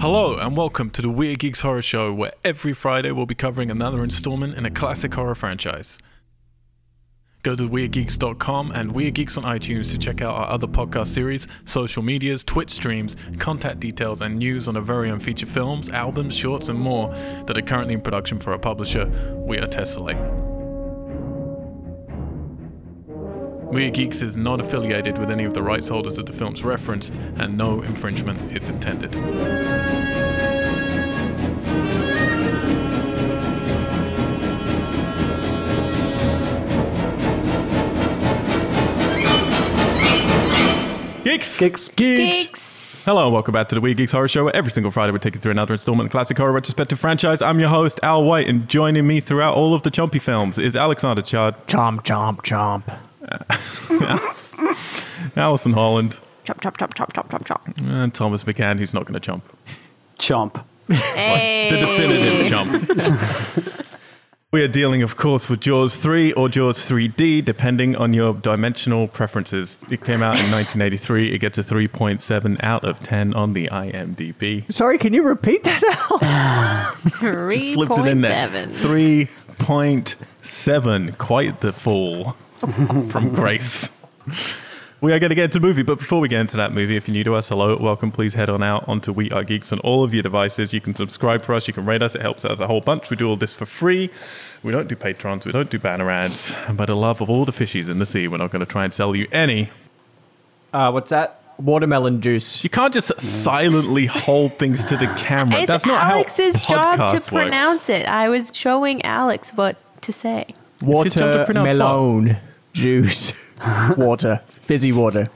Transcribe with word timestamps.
Hello 0.00 0.36
and 0.36 0.56
welcome 0.56 0.90
to 0.90 1.02
the 1.02 1.10
Weird 1.10 1.40
Geeks 1.40 1.62
Horror 1.62 1.82
Show, 1.82 2.14
where 2.14 2.30
every 2.44 2.72
Friday 2.72 3.10
we'll 3.10 3.26
be 3.26 3.34
covering 3.34 3.68
another 3.68 4.04
installment 4.04 4.54
in 4.54 4.64
a 4.64 4.70
classic 4.70 5.12
horror 5.12 5.34
franchise. 5.34 5.98
Go 7.42 7.56
to 7.56 7.68
weirdgeeks.com 7.68 8.70
and 8.70 8.92
Weird 8.92 9.14
Geeks 9.14 9.36
on 9.36 9.42
iTunes 9.42 9.90
to 9.90 9.98
check 9.98 10.22
out 10.22 10.36
our 10.36 10.48
other 10.50 10.68
podcast 10.68 11.08
series, 11.08 11.48
social 11.64 12.04
medias, 12.04 12.44
Twitch 12.44 12.70
streams, 12.70 13.16
contact 13.40 13.80
details, 13.80 14.20
and 14.20 14.38
news 14.38 14.68
on 14.68 14.76
our 14.76 14.82
very 14.82 15.10
own 15.10 15.18
feature 15.18 15.46
films, 15.46 15.90
albums, 15.90 16.36
shorts, 16.36 16.68
and 16.68 16.78
more 16.78 17.08
that 17.46 17.58
are 17.58 17.62
currently 17.62 17.94
in 17.94 18.00
production 18.00 18.38
for 18.38 18.52
our 18.52 18.58
publisher, 18.58 19.06
We 19.34 19.58
Are 19.58 19.66
Tessellate. 19.66 20.37
Weird 23.70 23.92
Geeks 23.92 24.22
is 24.22 24.34
not 24.34 24.60
affiliated 24.60 25.18
with 25.18 25.30
any 25.30 25.44
of 25.44 25.52
the 25.52 25.62
rights 25.62 25.88
holders 25.88 26.16
of 26.16 26.24
the 26.24 26.32
films 26.32 26.64
referenced, 26.64 27.14
and 27.36 27.56
no 27.58 27.82
infringement 27.82 28.56
is 28.56 28.70
intended. 28.70 29.12
Geeks! 41.24 41.58
Geeks. 41.58 41.88
Geeks. 41.88 43.04
Hello 43.04 43.26
and 43.26 43.34
welcome 43.34 43.52
back 43.52 43.68
to 43.68 43.74
the 43.74 43.82
Weird 43.82 43.98
Geeks 43.98 44.12
Horror 44.12 44.28
Show, 44.28 44.44
where 44.44 44.56
every 44.56 44.70
single 44.70 44.90
Friday 44.90 45.12
we 45.12 45.18
take 45.18 45.34
you 45.34 45.40
through 45.42 45.52
another 45.52 45.74
installment 45.74 46.06
of 46.06 46.10
the 46.10 46.12
classic 46.12 46.38
horror 46.38 46.52
retrospective 46.52 46.98
franchise. 46.98 47.42
I'm 47.42 47.60
your 47.60 47.68
host, 47.68 48.00
Al 48.02 48.24
White, 48.24 48.48
and 48.48 48.66
joining 48.66 49.06
me 49.06 49.20
throughout 49.20 49.54
all 49.54 49.74
of 49.74 49.82
the 49.82 49.90
Chompy 49.90 50.20
films 50.20 50.58
is 50.58 50.74
Alexander 50.74 51.20
Chard, 51.20 51.54
Chomp, 51.66 52.02
chomp, 52.02 52.38
chomp. 52.38 53.07
Alison 55.36 55.72
Holland, 55.72 56.18
Chop, 56.44 56.60
chop, 56.62 56.78
chop, 56.78 56.94
chop, 56.94 57.12
chop, 57.12 57.30
chop, 57.30 57.44
chop. 57.44 57.68
and 57.86 58.14
Thomas 58.14 58.44
McCann, 58.44 58.78
who's 58.78 58.94
not 58.94 59.04
going 59.04 59.20
to 59.20 59.30
chomp. 59.32 59.42
Chomp. 60.18 60.64
Hey. 60.90 61.68
The 61.70 61.76
definitive 61.76 62.46
chomp. 62.50 63.84
we 64.52 64.62
are 64.64 64.68
dealing, 64.68 65.02
of 65.02 65.16
course, 65.16 65.50
with 65.50 65.60
Jaws 65.60 65.98
3 65.98 66.32
or 66.32 66.48
Jaws 66.48 66.78
3D, 66.88 67.44
depending 67.44 67.94
on 67.96 68.14
your 68.14 68.32
dimensional 68.32 69.06
preferences. 69.08 69.78
It 69.90 70.02
came 70.02 70.22
out 70.22 70.36
in 70.40 70.50
1983. 70.50 71.34
It 71.34 71.38
gets 71.38 71.58
a 71.58 71.62
3.7 71.62 72.58
out 72.64 72.82
of 72.82 72.98
10 73.00 73.34
on 73.34 73.52
the 73.52 73.66
IMDb. 73.68 74.72
Sorry, 74.72 74.96
can 74.96 75.12
you 75.12 75.22
repeat 75.24 75.64
that 75.64 75.84
out? 75.84 76.96
Three 77.12 77.74
Slipped 77.74 77.92
it 77.92 77.98
in 77.98 78.04
point 78.04 78.22
there. 78.22 78.48
seven. 78.48 78.70
3.7. 78.70 81.18
Quite 81.18 81.60
the 81.60 81.74
fall 81.74 82.34
from 83.10 83.34
grace. 83.34 83.90
We 85.00 85.12
are 85.12 85.20
going 85.20 85.30
to 85.30 85.36
get 85.36 85.44
into 85.44 85.60
the 85.60 85.66
movie, 85.66 85.84
but 85.84 85.98
before 85.98 86.18
we 86.18 86.26
get 86.28 86.40
into 86.40 86.56
that 86.56 86.72
movie, 86.72 86.96
if 86.96 87.06
you're 87.06 87.12
new 87.12 87.22
to 87.22 87.36
us, 87.36 87.50
hello, 87.50 87.76
welcome. 87.76 88.10
Please 88.10 88.34
head 88.34 88.48
on 88.50 88.64
out 88.64 88.88
onto 88.88 89.12
We 89.12 89.30
Are 89.30 89.44
Geeks 89.44 89.72
on 89.72 89.78
all 89.80 90.02
of 90.02 90.12
your 90.12 90.24
devices. 90.24 90.72
You 90.72 90.80
can 90.80 90.92
subscribe 90.92 91.44
for 91.44 91.54
us, 91.54 91.68
you 91.68 91.74
can 91.74 91.86
rate 91.86 92.02
us, 92.02 92.16
it 92.16 92.20
helps 92.20 92.44
us 92.44 92.58
a 92.58 92.66
whole 92.66 92.80
bunch. 92.80 93.08
We 93.08 93.16
do 93.16 93.28
all 93.28 93.36
this 93.36 93.54
for 93.54 93.64
free. 93.64 94.10
We 94.64 94.72
don't 94.72 94.88
do 94.88 94.96
patrons, 94.96 95.46
we 95.46 95.52
don't 95.52 95.70
do 95.70 95.78
banner 95.78 96.10
ads, 96.10 96.52
By 96.72 96.84
the 96.84 96.96
love 96.96 97.20
of 97.20 97.30
all 97.30 97.44
the 97.44 97.52
fishies 97.52 97.88
in 97.88 98.00
the 98.00 98.06
sea, 98.06 98.26
we're 98.26 98.38
not 98.38 98.50
going 98.50 98.60
to 98.60 98.66
try 98.66 98.82
and 98.82 98.92
sell 98.92 99.14
you 99.14 99.28
any. 99.30 99.70
Uh, 100.72 100.90
what's 100.90 101.10
that? 101.10 101.42
Watermelon 101.58 102.20
juice. 102.20 102.64
You 102.64 102.70
can't 102.70 102.92
just 102.92 103.20
silently 103.20 104.06
hold 104.06 104.54
things 104.58 104.84
to 104.86 104.96
the 104.96 105.06
camera. 105.16 105.60
It's 105.60 105.66
That's 105.68 105.86
not 105.86 106.02
Alex's 106.10 106.64
how 106.64 106.74
job 106.74 106.96
to 106.96 107.02
podcasts 107.16 107.32
work. 107.32 107.44
pronounce 107.44 107.88
it. 107.88 108.06
I 108.06 108.28
was 108.28 108.50
showing 108.52 109.04
Alex 109.04 109.50
what 109.50 109.76
to 110.02 110.12
say. 110.12 110.54
his 110.80 111.14
job 111.14 111.34
to 111.34 111.44
pronounce 111.44 111.72
what? 111.72 111.78
Watermelon 111.78 112.36
juice. 112.78 113.34
water. 113.96 114.40
Fizzy 114.62 114.92
water. 114.92 115.28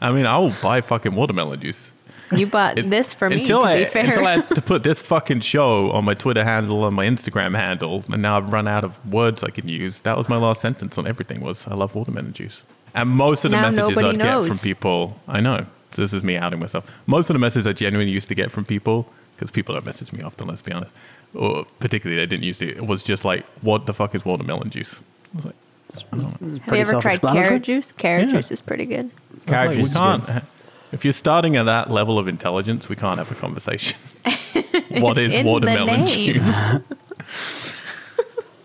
I 0.00 0.12
mean, 0.12 0.26
I 0.26 0.38
will 0.38 0.54
buy 0.62 0.80
fucking 0.80 1.14
watermelon 1.14 1.60
juice. 1.60 1.92
You 2.34 2.46
bought 2.46 2.76
this 2.76 3.14
for 3.14 3.30
me, 3.30 3.40
until 3.40 3.62
to 3.62 3.66
I 3.66 3.78
be 3.78 3.84
fair. 3.86 4.04
until 4.04 4.26
I 4.26 4.32
had 4.32 4.48
to 4.48 4.60
put 4.60 4.82
this 4.82 5.00
fucking 5.12 5.40
show 5.40 5.90
on 5.92 6.04
my 6.04 6.12
Twitter 6.14 6.44
handle 6.44 6.86
and 6.86 6.94
my 6.94 7.06
Instagram 7.06 7.56
handle, 7.56 8.04
and 8.12 8.20
now 8.20 8.36
I've 8.36 8.50
run 8.52 8.68
out 8.68 8.84
of 8.84 9.04
words 9.10 9.42
I 9.42 9.50
can 9.50 9.66
use. 9.66 10.00
That 10.00 10.16
was 10.16 10.28
my 10.28 10.36
last 10.36 10.60
sentence 10.60 10.98
on 10.98 11.06
everything. 11.06 11.40
Was 11.40 11.66
I 11.66 11.74
love 11.74 11.94
watermelon 11.94 12.34
juice? 12.34 12.62
And 12.94 13.08
most 13.08 13.44
of 13.44 13.50
the 13.50 13.56
Now 13.56 13.70
messages 13.70 13.98
I'd 14.02 14.18
get 14.18 14.46
from 14.46 14.58
people, 14.58 15.20
I 15.26 15.40
know 15.40 15.66
this 15.92 16.12
is 16.12 16.22
me 16.22 16.36
outing 16.36 16.58
myself. 16.60 16.84
Most 17.06 17.30
of 17.30 17.34
the 17.34 17.38
messages 17.38 17.66
I 17.66 17.72
genuinely 17.72 18.12
used 18.12 18.28
to 18.28 18.34
get 18.34 18.50
from 18.52 18.64
people, 18.66 19.08
because 19.34 19.50
people 19.50 19.74
don't 19.74 19.86
message 19.86 20.12
me 20.12 20.22
often. 20.22 20.48
Let's 20.48 20.62
be 20.62 20.72
honest, 20.72 20.92
or 21.34 21.64
particularly 21.80 22.20
they 22.20 22.26
didn't 22.26 22.44
use 22.44 22.60
it. 22.60 22.76
It 22.76 22.86
was 22.86 23.02
just 23.02 23.24
like, 23.24 23.46
"What 23.62 23.86
the 23.86 23.94
fuck 23.94 24.14
is 24.14 24.24
watermelon 24.24 24.68
juice?" 24.68 25.00
I 25.32 25.36
was 25.36 25.44
like, 25.46 25.54
Have 25.94 26.74
you 26.74 26.80
ever 26.80 27.00
tried 27.00 27.20
carrot 27.20 27.62
juice? 27.62 27.92
Carrot 27.92 28.26
Yeah. 28.26 28.36
juice 28.36 28.50
is 28.50 28.60
pretty 28.60 28.86
good. 28.86 29.10
Carrot 29.46 29.68
like, 29.70 29.76
juice 29.76 29.84
we 29.86 29.90
is 29.90 29.96
can't. 29.96 30.44
If 30.92 31.04
you're 31.04 31.12
starting 31.12 31.56
at 31.56 31.64
that 31.64 31.90
level 31.90 32.18
of 32.18 32.28
intelligence, 32.28 32.88
we 32.88 32.96
can't 32.96 33.18
have 33.18 33.30
a 33.30 33.34
conversation. 33.34 33.98
what 34.98 35.18
is 35.18 35.34
in 35.34 35.44
the 35.44 35.50
watermelon 35.50 36.04
name. 36.06 36.34
juice? 36.34 36.56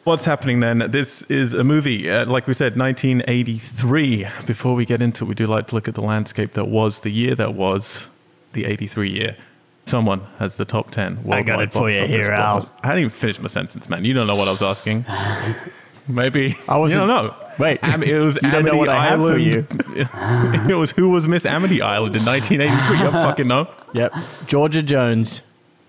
What's 0.03 0.25
happening 0.25 0.59
then? 0.59 0.79
This 0.91 1.21
is 1.23 1.53
a 1.53 1.63
movie, 1.63 2.09
uh, 2.09 2.25
like 2.25 2.45
we 2.45 2.53
said, 2.53 2.77
1983. 2.77 4.27
Before 4.45 4.73
we 4.75 4.85
get 4.85 5.01
into 5.01 5.23
it, 5.23 5.27
we 5.29 5.35
do 5.35 5.47
like 5.47 5.67
to 5.67 5.75
look 5.75 5.87
at 5.87 5.95
the 5.95 6.01
landscape 6.01 6.53
that 6.53 6.67
was 6.67 7.01
the 7.01 7.09
year 7.09 7.35
that 7.35 7.53
was 7.53 8.09
the 8.51 8.65
83 8.65 9.09
year. 9.09 9.37
Someone 9.85 10.21
has 10.39 10.57
the 10.57 10.65
top 10.65 10.91
10. 10.91 11.23
worldwide 11.23 11.45
got 11.45 11.61
it 11.61 11.71
for 11.73 11.79
box 11.83 11.93
you 11.95 11.99
office 12.01 12.09
here, 12.11 12.29
box- 12.31 12.65
Al. 12.65 12.71
I 12.83 12.87
didn't 12.89 12.99
even 12.99 13.09
finish 13.11 13.39
my 13.39 13.47
sentence, 13.47 13.87
man. 13.89 14.03
You 14.03 14.13
don't 14.13 14.27
know 14.27 14.35
what 14.35 14.47
I 14.49 14.51
was 14.51 14.61
asking. 14.61 15.05
Maybe. 16.07 16.55
I 16.67 16.77
wasn't- 16.77 17.01
You 17.01 17.07
don't 17.07 17.25
know. 17.25 17.35
Wait. 17.59 17.79
Am- 17.83 18.03
it 18.03 18.17
was 18.19 18.35
You 18.43 18.49
don't 18.51 18.65
know 18.65 18.71
Amity 18.71 18.77
what 18.77 18.89
I 18.89 19.03
have 19.05 19.19
for 19.19 19.33
Island. 19.35 20.69
it 20.71 20.75
was 20.75 20.91
who 20.91 21.09
was 21.09 21.27
Miss 21.27 21.45
Amity 21.45 21.81
Island 21.81 22.15
in 22.15 22.25
1983. 22.25 22.97
You 23.05 23.11
fucking 23.11 23.47
know. 23.47 23.69
Yep. 23.93 24.13
Georgia 24.47 24.81
Jones. 24.81 25.41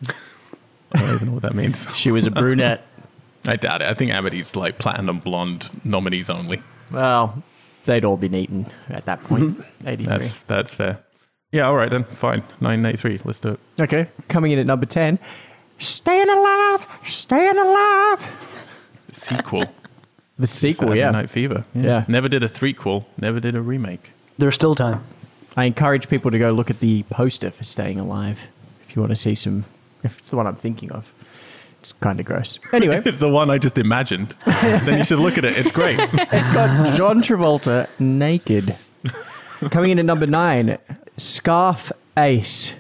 I 0.07 0.99
don't 1.01 1.15
even 1.15 1.27
know 1.29 1.35
what 1.35 1.43
that 1.43 1.55
means. 1.55 1.89
She 1.97 2.13
was 2.13 2.27
a 2.27 2.31
brunette. 2.31 2.83
I 3.47 3.57
doubt 3.57 3.83
it. 3.83 3.89
I 3.89 3.95
think 3.95 4.11
Amity's 4.13 4.57
like 4.57 4.79
platinum 4.79 5.19
blonde 5.19 5.69
nominees 5.85 6.31
only. 6.31 6.63
well, 6.91 7.43
they'd 7.85 8.05
all 8.05 8.17
been 8.17 8.35
eaten 8.35 8.67
at 8.89 9.05
that 9.07 9.23
point. 9.25 9.59
Mm-hmm. 9.59 9.89
83. 9.89 10.07
That's 10.19 10.43
that's 10.45 10.75
fair. 10.75 11.01
Yeah, 11.53 11.67
all 11.67 11.77
right 11.77 11.91
then. 11.91 12.05
Fine. 12.05 12.41
1983. 12.61 13.21
Let's 13.25 13.41
do 13.41 13.51
it. 13.51 13.61
Okay. 13.81 14.09
Coming 14.29 14.53
in 14.53 14.59
at 14.59 14.67
number 14.67 14.87
10. 14.87 15.19
Staying 15.79 16.29
alive. 16.31 16.87
Staying 17.07 17.59
alive. 17.59 18.27
Sequel. 19.13 19.67
The 20.39 20.47
sequel, 20.47 20.89
Saturday 20.89 21.01
yeah. 21.01 21.11
Night 21.11 21.31
Fever. 21.31 21.65
Yeah. 21.75 22.05
Never 22.09 22.29
did 22.29 22.43
a 22.43 22.49
threequel. 22.49 23.05
Never 23.19 23.39
did 23.39 23.55
a 23.55 23.61
remake. 23.61 24.11
There's 24.37 24.55
still 24.55 24.75
time. 24.75 25.05
I 25.57 25.65
encourage 25.65 26.09
people 26.09 26.31
to 26.33 26.39
go 26.39 26.51
look 26.51 26.71
at 26.71 26.81
the 26.81 27.05
poster 27.05 27.51
for 27.53 27.63
Staying 27.63 28.01
Alive 28.01 28.49
if 28.87 28.97
you 28.97 29.03
want 29.03 29.11
to 29.11 29.17
see 29.17 29.35
some. 29.37 29.65
If 30.03 30.19
it's 30.19 30.31
the 30.31 30.37
one 30.37 30.47
I'm 30.47 30.57
thinking 30.57 30.91
of, 30.91 31.13
it's 31.81 31.93
kind 31.93 32.19
of 32.19 32.27
gross. 32.27 32.59
Anyway, 32.73 33.01
It's 33.07 33.19
the 33.19 33.29
one 33.29 33.49
I 33.51 33.59
just 33.59 33.79
imagined. 33.79 34.35
then 34.45 34.99
you 34.99 35.05
should 35.05 35.21
look 35.21 35.39
at 35.39 35.45
it. 35.45 35.57
It's 35.57 35.71
great. 35.71 35.99
it's 36.13 36.51
got 36.51 36.97
John 36.97 37.23
Travolta 37.23 37.89
naked. 38.01 38.77
Coming 39.71 39.93
in 39.93 39.99
at 40.01 40.05
number 40.05 40.27
nine, 40.27 40.79
Scarf 41.17 41.93
Ace. 42.17 42.75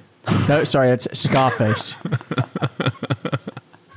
No, 0.49 0.65
sorry, 0.65 0.91
it's 0.91 1.07
Scarface. 1.19 1.95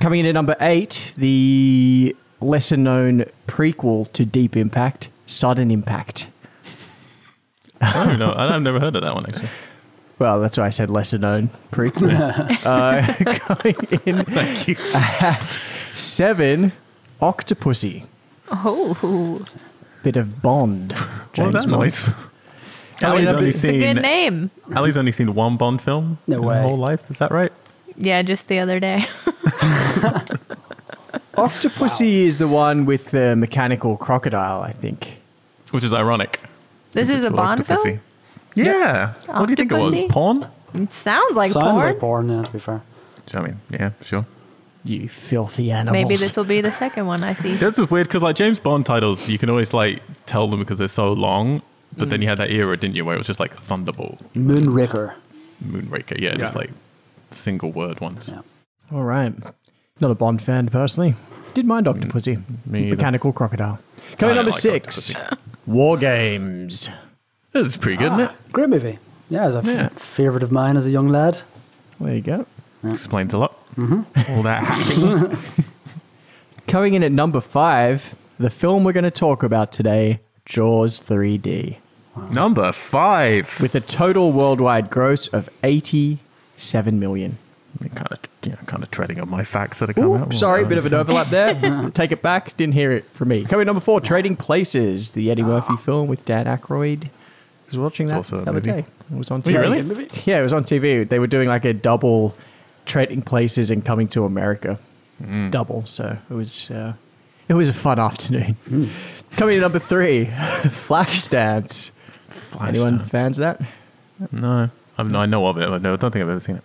Coming 0.00 0.20
in 0.20 0.26
at 0.26 0.34
number 0.34 0.56
eight, 0.60 1.12
the 1.16 2.14
lesser 2.40 2.76
known 2.76 3.24
prequel 3.58 4.10
to 4.12 4.24
Deep 4.24 4.56
Impact, 4.56 5.10
Sudden 5.26 5.72
Impact. 5.72 6.28
I 7.80 8.04
don't 8.06 8.18
know. 8.20 8.32
I've 8.36 8.62
never 8.62 8.78
heard 8.78 8.94
of 8.94 9.02
that 9.02 9.14
one 9.14 9.26
actually. 9.26 9.48
Well, 10.20 10.40
that's 10.40 10.56
why 10.56 10.66
I 10.66 10.70
said 10.70 10.90
lesser 10.90 11.18
known 11.18 11.50
prequel. 11.72 12.08
uh, 12.64 13.38
coming 13.40 13.76
in 14.04 14.24
Thank 14.24 14.68
you. 14.68 14.76
at 14.94 15.60
seven, 15.94 16.72
Octopussy. 17.20 18.06
Oh, 18.50 19.44
Bit 20.04 20.16
of 20.16 20.40
Bond. 20.40 20.92
What 20.92 21.32
James 21.32 21.54
was 21.54 21.64
that 21.64 21.70
Bond. 21.70 21.82
noise? 21.82 22.08
Ali's 23.02 23.28
only 23.28 23.48
it's 23.48 23.64
a 23.64 23.72
good 23.72 23.96
seen. 23.96 24.02
name. 24.02 24.50
Ali's 24.76 24.96
only 24.96 25.12
seen 25.12 25.34
one 25.34 25.56
Bond 25.56 25.82
film 25.82 26.18
No 26.28 26.38
in 26.38 26.44
way. 26.44 26.56
her 26.56 26.62
whole 26.62 26.78
life. 26.78 27.08
Is 27.10 27.18
that 27.18 27.32
right? 27.32 27.52
Yeah, 27.96 28.22
just 28.22 28.46
the 28.46 28.60
other 28.60 28.78
day. 28.78 29.04
Octopussy 31.48 32.24
is 32.26 32.38
the 32.38 32.48
one 32.48 32.86
with 32.86 33.10
the 33.10 33.36
mechanical 33.36 33.96
crocodile, 33.96 34.60
I 34.62 34.72
think. 34.72 35.20
Which 35.70 35.84
is 35.84 35.92
ironic. 35.92 36.40
This 36.92 37.08
is 37.08 37.24
a 37.24 37.28
It's 37.28 37.36
Bond 37.36 37.60
Octopussy. 37.62 37.82
film. 37.82 38.00
Yeah. 38.54 39.14
What 39.26 39.46
do 39.46 39.52
you 39.52 39.56
think 39.56 39.72
it 39.72 39.78
was? 39.78 39.92
Octopussy? 39.92 40.08
Porn? 40.08 40.46
It 40.74 40.92
sounds 40.92 41.36
like 41.36 41.52
Sounds 41.52 41.64
porn. 41.72 41.86
like 41.86 41.98
porn, 41.98 42.28
yeah, 42.28 42.42
to 42.42 42.50
be 42.50 42.58
fair. 42.58 42.82
I 43.34 43.40
mean, 43.40 43.60
yeah, 43.70 43.90
sure. 44.02 44.26
You 44.84 45.08
filthy 45.08 45.70
animals. 45.70 45.92
Maybe 45.92 46.16
this 46.16 46.36
will 46.36 46.44
be 46.44 46.60
the 46.60 46.70
second 46.70 47.06
one 47.06 47.22
I 47.22 47.34
see. 47.34 47.54
That's 47.56 47.78
just 47.78 47.90
weird 47.90 48.06
because 48.08 48.22
like 48.22 48.36
James 48.36 48.58
Bond 48.60 48.86
titles, 48.86 49.28
you 49.28 49.38
can 49.38 49.50
always 49.50 49.74
like 49.74 50.02
tell 50.26 50.46
them 50.48 50.60
because 50.60 50.78
they're 50.78 50.88
so 50.88 51.12
long. 51.12 51.62
But 51.96 52.10
then 52.10 52.20
mm. 52.20 52.22
you 52.24 52.28
had 52.28 52.38
that 52.38 52.50
era, 52.50 52.76
didn't 52.76 52.96
you, 52.96 53.04
where 53.04 53.14
it 53.14 53.18
was 53.18 53.26
just 53.26 53.40
like 53.40 53.54
Thunderbolt, 53.54 54.18
Moonraker. 54.34 55.14
Moonraker, 55.64 56.20
yeah, 56.20 56.36
just 56.36 56.54
Yeah. 56.54 56.60
like 56.60 56.70
single 57.32 57.72
word 57.72 58.00
ones. 58.00 58.28
Yeah. 58.28 58.42
All 58.92 59.02
right. 59.04 59.34
Not 60.00 60.10
a 60.10 60.14
Bond 60.14 60.40
fan, 60.42 60.68
personally. 60.68 61.14
Did 61.54 61.66
mind 61.66 61.86
Octopussy. 61.86 62.36
Mm, 62.36 62.44
me. 62.66 62.90
Mechanical 62.90 63.32
crocodile. 63.32 63.80
Coming 64.16 64.32
I 64.34 64.36
number 64.36 64.50
like 64.52 64.60
six. 64.60 65.12
Octopussy. 65.14 65.38
War 65.66 65.96
Games. 65.96 66.88
This 67.52 67.66
is 67.66 67.76
pretty 67.76 67.96
good, 67.96 68.12
ah, 68.12 68.18
isn't 68.18 68.30
it? 68.30 68.52
Great 68.52 68.68
movie. 68.68 68.98
Yeah, 69.28 69.46
it's 69.46 69.56
a 69.56 69.62
Yeah. 69.70 69.88
favorite 69.90 70.42
of 70.42 70.52
mine 70.52 70.76
as 70.76 70.86
a 70.86 70.90
young 70.90 71.08
lad. 71.08 71.40
There 72.00 72.14
you 72.14 72.20
go. 72.20 72.46
Explains 72.84 73.34
a 73.34 73.38
lot. 73.38 73.56
Mm-hmm. 73.76 74.32
All 74.36 74.42
that 74.42 74.62
hacking. 74.64 75.38
Coming 76.68 76.94
in 76.94 77.02
at 77.02 77.12
number 77.12 77.40
five, 77.40 78.14
the 78.38 78.50
film 78.50 78.84
we're 78.84 78.92
going 78.92 79.04
to 79.04 79.10
talk 79.10 79.42
about 79.42 79.72
today, 79.72 80.20
Jaws 80.44 81.00
3D, 81.00 81.76
Number 82.30 82.72
five. 82.72 83.58
with 83.60 83.74
a 83.74 83.80
total 83.80 84.32
worldwide 84.32 84.90
gross 84.90 85.26
of 85.28 85.48
87 85.62 86.98
million. 87.00 87.38
Kind 87.94 88.08
of, 88.10 88.18
you 88.44 88.50
know, 88.52 88.58
kind 88.66 88.82
of 88.82 88.90
treading 88.90 89.20
on 89.20 89.28
my 89.28 89.44
facts 89.44 89.78
that 89.78 89.90
are 89.90 89.92
coming 89.94 90.10
Ooh, 90.10 90.16
out. 90.16 90.34
sorry, 90.34 90.62
a 90.62 90.66
bit 90.66 90.78
of 90.78 90.86
an 90.86 90.94
overlap 90.94 91.28
there. 91.28 91.90
Take 91.94 92.12
it 92.12 92.22
back. 92.22 92.56
Didn't 92.56 92.74
hear 92.74 92.92
it 92.92 93.04
from 93.12 93.28
me. 93.28 93.44
Coming 93.44 93.66
number 93.66 93.80
four, 93.80 94.00
Trading 94.00 94.36
Places, 94.36 95.10
the 95.10 95.30
Eddie 95.30 95.42
Murphy 95.42 95.76
film 95.76 96.08
with 96.08 96.24
Dan 96.24 96.46
Aykroyd. 96.46 97.06
I 97.06 97.10
was 97.66 97.78
watching 97.78 98.06
that 98.08 98.16
also 98.16 98.38
a 98.38 98.44
the 98.44 98.50
other 98.50 98.60
movie. 98.60 98.70
day. 98.82 98.86
It 99.12 99.16
was 99.16 99.30
on 99.30 99.42
Were 99.42 99.50
you 99.52 99.58
TV. 99.58 99.88
really? 99.90 100.08
Yeah, 100.24 100.40
it 100.40 100.42
was 100.42 100.52
on 100.52 100.64
TV. 100.64 101.08
They 101.08 101.18
were 101.18 101.26
doing 101.26 101.48
like 101.48 101.64
a 101.64 101.72
double 101.72 102.34
Trading 102.86 103.22
Places 103.22 103.70
and 103.70 103.84
Coming 103.84 104.08
to 104.08 104.24
America. 104.24 104.78
Mm. 105.22 105.50
Double. 105.50 105.84
So 105.86 106.16
it 106.30 106.34
was 106.34 106.70
uh, 106.70 106.94
it 107.48 107.54
was 107.54 107.68
a 107.68 107.74
fun 107.74 107.98
afternoon. 107.98 108.56
Mm. 108.68 108.88
Coming 109.32 109.56
to 109.56 109.60
number 109.60 109.78
three, 109.78 110.26
Flashdance. 110.26 111.90
Anyone 112.60 113.04
fans 113.04 113.38
of 113.38 113.42
that? 113.42 114.32
No. 114.32 114.70
I, 114.96 115.02
mean, 115.02 115.14
I 115.14 115.26
know 115.26 115.46
of 115.46 115.58
it. 115.58 115.68
I 115.68 115.78
no, 115.78 115.92
I 115.92 115.96
don't 115.96 116.10
think 116.10 116.22
I've 116.22 116.28
ever 116.30 116.40
seen 116.40 116.56
it. 116.56 116.64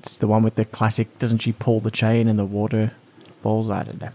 It's 0.00 0.16
the 0.16 0.26
one 0.26 0.42
with 0.42 0.54
the 0.54 0.64
classic. 0.64 1.18
Doesn't 1.18 1.38
she 1.38 1.52
pull 1.52 1.80
the 1.80 1.90
chain 1.90 2.26
and 2.26 2.38
the 2.38 2.44
water 2.44 2.92
falls? 3.42 3.68
I 3.68 3.82
don't 3.82 4.00
know. 4.00 4.10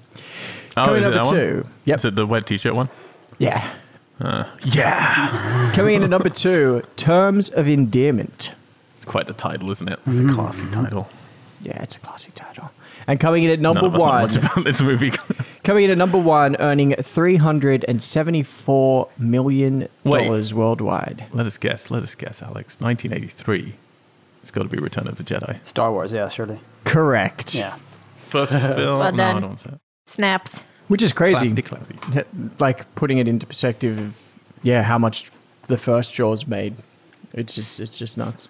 Oh, 0.76 0.86
Coming 0.86 1.02
is 1.02 1.08
it 1.08 1.10
number 1.12 1.30
that 1.30 1.36
two. 1.36 1.56
One? 1.62 1.74
Yep. 1.86 2.00
Is 2.00 2.06
it 2.06 2.16
the 2.16 2.26
wet 2.26 2.48
t-shirt 2.48 2.74
one? 2.76 2.90
Yeah. 3.38 3.72
Uh, 4.20 4.46
yeah. 4.64 5.72
Coming 5.76 5.96
in 5.96 6.04
at 6.04 6.10
number 6.10 6.30
two, 6.30 6.82
Terms 6.98 7.50
of 7.50 7.68
Endearment. 7.68 8.54
It's 8.98 9.06
quite 9.06 9.28
the 9.28 9.34
title, 9.34 9.70
isn't 9.70 9.88
it? 9.88 10.00
It's 10.08 10.20
a 10.20 10.24
mm-hmm. 10.24 10.34
classy 10.34 10.68
title. 10.72 11.08
Yeah, 11.62 11.82
it's 11.84 11.96
a 11.96 12.00
classic 12.00 12.34
title. 12.34 12.72
And 13.08 13.20
coming 13.20 13.44
in 13.44 13.52
at 13.52 13.60
None 13.60 13.76
number 13.76 13.88
of 13.88 13.96
us 13.96 14.00
know 14.00 14.06
one, 14.06 14.22
much 14.24 14.38
about 14.38 14.66
this 14.66 14.82
movie. 14.82 15.12
coming 15.64 15.86
in 15.86 15.92
at 15.92 15.98
number 16.00 16.18
one, 16.18 16.56
earning 16.58 16.96
three 16.96 17.36
hundred 17.36 17.86
and 17.88 18.02
seventy-four 18.02 19.10
million 19.20 19.88
dollars 20.04 20.54
worldwide. 20.54 21.26
let 21.32 21.46
us 21.46 21.58
guess. 21.60 21.92
Let 21.92 22.02
us 22.02 22.16
guess, 22.16 22.42
Alex. 22.42 22.80
1983. 22.80 23.76
It's 24.46 24.52
got 24.52 24.62
to 24.62 24.70
be 24.70 24.78
Return 24.78 25.08
of 25.08 25.16
the 25.16 25.24
Jedi. 25.24 25.58
Star 25.66 25.92
Wars, 25.92 26.12
yeah, 26.12 26.30
surely. 26.30 26.60
Correct. 26.84 27.56
Yeah. 27.56 27.78
First 28.28 28.52
film. 28.76 29.00
Well 29.00 29.12
no, 29.12 29.18
done. 29.18 29.38
I 29.38 29.40
don't 29.40 29.60
say. 29.60 29.72
Snaps. 30.06 30.62
Which 30.88 31.02
is 31.02 31.12
crazy. 31.14 31.50
Clappity 31.50 31.64
clappies. 31.64 32.62
Like 32.62 32.94
putting 32.94 33.18
it 33.18 33.28
into 33.28 33.48
perspective 33.48 34.00
of 34.00 34.22
yeah, 34.62 34.84
how 34.84 35.00
much 35.00 35.32
the 35.66 35.78
first 35.80 36.14
Jaws 36.14 36.46
made. 36.46 36.76
It's 37.34 37.56
just 37.56 37.80
it's 37.80 37.98
just 37.98 38.20
nuts. 38.20 38.48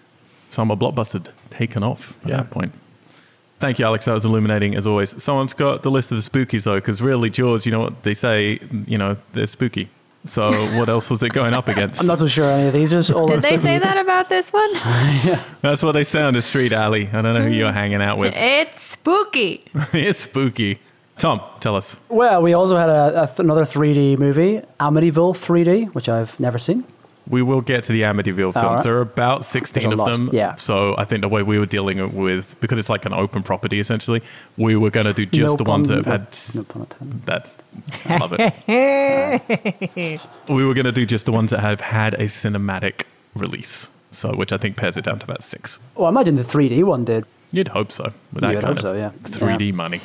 Summer 0.49 0.75
blockbuster 0.75 1.25
taken 1.49 1.81
off 1.81 2.13
at 2.23 2.29
Yeah. 2.29 2.37
that 2.37 2.51
point. 2.51 2.73
Thank 3.59 3.79
you, 3.79 3.85
Alex. 3.85 4.03
That 4.03 4.15
was 4.15 4.25
illuminating 4.25 4.75
as 4.75 4.85
always. 4.85 5.23
Someone's 5.23 5.53
got 5.53 5.83
the 5.83 5.89
list 5.91 6.11
of 6.11 6.21
the 6.21 6.29
spookies 6.29 6.63
though, 6.63 6.75
because 6.75 7.01
really, 7.01 7.29
Jaws, 7.29 7.65
you 7.65 7.71
know 7.71 7.79
what 7.79 8.03
they 8.03 8.13
say, 8.13 8.59
you 8.85 8.97
know, 8.97 9.15
they're 9.31 9.47
spooky. 9.47 9.89
So 10.25 10.51
what 10.77 10.89
else 10.89 11.09
was 11.09 11.21
it 11.23 11.33
going 11.33 11.53
up 11.53 11.67
against? 11.67 12.01
I'm 12.01 12.07
not 12.07 12.19
so 12.19 12.27
sure 12.27 12.49
any 12.49 12.67
of 12.67 12.73
these 12.73 12.91
are 12.91 13.15
all 13.15 13.27
Did 13.27 13.41
they 13.41 13.57
say 13.57 13.77
that 13.77 13.97
about 13.97 14.29
this 14.29 14.51
one? 14.51 14.73
yeah. 14.73 15.41
That's 15.61 15.83
what 15.83 15.91
they 15.91 16.03
say 16.03 16.21
on 16.21 16.33
the 16.33 16.41
street 16.41 16.71
alley. 16.71 17.07
I 17.13 17.21
don't 17.21 17.35
know 17.35 17.43
who 17.43 17.53
you're 17.53 17.71
hanging 17.71 18.01
out 18.01 18.17
with. 18.17 18.33
It's 18.35 18.81
spooky. 18.81 19.63
it's 19.93 20.21
spooky. 20.21 20.79
Tom, 21.17 21.41
tell 21.61 21.75
us. 21.75 21.95
Well, 22.09 22.41
we 22.41 22.53
also 22.53 22.75
had 22.75 22.89
a, 22.89 23.23
a 23.23 23.27
th- 23.27 23.39
another 23.39 23.63
3D 23.63 24.17
movie, 24.17 24.61
Amityville 24.79 25.33
3D, 25.33 25.93
which 25.93 26.09
I've 26.09 26.37
never 26.39 26.57
seen. 26.57 26.83
We 27.27 27.41
will 27.41 27.61
get 27.61 27.83
to 27.85 27.91
the 27.91 28.01
Amityville 28.03 28.53
films. 28.53 28.55
Alright. 28.57 28.83
There 28.83 28.97
are 28.97 29.01
about 29.01 29.45
16 29.45 29.91
of 29.93 29.97
lot, 29.99 30.11
them. 30.11 30.29
yeah. 30.31 30.55
So 30.55 30.95
I 30.97 31.05
think 31.05 31.21
the 31.21 31.27
way 31.29 31.41
we 31.41 31.57
were 31.57 31.65
dealing 31.65 32.15
with, 32.15 32.55
because 32.61 32.77
it's 32.77 32.89
like 32.89 33.05
an 33.05 33.13
open 33.13 33.41
property 33.41 33.79
essentially, 33.79 34.21
we 34.57 34.75
were 34.75 34.91
going 34.91 35.07
to 35.07 35.13
do 35.13 35.25
just 35.25 35.53
No 35.59 35.63
the 35.63 35.69
ones 35.69 35.87
that 35.87 35.97
have 35.97 36.05
had. 36.05 36.27
no- 36.53 36.61
no 36.61 36.63
pun 36.65 36.81
intended. 36.83 37.25
That's. 37.25 37.57
I 38.05 38.17
love 38.17 38.35
it. 38.37 40.21
we 40.49 40.65
were 40.65 40.73
going 40.73 40.85
to 40.85 40.91
do 40.91 41.05
just 41.05 41.25
the 41.25 41.31
ones 41.31 41.51
that 41.51 41.61
have 41.61 41.79
had 41.81 42.13
a 42.15 42.25
cinematic 42.25 43.03
release. 43.35 43.89
So, 44.11 44.33
which 44.35 44.53
I 44.53 44.57
think 44.57 44.77
pares 44.77 44.95
it 44.95 45.03
down 45.03 45.19
to 45.19 45.25
about 45.25 45.43
six. 45.43 45.77
Well, 45.95 46.05
I 46.05 46.09
imagine 46.09 46.35
the 46.37 46.43
3D 46.43 46.83
one 46.85 47.03
did. 47.05 47.25
You'd 47.51 47.67
hope 47.69 47.91
so. 47.91 48.13
With 48.33 48.41
that 48.41 48.53
You'd 48.53 48.61
kind 48.61 48.77
hope 48.77 48.77
of 48.77 48.81
so, 48.81 48.93
yeah. 48.93 49.11
3D 49.23 49.67
Yeah. 49.67 49.71
money. 49.73 49.99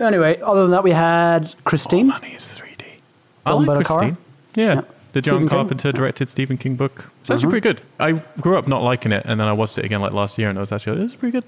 Anyway, 0.00 0.40
other 0.40 0.62
than 0.62 0.70
that, 0.72 0.82
we 0.84 0.90
had 0.90 1.54
Christine. 1.64 2.10
All 2.10 2.18
Money 2.20 2.34
is 2.34 2.42
3D. 2.44 2.84
I 3.44 3.50
Film 3.50 3.66
like 3.66 3.68
about 3.76 3.80
a 3.80 3.84
car? 3.84 3.98
Christine. 3.98 4.16
Yeah. 4.56 4.74
Yeah. 4.74 4.80
The 5.16 5.22
John 5.22 5.36
Stephen 5.36 5.48
King? 5.48 5.56
Carpenter 5.56 5.92
directed 5.92 6.28
Stephen 6.28 6.58
King 6.58 6.76
book. 6.76 7.10
It's 7.22 7.30
actually 7.30 7.46
uh-huh. 7.46 7.50
pretty 7.50 7.68
good. 7.68 7.80
I 7.98 8.12
grew 8.38 8.58
up 8.58 8.68
not 8.68 8.82
liking 8.82 9.12
it, 9.12 9.22
and 9.24 9.40
then 9.40 9.48
I 9.48 9.54
watched 9.54 9.78
it 9.78 9.84
again 9.86 10.02
like 10.02 10.12
last 10.12 10.36
year, 10.36 10.50
and 10.50 10.58
I 10.58 10.60
was 10.60 10.72
actually, 10.72 11.02
it's 11.02 11.14
pretty 11.14 11.32
good. 11.32 11.44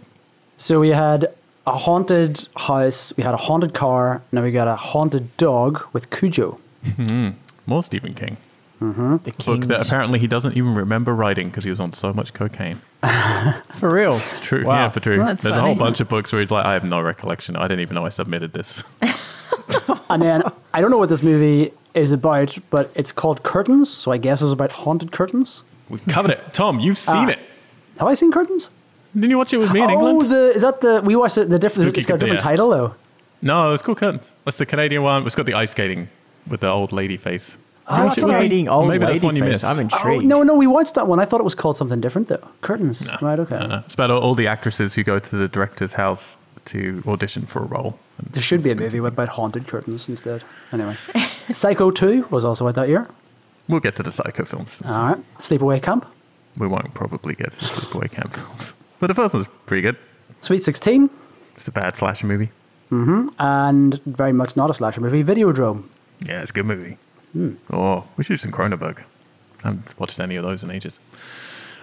So 0.57 0.81
we 0.81 0.89
had 0.89 1.27
a 1.67 1.77
haunted 1.77 2.49
house, 2.57 3.13
we 3.19 3.25
had 3.25 3.35
a 3.35 3.37
haunted 3.37 3.75
car, 3.75 4.23
now 4.33 4.43
we 4.43 4.53
got 4.53 4.69
a 4.69 4.77
haunted 4.77 5.37
dog 5.37 5.87
with 5.93 6.09
Cujo. 6.09 6.59
Hmm. 6.97 7.33
More 7.67 7.83
Stephen 7.83 8.15
King. 8.15 8.39
Mm-hmm. 8.81 9.17
The 9.25 9.33
Book 9.33 9.67
that 9.67 9.87
apparently 9.87 10.19
he 10.19 10.27
doesn't 10.27 10.57
even 10.57 10.75
remember 10.75 11.15
writing 11.15 11.51
because 11.51 11.65
he 11.65 11.69
was 11.69 11.79
on 11.79 11.93
so 11.93 12.15
much 12.15 12.33
cocaine. 12.33 12.81
for 13.75 13.93
real. 13.93 14.15
It's 14.15 14.41
true. 14.41 14.65
Wow. 14.65 14.85
Yeah, 14.85 14.89
for 14.89 15.01
true. 15.01 15.19
That's 15.19 15.43
There's 15.43 15.59
a 15.59 15.61
whole 15.61 15.75
bunch 15.75 16.01
of 16.01 16.09
books 16.09 16.33
where 16.33 16.41
he's 16.41 16.51
like, 16.51 16.65
I 16.65 16.73
have 16.73 16.85
no 16.85 17.03
recollection. 17.03 17.55
I 17.55 17.69
didn't 17.69 17.81
even 17.81 17.97
know 17.97 18.07
I 18.07 18.09
submitted 18.09 18.55
this. 18.55 18.83
And 20.11 20.23
then 20.23 20.43
I 20.73 20.81
don't 20.81 20.91
know 20.91 20.99
what 20.99 21.11
this 21.11 21.23
movie 21.23 21.73
is 21.95 22.13
about, 22.13 22.57
but 22.71 22.91
it's 22.95 23.13
called 23.13 23.43
Curtains, 23.43 23.89
so 23.91 24.13
I 24.13 24.17
guess 24.19 24.43
it's 24.43 24.53
about 24.53 24.73
haunted 24.73 25.11
curtains. 25.13 25.63
We've 25.89 26.05
covered 26.07 26.31
it. 26.33 26.53
Tom, 26.53 26.79
you've 26.81 26.99
seen 26.99 27.17
Ah. 27.17 27.29
it. 27.29 27.39
Have 27.99 28.09
I 28.09 28.15
seen 28.15 28.31
Curtains? 28.31 28.69
Didn't 29.15 29.31
you 29.31 29.39
watch 29.39 29.53
it 29.53 29.57
with 29.59 29.73
me 29.73 29.81
in 29.83 29.91
oh, 29.91 29.93
England? 30.11 30.31
the 30.31 30.53
is 30.55 30.63
that 30.63 30.81
the 30.81 31.01
we 31.03 31.17
watched 31.17 31.39
it, 31.39 31.49
the 31.49 31.59
different? 31.59 31.87
Spooky 31.89 31.99
It's 31.99 32.07
got 32.07 32.15
a 32.15 32.19
different 32.19 32.41
Goodyear. 32.41 32.51
title 32.57 32.71
though. 32.71 32.95
No, 33.41 33.73
it's 33.73 33.83
called 33.83 33.99
Curtains. 33.99 34.31
That's 34.45 34.59
the 34.59 34.67
Canadian 34.67 35.03
one. 35.03 35.27
It's 35.27 35.35
got 35.35 35.47
the 35.47 35.55
ice 35.55 35.71
skating 35.71 36.09
with 36.49 36.61
the 36.61 36.69
old 36.69 36.93
lady 36.93 37.17
face. 37.17 37.57
Oh, 37.91 38.05
Watch 38.05 38.19
it 38.19 38.25
with 38.25 38.35
me. 38.35 38.41
Skating 38.41 38.69
old 38.69 38.89
Maybe 38.89 38.99
that's 38.99 39.15
lady 39.15 39.27
one 39.27 39.37
you 39.37 39.43
face. 39.43 39.63
missed. 39.63 39.65
I'm 39.65 39.79
Oh 39.79 39.81
intrigued. 39.81 40.25
no, 40.27 40.43
no, 40.43 40.55
we 40.57 40.67
watched 40.67 40.95
that 40.97 41.07
one. 41.09 41.19
I 41.21 41.25
thought 41.25 41.41
it 41.41 41.45
was 41.45 41.55
called 41.55 41.77
something 41.79 42.01
different 42.03 42.29
though. 42.29 42.47
Curtains, 42.61 43.09
right? 43.23 43.39
Okay. 43.41 43.57
Uh, 43.57 43.81
it's 43.87 43.95
about 43.95 44.11
all, 44.11 44.21
all 44.21 44.35
the 44.35 44.47
actresses 44.47 44.95
who 44.95 45.03
go 45.03 45.19
to 45.19 45.37
the 45.37 45.49
director's 45.49 45.95
house 45.95 46.37
to 46.67 47.03
audition 47.09 47.47
for 47.47 47.61
a 47.61 47.65
role. 47.67 47.99
And 48.19 48.27
There 48.33 48.43
should 48.43 48.63
be 48.63 48.71
a 48.71 48.73
it's- 48.73 48.93
movie 48.93 49.07
about 49.07 49.29
haunted 49.29 49.67
curtains 49.69 50.09
instead. 50.09 50.43
Anyway, 50.73 50.97
Psycho 51.53 51.91
Two 51.91 52.27
was 52.31 52.45
also 52.45 52.67
out 52.69 52.75
that 52.75 52.89
year. 52.89 53.07
We'll 53.69 53.81
get 53.81 53.97
to 53.97 54.03
the 54.03 54.11
psycho 54.13 54.45
films. 54.45 54.81
All 54.85 55.09
right, 55.09 55.39
Sleepaway 55.39 55.83
Camp, 55.83 56.05
We 56.57 56.67
won't 56.67 56.93
probably 56.95 57.35
get 57.35 57.53
to 57.53 57.59
the 57.61 57.67
Sleepaway 57.67 58.11
Camp 58.11 58.35
films. 58.35 58.75
But 58.99 59.07
the 59.09 59.15
first 59.15 59.35
one 59.35 59.43
was 59.43 59.49
pretty 59.67 59.83
good. 59.83 59.97
Sweet 60.41 60.63
Sixteen, 60.65 61.11
It's 61.57 61.69
a 61.69 61.71
bad 61.73 61.95
slasher 61.97 62.27
movie. 62.27 62.51
and 63.39 64.01
very 64.07 64.33
much 64.33 64.57
not 64.57 64.71
a 64.71 64.75
slasher 64.75 65.01
movie, 65.01 65.23
Videodrome. 65.23 65.85
Yeah, 66.21 66.41
it's 66.43 66.51
a 66.51 66.55
good 66.55 66.67
movie. 66.67 66.97
Hmm. 67.33 67.55
Oh, 67.71 68.05
we 68.17 68.25
should 68.25 68.33
do 68.35 68.37
some 68.39 68.51
Cronenberg. 68.53 69.01
I 69.65 69.69
haven't 69.69 69.95
watched 69.99 70.19
any 70.21 70.37
of 70.37 70.45
those 70.45 70.63
in 70.63 70.71
ages. 70.71 70.99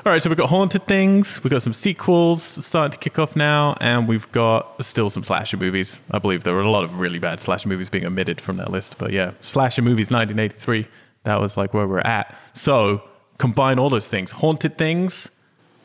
All 0.05 0.11
right, 0.11 0.21
so 0.21 0.29
we've 0.29 0.37
got 0.37 0.49
Haunted 0.49 0.85
Things, 0.85 1.43
we've 1.43 1.49
got 1.49 1.63
some 1.63 1.73
sequels 1.73 2.43
starting 2.43 2.91
to 2.91 2.97
kick 2.99 3.17
off 3.17 3.35
now, 3.35 3.75
and 3.81 4.07
we've 4.07 4.31
got 4.31 4.85
still 4.85 5.09
some 5.09 5.23
slasher 5.23 5.57
movies. 5.57 5.99
I 6.11 6.19
believe 6.19 6.43
there 6.43 6.53
were 6.53 6.61
a 6.61 6.69
lot 6.69 6.83
of 6.83 6.99
really 6.99 7.17
bad 7.17 7.39
slasher 7.39 7.67
movies 7.67 7.89
being 7.89 8.05
omitted 8.05 8.39
from 8.39 8.57
that 8.57 8.69
list, 8.69 8.99
but 8.99 9.11
yeah, 9.11 9.31
slasher 9.41 9.81
movies 9.81 10.11
1983, 10.11 10.85
that 11.23 11.41
was 11.41 11.57
like 11.57 11.73
where 11.73 11.87
we're 11.87 12.01
at. 12.01 12.35
So 12.53 13.01
combine 13.39 13.79
all 13.79 13.89
those 13.89 14.07
things 14.07 14.33
Haunted 14.33 14.77
Things, 14.77 15.31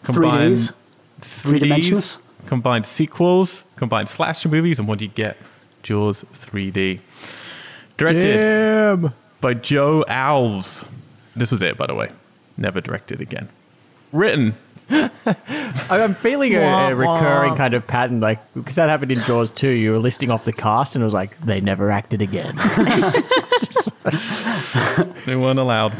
combine 0.02 0.52
3Ds, 0.52 0.72
three 1.22 1.58
3Ds, 1.58 1.60
dimensions. 1.60 2.18
combine 2.44 2.84
sequels, 2.84 3.64
combine 3.76 4.06
slasher 4.06 4.50
movies, 4.50 4.78
and 4.78 4.86
what 4.86 4.98
do 4.98 5.06
you 5.06 5.10
get? 5.10 5.38
Jaws 5.82 6.26
3D. 6.34 7.00
Directed 7.96 9.00
Damn. 9.00 9.14
by 9.40 9.54
Joe 9.54 10.04
Alves. 10.08 10.86
This 11.34 11.50
was 11.50 11.62
it, 11.62 11.78
by 11.78 11.86
the 11.86 11.94
way. 11.94 12.10
Never 12.58 12.82
directed 12.82 13.22
again. 13.22 13.48
Written. 14.12 14.56
I'm 14.90 16.14
feeling 16.16 16.56
a, 16.56 16.60
a 16.62 16.94
recurring 16.94 17.54
kind 17.54 17.74
of 17.74 17.86
pattern, 17.86 18.18
like 18.18 18.40
because 18.54 18.74
that 18.74 18.88
happened 18.88 19.12
in 19.12 19.20
Jaws 19.20 19.52
too. 19.52 19.68
You 19.68 19.92
were 19.92 19.98
listing 20.00 20.32
off 20.32 20.44
the 20.44 20.52
cast, 20.52 20.96
and 20.96 21.02
it 21.02 21.04
was 21.04 21.14
like 21.14 21.40
they 21.42 21.60
never 21.60 21.90
acted 21.92 22.22
again. 22.22 22.58
They 25.26 25.36
weren't 25.36 25.58
allowed. 25.58 25.92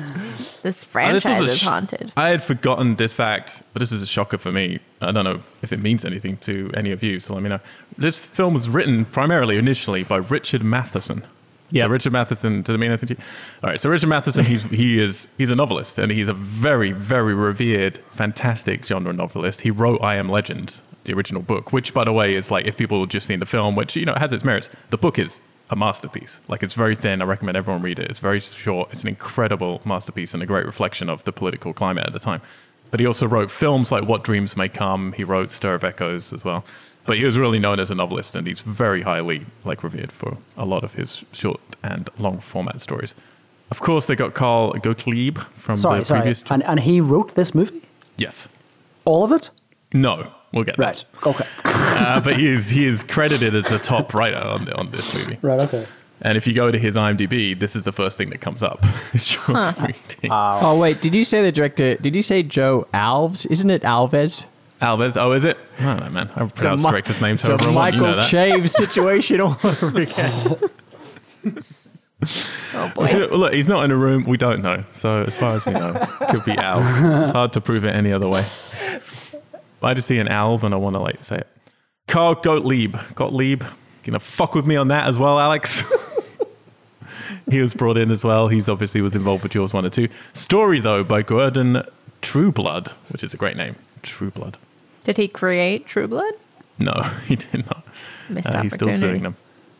This 0.63 0.85
And 0.95 1.15
this 1.15 1.25
was 1.25 1.33
franchise 1.33 1.41
a 1.41 1.45
is 1.45 1.59
sh- 1.59 1.65
haunted. 1.65 2.13
I 2.17 2.29
had 2.29 2.43
forgotten 2.43 2.97
this 2.97 3.15
fact, 3.15 3.63
but 3.73 3.81
this 3.81 3.93
is 3.93 4.03
a 4.03 4.07
shocker 4.07 4.39
for 4.39 4.51
me. 4.53 4.81
I 5.01 5.13
don't 5.13 5.25
know 5.25 5.43
if 5.63 5.73
it 5.73 5.79
means 5.79 6.05
anything 6.05 6.37
to 6.39 6.71
any 6.75 6.91
of 6.91 7.03
you, 7.03 7.21
so 7.21 7.35
let 7.35 7.43
me 7.43 7.49
know. 7.49 7.61
This 7.97 8.17
film 8.17 8.55
was 8.55 8.69
written 8.69 9.05
primarily, 9.05 9.57
initially, 9.57 10.05
by 10.05 10.17
Richard 10.17 10.63
Matheson. 10.63 11.25
Yeah. 11.71 11.85
So 11.85 11.89
Richard 11.89 12.13
Matheson, 12.13 12.63
does 12.63 12.75
it 12.75 12.79
mean 12.79 12.91
anything 12.91 13.09
to 13.09 13.15
you? 13.15 13.21
All 13.63 13.71
right, 13.71 13.81
so 13.81 13.89
Richard 13.91 14.09
Matheson, 14.09 14.45
he's, 14.45 14.65
he 14.65 15.01
is, 15.01 15.29
he's 15.39 15.51
a 15.51 15.57
novelist, 15.57 15.99
and 15.99 16.11
he's 16.11 16.29
a 16.29 16.35
very, 16.35 16.93
very 16.93 17.35
revered, 17.35 17.99
fantastic 18.11 18.85
genre 18.85 19.13
novelist. 19.13 19.61
He 19.61 19.71
wrote 19.71 20.03
I 20.03 20.17
Am 20.17 20.29
Legend, 20.29 20.81
the 21.05 21.13
original 21.13 21.43
book, 21.43 21.73
which, 21.73 21.95
by 21.95 22.05
the 22.05 22.13
way, 22.13 22.35
is 22.35 22.51
like, 22.51 22.67
if 22.67 22.77
people 22.77 23.01
have 23.01 23.09
just 23.09 23.27
seen 23.27 23.41
the 23.41 23.47
film, 23.47 23.77
which, 23.77 23.97
you 23.97 24.05
know, 24.05 24.15
has 24.17 24.33
its 24.33 24.45
merits, 24.45 24.69
the 24.91 24.99
book 24.99 25.19
is 25.19 25.39
a 25.71 25.77
masterpiece. 25.77 26.41
Like, 26.49 26.65
it's 26.65 26.75
very 26.75 26.97
thin. 26.97 27.23
I 27.23 27.25
recommend 27.25 27.57
everyone 27.57 27.83
read 27.83 28.01
it. 28.01 28.11
It's 28.11 28.19
very 28.19 28.41
short. 28.41 28.93
It's 28.93 29.03
an 29.03 29.09
incredible 29.09 29.81
masterpiece 29.85 30.35
and 30.35 30.43
a 30.43 30.47
great 30.47 30.67
reflection 30.67 31.09
of 31.09 31.23
the 31.23 31.33
political 31.33 31.73
climate 31.73 32.07
at 32.07 32.13
the 32.13 32.19
time. 32.19 32.43
But 32.91 32.99
he 32.99 33.07
also 33.07 33.29
wrote 33.29 33.53
films 33.53 33.93
like 33.93 34.05
What 34.05 34.25
Dreams 34.25 34.57
May 34.57 34.69
Come. 34.69 35.13
He 35.13 35.23
wrote 35.23 35.53
Stir 35.53 35.75
of 35.75 35.85
Echoes 35.85 36.33
as 36.33 36.45
well. 36.45 36.65
But 37.07 37.19
he 37.19 37.25
was 37.25 37.37
really 37.39 37.59
known 37.59 37.81
as 37.81 37.91
a 37.91 37.95
novelist, 37.95 38.37
and 38.37 38.47
he's 38.47 38.61
very 38.61 39.03
highly 39.03 39.47
like 39.65 39.83
revered 39.83 40.13
for 40.13 40.37
a 40.57 40.65
lot 40.65 40.85
of 40.85 40.95
his 40.95 41.25
short 41.33 41.61
and 41.83 42.09
long 42.19 42.39
format 42.41 42.81
stories. 42.81 43.15
Of 43.71 43.81
course, 43.81 44.07
they 44.07 44.17
got 44.17 44.35
Carl 44.35 44.73
Gottlieb 44.75 45.39
from 45.59 45.77
Sorry, 45.77 46.01
the 46.01 46.05
sorry. 46.05 46.21
previous. 46.23 46.43
And, 46.51 46.63
and 46.65 46.81
he 46.81 47.01
wrote 47.01 47.35
this 47.35 47.55
movie? 47.55 47.83
yes. 48.17 48.49
All 49.07 49.25
of 49.25 49.33
it? 49.33 49.49
No, 49.95 50.31
we'll 50.53 50.65
get 50.65 50.77
there. 50.77 50.89
Right. 50.89 51.05
Okay. 51.27 51.45
Uh, 51.65 52.21
but 52.21 52.37
he 52.39 52.47
is 52.47 52.69
he 52.69 52.85
is 52.85 53.03
credited 53.03 53.55
as 53.55 53.65
the 53.69 53.79
top 53.79 54.13
writer 54.15 54.37
on, 54.37 54.71
on 54.75 54.91
this 54.91 55.13
movie. 55.15 55.39
Right, 55.43 55.59
okay. 55.61 55.87
And 56.21 56.37
if 56.37 56.47
you 56.47 56.53
go 56.53 56.71
to 56.71 56.79
his 56.79 56.97
IMDb, 56.97 57.59
this 57.59 57.75
is 57.75 57.83
the 57.85 57.93
first 57.93 58.19
thing 58.19 58.29
that 58.31 58.41
comes 58.43 58.63
up. 58.63 58.85
It's 59.15 59.25
Sean 59.25 59.95
Oh 60.31 60.79
wait, 60.79 61.01
did 61.01 61.15
you 61.15 61.25
say 61.25 61.43
the 61.43 61.51
director? 61.51 61.97
Did 61.97 62.15
you 62.15 62.23
say 62.23 62.43
Joe 62.43 62.87
Alves? 62.93 63.47
Isn't 63.51 63.71
it 63.71 63.83
Alves? 63.83 64.45
Alves, 64.81 65.21
oh, 65.21 65.33
is 65.33 65.45
it? 65.45 65.59
I 65.79 65.85
don't 65.85 66.01
know, 66.01 66.11
man. 66.11 66.31
I 66.35 66.47
pronounce 66.47 66.83
Mi- 66.83 66.91
directors' 66.91 67.21
names 67.21 67.41
it's 67.41 67.49
a 67.49 67.53
want. 67.53 67.63
You 67.63 67.73
Michael 67.73 68.01
know 68.01 68.17
that. 68.17 68.31
Chaves 68.31 68.71
situation 68.77 69.41
all 69.41 69.59
over 69.63 70.01
again. 70.01 70.57
Oh 72.75 72.93
boy. 72.95 73.07
Look, 73.35 73.55
he's 73.55 73.67
not 73.67 73.83
in 73.85 73.91
a 73.91 73.97
room. 73.97 74.25
We 74.25 74.37
don't 74.37 74.61
know. 74.61 74.85
So 74.93 75.23
as 75.23 75.37
far 75.39 75.53
as 75.53 75.65
we 75.65 75.73
know, 75.73 75.93
could 76.29 76.45
be 76.45 76.53
Alves. 76.53 77.23
It's 77.23 77.31
hard 77.31 77.55
to 77.55 77.63
prove 77.63 77.83
it 77.85 77.95
any 77.95 78.13
other 78.13 78.29
way. 78.29 78.45
I 79.83 79.95
just 79.95 80.07
see 80.07 80.19
an 80.19 80.29
Alv 80.29 80.63
and 80.63 80.75
I 80.75 80.77
want 80.77 80.95
to 80.97 81.01
like 81.01 81.25
say 81.25 81.39
it. 81.39 81.47
Carl 82.07 82.35
Gottlieb. 82.35 82.95
Gottlieb. 83.15 83.63
Gonna 84.05 84.19
fuck 84.19 84.55
with 84.55 84.67
me 84.67 84.77
on 84.77 84.89
that 84.89 85.09
as 85.09 85.19
well, 85.19 85.39
Alex. 85.41 85.83
he 87.51 87.61
was 87.61 87.75
brought 87.75 87.97
in 87.97 88.11
as 88.11 88.23
well. 88.23 88.49
He's 88.49 88.69
obviously 88.69 89.01
was 89.01 89.15
involved 89.15 89.43
with 89.43 89.53
Jaws 89.53 89.73
1 89.73 89.85
or 89.87 89.91
2. 89.91 90.09
Story, 90.33 90.79
though, 90.81 91.03
by 91.03 91.23
Guerdon 91.23 91.83
Trueblood, 92.23 92.89
which 93.11 93.25
is 93.25 93.33
a 93.33 93.37
great 93.37 93.57
name. 93.57 93.77
Trueblood. 94.03 94.57
Did 95.05 95.17
he 95.17 95.29
create 95.29 95.87
True 95.87 96.09
Blood? 96.09 96.35
No, 96.79 96.93
he 97.27 97.37
did 97.37 97.67
not. 97.67 97.85
Missed 98.29 98.55
Uh, 98.55 98.63
he's 98.63 98.75
still 98.75 98.93
suing 98.93 99.23
them. 99.23 99.37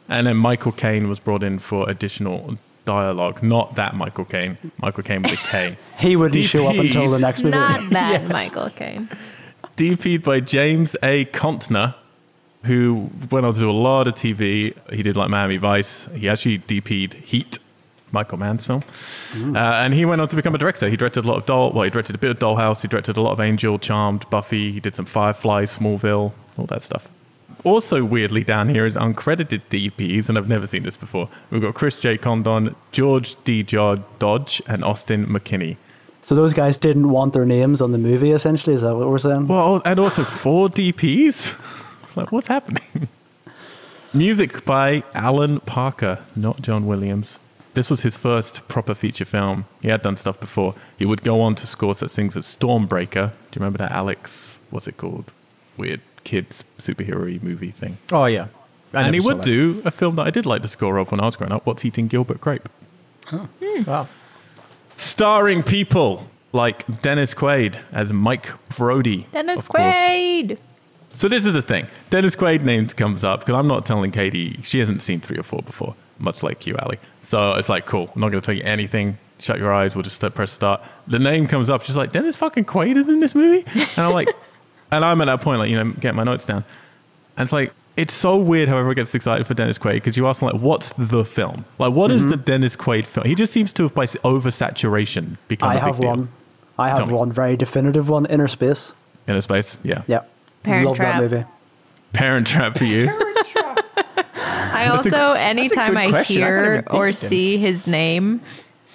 And 0.09 0.27
then 0.27 0.37
Michael 0.37 0.73
Kane 0.73 1.09
was 1.09 1.21
brought 1.21 1.43
in 1.43 1.59
for 1.59 1.89
additional 1.89 2.57
dialogue. 2.85 3.43
Not 3.43 3.77
that 3.77 3.95
Michael 3.95 4.25
Caine. 4.25 4.59
Michael 4.79 5.05
Kane 5.05 5.23
with 5.23 5.33
a 5.33 5.37
K. 5.37 5.77
He 5.99 6.17
wouldn't 6.17 6.45
show 6.47 6.67
up 6.67 6.77
until 6.77 7.11
the 7.11 7.19
next 7.19 7.43
movie. 7.45 7.57
Not 7.57 7.91
that 7.91 8.27
Michael 8.27 8.71
Caine. 8.71 9.09
DP'd 9.77 10.23
by 10.23 10.41
James 10.41 10.97
A. 11.03 11.27
Contner, 11.27 11.95
who 12.65 13.11
went 13.31 13.47
on 13.47 13.55
to 13.55 13.61
do 13.61 13.71
a 13.71 13.73
lot 13.73 14.09
of 14.09 14.15
TV. 14.15 14.75
He 14.93 15.03
did 15.03 15.17
like 15.17 15.31
Miami 15.31 15.59
Vice. 15.59 16.07
He 16.15 16.29
actually 16.29 16.59
DP'd 16.59 17.15
Heat, 17.15 17.59
Michael 18.13 18.39
Mann's 18.39 18.65
film. 18.67 18.83
Uh, 19.37 19.59
and 19.59 19.95
he 19.95 20.05
went 20.05 20.21
on 20.21 20.29
to 20.29 20.37
become 20.37 20.55
a 20.55 20.59
director. 20.59 20.89
He 20.89 20.97
directed 20.97 21.25
a 21.25 21.29
lot 21.29 21.37
of 21.37 21.47
Doll. 21.47 21.73
Well, 21.73 21.85
he 21.85 21.91
directed 21.91 22.15
a 22.15 22.19
bit 22.19 22.31
of 22.31 22.39
Dollhouse. 22.39 22.83
He 22.83 22.89
directed 22.89 23.17
a 23.17 23.21
lot 23.21 23.33
of 23.33 23.41
Angel, 23.41 23.79
Charmed, 23.79 24.29
Buffy. 24.31 24.73
He 24.73 24.81
did 24.81 24.95
some 24.95 25.05
Firefly, 25.07 25.65
Smallville, 25.65 26.33
all 26.59 26.67
that 26.67 26.83
stuff. 26.83 27.09
Also, 27.63 28.03
weirdly, 28.05 28.43
down 28.43 28.69
here 28.71 28.87
is 28.87 28.97
uncredited 28.97 29.61
DPs, 29.69 30.29
and 30.31 30.39
I've 30.39 30.49
never 30.49 30.67
seen 30.67 30.83
this 30.83 30.97
before. 30.97 31.29
We've 31.51 31.61
got 31.61 31.75
Chris 31.75 31.99
J. 31.99 32.17
Condon, 32.17 32.75
George 32.93 33.37
D. 33.45 33.63
Jod- 33.63 34.03
Dodge, 34.19 34.63
and 34.67 34.83
Austin 34.83 35.27
McKinney. 35.27 35.77
So 36.23 36.35
those 36.35 36.53
guys 36.55 36.77
didn't 36.79 37.11
want 37.11 37.33
their 37.35 37.45
names 37.45 37.81
on 37.83 37.93
the 37.93 37.99
movie, 37.99 38.33
essentially? 38.33 38.75
Is 38.75 38.83
that 38.83 38.95
what 38.95 39.09
we're 39.11 39.19
saying? 39.19 39.47
Well, 39.49 39.83
and 39.85 39.99
also 40.01 40.25
four 40.25 40.69
DPs. 40.69 41.55
Like, 42.17 42.33
what's 42.33 42.49
happening? 42.49 42.83
Music 44.13 44.65
by 44.65 45.05
Alan 45.15 45.61
Parker, 45.61 46.19
not 46.35 46.61
John 46.61 46.87
Williams. 46.87 47.39
This 47.75 47.91
was 47.91 48.03
his 48.03 48.17
first 48.17 48.67
proper 48.69 48.95
feature 48.95 49.25
film. 49.25 49.67
He 49.81 49.89
had 49.89 50.03
done 50.03 50.17
stuff 50.17 50.41
before. 50.41 50.75
He 50.99 51.07
would 51.07 51.23
go 51.23 51.41
on 51.41 51.55
to 51.57 51.67
score 51.67 51.95
such 51.95 52.11
things 52.11 52.37
as 52.37 52.45
Stormbreaker. 52.45 53.31
Do 53.31 53.57
you 53.57 53.61
remember 53.61 53.79
that 53.79 53.93
Alex? 53.93 54.51
What's 54.71 54.89
it 54.89 54.97
called? 54.97 55.31
Weird 55.77 56.01
kids 56.25 56.65
superhero 56.79 57.43
movie 57.43 57.71
thing. 57.71 57.99
Oh 58.13 58.27
yeah, 58.27 58.49
I 58.93 59.05
and 59.05 59.15
he 59.15 59.21
would 59.21 59.39
that. 59.39 59.45
do 59.45 59.83
a 59.85 59.91
film 59.91 60.17
that 60.17 60.27
I 60.27 60.31
did 60.31 60.47
like 60.47 60.63
the 60.63 60.69
score 60.69 60.99
of 60.99 61.11
when 61.11 61.21
I 61.21 61.27
was 61.27 61.37
growing 61.37 61.53
up. 61.53 61.65
What's 61.65 61.85
eating 61.85 62.09
Gilbert 62.09 62.41
Grape? 62.41 62.69
Hmm. 63.27 63.47
Wow. 63.87 64.09
Starring 64.97 65.63
people 65.63 66.27
like 66.53 67.03
Dennis 67.03 67.35
Quaid 67.35 67.79
as 67.93 68.13
Mike 68.13 68.51
Brody. 68.69 69.27
Dennis 69.33 69.61
of 69.61 69.69
course. 69.69 69.95
Quaid. 69.97 70.59
So 71.15 71.29
this 71.29 71.47
is 71.47 71.55
the 71.55 71.63
thing. 71.63 71.87
Dennis 72.11 72.37
Quaid 72.37 72.63
name 72.63 72.87
comes 72.89 73.25
up 73.25 73.41
because 73.41 73.55
I'm 73.55 73.67
not 73.67 73.87
telling 73.87 74.11
Katie. 74.11 74.61
She 74.63 74.79
hasn't 74.79 75.03
seen 75.03 75.21
three 75.21 75.39
or 75.39 75.43
four 75.43 75.63
before, 75.63 75.95
much 76.21 76.43
like 76.43 76.67
you, 76.67 76.77
Ali. 76.79 76.99
So 77.23 77.55
it's 77.55 77.69
like, 77.69 77.87
cool. 77.87 78.11
I'm 78.15 78.21
not 78.21 78.31
going 78.31 78.41
to 78.41 78.47
tell 78.47 78.55
you 78.55 78.63
anything. 78.63 79.19
Shut 79.39 79.59
your 79.59 79.73
eyes. 79.73 79.95
We'll 79.95 80.03
just 80.03 80.21
press 80.35 80.53
start. 80.53 80.83
The 81.07 81.19
name 81.19 81.47
comes 81.47 81.71
up. 81.71 81.83
She's 81.83 81.97
like, 81.97 82.13
Dennis 82.13 82.37
fucking 82.37 82.67
Quaid 82.67 82.97
is 82.97 83.09
in 83.09 83.21
this 83.21 83.35
movie? 83.35 83.65
And 83.75 83.99
I'm 83.99 84.13
like, 84.13 84.29
and 84.91 85.05
I'm 85.05 85.21
at 85.21 85.27
that 85.27 85.41
point, 85.41 85.61
like, 85.61 85.71
you 85.71 85.83
know, 85.83 85.93
getting 85.93 86.17
my 86.17 86.25
notes 86.25 86.45
down. 86.45 86.65
And 87.37 87.47
it's 87.47 87.53
like, 87.53 87.73
it's 87.97 88.15
so 88.15 88.37
weird 88.37 88.69
how 88.69 88.77
everyone 88.77 88.97
gets 88.97 89.15
excited 89.15 89.47
for 89.47 89.55
Dennis 89.55 89.79
Quaid 89.79 89.95
because 89.95 90.17
you 90.17 90.27
ask 90.27 90.41
them, 90.41 90.51
like, 90.51 90.61
what's 90.61 90.93
the 90.93 91.25
film? 91.25 91.65
Like, 91.79 91.93
what 91.93 92.11
is 92.11 92.27
the 92.27 92.35
mm-hmm. 92.35 92.45
Dennis 92.45 92.77
Quaid 92.77 93.07
film? 93.07 93.27
He 93.27 93.35
just 93.35 93.53
seems 93.53 93.73
to 93.75 93.85
have, 93.85 93.95
by 93.95 94.07
oversaturation, 94.07 95.37
become 95.49 95.71
I 95.71 95.75
a 95.75 95.77
big 95.77 95.85
have 95.85 96.01
deal. 96.01 96.11
one. 96.11 96.29
I 96.79 96.89
Tell 96.89 96.99
have 97.01 97.09
me. 97.09 97.15
one 97.15 97.33
very 97.33 97.57
definitive 97.57 98.09
one. 98.09 98.27
Innerspace. 98.27 98.93
Inner 99.29 99.41
Space, 99.41 99.77
yeah. 99.83 100.03
Yeah. 100.07 100.23
Parent 100.63 100.87
Love 100.87 100.97
Trap. 100.97 101.15
that 101.15 101.31
movie. 101.31 101.45
Parent 102.13 102.47
Trap 102.47 102.79
for 102.79 102.85
you. 102.85 103.07
I 104.73 104.89
also, 104.89 105.33
anytime 105.33 105.97
I 105.97 106.09
question. 106.09 106.37
Hear 106.37 106.83
think 106.83 106.95
or 106.95 107.13
see 107.13 107.59
his 107.59 107.87
name, 107.87 108.41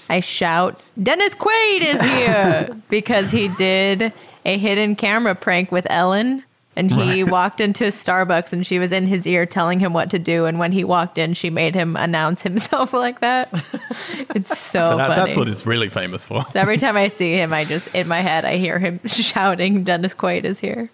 I 0.09 0.19
shout, 0.19 0.79
Dennis 1.01 1.33
Quaid 1.35 1.81
is 1.81 2.01
here! 2.01 2.81
because 2.89 3.31
he 3.31 3.47
did 3.49 4.13
a 4.45 4.57
hidden 4.57 4.95
camera 4.95 5.35
prank 5.35 5.71
with 5.71 5.87
Ellen. 5.89 6.43
And 6.77 6.91
he 6.91 7.23
walked 7.23 7.61
into 7.61 7.85
Starbucks 7.85 8.51
and 8.51 8.67
she 8.67 8.79
was 8.79 8.91
in 8.91 9.07
his 9.07 9.25
ear 9.25 9.45
telling 9.45 9.79
him 9.79 9.93
what 9.93 10.09
to 10.09 10.19
do. 10.19 10.45
And 10.45 10.59
when 10.59 10.73
he 10.73 10.83
walked 10.83 11.17
in, 11.17 11.33
she 11.33 11.49
made 11.49 11.73
him 11.73 11.95
announce 11.95 12.41
himself 12.49 12.91
like 12.91 13.21
that. 13.21 13.47
It's 14.35 14.47
so, 14.59 14.83
So 14.83 14.97
that, 14.97 15.07
funny. 15.07 15.23
that's 15.23 15.37
what 15.37 15.47
it's 15.47 15.65
really 15.65 15.87
famous 15.87 16.25
for. 16.25 16.43
so 16.43 16.59
every 16.59 16.77
time 16.77 16.97
I 16.97 17.07
see 17.07 17.31
him, 17.35 17.53
I 17.53 17.63
just, 17.63 17.87
in 17.95 18.09
my 18.09 18.19
head, 18.19 18.43
I 18.43 18.57
hear 18.57 18.77
him 18.77 18.99
shouting, 19.05 19.85
Dennis 19.85 20.13
Quaid 20.13 20.43
is 20.43 20.59
here. 20.59 20.89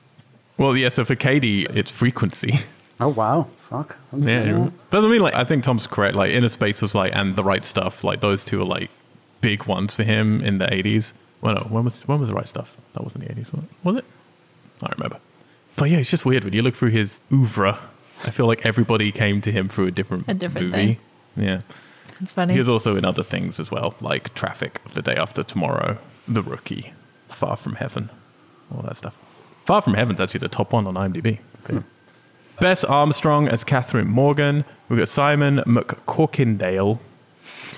Well, 0.60 0.78
yeah. 0.78 0.90
So 0.90 1.04
for 1.04 1.16
Katie, 1.16 1.64
it's 1.72 1.90
frequency. 1.90 2.60
Oh, 3.02 3.10
wow. 3.10 3.48
Fuck. 3.70 3.98
Yeah, 4.16 4.70
but 4.90 5.04
I 5.04 5.08
mean, 5.08 5.22
like, 5.22 5.34
I 5.34 5.44
think 5.44 5.64
Tom's 5.64 5.88
correct. 5.88 6.16
Like, 6.16 6.32
Innerspace 6.32 6.82
was 6.82 6.94
like, 6.94 7.16
and 7.16 7.36
the 7.36 7.44
right 7.44 7.64
stuff. 7.66 8.04
Like, 8.04 8.20
those 8.22 8.46
two 8.46 8.62
are 8.62 8.66
like 8.66 8.90
big 9.40 9.66
ones 9.66 9.96
for 9.96 10.04
him 10.04 10.42
in 10.42 10.58
the 10.60 10.66
'80s. 10.68 11.14
Well, 11.42 11.56
no, 11.56 11.62
when 11.70 11.84
was 11.86 12.00
when 12.08 12.20
was 12.20 12.30
the 12.30 12.36
right 12.36 12.48
stuff? 12.48 12.76
That 12.94 13.04
wasn't 13.04 13.28
the 13.28 13.34
'80s, 13.34 13.52
was 13.54 13.64
it? 13.64 13.70
Was 13.84 13.96
it? 13.98 14.06
I 14.82 14.88
don't 14.88 14.98
remember. 15.00 15.20
But 15.78 15.90
yeah, 15.90 15.98
it's 16.00 16.10
just 16.10 16.26
weird 16.26 16.44
when 16.44 16.54
you 16.54 16.62
look 16.62 16.76
through 16.76 16.90
his 16.90 17.20
oeuvre. 17.32 17.80
I 18.24 18.30
feel 18.30 18.46
like 18.46 18.66
everybody 18.66 19.12
came 19.12 19.42
to 19.42 19.52
him 19.52 19.68
through 19.68 19.88
a 19.88 19.92
different, 19.92 20.26
A 20.28 20.34
different 20.34 20.68
movie. 20.70 21.00
Yeah. 21.36 21.62
It's 22.20 22.32
funny. 22.32 22.54
He 22.54 22.60
was 22.60 22.70
also 22.70 22.96
in 22.98 23.04
other 23.06 23.24
things 23.24 23.60
as 23.60 23.72
well, 23.72 23.96
like 24.00 24.34
Traffic, 24.36 24.80
The 24.94 25.02
Day 25.02 25.16
After 25.16 25.42
Tomorrow, 25.42 25.98
The 26.28 26.44
Rookie, 26.44 26.94
Far 27.30 27.56
From 27.58 27.76
Heaven, 27.76 28.12
all 28.76 28.84
that 28.84 28.96
stuff. 28.96 29.18
Far 29.66 29.82
From 29.82 29.96
Heaven's 29.96 30.22
actually 30.22 30.40
the 30.42 30.50
top 30.50 30.72
one 30.72 30.86
on 30.86 30.94
IMDb. 30.94 31.40
Hmm. 31.66 31.80
Bess 32.62 32.84
Armstrong 32.84 33.48
as 33.48 33.64
Catherine 33.64 34.08
Morgan. 34.08 34.64
We've 34.88 35.00
got 35.00 35.10
Simon 35.10 35.58
McCorkindale. 35.66 37.00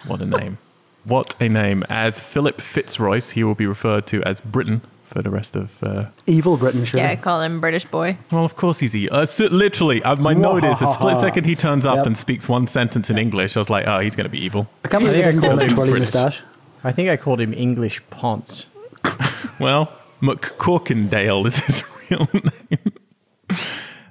What 0.05 0.21
a 0.21 0.25
name. 0.25 0.57
what 1.05 1.33
a 1.39 1.47
name. 1.47 1.85
As 1.89 2.19
Philip 2.19 2.59
Fitzroyce, 2.59 3.31
he 3.31 3.43
will 3.45 3.55
be 3.55 3.65
referred 3.65 4.05
to 4.07 4.21
as 4.23 4.41
Britain 4.41 4.81
for 5.05 5.21
the 5.21 5.29
rest 5.29 5.55
of. 5.55 5.81
Uh, 5.81 6.07
Evil 6.27 6.57
Britain, 6.57 6.83
sure. 6.83 6.99
yeah, 6.99 7.15
call 7.15 7.41
him 7.41 7.61
British 7.61 7.85
boy. 7.85 8.17
well, 8.29 8.43
of 8.43 8.57
course 8.57 8.79
he's. 8.79 8.93
E- 8.93 9.07
uh, 9.07 9.25
so 9.25 9.45
literally, 9.45 10.03
uh, 10.03 10.17
my 10.17 10.33
note 10.33 10.65
is 10.65 10.79
the 10.79 10.85
split 10.93 11.15
second 11.17 11.45
he 11.45 11.55
turns 11.55 11.85
up 11.85 11.97
Yep. 11.97 12.05
and 12.07 12.17
speaks 12.17 12.49
one 12.49 12.67
sentence 12.67 13.09
in 13.09 13.17
English, 13.17 13.55
I 13.55 13.61
was 13.61 13.69
like, 13.69 13.87
oh, 13.87 13.99
he's 13.99 14.15
going 14.17 14.25
to 14.25 14.29
be 14.29 14.43
evil. 14.43 14.67
I 14.83 14.89
can't 14.89 15.03
believe 15.05 15.25
I 15.25 15.31
think 15.31 15.43
I 15.43 15.47
called 15.47 15.61
him 15.61 15.69
him 15.69 15.75
British. 15.77 15.99
moustache. 15.99 16.41
I 16.83 16.91
think 16.91 17.09
I 17.09 17.15
called 17.15 17.39
him 17.39 17.53
English 17.53 18.01
Ponce. 18.09 18.65
Well, 19.59 19.93
McCorkindale 20.21 21.45
is 21.45 21.59
his 21.59 21.83
real 22.09 22.27
name. 22.33 22.93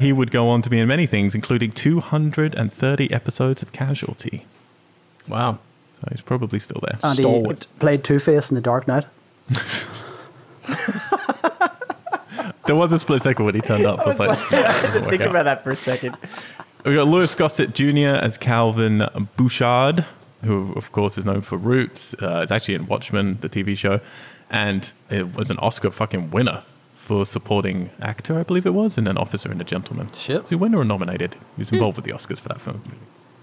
He 0.02 0.12
would 0.12 0.30
go 0.30 0.49
on 0.49 0.62
to 0.62 0.71
be 0.71 0.78
in 0.78 0.88
many 0.88 1.06
things, 1.06 1.35
including 1.35 1.73
230 1.73 3.12
episodes 3.12 3.62
of 3.62 3.73
Casualty. 3.73 4.44
Wow. 5.28 5.59
So 6.00 6.09
he's 6.11 6.21
probably 6.21 6.59
still 6.59 6.80
there. 6.82 6.99
And 7.02 7.18
he 7.18 7.54
played 7.78 8.04
Two 8.04 8.18
Face 8.18 8.50
in 8.50 8.56
The 8.56 8.61
Dark 8.61 8.88
Knight. 8.88 9.06
There 12.66 12.76
was 12.76 12.92
a 12.92 12.99
split 12.99 13.23
second 13.23 13.44
when 13.44 13.54
he 13.54 13.61
turned 13.61 13.87
up. 13.87 13.99
I 14.04 14.06
was 14.06 14.18
like, 14.18 14.50
"That 14.50 14.82
doesn't 14.82 15.02
work 15.02 15.11
Think 15.11 15.23
out." 15.23 15.30
about 15.30 15.44
that 15.44 15.64
for 15.64 15.73
a 15.73 15.76
second. 15.76 16.16
We've 16.85 16.94
got 16.94 17.06
Louis 17.06 17.35
Gossett 17.35 17.75
Jr. 17.75 18.09
as 18.09 18.38
Calvin 18.38 19.06
Bouchard, 19.37 20.04
who 20.44 20.73
of 20.75 20.90
course 20.92 21.18
is 21.18 21.25
known 21.25 21.42
for 21.42 21.56
Roots. 21.56 22.14
Uh, 22.14 22.40
it's 22.42 22.52
actually 22.52 22.75
in 22.75 22.87
Watchmen, 22.87 23.38
the 23.40 23.49
TV 23.49 23.76
show, 23.76 24.00
and 24.50 24.90
it 25.11 25.35
was 25.35 25.50
an 25.50 25.59
Oscar 25.59 25.90
fucking 25.90 26.30
winner 26.30 26.64
for 27.02 27.26
supporting 27.26 27.90
actor, 28.00 28.38
I 28.38 28.44
believe 28.44 28.64
it 28.64 28.75
was, 28.75 28.97
and 28.97 29.09
an 29.09 29.18
officer 29.18 29.50
and 29.50 29.61
a 29.61 29.64
gentleman. 29.64 30.11
Shit. 30.14 30.42
Was 30.42 30.50
he 30.50 30.56
winner 30.56 30.78
or 30.78 30.85
nominated? 30.85 31.35
He 31.56 31.62
was 31.62 31.71
hmm. 31.71 31.76
involved 31.76 31.97
with 31.97 32.04
the 32.04 32.12
Oscars 32.12 32.38
for 32.38 32.49
that 32.49 32.61
film. 32.61 32.80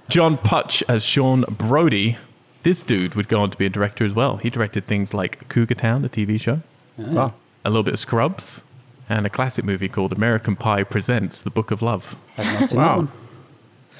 John 0.07 0.37
Putch 0.37 0.81
as 0.87 1.03
Sean 1.03 1.41
Brody. 1.49 2.17
This 2.63 2.81
dude 2.81 3.15
would 3.15 3.27
go 3.27 3.41
on 3.41 3.51
to 3.51 3.57
be 3.57 3.65
a 3.65 3.69
director 3.69 4.05
as 4.05 4.13
well. 4.13 4.37
He 4.37 4.49
directed 4.49 4.85
things 4.87 5.13
like 5.13 5.47
Cougar 5.49 5.75
Town, 5.75 6.01
the 6.01 6.09
TV 6.09 6.39
show, 6.39 6.61
oh. 6.97 7.03
Wow. 7.13 7.33
a 7.65 7.69
little 7.69 7.83
bit 7.83 7.93
of 7.93 7.99
Scrubs, 7.99 8.61
and 9.09 9.25
a 9.25 9.29
classic 9.29 9.65
movie 9.65 9.89
called 9.89 10.13
American 10.13 10.55
Pie 10.55 10.83
Presents 10.83 11.41
The 11.41 11.51
Book 11.51 11.69
of 11.69 11.81
Love. 11.81 12.15
I've 12.37 12.59
not 12.59 12.69
seen 12.69 12.79
that 12.79 12.85
Wow. 12.85 12.95
one. 12.97 13.11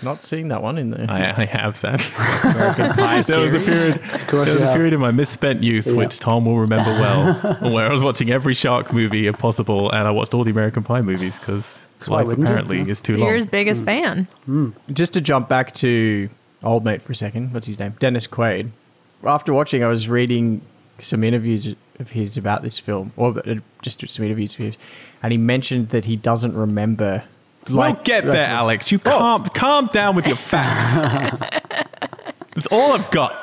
Not 0.02 0.24
seen 0.24 0.48
that 0.50 0.62
one 0.64 0.78
in 0.78 0.92
there. 0.92 1.06
I, 1.10 1.42
I 1.42 1.46
have 1.46 1.76
sadly. 1.78 2.06
American 2.44 2.94
Pie 2.94 3.22
There 3.24 3.40
was 3.42 3.54
a 3.54 3.60
period. 3.60 4.02
course 4.28 4.46
There 4.48 4.56
was 4.56 4.64
a 4.64 4.74
period 4.74 4.94
in 4.94 5.00
my 5.00 5.12
misspent 5.12 5.62
youth, 5.64 5.88
Yeah. 5.88 5.94
which 5.94 6.20
Tom 6.20 6.46
will 6.46 6.58
remember 6.60 6.92
well, 6.92 7.34
where 7.74 7.88
I 7.90 7.92
was 7.92 8.04
watching 8.04 8.32
every 8.32 8.54
shark 8.54 8.94
movie 8.94 9.28
if 9.28 9.38
possible, 9.38 9.92
and 9.92 10.08
I 10.08 10.12
watched 10.12 10.34
all 10.34 10.44
the 10.44 10.52
American 10.52 10.84
Pie 10.84 11.02
movies 11.02 11.38
because 11.40 11.86
why 12.08 12.18
life 12.18 12.28
wouldn't 12.28 12.42
you? 12.48 12.54
apparently 12.54 12.78
Yeah. 12.78 12.86
is 12.92 13.02
too 13.02 13.14
So 13.18 13.20
you're 13.24 13.36
his 13.36 13.46
long. 13.46 13.50
biggest 13.52 13.84
fan. 13.84 14.28
Just 14.94 15.14
to 15.16 15.22
jump 15.22 15.50
back 15.50 15.74
to 15.76 16.30
old 16.64 16.86
mate 16.86 17.02
for 17.02 17.12
a 17.12 17.16
second. 17.16 17.54
What's 17.54 17.68
his 17.68 17.80
name? 17.80 17.96
Dennis 18.00 18.26
Quaid. 18.28 18.70
After 19.26 19.54
watching, 19.54 19.84
I 19.84 19.88
was 19.88 20.08
reading 20.08 20.62
some 21.00 21.24
interviews 21.24 21.68
of 22.00 22.12
his 22.12 22.38
about 22.38 22.62
this 22.64 22.78
film, 22.80 23.12
or 23.18 23.38
uh, 23.40 23.56
just 23.82 24.08
some 24.10 24.24
interviews 24.26 24.54
of 24.54 24.60
his, 24.60 24.78
and 25.22 25.32
he 25.34 25.38
mentioned 25.38 25.90
that 25.90 26.06
he 26.06 26.16
doesn't 26.16 26.56
remember. 26.56 27.24
We'll 27.70 27.94
get 28.04 28.26
there, 28.26 28.48
Alex. 28.48 28.92
You 28.92 29.00
oh. 29.06 29.10
calm, 29.10 29.46
calm 29.50 29.88
down 29.88 30.16
with 30.16 30.28
your 30.28 30.36
facts. 30.52 31.60
That's 32.54 32.68
all 32.68 32.94
I've 32.94 33.10
got. 33.12 33.34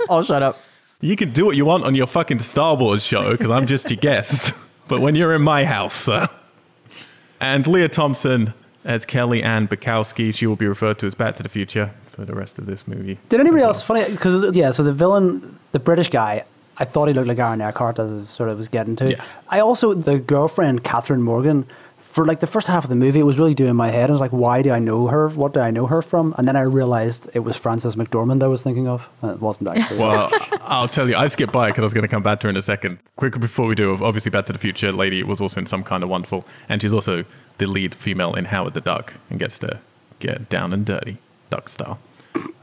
I'll 0.10 0.22
shut 0.22 0.42
up. 0.42 0.58
You 1.00 1.16
can 1.16 1.32
do 1.32 1.44
what 1.44 1.56
you 1.56 1.64
want 1.64 1.84
on 1.84 1.94
your 1.94 2.06
fucking 2.06 2.38
Star 2.38 2.74
Wars 2.74 3.02
show 3.02 3.32
because 3.32 3.50
I'm 3.50 3.66
just 3.66 3.90
your 3.90 3.98
guest. 3.98 4.52
But 4.88 5.00
when 5.00 5.16
you're 5.16 5.34
in 5.34 5.42
my 5.42 5.64
house, 5.64 5.96
sir. 5.96 6.28
And 7.40 7.66
Lea 7.66 7.88
Thompson 7.88 8.54
as 8.84 9.04
Kelly 9.04 9.42
Ann 9.42 9.66
Bukowski, 9.66 10.32
she 10.32 10.46
will 10.46 10.54
be 10.54 10.68
referred 10.68 11.00
to 11.00 11.08
as 11.08 11.14
Back 11.16 11.34
to 11.38 11.42
the 11.42 11.48
Future 11.48 11.90
for 12.12 12.24
the 12.24 12.36
rest 12.36 12.56
of 12.56 12.66
this 12.66 12.86
movie. 12.86 13.18
Did 13.28 13.40
anybody 13.40 13.62
well. 13.62 13.70
else 13.70 13.82
funny? 13.82 14.04
Because 14.08 14.54
yeah, 14.54 14.70
so 14.70 14.84
the 14.84 14.92
villain, 14.92 15.58
the 15.72 15.80
British 15.80 16.08
guy, 16.08 16.44
I 16.78 16.84
thought 16.84 17.08
he 17.08 17.14
looked 17.14 17.26
like 17.26 17.38
Aaron 17.40 17.60
Eckhart, 17.60 17.98
as 17.98 18.30
sort 18.30 18.48
of 18.48 18.58
was 18.58 18.68
getting 18.68 18.94
to. 18.96 19.10
Yeah. 19.10 19.24
I 19.48 19.58
also 19.58 19.92
the 19.92 20.20
girlfriend 20.20 20.84
Catherine 20.84 21.22
Morgan. 21.22 21.66
For 22.16 22.24
like 22.24 22.40
the 22.40 22.46
first 22.46 22.66
half 22.66 22.82
of 22.82 22.88
the 22.88 22.96
movie, 22.96 23.20
it 23.20 23.24
was 23.24 23.38
really 23.38 23.52
doing 23.52 23.76
my 23.76 23.90
head. 23.90 24.08
I 24.08 24.12
was 24.14 24.22
like, 24.22 24.30
"Why 24.30 24.62
do 24.62 24.70
I 24.70 24.78
know 24.78 25.06
her? 25.08 25.28
What 25.28 25.52
do 25.52 25.60
I 25.60 25.70
know 25.70 25.84
her 25.86 26.00
from?" 26.00 26.34
And 26.38 26.48
then 26.48 26.56
I 26.56 26.62
realized 26.62 27.28
it 27.34 27.40
was 27.40 27.58
Frances 27.58 27.94
McDormand 27.94 28.42
I 28.42 28.46
was 28.46 28.62
thinking 28.62 28.88
of. 28.88 29.06
And 29.20 29.32
it 29.32 29.40
wasn't 29.42 29.68
actually. 29.68 29.98
Well, 29.98 30.30
I'll 30.62 30.88
tell 30.88 31.10
you, 31.10 31.14
I 31.14 31.26
skipped 31.26 31.52
by 31.52 31.66
because 31.66 31.80
I 31.80 31.82
was 31.82 31.92
going 31.92 32.08
to 32.08 32.08
come 32.08 32.22
back 32.22 32.40
to 32.40 32.46
her 32.46 32.50
in 32.50 32.56
a 32.56 32.62
second. 32.62 33.00
Quickly 33.16 33.38
before 33.38 33.66
we 33.66 33.74
do, 33.74 33.92
obviously, 34.02 34.30
Back 34.30 34.46
to 34.46 34.54
the 34.54 34.58
Future 34.58 34.92
lady 34.92 35.22
was 35.22 35.42
also 35.42 35.60
in 35.60 35.66
Some 35.66 35.84
Kind 35.84 36.02
of 36.02 36.08
Wonderful, 36.08 36.46
and 36.70 36.80
she's 36.80 36.94
also 36.94 37.26
the 37.58 37.66
lead 37.66 37.94
female 37.94 38.32
in 38.32 38.46
Howard 38.46 38.72
the 38.72 38.80
Duck 38.80 39.12
and 39.28 39.38
gets 39.38 39.58
to 39.58 39.80
get 40.18 40.48
down 40.48 40.72
and 40.72 40.86
dirty, 40.86 41.18
duck 41.50 41.68
style. 41.68 41.98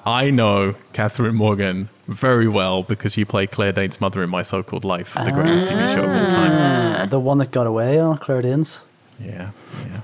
I 0.04 0.32
know 0.32 0.74
Catherine 0.94 1.36
Morgan 1.36 1.90
very 2.08 2.48
well 2.48 2.82
because 2.82 3.14
she 3.14 3.24
played 3.24 3.52
Claire 3.52 3.74
Danes' 3.74 4.02
mother 4.02 4.24
in 4.24 4.32
My 4.32 4.42
So 4.42 4.64
Called 4.64 4.84
Life, 4.84 5.14
the 5.14 5.30
greatest 5.30 5.68
TV 5.68 5.94
show 5.94 6.06
of 6.06 6.10
all 6.10 6.32
time. 6.32 6.52
Ah, 6.54 7.06
the 7.06 7.20
one 7.20 7.38
that 7.38 7.52
got 7.52 7.68
away 7.68 8.00
on 8.00 8.18
Claire 8.18 8.42
Danes. 8.42 8.80
Yeah, 9.20 9.52
yeah. 9.90 10.02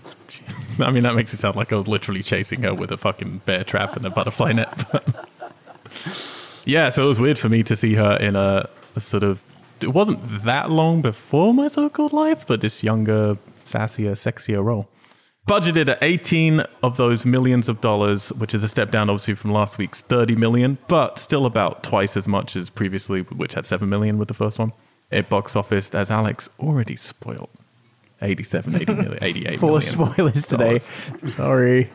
I 0.85 0.91
mean, 0.91 1.03
that 1.03 1.15
makes 1.15 1.33
it 1.33 1.37
sound 1.37 1.55
like 1.55 1.73
I 1.73 1.75
was 1.75 1.87
literally 1.87 2.23
chasing 2.23 2.63
her 2.63 2.73
with 2.73 2.91
a 2.91 2.97
fucking 2.97 3.41
bear 3.45 3.63
trap 3.63 3.95
and 3.95 4.05
a 4.05 4.09
butterfly 4.09 4.53
net. 4.53 5.03
yeah, 6.65 6.89
so 6.89 7.03
it 7.03 7.07
was 7.07 7.19
weird 7.19 7.37
for 7.37 7.49
me 7.49 7.63
to 7.63 7.75
see 7.75 7.95
her 7.95 8.17
in 8.17 8.35
a, 8.35 8.69
a 8.95 8.99
sort 8.99 9.23
of. 9.23 9.41
It 9.81 9.93
wasn't 9.93 10.43
that 10.43 10.69
long 10.69 11.01
before 11.01 11.53
my 11.53 11.69
so 11.69 11.89
called 11.89 12.13
life, 12.13 12.45
but 12.45 12.61
this 12.61 12.83
younger, 12.83 13.37
sassier, 13.63 14.11
sexier 14.11 14.63
role. 14.63 14.89
Budgeted 15.47 15.89
at 15.89 15.97
18 16.03 16.63
of 16.83 16.97
those 16.97 17.25
millions 17.25 17.69
of 17.69 17.81
dollars, 17.81 18.29
which 18.33 18.53
is 18.53 18.61
a 18.61 18.67
step 18.67 18.91
down 18.91 19.09
obviously 19.09 19.33
from 19.33 19.51
last 19.51 19.79
week's 19.79 19.99
30 20.01 20.35
million, 20.35 20.77
but 20.87 21.17
still 21.17 21.47
about 21.47 21.81
twice 21.81 22.15
as 22.15 22.27
much 22.27 22.55
as 22.55 22.69
previously, 22.69 23.21
which 23.21 23.53
had 23.53 23.65
7 23.65 23.89
million 23.89 24.19
with 24.19 24.27
the 24.27 24.35
first 24.35 24.59
one. 24.59 24.73
It 25.09 25.27
box 25.27 25.55
officed, 25.55 25.95
as 25.95 26.11
Alex 26.11 26.49
already 26.59 26.95
spoiled, 26.95 27.49
87, 28.21 28.75
80 28.75 28.93
million, 28.93 29.17
88 29.21 29.59
Full 29.59 29.75
of 29.77 29.97
million 29.97 30.13
spoilers 30.15 30.47
today. 30.47 30.79
dollars. 31.19 31.33
Sorry. 31.35 31.89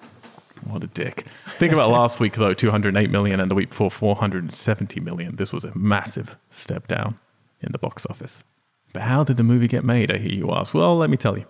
What 0.64 0.82
a 0.82 0.86
dick. 0.86 1.26
Think 1.58 1.72
about 1.74 1.90
last 1.90 2.20
week 2.20 2.34
though, 2.36 2.54
208 2.54 3.10
million, 3.10 3.38
and 3.40 3.50
the 3.50 3.54
week 3.54 3.68
before 3.68 3.90
470 3.90 5.00
million. 5.00 5.36
This 5.36 5.52
was 5.52 5.64
a 5.64 5.76
massive 5.76 6.36
step 6.50 6.86
down 6.88 7.18
in 7.60 7.72
the 7.72 7.78
box 7.78 8.06
office. 8.08 8.42
But 8.92 9.02
how 9.02 9.24
did 9.24 9.36
the 9.36 9.42
movie 9.42 9.68
get 9.68 9.84
made? 9.84 10.10
I 10.10 10.18
hear 10.18 10.32
you 10.32 10.52
ask. 10.52 10.72
Well, 10.72 10.96
let 10.96 11.10
me 11.10 11.16
tell 11.16 11.36
you. 11.36 11.44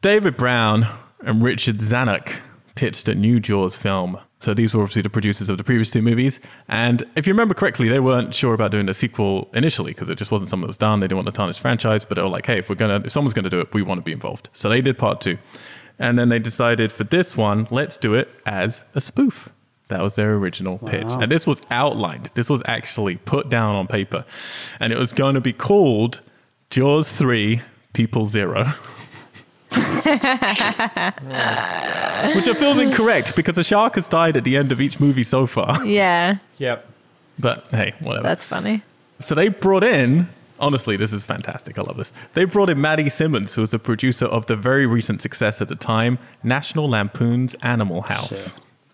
David 0.00 0.36
Brown 0.36 0.86
and 1.20 1.42
Richard 1.42 1.78
Zanuck 1.78 2.36
pitched 2.74 3.08
a 3.08 3.14
new 3.14 3.40
Jaws 3.40 3.76
film. 3.76 4.18
So 4.44 4.52
these 4.52 4.74
were 4.74 4.82
obviously 4.82 5.00
the 5.00 5.10
producers 5.10 5.48
of 5.48 5.56
the 5.56 5.64
previous 5.64 5.90
two 5.90 6.02
movies. 6.02 6.38
And 6.68 7.02
if 7.16 7.26
you 7.26 7.32
remember 7.32 7.54
correctly, 7.54 7.88
they 7.88 7.98
weren't 7.98 8.34
sure 8.34 8.52
about 8.52 8.70
doing 8.72 8.90
a 8.90 8.94
sequel 8.94 9.48
initially 9.54 9.92
because 9.92 10.10
it 10.10 10.18
just 10.18 10.30
wasn't 10.30 10.50
something 10.50 10.64
that 10.66 10.68
was 10.68 10.76
done. 10.76 11.00
They 11.00 11.06
didn't 11.06 11.16
want 11.16 11.28
to 11.28 11.32
tarnish 11.32 11.56
the 11.56 11.62
franchise, 11.62 12.04
but 12.04 12.16
they 12.16 12.22
were 12.22 12.28
like, 12.28 12.44
hey, 12.44 12.58
if 12.58 12.68
we're 12.68 12.74
gonna 12.74 13.02
if 13.06 13.12
someone's 13.12 13.32
gonna 13.32 13.48
do 13.48 13.60
it, 13.60 13.72
we 13.72 13.80
want 13.80 13.98
to 13.98 14.02
be 14.02 14.12
involved. 14.12 14.50
So 14.52 14.68
they 14.68 14.82
did 14.82 14.98
part 14.98 15.22
two. 15.22 15.38
And 15.98 16.18
then 16.18 16.28
they 16.28 16.38
decided 16.38 16.92
for 16.92 17.04
this 17.04 17.36
one, 17.38 17.68
let's 17.70 17.96
do 17.96 18.12
it 18.12 18.28
as 18.44 18.84
a 18.94 19.00
spoof. 19.00 19.48
That 19.88 20.02
was 20.02 20.14
their 20.14 20.34
original 20.34 20.78
pitch. 20.78 21.08
And 21.08 21.30
this 21.30 21.46
was 21.46 21.62
outlined. 21.70 22.30
This 22.34 22.50
was 22.50 22.62
actually 22.66 23.16
put 23.16 23.48
down 23.48 23.76
on 23.76 23.86
paper. 23.86 24.24
And 24.80 24.92
it 24.92 24.98
was 24.98 25.12
going 25.12 25.34
to 25.34 25.40
be 25.40 25.52
called 25.52 26.20
Jaws 26.70 27.12
3 27.12 27.62
People 27.92 28.26
Zero. 28.26 28.72
Which 32.34 32.48
I 32.48 32.54
feel 32.54 32.78
is 32.78 32.90
incorrect 32.90 33.36
because 33.36 33.58
a 33.58 33.64
shark 33.64 33.96
has 33.96 34.08
died 34.08 34.36
at 34.36 34.44
the 34.44 34.56
end 34.56 34.72
of 34.72 34.80
each 34.80 34.98
movie 35.00 35.24
so 35.24 35.46
far. 35.46 35.84
Yeah, 35.84 36.36
Yep. 36.58 36.88
But 37.38 37.66
hey, 37.70 37.94
whatever. 38.00 38.22
that's 38.22 38.44
funny. 38.44 38.82
So 39.20 39.34
they 39.34 39.48
brought 39.48 39.82
in, 39.84 40.28
honestly, 40.60 40.96
this 40.96 41.12
is 41.12 41.22
fantastic. 41.24 41.78
I 41.78 41.82
love 41.82 41.96
this. 41.96 42.12
They 42.34 42.44
brought 42.44 42.70
in 42.70 42.80
Matty 42.80 43.10
Simmons, 43.10 43.54
who 43.54 43.60
was 43.60 43.70
the 43.70 43.78
producer 43.78 44.26
of 44.26 44.46
the 44.46 44.56
very 44.56 44.86
recent 44.86 45.20
success 45.20 45.60
at 45.60 45.68
the 45.68 45.74
time, 45.74 46.18
National 46.44 46.88
Lampoon's 46.88 47.54
Animal 47.56 48.02
House. 48.02 48.52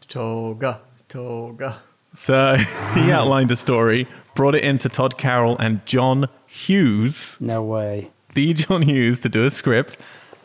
Toga. 0.08 0.80
Toga. 1.08 1.80
So 2.14 2.56
he 2.94 3.12
outlined 3.12 3.50
a 3.50 3.56
story, 3.56 4.08
brought 4.34 4.54
it 4.54 4.64
into 4.64 4.88
Tod 4.88 5.18
Carroll 5.18 5.56
and 5.58 5.84
John 5.86 6.28
Hughes, 6.46 7.36
No 7.40 7.62
way. 7.62 8.10
the 8.34 8.54
John 8.54 8.82
Hughes, 8.82 9.20
to 9.20 9.28
do 9.28 9.44
a 9.44 9.50
script. 9.50 9.98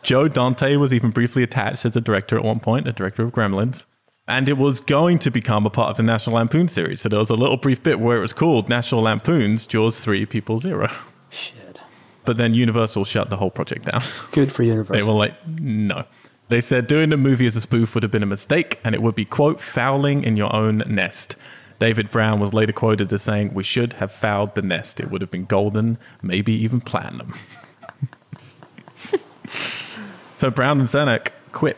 Joe 0.05 0.27
Dante 0.27 0.75
was 0.75 0.93
even 0.93 1.09
briefly 1.09 1.41
attached 1.41 1.83
as 1.83 1.95
a 1.95 2.01
director 2.01 2.37
at 2.37 2.43
one 2.43 2.59
point, 2.59 2.87
a 2.87 2.93
director 2.93 3.23
of 3.23 3.31
Gremlins. 3.31 3.85
And 4.27 4.47
it 4.47 4.57
was 4.57 4.79
going 4.79 5.17
to 5.19 5.31
become 5.31 5.65
a 5.65 5.71
part 5.71 5.89
of 5.89 5.97
the 5.97 6.03
National 6.03 6.35
Lampoon 6.35 6.67
series. 6.67 7.01
So 7.01 7.09
there 7.09 7.17
was 7.17 7.31
a 7.31 7.35
little 7.35 7.57
brief 7.57 7.81
bit 7.81 7.99
where 7.99 8.17
it 8.17 8.21
was 8.21 8.31
called 8.31 8.69
National 8.69 9.01
Lampoon's 9.01 9.65
Jaws 9.65 9.99
3 9.99 10.27
People 10.27 10.59
Zero. 10.59 10.91
Shit. 11.31 11.81
But 12.23 12.37
then 12.37 12.53
Universal 12.53 13.05
shut 13.05 13.31
the 13.31 13.37
whole 13.37 13.49
project 13.49 13.85
down. 13.85 14.03
Good 14.31 14.51
for 14.51 14.61
Universal. 14.61 14.93
they 14.93 15.07
were 15.07 15.17
like, 15.17 15.33
no. 15.47 16.05
They 16.49 16.61
said 16.61 16.85
doing 16.85 17.09
the 17.09 17.17
movie 17.17 17.47
as 17.47 17.55
a 17.55 17.61
spoof 17.61 17.95
would 17.95 18.03
have 18.03 18.11
been 18.11 18.23
a 18.23 18.27
mistake 18.27 18.79
and 18.83 18.93
it 18.93 19.01
would 19.01 19.15
be, 19.15 19.25
quote, 19.25 19.59
fouling 19.59 20.23
in 20.23 20.37
your 20.37 20.55
own 20.55 20.83
nest. 20.87 21.35
David 21.79 22.11
Brown 22.11 22.39
was 22.39 22.53
later 22.53 22.73
quoted 22.73 23.11
as 23.11 23.23
saying, 23.23 23.55
We 23.55 23.63
should 23.63 23.93
have 23.93 24.11
fouled 24.11 24.53
the 24.53 24.61
nest. 24.61 24.99
It 24.99 25.09
would 25.09 25.21
have 25.21 25.31
been 25.31 25.45
golden, 25.45 25.97
maybe 26.21 26.53
even 26.53 26.79
platinum. 26.79 27.33
so 30.37 30.49
Brown 30.49 30.79
and 30.79 30.87
Zanuck 30.87 31.29
quit. 31.51 31.77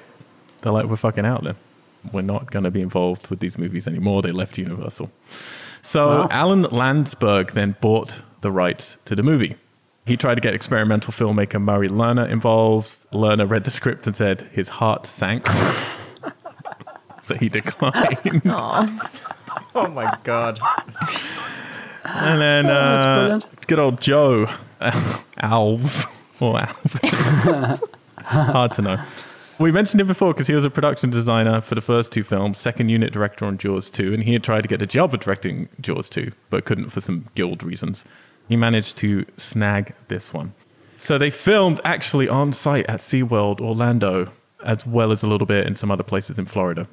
They're 0.61 0.71
like, 0.71 0.85
We're 0.85 0.95
fucking 0.95 1.25
out 1.25 1.43
then. 1.43 1.55
We're 2.11 2.21
not 2.21 2.51
going 2.51 2.63
to 2.63 2.71
be 2.71 2.81
involved 2.81 3.27
with 3.27 3.39
these 3.39 3.57
movies 3.57 3.87
anymore. 3.87 4.21
They 4.21 4.31
left 4.31 4.57
Universal. 4.57 5.11
So 5.81 6.21
Wow. 6.21 6.27
Alan 6.31 6.63
Landsburg 6.65 7.51
then 7.51 7.75
bought 7.81 8.21
the 8.41 8.51
rights 8.51 8.97
to 9.05 9.15
the 9.15 9.23
movie. 9.23 9.55
He 10.05 10.15
tried 10.15 10.35
to 10.35 10.41
get 10.41 10.53
experimental 10.53 11.11
filmmaker 11.11 11.61
Murray 11.61 11.89
Lerner 11.89 12.29
involved. 12.29 12.95
Lerner 13.11 13.49
read 13.49 13.65
the 13.65 13.71
script 13.71 14.07
and 14.07 14.15
said 14.15 14.47
his 14.53 14.69
heart 14.69 15.05
sank. 15.05 15.45
so 17.23 17.35
he 17.35 17.49
declined. 17.49 18.41
Oh 18.45 19.87
my 19.89 20.17
god. 20.23 20.59
And 22.05 22.39
then 22.41 22.65
that's 22.67 23.45
uh, 23.45 23.49
good 23.67 23.79
old 23.79 23.99
Joe 23.99 24.45
Alves 24.81 26.05
or 26.39 26.55
Alves. 26.55 27.81
Hard 28.51 28.73
to 28.73 28.81
know. 28.81 29.03
We 29.57 29.71
mentioned 29.71 30.01
him 30.01 30.07
before 30.07 30.33
because 30.33 30.47
he 30.47 30.53
was 30.53 30.65
a 30.65 30.69
production 30.69 31.09
designer 31.09 31.61
for 31.61 31.75
the 31.75 31.81
first 31.81 32.11
two 32.11 32.23
films, 32.23 32.57
second 32.57 32.89
unit 32.89 33.13
director 33.13 33.45
on 33.45 33.57
Jaws 33.57 33.89
2, 33.89 34.13
and 34.13 34.23
he 34.23 34.33
had 34.33 34.43
tried 34.43 34.61
to 34.61 34.67
get 34.67 34.81
a 34.81 34.85
job 34.85 35.13
at 35.13 35.21
directing 35.21 35.69
Jaws 35.79 36.09
2, 36.09 36.33
but 36.49 36.65
couldn't 36.65 36.89
for 36.89 36.99
some 36.99 37.27
guild 37.35 37.63
reasons. 37.63 38.03
He 38.49 38.57
managed 38.57 38.97
to 38.97 39.25
snag 39.37 39.95
this 40.09 40.33
one. 40.33 40.53
So 40.97 41.17
they 41.17 41.29
filmed 41.29 41.79
actually 41.85 42.27
on 42.27 42.51
site 42.51 42.85
at 42.87 42.99
SeaWorld 42.99 43.61
Orlando, 43.61 44.31
as 44.61 44.85
well 44.85 45.13
as 45.13 45.23
a 45.23 45.27
little 45.27 45.47
bit 45.47 45.65
in 45.65 45.77
some 45.77 45.89
other 45.89 46.03
places 46.03 46.37
in 46.37 46.45
Florida. 46.45 46.85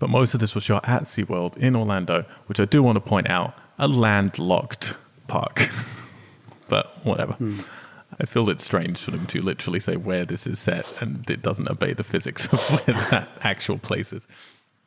But 0.00 0.10
most 0.10 0.34
of 0.34 0.40
this 0.40 0.56
was 0.56 0.64
shot 0.64 0.88
at 0.88 1.04
SeaWorld 1.04 1.56
in 1.56 1.76
Orlando, 1.76 2.24
which 2.46 2.58
I 2.58 2.64
do 2.64 2.82
want 2.82 2.96
to 2.96 3.00
point 3.00 3.30
out, 3.30 3.54
a 3.78 3.86
landlocked 3.86 4.94
park. 5.28 5.70
but 6.68 6.98
whatever. 7.04 7.34
Hmm. 7.34 7.60
I 8.20 8.26
feel 8.26 8.48
it's 8.50 8.64
strange 8.64 9.00
for 9.00 9.10
them 9.10 9.26
to 9.26 9.40
literally 9.40 9.80
say 9.80 9.96
where 9.96 10.24
this 10.24 10.46
is 10.46 10.58
set 10.58 10.92
and 11.00 11.28
it 11.30 11.42
doesn't 11.42 11.70
obey 11.70 11.94
the 11.94 12.04
physics 12.04 12.46
of 12.52 12.60
where 12.70 12.96
that 13.10 13.28
actual 13.42 13.78
place 13.78 14.12
is. 14.12 14.26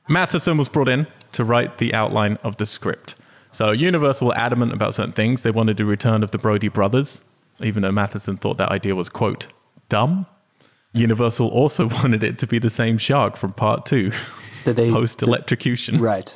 Matheson 0.07 0.57
was 0.57 0.69
brought 0.69 0.89
in 0.89 1.07
to 1.31 1.43
write 1.43 1.77
the 1.77 1.93
outline 1.93 2.37
of 2.43 2.57
the 2.57 2.65
script. 2.65 3.15
So 3.51 3.71
Universal 3.71 4.27
were 4.27 4.37
adamant 4.37 4.73
about 4.73 4.95
certain 4.95 5.13
things. 5.13 5.43
They 5.43 5.51
wanted 5.51 5.79
a 5.79 5.85
return 5.85 6.23
of 6.23 6.31
the 6.31 6.37
Brody 6.37 6.67
brothers, 6.67 7.21
even 7.61 7.83
though 7.83 7.91
Matheson 7.91 8.37
thought 8.37 8.57
that 8.57 8.69
idea 8.69 8.95
was, 8.95 9.09
quote, 9.09 9.47
dumb. 9.89 10.25
Universal 10.93 11.47
also 11.47 11.87
wanted 11.89 12.23
it 12.23 12.37
to 12.39 12.47
be 12.47 12.59
the 12.59 12.69
same 12.69 12.97
shark 12.97 13.37
from 13.37 13.53
part 13.53 13.85
two, 13.85 14.11
Did 14.65 14.75
they 14.75 14.91
post 14.91 15.21
electrocution. 15.23 15.97
Right. 15.97 16.35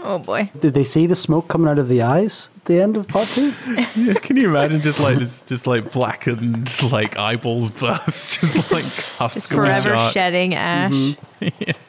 Oh 0.00 0.18
boy. 0.18 0.50
Did 0.58 0.74
they 0.74 0.84
see 0.84 1.06
the 1.06 1.14
smoke 1.14 1.48
coming 1.48 1.68
out 1.68 1.78
of 1.78 1.88
the 1.88 2.02
eyes 2.02 2.50
at 2.56 2.64
the 2.66 2.80
end 2.80 2.96
of 2.96 3.08
part 3.08 3.26
two? 3.28 3.52
Can 4.22 4.36
you 4.36 4.48
imagine 4.48 4.78
just 4.78 5.00
like 5.00 5.18
this, 5.18 5.42
just 5.42 5.66
like 5.66 5.92
blackened, 5.92 6.70
like 6.92 7.18
eyeballs 7.18 7.70
burst, 7.70 8.40
just 8.40 8.70
like 8.72 8.84
husk 8.84 9.34
Just 9.34 9.50
forever 9.50 9.96
shark. 9.96 10.12
shedding 10.12 10.54
ash. 10.54 10.92
Mm-hmm. 10.92 11.70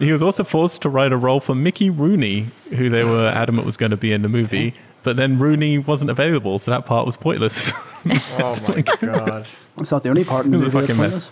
He 0.00 0.10
was 0.10 0.24
also 0.24 0.42
forced 0.42 0.82
to 0.82 0.88
write 0.88 1.12
a 1.12 1.16
role 1.16 1.38
for 1.38 1.54
Mickey 1.54 1.88
Rooney, 1.88 2.48
who 2.70 2.90
they 2.90 3.04
were 3.04 3.28
adamant 3.34 3.64
was 3.64 3.76
going 3.76 3.90
to 3.90 3.96
be 3.96 4.12
in 4.12 4.22
the 4.22 4.28
movie, 4.28 4.74
but 5.04 5.16
then 5.16 5.38
Rooney 5.38 5.78
wasn't 5.78 6.10
available, 6.10 6.58
so 6.58 6.72
that 6.72 6.84
part 6.84 7.06
was 7.06 7.16
pointless. 7.16 7.70
Oh 8.04 8.58
my 8.68 8.80
god. 8.80 9.46
It's 9.78 9.92
not 9.92 10.02
the 10.02 10.08
only 10.08 10.24
part 10.24 10.46
in 10.46 10.50
the 10.50 10.58
movie. 10.58 10.70
fucking 10.72 10.96
that's 10.96 10.98
mess? 10.98 11.10
pointless. 11.28 11.30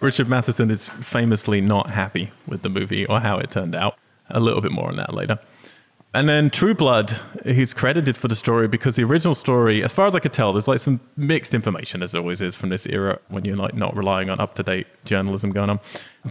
Richard 0.00 0.28
Matheson 0.28 0.70
is 0.70 0.88
famously 0.88 1.60
not 1.60 1.90
happy 1.90 2.30
with 2.46 2.62
the 2.62 2.70
movie 2.70 3.04
or 3.06 3.20
how 3.20 3.36
it 3.38 3.50
turned 3.50 3.74
out. 3.74 3.98
A 4.30 4.40
little 4.40 4.60
bit 4.60 4.72
more 4.72 4.88
on 4.88 4.96
that 4.96 5.14
later. 5.14 5.38
And 6.14 6.28
then 6.28 6.48
Trueblood, 6.50 7.10
who's 7.44 7.74
credited 7.74 8.16
for 8.16 8.28
the 8.28 8.36
story 8.36 8.66
because 8.66 8.96
the 8.96 9.04
original 9.04 9.34
story, 9.34 9.84
as 9.84 9.92
far 9.92 10.06
as 10.06 10.16
I 10.16 10.20
could 10.20 10.32
tell, 10.32 10.52
there's 10.52 10.66
like 10.66 10.80
some 10.80 11.00
mixed 11.16 11.52
information 11.52 12.02
as 12.02 12.14
always 12.14 12.40
is 12.40 12.54
from 12.54 12.70
this 12.70 12.86
era 12.86 13.18
when 13.28 13.44
you're 13.44 13.56
like 13.56 13.74
not 13.74 13.94
relying 13.96 14.30
on 14.30 14.40
up 14.40 14.54
to 14.54 14.62
date 14.62 14.86
journalism 15.04 15.50
going 15.50 15.68
on. 15.68 15.80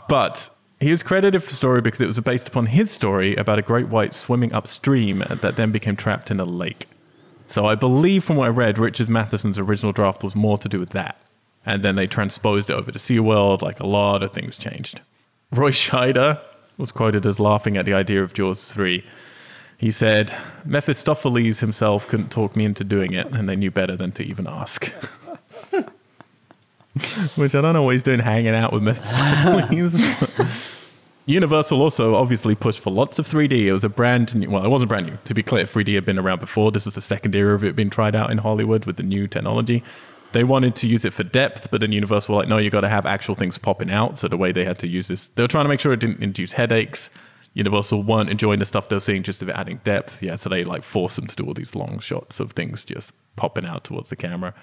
But 0.09 0.49
he 0.79 0.91
was 0.91 1.03
credited 1.03 1.43
for 1.43 1.51
the 1.51 1.55
story 1.55 1.81
because 1.81 2.01
it 2.01 2.07
was 2.07 2.19
based 2.19 2.47
upon 2.47 2.67
his 2.67 2.89
story 2.89 3.35
about 3.35 3.59
a 3.59 3.61
great 3.61 3.87
white 3.87 4.15
swimming 4.15 4.51
upstream 4.51 5.23
that 5.29 5.55
then 5.55 5.71
became 5.71 5.95
trapped 5.95 6.31
in 6.31 6.39
a 6.39 6.45
lake. 6.45 6.87
So 7.45 7.65
I 7.67 7.75
believe 7.75 8.23
from 8.23 8.35
what 8.35 8.45
I 8.45 8.49
read, 8.49 8.77
Richard 8.77 9.09
Matheson's 9.09 9.57
original 9.57 9.93
draft 9.93 10.23
was 10.23 10.35
more 10.35 10.57
to 10.57 10.67
do 10.67 10.79
with 10.79 10.89
that. 10.89 11.17
And 11.65 11.83
then 11.83 11.95
they 11.95 12.07
transposed 12.07 12.69
it 12.69 12.73
over 12.73 12.91
to 12.91 12.99
SeaWorld, 12.99 13.61
like 13.61 13.79
a 13.79 13.87
lot 13.87 14.23
of 14.23 14.31
things 14.31 14.57
changed. 14.57 15.01
Roy 15.51 15.71
Scheider 15.71 16.41
was 16.77 16.91
quoted 16.91 17.25
as 17.25 17.39
laughing 17.39 17.77
at 17.77 17.85
the 17.85 17.93
idea 17.93 18.23
of 18.23 18.33
Jaws 18.33 18.71
3. 18.71 19.03
He 19.77 19.91
said, 19.91 20.35
Mephistopheles 20.65 21.59
himself 21.59 22.07
couldn't 22.07 22.31
talk 22.31 22.55
me 22.55 22.65
into 22.65 22.83
doing 22.83 23.13
it, 23.13 23.27
and 23.27 23.47
they 23.47 23.55
knew 23.55 23.71
better 23.71 23.95
than 23.95 24.11
to 24.13 24.23
even 24.23 24.47
ask. 24.47 24.85
Which 27.35 27.53
I 27.53 27.61
don't 27.61 27.73
know 27.73 27.83
what 27.83 27.93
he's 27.93 28.01
doing 28.01 28.19
hanging 28.19 28.55
out 28.55 28.73
with 28.73 28.81
Mephistopheles. 28.81 30.01
Universal 31.27 31.81
also 31.81 32.15
obviously 32.15 32.55
pushed 32.55 32.79
for 32.79 32.89
lots 32.89 33.19
of 33.19 33.27
3D. 33.27 33.63
It 33.63 33.73
was 33.73 33.83
a 33.83 33.89
brand 33.89 34.33
new, 34.33 34.49
well, 34.49 34.63
it 34.63 34.69
wasn't 34.69 34.89
brand 34.89 35.07
new. 35.07 35.17
To 35.25 35.33
be 35.33 35.43
clear, 35.43 35.65
3D 35.65 35.93
had 35.93 36.05
been 36.05 36.17
around 36.17 36.39
before. 36.39 36.71
This 36.71 36.85
was 36.85 36.95
the 36.95 37.01
second 37.01 37.35
era 37.35 37.53
of 37.53 37.63
it 37.63 37.75
being 37.75 37.89
tried 37.89 38.15
out 38.15 38.31
in 38.31 38.39
Hollywood 38.39 38.85
with 38.85 38.95
the 38.95 39.03
new 39.03 39.27
technology. 39.27 39.83
They 40.33 40.43
wanted 40.43 40.75
to 40.77 40.87
use 40.87 41.05
it 41.05 41.13
for 41.13 41.23
depth, 41.23 41.71
but 41.71 41.81
then 41.81 41.91
Universal 41.91 42.35
were 42.35 42.41
like, 42.41 42.49
no, 42.49 42.57
you've 42.57 42.73
got 42.73 42.81
to 42.81 42.89
have 42.89 43.05
actual 43.05 43.33
things 43.33 43.57
popping 43.57 43.89
out. 43.89 44.17
So 44.17 44.27
the 44.27 44.37
way 44.37 44.51
they 44.51 44.65
had 44.65 44.77
to 44.79 44.87
use 44.87 45.07
this, 45.07 45.29
they 45.29 45.43
were 45.43 45.47
trying 45.47 45.65
to 45.65 45.69
make 45.69 45.79
sure 45.79 45.93
it 45.93 45.99
didn't 45.99 46.21
induce 46.21 46.51
headaches. 46.51 47.09
Universal 47.53 48.03
weren't 48.03 48.29
enjoying 48.29 48.59
the 48.59 48.65
stuff 48.65 48.89
they 48.89 48.95
were 48.95 48.99
seeing 48.99 49.23
just 49.23 49.41
of 49.41 49.49
it 49.49 49.55
adding 49.55 49.79
depth. 49.83 50.21
Yeah, 50.21 50.35
so 50.35 50.49
they 50.49 50.63
like 50.63 50.83
forced 50.83 51.15
them 51.15 51.27
to 51.27 51.35
do 51.35 51.45
all 51.45 51.53
these 51.53 51.75
long 51.75 51.99
shots 51.99 52.39
of 52.39 52.51
things 52.51 52.85
just 52.85 53.13
popping 53.35 53.65
out 53.65 53.83
towards 53.83 54.09
the 54.09 54.15
camera. 54.15 54.53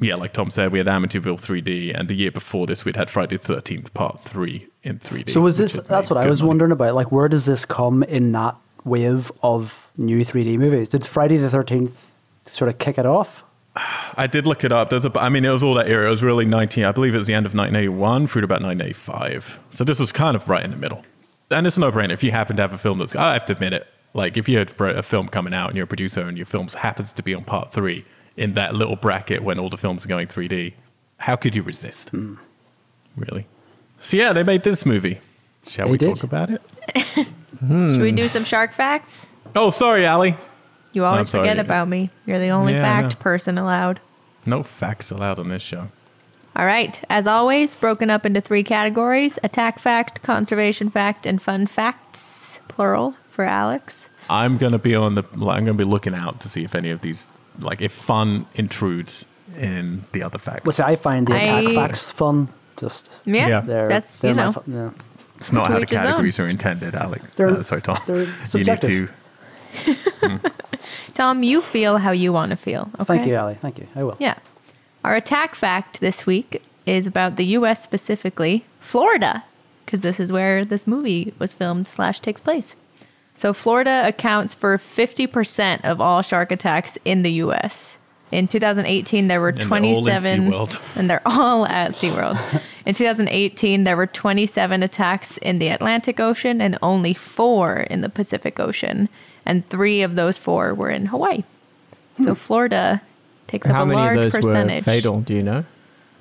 Yeah, 0.00 0.14
like 0.14 0.32
Tom 0.32 0.50
said, 0.50 0.70
we 0.70 0.78
had 0.78 0.86
Amityville 0.86 1.40
3D, 1.40 1.98
and 1.98 2.06
the 2.06 2.14
year 2.14 2.30
before 2.30 2.66
this, 2.66 2.84
we'd 2.84 2.94
had 2.94 3.10
Friday 3.10 3.36
the 3.36 3.54
13th 3.54 3.92
Part 3.94 4.20
3 4.20 4.68
in 4.84 5.00
3D. 5.00 5.30
So 5.32 5.40
was 5.40 5.58
this? 5.58 5.72
That's 5.88 6.08
what 6.08 6.18
I 6.18 6.28
was 6.28 6.40
money. 6.40 6.48
wondering 6.48 6.72
about. 6.72 6.94
Like, 6.94 7.10
where 7.10 7.28
does 7.28 7.46
this 7.46 7.64
come 7.64 8.04
in 8.04 8.30
that 8.32 8.56
wave 8.84 9.32
of 9.42 9.90
new 9.96 10.24
3D 10.24 10.56
movies? 10.58 10.88
Did 10.88 11.04
Friday 11.04 11.38
the 11.38 11.50
Thirteenth 11.50 12.14
sort 12.44 12.68
of 12.68 12.78
kick 12.78 12.98
it 12.98 13.06
off? 13.06 13.42
I 14.16 14.26
did 14.26 14.46
look 14.46 14.64
it 14.64 14.72
up. 14.72 14.90
There's 14.90 15.04
a, 15.04 15.12
I 15.20 15.28
mean, 15.28 15.44
it 15.44 15.50
was 15.50 15.62
all 15.62 15.74
that 15.74 15.88
era. 15.88 16.06
It 16.08 16.10
was 16.10 16.22
really 16.22 16.44
19, 16.44 16.84
I 16.84 16.92
believe 16.92 17.14
it 17.14 17.18
was 17.18 17.26
the 17.26 17.34
end 17.34 17.46
of 17.46 17.54
1981 17.54 18.26
through 18.26 18.42
to 18.42 18.44
about 18.44 18.62
1985. 18.62 19.58
So 19.74 19.84
this 19.84 20.00
was 20.00 20.12
kind 20.12 20.34
of 20.36 20.48
right 20.48 20.64
in 20.64 20.70
the 20.70 20.76
middle. 20.76 21.04
And 21.50 21.66
it's 21.66 21.76
a 21.76 21.80
no-brainer. 21.80 22.12
If 22.12 22.22
you 22.22 22.30
happen 22.30 22.56
to 22.56 22.62
have 22.62 22.72
a 22.72 22.78
film 22.78 22.98
that's, 22.98 23.14
I 23.16 23.32
have 23.32 23.46
to 23.46 23.52
admit 23.54 23.72
it, 23.72 23.86
like 24.14 24.36
if 24.36 24.48
you 24.48 24.58
had 24.58 24.70
a 24.80 25.02
film 25.02 25.28
coming 25.28 25.54
out 25.54 25.68
and 25.68 25.76
you're 25.76 25.84
a 25.84 25.86
producer 25.88 26.22
and 26.22 26.36
your 26.36 26.46
film 26.46 26.68
happens 26.68 27.12
to 27.14 27.22
be 27.22 27.34
on 27.34 27.44
part 27.44 27.72
three 27.72 28.04
in 28.36 28.54
that 28.54 28.74
little 28.74 28.96
bracket 28.96 29.42
when 29.42 29.58
all 29.58 29.70
the 29.70 29.76
films 29.76 30.04
are 30.04 30.08
going 30.08 30.26
3D, 30.26 30.74
how 31.18 31.36
could 31.36 31.54
you 31.54 31.62
resist? 31.62 32.10
Hmm. 32.10 32.34
Really? 33.16 33.46
So 34.00 34.16
yeah, 34.16 34.32
they 34.32 34.42
made 34.42 34.62
this 34.62 34.84
movie. 34.86 35.20
Shall 35.66 35.86
They 35.86 35.92
we 35.92 35.98
did. 35.98 36.14
talk 36.14 36.22
about 36.24 36.50
it? 36.50 36.62
Should 37.60 38.00
we 38.00 38.12
do 38.12 38.28
some 38.28 38.44
shark 38.44 38.72
facts? 38.72 39.28
Oh, 39.56 39.70
sorry, 39.70 40.06
Ali. 40.06 40.36
You 40.98 41.04
always 41.04 41.30
sorry. 41.30 41.44
forget 41.44 41.60
about 41.64 41.86
me. 41.88 42.10
You're 42.26 42.40
the 42.40 42.48
only 42.48 42.72
Yeah, 42.72 42.80
I 42.80 42.82
fact 43.02 43.14
know. 43.14 43.20
person 43.22 43.56
allowed. 43.56 44.00
No 44.44 44.64
facts 44.64 45.12
allowed 45.12 45.38
on 45.38 45.48
this 45.48 45.62
show. 45.62 45.86
All 46.56 46.66
right. 46.66 47.00
As 47.08 47.28
always, 47.28 47.76
broken 47.76 48.10
up 48.10 48.26
into 48.26 48.40
three 48.40 48.64
categories 48.64 49.38
attack 49.44 49.78
fact, 49.78 50.22
conservation 50.24 50.90
fact, 50.90 51.24
and 51.24 51.40
fun 51.40 51.68
facts, 51.68 52.58
plural, 52.66 53.14
for 53.30 53.44
Alex. 53.44 54.08
I'm 54.28 54.58
gonna 54.58 54.78
be 54.80 54.96
on 54.96 55.14
the. 55.14 55.22
I'm 55.34 55.64
gonna 55.64 55.74
be 55.74 55.84
looking 55.84 56.14
out 56.16 56.40
to 56.40 56.48
see 56.48 56.64
if 56.64 56.74
any 56.74 56.90
of 56.90 57.00
these, 57.00 57.28
like, 57.60 57.80
if 57.80 57.92
fun 57.92 58.46
intrudes 58.56 59.24
in 59.56 60.04
the 60.10 60.24
other 60.24 60.38
facts. 60.38 60.64
Well, 60.64 60.72
see, 60.72 60.82
I 60.82 60.96
find 60.96 61.28
the 61.28 61.34
attack 61.36 61.64
I- 61.64 61.74
facts 61.76 62.10
fun. 62.10 62.48
Just 62.76 63.12
Yeah. 63.24 63.46
Yeah. 63.48 63.60
they're, 63.60 63.88
That's, 63.88 64.18
they're 64.18 64.32
you 64.32 64.36
my 64.36 64.42
know. 64.46 64.52
fu- 64.52 64.62
yeah. 64.66 64.90
it's 65.36 65.52
not 65.52 65.66
to 65.66 65.72
how 65.72 65.76
the 65.78 65.82
each 65.82 65.90
his 65.90 65.98
own. 65.98 66.04
categories 66.06 66.38
are 66.40 66.46
intended, 66.48 66.94
Alec. 66.94 67.22
They're- 67.36 67.48
Uh, 67.58 67.62
sorry, 67.62 67.82
Tom. 67.82 67.98
they're 68.06 68.16
You 68.22 68.26
need 68.26 68.46
subjective. 68.46 68.90
to. 68.90 69.08
Tom, 71.14 71.42
you 71.42 71.60
feel 71.60 71.98
how 71.98 72.10
you 72.10 72.32
want 72.32 72.50
to 72.50 72.56
feel. 72.56 72.90
Okay? 72.94 73.04
Thank 73.04 73.26
you, 73.26 73.36
Ali. 73.36 73.54
Thank 73.54 73.78
you. 73.78 73.86
I 73.94 74.04
will. 74.04 74.16
Yeah. 74.18 74.36
Our 75.04 75.16
attack 75.16 75.54
fact 75.54 76.00
this 76.00 76.26
week 76.26 76.62
is 76.86 77.06
about 77.06 77.36
the 77.36 77.44
U.S. 77.46 77.82
specifically, 77.82 78.64
Florida, 78.80 79.44
because 79.84 80.00
this 80.00 80.18
is 80.20 80.32
where 80.32 80.64
this 80.64 80.86
movie 80.86 81.34
was 81.38 81.52
filmed 81.52 81.86
slash 81.86 82.20
takes 82.20 82.40
place. 82.40 82.76
So 83.34 83.52
Florida 83.52 84.02
accounts 84.06 84.52
for 84.54 84.78
50% 84.78 85.84
of 85.84 86.00
all 86.00 86.22
shark 86.22 86.50
attacks 86.50 86.98
in 87.04 87.22
the 87.22 87.32
U.S. 87.34 87.98
In 88.32 88.48
2018, 88.48 89.28
there 89.28 89.40
were 89.40 89.52
they're 89.52 89.66
all 89.66 89.74
in 89.76 89.82
27, 90.04 90.50
SeaWorld. 90.50 90.96
and 90.98 91.08
they're 91.08 91.22
all 91.24 91.64
at 91.66 91.92
SeaWorld. 91.92 92.62
in 92.88 92.94
2018, 92.94 93.84
there 93.84 93.98
were 93.98 94.06
27 94.06 94.82
attacks 94.82 95.36
in 95.36 95.58
the 95.58 95.68
Atlantic 95.68 96.18
Ocean 96.18 96.62
and 96.62 96.78
only 96.80 97.12
four 97.12 97.80
in 97.80 98.00
the 98.00 98.08
Pacific 98.08 98.58
Ocean, 98.58 99.10
and 99.44 99.68
three 99.68 100.00
of 100.00 100.14
those 100.14 100.38
four 100.38 100.72
were 100.72 100.88
in 100.88 101.04
Hawaii. 101.04 101.44
So 102.22 102.28
hmm. 102.28 102.32
Florida 102.32 103.02
takes 103.46 103.66
How 103.66 103.80
up 103.80 103.82
a 103.82 103.86
many 103.88 103.98
large 103.98 104.16
of 104.16 104.22
those 104.22 104.32
percentage. 104.32 104.86
were 104.86 104.92
fatal? 104.92 105.20
Do 105.20 105.34
you 105.34 105.42
know? 105.42 105.66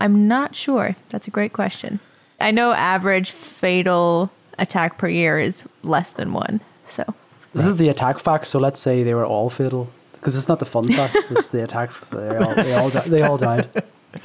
I'm 0.02 0.28
not 0.28 0.58
sure. 0.58 0.98
That's 1.08 1.26
a 1.26 1.32
great 1.32 1.54
question. 1.54 2.02
I 2.42 2.52
know 2.52 2.74
average 2.74 3.32
fatal 3.32 4.30
attack 4.60 4.98
per 4.98 5.08
year 5.08 5.40
is 5.40 5.64
less 5.84 6.12
than 6.12 6.34
one. 6.34 6.60
So 6.86 7.06
This 7.54 7.66
is 7.66 7.78
the 7.78 7.88
attack 7.88 8.20
facts. 8.20 8.50
So 8.50 8.60
let's 8.60 8.82
say 8.82 9.04
they 9.04 9.14
were 9.14 9.26
all 9.26 9.50
fatal. 9.50 9.90
Because 10.12 10.36
it's 10.36 10.50
not 10.50 10.60
the 10.60 10.66
fun 10.66 10.90
fact. 10.90 11.16
It's 11.30 11.50
the 11.52 11.64
attack. 11.68 11.94
So 11.94 12.18
they 12.18 12.36
all, 12.36 12.56
they 12.56 12.74
all, 12.74 12.90
di- 12.90 13.08
they 13.08 13.22
all 13.22 13.38
died. 13.38 13.70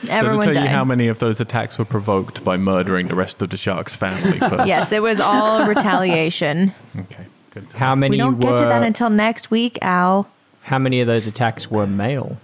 Everyone 0.09 0.39
Does 0.39 0.47
it 0.49 0.55
tell 0.55 0.63
died. 0.63 0.71
you 0.71 0.77
how 0.77 0.85
many 0.85 1.09
of 1.09 1.19
those 1.19 1.41
attacks 1.41 1.79
were 1.79 1.85
provoked 1.85 2.45
by 2.45 2.57
murdering 2.57 3.09
the 3.09 3.15
rest 3.15 3.41
of 3.43 3.51
the 3.51 3.57
shark's 3.57 3.95
family 3.97 4.39
first? 4.49 4.67
yes, 4.67 4.93
it 4.93 5.03
was 5.03 5.21
all 5.21 5.67
retaliation. 5.75 6.73
Okay. 6.97 7.27
Good. 7.51 7.69
to 7.71 7.77
How 7.77 7.95
many 7.95 8.13
we 8.13 8.17
don't 8.19 8.39
were? 8.39 8.53
get 8.53 8.59
to 8.59 8.65
that 8.65 8.83
until 8.83 9.11
next 9.11 9.51
week, 9.51 9.79
Al. 9.83 10.29
how 10.63 10.79
many 10.79 11.01
of 11.01 11.07
those 11.07 11.27
attacks 11.27 11.71
were 11.71 11.87
male? 11.87 12.39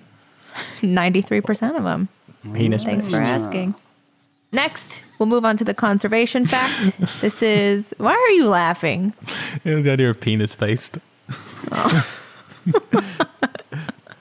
93% 0.80 1.76
of 1.76 1.84
them. 1.84 2.08
Penis 2.54 2.84
Thanks 2.84 3.06
for 3.06 3.16
asking. 3.16 3.74
Next, 4.52 5.02
we'll 5.18 5.26
move 5.28 5.44
on 5.44 5.56
to 5.58 5.64
the 5.64 5.74
conservation 5.74 6.46
fact. 6.46 6.96
this 7.20 7.42
is 7.42 7.94
why 7.98 8.12
are 8.12 8.30
you 8.30 8.46
laughing? 8.48 9.12
It 9.64 9.74
was 9.74 9.84
the 9.84 9.90
idea 9.90 10.08
of 10.10 10.20
penis 10.20 10.54
based. 10.54 10.98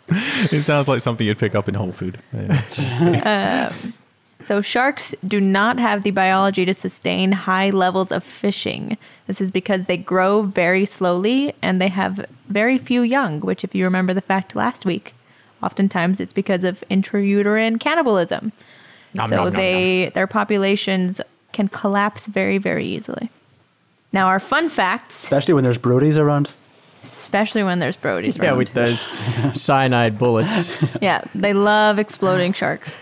it 0.51 0.63
sounds 0.63 0.87
like 0.87 1.01
something 1.01 1.25
you'd 1.27 1.39
pick 1.39 1.55
up 1.55 1.67
in 1.67 1.75
Whole 1.75 1.91
Food. 1.91 2.19
Yeah. 2.33 3.71
Um, 3.71 3.93
so, 4.47 4.61
sharks 4.61 5.13
do 5.27 5.41
not 5.41 5.77
have 5.77 6.03
the 6.03 6.11
biology 6.11 6.63
to 6.63 6.73
sustain 6.73 7.33
high 7.33 7.69
levels 7.69 8.13
of 8.13 8.23
fishing. 8.23 8.97
This 9.25 9.41
is 9.41 9.51
because 9.51 9.85
they 9.85 9.97
grow 9.97 10.43
very 10.43 10.85
slowly 10.85 11.53
and 11.61 11.81
they 11.81 11.89
have 11.89 12.25
very 12.47 12.77
few 12.77 13.01
young, 13.01 13.41
which, 13.41 13.65
if 13.65 13.75
you 13.75 13.83
remember 13.83 14.13
the 14.13 14.21
fact 14.21 14.55
last 14.55 14.85
week, 14.85 15.13
oftentimes 15.61 16.21
it's 16.21 16.31
because 16.31 16.63
of 16.63 16.81
intrauterine 16.89 17.77
cannibalism. 17.77 18.53
Nom, 19.13 19.29
so, 19.29 19.35
nom, 19.35 19.45
nom, 19.45 19.53
they 19.53 20.11
their 20.13 20.27
populations 20.27 21.19
can 21.51 21.67
collapse 21.67 22.25
very, 22.25 22.57
very 22.57 22.85
easily. 22.85 23.29
Now, 24.13 24.27
our 24.27 24.39
fun 24.39 24.69
facts, 24.69 25.23
Especially 25.23 25.55
when 25.55 25.65
there's 25.65 25.77
Brodies 25.77 26.17
around. 26.17 26.49
Especially 27.03 27.63
when 27.63 27.79
there's 27.79 27.95
Brody's 27.95 28.37
Yeah, 28.37 28.49
around. 28.49 28.57
with 28.57 28.73
those 28.73 29.07
cyanide 29.53 30.17
bullets. 30.17 30.75
Yeah, 31.01 31.23
they 31.35 31.53
love 31.53 31.99
exploding 31.99 32.53
sharks. 32.53 32.99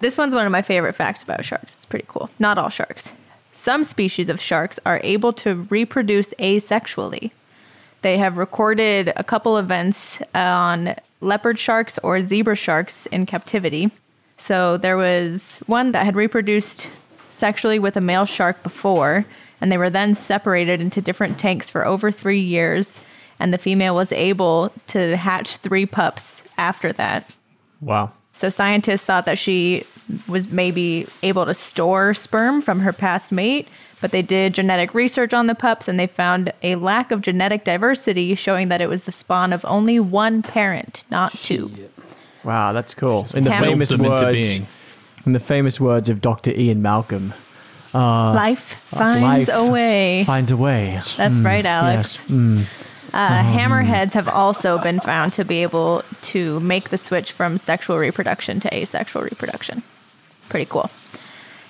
This 0.00 0.16
one's 0.18 0.34
one 0.34 0.46
of 0.46 0.52
my 0.52 0.62
favorite 0.62 0.94
facts 0.94 1.22
about 1.22 1.44
sharks. 1.44 1.74
It's 1.76 1.86
pretty 1.86 2.06
cool. 2.08 2.30
Not 2.38 2.58
all 2.58 2.68
sharks. 2.68 3.12
Some 3.52 3.84
species 3.84 4.28
of 4.28 4.40
sharks 4.40 4.78
are 4.86 5.00
able 5.04 5.32
to 5.34 5.66
reproduce 5.70 6.32
asexually. 6.38 7.30
They 8.02 8.18
have 8.18 8.36
recorded 8.38 9.12
a 9.16 9.22
couple 9.22 9.58
events 9.58 10.20
on 10.34 10.94
leopard 11.20 11.58
sharks 11.58 11.98
or 12.02 12.20
zebra 12.22 12.56
sharks 12.56 13.06
in 13.06 13.26
captivity. 13.26 13.90
So 14.38 14.76
there 14.76 14.96
was 14.96 15.60
one 15.66 15.92
that 15.92 16.04
had 16.04 16.16
reproduced 16.16 16.88
sexually 17.28 17.78
with 17.78 17.96
a 17.96 18.00
male 18.00 18.24
shark 18.24 18.62
before, 18.64 19.24
and 19.60 19.70
they 19.70 19.78
were 19.78 19.90
then 19.90 20.14
separated 20.14 20.80
into 20.80 21.00
different 21.00 21.38
tanks 21.38 21.70
for 21.70 21.86
over 21.86 22.10
three 22.10 22.40
years. 22.40 23.00
And 23.42 23.52
the 23.52 23.58
female 23.58 23.96
was 23.96 24.12
able 24.12 24.72
to 24.88 25.16
hatch 25.16 25.56
three 25.56 25.84
pups 25.84 26.44
after 26.56 26.92
that. 26.92 27.28
Wow. 27.80 28.12
So 28.30 28.50
scientists 28.50 29.02
thought 29.02 29.24
that 29.26 29.36
she 29.36 29.84
was 30.28 30.48
maybe 30.48 31.08
able 31.24 31.44
to 31.46 31.52
store 31.54 32.14
sperm 32.14 32.62
from 32.62 32.78
her 32.80 32.92
past 32.92 33.32
mate, 33.32 33.66
but 34.00 34.12
they 34.12 34.22
did 34.22 34.54
genetic 34.54 34.94
research 34.94 35.34
on 35.34 35.48
the 35.48 35.56
pups 35.56 35.88
and 35.88 35.98
they 35.98 36.06
found 36.06 36.52
a 36.62 36.76
lack 36.76 37.10
of 37.10 37.20
genetic 37.20 37.64
diversity, 37.64 38.36
showing 38.36 38.68
that 38.68 38.80
it 38.80 38.88
was 38.88 39.02
the 39.02 39.12
spawn 39.12 39.52
of 39.52 39.64
only 39.64 39.98
one 39.98 40.40
parent, 40.42 41.04
not 41.10 41.32
two. 41.34 41.70
Wow, 42.44 42.72
that's 42.72 42.94
cool. 42.94 43.26
In 43.34 43.42
the 43.44 43.50
Willed 43.50 43.64
famous 43.64 43.96
words, 43.96 44.60
in 45.26 45.32
the 45.32 45.40
famous 45.40 45.80
words 45.80 46.08
of 46.08 46.20
Dr. 46.20 46.52
Ian 46.52 46.80
Malcolm, 46.80 47.34
Life 47.92 48.80
finds 48.86 49.48
Uh, 49.50 49.58
life 49.58 49.68
a 49.68 49.70
way. 49.70 50.24
finds 50.24 50.50
a 50.50 50.56
way. 50.56 51.02
That's 51.16 51.40
right, 51.40 51.64
Alex. 51.66 52.18
Yes. 52.20 52.30
Mm. 52.30 52.64
Uh, 53.12 53.42
hammerheads 53.42 54.12
have 54.12 54.28
also 54.28 54.78
been 54.78 54.98
found 55.00 55.32
to 55.34 55.44
be 55.44 55.62
able 55.62 56.02
to 56.22 56.58
make 56.60 56.88
the 56.88 56.98
switch 56.98 57.32
from 57.32 57.58
sexual 57.58 57.98
reproduction 57.98 58.58
to 58.60 58.74
asexual 58.74 59.22
reproduction. 59.22 59.82
Pretty 60.48 60.64
cool. 60.66 60.90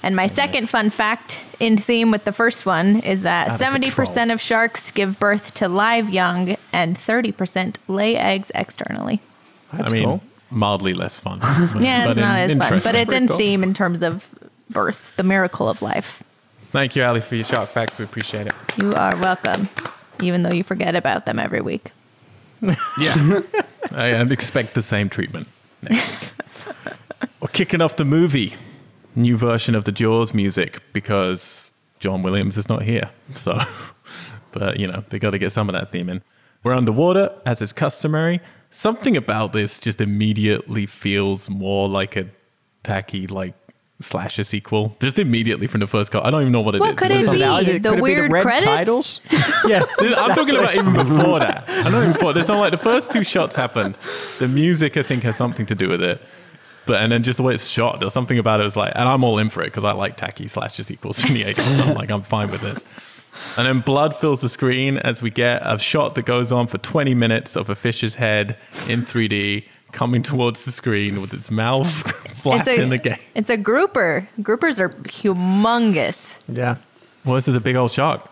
And 0.05 0.17
my 0.17 0.27
second 0.27 0.69
fun 0.69 0.91
fact 0.91 1.41
in 1.61 1.77
theme 1.77 2.11
with 2.11 2.25
the 2.25 2.33
first 2.33 2.67
one 2.67 3.01
is 3.01 3.23
that 3.23 3.49
Out 3.49 3.61
of 3.61 3.67
70% 3.81 3.93
control. 3.95 4.31
of 4.33 4.41
sharks 4.41 4.91
give 4.91 5.19
birth 5.21 5.55
to 5.55 5.69
live 5.69 6.11
young 6.11 6.57
and 6.73 6.97
30% 6.97 7.77
lay 7.89 8.17
eggs 8.17 8.51
externally. 8.55 9.21
That's 9.73 9.91
I 9.91 9.93
mean, 9.95 10.05
cool. 10.05 10.23
mildly 10.51 10.95
less 10.95 11.19
fun. 11.19 11.39
Yeah, 11.81 12.09
it's 12.09 12.17
not 12.19 12.39
in- 12.51 12.61
as 12.61 12.69
fun, 12.69 12.81
but 12.85 12.95
it's 12.97 13.13
in 13.13 13.29
theme 13.29 13.63
in 13.63 13.75
terms 13.75 14.03
of 14.03 14.27
birth, 14.71 15.13
the 15.17 15.23
miracle 15.23 15.69
of 15.69 15.83
life. 15.83 16.23
Thank 16.73 16.97
you, 16.97 17.05
Ali, 17.05 17.21
for 17.21 17.37
your 17.37 17.45
shark 17.45 17.69
facts. 17.69 17.99
We 17.99 18.05
appreciate 18.05 18.47
it. 18.49 18.55
You 18.79 18.95
are 18.95 19.15
welcome, 19.17 19.69
even 20.23 20.43
though 20.43 20.53
you 20.53 20.63
forget 20.63 20.95
about 20.95 21.27
them 21.27 21.39
every 21.39 21.61
week. 21.61 21.93
Yeah. 22.99 23.43
I 23.91 24.09
expect 24.23 24.75
the 24.75 24.83
same 24.83 25.09
treatment 25.09 25.49
next 25.83 26.09
week. 26.09 26.31
We're 27.41 27.49
kicking 27.49 27.81
off 27.81 27.97
the 27.97 28.05
movie. 28.05 28.55
New 29.15 29.37
version 29.37 29.75
of 29.75 29.85
the 29.85 29.93
Jaws 29.93 30.33
music 30.33 30.81
because 30.93 31.71
John 31.99 32.23
Williams 32.23 32.57
is 32.57 32.69
not 32.69 32.83
here. 32.83 33.11
So, 33.35 33.59
but 34.53 34.79
you 34.79 34.87
know, 34.87 35.05
they 35.11 35.19
got 35.19 35.31
to 35.31 35.39
get 35.39 35.53
some 35.53 35.69
of 35.69 35.75
that 35.75 35.93
theme 35.93 36.09
in. 36.09 36.23
We're 36.63 36.75
underwater, 36.75 37.31
as 37.45 37.61
is 37.61 37.73
customary. 37.73 38.41
Something 38.71 39.17
about 39.17 39.53
this 39.53 39.79
just 39.79 40.01
immediately 40.01 40.87
feels 40.87 41.51
more 41.51 41.89
like 41.89 42.17
a 42.17 42.29
tacky, 42.85 43.27
like 43.27 43.55
slasher 44.03 44.45
sequel. 44.45 44.97
Just 45.01 45.19
immediately 45.19 45.67
from 45.67 45.81
the 45.81 45.87
first 45.87 46.11
cut. 46.11 46.25
I 46.27 46.31
don't 46.31 46.43
even 46.43 46.53
know 46.53 46.61
what 46.61 46.75
it 46.75 46.79
is. 46.79 46.81
What 46.81 46.97
could 46.97 47.11
Is 47.13 47.29
it 47.29 47.33
be? 47.33 47.39
Now, 47.39 47.57
is 47.59 47.69
it- 47.69 47.83
The 47.83 47.91
could 47.91 47.95
it 47.95 47.97
be 47.97 48.03
weird 48.03 48.33
red 48.33 48.43
credits? 48.43 48.65
titles? 48.65 49.21
yeah. 49.67 49.85
This- 49.99 50.19
I'm 50.19 50.35
talking 50.35 50.57
about 50.57 50.75
even 50.75 50.93
before 50.93 51.39
that. 51.39 51.65
I 51.69 51.89
know 51.91 52.01
even 52.01 52.13
before. 52.13 52.33
There's 52.33 52.49
not 52.49 52.59
like 52.61 52.71
the 52.73 52.77
first 52.77 53.11
two 53.13 53.25
shots 53.25 53.57
happened. 53.57 53.97
The 54.39 54.49
music, 54.49 54.97
I 54.97 55.03
think, 55.03 55.23
has 55.23 55.37
something 55.37 55.67
to 55.67 55.75
do 55.75 55.89
with 55.89 56.03
it. 56.03 56.21
But 56.85 57.01
and 57.01 57.13
then 57.13 57.23
just 57.23 57.37
the 57.37 57.45
way 57.45 57.55
it's 57.55 57.69
shot, 57.69 58.01
there's 58.01 58.13
something 58.13 58.39
about 58.39 58.61
it 58.61 58.65
was 58.65 58.75
like, 58.77 58.93
and 58.97 59.09
I'm 59.09 59.23
all 59.23 59.39
in 59.39 59.51
for 59.51 59.63
it 59.63 59.67
because 59.67 59.85
I 59.85 59.93
like 59.93 60.17
tacky 60.17 60.49
slasher 60.49 60.83
sequels 60.83 61.21
from 61.23 61.35
the 61.35 61.45
80s. 61.45 61.87
I'm 61.87 61.95
like, 61.95 62.11
I'm 62.11 62.23
fine 62.23 62.51
with 62.51 62.61
this. 62.61 62.85
And 63.57 63.67
then 63.67 63.81
blood 63.81 64.15
fills 64.17 64.41
the 64.43 64.49
screen 64.49 64.99
as 64.99 65.23
we 65.23 65.31
get 65.31 65.63
a 65.65 65.79
shot 65.79 66.17
that 66.17 66.27
goes 66.27 66.53
on 66.53 66.67
for 66.67 66.77
20 66.79 67.15
minutes 67.15 67.57
of 67.57 67.71
a 67.71 67.75
fish's 67.75 68.17
head 68.17 68.59
in 68.89 69.03
3D 69.03 69.65
coming 69.93 70.23
towards 70.23 70.65
the 70.65 70.73
screen 70.73 71.21
with 71.21 71.33
its 71.35 71.51
mouth 71.51 71.89
flapping 72.37 72.93
a, 72.93 72.95
again. 72.95 73.19
it's 73.35 73.51
a 73.51 73.57
grouper. 73.57 74.29
Groupers 74.41 74.79
are 74.79 74.91
humongous. 74.91 76.41
Yeah. 76.49 76.77
Well, 77.25 77.37
this 77.37 77.49
is 77.49 77.55
a 77.55 77.61
big 77.61 77.77
old 77.77 77.93
shark. 77.93 78.23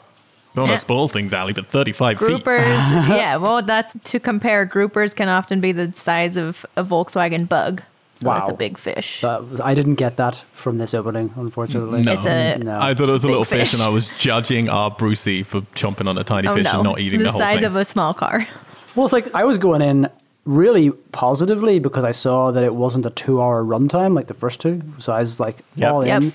Don't 0.55 0.62
want 0.62 0.70
Yeah. 0.70 0.77
to 0.77 0.81
spoil 0.81 1.07
things, 1.09 1.33
Ali, 1.33 1.53
but 1.53 1.68
35 1.68 2.18
feet. 2.18 2.29
Groupers, 2.29 3.09
yeah. 3.09 3.37
Well, 3.37 3.62
that's 3.62 3.94
to 4.05 4.18
compare. 4.18 4.66
Groupers 4.66 5.14
can 5.14 5.29
often 5.29 5.61
be 5.61 5.70
the 5.70 5.92
size 5.92 6.37
of 6.37 6.66
a 6.77 6.83
Volkswagen 6.85 7.49
Bug. 7.49 7.83
So 8.16 8.27
that's 8.27 8.51
a 8.51 8.55
big 8.55 8.77
fish. 8.77 9.23
That, 9.23 9.62
I 9.64 9.75
didn't 9.75 9.94
get 9.94 10.18
that 10.18 10.37
from 10.53 10.77
this 10.77 10.92
opening, 10.92 11.33
unfortunately. 11.37 12.03
No. 12.03 12.12
It's 12.12 12.27
a- 12.27 12.59
no. 12.59 12.79
I 12.79 12.92
thought 12.92 13.09
it 13.09 13.12
was 13.12 13.25
a 13.25 13.29
a 13.29 13.31
little 13.31 13.44
big 13.44 13.61
fish, 13.61 13.73
and. 13.73 13.83
I 13.83 13.88
was 13.88 14.11
judging 14.18 14.68
our 14.68 14.90
Brucey 14.90 15.42
for 15.42 15.62
chomping 15.75 16.07
on 16.07 16.18
a 16.18 16.25
tiny 16.25 16.46
oh 16.49 16.55
fish 16.55 16.64
no, 16.64 16.73
and 16.75 16.83
not 16.83 17.01
eating 17.01 17.20
the, 17.20 17.27
the, 17.27 17.31
whole 17.33 17.40
thing. 17.40 17.49
The 17.49 17.61
size 17.61 17.64
of 17.64 17.77
a 17.77 17.85
small 17.87 18.12
car. 18.12 18.46
Well, 18.94 19.07
it's 19.07 19.12
like 19.14 19.35
I 19.35 19.44
was 19.44 19.57
going 19.57 19.81
in 19.81 20.07
really 20.51 20.91
positively 21.13 21.79
because 21.79 22.05
I 22.05 22.11
saw 22.11 22.51
that 22.51 22.63
it 22.65 22.75
wasn't 22.75 23.07
a 23.07 23.11
two-hour 23.11 23.63
runtime 23.65 24.15
like 24.15 24.27
the 24.27 24.35
first 24.35 24.61
two. 24.61 24.83
So 24.99 25.13
I 25.13 25.21
was 25.21 25.39
like 25.41 25.59
Yep. 25.77 25.93
all 25.93 26.05
Yep. 26.07 26.23
in. 26.23 26.33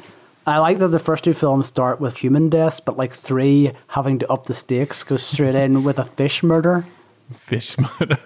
I 0.48 0.60
like 0.60 0.78
that 0.78 0.90
the 0.90 1.00
first 1.00 1.24
two 1.24 1.34
films 1.34 1.66
start 1.68 2.00
with 2.00 2.16
human 2.18 2.50
deaths, 2.50 2.80
but 2.80 2.98
like 2.98 3.14
three 3.14 3.72
having 3.88 4.20
to 4.20 4.32
up 4.32 4.46
the 4.46 4.54
stakes 4.54 5.04
goes 5.04 5.24
straight 5.24 5.56
in 5.56 5.84
with 5.84 6.00
a 6.00 6.06
fish 6.06 6.44
murder. 6.44 6.86
fish 7.36 7.76
murder 8.00 8.18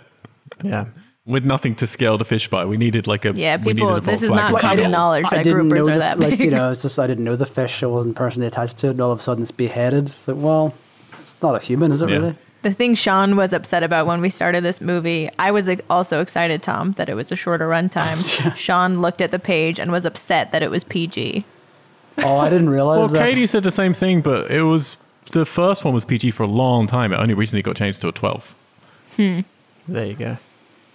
Yeah. 0.64 0.86
with 1.26 1.46
nothing 1.46 1.76
to 1.76 1.88
scale 1.88 2.18
the 2.18 2.26
fish 2.26 2.50
by. 2.50 2.66
We 2.66 2.76
needed 2.78 3.08
like 3.08 3.24
a 3.26 3.32
Yeah, 3.34 3.58
people, 3.58 3.74
needed 3.74 3.98
a 3.98 4.02
this 4.02 4.22
is 4.22 4.30
Volkswagen 4.30 4.36
not 4.36 4.52
Beetle. 4.54 4.70
common 4.70 4.92
knowledge 4.92 5.26
I 5.32 5.38
that 5.38 5.44
didn't 5.46 5.70
groupers 5.70 5.76
know 5.76 5.82
are 5.88 5.94
the, 5.94 6.00
that 6.00 6.20
like 6.20 6.40
you 6.40 6.52
know, 6.52 6.70
it's 6.72 6.82
just 6.84 7.00
I 7.00 7.08
didn't 7.08 7.24
know 7.24 7.36
the 7.38 7.46
fish. 7.46 7.82
I 7.82 7.88
wasn't 7.88 8.16
personally 8.16 8.48
attached 8.48 8.78
to 8.80 8.88
it, 8.88 8.92
and 8.92 9.02
all 9.02 9.12
of 9.12 9.20
a 9.20 9.24
sudden 9.24 9.42
it's 9.42 9.52
beheaded. 9.52 10.04
It's 10.06 10.28
like, 10.28 10.38
well, 10.38 10.74
it's 11.22 11.42
not 11.42 11.56
a 11.56 11.60
human, 11.66 11.92
is 11.94 12.02
it 12.02 12.10
Yeah. 12.10 12.16
really? 12.18 12.36
The 12.62 12.74
thing 12.74 12.94
Sean 12.96 13.38
was 13.38 13.54
upset 13.54 13.84
about 13.84 14.06
when 14.06 14.20
we 14.20 14.30
started 14.30 14.64
this 14.66 14.82
movie, 14.82 15.30
I 15.40 15.50
was 15.52 15.70
also 15.90 16.20
excited, 16.20 16.62
Tom, 16.62 16.92
that 16.94 17.10
it 17.10 17.14
was 17.14 17.32
a 17.32 17.36
shorter 17.36 17.70
runtime. 17.70 18.56
Sean 18.58 19.02
looked 19.02 19.22
at 19.22 19.32
the 19.32 19.40
page 19.40 19.80
and 19.80 19.92
was 19.92 20.04
upset 20.06 20.52
that 20.52 20.62
it 20.62 20.70
was 20.70 20.84
PG. 20.84 21.46
Oh, 22.18 22.38
I 22.38 22.50
didn't 22.50 22.70
realize 22.70 22.98
Well, 22.98 23.08
that. 23.08 23.26
Katie 23.26 23.48
said 23.48 23.64
the 23.64 23.72
same 23.72 23.94
thing, 23.94 24.22
but 24.22 24.52
it 24.52 24.64
was 24.64 24.98
the 25.32 25.46
first 25.46 25.86
one 25.86 25.94
was 25.94 26.04
PG 26.04 26.32
for 26.32 26.44
a 26.44 26.48
long 26.48 26.86
time. 26.86 27.14
It 27.14 27.18
only 27.18 27.34
recently 27.34 27.62
got 27.62 27.78
changed 27.78 28.02
to 28.02 28.10
a 28.10 28.12
12. 28.12 28.56
Hmm. 29.16 29.40
There 29.88 30.06
you 30.06 30.16
go. 30.16 30.38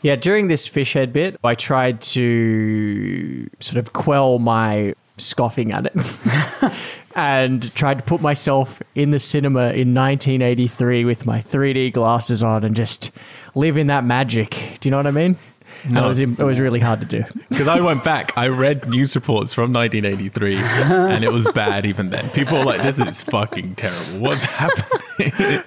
Yeah, 0.03 0.17
during 0.17 0.49
this 0.49 0.67
fish 0.67 0.93
head 0.93 1.15
bit, 1.15 1.39
I 1.43 1.55
tried 1.55 2.03
to 2.03 3.49
sort 3.61 3.79
of 3.79 3.95
quell 3.95 4.39
my 4.39 4.93
scoffing 5.17 5.73
at 5.73 5.87
it 5.87 6.73
and 7.15 7.73
tried 7.75 7.99
to 7.99 8.05
put 8.05 8.21
myself 8.21 8.83
in 8.95 9.11
the 9.11 9.19
cinema 9.19 9.67
in 9.73 9.95
1983 9.95 11.05
with 11.05 11.27
my 11.27 11.39
3D 11.41 11.93
glasses 11.93 12.43
on 12.43 12.65
and 12.65 12.75
just 12.75 13.11
live 13.55 13.77
in 13.77 13.87
that 13.87 14.05
magic. 14.05 14.51
Do 14.81 14.89
you 14.89 14.91
know 14.91 14.97
what 14.97 15.07
I 15.07 15.13
mean? 15.13 15.37
And 15.85 15.95
No. 15.95 16.07
it 16.07 16.09
was, 16.09 16.21
it 16.21 16.39
was 16.43 16.59
really 16.61 16.81
hard 16.81 17.01
to 17.01 17.07
do. 17.07 17.25
Because 17.49 17.69
I 17.69 17.81
went 17.81 18.03
back, 18.03 18.37
I 18.37 18.49
read 18.49 18.89
news 18.89 19.15
reports 19.15 19.55
from 19.55 19.73
1983, 19.73 20.57
and 20.57 21.23
it 21.25 21.33
was 21.33 21.47
bad 21.53 21.87
even 21.87 22.11
then. 22.11 22.29
People 22.31 22.59
were 22.59 22.65
like, 22.65 22.83
"This 22.83 22.99
is 22.99 23.21
fucking 23.23 23.77
terrible. 23.77 24.19
What's 24.19 24.45
happening?" 24.45 25.01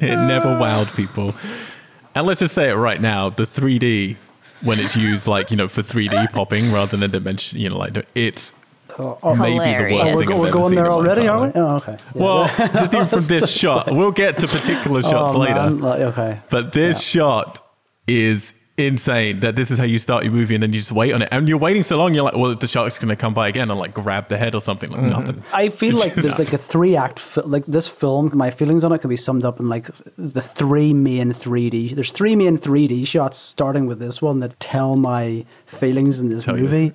it 0.02 0.18
never 0.18 0.50
wowed 0.50 0.94
people. 0.96 1.34
And 2.14 2.28
let's 2.28 2.42
just 2.42 2.54
say 2.54 2.70
it 2.70 2.74
right 2.74 3.00
now: 3.00 3.30
the 3.30 3.44
3D, 3.44 4.18
when 4.64 4.80
it's 4.82 4.96
used 4.98 5.28
like 5.28 5.50
you 5.50 5.56
know 5.56 5.68
for 5.70 5.82
3D 5.82 6.34
popping 6.34 6.74
rather 6.74 6.98
than 6.98 7.10
dimension, 7.10 7.58
you 7.60 7.70
know, 7.70 7.78
like 7.78 8.06
it's 8.14 8.52
Oh, 9.00 9.36
maybe 9.36 9.60
the 9.60 9.65
Hilarious. 9.65 10.00
worst 10.00 10.13
Oh, 10.13 10.15
we're, 10.15 10.21
thing 10.21 10.30
go- 10.30 10.36
I've 10.36 10.41
we're 10.41 10.52
going 10.52 10.76
there 10.76 10.91
already, 10.91 11.21
entire 11.21 11.38
are 11.38 11.47
we? 11.47 11.52
Oh, 11.56 11.76
okay. 11.78 11.97
Yeah. 12.15 12.23
Well, 12.23 12.47
just 12.47 12.93
even 12.93 13.08
from 13.08 13.21
this 13.21 13.52
shot, 13.62 13.91
we'll 13.93 14.12
get 14.12 14.39
to 14.39 14.47
particular 14.47 15.00
oh, 15.04 15.10
shots 15.10 15.32
Oh, 15.34 15.39
later. 15.39 15.56
man, 15.56 15.80
like, 15.80 16.00
okay. 16.00 16.41
But 16.50 16.71
this 16.73 17.02
shot 17.02 17.63
is 18.08 18.54
insane 18.78 19.39
that 19.39 19.56
this 19.56 19.71
is 19.71 19.80
how 19.80 19.84
you 19.84 19.97
start 19.97 20.23
your 20.23 20.32
movie 20.32 20.54
and 20.54 20.62
then 20.62 20.71
you 20.71 20.80
just 20.80 20.91
wait 20.91 21.12
on 21.12 21.23
it. 21.23 21.30
And 21.32 21.50
you're 21.50 21.58
waiting 21.58 21.84
so 21.84 21.97
long, 21.97 22.13
you're 22.13 22.23
like, 22.23 22.36
well, 22.36 22.54
the 22.54 22.67
shark's 22.67 23.00
going 23.00 23.10
to 23.10 23.15
come 23.15 23.34
by 23.34 23.47
again 23.47 23.71
and 23.71 23.80
like 23.80 23.91
grab 23.93 24.28
the 24.28 24.38
head 24.38 24.54
or 24.54 24.62
something. 24.62 24.91
Like 24.91 25.00
mm-hmm. 25.00 25.10
nothing. 25.10 25.43
I 25.52 25.69
feel 25.69 25.95
like 25.95 26.13
Just- 26.13 26.38
there's 26.38 26.39
like 26.39 26.54
a 26.54 26.63
three 26.63 26.95
act 26.95 27.19
fi- 27.19 27.41
like 27.41 27.65
this 27.65 27.88
film. 27.88 28.32
My 28.36 28.52
feelings 28.52 28.84
on 28.84 28.91
it 28.93 29.00
can 29.00 29.10
be 29.10 29.15
summed 29.17 29.45
up 29.45 29.60
in 29.60 29.67
like 29.67 29.88
the 30.17 30.41
three 30.41 30.93
main 30.93 31.32
3D. 31.32 31.91
There's 31.95 32.12
three 32.12 32.36
main 32.36 32.60
3D 32.60 33.08
shots 33.08 33.39
starting 33.39 33.88
with 33.88 33.97
this 34.00 34.21
one 34.21 34.39
that 34.41 34.60
tell 34.60 34.95
my 34.95 35.43
feelings 35.65 36.19
in 36.19 36.30
this 36.30 36.45
Tell 36.45 36.56
you 36.56 36.63
movie, 36.63 36.93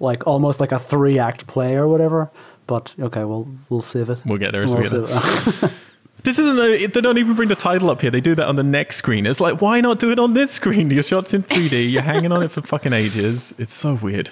like 0.00 0.26
almost 0.26 0.58
like 0.58 0.72
a 0.72 0.78
three 0.78 1.18
act 1.18 1.46
play 1.46 1.76
or 1.76 1.86
whatever. 1.86 2.30
But 2.66 2.94
okay, 2.98 3.24
we'll 3.24 3.48
we'll 3.68 3.82
save 3.82 4.10
it. 4.10 4.22
We'll 4.26 4.38
get 4.38 4.52
there 4.52 4.62
as 4.62 4.74
we 4.74 4.80
We'll 4.80 5.06
get 5.06 5.10
save 5.10 5.62
it. 5.64 5.72
This 6.22 6.38
isn't 6.38 6.58
a, 6.58 6.86
they 6.86 7.00
don't 7.00 7.18
even 7.18 7.34
bring 7.34 7.48
the 7.48 7.54
title 7.54 7.90
up 7.90 8.02
here. 8.02 8.10
They 8.10 8.20
do 8.20 8.34
that 8.34 8.46
on 8.46 8.56
the 8.56 8.62
next 8.62 8.96
screen. 8.96 9.26
It's 9.26 9.40
like, 9.40 9.60
why 9.60 9.80
not 9.80 9.98
do 9.98 10.10
it 10.10 10.18
on 10.18 10.34
this 10.34 10.50
screen? 10.50 10.90
Your 10.90 11.02
shot's 11.02 11.32
in 11.32 11.42
3D. 11.42 11.90
You're 11.90 12.02
hanging 12.02 12.30
on 12.30 12.42
it 12.42 12.50
for 12.50 12.60
fucking 12.62 12.92
ages. 12.92 13.54
It's 13.58 13.72
so 13.72 13.94
weird. 13.94 14.30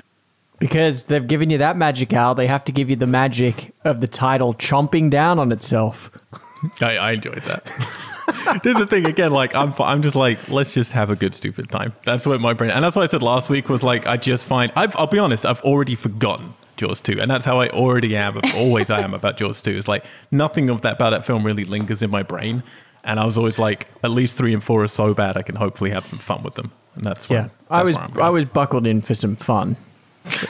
Because 0.58 1.04
they've 1.04 1.26
given 1.26 1.50
you 1.50 1.58
that 1.58 1.76
magic, 1.76 2.12
Al, 2.12 2.34
they 2.34 2.46
have 2.46 2.64
to 2.64 2.72
give 2.72 2.90
you 2.90 2.96
the 2.96 3.06
magic 3.06 3.72
of 3.84 4.00
the 4.00 4.06
title 4.06 4.54
chomping 4.54 5.08
down 5.08 5.38
on 5.38 5.52
itself. 5.52 6.10
I, 6.80 6.96
I 6.96 7.12
enjoyed 7.12 7.42
that. 7.42 7.66
this 8.62 8.74
is 8.74 8.78
the 8.78 8.86
thing 8.86 9.06
again. 9.06 9.32
Like 9.32 9.54
I'm, 9.54 9.72
I'm 9.78 10.02
just 10.02 10.16
like, 10.16 10.48
let's 10.48 10.74
just 10.74 10.92
have 10.92 11.10
a 11.10 11.16
good 11.16 11.34
stupid 11.34 11.70
time. 11.70 11.94
That's 12.04 12.26
what 12.26 12.40
my 12.40 12.52
brain, 12.52 12.70
and 12.70 12.84
that's 12.84 12.96
what 12.96 13.02
I 13.02 13.06
said 13.06 13.22
last 13.22 13.50
week 13.50 13.68
was 13.68 13.82
like, 13.82 14.06
I 14.06 14.16
just 14.16 14.44
find, 14.44 14.72
I've, 14.76 14.96
I'll 14.96 15.06
be 15.06 15.18
honest, 15.18 15.46
I've 15.46 15.60
already 15.62 15.94
forgotten 15.94 16.54
Jaws 16.76 17.00
two, 17.00 17.20
and 17.20 17.30
that's 17.30 17.44
how 17.44 17.60
I 17.60 17.68
already 17.68 18.16
am. 18.16 18.40
Always 18.54 18.90
I 18.90 19.00
am 19.00 19.14
about 19.14 19.36
Jaws 19.36 19.62
two. 19.62 19.72
It's 19.72 19.88
like 19.88 20.04
nothing 20.30 20.70
of 20.70 20.82
that 20.82 20.94
about 20.94 21.10
that 21.10 21.24
film 21.24 21.44
really 21.44 21.64
lingers 21.64 22.02
in 22.02 22.10
my 22.10 22.22
brain, 22.22 22.62
and 23.04 23.18
I 23.18 23.26
was 23.26 23.38
always 23.38 23.58
like, 23.58 23.88
at 24.04 24.10
least 24.10 24.36
three 24.36 24.54
and 24.54 24.62
four 24.62 24.82
are 24.84 24.88
so 24.88 25.14
bad, 25.14 25.36
I 25.36 25.42
can 25.42 25.56
hopefully 25.56 25.90
have 25.90 26.06
some 26.06 26.18
fun 26.18 26.42
with 26.42 26.54
them, 26.54 26.72
and 26.94 27.04
that's 27.04 27.28
where, 27.28 27.40
Yeah, 27.40 27.48
I 27.70 27.82
that's 27.82 27.86
was 27.86 27.96
where 27.96 28.04
I'm. 28.04 28.22
I 28.22 28.30
was 28.30 28.44
buckled 28.44 28.86
in 28.86 29.02
for 29.02 29.14
some 29.14 29.36
fun. 29.36 29.76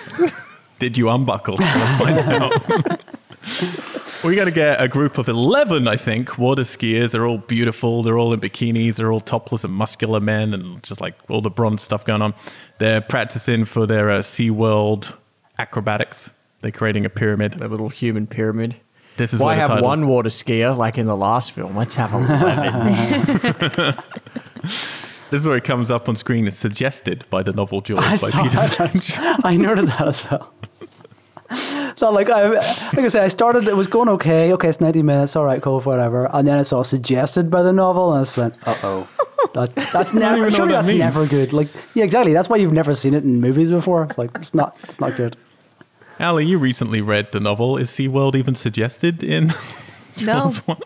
Did 0.79 0.97
you 0.97 1.09
unbuckle? 1.09 1.57
Let's 4.23 4.23
find 4.23 4.25
out. 4.25 4.29
we 4.29 4.37
got 4.37 4.45
to 4.45 4.51
get 4.51 4.83
a 4.83 4.89
group 4.89 5.19
of 5.19 5.29
11, 5.29 5.89
I 5.89 5.97
think, 5.97 6.39
water 6.39 6.63
skiers. 6.63 7.11
They're 7.13 7.27
all 7.27 7.39
beautiful. 7.39 8.03
They're 8.03 8.19
all 8.19 8.33
in 8.33 8.41
bikinis. 8.41 8.97
They're 8.97 9.13
all 9.13 9.21
topless 9.21 9.65
and 9.65 9.73
muscular 9.73 10.21
men 10.21 10.55
and 10.55 10.83
just 10.83 11.01
like 11.01 11.15
all 11.29 11.41
the 11.41 11.51
bronze 11.51 11.83
stuff 11.83 12.05
going 12.05 12.23
on. 12.23 12.35
They're 12.79 13.01
practicing 13.01 13.65
for 13.65 13.87
their 13.87 14.11
uh, 14.11 14.19
SeaWorld 14.21 15.15
acrobatics. 15.59 16.31
They're 16.61 16.73
creating 16.73 17.05
a 17.05 17.11
pyramid. 17.11 17.61
A 17.61 17.69
little 17.69 17.89
human 17.89 18.27
pyramid. 18.27 18.77
This 19.17 19.35
is 19.35 19.41
Why 19.41 19.55
have 19.57 19.69
title- 19.69 19.85
one 19.85 20.07
water 20.07 20.29
skier 20.29 20.77
like 20.77 20.97
in 20.99 21.07
the 21.07 21.17
last 21.17 21.53
film? 21.53 21.77
Let's 21.77 21.97
have 21.97 22.13
eleven. 22.13 23.95
This 25.31 25.43
is 25.43 25.47
where 25.47 25.59
it 25.59 25.65
comes 25.65 25.91
up 25.91 26.09
on 26.09 26.17
screen. 26.17 26.47
It's 26.49 26.57
suggested 26.57 27.27
by 27.29 27.43
the 27.43 27.53
novel 27.53 27.83
Jaws 27.83 28.03
I 28.03 28.11
by 28.13 28.17
saw 28.17 28.43
Peter. 28.45 28.85
Lynch. 28.95 29.19
I 29.45 29.57
noted 29.59 29.89
that 29.89 30.09
as 30.09 30.25
well. 30.31 30.55
So 31.99 32.13
like 32.13 32.31
I 32.31 32.49
like 32.51 32.99
I 32.99 33.09
said, 33.09 33.25
I 33.25 33.29
started. 33.29 33.67
It 33.67 33.77
was 33.77 33.89
going 33.89 34.09
okay. 34.11 34.53
Okay, 34.53 34.69
it's 34.69 34.81
ninety 34.81 35.03
minutes. 35.03 35.35
All 35.35 35.45
right, 35.45 35.61
cool, 35.61 35.81
whatever. 35.81 36.31
And 36.33 36.47
then 36.47 36.61
it's 36.61 36.73
all 36.73 36.85
suggested 36.85 37.51
by 37.51 37.63
the 37.65 37.73
novel, 37.73 38.13
and 38.13 38.21
I 38.21 38.23
just 38.23 38.39
went, 38.39 38.55
"Uh 38.67 38.77
oh." 38.83 39.09
That, 39.55 39.75
that's 39.93 40.13
never. 40.13 40.51
Surely 40.51 40.73
that 40.73 40.79
that's 40.79 40.89
means. 40.89 40.99
never 40.99 41.27
good. 41.27 41.53
Like, 41.53 41.69
yeah, 41.95 42.05
exactly. 42.05 42.33
That's 42.33 42.49
why 42.49 42.57
you've 42.57 42.73
never 42.73 42.95
seen 42.95 43.15
it 43.15 43.23
in 43.25 43.41
movies 43.41 43.71
before. 43.71 44.03
It's 44.05 44.19
like 44.19 44.31
it's 44.37 44.53
not. 44.53 44.77
It's 44.85 45.01
not 45.01 45.17
good. 45.17 45.37
Ali, 46.21 46.45
you 46.45 46.59
recently 46.59 47.01
read 47.01 47.33
the 47.33 47.41
novel. 47.41 47.77
Is 47.79 47.89
SeaWorld 47.91 48.35
even 48.35 48.55
suggested 48.57 49.23
in 49.23 49.47
No, 50.21 50.51
Jaws 50.51 50.59
1? 50.67 50.79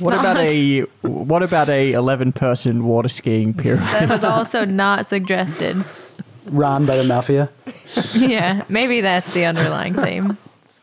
what 0.00 0.14
about 0.14 0.36
a 0.38 0.80
what 1.02 1.42
about 1.42 1.68
a 1.68 1.92
eleven 1.92 2.32
person 2.32 2.84
water 2.84 3.08
skiing 3.08 3.54
pyramid? 3.54 3.86
That 3.88 4.08
was 4.08 4.24
also 4.24 4.64
not 4.64 5.06
suggested. 5.06 5.82
Ran 6.50 6.84
by 6.84 6.96
the 6.96 7.04
mafia. 7.04 7.48
yeah, 8.14 8.64
maybe 8.68 9.00
that's 9.00 9.32
the 9.32 9.44
underlying 9.44 9.94
theme. 9.94 10.36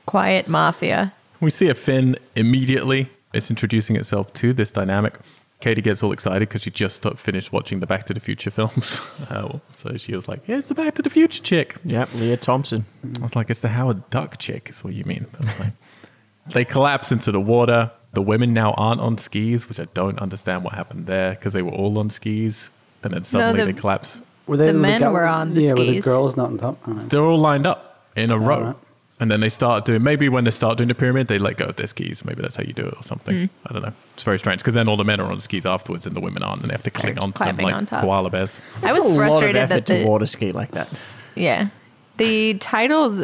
Quiet 0.06 0.48
mafia. 0.48 1.14
We 1.42 1.52
see 1.52 1.68
a 1.70 1.76
fin 1.76 2.16
immediately. 2.36 3.10
It's 3.34 3.50
introducing 3.50 3.96
itself 3.96 4.34
to 4.34 4.54
this 4.54 4.72
dynamic. 4.72 5.16
Katie 5.60 5.82
gets 5.82 6.02
all 6.04 6.12
excited 6.12 6.48
because 6.48 6.62
she 6.62 6.72
just 6.72 6.96
stopped, 6.98 7.20
finished 7.20 7.52
watching 7.52 7.80
the 7.80 7.88
Back 7.88 8.06
to 8.06 8.14
the 8.14 8.20
Future 8.20 8.52
films. 8.52 9.02
Uh, 9.30 9.60
so 9.76 9.98
she 9.98 10.16
was 10.16 10.30
like, 10.30 10.48
"It's 10.48 10.68
the 10.70 10.74
Back 10.76 10.96
to 10.96 11.02
the 11.02 11.10
Future 11.10 11.44
chick." 11.44 11.76
Yep, 11.84 12.14
Lea 12.16 12.38
Thompson. 12.38 12.86
I 13.20 13.24
was 13.24 13.36
like, 13.36 13.50
"It's 13.50 13.60
the 13.60 13.68
Howard 13.68 14.10
Duck 14.10 14.38
chick," 14.38 14.70
is 14.70 14.82
what 14.84 14.94
you 14.94 15.04
mean. 15.04 15.26
But 15.34 15.42
I 15.42 15.50
was 15.50 15.60
like- 15.60 15.74
they 16.54 16.64
collapse 16.66 17.12
into 17.12 17.32
the 17.34 17.42
water. 17.42 17.92
The 18.14 18.22
women 18.22 18.54
now 18.54 18.72
aren't 18.78 19.02
on 19.02 19.18
skis, 19.18 19.68
which 19.68 19.82
I 19.82 19.88
don't 19.94 20.18
understand 20.20 20.64
what 20.64 20.74
happened 20.76 21.08
there 21.08 21.32
because 21.32 21.52
they 21.52 21.62
were 21.62 21.74
all 21.74 22.00
on 22.00 22.10
skis, 22.10 22.72
and 23.04 23.14
then 23.14 23.26
suddenly 23.26 23.60
the- 23.60 23.74
they 23.74 23.80
collapse. 23.80 24.22
Were 24.48 24.58
they 24.58 24.68
The 24.68 24.74
men 24.74 25.12
were 25.12 25.26
on 25.26 25.54
the 25.54 25.62
skis. 25.62 25.70
yeah, 25.70 25.74
were 25.74 25.92
the 25.92 26.02
girls 26.02 26.36
not 26.38 26.48
on 26.48 26.58
top? 26.58 26.88
All 26.88 26.94
right. 26.94 27.10
They're 27.10 27.24
all 27.24 27.38
lined 27.40 27.68
up 27.68 28.06
in 28.16 28.32
a 28.32 28.38
row. 28.40 28.62
right. 28.64 28.76
And 29.20 29.32
then 29.32 29.40
they 29.40 29.50
start 29.50 29.84
doing, 29.86 30.04
maybe 30.04 30.30
when 30.30 30.44
they 30.44 30.52
start 30.52 30.78
doing 30.78 30.90
the 30.90 30.94
pyramid, 30.96 31.28
they 31.28 31.40
let 31.40 31.58
go 31.58 31.66
of 31.66 31.76
their 31.76 31.88
skis. 31.88 32.24
Maybe 32.24 32.44
that's 32.44 32.56
how 32.56 32.62
you 32.62 32.74
do 32.74 32.86
it 32.86 32.94
or 32.96 33.02
something. 33.02 33.36
Mm. 33.36 33.50
I 33.66 33.74
don't 33.74 33.82
know. 33.82 33.94
It's 34.14 34.22
very 34.22 34.38
strange 34.38 34.60
because 34.62 34.76
then 34.76 34.88
all 34.88 34.96
the 34.96 35.04
men 35.04 35.20
are 35.20 35.32
on 35.32 35.40
skis 35.40 35.66
afterwards 35.66 36.06
and 36.06 36.16
the 36.16 36.20
women 36.22 36.44
aren't 36.44 36.62
and 36.62 36.70
they 36.70 36.74
have 36.76 36.84
to 36.84 36.92
cling 36.92 37.16
They're 37.16 37.24
onto 37.24 37.44
them 37.44 37.58
like 37.58 37.74
on 37.74 37.88
top. 37.88 38.02
koala 38.04 38.30
bears. 38.30 38.60
I 38.84 38.90
was 38.92 38.98
a 39.00 39.02
lot 39.02 39.10
of 39.10 39.16
frustrated 39.18 39.56
effort 39.56 39.74
that 39.74 39.86
to 39.88 39.94
the 40.04 40.06
water 40.06 40.28
ski 40.28 40.52
like 40.52 40.70
that. 40.72 40.88
yeah, 41.36 41.70
the 42.18 42.54
titles 42.60 43.24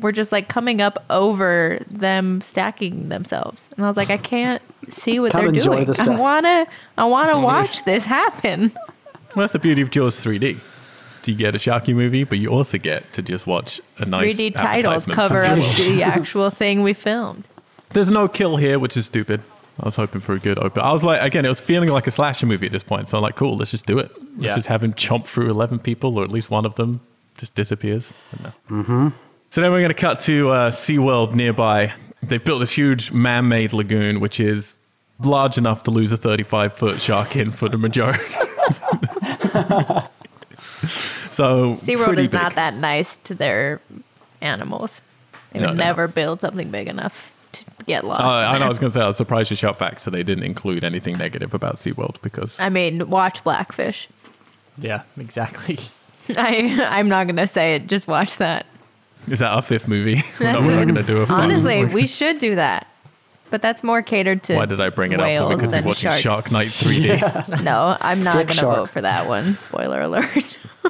were 0.00 0.10
just 0.12 0.32
like 0.32 0.48
coming 0.48 0.80
up 0.80 1.04
over 1.08 1.78
them 1.88 2.40
stacking 2.40 3.08
themselves, 3.08 3.68
and 3.76 3.84
I 3.84 3.88
was 3.88 3.96
like, 3.96 4.10
I 4.10 4.16
can't 4.16 4.60
see 4.88 5.20
what 5.20 5.30
Can't 5.32 5.42
they're 5.42 5.48
enjoy 5.54 5.84
doing. 5.84 5.86
the 5.86 6.02
I 6.02 6.16
wanna, 6.16 6.66
I 6.96 7.04
wanna 7.04 7.38
watch 7.52 7.84
this 7.84 8.04
happen. 8.04 8.76
Well, 9.34 9.42
that's 9.44 9.52
the 9.52 9.58
beauty 9.58 9.82
of 9.82 9.90
Jaws 9.90 10.22
3D. 10.22 10.58
You 11.24 11.34
get 11.34 11.54
a 11.54 11.58
Sharky 11.58 11.94
movie, 11.94 12.24
but 12.24 12.38
you 12.38 12.48
also 12.48 12.78
get 12.78 13.12
to 13.12 13.20
just 13.20 13.46
watch 13.46 13.82
a 13.98 14.06
nice 14.06 14.34
3D 14.38 14.56
titles 14.56 15.04
cover 15.04 15.44
up 15.44 15.58
the 15.76 16.02
actual 16.02 16.48
thing 16.48 16.82
we 16.82 16.94
filmed. 16.94 17.44
There's 17.90 18.10
no 18.10 18.28
kill 18.28 18.56
here, 18.56 18.78
which 18.78 18.96
is 18.96 19.04
stupid. 19.04 19.42
I 19.78 19.84
was 19.84 19.96
hoping 19.96 20.22
for 20.22 20.32
a 20.32 20.38
good 20.38 20.58
open. 20.58 20.80
I 20.82 20.90
was 20.90 21.04
like, 21.04 21.20
again, 21.20 21.44
it 21.44 21.50
was 21.50 21.60
feeling 21.60 21.90
like 21.90 22.06
a 22.06 22.10
slasher 22.10 22.46
movie 22.46 22.64
at 22.64 22.72
this 22.72 22.82
point. 22.82 23.10
So 23.10 23.18
I'm 23.18 23.22
like, 23.22 23.36
cool, 23.36 23.58
let's 23.58 23.70
just 23.70 23.84
do 23.84 23.98
it. 23.98 24.10
Let's 24.22 24.36
Yeah. 24.38 24.54
just 24.54 24.68
have 24.68 24.82
him 24.82 24.94
chomp 24.94 25.26
through 25.26 25.50
11 25.50 25.80
people, 25.80 26.18
or 26.18 26.24
at 26.24 26.30
least 26.30 26.48
one 26.50 26.64
of 26.64 26.76
them 26.76 27.00
just 27.36 27.54
disappears. 27.54 28.10
Mm-hmm. 28.70 29.08
So 29.50 29.60
then 29.60 29.70
we're 29.70 29.80
going 29.80 29.88
to 29.90 29.94
cut 29.94 30.20
to 30.20 30.48
uh, 30.50 30.70
SeaWorld 30.70 31.34
nearby. 31.34 31.92
They 32.22 32.38
built 32.38 32.60
this 32.60 32.72
huge 32.72 33.12
man 33.12 33.48
made 33.48 33.74
lagoon, 33.74 34.20
which 34.20 34.40
is 34.40 34.74
large 35.22 35.58
enough 35.58 35.82
to 35.82 35.90
lose 35.90 36.10
a 36.10 36.16
35 36.16 36.72
foot 36.72 37.00
shark 37.02 37.36
in 37.36 37.50
for 37.50 37.68
the 37.68 37.76
majority. 37.76 38.34
so, 41.30 41.72
SeaWorld 41.74 42.04
pretty 42.06 42.24
is 42.24 42.32
not 42.32 42.54
that 42.54 42.74
nice 42.74 43.16
to 43.18 43.34
their 43.34 43.80
animals. 44.40 45.02
They 45.52 45.60
No, 45.60 45.68
would 45.68 45.76
no, 45.76 45.82
no. 45.82 45.86
never 45.86 46.08
build 46.08 46.40
something 46.40 46.70
big 46.70 46.88
enough 46.88 47.32
to 47.52 47.64
get 47.86 48.04
lost. 48.04 48.22
Uh, 48.22 48.26
I 48.26 48.58
know. 48.58 48.66
I 48.66 48.68
was 48.68 48.78
going 48.78 48.92
to 48.92 48.98
say 48.98 49.02
I 49.02 49.06
was 49.06 49.16
surprised 49.16 49.50
you 49.50 49.56
shot 49.56 49.78
facts 49.78 50.02
so 50.02 50.10
they 50.10 50.22
didn't 50.22 50.44
include 50.44 50.84
anything 50.84 51.16
negative 51.16 51.54
about 51.54 51.76
SeaWorld 51.76 52.20
because 52.22 52.58
I 52.60 52.68
mean, 52.68 53.08
watch 53.08 53.42
Blackfish. 53.44 54.08
Yeah, 54.76 55.02
exactly. 55.18 55.78
I 56.36 56.78
I'm 56.90 57.08
not 57.08 57.26
gonna 57.26 57.46
say 57.46 57.74
it. 57.76 57.86
Just 57.86 58.06
watch 58.06 58.36
that. 58.36 58.66
is 59.28 59.38
that 59.40 59.48
our 59.50 59.62
fifth 59.62 59.88
movie? 59.88 60.22
no, 60.40 60.60
we're 60.60 60.76
not 60.76 60.82
going 60.84 60.94
to 60.94 61.02
do 61.02 61.22
a 61.22 61.26
Honestly, 61.26 61.82
movie. 61.82 61.94
we 61.94 62.06
should 62.06 62.38
do 62.38 62.54
that. 62.54 62.86
But 63.50 63.62
that's 63.62 63.82
more 63.82 64.02
catered 64.02 64.42
to 64.44 64.56
Why 64.56 64.66
did 64.66 64.80
I 64.80 64.90
bring 64.90 65.12
it 65.12 65.16
up? 65.16 65.20
when 65.20 65.28
whales 65.28 65.48
We 65.50 65.56
could 65.56 65.70
be 65.70 65.76
than 65.78 65.84
watching 65.84 66.10
sharks. 66.10 66.22
Shark 66.22 66.52
Night 66.52 66.68
3D. 66.68 67.62
No, 67.62 67.96
I'm 68.00 68.22
not 68.22 68.46
gonna 68.46 68.62
vote 68.62 68.90
for 68.90 69.00
that 69.00 69.26
one. 69.26 69.54
Spoiler 69.54 70.02
alert. 70.02 70.58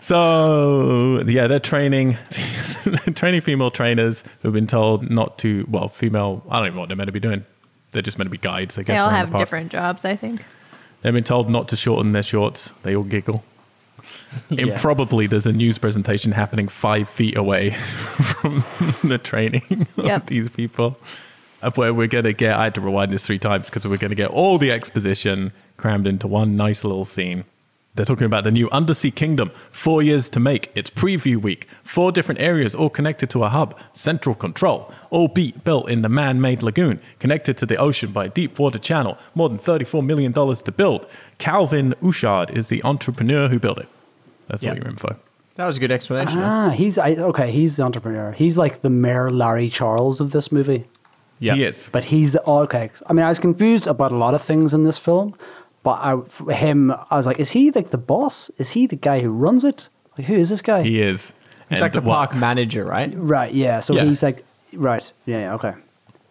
So 0.00 1.22
yeah, 1.28 1.46
they're 1.46 1.60
training, 1.60 2.18
training 3.14 3.40
female 3.40 3.70
trainers 3.70 4.24
who've 4.42 4.52
been 4.52 4.66
told 4.66 5.08
not 5.08 5.38
to. 5.38 5.64
Well, 5.70 5.88
female. 5.88 6.44
I 6.50 6.56
don't 6.58 6.66
even 6.66 6.74
know 6.74 6.80
what 6.80 6.88
they're 6.88 6.96
meant 6.96 7.06
to 7.06 7.12
be 7.12 7.20
doing. 7.20 7.44
They're 7.92 8.02
just 8.02 8.18
meant 8.18 8.26
to 8.26 8.30
be 8.32 8.38
guides. 8.38 8.76
I 8.78 8.82
guess 8.82 8.96
They 8.96 8.98
all 8.98 9.08
around 9.08 9.30
the 9.30 9.38
have 9.38 9.38
different 9.38 9.70
jobs, 9.70 10.04
I 10.04 10.16
think. 10.16 10.44
They've 11.02 11.12
been 11.12 11.22
told 11.22 11.48
not 11.48 11.68
to 11.68 11.76
shorten 11.76 12.12
their 12.12 12.24
shorts. 12.24 12.72
They 12.82 12.96
all 12.96 13.04
giggle. 13.04 13.44
Yeah. 14.50 14.66
Improbably, 14.66 15.26
there's 15.26 15.46
a 15.46 15.52
news 15.52 15.78
presentation 15.78 16.32
happening 16.32 16.68
five 16.68 17.08
feet 17.08 17.36
away 17.36 17.70
from 18.22 18.64
the 19.04 19.18
training 19.18 19.86
Yep. 19.96 20.22
of 20.22 20.26
these 20.26 20.48
people. 20.50 20.96
Of 21.62 21.76
where 21.76 21.94
we're 21.94 22.08
going 22.08 22.24
to 22.24 22.32
get, 22.32 22.56
I 22.56 22.64
had 22.64 22.74
to 22.74 22.80
rewind 22.80 23.12
this 23.12 23.24
three 23.24 23.38
times 23.38 23.70
because 23.70 23.86
we're 23.86 23.96
going 23.96 24.10
to 24.10 24.16
get 24.16 24.30
all 24.30 24.58
the 24.58 24.72
exposition 24.72 25.52
crammed 25.76 26.06
into 26.06 26.26
one 26.26 26.56
nice 26.56 26.82
little 26.84 27.04
scene. 27.04 27.44
They're 27.94 28.06
talking 28.06 28.24
about 28.24 28.44
the 28.44 28.50
new 28.50 28.70
Undersea 28.70 29.10
Kingdom, 29.10 29.50
four 29.70 30.02
years 30.02 30.28
to 30.30 30.40
make. 30.40 30.72
It's 30.74 30.88
preview 30.90 31.36
week. 31.36 31.68
Four 31.84 32.10
different 32.10 32.40
areas, 32.40 32.74
all 32.74 32.88
connected 32.88 33.28
to 33.30 33.44
a 33.44 33.50
hub, 33.50 33.78
central 33.92 34.34
control, 34.34 34.90
all 35.10 35.28
beat 35.28 35.62
built 35.62 35.90
in 35.90 36.00
the 36.02 36.08
man 36.08 36.40
made 36.40 36.62
lagoon, 36.62 37.00
connected 37.18 37.58
to 37.58 37.66
the 37.66 37.76
ocean 37.76 38.10
by 38.10 38.24
a 38.24 38.28
deep 38.30 38.58
water 38.58 38.78
channel, 38.78 39.18
more 39.34 39.48
than 39.50 39.58
$34 39.58 40.04
million 40.04 40.32
to 40.32 40.72
build. 40.72 41.06
Calvin 41.38 41.94
Bouchard 42.00 42.50
is 42.50 42.68
the 42.68 42.82
entrepreneur 42.82 43.48
who 43.48 43.58
built 43.58 43.78
it. 43.78 43.88
That's 44.52 44.64
all 44.64 44.72
Yeah. 44.74 44.78
your 44.80 44.88
info. 44.88 45.16
That 45.56 45.66
was 45.66 45.76
a 45.76 45.80
good 45.80 45.90
explanation. 45.92 46.38
Ah, 46.38 46.70
he's 46.70 46.96
I, 46.98 47.10
okay. 47.16 47.50
He's 47.50 47.76
the 47.78 47.82
entrepreneur. 47.82 48.30
He's 48.32 48.56
like 48.56 48.82
the 48.82 48.88
Mayor 48.90 49.30
Larry 49.32 49.68
Charles 49.68 50.20
of 50.20 50.30
this 50.30 50.52
movie. 50.52 50.84
yeah. 51.40 51.54
He 51.56 51.64
is. 51.64 51.88
But 51.90 52.04
he's 52.04 52.32
the 52.32 52.42
oh, 52.44 52.58
okay. 52.60 52.88
I 53.08 53.12
mean, 53.12 53.24
I 53.26 53.28
was 53.28 53.40
confused 53.40 53.86
about 53.88 54.12
a 54.12 54.16
lot 54.16 54.34
of 54.34 54.42
things 54.42 54.72
in 54.72 54.84
this 54.84 54.96
film, 54.98 55.34
but 55.82 55.98
I, 56.00 56.52
him, 56.52 56.92
I 57.10 57.16
was 57.16 57.26
like, 57.26 57.40
is 57.40 57.50
he 57.50 57.70
like 57.72 57.90
the 57.90 57.98
boss? 57.98 58.48
Is 58.58 58.70
he 58.70 58.86
the 58.86 58.96
guy 58.96 59.18
who 59.20 59.30
runs 59.32 59.64
it? 59.64 59.88
Like, 60.16 60.26
who 60.28 60.34
is 60.36 60.48
this 60.48 60.62
guy? 60.62 60.82
He 60.84 61.00
is. 61.02 61.32
He's 61.68 61.76
And 61.78 61.80
like 61.82 61.92
the 61.92 62.00
what- 62.00 62.14
park 62.14 62.36
manager, 62.36 62.84
right? 62.84 63.12
right. 63.16 63.52
Yeah. 63.52 63.80
So 63.80 63.94
Yeah. 63.94 64.04
he's 64.04 64.22
like, 64.22 64.44
right. 64.74 65.10
Yeah. 65.26 65.38
yeah 65.40 65.54
okay. 65.54 65.72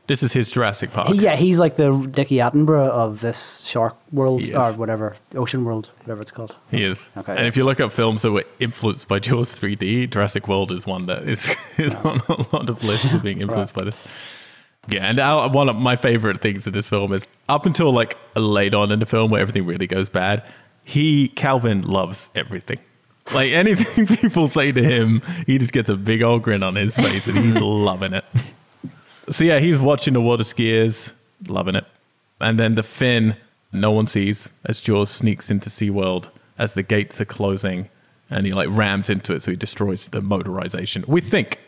This 0.07 0.23
is 0.23 0.33
his 0.33 0.51
Jurassic 0.51 0.91
Park. 0.91 1.09
Yeah. 1.13 1.35
He's 1.35 1.57
like 1.59 1.75
the 1.77 1.95
Dickie 2.11 2.37
Attenborough 2.37 2.89
of 2.89 3.21
this 3.21 3.61
shark 3.61 3.95
world 4.11 4.41
He 4.41 4.51
is. 4.51 4.57
or 4.57 4.73
whatever, 4.73 5.15
ocean 5.35 5.63
world, 5.63 5.89
whatever 6.01 6.21
it's 6.21 6.31
called. 6.31 6.55
He 6.69 6.83
is. 6.83 7.07
Okay. 7.15 7.35
And 7.35 7.47
if 7.47 7.55
you 7.55 7.63
look 7.63 7.79
at 7.79 7.91
films 7.91 8.23
that 8.23 8.31
were 8.31 8.43
influenced 8.59 9.07
by 9.07 9.19
Jaws 9.19 9.53
3D, 9.55 10.09
Jurassic 10.09 10.47
World 10.47 10.71
is 10.71 10.85
one 10.85 11.05
that 11.05 11.23
is, 11.23 11.55
is 11.77 11.95
on 11.95 12.21
a 12.27 12.45
lot 12.53 12.69
of 12.69 12.83
lists 12.83 13.07
for 13.07 13.19
being 13.19 13.39
influenced 13.41 13.73
by 13.73 13.83
this. 13.85 14.03
Yeah, 14.89 15.05
and 15.05 15.19
I, 15.19 15.45
one 15.45 15.69
of 15.69 15.75
my 15.75 15.95
favorite 15.95 16.41
things 16.41 16.65
in 16.65 16.73
this 16.73 16.87
film 16.87 17.13
is 17.13 17.25
up 17.47 17.65
until 17.67 17.93
like 17.93 18.17
late 18.35 18.73
on 18.73 18.91
in 18.91 18.99
the 18.99 19.05
film 19.05 19.29
where 19.31 19.39
everything 19.39 19.65
really 19.65 19.87
goes 19.87 20.09
bad, 20.09 20.43
he, 20.83 21.27
Calvin, 21.29 21.83
loves 21.83 22.31
everything. 22.33 22.79
Like 23.33 23.51
anything 23.51 24.07
people 24.17 24.47
say 24.47 24.71
to 24.71 24.83
him, 24.83 25.21
he 25.45 25.59
just 25.59 25.71
gets 25.71 25.87
a 25.87 25.95
big 25.95 26.23
old 26.23 26.41
grin 26.41 26.63
on 26.63 26.75
his 26.75 26.95
face 26.97 27.27
and 27.27 27.37
he's 27.37 27.61
loving 27.61 28.13
it. 28.13 28.25
So 29.31 29.43
yeah, 29.43 29.59
he's 29.59 29.79
watching 29.79 30.13
the 30.13 30.21
water 30.21 30.43
skiers, 30.43 31.11
loving 31.47 31.75
it. 31.75 31.85
And 32.39 32.59
then 32.59 32.75
the 32.75 32.83
fin, 32.83 33.37
no 33.71 33.91
one 33.91 34.07
sees 34.07 34.49
as 34.65 34.81
Jaws 34.81 35.09
sneaks 35.09 35.49
into 35.49 35.69
SeaWorld 35.69 36.29
as 36.57 36.73
the 36.73 36.83
gates 36.83 37.21
are 37.21 37.25
closing 37.25 37.89
and 38.29 38.45
he 38.45 38.53
like 38.53 38.69
rams 38.71 39.09
into 39.09 39.33
it 39.33 39.43
so 39.43 39.51
he 39.51 39.57
destroys 39.57 40.09
the 40.09 40.21
motorization. 40.21 41.07
We 41.07 41.21
think. 41.21 41.59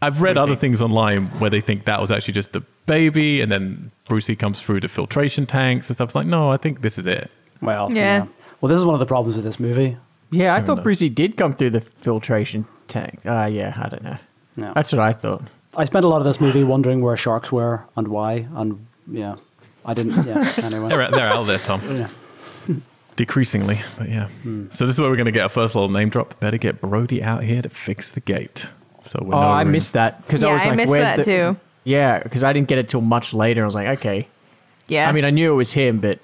I've 0.00 0.22
read 0.22 0.36
We 0.36 0.42
other 0.42 0.56
things 0.56 0.80
online 0.80 1.26
where 1.40 1.50
they 1.50 1.60
think 1.60 1.84
that 1.86 2.00
was 2.00 2.12
actually 2.12 2.34
just 2.34 2.52
the 2.52 2.60
baby 2.86 3.40
and 3.40 3.50
then 3.50 3.90
Brucey 4.08 4.36
comes 4.36 4.60
through 4.62 4.80
the 4.80 4.88
filtration 4.88 5.44
tanks 5.44 5.88
and 5.88 5.96
stuff. 5.96 6.10
It's 6.10 6.14
like, 6.14 6.26
no, 6.26 6.52
I 6.52 6.56
think 6.56 6.82
this 6.82 6.98
is 6.98 7.06
it. 7.06 7.30
Well. 7.60 7.92
Yeah. 7.92 8.26
Well, 8.60 8.68
this 8.70 8.78
is 8.78 8.84
one 8.84 8.94
of 8.94 9.00
the 9.00 9.06
problems 9.06 9.36
with 9.36 9.44
this 9.44 9.58
movie. 9.58 9.96
Yeah, 10.30 10.54
I 10.54 10.58
Fair 10.58 10.66
thought 10.66 10.72
enough. 10.74 10.84
Brucey 10.84 11.08
did 11.08 11.36
come 11.36 11.52
through 11.54 11.70
the 11.70 11.80
filtration 11.80 12.66
tank. 12.86 13.20
Uh, 13.26 13.46
yeah, 13.46 13.72
I 13.76 13.88
don't 13.88 14.04
know. 14.04 14.18
No. 14.56 14.72
That's 14.74 14.92
what 14.92 15.00
I 15.00 15.12
thought. 15.12 15.42
I 15.78 15.84
spent 15.84 16.04
a 16.04 16.08
lot 16.08 16.18
of 16.18 16.24
this 16.24 16.40
movie 16.40 16.64
wondering 16.64 17.00
where 17.00 17.16
sharks 17.16 17.50
were 17.52 17.84
and 17.96 18.08
why, 18.08 18.46
and 18.54 18.86
yeah, 19.10 19.36
I 19.86 19.94
didn't. 19.94 20.26
Yeah, 20.26 20.52
anyway. 20.62 20.88
They're, 20.88 21.10
they're 21.10 21.28
out 21.28 21.44
there, 21.44 21.58
Tom. 21.58 21.80
Yeah. 21.96 22.08
Decreasingly, 23.16 23.80
but 23.98 24.08
yeah. 24.08 24.28
Hmm. 24.42 24.66
So 24.72 24.86
this 24.86 24.94
is 24.94 25.00
where 25.00 25.10
we're 25.10 25.16
going 25.16 25.26
to 25.26 25.32
get 25.32 25.42
our 25.42 25.48
first 25.48 25.74
little 25.74 25.88
name 25.88 26.08
drop. 26.08 26.38
Better 26.38 26.56
get 26.58 26.80
Brody 26.80 27.20
out 27.22 27.42
here 27.42 27.62
to 27.62 27.68
fix 27.68 28.12
the 28.12 28.20
gate. 28.20 28.68
So 29.06 29.18
we're 29.22 29.34
Oh, 29.34 29.40
no 29.40 29.48
I 29.48 29.62
room- 29.62 29.72
missed 29.72 29.94
that 29.94 30.24
because 30.26 30.44
I 30.44 30.48
Yeah, 30.48 30.52
was 30.52 30.62
I 30.62 30.66
like, 30.68 30.76
missed 30.76 30.90
"Where's 30.90 31.04
that 31.08 31.16
the?" 31.16 31.24
too. 31.24 31.56
Yeah, 31.84 32.22
because 32.22 32.44
I 32.44 32.52
didn't 32.52 32.68
get 32.68 32.78
it 32.78 32.88
till 32.88 33.00
much 33.00 33.32
later. 33.34 33.62
I 33.62 33.66
was 33.66 33.74
like, 33.74 33.98
"Okay." 33.98 34.28
Yeah. 34.86 35.08
I 35.08 35.12
mean, 35.12 35.24
I 35.24 35.30
knew 35.30 35.52
it 35.52 35.56
was 35.56 35.72
him, 35.72 35.98
but 35.98 36.20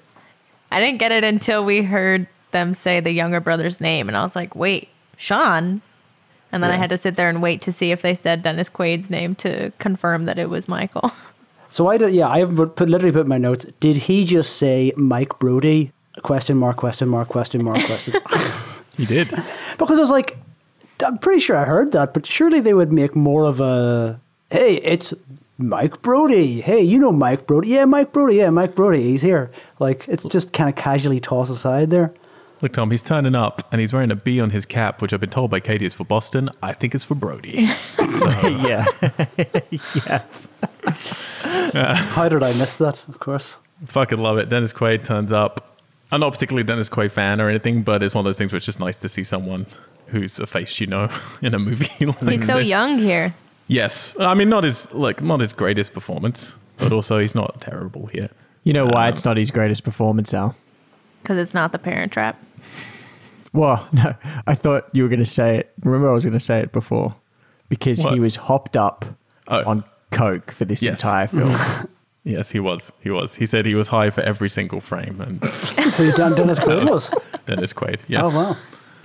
I 0.71 0.79
didn't 0.79 0.99
get 0.99 1.11
it 1.11 1.23
until 1.25 1.65
we 1.65 1.81
heard 1.83 2.27
them 2.51 2.73
say 2.73 2.99
the 3.01 3.11
younger 3.11 3.39
brother's 3.41 3.81
name, 3.81 4.07
and 4.07 4.15
I 4.15 4.23
was 4.23 4.35
like, 4.35 4.55
"Wait, 4.55 4.87
Sean." 5.17 5.81
And 6.55 6.63
then 6.63 6.71
I 6.71 6.77
had 6.77 6.89
to 6.91 6.97
sit 6.97 7.17
there 7.17 7.27
and 7.27 7.41
wait 7.41 7.61
to 7.63 7.71
see 7.73 7.91
if 7.91 8.01
they 8.01 8.15
said 8.15 8.41
Dennis 8.41 8.69
Quaid's 8.69 9.09
name 9.09 9.35
to 9.35 9.73
confirm 9.77 10.23
that 10.23 10.39
it 10.39 10.49
was 10.49 10.67
Michael. 10.67 11.11
So 11.67 11.87
I 11.87 11.97
did. 11.97 12.13
Yeah, 12.13 12.29
I 12.29 12.45
put, 12.45 12.77
put 12.77 12.87
literally 12.87 13.11
put 13.11 13.23
in 13.23 13.27
my 13.27 13.37
notes. 13.37 13.65
Did 13.81 13.97
he 13.97 14.23
just 14.23 14.55
say 14.55 14.93
Mike 14.95 15.39
Brody? 15.39 15.91
Question 16.21 16.55
mark? 16.55 16.77
Question 16.77 17.09
mark? 17.09 17.27
Question 17.27 17.65
mark? 17.65 17.83
Question. 17.85 18.13
He 18.95 19.05
did. 19.05 19.27
because 19.77 19.97
I 19.97 20.01
was 20.01 20.11
like, 20.11 20.37
I'm 21.05 21.17
pretty 21.17 21.41
sure 21.41 21.57
I 21.57 21.65
heard 21.65 21.91
that, 21.91 22.13
but 22.13 22.25
surely 22.25 22.61
they 22.61 22.73
would 22.73 22.93
make 22.93 23.13
more 23.13 23.43
of 23.43 23.59
a. 23.59 24.17
Hey, 24.51 24.75
it's 24.75 25.13
Mike 25.57 26.01
Brody. 26.01 26.61
Hey, 26.61 26.81
you 26.81 26.97
know 26.97 27.11
Mike 27.11 27.45
Brody? 27.45 27.69
Yeah, 27.69 27.83
Mike 27.83 28.13
Brody. 28.13 28.37
Yeah, 28.37 28.51
Mike 28.51 28.75
Brody. 28.75 29.03
He's 29.03 29.21
here. 29.21 29.51
Like 29.79 30.07
it's 30.07 30.23
just 30.23 30.53
kind 30.53 30.69
of 30.69 30.77
casually 30.77 31.19
tossed 31.19 31.51
aside 31.51 31.89
there. 31.89 32.13
Look, 32.65 32.73
Tom, 32.73 32.89
he's 32.89 33.03
turning 33.03 33.35
up 33.35 33.61
and 33.71 33.79
he's 33.79 33.93
wearing 33.93 34.09
a 34.09 34.15
B 34.15 34.41
on 34.41 34.49
his 34.49 34.65
cap, 34.65 34.99
which 34.99 35.13
I've 35.13 35.19
been 35.19 35.29
told 35.29 35.51
by 35.51 35.59
Katie 35.59 35.85
is 35.85 35.93
for 35.93 36.03
Boston. 36.03 36.49
I 36.63 36.73
think 36.73 36.95
it's 36.95 37.03
for 37.03 37.13
Brody. 37.13 37.69
yeah, 38.43 38.85
yeah. 40.07 40.23
How 41.95 42.27
did 42.27 42.41
I 42.41 42.47
miss 42.57 42.77
that? 42.77 43.07
Of 43.07 43.19
course. 43.19 43.57
Fucking 43.85 44.17
love 44.17 44.39
it. 44.39 44.49
Dennis 44.49 44.73
Quaid 44.73 45.03
turns 45.03 45.31
up. 45.31 45.77
I'm 46.11 46.21
not 46.21 46.33
particularly 46.33 46.61
a 46.61 46.65
Dennis 46.65 46.89
Quaid 46.89 47.11
fan 47.11 47.39
or 47.39 47.49
anything, 47.49 47.83
but 47.83 48.01
it's 48.01 48.15
one 48.15 48.21
of 48.21 48.25
those 48.25 48.39
things 48.39 48.51
where 48.51 48.57
it's 48.57 48.65
just 48.65 48.79
nice 48.79 48.99
to 49.01 49.09
see 49.09 49.23
someone 49.23 49.67
who's 50.07 50.39
a 50.39 50.47
face 50.47 50.79
you 50.79 50.87
know 50.87 51.07
in 51.43 51.53
a 51.53 51.59
movie. 51.59 52.05
like 52.07 52.17
He's 52.29 52.47
so 52.47 52.57
this. 52.57 52.67
young 52.67 52.97
here. 52.97 53.35
Yes, 53.67 54.15
I 54.19 54.33
mean 54.33 54.49
not 54.49 54.63
his 54.63 54.91
like 54.91 55.21
not 55.21 55.39
his 55.39 55.53
greatest 55.53 55.93
performance, 55.93 56.55
but 56.77 56.91
also 56.91 57.19
he's 57.19 57.35
not 57.35 57.61
terrible 57.61 58.07
here. 58.07 58.31
You 58.63 58.73
know 58.73 58.87
why 58.87 59.05
Um, 59.05 59.13
it's 59.13 59.23
not 59.23 59.37
his 59.37 59.51
greatest 59.51 59.83
performance, 59.83 60.33
Al? 60.33 60.55
Because 61.21 61.37
it's 61.37 61.53
not 61.53 61.71
the 61.71 61.77
parent 61.79 62.11
trap. 62.11 62.41
Well, 63.55 63.87
no, 63.93 64.13
I 64.45 64.53
thought 64.55 64.89
you 64.93 65.03
were 65.03 65.09
going 65.09 65.19
to 65.19 65.25
say 65.25 65.57
it. 65.59 65.73
Remember, 65.83 66.09
I 66.09 66.13
was 66.13 66.23
going 66.25 66.33
to 66.33 66.39
say 66.39 66.59
it 66.59 66.71
before 66.71 67.15
because 67.69 68.03
What? 68.03 68.13
he 68.13 68.19
was 68.19 68.35
hopped 68.35 68.77
up 68.77 69.05
Oh. 69.47 69.63
on 69.65 69.83
coke 70.11 70.51
for 70.51 70.65
this 70.65 70.81
Yes. 70.81 70.99
entire 71.03 71.27
film. 71.27 71.55
Yes, 72.27 72.49
he 72.49 72.59
was. 72.59 72.91
He 73.01 73.11
was. 73.11 73.35
He 73.35 73.45
said 73.45 73.67
he 73.67 73.75
was 73.75 73.87
high 73.87 74.09
for 74.09 74.21
every 74.21 74.49
single 74.49 74.81
frame, 74.81 75.21
and 75.21 75.43
Who 75.93 76.11
Dan 76.13 76.33
Dennis 76.33 76.57
Quaid 76.57 76.89
was? 76.89 77.11
Dennis 77.45 77.71
Quaid. 77.71 77.99
Yeah. 78.07 78.23
Oh 78.23 78.29
wow. 78.29 78.57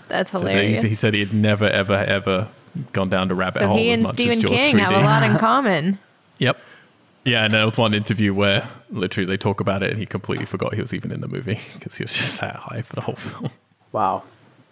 That's 0.08 0.30
So 0.30 0.38
he, 0.40 0.48
hilarious. 0.48 0.82
he 0.84 0.94
said 0.94 1.12
he 1.12 1.20
had 1.20 1.34
never, 1.34 1.66
ever, 1.68 1.92
ever 1.96 2.48
gone 2.94 3.10
down 3.10 3.28
to 3.28 3.34
rabbit 3.34 3.60
so 3.60 3.66
hole 3.68 3.76
he 3.76 3.90
as 3.90 3.94
and 3.94 4.02
much 4.04 4.12
Stephen 4.14 4.38
as 4.38 4.42
Jaws 4.44 4.50
King 4.58 4.76
3D. 4.76 4.78
have 4.80 4.92
a 4.94 5.04
lot 5.04 5.22
in 5.22 5.36
common. 5.36 5.98
Yep. 6.38 6.58
Yeah, 7.26 7.44
and 7.44 7.52
there 7.52 7.66
was 7.66 7.76
one 7.76 7.92
interview 7.92 8.32
where 8.32 8.66
literally 8.88 9.26
they 9.26 9.36
talk 9.36 9.60
about 9.60 9.82
it, 9.82 9.90
and 9.90 9.98
he 9.98 10.06
completely 10.06 10.46
forgot 10.46 10.72
he 10.72 10.80
was 10.80 10.94
even 10.94 11.12
in 11.12 11.20
the 11.20 11.28
movie 11.28 11.60
because 11.74 11.96
he 11.96 12.04
was 12.04 12.14
just 12.16 12.40
that 12.40 12.56
high 12.56 12.80
for 12.80 12.94
the 12.94 13.02
whole 13.02 13.16
film. 13.16 13.50
Wow. 13.92 14.22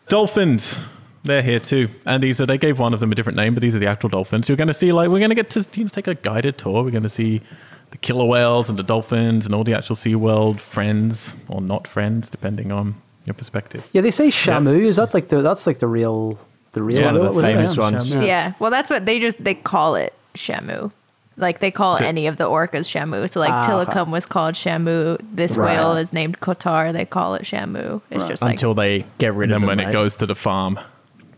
Dolphins. 0.08 0.76
They're 1.24 1.42
here 1.42 1.60
too, 1.60 1.88
and 2.06 2.22
these 2.22 2.40
are. 2.40 2.46
They 2.46 2.58
gave 2.58 2.78
one 2.78 2.94
of 2.94 3.00
them 3.00 3.12
a 3.12 3.14
different 3.14 3.36
name, 3.36 3.52
but 3.54 3.60
these 3.60 3.76
are 3.76 3.78
the 3.78 3.88
actual 3.88 4.08
dolphins. 4.08 4.48
You're 4.48 4.56
going 4.56 4.68
to 4.68 4.74
see, 4.74 4.92
like, 4.92 5.10
we're 5.10 5.18
going 5.18 5.30
to 5.30 5.34
get 5.34 5.50
to 5.50 5.66
you 5.74 5.84
know, 5.84 5.88
take 5.88 6.06
a 6.06 6.14
guided 6.14 6.56
tour. 6.56 6.82
We're 6.82 6.90
going 6.90 7.02
to 7.02 7.08
see 7.08 7.42
the 7.90 7.98
killer 7.98 8.24
whales 8.24 8.68
and 8.68 8.78
the 8.78 8.82
dolphins 8.82 9.44
and 9.44 9.54
all 9.54 9.64
the 9.64 9.74
actual 9.74 9.96
SeaWorld 9.96 10.60
friends 10.60 11.34
or 11.48 11.60
not 11.60 11.86
friends, 11.86 12.30
depending 12.30 12.72
on 12.72 12.94
your 13.26 13.34
perspective. 13.34 13.88
Yeah, 13.92 14.00
they 14.00 14.10
say 14.10 14.28
Shamu. 14.28 14.80
Is 14.80 14.96
that 14.96 15.12
like 15.12 15.28
the? 15.28 15.42
That's 15.42 15.66
like 15.66 15.78
the 15.78 15.86
real. 15.88 16.38
The 16.72 16.82
real. 16.82 17.00
Yeah, 17.00 17.12
the 17.12 17.20
what 17.20 17.34
was 17.34 17.44
it? 17.44 17.54
famous 17.54 17.76
ones. 17.76 18.10
Shamu. 18.10 18.26
Yeah. 18.26 18.54
Well, 18.58 18.70
that's 18.70 18.88
what 18.88 19.04
they 19.04 19.18
just 19.18 19.42
they 19.42 19.54
call 19.54 19.96
it 19.96 20.14
Shamu. 20.34 20.92
Like 21.38 21.60
they 21.60 21.70
call 21.70 21.98
So- 21.98 22.04
any 22.04 22.26
of 22.26 22.36
the 22.36 22.44
orcas 22.44 22.86
Shamu. 22.88 23.28
So 23.30 23.40
like 23.40 23.52
okay. 23.64 23.72
Tilikum 23.72 24.10
was 24.10 24.26
called 24.26 24.54
Shamu. 24.54 25.18
This 25.32 25.56
Right. 25.56 25.76
whale 25.78 25.96
is 25.96 26.12
named 26.12 26.40
Kotar. 26.40 26.92
They 26.92 27.04
call 27.04 27.34
it 27.34 27.42
Shamu. 27.42 28.00
It's 28.10 28.20
Right. 28.22 28.28
just 28.28 28.42
like 28.42 28.52
until 28.52 28.74
they 28.74 29.04
get 29.18 29.34
rid 29.34 29.50
of 29.50 29.60
then 29.60 29.68
them. 29.68 29.78
when 29.78 29.88
it 29.88 29.92
goes 29.92 30.16
to 30.16 30.26
the 30.26 30.34
farm, 30.34 30.78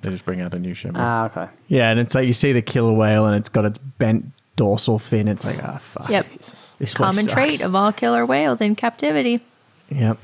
they 0.02 0.10
just 0.10 0.24
bring 0.24 0.40
out 0.40 0.54
a 0.54 0.58
new 0.58 0.74
Shamu. 0.74 0.92
Ah, 0.96 1.26
okay. 1.26 1.46
yeah, 1.68 1.90
and 1.90 2.00
it's 2.00 2.14
like 2.14 2.26
you 2.26 2.32
see 2.32 2.52
the 2.52 2.62
killer 2.62 2.92
whale 2.92 3.26
and 3.26 3.36
it's 3.36 3.48
got 3.50 3.64
its 3.66 3.78
bent 3.98 4.26
dorsal 4.56 4.98
fin. 4.98 5.28
It's 5.28 5.44
like, 5.44 5.62
ah, 5.62 5.78
fuck. 5.78 6.08
Yep. 6.10 6.26
This 6.38 6.72
place 6.78 6.94
common 6.94 7.14
sucks. 7.24 7.32
trait 7.32 7.62
of 7.62 7.74
all 7.74 7.92
killer 7.92 8.24
whales 8.26 8.60
in 8.60 8.74
captivity. 8.76 9.40
Yep. 9.90 10.18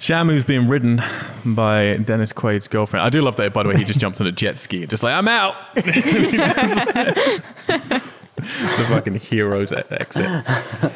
Shamu's 0.00 0.44
being 0.44 0.66
ridden 0.66 1.00
by 1.44 1.98
Dennis 1.98 2.32
Quaid's 2.32 2.66
girlfriend. 2.66 3.06
I 3.06 3.10
do 3.10 3.22
love 3.22 3.36
that, 3.36 3.52
by 3.52 3.62
the 3.62 3.68
way, 3.68 3.76
he 3.76 3.84
just 3.84 4.00
jumps 4.00 4.20
on 4.20 4.26
a 4.26 4.32
jet 4.32 4.58
ski, 4.58 4.84
just 4.84 5.04
like, 5.04 5.14
I'm 5.14 5.28
out. 5.28 5.54
the 8.42 8.84
fucking 8.88 9.14
hero's 9.16 9.72
exit. 9.72 10.26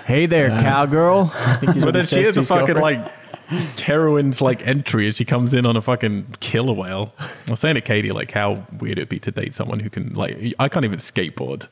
Hey 0.04 0.26
there, 0.26 0.48
cowgirl. 0.50 1.30
I 1.34 1.56
think 1.56 1.76
is 1.76 1.84
But 1.84 1.94
then 1.94 2.02
she 2.04 2.16
says 2.24 2.26
has 2.26 2.34
to 2.34 2.40
a 2.40 2.44
fucking 2.44 2.74
girlfriend. 2.74 3.04
like 3.04 3.12
heroine's 3.78 4.40
like 4.40 4.66
entry 4.66 5.06
as 5.08 5.16
she 5.16 5.24
comes 5.24 5.54
in 5.54 5.66
on 5.66 5.76
a 5.76 5.82
fucking 5.82 6.36
killer 6.40 6.72
whale. 6.72 7.12
I 7.18 7.50
was 7.50 7.60
saying 7.60 7.76
to 7.76 7.80
Katie 7.80 8.12
like 8.12 8.32
how 8.32 8.66
weird 8.78 8.98
it'd 8.98 9.08
be 9.08 9.18
to 9.20 9.30
date 9.30 9.54
someone 9.54 9.80
who 9.80 9.90
can 9.90 10.14
like 10.14 10.36
I 10.58 10.68
can't 10.68 10.84
even 10.84 10.98
skateboard, 10.98 11.68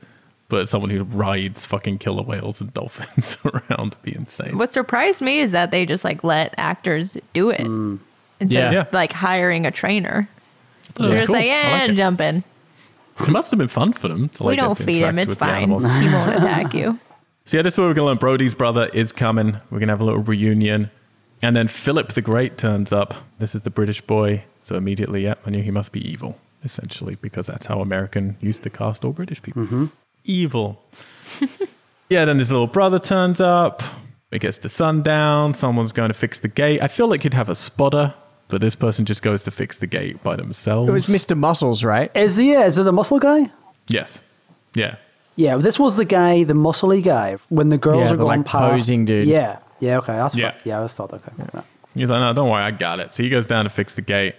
but 0.49 0.69
someone 0.69 0.91
who 0.91 1.03
rides 1.05 1.67
fucking 1.67 1.99
killer 1.99 2.23
whales 2.23 2.61
and 2.61 2.73
dolphins 2.75 3.37
around 3.45 3.95
would 3.97 4.03
be 4.03 4.15
insane. 4.15 4.57
What 4.59 4.71
surprised 4.73 5.21
me 5.23 5.41
is 5.41 5.51
that 5.51 5.71
they 5.71 5.85
just 5.87 6.05
like 6.05 6.23
let 6.25 6.55
actors 6.59 7.17
do 7.33 7.51
it 7.51 7.61
mm. 7.63 7.99
instead 8.41 8.57
Yeah. 8.57 8.67
of 8.69 8.73
Yeah. 8.73 8.85
like 8.93 9.13
hiring 9.13 9.67
a 9.67 9.71
trainer. 9.71 10.29
That 10.95 11.09
They're 11.09 11.17
just 11.17 11.27
cool. 11.27 11.35
like, 11.37 11.45
I 11.47 11.47
yeah, 11.47 11.73
like 11.73 11.89
eh, 11.89 11.93
it. 11.93 11.97
jump 11.97 12.21
in. 12.21 12.45
It 13.21 13.29
must 13.29 13.51
have 13.51 13.59
been 13.59 13.69
fun 13.69 13.93
for 13.93 14.09
them. 14.09 14.29
To, 14.31 14.43
like, 14.43 14.51
we 14.51 14.57
don't 14.57 14.77
to 14.77 14.83
feed 14.85 15.03
him. 15.03 15.19
interact 15.19 15.21
It's 15.21 15.29
with 15.31 15.39
fine. 15.39 15.63
animals. 15.63 15.85
He 15.85 16.09
won't 16.09 16.37
attack 16.37 16.75
you. 16.75 16.99
So 17.47 17.57
yeah, 17.59 17.63
this 17.63 17.75
is 17.75 17.79
where 17.79 17.89
we're 17.89 17.95
gonna 17.95 18.09
learn 18.09 18.19
Brody's 18.19 18.55
brother 18.55 18.87
is 18.93 19.13
coming. 19.13 19.59
We're 19.71 19.79
gonna 19.79 19.93
have 19.93 20.01
a 20.01 20.05
little 20.05 20.23
reunion, 20.23 20.91
and 21.43 21.55
then 21.55 21.69
Philip 21.69 22.13
the 22.15 22.23
Great 22.23 22.57
turns 22.59 22.93
up. 22.93 23.15
This 23.39 23.55
is 23.55 23.61
the 23.63 23.71
British 23.71 24.01
boy, 24.01 24.45
so 24.63 24.77
immediately, 24.77 25.25
yeah, 25.25 25.35
I 25.47 25.51
knew 25.51 25.63
he 25.63 25.71
must 25.71 25.93
be 25.93 26.01
evil, 26.11 26.39
essentially, 26.65 27.17
because 27.17 27.47
that's 27.47 27.67
how 27.67 27.81
American 27.81 28.37
used 28.41 28.63
to 28.63 28.71
cast 28.71 29.05
all 29.05 29.13
British 29.13 29.43
people. 29.43 29.65
Mm-hmm. 29.65 29.85
Evil. 30.25 30.83
yeah, 32.09 32.25
then 32.25 32.39
his 32.39 32.51
little 32.51 32.67
brother 32.67 32.99
turns 32.99 33.41
up. 33.41 33.83
It 34.31 34.41
gets 34.41 34.59
to 34.59 34.69
sundown. 34.69 35.55
Someone's 35.55 35.93
going 35.93 36.09
to 36.09 36.15
fix 36.15 36.41
the 36.41 36.49
gate. 36.49 36.83
I 36.83 36.89
feel 36.89 37.07
like 37.09 37.23
you'd 37.25 37.35
have 37.35 37.49
a 37.51 37.55
spotter, 37.55 38.15
but 38.49 38.61
this 38.61 38.75
person 38.77 39.05
just 39.05 39.23
goes 39.23 39.45
to 39.45 39.51
fix 39.51 39.79
the 39.79 39.87
gate 39.87 40.23
by 40.23 40.37
themselves. 40.37 40.89
It 40.89 40.93
was 40.93 41.07
Mr. 41.07 41.37
Muscles, 41.37 41.83
right? 41.85 42.11
Is 42.15 42.37
he? 42.37 42.53
Yeah, 42.53 42.65
is 42.67 42.79
it 42.79 42.83
the 42.85 42.93
muscle 42.93 43.19
guy? 43.19 43.51
Yes. 43.89 44.21
Yeah. 44.75 44.97
Yeah, 45.37 45.57
this 45.57 45.79
was 45.79 45.97
the 45.97 46.05
guy, 46.05 46.45
the 46.45 46.55
muscly 46.55 47.03
guy, 47.03 47.39
when 47.49 47.69
the 47.69 47.79
girls 47.79 48.03
Yeah, 48.09 48.15
are 48.15 48.17
the, 48.17 48.25
going 48.25 48.41
like, 48.41 48.47
past. 48.47 48.71
posing 48.73 49.05
dude. 49.05 49.27
Yeah, 49.27 49.59
yeah, 49.81 49.99
okay, 49.99 50.13
that's 50.13 50.37
Yeah. 50.37 50.47
yeah. 50.47 50.61
yeah, 50.65 50.79
I 50.79 50.83
was 50.83 50.95
thought 50.95 51.13
okay. 51.13 51.33
Yeah. 51.39 51.63
He's 51.95 52.09
like, 52.09 52.21
no, 52.21 52.33
don't 52.33 52.49
worry, 52.51 52.63
I 52.63 52.71
got 52.71 53.01
it. 53.01 53.13
So 53.13 53.23
he 53.23 53.29
goes 53.29 53.47
down 53.47 53.65
to 53.65 53.71
fix 53.71 53.95
the 53.95 54.03
gate. 54.03 54.35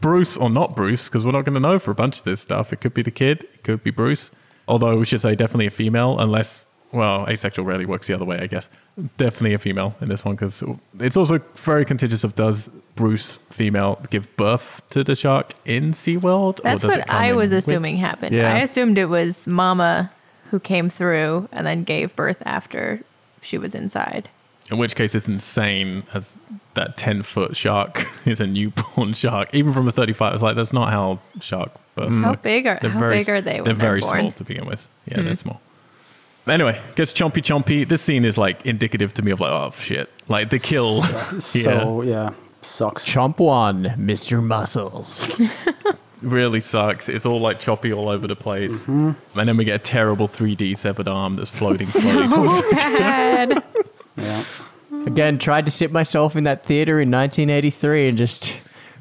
Bruce, 0.00 0.36
or 0.36 0.48
not 0.50 0.74
Bruce, 0.76 1.08
because 1.08 1.24
we're 1.24 1.32
not 1.32 1.44
going 1.44 1.54
to 1.54 1.60
know 1.60 1.78
for 1.78 1.90
a 1.90 1.94
bunch 1.94 2.18
of 2.18 2.24
this 2.24 2.40
stuff. 2.40 2.72
It 2.72 2.80
could 2.80 2.94
be 2.94 3.02
the 3.02 3.10
kid, 3.10 3.42
it 3.54 3.62
could 3.64 3.82
be 3.82 3.90
Bruce. 3.90 4.30
Although 4.68 4.96
we 4.96 5.04
should 5.04 5.20
say 5.20 5.34
definitely 5.34 5.66
a 5.66 5.70
female, 5.70 6.18
unless, 6.18 6.66
well, 6.92 7.26
asexual 7.28 7.64
rarely 7.64 7.86
works 7.86 8.06
the 8.06 8.14
other 8.14 8.24
way, 8.24 8.38
I 8.40 8.46
guess. 8.46 8.68
Definitely 9.16 9.54
a 9.54 9.58
female 9.58 9.94
in 10.00 10.08
this 10.08 10.24
one, 10.24 10.34
because 10.34 10.62
it's 10.98 11.16
also 11.16 11.40
very 11.56 11.84
contingent 11.84 12.24
of 12.24 12.34
does 12.34 12.68
Bruce, 12.96 13.38
female, 13.50 14.00
give 14.10 14.34
birth 14.36 14.82
to 14.90 15.04
the 15.04 15.14
shark 15.16 15.52
in 15.64 15.92
SeaWorld? 15.92 16.60
That's 16.62 16.82
does 16.82 16.96
what 16.96 17.10
I 17.10 17.30
in 17.30 17.36
was 17.36 17.50
with- 17.50 17.58
assuming 17.66 17.96
happened. 17.96 18.34
Yeah. 18.36 18.52
I 18.52 18.58
assumed 18.58 18.98
it 18.98 19.06
was 19.06 19.46
Mama 19.46 20.10
who 20.50 20.58
came 20.60 20.90
through 20.90 21.48
and 21.52 21.66
then 21.66 21.84
gave 21.84 22.14
birth 22.16 22.42
after 22.44 23.00
she 23.40 23.56
was 23.56 23.74
inside. 23.74 24.28
In 24.70 24.78
which 24.78 24.94
case, 24.94 25.14
it's 25.14 25.26
insane 25.28 26.02
as 26.14 26.36
that 26.74 26.96
10 26.96 27.22
foot 27.22 27.56
shark 27.56 28.04
is 28.26 28.40
a 28.40 28.46
newborn 28.46 29.12
shark. 29.14 29.52
Even 29.54 29.72
from 29.72 29.88
a 29.88 29.92
35, 29.92 30.34
it's 30.34 30.42
like, 30.42 30.56
that's 30.56 30.72
not 30.72 30.90
how 30.90 31.20
shark 31.40 31.70
births 31.94 32.18
How 32.18 32.30
work. 32.30 32.42
big 32.42 32.66
are- 32.66 32.78
They're 32.82 32.90
how 32.90 33.00
very, 33.00 33.18
big 33.18 33.28
are 33.30 33.40
they 33.40 33.54
when 33.60 33.64
They're 33.64 33.74
they're 33.74 33.74
very 33.74 34.00
born? 34.00 34.12
Hmm. 34.14 34.20
small 34.20 34.32
to 34.32 34.44
begin 34.44 34.66
with. 34.66 34.88
Yeah, 35.06 35.22
they're 35.22 35.34
small. 35.34 35.60
Anyway, 36.46 36.80
gets 36.96 37.12
chompy 37.12 37.42
chompy. 37.42 37.86
This 37.86 38.02
scene 38.02 38.24
is 38.24 38.36
like 38.38 38.64
indicative 38.66 39.14
to 39.14 39.22
me 39.22 39.30
of 39.30 39.40
like, 39.40 39.50
oh 39.52 39.72
shit. 39.78 40.10
Like 40.28 40.50
the 40.50 40.58
kill. 40.58 41.02
So 41.40 42.02
yeah, 42.02 42.30
sucks. 42.62 43.06
Chomp 43.06 43.38
one, 43.38 43.84
Mr. 43.98 44.42
Muscles. 44.42 45.28
really 46.22 46.60
sucks. 46.60 47.08
It's 47.08 47.24
all 47.26 47.40
like 47.40 47.60
choppy 47.60 47.92
all 47.92 48.08
over 48.08 48.26
the 48.26 48.36
place. 48.36 48.82
Mm-hmm. 48.86 49.38
And 49.38 49.48
then 49.48 49.56
we 49.56 49.64
get 49.64 49.76
a 49.76 49.82
terrible 49.84 50.28
3D 50.28 50.76
severed 50.76 51.08
arm 51.08 51.36
that's 51.36 51.50
floating 51.50 51.86
slowly. 51.86 52.28
towards- 52.28 52.62
Bad. 52.72 53.62
Yeah. 54.16 54.44
Again, 55.06 55.38
tried 55.38 55.64
to 55.64 55.70
sit 55.70 55.92
myself 55.92 56.36
in 56.36 56.44
that 56.44 56.64
theater 56.66 57.00
in 57.00 57.10
1983 57.10 58.08
and 58.08 58.18
just 58.18 58.50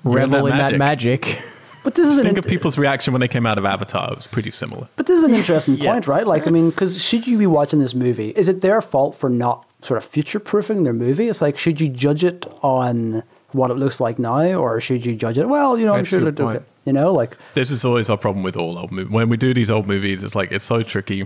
in 0.06 0.12
revel 0.12 0.44
that 0.46 0.52
in 0.52 0.58
that 0.58 0.78
magic. 0.78 1.42
But 1.90 1.96
this 1.96 2.08
is 2.08 2.18
an 2.20 2.24
think 2.26 2.38
int- 2.38 2.46
of 2.46 2.50
people's 2.50 2.78
reaction 2.78 3.14
when 3.14 3.20
they 3.20 3.28
came 3.28 3.48
out 3.48 3.58
of 3.58 3.66
Avatar. 3.66 4.12
It 4.12 4.16
was 4.18 4.28
pretty 4.28 4.52
similar. 4.52 4.88
But 4.96 5.08
this 5.08 5.18
is 5.18 5.24
an 5.24 5.34
interesting 5.42 5.76
Yeah. 5.78 5.92
point, 5.94 6.08
right? 6.08 6.28
Like, 6.28 6.46
I 6.46 6.52
mean, 6.52 6.70
because 6.70 7.02
should 7.02 7.26
you 7.26 7.38
be 7.38 7.48
watching 7.48 7.80
this 7.80 7.96
movie? 7.96 8.30
Is 8.30 8.48
it 8.48 8.62
their 8.62 8.80
fault 8.82 9.16
for 9.16 9.30
not 9.30 9.66
sort 9.82 9.98
of 9.98 10.04
future 10.06 10.40
proofing 10.40 10.84
their 10.84 10.94
movie? 10.94 11.30
It's 11.30 11.42
like, 11.42 11.58
should 11.58 11.82
you 11.82 11.90
judge 11.90 12.24
it 12.24 12.46
on 12.62 13.24
what 13.54 13.72
it 13.72 13.76
looks 13.78 14.00
like 14.00 14.20
now, 14.20 14.44
or 14.54 14.80
should 14.80 15.04
you 15.06 15.16
judge 15.16 15.40
it? 15.40 15.50
Well, 15.50 15.78
you 15.80 15.86
know, 15.86 15.94
I'm 15.94 16.02
That's 16.02 16.10
sure 16.10 16.20
a 16.20 16.28
it'll 16.28 16.32
do 16.36 16.44
point. 16.44 16.58
okay. 16.58 16.66
You 16.86 16.94
know, 16.94 17.12
like, 17.12 17.36
This 17.56 17.72
is 17.72 17.84
always 17.84 18.08
our 18.10 18.18
problem 18.18 18.44
with 18.44 18.56
all 18.56 18.78
old 18.78 18.92
movies. 18.92 19.12
When 19.12 19.28
we 19.30 19.38
do 19.38 19.54
these 19.56 19.72
old 19.72 19.88
movies, 19.88 20.24
it's 20.24 20.36
like 20.36 20.52
it's 20.52 20.66
so 20.66 20.84
tricky. 20.84 21.26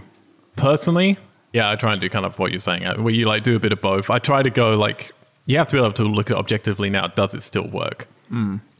Personally, 0.55 1.17
yeah, 1.51 1.69
I 1.69 1.75
try 1.75 1.91
and 1.93 2.01
do 2.01 2.09
kind 2.09 2.25
of 2.25 2.37
what 2.39 2.51
you're 2.51 2.59
saying, 2.61 2.85
uh, 2.85 2.95
where 2.97 3.13
you 3.13 3.25
like 3.25 3.43
do 3.43 3.55
a 3.55 3.59
bit 3.59 3.71
of 3.71 3.81
both. 3.81 4.09
I 4.09 4.19
try 4.19 4.41
to 4.43 4.49
go 4.49 4.77
like 4.77 5.11
you 5.45 5.57
have 5.57 5.67
to 5.69 5.75
be 5.75 5.79
able 5.79 5.93
to 5.93 6.03
look 6.03 6.29
at 6.31 6.37
it 6.37 6.39
objectively 6.39 6.89
now. 6.89 7.07
Does 7.07 7.33
it 7.33 7.43
still 7.43 7.67
work? 7.67 8.07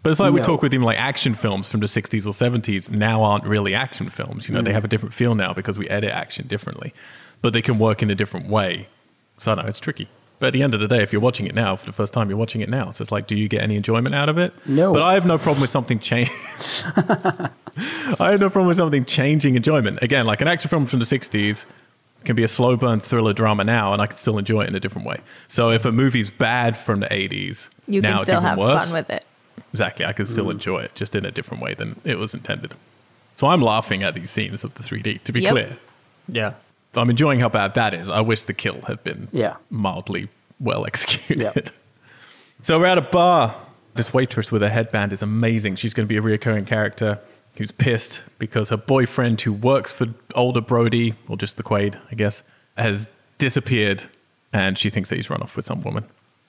But 0.04 0.10
it's 0.10 0.20
like 0.20 0.34
we 0.34 0.42
talk 0.42 0.62
with 0.62 0.74
him 0.74 0.84
like 0.84 1.00
action 1.00 1.34
films 1.34 1.68
from 1.68 1.80
the 1.80 1.86
60s 1.86 2.28
or 2.28 2.32
70s 2.32 2.92
now 2.92 3.24
aren't 3.24 3.46
really 3.46 3.74
action 3.74 4.10
films. 4.10 4.50
You 4.50 4.56
know, 4.56 4.62
they 4.62 4.72
mm. 4.72 4.74
have 4.74 4.84
a 4.84 4.90
different 4.90 5.14
feel 5.14 5.34
now 5.34 5.54
because 5.54 5.80
we 5.80 5.88
edit 5.88 6.12
action 6.12 6.46
differently, 6.48 6.94
but 7.42 7.54
they 7.54 7.62
can 7.62 7.80
work 7.80 8.04
in 8.04 8.12
a 8.12 8.16
different 8.16 8.50
way. 8.50 8.90
So 9.38 9.52
I 9.52 9.56
don't 9.56 9.64
know, 9.64 9.70
it's 9.70 9.80
tricky. 9.80 10.10
But 10.40 10.48
at 10.48 10.54
the 10.54 10.62
end 10.62 10.74
of 10.74 10.82
the 10.82 10.90
day, 10.90 11.02
if 11.02 11.14
you're 11.14 11.22
watching 11.22 11.48
it 11.48 11.56
now 11.56 11.78
for 11.78 11.86
the 11.86 11.94
first 11.94 12.12
time, 12.12 12.28
you're 12.28 12.38
watching 12.38 12.60
it 12.60 12.68
now. 12.68 12.92
So 12.92 13.02
it's 13.02 13.14
like, 13.14 13.28
do 13.28 13.36
you 13.36 13.48
get 13.48 13.62
any 13.62 13.78
enjoyment 13.78 14.14
out 14.14 14.28
of 14.28 14.38
it? 14.38 14.54
No. 14.66 14.92
But 14.92 15.02
I 15.02 15.14
have 15.14 15.26
no 15.26 15.38
problem 15.38 15.62
with 15.62 15.70
something 15.70 16.00
change. 16.00 16.30
I 16.98 17.50
have 18.20 18.42
no 18.42 18.50
problem 18.50 18.68
with 18.68 18.76
something 18.76 19.06
changing 19.06 19.56
enjoyment. 19.56 20.00
Again, 20.02 20.26
like 20.26 20.42
an 20.42 20.50
action 20.50 20.70
film 20.70 20.86
from 20.86 21.00
the 21.00 21.06
60s 21.06 21.66
can 22.26 22.36
be 22.36 22.44
a 22.44 22.50
slow 22.50 22.76
burn 22.76 23.00
thriller 23.00 23.32
drama 23.32 23.64
now, 23.64 23.94
and 23.94 24.02
I 24.02 24.08
can 24.08 24.18
still 24.18 24.38
enjoy 24.38 24.64
it 24.64 24.68
in 24.68 24.76
a 24.76 24.82
different 24.82 25.08
way. 25.08 25.22
So 25.48 25.70
if 25.70 25.86
a 25.86 25.94
movie's 25.94 26.30
bad 26.30 26.76
from 26.76 27.00
the 27.00 27.08
80s, 27.08 27.70
You 27.88 28.02
now 28.02 28.10
can 28.10 28.16
it's 28.16 28.24
still 28.24 28.36
even 28.36 28.44
have 28.44 28.58
worse. 28.58 28.86
fun 28.86 28.94
with 28.94 29.10
it. 29.10 29.26
Exactly. 29.74 30.06
I 30.06 30.14
can 30.14 30.26
still 30.26 30.46
mm. 30.46 30.52
enjoy 30.52 30.80
it, 30.80 30.96
just 30.96 31.16
in 31.16 31.26
a 31.26 31.32
different 31.32 31.62
way 31.62 31.74
than 31.74 32.00
it 32.04 32.18
was 32.20 32.34
intended. 32.34 32.74
So 33.36 33.48
I'm 33.48 33.62
laughing 33.62 34.04
at 34.04 34.14
these 34.14 34.30
scenes 34.30 34.64
of 34.64 34.76
the 34.76 34.84
3D, 34.84 35.24
to 35.24 35.32
be 35.32 35.42
Yep. 35.42 35.52
clear. 35.52 35.78
Yeah. 36.28 36.54
I'm 36.96 37.10
enjoying 37.10 37.40
how 37.40 37.50
bad 37.50 37.74
that 37.74 37.94
is. 37.96 38.08
I 38.08 38.22
wish 38.22 38.44
the 38.44 38.54
kill 38.54 38.82
had 38.82 39.04
been 39.04 39.28
Yeah. 39.32 39.56
mildly 39.70 40.30
well 40.60 40.86
executed. 40.86 41.42
Yeah. 41.42 41.72
So 42.62 42.80
we're 42.80 42.86
at 42.86 42.98
a 42.98 43.02
bar. 43.02 43.56
This 43.96 44.14
waitress 44.14 44.50
with 44.50 44.64
a 44.64 44.70
headband 44.70 45.12
is 45.12 45.22
amazing. 45.22 45.76
She's 45.76 45.94
going 45.94 46.08
to 46.08 46.10
be 46.10 46.16
a 46.16 46.22
reoccurring 46.22 46.66
character 46.66 47.20
who's 47.58 47.74
pissed 47.74 48.22
because 48.40 48.70
her 48.70 48.78
boyfriend, 48.78 49.42
who 49.42 49.52
works 49.52 49.92
for 49.92 50.08
older 50.34 50.62
Brody, 50.62 51.16
or 51.28 51.36
just 51.36 51.58
the 51.58 51.64
Quaid, 51.64 52.00
I 52.10 52.16
guess, 52.16 52.42
has 52.78 53.10
disappeared 53.38 54.04
and 54.54 54.78
she 54.78 54.90
thinks 54.90 55.10
that 55.10 55.18
he's 55.18 55.30
run 55.30 55.42
off 55.42 55.58
with 55.58 55.66
some 55.66 55.82
woman. 55.82 56.06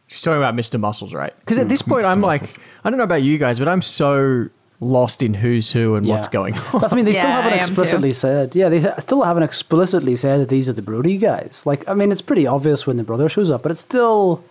She's 0.07 0.23
talking 0.23 0.39
about 0.39 0.55
Mr. 0.55 0.79
Muscles, 0.79 1.15
right? 1.15 1.33
Because 1.41 1.59
at 1.59 1.65
hmm. 1.65 1.69
this 1.69 1.83
point, 1.93 2.07
I'm 2.07 2.21
like, 2.21 2.43
Muscles. 2.43 2.59
I 2.85 2.91
don't 2.91 2.99
know 2.99 3.05
about 3.05 3.23
you 3.23 3.39
guys, 3.39 3.59
but 3.59 3.69
I'm 3.69 3.83
so 3.83 4.49
lost 4.81 5.23
in 5.23 5.35
who's 5.35 5.73
who 5.73 5.95
and 5.95 6.07
what's 6.07 6.27
Yeah. 6.27 6.33
going 6.33 6.55
on. 6.59 6.81
That's, 6.81 6.93
I 6.93 6.97
mean, 6.97 7.05
they 7.05 7.13
still 7.13 7.25
Yeah, 7.25 7.37
haven't 7.37 7.53
I 7.53 7.57
am 7.57 7.61
too. 7.61 7.67
explicitly 7.73 8.13
said. 8.13 8.55
Yeah, 8.55 8.69
they 8.69 8.81
still 8.99 9.23
haven't 9.23 9.45
explicitly 9.45 10.17
said 10.17 10.41
that 10.41 10.49
these 10.49 10.69
are 10.69 10.73
the 10.73 10.83
Brody 10.83 11.17
guys. 11.17 11.63
Like, 11.65 11.89
I 11.89 11.95
mean, 11.95 12.13
it's 12.13 12.21
pretty 12.21 12.47
obvious 12.47 12.87
when 12.87 12.97
the 12.97 13.05
brother 13.05 13.29
shows 13.29 13.51
up, 13.51 13.63
but 13.63 13.71
it's 13.73 13.81
still 13.81 14.45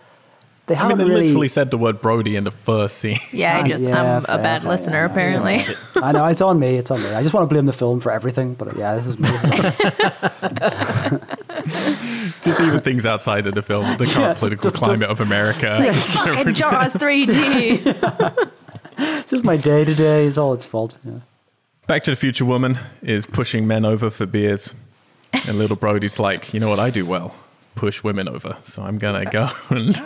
they 0.66 0.74
I 0.74 0.78
mean, 0.78 0.90
haven't 0.90 0.98
they 0.98 1.04
really. 1.12 1.26
literally 1.26 1.48
said 1.48 1.70
the 1.70 1.78
word 1.78 2.00
Brody 2.00 2.36
in 2.36 2.44
the 2.44 2.50
first 2.50 2.98
scene. 2.98 3.18
Yeah, 3.32 3.58
I 3.58 3.62
just 3.68 3.88
yeah, 3.88 4.16
I'm 4.16 4.22
fair, 4.22 4.34
a 4.34 4.38
bad 4.42 4.62
fair, 4.62 4.70
listener 4.70 4.98
yeah, 4.98 5.04
apparently. 5.06 5.64
I 6.02 6.12
know 6.12 6.24
it's 6.26 6.40
on 6.40 6.58
me. 6.58 6.76
It's 6.76 6.90
on 6.90 7.02
me. 7.02 7.10
I 7.10 7.22
just 7.22 7.34
want 7.34 7.48
to 7.48 7.52
blame 7.52 7.66
the 7.66 7.72
film 7.72 8.00
for 8.00 8.10
everything, 8.12 8.54
but 8.54 8.76
yeah, 8.76 8.94
this 8.96 9.06
is 9.06 9.18
me. 9.18 9.28
This 9.30 9.44
Just 12.42 12.60
even 12.60 12.80
things 12.80 13.06
outside 13.06 13.46
of 13.46 13.54
the 13.54 13.62
film, 13.62 13.84
the 13.98 14.06
current 14.06 14.16
Yeah, 14.16 14.34
political 14.34 14.70
just- 14.70 14.82
climate 14.82 15.08
of 15.10 15.20
America. 15.20 15.76
Like 15.80 15.94
fucking 15.94 16.54
Jaws 16.54 16.92
3D. 16.94 18.50
just 19.28 19.44
my 19.44 19.56
day 19.56 19.84
to 19.84 19.94
day. 19.94 20.24
Is 20.26 20.38
all 20.38 20.52
its 20.52 20.64
fault. 20.64 20.96
Yeah. 21.04 21.20
Back 21.86 22.02
to 22.04 22.10
the 22.12 22.16
Future 22.16 22.44
Woman 22.44 22.78
is 23.02 23.26
pushing 23.26 23.66
men 23.66 23.84
over 23.84 24.10
for 24.10 24.26
beers. 24.26 24.72
And 25.46 25.58
little 25.58 25.76
Brody's 25.76 26.18
like, 26.18 26.54
you 26.54 26.60
know 26.60 26.68
what 26.68 26.78
I 26.78 26.90
do 26.90 27.04
well? 27.04 27.34
Push 27.74 28.04
women 28.04 28.28
over. 28.28 28.56
So 28.64 28.82
I'm 28.82 28.98
going 28.98 29.24
to 29.24 29.30
go 29.30 29.48
and 29.70 30.00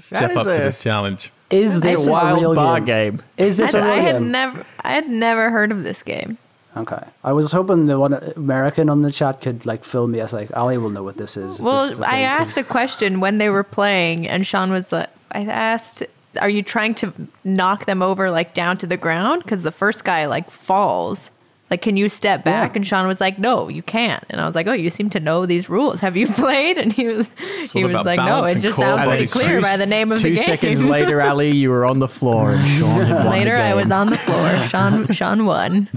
step 0.00 0.30
is 0.30 0.36
up 0.36 0.44
to 0.44 0.50
this 0.50 0.82
challenge. 0.82 1.30
Is 1.50 1.80
this 1.80 2.06
a 2.06 2.10
a 2.10 2.12
wild 2.12 2.40
real 2.40 2.54
bar 2.54 2.80
game? 2.80 3.16
game. 3.16 3.22
Is 3.36 3.56
this 3.58 3.74
I, 3.74 3.78
a 3.78 3.82
real 3.82 3.90
I 3.92 3.96
had 3.96 4.12
game? 4.16 4.30
never 4.32 4.66
I 4.84 4.92
had 4.92 5.08
never 5.08 5.50
heard 5.50 5.70
of 5.72 5.82
this 5.84 6.02
game. 6.02 6.38
Okay. 6.76 7.02
I 7.24 7.32
was 7.32 7.52
hoping 7.52 7.86
the 7.86 7.98
one 7.98 8.12
American 8.36 8.90
on 8.90 9.00
the 9.02 9.10
chat 9.10 9.40
could 9.40 9.64
like 9.64 9.82
fill 9.84 10.08
me. 10.08 10.20
I 10.20 10.24
was 10.24 10.32
like, 10.34 10.54
Ali 10.56 10.76
will 10.76 10.90
know 10.90 11.02
what 11.02 11.16
this 11.16 11.36
is. 11.38 11.60
Well, 11.60 11.84
this 11.84 11.92
is 11.92 12.00
a 12.00 12.06
I 12.06 12.10
thing, 12.10 12.26
'cause- 12.26 12.40
asked 12.48 12.56
a 12.58 12.64
question 12.64 13.20
when 13.20 13.38
they 13.38 13.48
were 13.48 13.62
playing, 13.64 14.28
and 14.28 14.46
Sean 14.46 14.70
was 14.70 14.92
like, 14.92 15.08
I 15.32 15.44
asked, 15.44 16.02
"Are 16.40 16.50
you 16.50 16.62
trying 16.62 16.94
to 16.96 17.12
knock 17.44 17.86
them 17.86 18.02
over 18.02 18.30
like 18.30 18.52
down 18.52 18.76
to 18.78 18.86
the 18.86 18.98
ground?" 18.98 19.42
Because 19.42 19.62
the 19.62 19.72
first 19.72 20.04
guy 20.04 20.26
like 20.26 20.50
falls. 20.50 21.30
Like, 21.68 21.82
can 21.82 21.96
you 21.96 22.08
step 22.08 22.44
back? 22.44 22.72
Yeah. 22.72 22.76
And 22.76 22.86
Sean 22.86 23.08
was 23.08 23.20
like, 23.20 23.38
"No, 23.38 23.68
you 23.68 23.82
can't." 23.82 24.22
And 24.30 24.40
I 24.40 24.44
was 24.46 24.54
like, 24.54 24.68
"Oh, 24.68 24.72
you 24.72 24.88
seem 24.88 25.10
to 25.10 25.20
know 25.20 25.46
these 25.46 25.68
rules. 25.68 25.98
Have 26.00 26.16
you 26.16 26.28
played?" 26.32 26.78
And 26.78 26.92
he 26.92 27.08
was, 27.08 27.28
he 27.72 27.84
was 27.84 28.06
like, 28.06 28.18
"No, 28.18 28.44
it 28.44 28.58
just 28.58 28.78
sounds 28.78 29.04
body 29.04 29.08
pretty 29.08 29.26
clear 29.26 29.44
strength. 29.44 29.64
by 29.64 29.76
the 29.76 29.86
name 29.86 30.12
of 30.12 30.18
Two 30.20 30.30
the 30.30 30.34
game." 30.36 30.44
Two 30.44 30.50
seconds 30.50 30.84
later, 30.96 31.20
Ali, 31.20 31.50
you 31.50 31.70
were 31.70 31.84
on 31.84 31.98
the 31.98 32.08
floor 32.08 32.52
and 32.52 32.68
Sean 32.68 33.06
had 33.06 33.14
won 33.16 33.30
Later, 33.30 33.56
I 33.56 33.74
was 33.74 33.90
on 33.90 34.10
the 34.10 34.18
floor. 34.18 34.62
Sean, 34.68 35.08
Sean 35.12 35.44
won, 35.44 35.88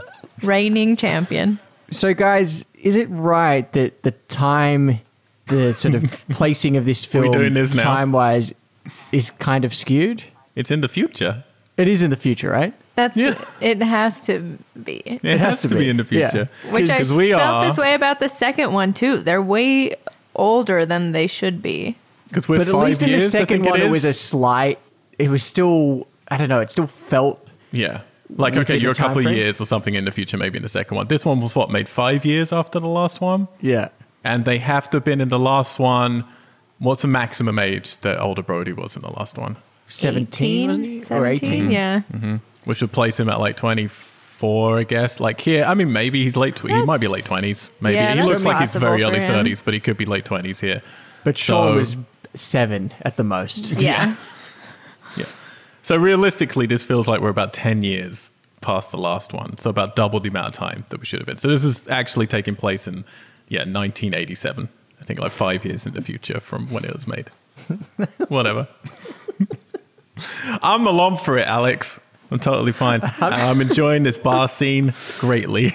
reigning 0.41 0.95
champion. 0.95 1.59
So, 1.91 2.13
guys, 2.13 2.65
is 2.81 2.95
it 2.95 3.07
right 3.11 3.71
that 3.73 4.01
the 4.03 4.11
time, 4.27 4.99
the 5.47 5.73
sort 5.73 5.95
of 5.95 6.25
placing 6.29 6.77
of 6.77 6.85
this 6.85 7.05
film, 7.05 7.31
doing 7.31 7.53
this 7.53 7.75
now? 7.75 7.83
time 7.83 8.11
wise, 8.11 8.53
is 9.11 9.29
kind 9.31 9.65
of 9.65 9.75
skewed? 9.75 10.23
It's 10.55 10.71
in 10.71 10.81
the 10.81 10.87
future. 10.87 11.43
It 11.77 11.87
is 11.87 12.01
in 12.01 12.09
the 12.09 12.15
future, 12.17 12.49
right? 12.49 12.73
That's 12.99 13.15
Yeah. 13.15 13.35
it. 13.61 13.81
Has 13.81 14.21
to 14.23 14.57
be. 14.83 14.97
It, 15.05 15.39
has, 15.39 15.61
to 15.61 15.69
be. 15.69 15.89
in 15.89 15.97
the 15.97 16.07
Yeah. 16.09 16.29
future. 16.29 16.49
Which 16.69 16.89
I 16.89 17.15
we 17.15 17.31
felt 17.31 17.41
are. 17.41 17.65
this 17.65 17.77
way 17.77 17.93
about 17.93 18.19
the 18.19 18.27
second 18.27 18.73
one 18.73 18.91
too. 18.91 19.17
They're 19.17 19.41
way 19.41 19.95
older 20.35 20.85
than 20.85 21.13
they 21.13 21.25
should 21.27 21.61
be. 21.61 21.95
Because 22.27 22.49
we're 22.49 22.57
but 22.57 22.67
at 22.67 22.73
five 22.73 22.87
least 22.87 23.01
in 23.03 23.09
years, 23.09 23.23
the 23.23 23.29
second 23.31 23.63
one, 23.63 23.79
it, 23.79 23.85
it, 23.85 23.89
was 23.89 24.03
a 24.03 24.11
slight. 24.11 24.79
It 25.17 25.29
was 25.29 25.43
still. 25.43 26.07
I 26.27 26.35
don't 26.35 26.49
know. 26.49 26.59
It 26.59 26.71
still 26.71 26.87
felt. 26.87 27.47
Yeah. 27.71 28.01
Like, 28.35 28.57
okay, 28.57 28.77
you're 28.77 28.91
a 28.91 28.95
couple 28.95 29.23
time 29.23 29.31
of 29.31 29.37
years 29.37 29.61
or 29.61 29.65
something 29.65 29.95
in 29.95 30.03
the 30.05 30.11
future, 30.11 30.37
maybe 30.37 30.57
in 30.57 30.63
the 30.63 30.69
second 30.69 30.97
one. 30.97 31.07
This 31.07 31.25
one 31.25 31.39
was 31.39 31.55
what, 31.55 31.71
made 31.71 31.87
five 31.87 32.25
years 32.25 32.51
after 32.51 32.79
the 32.79 32.87
last 32.87 33.21
one? 33.21 33.47
Yeah. 33.61 33.89
And 34.23 34.45
they 34.45 34.59
have 34.59 34.87
to 34.89 34.97
have 34.97 35.05
been 35.05 35.21
in 35.21 35.29
the 35.29 35.39
last 35.39 35.79
one. 35.79 36.25
What's 36.77 37.01
the 37.01 37.07
maximum 37.07 37.57
age 37.57 37.97
that 37.99 38.19
older 38.19 38.43
Brody 38.43 38.73
was 38.73 38.95
in 38.95 39.01
the 39.01 39.09
last 39.11 39.37
one? 39.37 39.55
17, 39.87 40.67
wasn't 40.67 40.85
he? 40.85 40.99
17, 40.99 41.17
Or 41.17 41.25
18? 41.25 41.71
Yeah. 41.71 42.01
Mm-hmm. 42.13 42.35
Which 42.69 42.81
would 42.81 42.91
place 42.91 43.19
him 43.19 43.29
at 43.29 43.39
like 43.39 43.57
24, 43.57 44.77
I 44.77 44.83
guess. 44.83 45.19
Like 45.19 45.41
here, 45.41 45.63
I 45.65 45.73
mean, 45.73 45.91
maybe 45.91 46.23
he's 46.23 46.37
late. 46.37 46.55
Tw- 46.55 46.69
he 46.69 46.81
might 46.83 47.01
be 47.01 47.07
late 47.07 47.23
20s. 47.23 47.69
Maybe 47.81 47.95
yeah, 47.95 48.13
he 48.13 48.21
looks 48.21 48.45
like 48.45 48.59
he's 48.61 48.75
very 48.75 49.01
early 49.03 49.19
him. 49.21 49.33
30s, 49.43 49.65
but 49.65 49.73
he 49.73 49.79
could 49.79 49.97
be 49.97 50.05
late 50.05 50.23
20s 50.23 50.59
here. 50.61 50.83
But 51.23 51.35
Shaw 51.35 51.69
So- 51.71 51.75
was 51.75 51.97
seven 52.35 52.93
at 53.01 53.17
the 53.17 53.23
most. 53.23 53.71
Yeah. 53.71 54.15
Yeah. 55.17 55.25
So 55.81 55.95
realistically, 55.97 56.67
this 56.67 56.83
feels 56.83 57.07
like 57.07 57.21
we're 57.21 57.29
about 57.29 57.53
10 57.53 57.81
years 57.81 58.29
past 58.61 58.91
the 58.91 58.99
last 58.99 59.33
one. 59.33 59.57
So 59.57 59.71
about 59.71 59.95
double 59.95 60.19
the 60.19 60.29
amount 60.29 60.49
of 60.49 60.53
time 60.53 60.85
that 60.89 60.99
we 60.99 61.05
should 61.07 61.19
have 61.21 61.25
been. 61.27 61.37
So 61.37 61.47
this 61.47 61.63
is 61.63 61.87
actually 61.87 62.27
taking 62.27 62.55
place 62.55 62.87
in, 62.87 63.03
yeah, 63.47 63.61
1987. 63.61 64.69
I 65.01 65.03
think 65.05 65.19
like 65.19 65.31
five 65.31 65.65
years 65.65 65.87
in 65.87 65.93
the 65.95 66.03
future 66.03 66.39
from 66.39 66.67
when 66.69 66.85
it 66.85 66.93
was 66.93 67.07
made. 67.07 67.29
Whatever. 68.27 68.67
I'm 70.61 70.85
along 70.85 71.17
for 71.17 71.37
it, 71.37 71.47
Alex. 71.47 71.99
I'm 72.31 72.39
totally 72.39 72.71
fine. 72.71 73.01
I'm 73.19 73.61
enjoying 73.61 74.03
this 74.03 74.17
bar 74.17 74.47
scene 74.47 74.93
greatly. 75.19 75.73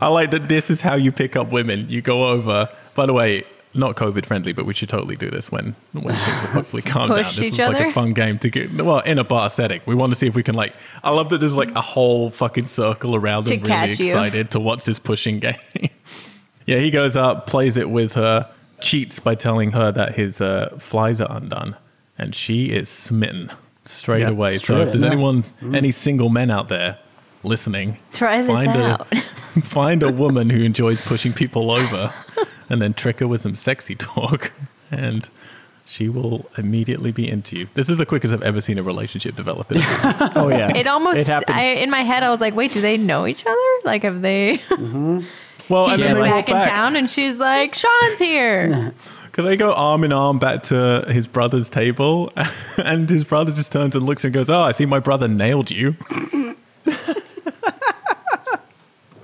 I 0.00 0.08
like 0.08 0.30
that 0.30 0.48
this 0.48 0.70
is 0.70 0.80
how 0.80 0.94
you 0.94 1.12
pick 1.12 1.36
up 1.36 1.52
women. 1.52 1.86
You 1.88 2.00
go 2.00 2.28
over, 2.28 2.68
by 2.94 3.06
the 3.06 3.12
way, 3.12 3.44
not 3.74 3.96
COVID 3.96 4.26
friendly, 4.26 4.52
but 4.52 4.66
we 4.66 4.74
should 4.74 4.88
totally 4.88 5.16
do 5.16 5.30
this 5.30 5.50
when 5.50 5.74
when 5.92 6.14
things 6.14 6.18
have 6.40 6.50
hopefully 6.50 6.82
calmed 6.82 7.14
down. 7.14 7.18
This 7.18 7.38
is 7.38 7.58
like 7.58 7.88
a 7.88 7.92
fun 7.92 8.12
game 8.12 8.38
to 8.40 8.50
get 8.50 8.72
well 8.82 9.00
in 9.00 9.18
a 9.18 9.24
bar 9.24 9.48
setting. 9.50 9.80
We 9.86 9.94
want 9.94 10.12
to 10.12 10.16
see 10.16 10.26
if 10.26 10.34
we 10.34 10.42
can 10.42 10.54
like. 10.54 10.74
I 11.02 11.10
love 11.10 11.30
that 11.30 11.38
there's 11.38 11.56
like 11.56 11.70
a 11.74 11.80
whole 11.80 12.30
fucking 12.30 12.66
circle 12.66 13.14
around 13.16 13.44
To 13.44 13.56
them, 13.56 13.70
really 13.70 13.94
you. 13.94 14.06
excited 14.06 14.50
to 14.52 14.60
watch 14.60 14.84
this 14.84 14.98
pushing 14.98 15.38
game. 15.38 15.54
yeah, 16.66 16.78
he 16.78 16.90
goes 16.90 17.16
up, 17.16 17.46
plays 17.46 17.76
it 17.76 17.88
with 17.88 18.14
her, 18.14 18.48
cheats 18.80 19.18
by 19.18 19.34
telling 19.34 19.72
her 19.72 19.90
that 19.92 20.16
his 20.16 20.40
uh, 20.40 20.74
flies 20.78 21.20
are 21.20 21.34
undone, 21.34 21.76
and 22.18 22.34
she 22.34 22.66
is 22.66 22.88
smitten 22.88 23.50
straight 23.84 24.20
Yeah, 24.20 24.30
away. 24.30 24.58
So 24.58 24.80
if 24.80 24.88
there's 24.90 25.02
in, 25.02 25.08
yeah. 25.08 25.12
anyone, 25.12 25.44
any 25.74 25.92
single 25.92 26.28
men 26.28 26.50
out 26.50 26.68
there 26.68 26.98
listening, 27.42 27.98
Try 28.12 28.38
this 28.42 28.48
find 28.48 28.68
out. 28.70 29.06
a 29.12 29.20
find 29.62 30.02
a 30.02 30.12
woman 30.12 30.50
who 30.50 30.62
enjoys 30.62 31.00
pushing 31.00 31.32
people 31.32 31.70
over, 31.70 32.12
and 32.68 32.80
then 32.80 32.94
trick 32.94 33.20
her 33.20 33.26
with 33.28 33.40
some 33.40 33.54
sexy 33.54 33.94
talk, 33.94 34.52
and 34.90 35.28
she 35.84 36.08
will 36.08 36.48
immediately 36.56 37.12
be 37.12 37.28
into 37.28 37.56
you. 37.58 37.68
This 37.74 37.88
is 37.88 37.98
the 37.98 38.06
quickest 38.06 38.32
I've 38.32 38.42
ever 38.42 38.60
seen 38.60 38.78
a 38.78 38.82
relationship 38.82 39.34
develop. 39.36 39.70
In 39.72 39.78
Oh 40.34 40.48
yeah. 40.48 40.74
It 40.76 40.86
almost. 40.86 41.28
It. 41.28 41.50
I, 41.50 41.72
in 41.74 41.90
my 41.90 42.00
head, 42.02 42.22
I 42.22 42.30
was 42.30 42.40
like, 42.40 42.54
"Wait, 42.54 42.72
do 42.72 42.80
they 42.80 42.96
know 42.96 43.26
each 43.26 43.44
other? 43.44 43.58
Like, 43.84 44.04
have 44.04 44.22
they?" 44.22 44.62
well, 44.70 45.88
He's 45.90 46.00
and 46.00 46.02
just 46.02 46.16
they 46.16 46.22
back 46.22 46.48
in 46.48 46.54
town, 46.62 46.96
and 46.96 47.10
she's 47.10 47.38
like, 47.38 47.74
"Sean's 47.74 48.18
here." 48.18 48.94
Could 49.32 49.46
they 49.46 49.56
go 49.56 49.72
arm 49.72 50.04
in 50.04 50.12
arm 50.12 50.38
back 50.38 50.62
to 50.64 51.04
his 51.08 51.26
brother's 51.26 51.70
table? 51.70 52.32
And 52.78 53.08
his 53.08 53.24
brother 53.24 53.52
just 53.52 53.70
turns 53.70 53.94
and 53.94 54.04
looks 54.04 54.24
and 54.24 54.32
goes, 54.32 54.48
Oh, 54.50 54.62
I 54.62 54.72
see 54.72 54.86
my 54.86 54.98
brother 54.98 55.28
nailed 55.28 55.70
you. 55.70 55.92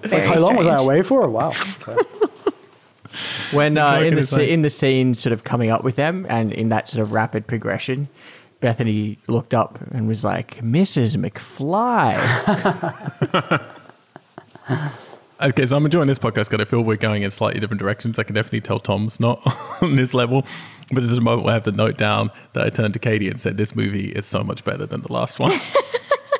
Very 0.02 0.26
How 0.26 0.38
long 0.38 0.56
was 0.56 0.66
I 0.66 0.76
away 0.76 1.02
for? 1.02 1.28
Wow. 1.28 1.52
Okay. 1.82 1.96
When 3.52 3.78
uh, 3.78 4.00
in 4.00 4.14
the 4.14 4.20
his 4.20 4.36
in 4.36 4.60
the 4.62 4.70
scene, 4.70 5.14
sort 5.14 5.32
of 5.32 5.42
coming 5.42 5.70
up 5.70 5.82
with 5.82 5.96
them, 5.96 6.26
and 6.28 6.52
in 6.52 6.68
that 6.68 6.86
sort 6.86 7.02
of 7.02 7.12
rapid 7.12 7.46
progression, 7.46 8.08
Bethany 8.60 9.18
looked 9.26 9.54
up 9.54 9.80
and 9.90 10.06
was 10.06 10.22
like, 10.22 10.58
"Mrs. 10.58 11.16
McFly." 11.16 12.14
Okay, 15.40 15.66
so 15.66 15.76
I'm 15.76 15.84
enjoying 15.84 16.08
this 16.08 16.18
podcast 16.18 16.50
because 16.50 16.60
I 16.60 16.64
feel 16.64 16.82
we're 16.82 16.96
going 16.96 17.22
in 17.22 17.30
slightly 17.30 17.60
different 17.60 17.78
directions. 17.78 18.18
I 18.18 18.24
can 18.24 18.34
definitely 18.34 18.60
tell 18.60 18.80
Tom's 18.80 19.20
not 19.20 19.40
on 19.82 19.94
this 19.94 20.12
level, 20.12 20.44
but 20.90 20.96
there's 20.96 21.12
a 21.12 21.20
moment 21.20 21.44
where 21.44 21.52
I 21.52 21.54
have 21.54 21.64
the 21.64 21.70
note 21.70 21.96
down 21.96 22.32
that 22.54 22.66
I 22.66 22.70
turned 22.70 22.94
to 22.94 22.98
Katie 22.98 23.28
and 23.28 23.40
said, 23.40 23.56
"This 23.56 23.76
movie 23.76 24.10
is 24.10 24.26
so 24.26 24.42
much 24.42 24.64
better 24.64 24.84
than 24.84 25.02
the 25.02 25.12
last 25.12 25.38
one." 25.38 25.52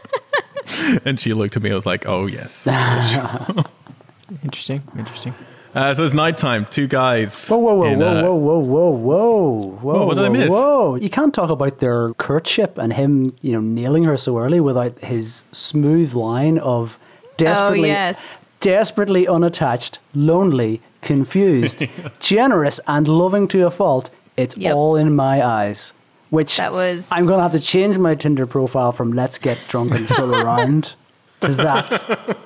and 1.05 1.21
she 1.21 1.33
looked 1.33 1.57
at 1.57 1.63
me. 1.63 1.71
I 1.71 1.77
was 1.77 1.87
like, 1.87 2.09
"Oh 2.09 2.27
yes." 2.27 2.67
interesting, 4.43 4.83
interesting. 4.99 5.33
Uh, 5.77 5.95
so 5.95 6.03
it's 6.03 6.15
nighttime. 6.15 6.67
Two 6.67 6.89
guys. 6.89 7.47
Whoa, 7.47 7.59
whoa, 7.59 7.75
whoa, 7.75 7.93
in, 7.93 8.01
whoa, 8.01 8.07
uh, 8.09 8.23
whoa, 8.23 8.35
whoa, 8.35 8.59
whoa, 8.59 8.91
whoa, 8.91 9.61
whoa, 9.81 10.07
what 10.07 10.15
did 10.17 10.25
I 10.25 10.29
whoa, 10.29 10.33
miss? 10.33 10.51
whoa! 10.51 10.95
You 10.97 11.11
can't 11.11 11.33
talk 11.33 11.51
about 11.51 11.79
their 11.79 12.15
courtship 12.15 12.79
and 12.79 12.93
him, 12.93 13.37
you 13.43 13.53
know, 13.53 13.61
nailing 13.61 14.03
her 14.05 14.17
so 14.17 14.39
early 14.39 14.59
without 14.59 14.99
his 14.99 15.45
smooth 15.53 16.15
line 16.15 16.59
of 16.59 16.99
desperately, 17.37 17.91
Oh, 17.91 17.95
yes. 17.95 18.45
Desperately 18.61 19.27
unattached, 19.29 19.99
lonely, 20.15 20.81
confused, 21.03 21.83
generous, 22.21 22.81
and 22.87 23.07
loving 23.09 23.49
to 23.49 23.67
a 23.67 23.71
fault. 23.71 24.11
It's 24.37 24.57
Yep. 24.57 24.75
all 24.75 24.97
in 24.97 25.15
my 25.17 25.45
eyes. 25.45 25.93
Which 26.31 26.57
That 26.59 26.73
was- 26.73 27.09
I'm 27.11 27.27
gonna 27.27 27.43
have 27.43 27.53
to 27.53 27.61
change 27.61 27.97
my 27.99 28.15
Tinder 28.15 28.47
profile 28.47 28.93
from 28.93 29.13
"Let's 29.13 29.39
get 29.39 29.59
drunk 29.69 29.93
and 29.93 30.07
fool 30.09 30.35
around" 30.43 30.95
to 31.41 31.55
that, 31.55 32.37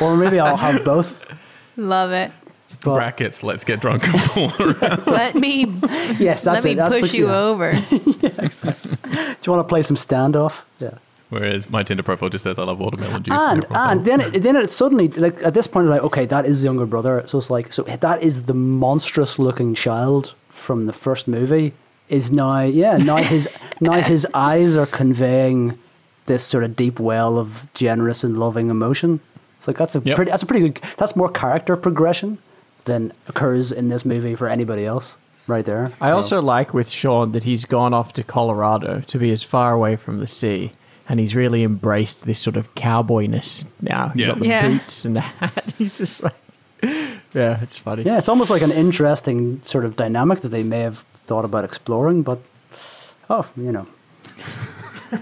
or 0.00 0.16
maybe 0.16 0.40
I'll 0.40 0.56
have 0.56 0.84
both. 0.84 1.24
Love 1.76 2.10
it. 2.12 2.32
But 2.82 2.94
brackets. 2.94 3.42
Let's 3.42 3.62
get 3.64 3.80
drunk 3.80 4.06
and 4.08 4.20
fool 4.22 4.52
around. 4.60 5.06
Let 5.20 5.36
me 5.36 5.64
yes, 6.18 6.42
that's 6.42 6.64
let 6.64 6.64
me. 6.64 6.74
That's 6.74 7.00
push 7.00 7.10
the- 7.12 7.16
you 7.18 7.28
yeah. 7.28 7.38
over. 7.38 7.70
Do 7.72 7.96
you 7.96 9.52
want 9.52 9.60
to 9.60 9.64
play 9.68 9.82
some 9.82 9.96
standoff? 9.96 10.62
Yeah. 10.80 10.90
Whereas 11.34 11.68
my 11.70 11.82
Tinder 11.82 12.02
profile 12.02 12.28
just 12.28 12.44
says 12.44 12.58
I 12.58 12.64
love 12.64 12.78
watermelon 12.78 13.22
juice. 13.22 13.34
And 13.38 13.64
and 13.64 13.70
like, 13.72 13.96
oh. 13.98 14.00
then 14.02 14.20
it, 14.20 14.42
then 14.42 14.56
it's 14.56 14.74
suddenly 14.74 15.08
like 15.08 15.42
at 15.42 15.54
this 15.54 15.66
point 15.66 15.88
like 15.88 16.02
okay 16.02 16.26
that 16.26 16.46
is 16.46 16.60
the 16.62 16.66
younger 16.66 16.86
brother 16.86 17.22
so 17.26 17.38
it's 17.38 17.50
like 17.50 17.72
so 17.72 17.82
that 17.82 18.22
is 18.22 18.44
the 18.44 18.54
monstrous 18.54 19.38
looking 19.38 19.74
child 19.74 20.34
from 20.48 20.86
the 20.86 20.92
first 20.92 21.26
movie 21.28 21.72
is 22.08 22.30
now 22.30 22.60
yeah 22.62 22.96
now 22.96 23.16
his 23.34 23.48
now 23.80 24.00
his 24.00 24.26
eyes 24.34 24.76
are 24.76 24.86
conveying 24.86 25.78
this 26.26 26.42
sort 26.44 26.64
of 26.64 26.74
deep 26.76 26.98
well 27.00 27.36
of 27.38 27.66
generous 27.74 28.24
and 28.24 28.38
loving 28.38 28.70
emotion. 28.70 29.20
It's 29.56 29.66
like 29.68 29.76
that's 29.76 29.94
a 29.94 30.00
Yep. 30.00 30.16
pretty 30.16 30.30
that's 30.30 30.42
a 30.42 30.46
pretty 30.46 30.68
good 30.68 30.80
that's 30.96 31.16
more 31.16 31.30
character 31.30 31.76
progression 31.76 32.38
than 32.84 33.12
occurs 33.28 33.72
in 33.72 33.88
this 33.88 34.04
movie 34.04 34.34
for 34.34 34.48
anybody 34.48 34.84
else 34.86 35.14
right 35.46 35.64
there. 35.64 35.90
I 36.00 36.10
So- 36.10 36.16
also 36.16 36.42
like 36.42 36.72
with 36.74 36.88
Sean 36.90 37.32
that 37.32 37.44
he's 37.44 37.64
gone 37.64 37.92
off 37.94 38.12
to 38.14 38.22
Colorado 38.22 39.00
to 39.06 39.18
be 39.18 39.30
as 39.30 39.42
far 39.42 39.72
away 39.72 39.96
from 39.96 40.18
the 40.20 40.26
sea, 40.26 40.72
and 41.08 41.20
he's 41.20 41.34
really 41.34 41.62
embraced 41.64 42.24
this 42.26 42.38
sort 42.38 42.56
of 42.56 42.74
cowboyness 42.74 43.64
now. 43.80 44.08
He's 44.14 44.22
Yeah. 44.22 44.26
got 44.28 44.38
the 44.40 44.46
Yeah. 44.46 44.68
boots 44.68 45.04
and 45.04 45.16
the 45.16 45.20
hat. 45.20 45.74
He's 45.78 45.98
just 45.98 46.22
like, 46.22 46.34
yeah, 46.82 47.60
it's 47.62 47.76
funny. 47.78 48.02
Yeah, 48.04 48.18
it's 48.18 48.28
almost 48.28 48.50
like 48.50 48.62
an 48.62 48.70
interesting 48.72 49.60
sort 49.62 49.84
of 49.84 49.96
dynamic 49.96 50.40
that 50.40 50.48
they 50.50 50.62
may 50.62 50.80
have 50.80 51.04
thought 51.26 51.44
about 51.44 51.64
exploring, 51.64 52.22
but 52.22 52.38
oh, 53.30 53.46
you 53.56 53.72
know, 53.72 53.86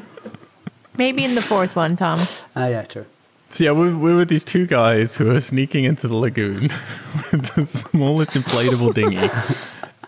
Maybe 0.99 1.25
in 1.25 1.35
the 1.35 1.41
fourth 1.41 1.75
one, 1.75 1.97
Tom. 1.97 2.21
ah, 2.55 2.67
yeah, 2.67 2.85
sure. 2.89 3.07
So 3.51 3.65
yeah, 3.65 3.71
we're, 3.71 3.97
we're 3.97 4.17
with 4.17 4.29
these 4.29 4.45
two 4.45 4.67
guys 4.67 5.15
who 5.17 5.31
are 5.35 5.41
sneaking 5.41 5.85
into 5.85 6.07
the 6.07 6.17
lagoon 6.17 6.71
with 7.33 7.55
the 7.55 7.67
smallest 7.67 8.33
inflatable 8.33 8.93
dinghy, 8.95 9.29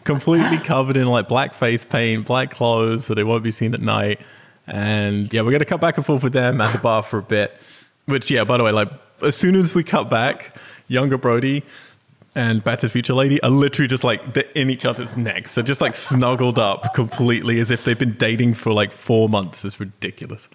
completely 0.05 0.59
covered 0.59 0.97
in 0.97 1.07
like 1.07 1.27
black 1.29 1.55
face 1.55 1.85
paint, 1.85 2.27
black 2.27 2.51
clothes, 2.51 3.07
so 3.07 3.15
they 3.15 3.25
won't 3.25 3.43
be 3.43 3.51
seen 3.51 3.75
at 3.75 3.81
night. 3.81 4.21
And 4.67 5.33
yeah, 5.33 5.43
we're 5.43 5.53
gonna 5.53 5.65
cut 5.65 5.81
back 5.81 5.97
and 5.97 6.07
forth 6.07 6.23
with 6.23 6.33
them 6.33 6.61
at 6.61 6.73
the 6.73 6.79
bar 6.79 7.03
for 7.03 7.19
a 7.19 7.23
bit. 7.23 7.61
Which 8.07 8.31
yeah, 8.31 8.45
by 8.45 8.57
the 8.57 8.65
way, 8.65 8.73
like 8.73 8.91
as 9.23 9.37
soon 9.37 9.57
as 9.57 9.75
we 9.75 9.85
cut 9.85 10.11
back, 10.11 10.57
younger 10.89 11.19
Brody 11.19 11.63
and 12.35 12.65
to 12.65 12.77
the 12.77 12.89
Future 12.89 13.15
Lady 13.15 13.41
are 13.43 13.51
literally 13.51 13.89
just 13.89 14.05
like 14.05 14.35
they're 14.35 14.45
in 14.55 14.71
each 14.71 14.85
other's 14.85 15.17
necks. 15.17 15.55
They're 15.55 15.65
just 15.65 15.81
like 15.81 15.95
snuggled 15.95 16.59
up 16.59 16.95
completely 16.95 17.61
as 17.61 17.71
if 17.71 17.85
they've 17.85 17.99
been 17.99 18.17
dating 18.17 18.55
for 18.55 18.73
like 18.73 18.93
four 18.93 19.29
months. 19.29 19.65
It's 19.65 19.79
ridiculous. 19.79 20.49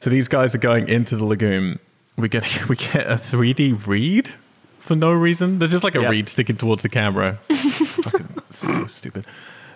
So 0.00 0.10
these 0.10 0.28
guys 0.28 0.54
are 0.54 0.58
going 0.58 0.88
into 0.88 1.16
the 1.16 1.24
lagoon. 1.24 1.78
We 2.16 2.28
get 2.28 2.68
we 2.68 2.76
get 2.76 3.06
a 3.06 3.14
3D 3.14 3.86
read 3.86 4.32
for 4.80 4.96
no 4.96 5.12
reason. 5.12 5.58
There's 5.58 5.70
just 5.70 5.84
like 5.84 5.94
a 5.94 6.08
reed 6.08 6.28
sticking 6.28 6.56
towards 6.56 6.82
the 6.82 6.88
camera. 6.88 7.34
Fucking 7.42 8.28
so 8.50 8.86
stupid. 8.86 9.24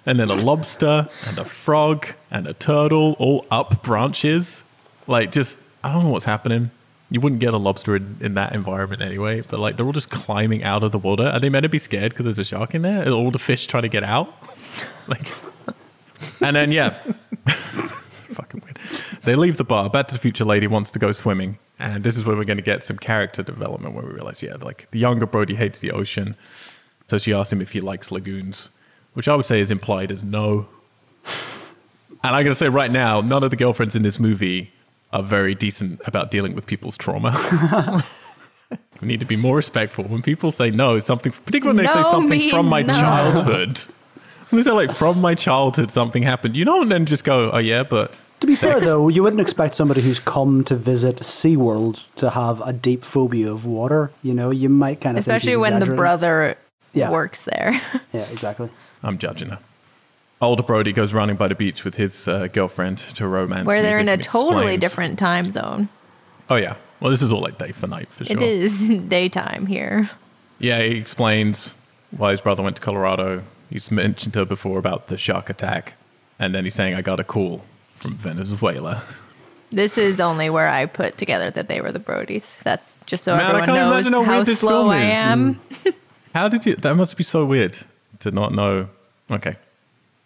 And 0.06 0.18
then 0.18 0.30
a 0.30 0.34
lobster 0.34 1.08
and 1.26 1.38
a 1.38 1.44
frog 1.44 2.08
and 2.30 2.46
a 2.46 2.54
turtle 2.54 3.16
all 3.18 3.46
up 3.50 3.82
branches. 3.82 4.62
Like 5.06 5.32
just 5.32 5.58
I 5.82 5.92
don't 5.92 6.04
know 6.04 6.10
what's 6.10 6.24
happening. 6.24 6.70
You 7.10 7.20
wouldn't 7.20 7.40
get 7.40 7.54
a 7.54 7.58
lobster 7.58 7.96
in, 7.96 8.18
in 8.20 8.34
that 8.34 8.54
environment 8.54 9.00
anyway, 9.00 9.40
but 9.40 9.58
like 9.60 9.76
they're 9.76 9.86
all 9.86 9.92
just 9.92 10.10
climbing 10.10 10.62
out 10.62 10.82
of 10.82 10.92
the 10.92 10.98
water. 10.98 11.24
Are 11.24 11.40
they 11.40 11.48
meant 11.48 11.62
to 11.62 11.68
be 11.68 11.78
scared 11.78 12.12
because 12.12 12.24
there's 12.24 12.38
a 12.38 12.44
shark 12.44 12.74
in 12.74 12.82
there? 12.82 13.08
Are 13.08 13.12
all 13.12 13.30
the 13.30 13.38
fish 13.38 13.66
trying 13.66 13.84
to 13.84 13.88
get 13.88 14.04
out? 14.04 14.32
Like 15.08 15.26
and 16.40 16.56
then 16.56 16.72
yeah, 16.72 16.98
fucking 17.46 18.62
weird. 18.64 18.78
So 19.20 19.30
they 19.30 19.36
leave 19.36 19.56
the 19.56 19.64
bar. 19.64 19.90
Back 19.90 20.08
to 20.08 20.14
the 20.14 20.20
Future 20.20 20.44
Lady 20.44 20.66
wants 20.66 20.90
to 20.92 20.98
go 20.98 21.12
swimming, 21.12 21.58
and 21.78 22.04
this 22.04 22.16
is 22.16 22.24
where 22.24 22.36
we're 22.36 22.44
going 22.44 22.58
to 22.58 22.62
get 22.62 22.82
some 22.82 22.98
character 22.98 23.42
development. 23.42 23.94
Where 23.94 24.04
we 24.04 24.12
realize, 24.12 24.42
yeah, 24.42 24.56
like 24.60 24.88
the 24.90 24.98
younger 24.98 25.26
Brody 25.26 25.54
hates 25.54 25.80
the 25.80 25.90
ocean, 25.92 26.36
so 27.06 27.18
she 27.18 27.32
asks 27.32 27.52
him 27.52 27.60
if 27.60 27.72
he 27.72 27.80
likes 27.80 28.10
lagoons, 28.10 28.70
which 29.18 29.26
I 29.26 29.34
would 29.34 29.46
say 29.46 29.58
is 29.58 29.72
implied 29.72 30.12
as 30.12 30.22
no. 30.22 30.68
And 32.22 32.36
I'm 32.36 32.44
going 32.44 32.54
to 32.54 32.54
say 32.54 32.68
right 32.68 32.90
now, 32.90 33.20
none 33.20 33.42
of 33.42 33.50
the 33.50 33.56
girlfriends 33.56 33.96
in 33.96 34.02
this 34.02 34.20
movie 34.20 34.70
are 35.12 35.24
very 35.24 35.56
decent 35.56 36.00
about 36.06 36.30
dealing 36.30 36.54
with 36.54 36.66
people's 36.66 36.96
trauma. 36.96 37.32
we 39.00 39.08
need 39.08 39.18
to 39.18 39.26
be 39.26 39.34
more 39.34 39.56
respectful 39.56 40.04
when 40.04 40.22
people 40.22 40.52
say 40.52 40.70
no. 40.70 41.00
Something, 41.00 41.32
particularly 41.32 41.78
when 41.78 41.86
they 41.86 41.92
say 41.92 42.02
something 42.08 42.48
from 42.48 42.70
my 42.70 42.82
no. 42.82 42.92
childhood. 42.94 43.80
When 44.50 44.58
they 44.58 44.62
say 44.62 44.70
like 44.70 44.92
from 44.92 45.20
my 45.20 45.34
childhood 45.34 45.90
something 45.90 46.22
happened, 46.22 46.54
you 46.54 46.64
don't 46.64 46.88
then 46.88 47.04
just 47.04 47.24
go, 47.24 47.50
oh 47.50 47.58
yeah, 47.58 47.82
but 47.82 48.14
To 48.38 48.46
be 48.46 48.54
fair, 48.54 48.78
though, 48.78 49.08
you 49.08 49.24
wouldn't 49.24 49.40
expect 49.40 49.74
somebody 49.74 50.00
who's 50.00 50.20
come 50.20 50.62
to 50.62 50.76
visit 50.76 51.16
SeaWorld 51.16 52.06
to 52.18 52.30
have 52.30 52.60
a 52.60 52.72
deep 52.72 53.04
phobia 53.04 53.50
of 53.50 53.66
water. 53.66 54.12
You 54.22 54.32
know, 54.34 54.50
you 54.50 54.68
might 54.68 55.00
kind 55.00 55.18
of 55.18 55.24
think 55.24 55.36
Especially 55.38 55.54
he's 55.54 55.58
when 55.58 55.80
the 55.80 55.86
brother 55.86 56.56
Yeah. 56.92 57.10
works 57.10 57.42
there. 57.42 57.80
Yeah, 58.12 58.26
exactly. 58.30 58.70
I'm 59.02 59.18
judging 59.18 59.50
her. 59.50 59.58
Older 60.40 60.62
Brody 60.62 60.92
goes 60.92 61.12
running 61.12 61.36
by 61.36 61.48
the 61.48 61.54
beach 61.54 61.84
with 61.84 61.96
his 61.96 62.28
uh, 62.28 62.46
girlfriend 62.48 62.98
to 62.98 63.26
romance. 63.26 63.66
Where 63.66 63.82
they're 63.82 63.98
in 63.98 64.08
a 64.08 64.16
totally 64.16 64.74
explains- 64.74 64.80
different 64.80 65.18
time 65.18 65.50
zone. 65.50 65.88
Oh 66.48 66.56
yeah. 66.56 66.76
Well, 67.00 67.10
this 67.10 67.22
is 67.22 67.32
all 67.32 67.40
like 67.40 67.58
day 67.58 67.72
for 67.72 67.86
night 67.86 68.08
for 68.10 68.24
sure. 68.24 68.36
It 68.36 68.42
is 68.42 68.88
daytime 69.08 69.66
here. 69.66 70.08
Yeah, 70.58 70.82
he 70.82 70.96
explains 70.96 71.74
why 72.10 72.32
his 72.32 72.40
brother 72.40 72.62
went 72.62 72.76
to 72.76 72.82
Colorado. 72.82 73.44
He's 73.70 73.90
mentioned 73.90 74.32
to 74.32 74.40
her 74.40 74.44
before 74.44 74.78
about 74.78 75.08
the 75.08 75.18
shark 75.18 75.50
attack, 75.50 75.94
and 76.38 76.54
then 76.54 76.64
he's 76.64 76.74
saying, 76.74 76.94
"I 76.94 77.02
got 77.02 77.20
a 77.20 77.24
call 77.24 77.62
from 77.94 78.14
Venezuela." 78.14 79.02
This 79.70 79.98
is 79.98 80.18
only 80.18 80.48
where 80.48 80.68
I 80.68 80.86
put 80.86 81.18
together 81.18 81.50
that 81.50 81.68
they 81.68 81.82
were 81.82 81.92
the 81.92 82.00
Brodies. 82.00 82.56
That's 82.62 82.98
just 83.06 83.22
so 83.24 83.36
Man, 83.36 83.44
I 83.54 83.60
everyone 83.60 83.74
knows 83.76 84.06
how 84.06 84.22
how 84.22 84.42
this 84.42 84.60
slow 84.60 84.88
I 84.88 85.00
am. 85.02 85.60
How 86.34 86.48
did 86.48 86.64
you? 86.64 86.74
That 86.76 86.94
must 86.96 87.16
be 87.16 87.24
so 87.24 87.44
weird 87.44 87.78
to 88.20 88.30
not 88.30 88.52
know. 88.52 88.88
Okay. 89.30 89.56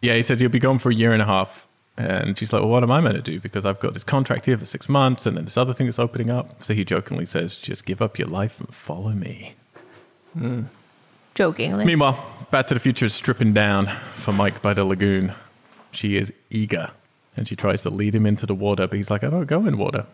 Yeah, 0.00 0.14
he 0.16 0.22
said 0.22 0.40
he'll 0.40 0.48
be 0.48 0.58
gone 0.58 0.78
for 0.78 0.90
a 0.90 0.94
year 0.94 1.12
and 1.12 1.22
a 1.22 1.26
half. 1.26 1.66
And 1.96 2.38
she's 2.38 2.52
like, 2.52 2.60
Well, 2.62 2.70
what 2.70 2.82
am 2.82 2.90
I 2.90 3.00
meant 3.00 3.16
to 3.16 3.22
do? 3.22 3.38
Because 3.38 3.64
I've 3.66 3.78
got 3.80 3.92
this 3.94 4.04
contract 4.04 4.46
here 4.46 4.56
for 4.56 4.64
six 4.64 4.88
months 4.88 5.26
and 5.26 5.36
then 5.36 5.44
this 5.44 5.56
other 5.58 5.74
thing 5.74 5.86
that's 5.86 5.98
opening 5.98 6.30
up. 6.30 6.64
So 6.64 6.72
he 6.74 6.84
jokingly 6.84 7.26
says, 7.26 7.58
Just 7.58 7.84
give 7.84 8.00
up 8.00 8.18
your 8.18 8.28
life 8.28 8.58
and 8.60 8.74
follow 8.74 9.10
me. 9.10 9.54
Mm. 10.36 10.66
Jokingly. 11.34 11.84
Meanwhile, 11.84 12.24
Back 12.50 12.66
to 12.68 12.74
the 12.74 12.80
Future 12.80 13.06
is 13.06 13.14
stripping 13.14 13.52
down 13.52 13.86
for 14.16 14.32
Mike 14.32 14.60
by 14.62 14.74
the 14.74 14.84
lagoon. 14.84 15.34
She 15.90 16.16
is 16.16 16.32
eager 16.50 16.90
and 17.36 17.46
she 17.48 17.56
tries 17.56 17.82
to 17.82 17.90
lead 17.90 18.14
him 18.14 18.26
into 18.26 18.46
the 18.46 18.54
water, 18.54 18.86
but 18.86 18.96
he's 18.96 19.10
like, 19.10 19.22
I 19.24 19.30
don't 19.30 19.46
go 19.46 19.66
in 19.66 19.76
water. 19.78 20.06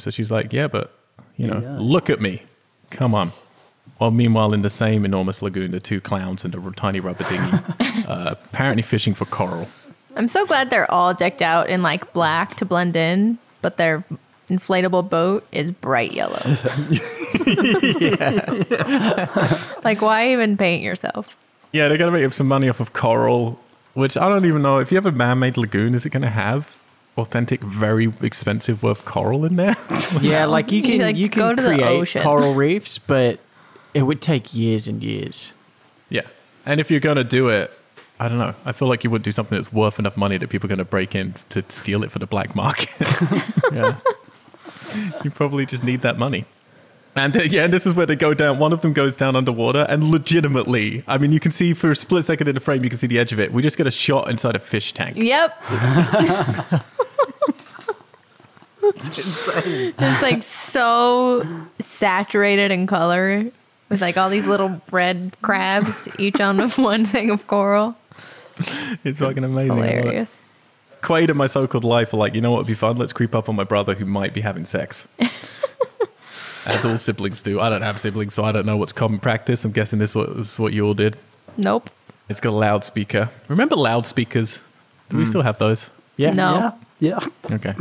So 0.00 0.10
she's 0.10 0.30
like, 0.30 0.52
Yeah, 0.52 0.66
but, 0.66 0.92
you 1.36 1.46
know, 1.46 1.60
Yeah. 1.60 1.76
look 1.80 2.10
at 2.10 2.20
me. 2.20 2.42
Come 2.90 3.14
on. 3.14 3.32
Well, 4.00 4.10
meanwhile, 4.10 4.54
in 4.54 4.62
the 4.62 4.70
same 4.70 5.04
enormous 5.04 5.42
lagoon, 5.42 5.72
the 5.72 5.80
two 5.80 6.00
clowns 6.00 6.44
and 6.44 6.54
a 6.54 6.70
tiny 6.72 7.00
rubber 7.00 7.24
dinghy, 7.24 7.58
uh, 8.08 8.34
apparently 8.44 8.82
fishing 8.82 9.14
for 9.14 9.26
coral. 9.26 9.68
I'm 10.16 10.26
so 10.26 10.46
glad 10.46 10.70
they're 10.70 10.90
all 10.90 11.14
decked 11.14 11.42
out 11.42 11.68
in 11.68 11.82
like 11.82 12.12
black 12.12 12.56
to 12.56 12.64
blend 12.64 12.96
in, 12.96 13.38
but 13.60 13.76
their 13.76 14.02
inflatable 14.48 15.08
boat 15.08 15.46
is 15.52 15.70
bright 15.70 16.12
yellow. 16.12 16.40
like, 19.84 20.02
why 20.02 20.32
even 20.32 20.56
paint 20.56 20.82
yourself? 20.82 21.36
Yeah, 21.72 21.88
they're 21.88 21.98
going 21.98 22.12
to 22.12 22.18
make 22.18 22.26
up 22.26 22.32
some 22.32 22.48
money 22.48 22.68
off 22.68 22.80
of 22.80 22.92
coral, 22.92 23.60
which 23.94 24.16
I 24.16 24.28
don't 24.28 24.44
even 24.46 24.62
know. 24.62 24.78
If 24.78 24.90
you 24.90 24.96
have 24.96 25.06
a 25.06 25.12
man 25.12 25.38
made 25.38 25.56
lagoon, 25.56 25.94
is 25.94 26.04
it 26.04 26.10
going 26.10 26.22
to 26.22 26.30
have 26.30 26.76
authentic, 27.16 27.60
very 27.60 28.12
expensive 28.22 28.82
worth 28.82 29.04
coral 29.04 29.44
in 29.44 29.56
there. 29.56 29.76
Yeah, 30.20 30.46
like 30.46 30.72
you 30.72 30.80
You, 30.80 30.82
can 30.82 31.00
like, 31.00 31.16
you 31.16 31.28
go 31.28 31.48
can 31.48 31.56
to 31.58 31.62
the 31.62 31.68
create 31.74 31.82
ocean. 31.86 32.22
coral 32.22 32.54
reefs, 32.54 32.98
but 32.98 33.38
it 33.94 34.02
would 34.02 34.20
take 34.20 34.54
years 34.54 34.86
and 34.88 35.02
years. 35.02 35.52
yeah. 36.08 36.22
And 36.66 36.78
if 36.78 36.90
you're 36.90 37.00
going 37.00 37.16
to 37.16 37.24
do 37.24 37.48
it, 37.48 37.70
I 38.20 38.28
don't 38.28 38.38
know. 38.38 38.54
I 38.66 38.72
feel 38.72 38.86
like 38.86 39.02
you 39.02 39.08
would 39.10 39.22
do 39.22 39.32
something 39.32 39.56
that's 39.56 39.72
worth 39.72 39.98
enough 39.98 40.16
money 40.16 40.36
that 40.36 40.48
people 40.50 40.66
are 40.66 40.68
going 40.68 40.78
to 40.78 40.84
break 40.84 41.14
in 41.14 41.34
to 41.48 41.64
steal 41.68 42.04
it 42.04 42.10
for 42.12 42.18
the 42.18 42.26
black 42.26 42.54
market. 42.54 42.90
Yeah. 43.72 43.96
you 45.24 45.30
probably 45.30 45.64
just 45.64 45.84
need 45.84 46.02
that 46.02 46.18
money. 46.18 46.44
And 47.16 47.36
uh, 47.36 47.42
yeah, 47.42 47.64
and 47.64 47.72
this 47.72 47.86
is 47.86 47.94
where 47.94 48.06
they 48.06 48.16
go 48.16 48.34
down. 48.34 48.58
One 48.58 48.72
of 48.72 48.80
them 48.82 48.92
goes 48.92 49.14
down 49.16 49.36
underwater, 49.36 49.86
and 49.88 50.10
legitimately, 50.10 51.02
I 51.06 51.18
mean, 51.18 51.32
you 51.32 51.40
can 51.40 51.50
see 51.52 51.72
for 51.72 51.90
a 51.90 51.96
split 51.96 52.24
second 52.24 52.48
in 52.48 52.54
the 52.54 52.60
frame, 52.60 52.82
you 52.84 52.90
can 52.90 52.98
see 52.98 53.06
the 53.06 53.18
edge 53.18 53.32
of 53.32 53.38
it. 53.40 53.52
We 53.52 53.62
just 53.62 53.76
get 53.76 53.86
a 53.86 53.90
shot 53.90 54.28
inside 54.28 54.54
a 54.56 54.58
fish 54.58 54.92
tank. 54.92 55.16
Yep. 55.16 55.56
it's 58.82 59.18
insane. 59.18 59.94
it's 59.98 60.22
like 60.22 60.42
so 60.42 61.46
saturated 61.78 62.70
in 62.72 62.86
color 62.86 63.50
with 63.90 64.00
like 64.00 64.16
all 64.16 64.30
these 64.30 64.46
little 64.46 64.80
red 64.90 65.32
crabs, 65.42 66.08
each 66.18 66.40
on 66.40 66.58
one 66.70 67.04
thing 67.04 67.30
of 67.30 67.46
coral. 67.46 67.96
It's 69.04 69.18
fucking 69.18 69.44
amazing. 69.44 69.72
I 69.72 69.74
love. 69.74 69.84
Hilarious. 69.86 70.40
Quaid 71.02 71.28
and 71.28 71.36
my 71.36 71.46
so-called 71.46 71.84
life 71.84 72.12
are 72.12 72.18
like, 72.18 72.34
you 72.34 72.40
know 72.40 72.50
what 72.50 72.58
would 72.58 72.66
be 72.66 72.74
fun? 72.74 72.96
Let's 72.96 73.12
creep 73.12 73.34
up 73.34 73.48
on 73.48 73.56
my 73.56 73.64
brother 73.64 73.94
who 73.94 74.04
might 74.04 74.34
be 74.34 74.42
having 74.42 74.64
sex. 74.66 75.06
As 76.66 76.84
all 76.84 76.98
siblings 76.98 77.40
do. 77.40 77.58
I 77.58 77.70
don't 77.70 77.82
have 77.82 77.98
siblings, 77.98 78.34
so 78.34 78.44
I 78.44 78.52
don't 78.52 78.66
know 78.66 78.76
what's 78.76 78.92
common 78.92 79.18
practice. 79.18 79.64
I'm 79.64 79.72
guessing 79.72 79.98
this 79.98 80.14
was 80.14 80.58
what 80.58 80.74
you 80.74 80.86
all 80.86 80.94
did. 80.94 81.16
Nope. 81.56 81.90
It's 82.28 82.38
got 82.38 82.50
a 82.50 82.56
loudspeaker. 82.56 83.30
Remember 83.48 83.76
loudspeakers? 83.76 84.60
Do 85.08 85.16
we 85.16 85.24
hmm. 85.24 85.28
still 85.30 85.42
have 85.42 85.58
those? 85.58 85.88
Yeah. 86.16 86.32
No. 86.32 86.54
Yeah. 86.54 86.72
Yeah. 87.00 87.18
Okay. 87.50 87.74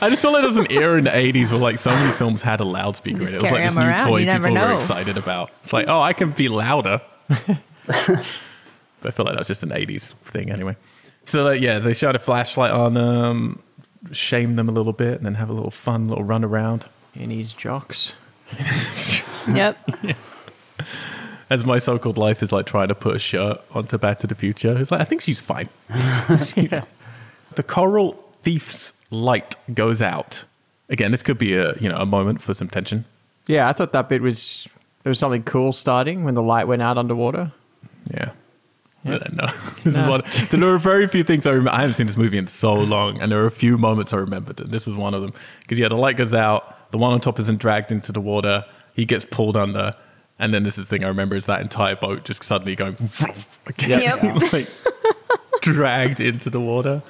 I 0.00 0.08
just 0.10 0.20
feel 0.22 0.32
like 0.32 0.42
there 0.42 0.46
was 0.48 0.58
an 0.58 0.70
era 0.70 0.98
in 0.98 1.04
the 1.04 1.10
80s 1.10 1.50
where 1.50 1.58
like 1.60 1.78
so 1.78 1.90
many 1.90 2.12
films 2.12 2.42
had 2.42 2.60
a 2.60 2.64
loudspeaker 2.64 3.16
in 3.16 3.22
Just 3.22 3.34
it. 3.34 3.36
It 3.38 3.42
was 3.42 3.52
like 3.52 3.62
this 3.64 3.74
new 3.74 3.80
around, 3.82 4.06
toy 4.06 4.16
you 4.18 4.30
people 4.30 4.52
were 4.54 4.74
excited 4.74 5.16
about. 5.16 5.50
It's 5.62 5.72
like, 5.72 5.88
oh, 5.88 6.00
I 6.00 6.12
can 6.12 6.32
be 6.32 6.48
louder. 6.48 7.00
but 7.28 7.46
I 7.88 9.10
feel 9.10 9.24
like 9.24 9.34
that 9.34 9.38
was 9.38 9.48
just 9.48 9.62
an 9.62 9.70
80s 9.70 10.12
thing 10.24 10.50
anyway. 10.50 10.76
So 11.24 11.44
like, 11.44 11.60
yeah, 11.60 11.78
they 11.78 11.94
shine 11.94 12.14
a 12.14 12.18
flashlight 12.18 12.70
on 12.70 12.96
um, 12.96 13.62
them, 14.02 14.12
shame 14.14 14.56
them 14.56 14.68
a 14.68 14.72
little 14.72 14.92
bit, 14.92 15.14
and 15.16 15.26
then 15.26 15.34
have 15.34 15.48
a 15.48 15.52
little 15.52 15.70
fun 15.70 16.08
little 16.08 16.24
run 16.24 16.44
around. 16.44 16.84
In 17.14 17.30
he's 17.30 17.52
jocks. 17.52 18.14
Yep. 19.48 19.78
As 21.50 21.64
my 21.64 21.78
so-called 21.78 22.18
life 22.18 22.42
is 22.42 22.52
like 22.52 22.66
trying 22.66 22.88
to 22.88 22.94
put 22.94 23.16
a 23.16 23.18
shirt 23.18 23.62
onto 23.70 23.96
Back 23.96 24.18
to 24.18 24.26
the 24.26 24.34
Future. 24.34 24.78
It's 24.78 24.90
like, 24.90 25.00
I 25.00 25.04
think 25.04 25.22
she's 25.22 25.40
fine. 25.40 25.70
She's- 26.44 26.82
The 27.54 27.62
coral 27.62 28.22
thief's 28.48 28.94
light 29.10 29.56
goes 29.74 30.00
out. 30.00 30.44
Again, 30.88 31.10
this 31.10 31.22
could 31.22 31.36
be 31.36 31.54
a 31.54 31.74
you 31.78 31.88
know 31.88 31.98
a 31.98 32.06
moment 32.06 32.40
for 32.40 32.54
some 32.54 32.68
tension. 32.68 33.04
Yeah, 33.46 33.68
I 33.68 33.74
thought 33.74 33.92
that 33.92 34.08
bit 34.08 34.22
was 34.22 34.66
there 35.02 35.10
was 35.10 35.18
something 35.18 35.42
cool 35.42 35.72
starting 35.72 36.24
when 36.24 36.34
the 36.34 36.42
light 36.42 36.66
went 36.66 36.80
out 36.80 36.96
underwater. 36.96 37.52
Yeah. 38.10 38.30
I 39.04 39.10
don't 39.10 39.36
know. 39.36 39.52
This 39.84 39.96
is 39.96 40.06
one. 40.06 40.22
There 40.50 40.74
are 40.74 40.78
very 40.78 41.06
few 41.06 41.22
things 41.24 41.46
I 41.46 41.50
remember. 41.50 41.72
I 41.72 41.80
haven't 41.80 41.94
seen 41.94 42.06
this 42.06 42.16
movie 42.16 42.36
in 42.36 42.46
so 42.46 42.74
long, 42.74 43.20
and 43.20 43.30
there 43.30 43.42
are 43.42 43.46
a 43.46 43.50
few 43.50 43.78
moments 43.78 44.12
I 44.12 44.16
remembered, 44.16 44.60
and 44.60 44.70
this 44.70 44.88
is 44.88 44.94
one 44.94 45.14
of 45.14 45.22
them. 45.22 45.32
Because 45.60 45.78
yeah, 45.78 45.88
the 45.88 45.94
light 45.94 46.16
goes 46.16 46.34
out, 46.34 46.90
the 46.90 46.98
one 46.98 47.12
on 47.12 47.20
top 47.20 47.38
isn't 47.38 47.58
dragged 47.58 47.92
into 47.92 48.12
the 48.12 48.20
water, 48.20 48.64
he 48.94 49.04
gets 49.04 49.24
pulled 49.24 49.56
under, 49.56 49.94
and 50.38 50.52
then 50.52 50.62
this 50.62 50.78
is 50.78 50.88
the 50.88 50.90
thing 50.96 51.04
I 51.04 51.08
remember 51.08 51.36
is 51.36 51.46
that 51.46 51.60
entire 51.60 51.96
boat 51.96 52.24
just 52.24 52.42
suddenly 52.42 52.74
going 52.74 52.96
Yep. 53.86 54.52
like 54.52 54.68
dragged 55.60 56.20
into 56.20 56.50
the 56.50 56.60
water. 56.60 57.02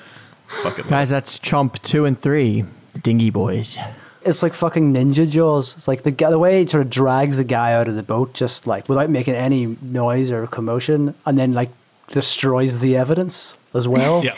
Fucking 0.62 0.84
love 0.84 0.90
Guys, 0.90 1.08
that's 1.08 1.38
Chomp 1.38 1.80
two 1.82 2.04
and 2.04 2.18
three, 2.18 2.64
the 2.94 3.00
Dingy 3.00 3.30
Boys. 3.30 3.78
It's 4.22 4.42
like 4.42 4.54
fucking 4.54 4.92
Ninja 4.92 5.28
Jaws. 5.28 5.74
It's 5.76 5.88
like 5.88 6.02
the 6.02 6.10
guy, 6.10 6.30
the 6.30 6.38
way 6.38 6.62
it 6.62 6.70
sort 6.70 6.82
of 6.82 6.90
drags 6.90 7.38
the 7.38 7.44
guy 7.44 7.72
out 7.72 7.88
of 7.88 7.96
the 7.96 8.02
boat, 8.02 8.34
just 8.34 8.66
like 8.66 8.88
without 8.88 9.10
making 9.10 9.34
any 9.34 9.78
noise 9.80 10.30
or 10.30 10.46
commotion, 10.46 11.14
and 11.24 11.38
then 11.38 11.52
like 11.52 11.70
destroys 12.08 12.80
the 12.80 12.96
evidence 12.96 13.56
as 13.74 13.86
well. 13.86 14.22
Yeah. 14.24 14.34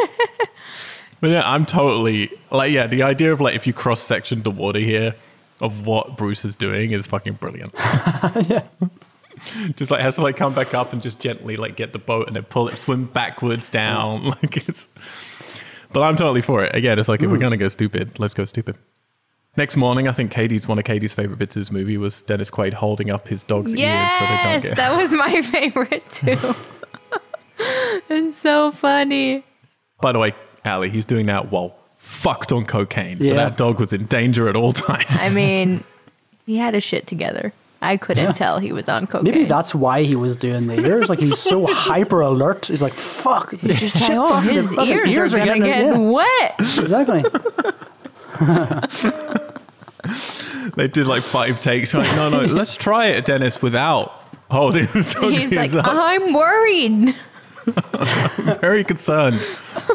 But 1.21 1.31
yeah, 1.31 1.43
I'm 1.45 1.67
totally 1.67 2.31
like 2.51 2.73
yeah. 2.73 2.87
The 2.87 3.03
idea 3.03 3.33
of 3.33 3.41
like 3.41 3.55
if 3.55 3.67
you 3.67 3.75
cross 3.75 4.01
section 4.01 4.43
the 4.43 4.51
water 4.51 4.79
here 4.79 5.15
of 5.61 5.87
what 5.87 6.17
Bruce 6.17 6.45
is 6.45 6.57
doing 6.57 6.93
is 6.93 7.07
fucking 7.07 7.35
brilliant. 7.35 7.75
yeah. 8.49 8.63
just 9.77 9.91
like 9.91 10.01
has 10.01 10.17
to 10.17 10.23
like 10.23 10.37
come 10.37 10.55
back 10.55 10.73
up 10.73 10.93
and 10.93 11.03
just 11.03 11.21
gently 11.21 11.57
like 11.57 11.77
get 11.77 11.93
the 11.93 11.99
boat 11.99 12.27
and 12.27 12.37
then 12.37 12.45
pull 12.45 12.69
it, 12.69 12.79
swim 12.79 13.05
backwards 13.05 13.69
down. 13.69 14.25
Like 14.43 14.69
it's. 14.69 14.89
But 15.93 16.03
I'm 16.03 16.17
totally 16.17 16.41
for 16.41 16.63
it. 16.65 16.75
Again, 16.75 16.99
it's 16.99 17.09
like 17.09 17.23
if 17.23 17.31
we're 17.31 17.37
mm. 17.37 17.41
gonna 17.41 17.57
go 17.57 17.69
stupid, 17.69 18.19
let's 18.19 18.35
go 18.35 18.45
stupid. 18.45 18.77
Next 19.57 19.77
morning, 19.77 20.07
I 20.07 20.13
think 20.13 20.31
Katie's 20.31 20.69
one 20.69 20.79
of 20.79 20.85
Katie's 20.85 21.13
favorite 21.13 21.39
bits 21.39 21.57
of 21.57 21.63
this 21.63 21.73
movie 21.73 21.97
was 21.97 22.23
Dennis 22.23 22.51
Quaid 22.51 22.73
holding 22.75 23.11
up 23.11 23.27
his 23.27 23.43
dog's 23.43 23.75
Yes, 23.75 24.13
ears 24.13 24.19
so 24.19 24.37
they 24.37 24.43
don't 24.53 24.63
get. 24.63 24.77
that 24.77 24.97
was 24.97 25.13
my 25.13 25.43
favorite 25.51 26.09
too. 26.09 26.55
it's 28.09 28.39
so 28.39 28.71
funny. 28.71 29.45
By 30.01 30.13
the 30.13 30.21
way, 30.21 30.35
Ali, 30.65 30.89
he's 30.91 31.05
doing 31.05 31.27
that 31.27 31.51
while 31.51 31.75
fucked 31.97 32.53
on 32.53 32.65
cocaine, 32.65 33.19
so 33.19 33.25
Yeah. 33.25 33.35
that 33.35 33.57
dog 33.57 33.81
was 33.81 33.93
in 33.93 34.05
danger 34.07 34.49
at 34.49 34.55
all 34.57 34.73
times. 34.73 35.05
I 35.11 35.31
mean, 35.31 35.83
he 36.47 36.57
had 36.57 36.75
his 36.75 36.85
shit 36.85 37.07
together. 37.09 37.53
I 37.83 37.97
couldn't 37.97 38.35
tell 38.35 38.59
he 38.59 38.73
was 38.73 38.89
on 38.89 39.07
cocaine. 39.07 39.33
Maybe 39.33 39.45
that's 39.47 39.75
why 39.75 40.03
he 40.03 40.15
was 40.15 40.37
doing 40.37 40.67
the 40.67 40.81
ears. 40.87 41.09
Like 41.09 41.19
he's 41.19 41.39
so 41.39 41.67
hyper 41.71 42.21
alert. 42.21 42.67
He's 42.67 42.83
like, 42.83 42.93
"Fuck." 42.95 43.53
just 43.61 43.97
like, 43.97 44.05
Shit, 44.05 44.19
oh, 44.19 44.29
fuck, 44.29 44.45
his 44.45 44.71
the 44.71 44.77
fucking 44.77 44.93
ears, 45.09 45.35
are, 45.35 45.39
gonna 45.39 45.59
getting 45.59 45.65
get 45.65 45.85
yeah. 45.85 45.97
wet. 45.97 46.55
Exactly. 46.59 47.25
They 50.77 50.89
did 50.89 51.07
like 51.07 51.23
five 51.23 51.61
takes. 51.61 51.95
Like, 51.95 52.11
no, 52.17 52.29
no, 52.29 52.41
let's 52.55 52.77
try 52.77 53.07
it, 53.07 53.25
Dennis, 53.25 53.63
without 53.63 54.13
holding 54.51 54.87
the 54.87 55.03
dog's 55.03 55.43
He's 55.43 55.55
like, 55.55 55.73
ears 55.73 55.75
up. 55.75 55.87
I'm 55.89 56.33
worried. 56.33 57.15
Very 58.61 58.85
concerned 58.85 59.41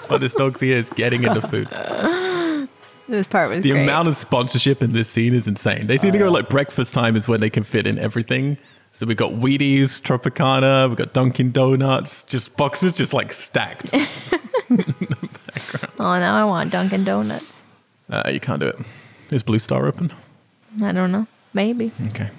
about 0.05 0.21
this 0.21 0.33
dog's 0.33 0.61
ears 0.61 0.89
getting 0.91 1.23
into 1.23 1.41
food. 1.47 1.67
This 3.07 3.27
part 3.27 3.49
was 3.49 3.63
The 3.63 3.71
great. 3.71 3.83
amount 3.83 4.07
of 4.07 4.15
sponsorship 4.17 4.81
in 4.81 4.93
this 4.93 5.07
scene 5.09 5.33
is 5.33 5.47
insane. 5.47 5.87
They 5.87 5.97
seem 5.97 6.11
to 6.13 6.17
go 6.17 6.29
like 6.29 6.49
breakfast 6.49 6.93
time 6.93 7.15
is 7.15 7.27
when 7.27 7.39
they 7.39 7.49
can 7.49 7.63
fit 7.63 7.85
in 7.85 7.99
everything. 7.99 8.57
So 8.91 9.05
we've 9.05 9.17
got 9.17 9.33
Wheaties, 9.33 10.01
Tropicana, 10.01 10.87
we've 10.87 10.97
got 10.97 11.13
Dunkin' 11.13 11.51
Donuts, 11.51 12.23
just 12.23 12.55
boxes 12.57 12.95
just 12.95 13.13
like 13.13 13.33
stacked. 13.33 13.93
oh, 13.93 14.05
now 15.99 16.35
I 16.35 16.43
want 16.45 16.71
Dunkin' 16.71 17.03
Donuts. 17.03 17.63
Uh, 18.09 18.23
you 18.31 18.39
can't 18.39 18.59
do 18.59 18.67
it. 18.67 18.77
Is 19.31 19.43
Blue 19.43 19.59
Star 19.59 19.85
open? 19.87 20.11
I 20.81 20.91
don't 20.91 21.11
know. 21.11 21.27
Maybe. 21.53 21.91
Okay. 22.07 22.29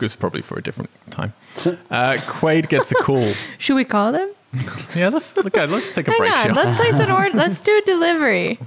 It's 0.00 0.16
probably 0.16 0.42
for 0.42 0.58
a 0.58 0.62
different 0.62 0.90
time. 1.10 1.32
Uh, 1.56 2.14
Quaid 2.26 2.68
gets 2.68 2.90
a 2.92 2.96
call. 2.96 3.32
Should 3.58 3.76
we 3.76 3.84
call 3.84 4.12
them? 4.12 4.30
Yeah, 4.94 5.08
let's 5.08 5.36
look 5.36 5.56
at 5.56 5.68
let's 5.70 5.92
take 5.94 6.06
a 6.06 6.12
Hang 6.12 6.18
break. 6.20 6.32
on. 6.32 6.38
shall? 6.38 6.54
Let's 6.54 6.76
place 6.80 6.94
an 6.94 7.10
order. 7.10 7.30
Let's 7.36 7.60
do 7.60 7.76
a 7.76 7.80
delivery. 7.82 8.58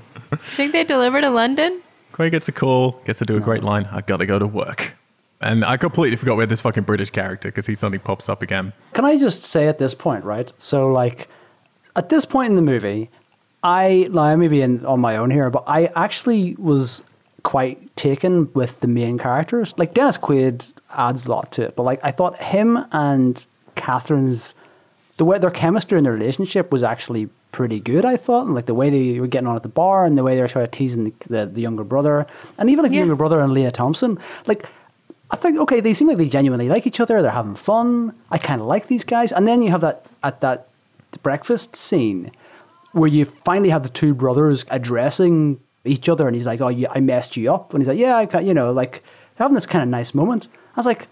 Think 0.55 0.73
they 0.73 0.84
deliver 0.84 1.21
to 1.21 1.30
London? 1.30 1.82
Quaid 2.13 2.32
gets 2.32 2.47
a 2.47 2.51
call, 2.51 2.99
gets 3.05 3.19
to 3.19 3.25
do 3.25 3.38
a 3.38 3.39
great 3.39 3.63
line. 3.63 3.88
I 3.91 4.01
gotta 4.01 4.25
go 4.25 4.39
to 4.39 4.47
work. 4.47 4.93
And 5.39 5.63
I 5.63 5.78
completely 5.78 6.15
forgot 6.15 6.36
we 6.36 6.41
had 6.41 6.49
this 6.49 6.61
fucking 6.61 6.84
British 6.84 7.11
character 7.11 7.49
because 7.49 7.67
he 7.67 7.75
suddenly 7.75 7.99
pops 7.99 8.28
up 8.28 8.41
again. 8.41 8.73
Can 8.93 9.05
I 9.05 9.19
just 9.19 9.43
say 9.43 9.67
at 9.67 9.78
this 9.78 9.93
point, 9.93 10.23
right? 10.23 10.51
So, 10.57 10.91
like, 10.91 11.28
at 11.95 12.09
this 12.09 12.25
point 12.25 12.49
in 12.49 12.55
the 12.55 12.61
movie, 12.63 13.09
I, 13.63 14.07
like, 14.09 14.32
I 14.32 14.36
may 14.36 14.47
be 14.47 14.61
in, 14.61 14.84
on 14.86 14.99
my 14.99 15.15
own 15.15 15.30
here, 15.30 15.51
but 15.51 15.63
I 15.67 15.91
actually 15.95 16.55
was 16.55 17.03
quite 17.43 17.95
taken 17.95 18.51
with 18.53 18.80
the 18.80 18.88
main 18.88 19.19
characters. 19.19 19.75
Like, 19.78 19.93
Dennis 19.93 20.17
Quaid 20.17 20.65
adds 20.91 21.28
a 21.28 21.32
lot 21.32 21.51
to 21.53 21.61
it, 21.61 21.75
but, 21.75 21.84
like, 21.84 21.99
I 22.01 22.09
thought 22.09 22.36
him 22.41 22.80
and 22.91 23.45
Catherine's, 23.75 24.55
the 25.17 25.25
way 25.25 25.38
their 25.38 25.51
chemistry 25.51 25.97
and 25.97 26.05
their 26.05 26.13
relationship 26.13 26.71
was 26.71 26.82
actually 26.82 27.30
pretty 27.52 27.80
good, 27.80 28.06
I 28.06 28.18
thought. 28.18 28.45
And, 28.45 28.56
like, 28.56 28.66
the 28.66 28.74
way 28.74 28.89
they 28.89 29.20
were 29.20 29.28
getting 29.28 29.48
on 29.48 29.56
at 29.56 29.64
the 29.64 29.70
bar 29.70 30.06
and 30.06 30.18
the 30.18 30.24
way 30.24 30.36
they 30.36 30.41
were 30.41 30.48
sort 30.48 30.66
of 30.66 30.72
teasing 30.72 31.06
the, 31.06 31.14
the, 31.28 31.45
the 31.45 31.62
younger 31.62 31.84
brother, 31.84 32.28
and 32.58 32.70
even, 32.70 32.84
like, 32.84 32.91
the 32.91 32.98
younger 32.98 33.16
brother 33.16 33.39
and 33.39 33.54
Lea 33.54 33.72
Thompson. 33.72 34.20
Like, 34.45 34.66
I 35.30 35.36
think 35.36 35.60
okay, 35.60 35.82
they 35.82 35.93
seem 35.93 36.08
like 36.08 36.18
they 36.18 36.30
genuinely 36.30 36.70
like 36.70 36.88
each 36.88 37.00
other. 37.00 37.22
They're 37.22 37.32
having 37.32 37.56
fun. 37.56 38.14
I 38.32 38.38
kind 38.38 38.62
of 38.62 38.68
like 38.68 38.88
these 38.88 39.04
guys. 39.04 39.32
And 39.32 39.48
then 39.48 39.62
you 39.62 39.72
have 39.72 39.82
that 39.82 40.06
at 40.24 40.41
that 40.41 40.70
breakfast 41.22 41.76
scene 41.76 42.32
where 42.93 43.10
you 43.10 43.26
finally 43.26 43.70
have 43.70 43.84
the 43.84 43.89
two 43.89 44.14
brothers 44.14 44.66
addressing 44.70 45.60
each 45.84 46.08
other, 46.08 46.28
and 46.28 46.36
he's 46.36 46.45
like, 46.45 46.62
"Oh, 46.62 46.70
you, 46.70 46.88
I 46.89 47.02
messed 47.02 47.36
you 47.36 47.54
up," 47.54 47.74
and 47.74 47.82
he's 47.82 47.88
like, 47.89 47.98
"Yeah, 47.98 48.16
I 48.16 48.39
you 48.39 48.54
know, 48.54 48.72
like 48.72 49.04
having 49.36 49.54
this 49.54 49.66
kind 49.66 49.84
of 49.84 49.89
nice 49.89 50.14
moment." 50.14 50.48
I 50.76 50.80
was 50.80 50.86
like, 50.86 51.08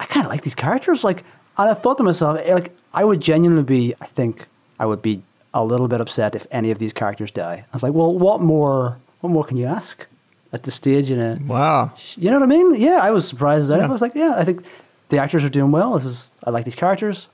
I 0.00 0.06
kind 0.06 0.24
of 0.24 0.32
like 0.32 0.42
these 0.42 0.54
characters. 0.54 1.04
Like, 1.04 1.24
and 1.58 1.68
I 1.68 1.74
thought 1.74 1.98
to 1.98 2.04
myself, 2.04 2.40
eh, 2.42 2.54
like, 2.54 2.74
I 2.94 3.04
would 3.04 3.20
genuinely 3.20 3.64
be. 3.64 3.94
I 4.00 4.06
think 4.06 4.46
I 4.78 4.86
would 4.86 5.02
be 5.02 5.22
a 5.54 5.64
little 5.64 5.88
bit 5.88 6.00
upset 6.00 6.34
if 6.34 6.46
any 6.50 6.70
of 6.70 6.78
these 6.78 6.92
characters 6.92 7.30
die. 7.30 7.64
I 7.70 7.74
was 7.76 7.82
like, 7.82 7.92
well, 7.94 8.12
what 8.12 8.40
more? 8.40 8.98
What 9.20 9.30
more 9.30 9.44
can 9.44 9.56
you 9.56 9.66
ask 9.66 10.06
at 10.52 10.62
this 10.62 10.74
stage 10.74 11.10
in 11.10 11.18
a 11.20 11.38
Wow. 11.46 11.92
you 12.16 12.30
know 12.30 12.38
what 12.38 12.44
I 12.44 12.46
mean? 12.46 12.74
Yeah, 12.80 13.00
I 13.02 13.10
was 13.10 13.26
surprised 13.26 13.70
at. 13.70 13.78
Yeah. 13.78 13.84
I 13.86 13.88
was 13.88 14.00
like, 14.00 14.14
yeah, 14.14 14.34
I 14.36 14.44
think 14.44 14.64
the 15.08 15.18
actors 15.18 15.42
are 15.44 15.48
doing 15.48 15.70
well. 15.72 15.94
This 15.94 16.04
is 16.04 16.30
I 16.44 16.50
like 16.50 16.64
these 16.64 16.76
characters. 16.76 17.28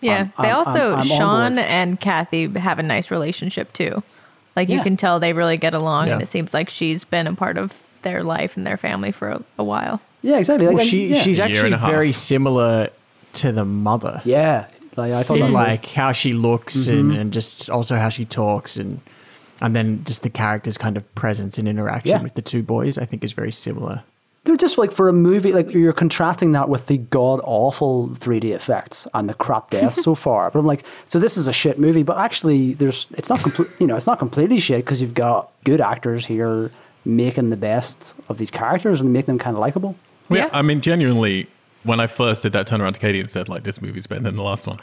Yeah. 0.00 0.14
I'm- 0.14 0.32
they 0.40 0.48
I'm- 0.48 0.56
also, 0.56 0.90
I'm- 0.90 0.98
I'm 0.98 1.02
Sean 1.06 1.58
and 1.58 2.00
Kathy 2.00 2.48
have 2.58 2.78
a 2.78 2.82
nice 2.82 3.10
relationship 3.10 3.72
too. 3.72 4.02
Like 4.56 4.68
you 4.68 4.76
Yeah. 4.78 4.82
can 4.84 4.96
tell 4.96 5.20
they 5.20 5.32
really 5.32 5.56
get 5.56 5.74
along, 5.74 6.08
and 6.10 6.20
it 6.22 6.26
seems 6.28 6.52
like 6.54 6.68
she's 6.70 7.04
been 7.04 7.26
a 7.26 7.34
part 7.34 7.56
of 7.58 7.80
their 8.02 8.22
life 8.24 8.56
and 8.56 8.66
their 8.66 8.76
family 8.76 9.10
for 9.12 9.28
a, 9.28 9.42
a 9.58 9.64
while. 9.64 10.00
Yeah, 10.22 10.38
exactly. 10.38 10.66
Like, 10.66 10.76
Well, 10.76 10.84
she 10.86 11.08
yeah. 11.08 11.20
she's 11.22 11.38
actually 11.40 11.66
and 11.66 11.74
a 11.74 11.78
half. 11.78 11.90
very 11.90 12.12
similar 12.12 12.90
to 13.34 13.52
the 13.52 13.64
mother. 13.64 14.20
yeah. 14.24 14.66
Like 14.96 15.12
I 15.12 15.22
thought 15.22 15.38
that 15.38 15.46
in 15.46 15.52
was 15.52 15.54
like 15.54 15.86
how 15.86 16.12
she 16.12 16.32
looks 16.32 16.86
and, 16.88 17.10
mm-hmm. 17.10 17.20
and 17.20 17.32
just 17.32 17.70
also 17.70 17.96
how 17.96 18.08
she 18.08 18.24
talks 18.24 18.76
and 18.76 19.00
and 19.60 19.76
then 19.76 20.02
just 20.04 20.22
the 20.22 20.30
character's 20.30 20.76
kind 20.76 20.96
of 20.96 21.14
presence 21.14 21.56
and 21.56 21.68
interaction 21.68 22.10
Yeah. 22.10 22.22
with 22.22 22.34
the 22.34 22.42
two 22.42 22.62
boys 22.62 22.98
I 22.98 23.04
think 23.04 23.24
is 23.24 23.32
very 23.32 23.52
similar. 23.52 24.02
They're 24.44 24.56
just 24.56 24.76
like 24.76 24.90
for 24.90 25.08
a 25.08 25.12
movie, 25.12 25.52
like 25.52 25.72
you're 25.72 25.92
contrasting 25.92 26.50
that 26.52 26.68
with 26.68 26.88
the 26.88 26.98
god 26.98 27.40
awful 27.44 28.08
3D 28.08 28.46
effects 28.46 29.06
and 29.14 29.28
the 29.28 29.34
crap 29.34 29.70
death 29.70 29.94
so 30.08 30.16
far. 30.16 30.50
But 30.50 30.58
I'm 30.58 30.66
like, 30.66 30.82
so 31.06 31.20
this 31.20 31.36
is 31.36 31.46
a 31.46 31.52
shit 31.52 31.78
movie, 31.78 32.02
but 32.02 32.18
actually, 32.18 32.74
there's 32.74 33.06
it's 33.12 33.28
not 33.30 33.40
complete. 33.40 33.68
You 33.78 33.86
know, 33.86 33.94
it's 33.96 34.08
not 34.08 34.18
completely 34.18 34.58
shit 34.58 34.84
because 34.84 35.00
you've 35.00 35.14
got 35.14 35.52
good 35.62 35.80
actors 35.80 36.26
here 36.26 36.72
making 37.04 37.50
the 37.50 37.56
best 37.56 38.14
of 38.28 38.38
these 38.38 38.50
characters 38.50 39.00
and 39.00 39.12
make 39.12 39.26
them 39.26 39.38
kind 39.38 39.56
of 39.56 39.60
likable. 39.60 39.94
Yeah. 40.28 40.46
Yeah. 40.46 40.50
I 40.52 40.62
mean, 40.62 40.80
genuinely, 40.80 41.46
when 41.84 42.00
I 42.00 42.06
first 42.06 42.42
did 42.42 42.52
that 42.52 42.66
turn 42.66 42.80
around 42.80 42.94
to 42.94 43.00
Katie 43.00 43.20
and 43.20 43.28
said, 43.30 43.48
like, 43.48 43.64
this 43.64 43.80
movie's 43.82 44.06
better 44.06 44.22
than 44.22 44.36
the 44.36 44.42
last 44.42 44.66
one, 44.66 44.78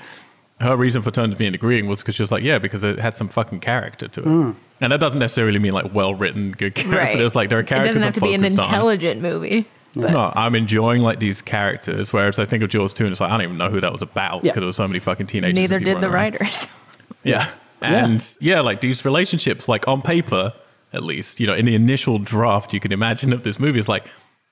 her 0.60 0.76
reason 0.76 1.02
for 1.02 1.12
turning 1.12 1.32
to 1.36 1.40
me 1.40 1.46
and 1.46 1.56
agreeing 1.56 1.88
was 1.88 2.00
because 2.00 2.16
she 2.16 2.22
was 2.24 2.32
like, 2.32 2.44
yeah, 2.44 2.60
because 2.60 2.84
it 2.84 3.00
had 3.00 3.16
some 3.16 3.30
fucking 3.30 3.62
character 3.62 4.08
to 4.10 4.20
it. 4.22 4.26
Hmm. 4.26 4.52
And 4.82 4.92
that 4.92 5.00
doesn't 5.00 5.20
necessarily 5.20 5.60
mean 5.60 5.74
like 5.74 5.94
well 5.94 6.14
written, 6.16 6.52
good 6.52 6.76
character. 6.76 6.98
Right. 6.98 7.16
But 7.18 7.24
it's 7.26 7.36
like 7.36 7.50
there 7.50 7.60
are 7.60 7.64
characters. 7.64 7.96
It 7.96 8.00
doesn't 8.00 8.14
have 8.14 8.14
to 8.16 8.22
I'm 8.22 8.28
be 8.30 8.34
an 8.36 8.42
focused 8.42 8.60
on. 8.60 8.66
intelligent 8.66 9.22
movie. 9.22 9.66
But 9.96 10.12
No, 10.12 10.32
I'm 10.36 10.56
enjoying 10.56 11.02
like 11.02 11.20
these 11.20 11.42
characters. 11.42 12.12
Whereas 12.14 12.40
I 12.40 12.46
think 12.46 12.62
of 12.64 12.70
Jaws 12.70 12.94
2 12.94 13.06
and 13.06 13.12
it's 13.12 13.20
like, 13.22 13.30
I 13.32 13.34
don't 13.38 13.42
even 13.44 13.58
know 13.58 13.70
who 13.70 13.82
that 13.82 13.92
was 13.92 14.02
about 14.02 14.36
Yeah. 14.44 14.52
because 14.52 14.60
there 14.62 14.68
was 14.68 14.76
so 14.76 14.88
many 14.88 15.00
fucking 15.00 15.28
teenagers. 15.28 15.56
neither 15.56 15.80
did 15.80 15.98
the 16.02 16.08
around. 16.08 16.14
writers. 16.14 16.68
Yeah. 17.24 17.50
And 17.82 18.26
yeah. 18.40 18.60
like 18.62 18.82
these 18.82 19.04
relationships, 19.06 19.68
like 19.68 19.88
on 19.88 20.02
paper, 20.02 20.54
at 20.94 21.04
least, 21.04 21.40
you 21.40 21.48
know, 21.48 21.54
in 21.54 21.66
the 21.66 21.76
initial 21.76 22.20
draft 22.20 22.74
you 22.74 22.80
can 22.80 22.92
imagine 22.92 23.32
of 23.34 23.44
this 23.44 23.60
movie 23.60 23.80
is 23.80 23.88
like 23.90 24.06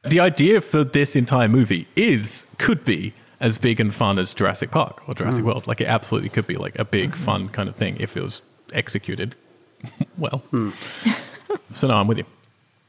the 0.09 0.19
idea 0.19 0.61
for 0.61 0.83
this 0.83 1.15
entire 1.15 1.47
movie 1.47 1.87
is 1.95 2.47
could 2.57 2.83
be 2.83 3.13
as 3.39 3.57
big 3.57 3.79
and 3.79 3.93
fun 3.93 4.17
as 4.17 4.33
Jurassic 4.33 4.71
Park 4.71 5.07
or 5.07 5.13
Jurassic 5.13 5.41
hmm. 5.41 5.47
World. 5.47 5.67
Like 5.67 5.81
it 5.81 5.87
absolutely 5.87 6.29
could 6.29 6.47
be 6.47 6.55
like 6.55 6.77
a 6.79 6.85
big 6.85 7.13
hmm. 7.15 7.23
fun 7.23 7.49
kind 7.49 7.69
of 7.69 7.75
thing 7.75 7.97
if 7.99 8.17
it 8.17 8.23
was 8.23 8.41
executed 8.73 9.35
well. 10.17 10.39
Hmm. 10.51 10.69
so 11.73 11.87
no, 11.87 11.95
I'm 11.95 12.07
with 12.07 12.19
you. 12.19 12.25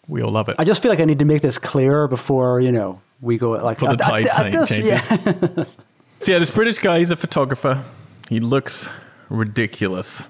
We 0.07 0.23
all 0.23 0.33
love 0.33 0.49
it. 0.49 0.57
I 0.59 0.65
just 0.65 0.83
feel 0.83 0.91
like 0.91 1.01
I 1.01 1.05
need 1.05 1.19
to 1.19 1.27
make 1.27 1.43
this 1.43 1.59
clearer 1.59 2.09
before 2.09 2.61
you 2.61 2.73
know 2.73 3.01
we 3.21 3.37
go 3.37 3.51
like 3.51 3.79
For 3.79 3.89
the 3.89 3.97
tide 3.97 4.27
at 4.27 4.37
change- 4.37 4.55
this- 4.55 4.69
changes. 4.69 5.11
yeah. 5.11 5.65
So 6.21 6.33
yeah, 6.33 6.41
this 6.41 6.51
British 6.51 6.81
guy, 6.81 6.99
he's 6.99 7.13
a 7.13 7.17
photographer. 7.17 7.85
He 8.29 8.41
looks 8.41 8.89
ridiculous. 9.29 10.23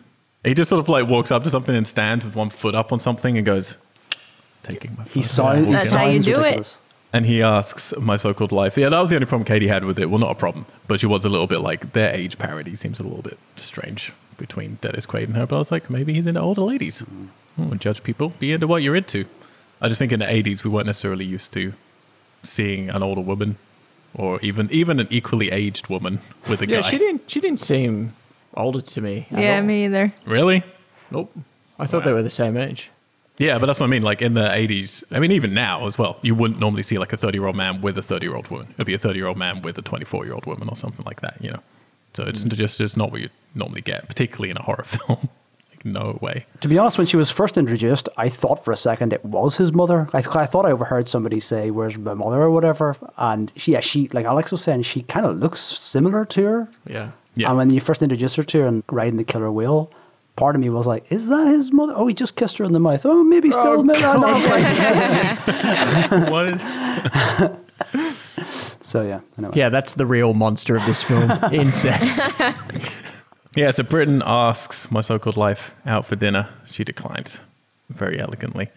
He 0.45 0.53
just 0.53 0.69
sort 0.69 0.81
of 0.81 0.89
like 0.91 1.09
walks 1.09 1.31
up 1.31 1.45
to 1.45 1.51
something 1.51 1.75
and 1.75 1.87
stands 1.87 2.27
with 2.27 2.37
one 2.37 2.51
foot 2.51 2.75
up 2.75 2.93
on 2.93 3.01
something 3.01 3.39
and 3.39 3.47
goes, 3.47 3.79
taking 4.69 4.95
my 4.97 5.05
He 5.05 5.23
photo. 5.23 5.23
sounds. 5.23 5.67
he 5.67 5.73
That's 5.73 5.93
how 5.93 6.07
you 6.07 6.23
sounds 6.23 6.27
do 6.37 6.43
it. 6.43 6.77
And 7.13 7.25
he 7.25 7.43
asks 7.43 7.95
my 7.99 8.19
so-called 8.19 8.53
life. 8.53 8.77
Yeah, 8.77 8.91
that 8.91 9.01
was 9.01 9.09
the 9.09 9.17
only 9.17 9.27
problem 9.27 9.47
Katie 9.47 9.69
had 9.69 9.85
with 9.85 9.99
it. 9.99 10.11
Well, 10.11 10.19
not 10.19 10.31
a 10.31 10.35
problem, 10.35 10.67
but 10.87 11.01
she 11.01 11.07
was 11.07 11.25
a 11.25 11.31
little 11.31 11.47
bit 11.47 11.61
like 11.61 11.93
their 11.95 12.15
age 12.15 12.37
parody 12.39 12.77
seems 12.77 13.01
a 13.01 13.03
little 13.03 13.23
bit 13.23 13.39
strange 13.57 14.13
between 14.37 14.77
Dennis 14.83 15.07
Quaid 15.07 15.25
and 15.25 15.37
her. 15.37 15.47
But 15.47 15.57
I 15.57 15.59
was 15.59 15.73
like, 15.73 15.89
maybe 15.89 16.13
he's 16.13 16.27
into 16.27 16.41
older 16.41 16.61
ladies. 16.61 17.01
Mm. 17.03 17.29
Oh, 17.59 17.63
I 17.63 17.67
won't 17.67 17.81
judge 17.81 18.03
people. 18.05 18.35
Be 18.39 18.53
into 18.53 18.67
what 18.67 18.83
you're 18.83 18.95
into. 18.95 19.25
I 19.81 19.89
just 19.89 19.99
think 19.99 20.13
in 20.13 20.21
the 20.21 20.27
80s 20.27 20.65
we 20.65 20.71
weren't 20.71 20.87
necessarily 20.87 21.25
used 21.25 21.53
to 21.55 21.73
seeing 22.43 22.91
an 22.91 23.03
older 23.03 23.21
woman, 23.23 23.57
or 24.15 24.39
even 24.43 24.69
even 24.71 25.01
an 25.01 25.09
equally 25.11 25.51
aged 25.51 25.89
woman 25.89 26.21
with 26.49 26.61
a 26.63 26.67
Yeah, 26.69 26.83
guy. 26.83 26.91
she 26.91 26.99
didn't 26.99 27.23
she 27.31 27.41
didn't 27.41 27.61
seem 27.61 28.13
older 28.55 28.81
to 28.81 29.01
me. 29.01 29.27
yeah, 29.31 29.57
all. 29.57 29.63
me 29.63 29.87
either. 29.87 30.13
Really? 30.27 30.63
Nope. 31.11 31.35
I 31.79 31.87
thought 31.87 32.05
they 32.05 32.13
were 32.13 32.23
the 32.23 32.29
same 32.31 32.57
age. 32.57 32.91
Yeah, 33.39 33.59
but 33.59 33.67
that's 33.67 33.81
what 33.81 33.87
I 33.87 33.91
mean. 33.91 34.03
Like 34.03 34.21
in 34.21 34.35
the 34.35 34.49
80s, 34.49 35.05
I 35.11 35.19
mean, 35.19 35.33
even 35.33 35.55
now 35.55 35.87
as 35.87 35.99
well, 35.99 36.19
you 36.23 36.35
wouldn't 36.35 36.61
normally 36.61 36.83
see 36.83 36.99
like 36.99 37.13
a 37.13 37.17
30 37.17 37.39
year 37.39 37.47
old 37.47 37.57
man 37.57 37.81
with 37.81 37.97
a 37.97 38.03
30 38.03 38.27
year 38.27 38.35
old 38.35 38.49
woman. 38.49 38.69
It'd 38.75 38.87
be 38.87 38.95
a 38.95 38.99
30 38.99 39.19
year 39.19 39.29
old 39.29 39.39
man 39.39 39.63
with 39.63 39.79
a 39.79 39.83
24 39.83 40.25
year 40.25 40.35
old 40.35 40.47
woman 40.47 40.69
or 40.69 40.77
something 40.77 41.05
like 41.05 41.21
that, 41.21 41.37
you 41.41 41.51
know? 41.51 41.61
So 42.15 42.25
it's 42.25 42.43
mm. 42.43 42.53
just, 42.53 42.79
just 42.79 42.97
not 42.97 43.13
what 43.13 43.21
you 43.21 43.29
normally 43.55 43.81
get, 43.81 44.09
particularly 44.09 44.51
in 44.51 44.57
a 44.57 44.63
horror 44.63 44.83
film. 44.87 45.29
like, 45.71 45.85
no 45.85 46.19
way. 46.21 46.47
To 46.61 46.69
be 46.69 46.79
honest, 46.79 46.99
when 46.99 47.07
she 47.07 47.17
was 47.17 47.31
first 47.31 47.57
introduced, 47.57 48.09
I 48.17 48.29
thought 48.29 48.65
for 48.65 48.73
a 48.73 48.77
second 48.77 49.13
it 49.13 49.25
was 49.25 49.57
his 49.57 49.73
mother. 49.73 50.09
I, 50.13 50.21
th- 50.23 50.35
I 50.35 50.47
thought 50.47 50.67
I 50.67 50.73
overheard 50.73 51.09
somebody 51.09 51.39
say, 51.39 51.71
"Where's 51.71 51.97
my 51.97 52.15
mother?" 52.15 52.43
or 52.43 52.51
whatever. 52.51 52.97
And 53.19 53.53
she, 53.55 53.73
yeah, 53.73 53.81
she 53.81 54.09
like 54.09 54.27
Alex 54.27 54.51
was 54.51 54.63
saying, 54.63 54.83
she 54.83 55.03
kind 55.03 55.27
of 55.27 55.39
looks 55.39 55.61
similar 55.61 56.25
to 56.25 56.45
her. 56.45 56.69
Yeah. 56.87 57.11
Yeah. 57.37 57.49
And 57.49 57.57
when 57.57 57.71
you 57.71 57.81
first 57.81 58.03
introduced 58.03 58.35
her 58.35 58.43
to 58.43 58.61
her 58.63 58.67
and 58.67 58.83
riding 58.91 59.17
the 59.17 59.25
killer 59.25 59.53
whale, 59.53 59.93
part 60.39 60.55
of 60.55 60.63
me 60.63 60.71
was 60.71 60.87
like, 60.87 61.11
"Is 61.13 61.29
that 61.29 61.49
his 61.49 61.73
mother?" 61.73 61.93
Oh, 61.95 62.07
he 62.07 62.15
just 62.15 62.37
kissed 62.37 62.57
her 62.59 62.65
in 62.65 62.73
the 62.73 62.81
mouth. 62.81 63.05
Oh, 63.05 63.23
maybe 63.23 63.51
still. 63.51 63.67
Oh, 63.67 63.83
maybe, 63.83 64.03
oh, 64.05 64.19
no, 66.11 66.31
what 66.31 66.49
is. 66.49 66.65
So 68.81 69.03
yeah, 69.03 69.21
anyway. 69.37 69.53
Yeah, 69.55 69.69
that's 69.69 69.93
the 69.95 70.07
real 70.07 70.33
monster 70.33 70.75
of 70.75 70.87
this 70.87 71.03
film. 71.03 71.31
Incest. 71.53 72.33
Yeah, 73.55 73.71
so 73.71 73.83
Britain 73.83 74.23
asks 74.25 74.91
my 74.91 75.03
so 75.03 75.19
called 75.19 75.37
life 75.37 75.75
out 75.85 76.07
for 76.07 76.17
dinner. 76.17 76.49
She 76.71 76.85
declines 76.85 77.39
very 77.91 78.19
elegantly. 78.19 78.71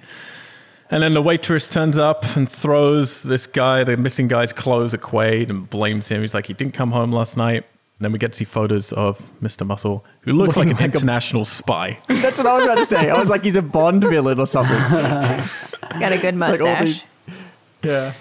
And 0.89 1.01
then 1.01 1.13
the 1.13 1.21
waitress 1.21 1.69
turns 1.69 1.97
up 1.97 2.35
and 2.35 2.49
throws 2.49 3.23
this 3.23 3.47
guy, 3.47 3.85
the 3.85 3.95
missing 3.95 4.27
guy's 4.27 4.51
clothes 4.51 4.93
at 4.93 4.99
Quaid 4.99 5.49
and 5.49 5.69
blames 5.69 6.09
him. 6.09 6.19
He's 6.19 6.33
like, 6.33 6.47
he 6.47 6.53
didn't 6.53 6.73
come 6.73 6.91
home 6.91 7.13
last 7.13 7.37
night. 7.37 7.63
And 8.01 8.05
then 8.05 8.13
we 8.13 8.17
get 8.17 8.31
to 8.31 8.37
see 8.39 8.45
photos 8.45 8.91
of 8.93 9.21
Mr. 9.43 9.63
Muscle, 9.63 10.03
who 10.21 10.33
looks 10.33 10.57
like 10.57 10.65
an 10.69 10.71
like 10.73 10.81
a- 10.81 10.85
international 10.85 11.45
spy. 11.45 11.99
That's 12.07 12.39
what 12.39 12.47
I 12.47 12.55
was 12.55 12.63
about 12.65 12.77
to 12.79 12.85
say. 12.87 13.11
I 13.11 13.19
was 13.19 13.29
like, 13.29 13.43
he's 13.43 13.55
a 13.55 13.61
Bond 13.61 14.01
villain 14.01 14.39
or 14.39 14.47
something. 14.47 14.75
It's 14.75 15.99
got 15.99 16.11
a 16.11 16.17
good 16.17 16.35
like 16.35 16.49
all 16.61 16.65
mustache. 16.67 17.05
these- 17.27 17.35
Yeah. 17.83 18.13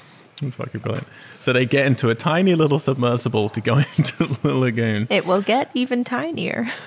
It's 0.43 0.57
fucking 0.57 0.83
brilliant. 0.83 1.07
So 1.39 1.55
they 1.55 1.65
get 1.65 1.87
into 1.87 2.11
a 2.11 2.15
tiny 2.15 2.55
little 2.55 2.79
submersible 2.79 3.49
to 3.49 3.61
go 3.63 3.79
into 3.97 4.27
the 4.43 4.55
lagoon. 4.55 5.07
It 5.09 5.25
will 5.25 5.41
get 5.41 5.71
even 5.73 6.05
tinier. 6.05 6.69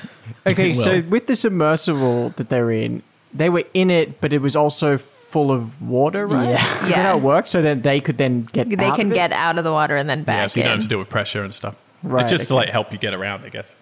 Okay, 0.45 0.73
so 0.75 0.91
Well. 0.91 1.03
with 1.09 1.25
the 1.27 1.35
submersible 1.35 2.29
that 2.37 2.49
they're 2.49 2.69
in, 2.71 3.01
they 3.33 3.49
were 3.49 3.63
in 3.73 3.89
it, 3.89 4.21
but 4.21 4.31
it 4.33 4.39
was 4.41 4.55
also 4.55 4.97
full 4.99 5.51
of 5.51 5.81
water, 5.81 6.27
right? 6.27 6.49
Yeah. 6.49 6.73
Is 6.75 6.79
that 6.81 6.89
Yeah. 6.89 7.03
how 7.03 7.17
it 7.17 7.23
works? 7.23 7.49
So 7.49 7.61
then 7.61 7.81
they 7.81 7.99
could 8.01 8.17
then 8.19 8.43
get 8.53 8.69
They 8.69 8.85
out 8.85 8.97
can 8.97 9.07
of 9.07 9.11
it? 9.13 9.15
get 9.15 9.33
out 9.33 9.57
of 9.57 9.63
the 9.63 9.71
water 9.71 9.95
and 9.97 10.07
then 10.09 10.23
back. 10.23 10.35
Yeah, 10.35 10.43
back 10.43 10.51
so 10.51 10.59
you 10.59 10.63
don't 10.65 10.73
have 10.75 10.83
to 10.83 10.87
deal 10.89 10.99
with 10.99 11.09
pressure 11.09 11.43
and 11.43 11.53
stuff. 11.55 11.75
Right, 12.03 12.21
it's 12.23 12.31
just 12.31 12.47
to 12.49 12.55
like 12.55 12.69
help 12.69 12.91
you 12.91 12.97
get 12.97 13.13
around, 13.13 13.45
I 13.45 13.49
guess. 13.49 13.75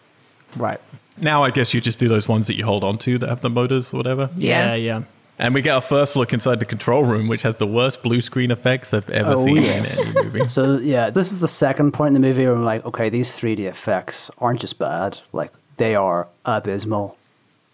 Right. 0.56 0.80
Now 1.18 1.44
I 1.44 1.52
guess 1.52 1.74
you 1.74 1.82
just 1.82 2.00
do 2.00 2.08
those 2.08 2.28
ones 2.30 2.48
that 2.48 2.56
you 2.56 2.66
hold 2.66 2.84
on 2.84 2.98
to 3.00 3.18
that 3.18 3.30
have 3.30 3.42
the 3.42 3.50
motors 3.50 3.94
or 3.94 3.98
whatever. 3.98 4.30
Yeah, 4.38 4.74
Yeah. 4.74 4.76
yeah. 4.76 5.04
And 5.40 5.56
we 5.56 5.64
get 5.64 5.72
our 5.74 5.82
first 5.82 6.16
look 6.16 6.34
inside 6.34 6.60
the 6.60 6.66
control 6.66 7.04
room, 7.04 7.28
which 7.28 7.42
has 7.42 7.58
the 7.58 7.66
worst 7.66 8.04
blue 8.04 8.22
screen 8.22 8.52
effects 8.52 8.94
I've 8.94 9.10
ever 9.10 9.34
Oh, 9.34 9.44
seen 9.44 9.58
yes. 9.58 10.06
in 10.06 10.16
any 10.18 10.26
movie. 10.26 10.48
So 10.48 10.78
yeah, 10.78 11.10
this 11.10 11.32
is 11.32 11.40
the 11.40 11.48
second 11.48 11.94
point 11.94 12.16
in 12.16 12.22
the 12.22 12.28
movie 12.28 12.46
where 12.46 12.54
I'm 12.54 12.64
like, 12.64 12.86
okay, 12.86 13.10
these 13.10 13.34
3D 13.36 13.62
effects 13.68 14.30
aren't 14.38 14.60
just 14.62 14.78
bad; 14.78 15.18
like 15.34 15.52
they 15.78 15.96
are 15.96 16.28
abysmal. 16.46 17.18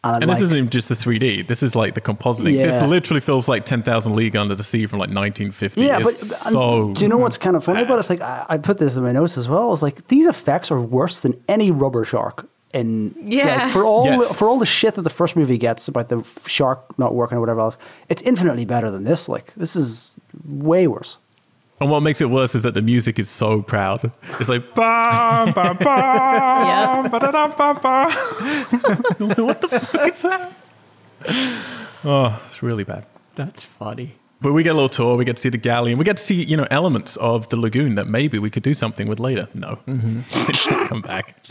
And, 0.07 0.23
I'm 0.23 0.29
And 0.29 0.31
this 0.31 0.41
isn't 0.41 0.57
even 0.57 0.69
just 0.69 0.89
the 0.89 0.95
3D. 0.95 1.47
This 1.47 1.61
is 1.63 1.75
like 1.75 1.93
the 1.95 2.01
compositing. 2.01 2.61
This 2.63 2.81
literally 2.83 3.21
feels 3.21 3.47
like 3.47 3.65
10,000 3.65 4.15
League 4.15 4.35
Under 4.35 4.55
the 4.55 4.63
Sea 4.63 4.85
from 4.85 4.99
like 4.99 5.09
1950. 5.09 5.81
Yeah, 5.81 5.99
but 5.99 6.13
it's 6.13 6.45
and 6.45 6.53
so. 6.53 6.93
do 6.93 7.01
you 7.01 7.07
know 7.07 7.17
what's 7.17 7.37
kind 7.37 7.55
of 7.55 7.63
funny 7.63 7.81
about 7.83 7.95
it? 7.97 7.99
It's 8.01 8.09
like 8.09 8.21
I, 8.21 8.45
I 8.49 8.57
put 8.57 8.77
this 8.77 8.95
in 8.97 9.03
my 9.03 9.11
notes 9.11 9.37
as 9.37 9.47
well. 9.47 9.73
It's 9.73 9.81
like 9.81 10.07
these 10.07 10.25
effects 10.25 10.71
are 10.71 10.81
worse 10.81 11.19
than 11.21 11.39
any 11.47 11.71
rubber 11.71 12.05
shark. 12.05 12.47
In 12.73 13.15
Yeah. 13.23 13.63
like, 13.63 13.71
for 13.71 13.85
all 13.85 14.05
Yes. 14.05 14.35
for 14.37 14.47
all 14.49 14.59
the 14.59 14.65
shit 14.65 14.95
that 14.95 15.03
the 15.03 15.09
first 15.09 15.35
movie 15.37 15.57
gets 15.57 15.87
about 15.87 16.09
the 16.09 16.21
shark 16.45 16.97
not 16.99 17.15
working 17.15 17.37
or 17.37 17.41
whatever 17.41 17.61
else, 17.61 17.77
it's 18.09 18.21
infinitely 18.23 18.65
better 18.65 18.91
than 18.91 19.03
this. 19.05 19.29
Like 19.29 19.53
this 19.55 19.75
is 19.75 20.15
way 20.45 20.85
worse. 20.87 21.17
And 21.79 21.91
what 21.91 22.01
makes 22.01 22.21
it 22.21 22.29
worse 22.29 22.55
is 22.55 22.63
that 22.63 22.73
the 22.73 22.81
music 22.81 23.19
is 23.19 23.29
so 23.29 23.61
proud. 23.61 24.11
It's 24.39 24.49
like 24.49 24.73
bam, 24.73 25.53
bam, 25.53 25.77
bam, 25.77 27.11
ba-da-dum, 27.11 27.53
bam, 27.57 27.75
bam. 27.81 28.11
what 29.45 29.61
the 29.61 29.67
fuck 29.67 30.11
is 30.13 30.21
that? 30.23 30.51
Oh, 32.03 32.41
it's 32.47 32.63
really 32.63 32.83
bad. 32.83 33.05
That's 33.35 33.63
funny. 33.65 34.15
But 34.41 34.53
we 34.53 34.63
get 34.63 34.71
a 34.71 34.73
little 34.73 34.89
tour. 34.89 35.17
We 35.17 35.25
get 35.25 35.35
to 35.37 35.41
see 35.41 35.49
the 35.49 35.57
galley, 35.57 35.91
and 35.91 35.99
we 35.99 36.05
get 36.05 36.17
to 36.17 36.23
see 36.23 36.43
you 36.43 36.55
know 36.57 36.67
elements 36.69 37.17
of 37.17 37.49
the 37.49 37.57
lagoon 37.57 37.95
that 37.95 38.07
maybe 38.07 38.37
we 38.39 38.49
could 38.49 38.63
do 38.63 38.73
something 38.73 39.07
with 39.07 39.19
later. 39.19 39.47
No, 39.53 39.79
mm-hmm. 39.87 40.85
come 40.87 41.01
back. 41.01 41.43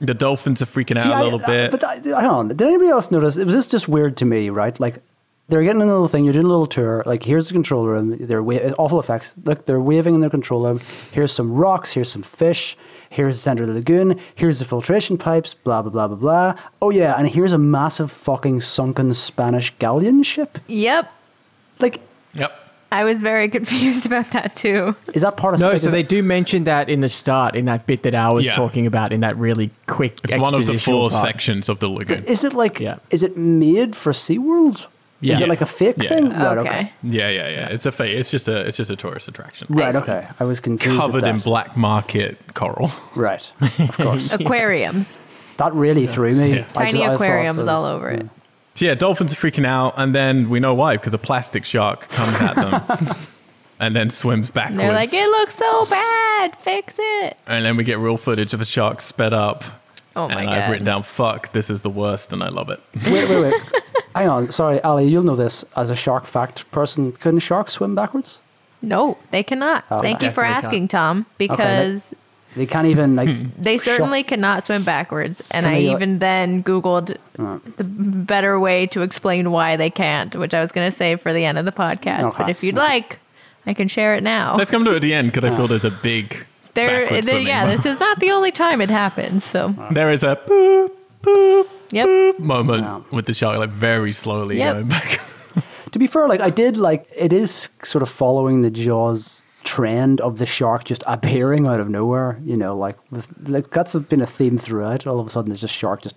The 0.00 0.14
dolphins 0.14 0.62
are 0.62 0.66
freaking 0.66 0.96
out 0.96 1.02
See, 1.02 1.10
a 1.10 1.14
I- 1.14 1.22
little 1.22 1.42
I- 1.42 1.46
bit. 1.46 1.70
But 1.70 1.84
I, 1.84 1.94
hang 1.96 2.14
on, 2.30 2.48
did 2.48 2.62
anybody 2.62 2.88
else 2.88 3.10
notice? 3.10 3.36
Was 3.36 3.54
this 3.54 3.66
just 3.66 3.88
weird 3.88 4.16
to 4.18 4.24
me? 4.24 4.48
Right, 4.48 4.78
like 4.80 5.02
they're 5.50 5.62
getting 5.62 5.82
a 5.82 5.86
little 5.86 6.08
thing. 6.08 6.24
You're 6.24 6.32
doing 6.32 6.46
a 6.46 6.48
little 6.48 6.66
tour. 6.66 7.02
Like 7.06 7.22
here's 7.22 7.48
the 7.48 7.52
control 7.52 7.86
room. 7.86 8.16
They're 8.18 8.42
wa- 8.42 8.72
awful 8.78 8.98
effects. 9.00 9.34
Look, 9.44 9.66
they're 9.66 9.80
waving 9.80 10.14
in 10.14 10.20
their 10.20 10.30
control 10.30 10.64
room. 10.64 10.80
Here's 11.12 11.32
some 11.32 11.52
rocks. 11.52 11.92
Here's 11.92 12.10
some 12.10 12.22
fish. 12.22 12.76
Here's 13.10 13.34
the 13.36 13.40
center 13.42 13.64
of 13.64 13.68
the 13.68 13.74
lagoon. 13.74 14.20
Here's 14.36 14.60
the 14.60 14.64
filtration 14.64 15.18
pipes. 15.18 15.52
Blah 15.52 15.82
blah 15.82 15.90
blah 15.90 16.06
blah 16.08 16.16
blah. 16.16 16.54
Oh 16.80 16.90
yeah, 16.90 17.14
and 17.18 17.28
here's 17.28 17.52
a 17.52 17.58
massive 17.58 18.10
fucking 18.12 18.60
sunken 18.60 19.12
Spanish 19.14 19.74
galleon 19.78 20.22
ship. 20.22 20.58
Yep. 20.68 21.12
Like 21.80 22.00
yep. 22.34 22.52
I 22.92 23.02
was 23.04 23.20
very 23.22 23.48
confused 23.56 24.06
about 24.06 24.30
that 24.32 24.54
too. 24.54 24.94
Is 25.14 25.22
that 25.22 25.36
part 25.36 25.54
of 25.54 25.60
No, 25.60 25.70
like, 25.70 25.78
so 25.80 25.90
they 25.90 26.02
do 26.04 26.22
mention 26.22 26.64
that 26.64 26.88
in 26.88 27.00
the 27.00 27.08
start, 27.08 27.56
in 27.56 27.64
that 27.64 27.86
bit 27.86 28.02
that 28.04 28.14
I 28.14 28.32
was 28.32 28.46
Yeah. 28.46 28.54
talking 28.54 28.86
about, 28.86 29.12
in 29.12 29.20
that 29.20 29.36
really 29.36 29.70
quick. 29.86 30.18
It's 30.24 30.36
one 30.36 30.54
of 30.54 30.66
the 30.66 30.78
four 30.78 31.10
part. 31.10 31.22
sections 31.24 31.68
of 31.68 31.80
the 31.80 31.88
lagoon. 31.88 32.24
Is 32.24 32.44
it 32.44 32.54
like? 32.54 32.78
Yeah. 32.78 32.98
Is 33.10 33.22
it 33.24 33.36
made 33.36 33.96
for 33.96 34.12
SeaWorld? 34.12 34.86
Yeah. 35.20 35.34
Is 35.34 35.40
it 35.42 35.48
like 35.48 35.60
a 35.60 35.66
fake 35.66 35.96
Yeah. 35.98 36.08
thing? 36.08 36.26
Yeah. 36.30 36.44
Right. 36.46 36.58
okay. 36.58 36.68
Okay. 36.70 36.92
Yeah, 37.02 37.28
yeah, 37.28 37.48
yeah. 37.48 37.68
It's 37.68 37.84
a 37.86 37.92
fa- 37.92 38.10
It's 38.18 38.30
just 38.30 38.48
a. 38.48 38.56
It's 38.66 38.76
just 38.76 38.90
a 38.90 38.96
tourist 38.96 39.28
attraction. 39.28 39.66
Right. 39.70 39.92
see. 39.92 39.98
Okay. 40.00 40.26
I 40.40 40.44
was 40.44 40.60
confused. 40.60 40.96
at 40.98 41.00
Covered 41.06 41.24
in 41.24 41.36
that. 41.36 41.44
black 41.44 41.76
market 41.76 42.38
coral. 42.54 42.90
Right. 43.14 43.52
Of 43.78 43.96
course. 43.96 44.32
Aquariums, 44.32 45.18
that 45.58 45.74
really 45.74 46.06
threw 46.06 46.34
me. 46.34 46.54
Yeah. 46.54 46.64
I 46.76 46.84
tiny 46.86 46.90
ju- 46.98 47.02
I 47.02 47.06
thought 47.08 47.14
aquariums 47.16 47.56
it 47.56 47.60
was- 47.60 47.68
all 47.68 47.84
over 47.84 48.10
it. 48.10 48.28
So 48.76 48.86
yeah, 48.86 48.94
dolphins 48.94 49.32
are 49.32 49.36
freaking 49.36 49.66
out, 49.66 49.94
and 49.98 50.14
then 50.14 50.48
we 50.48 50.58
know 50.60 50.74
why 50.74 50.96
because 50.96 51.12
a 51.12 51.18
plastic 51.18 51.64
shark 51.66 52.08
comes 52.08 52.40
at 52.40 52.54
them, 52.54 53.14
and 53.80 53.94
then 53.96 54.08
swims 54.10 54.48
backwards. 54.50 54.78
They're 54.78 54.92
like, 54.92 55.12
it 55.12 55.26
looks 55.28 55.54
so 55.56 55.86
bad. 55.86 56.56
Fix 56.60 56.96
it. 56.98 57.36
and 57.46 57.64
then 57.64 57.76
we 57.76 57.84
get 57.84 57.98
real 57.98 58.16
footage 58.16 58.54
of 58.54 58.60
a 58.60 58.64
shark 58.64 59.00
sped 59.02 59.32
up. 59.34 59.64
Oh 60.16 60.28
my 60.28 60.40
and 60.40 60.48
god. 60.48 60.58
I've 60.58 60.70
written 60.70 60.86
down, 60.86 61.02
"Fuck, 61.02 61.52
this 61.52 61.70
is 61.70 61.82
the 61.82 61.90
worst," 61.90 62.32
and 62.32 62.42
I 62.42 62.48
love 62.48 62.68
it. 62.70 62.80
Wait, 63.06 63.28
wait, 63.28 63.42
wait. 63.42 63.54
Hang 64.14 64.28
on. 64.28 64.50
Sorry, 64.50 64.80
Ali. 64.82 65.06
You'll 65.06 65.22
know 65.22 65.36
this 65.36 65.64
as 65.76 65.90
a 65.90 65.96
shark 65.96 66.26
fact 66.26 66.70
person. 66.72 67.12
Couldn't 67.12 67.40
sharks 67.40 67.74
swim 67.74 67.94
backwards? 67.94 68.40
No, 68.82 69.18
they 69.30 69.42
cannot. 69.42 69.84
Oh, 69.90 70.00
Thank 70.00 70.22
you 70.22 70.30
for 70.30 70.42
definitely 70.42 70.56
asking, 70.56 70.88
Tom, 70.88 71.26
because 71.38 72.14
They 72.56 72.66
can't 72.66 72.86
even 72.86 73.14
like. 73.14 73.28
Hmm. 73.28 73.48
they 73.58 73.76
shuff- 73.76 73.84
certainly 73.84 74.22
cannot 74.22 74.64
swim 74.64 74.82
backwards. 74.82 75.42
And 75.50 75.64
Can 75.64 75.74
I 75.74 75.78
they, 75.78 75.88
uh, 75.88 75.92
even 75.92 76.18
then 76.18 76.64
Googled 76.64 77.16
uh, 77.38 77.58
the 77.76 77.84
better 77.84 78.58
way 78.58 78.86
to 78.88 79.02
explain 79.02 79.52
why 79.52 79.76
they 79.76 79.90
can't, 79.90 80.34
which 80.34 80.54
I 80.54 80.60
was 80.60 80.72
going 80.72 80.86
to 80.86 80.92
say 80.92 81.16
for 81.16 81.32
the 81.32 81.44
end 81.44 81.58
of 81.58 81.64
the 81.64 81.72
podcast. 81.72 82.36
But 82.36 82.48
if 82.48 82.64
you'd 82.64 82.76
like, 82.76 83.18
I 83.66 83.74
can 83.74 83.86
share 83.86 84.14
it 84.14 84.22
now. 84.22 84.56
Let's 84.56 84.70
come 84.70 84.84
to 84.84 84.92
it 84.92 84.96
at 84.96 85.02
the 85.02 85.14
end 85.14 85.32
because 85.32 85.48
I 85.48 85.54
feel 85.54 85.66
uh. 85.66 85.68
there's 85.68 85.84
a 85.84 85.90
big. 85.90 86.46
There, 86.74 87.02
backward 87.02 87.24
there- 87.24 87.40
yeah, 87.40 87.60
moment. 87.62 87.82
this 87.82 87.86
is 87.94 88.00
not 88.00 88.20
the 88.20 88.30
only 88.30 88.52
time 88.52 88.80
it 88.80 88.90
happens. 88.90 89.44
So, 89.44 89.74
There 89.90 90.10
is 90.12 90.22
a 90.22 90.36
boop, 90.46 90.90
boop, 91.22 91.66
yep. 91.90 92.06
boop 92.08 92.38
moment 92.38 92.82
Yeah. 92.84 93.00
with 93.10 93.26
the 93.26 93.34
shark, 93.34 93.58
like 93.58 93.70
very 93.70 94.12
slowly 94.12 94.58
Yep. 94.58 94.74
going 94.74 94.88
back. 94.88 95.20
To 95.92 95.98
be 95.98 96.06
fair, 96.06 96.28
like 96.28 96.40
I 96.40 96.50
did 96.50 96.76
like 96.76 97.08
it 97.18 97.32
is 97.32 97.68
sort 97.82 98.02
of 98.02 98.08
following 98.08 98.62
the 98.62 98.70
Jaws 98.70 99.42
trend 99.64 100.20
of 100.20 100.38
the 100.38 100.46
shark 100.46 100.84
just 100.84 101.02
appearing 101.08 101.66
out 101.66 101.80
of 101.80 101.88
nowhere. 101.88 102.38
You 102.44 102.56
know, 102.56 102.76
like 102.76 102.96
with 103.10 103.26
like 103.48 103.70
that's 103.70 103.96
been 103.96 104.20
a 104.20 104.26
theme 104.26 104.56
throughout. 104.56 105.04
All 105.08 105.18
of 105.18 105.26
a 105.26 105.30
sudden, 105.30 105.48
there's 105.50 105.60
just 105.60 105.74
shark 105.74 106.02
just 106.02 106.14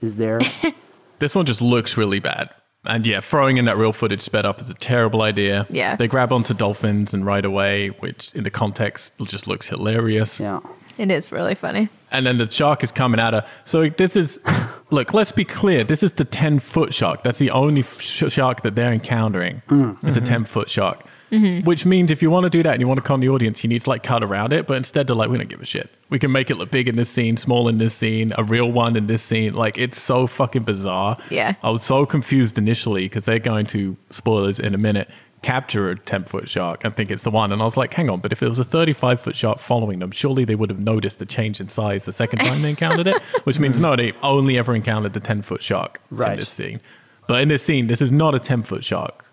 is 0.00 0.14
there. 0.16 0.40
This 1.18 1.34
one 1.34 1.44
just 1.44 1.60
looks 1.60 1.96
really 1.98 2.18
bad. 2.20 2.48
And 2.84 3.06
yeah, 3.06 3.20
throwing 3.20 3.58
in 3.58 3.66
that 3.66 3.76
real 3.76 3.92
footage 3.92 4.22
sped 4.22 4.46
up 4.46 4.60
is 4.60 4.70
a 4.70 4.74
terrible 4.74 5.22
idea. 5.22 5.66
Yeah. 5.68 5.96
They 5.96 6.08
grab 6.08 6.32
onto 6.32 6.54
dolphins 6.54 7.12
and 7.12 7.26
ride 7.26 7.44
away, 7.44 7.88
which 7.88 8.32
in 8.34 8.44
the 8.44 8.50
context 8.50 9.12
just 9.24 9.46
looks 9.46 9.68
hilarious. 9.68 10.40
yeah. 10.40 10.60
It 10.98 11.10
is 11.10 11.32
really 11.32 11.54
funny. 11.54 11.88
And 12.10 12.26
then 12.26 12.36
the 12.36 12.46
shark 12.46 12.84
is 12.84 12.92
coming 12.92 13.20
at 13.20 13.32
her. 13.32 13.46
So 13.64 13.88
this 13.88 14.16
is, 14.16 14.38
look, 14.90 15.14
let's 15.14 15.32
be 15.32 15.46
clear. 15.46 15.82
This 15.82 16.02
is 16.02 16.12
the 16.12 16.26
10 16.26 16.58
foot 16.58 16.92
shark. 16.92 17.22
That's 17.22 17.38
the 17.38 17.50
only 17.52 17.80
f- 17.80 18.02
sh- 18.02 18.24
shark 18.28 18.60
that 18.62 18.74
they're 18.74 18.92
encountering. 18.92 19.62
Hmm. 19.68 19.92
It's 20.02 20.18
a 20.18 20.20
mm-hmm. 20.20 20.24
10 20.24 20.44
foot 20.44 20.68
shark. 20.68 21.02
Mm-hmm. 21.30 21.64
Which 21.64 21.86
means 21.86 22.10
if 22.10 22.22
you 22.22 22.30
want 22.30 22.44
to 22.44 22.50
do 22.50 22.62
that 22.62 22.72
and 22.72 22.80
you 22.80 22.88
want 22.88 22.98
to 22.98 23.04
con 23.04 23.20
the 23.20 23.28
audience, 23.28 23.62
you 23.62 23.68
need 23.68 23.82
to 23.82 23.90
like 23.90 24.02
cut 24.02 24.22
around 24.22 24.52
it. 24.52 24.66
But 24.66 24.76
instead, 24.76 25.06
they're 25.06 25.16
like, 25.16 25.30
we 25.30 25.38
don't 25.38 25.48
give 25.48 25.60
a 25.60 25.64
shit. 25.64 25.90
We 26.08 26.18
can 26.18 26.32
make 26.32 26.50
it 26.50 26.56
look 26.56 26.70
big 26.70 26.88
in 26.88 26.96
this 26.96 27.08
scene, 27.08 27.36
small 27.36 27.68
in 27.68 27.78
this 27.78 27.94
scene, 27.94 28.32
a 28.36 28.42
real 28.42 28.70
one 28.70 28.96
in 28.96 29.06
this 29.06 29.22
scene. 29.22 29.54
Like 29.54 29.78
it's 29.78 30.00
so 30.00 30.26
fucking 30.26 30.64
bizarre. 30.64 31.16
Yeah. 31.30 31.54
I 31.62 31.70
was 31.70 31.82
so 31.84 32.04
confused 32.04 32.58
initially 32.58 33.04
because 33.04 33.24
they're 33.26 33.38
going 33.38 33.66
to 33.66 33.96
spoilers 34.10 34.58
in 34.58 34.74
a 34.74 34.78
minute. 34.78 35.08
Capture 35.42 35.88
a 35.88 35.98
10 35.98 36.24
foot 36.24 36.50
shark 36.50 36.84
and 36.84 36.94
think 36.94 37.10
it's 37.10 37.22
the 37.22 37.30
one. 37.30 37.50
And 37.50 37.62
I 37.62 37.64
was 37.64 37.74
like, 37.74 37.94
hang 37.94 38.10
on, 38.10 38.20
but 38.20 38.30
if 38.30 38.42
it 38.42 38.48
was 38.48 38.58
a 38.58 38.64
35 38.64 39.20
foot 39.22 39.34
shark 39.34 39.58
following 39.58 40.00
them, 40.00 40.10
surely 40.10 40.44
they 40.44 40.54
would 40.54 40.68
have 40.68 40.80
noticed 40.80 41.18
the 41.18 41.24
change 41.24 41.62
in 41.62 41.70
size 41.70 42.04
the 42.04 42.12
second 42.12 42.40
time 42.40 42.60
they 42.60 42.68
encountered 42.68 43.06
it, 43.06 43.22
which 43.44 43.58
means 43.58 43.76
mm-hmm. 43.76 43.84
no, 43.84 43.96
they 43.96 44.12
only 44.22 44.58
ever 44.58 44.74
encountered 44.74 45.14
the 45.14 45.20
10 45.20 45.40
foot 45.40 45.62
shark 45.62 46.02
Right. 46.10 46.32
in 46.32 46.40
this 46.40 46.50
scene. 46.50 46.80
But 47.26 47.40
in 47.40 47.48
this 47.48 47.62
scene, 47.62 47.86
this 47.86 48.02
is 48.02 48.12
not 48.12 48.34
a 48.34 48.38
10 48.38 48.64
foot 48.64 48.84
shark 48.84 49.24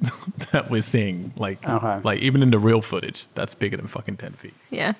that 0.52 0.70
we're 0.70 0.82
seeing. 0.82 1.32
Like, 1.36 1.66
Okay. 1.68 2.00
like 2.04 2.20
even 2.20 2.42
in 2.42 2.50
the 2.50 2.58
real 2.58 2.82
footage, 2.82 3.26
that's 3.34 3.54
bigger 3.54 3.76
than 3.76 3.86
fucking 3.86 4.16
10 4.18 4.32
feet. 4.34 4.54
Yeah. 4.70 4.92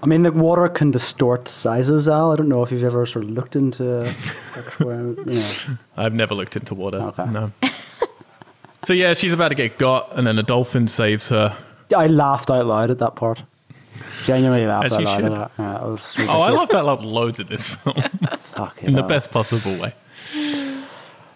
I 0.00 0.06
mean, 0.06 0.22
the 0.22 0.30
water 0.32 0.68
can 0.68 0.90
distort 0.92 1.48
sizes, 1.48 2.08
Al. 2.08 2.32
I 2.32 2.36
don't 2.36 2.48
know 2.48 2.62
if 2.62 2.70
you've 2.70 2.84
ever 2.84 3.04
sort 3.04 3.24
of 3.24 3.30
looked 3.32 3.56
into, 3.56 4.02
like, 4.56 4.80
where, 4.80 5.08
you 5.08 5.24
know. 5.24 5.52
I've 5.96 6.14
never 6.14 6.34
looked 6.34 6.56
into 6.56 6.74
water. 6.74 6.98
Okay. 6.98 7.26
No. 7.26 7.50
so 8.84 8.92
yeah, 8.92 9.14
she's 9.14 9.32
about 9.32 9.48
to 9.48 9.54
get 9.56 9.76
got, 9.78 10.16
and 10.16 10.26
then 10.26 10.38
a 10.38 10.42
dolphin 10.44 10.86
saves 10.88 11.28
her. 11.30 11.56
I 11.96 12.06
laughed 12.06 12.50
out 12.50 12.66
loud 12.66 12.90
at 12.90 12.98
that 12.98 13.16
part. 13.16 13.42
Genuinely 14.24 14.66
laughed 14.66 14.92
out 14.92 15.02
loud 15.02 15.24
at 15.24 15.32
that. 15.34 15.50
Yeah, 15.58 15.76
it 15.84 15.90
was 15.90 16.14
Oh, 16.18 16.20
I 16.42 16.50
ridiculous. 16.50 16.54
love 16.54 16.68
that 16.68 16.84
like, 16.84 17.00
loads 17.00 17.40
in 17.40 17.46
this 17.48 17.74
film 17.74 17.96
in 18.82 18.94
the 18.94 19.02
best 19.02 19.30
possible 19.30 19.72
way. 19.80 19.94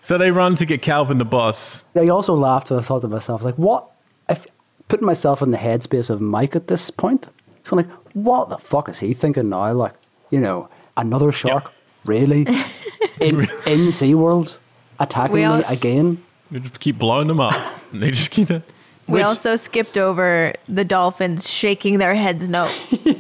So 0.03 0.19
they 0.19 0.31
run 0.33 0.57
to 0.57 0.67
get 0.67 0.83
Calvin 0.83 1.19
the 1.19 1.25
boss. 1.25 1.83
I 1.95 2.09
also 2.09 2.35
laughed 2.35 2.71
and 2.71 2.81
I 2.81 2.83
thought 2.83 3.03
to 3.03 3.09
myself, 3.09 3.45
like, 3.45 3.55
what? 3.55 3.89
If 4.29 4.47
putting 4.89 5.07
myself 5.07 5.43
in 5.43 5.53
the 5.53 5.59
headspace 5.59 6.11
of 6.11 6.21
Mike 6.21 6.57
at 6.57 6.67
this 6.69 6.91
point, 6.91 7.29
so 7.65 7.77
like, 7.77 7.89
what 8.15 8.49
the 8.49 8.59
fuck 8.59 8.89
is 8.89 8.99
he 8.99 9.15
thinking 9.15 9.49
now? 9.49 9.73
Like, 9.73 9.95
you 10.31 10.41
know, 10.41 10.69
another 10.97 11.31
shark, 11.33 11.73
really, 12.05 12.41
in 13.21 13.41
in 13.41 13.91
SeaWorld, 13.91 14.57
attacking 14.99 15.33
We 15.35 15.45
all- 15.45 15.59
me 15.59 15.65
again? 15.69 16.23
They 16.51 16.59
just 16.61 16.81
keep 16.81 16.99
blowing 16.99 17.29
them 17.29 17.41
up. 17.41 17.55
they 17.93 18.11
just 18.11 18.31
keep 18.31 18.51
it. 18.51 18.63
We 19.07 19.15
Which- 19.15 19.25
also 19.25 19.57
skipped 19.57 19.97
over 19.99 20.53
the 20.69 20.85
dolphins 20.85 21.49
shaking 21.49 21.99
their 21.99 22.15
heads 22.15 22.49
no 22.49 22.65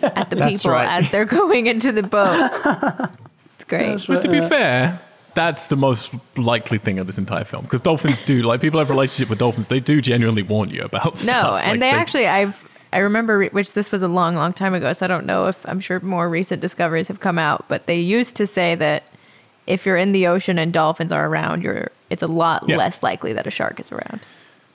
at 0.02 0.30
the 0.30 0.36
people 0.48 0.72
right. 0.72 0.88
as 0.88 1.10
they're 1.10 1.24
going 1.24 1.66
into 1.66 1.92
the 1.92 2.02
boat. 2.02 2.50
It's 3.54 3.64
great. 3.64 4.06
Which, 4.08 4.20
to 4.22 4.28
be 4.28 4.40
fair, 4.40 5.00
that's 5.34 5.68
the 5.68 5.76
most 5.76 6.12
likely 6.36 6.78
thing 6.78 6.98
of 6.98 7.06
this 7.06 7.18
entire 7.18 7.44
film 7.44 7.64
because 7.64 7.80
dolphins 7.80 8.22
do 8.22 8.42
like 8.42 8.60
people 8.60 8.78
have 8.78 8.90
a 8.90 8.92
relationship 8.92 9.28
with 9.30 9.38
dolphins. 9.38 9.68
They 9.68 9.80
do 9.80 10.00
genuinely 10.00 10.42
warn 10.42 10.70
you 10.70 10.82
about 10.82 11.18
stuff. 11.18 11.44
No, 11.44 11.50
Like, 11.52 11.66
and 11.66 11.82
they 11.82 11.90
actually, 11.90 12.26
I've, 12.26 12.68
I 12.92 12.98
remember, 12.98 13.38
re- 13.38 13.48
which 13.50 13.72
this 13.72 13.90
was 13.90 14.02
a 14.02 14.08
long, 14.08 14.34
long 14.36 14.52
time 14.52 14.74
ago, 14.74 14.92
so 14.92 15.06
I 15.06 15.08
don't 15.08 15.24
know 15.26 15.46
if 15.46 15.66
I'm 15.68 15.80
sure 15.80 16.00
more 16.00 16.28
recent 16.28 16.60
discoveries 16.60 17.08
have 17.08 17.20
come 17.20 17.38
out, 17.38 17.64
but 17.68 17.86
they 17.86 17.98
used 17.98 18.36
to 18.36 18.46
say 18.46 18.74
that 18.74 19.04
if 19.66 19.86
you're 19.86 19.96
in 19.96 20.12
the 20.12 20.26
ocean 20.26 20.58
and 20.58 20.72
dolphins 20.72 21.12
are 21.12 21.26
around, 21.28 21.62
you're, 21.62 21.90
it's 22.10 22.22
a 22.22 22.26
lot 22.26 22.64
Yeah. 22.68 22.76
less 22.76 23.02
likely 23.02 23.32
that 23.32 23.46
a 23.46 23.50
shark 23.50 23.80
is 23.80 23.90
around. 23.92 24.20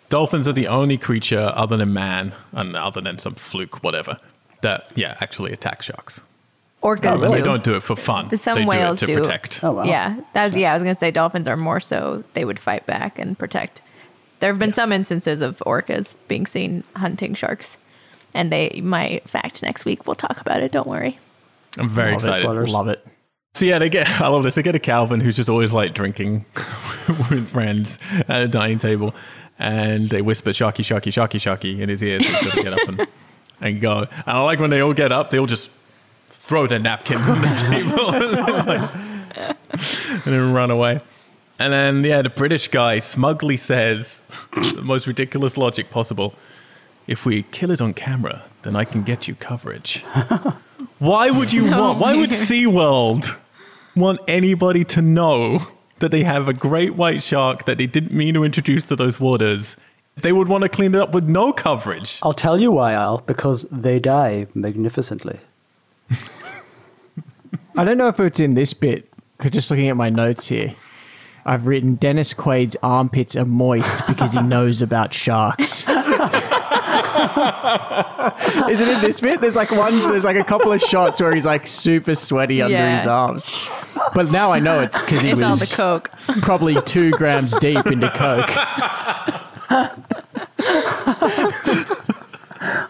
dolphins 0.10 0.48
are 0.48 0.54
the 0.54 0.68
only 0.68 0.98
creature 0.98 1.52
other 1.54 1.76
than 1.78 1.94
man 1.94 2.34
and 2.54 2.76
other 2.76 3.02
than 3.02 3.18
some 3.20 3.36
fluke, 3.36 3.84
whatever, 3.84 4.18
that 4.62 4.92
yeah 4.96 5.16
actually 5.22 5.52
attack 5.54 5.84
sharks. 5.84 6.22
Orcas 6.84 7.22
They 7.30 7.40
do. 7.40 7.44
don't 7.44 7.64
do 7.64 7.76
it 7.76 7.82
for 7.84 7.96
fun. 7.96 8.28
The- 8.30 8.38
some 8.38 8.60
they 8.60 8.66
whales 8.66 9.00
do 9.00 9.06
it 9.06 9.08
to 9.08 9.16
do. 9.16 9.22
protect. 9.22 9.64
Oh 9.64 9.72
wow. 9.72 9.84
Yeah, 9.84 10.20
that's 10.34 10.56
yeah. 10.56 10.72
I 10.72 10.74
was 10.76 10.84
gonna 10.84 10.96
say 10.96 11.10
dolphins 11.12 11.48
are 11.48 11.58
more 11.58 11.80
so 11.80 12.24
they 12.34 12.46
would 12.46 12.60
fight 12.60 12.86
back 12.86 13.18
and 13.20 13.38
protect. 13.38 13.82
There 14.40 14.52
have 14.52 14.60
been 14.60 14.72
some 14.74 14.92
instances 14.92 15.42
of 15.42 15.58
orcas 15.66 16.14
being 16.28 16.46
seen 16.46 16.84
hunting 16.96 17.34
sharks, 17.34 17.78
and 18.36 18.52
they. 18.52 18.80
My 18.84 19.20
fact 19.26 19.64
next 19.64 19.86
week 19.86 20.06
we'll 20.06 20.16
talk 20.16 20.40
about 20.40 20.62
it. 20.62 20.72
Don't 20.72 20.88
worry. 20.88 21.18
I'm 21.80 21.90
very 21.90 22.12
Love 22.14 22.24
it. 22.24 22.26
excited. 22.28 22.44
Spoilers. 22.44 22.72
Love 22.72 22.88
it. 22.90 23.08
So 23.56 23.66
yeah, 23.66 23.80
they 23.80 23.90
get 23.90 24.08
I 24.22 24.28
love 24.28 24.44
this. 24.44 24.54
They 24.56 24.62
get 24.64 24.76
a 24.76 24.80
Calvin 24.80 25.20
who's 25.20 25.36
just 25.36 25.50
always 25.50 25.74
like 25.74 25.96
drinking 25.96 26.46
with 27.32 27.50
friends 27.50 27.98
at 28.28 28.44
a 28.44 28.48
dining 28.48 28.78
table, 28.78 29.16
and 29.58 30.10
they 30.12 30.22
whisper 30.22 30.52
"Sharky, 30.52 30.84
Sharky, 30.84 31.12
Sharky, 31.12 31.40
Sharky" 31.40 31.80
in 31.80 31.90
his 31.90 32.04
ears. 32.04 32.24
So 32.28 32.32
he's 32.34 32.44
got 32.44 32.54
to 32.56 32.64
get 32.64 32.74
up 32.74 32.88
and, 32.88 33.08
and 33.62 33.82
go. 33.82 34.00
And 34.02 34.10
I 34.28 34.40
like 34.44 34.60
when 34.60 34.70
they 34.70 34.82
all 34.82 34.94
get 34.94 35.12
up, 35.12 35.32
they 35.32 35.40
all 35.40 35.48
just 35.48 35.72
throw 36.30 36.68
their 36.68 36.80
napkins 36.80 37.28
on 37.30 37.42
the 37.42 37.48
table 37.70 38.14
and 39.36 40.22
then 40.26 40.54
run 40.54 40.72
away. 40.72 41.02
And 41.60 41.74
then 41.74 42.04
yeah, 42.04 42.22
the 42.22 42.30
British 42.30 42.68
guy 42.68 43.00
smugly 43.00 43.58
says 43.58 44.24
the 44.54 44.82
most 44.84 45.08
ridiculous 45.08 45.58
logic 45.58 45.90
possible. 45.90 46.36
If 47.08 47.26
we 47.26 47.44
kill 47.44 47.72
it 47.72 47.82
on 47.82 47.94
camera, 47.94 48.46
then 48.64 48.76
I 48.76 48.84
can 48.84 49.04
get 49.04 49.28
you 49.28 49.36
coverage. 49.36 50.04
Why 51.00 51.30
would 51.32 51.54
you 51.54 51.62
So 51.70 51.82
want? 51.82 52.00
Why 52.00 52.16
would 52.16 52.32
weird. 52.32 52.42
SeaWorld 52.44 53.36
want 53.96 54.20
anybody 54.28 54.84
to 54.86 55.02
know 55.02 55.66
that 56.00 56.12
they 56.12 56.24
have 56.24 56.48
a 56.48 56.54
great 56.54 56.96
white 56.96 57.24
shark 57.24 57.66
that 57.66 57.78
they 57.78 57.88
didn't 57.88 58.12
mean 58.12 58.34
to 58.36 58.44
introduce 58.44 58.86
to 58.86 58.96
those 58.96 59.20
waters? 59.20 59.78
They 60.22 60.34
would 60.34 60.48
want 60.48 60.64
to 60.64 60.70
clean 60.70 60.96
it 60.96 61.02
up 61.02 61.14
with 61.14 61.30
no 61.30 61.54
coverage. 61.54 62.20
I'll 62.24 62.34
tell 62.34 62.60
you 62.60 62.72
why, 62.72 62.94
Al. 62.94 63.20
Because 63.20 63.66
they 63.72 64.00
die 64.00 64.48
magnificently. 64.54 65.40
I 67.76 67.84
don't 67.84 67.98
know 67.98 68.08
if 68.08 68.20
it's 68.20 68.40
in 68.40 68.54
this 68.56 68.74
bit 68.74 69.08
because 69.38 69.52
just 69.52 69.70
looking 69.70 69.88
at 69.90 69.98
my 69.98 70.10
notes 70.10 70.48
here, 70.48 70.74
I've 71.46 71.68
written 71.68 71.96
Dennis 71.96 72.34
Quaid's 72.34 72.76
armpits 72.84 73.36
are 73.36 73.46
moist 73.46 74.06
because 74.08 74.34
he 74.34 74.42
knows 74.42 74.82
about 74.82 75.14
sharks. 75.14 75.84
Is 78.70 78.82
it 78.82 78.88
in 78.90 79.02
this 79.02 79.20
bit? 79.22 79.40
There's 79.42 79.56
like 79.56 79.72
one. 79.72 79.98
There's 80.10 80.24
like 80.26 80.36
a 80.38 80.44
couple 80.44 80.72
of 80.72 80.82
shots 80.82 81.22
where 81.22 81.34
he's 81.34 81.46
like 81.46 81.68
super 81.68 82.16
sweaty 82.16 82.62
under 82.62 82.74
Yeah. 82.76 82.96
his 82.96 83.06
arms. 83.06 83.46
But 84.14 84.32
now 84.32 84.52
I 84.52 84.60
know 84.60 84.82
it's 84.82 84.98
because 85.00 85.22
he 85.22 85.30
It's 85.30 85.42
all 85.44 85.56
the 85.56 85.62
was 85.62 85.74
coke. 85.74 86.10
probably 86.42 86.82
two 86.82 87.12
grams 87.12 87.56
deep 87.58 87.86
into 87.88 88.10
coke. 88.12 88.50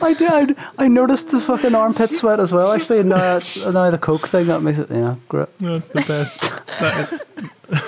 I 0.02 0.16
did. 0.18 0.58
I 0.78 0.88
noticed 0.88 1.30
the 1.32 1.40
fucking 1.40 1.76
armpit 1.76 2.12
sweat 2.12 2.40
as 2.40 2.52
well. 2.52 2.72
Actually, 2.72 3.00
and 3.00 3.10
now, 3.10 3.40
now 3.72 3.92
the 3.92 4.00
coke 4.02 4.28
thing 4.28 4.48
that 4.48 4.62
makes 4.62 4.80
it. 4.80 4.90
Yeah, 4.90 5.16
great. 5.28 5.56
That's 5.60 5.90
the 5.90 6.02
best. 6.02 6.42
That 6.80 7.12
is, 7.14 7.82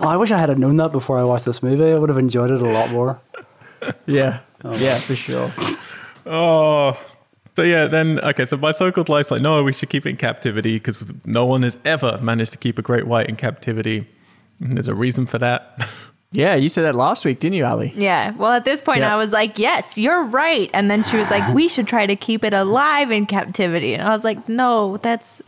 Oh, 0.00 0.08
I 0.08 0.16
wish 0.16 0.30
I 0.30 0.38
had 0.38 0.56
known 0.58 0.76
that 0.76 0.92
before 0.92 1.18
I 1.18 1.24
watched 1.24 1.44
this 1.46 1.62
movie. 1.62 1.90
I 1.92 1.94
would 1.98 2.08
have 2.10 2.18
enjoyed 2.18 2.50
it 2.50 2.60
a 2.60 2.68
lot 2.68 2.90
more. 2.90 3.20
Yeah. 4.06 4.40
Oh. 4.64 4.76
Yeah, 4.76 4.98
for 4.98 5.14
sure. 5.14 5.52
oh. 6.26 6.98
So 7.56 7.62
yeah, 7.62 7.86
then 7.86 8.18
okay. 8.20 8.44
So 8.44 8.56
my 8.56 8.72
so-called 8.72 9.08
life's 9.08 9.30
like, 9.30 9.40
no, 9.40 9.62
we 9.62 9.72
should 9.72 9.88
keep 9.90 10.04
it 10.04 10.10
in 10.10 10.16
captivity 10.16 10.76
because 10.76 11.04
no 11.24 11.46
one 11.46 11.62
has 11.62 11.78
ever 11.84 12.18
managed 12.20 12.52
to 12.52 12.58
keep 12.58 12.78
a 12.78 12.82
great 12.82 13.06
white 13.06 13.28
in 13.28 13.36
captivity. 13.36 14.08
And 14.60 14.76
there's 14.76 14.88
a 14.88 14.94
reason 14.94 15.26
for 15.26 15.38
that. 15.38 15.88
Yeah, 16.36 16.56
you 16.56 16.68
said 16.68 16.82
that 16.82 16.96
last 16.96 17.24
week, 17.24 17.38
didn't 17.38 17.54
you, 17.56 17.64
Ali? 17.64 17.92
Yeah. 17.94 18.32
Well, 18.32 18.52
at 18.52 18.64
this 18.64 18.82
point, 18.82 19.00
Yeah. 19.00 19.14
I 19.14 19.16
was 19.16 19.30
like, 19.32 19.56
yes, 19.56 19.96
you're 19.96 20.24
right. 20.24 20.68
And 20.74 20.90
then 20.90 21.04
she 21.04 21.16
was 21.16 21.30
like, 21.30 21.54
we 21.54 21.68
should 21.68 21.86
try 21.86 22.06
to 22.06 22.16
keep 22.16 22.42
it 22.42 22.52
alive 22.52 23.12
in 23.12 23.24
captivity. 23.26 23.94
And 23.94 24.02
I 24.02 24.12
was 24.12 24.24
like, 24.24 24.48
no, 24.48 24.96
that's 24.98 25.40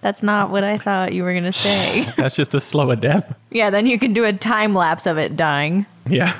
that's 0.00 0.22
not 0.22 0.50
what 0.50 0.62
I 0.62 0.78
thought 0.78 1.12
you 1.12 1.24
were 1.24 1.32
going 1.32 1.42
to 1.42 1.52
say. 1.52 2.02
That's 2.16 2.36
just 2.36 2.54
a 2.54 2.60
slower 2.60 2.94
death. 2.94 3.34
yeah. 3.50 3.68
Then 3.70 3.84
you 3.86 3.98
can 3.98 4.12
do 4.12 4.24
a 4.24 4.32
time 4.32 4.72
lapse 4.72 5.06
of 5.06 5.18
it 5.18 5.36
dying. 5.36 5.86
Yeah. 6.08 6.38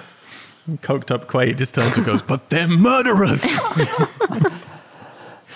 Coked 0.76 1.10
up 1.10 1.26
Quaid 1.26 1.56
just 1.56 1.74
turns 1.74 1.96
and 1.96 2.06
goes, 2.06 2.22
but 2.22 2.50
they're 2.50 2.68
murderers. 2.68 3.44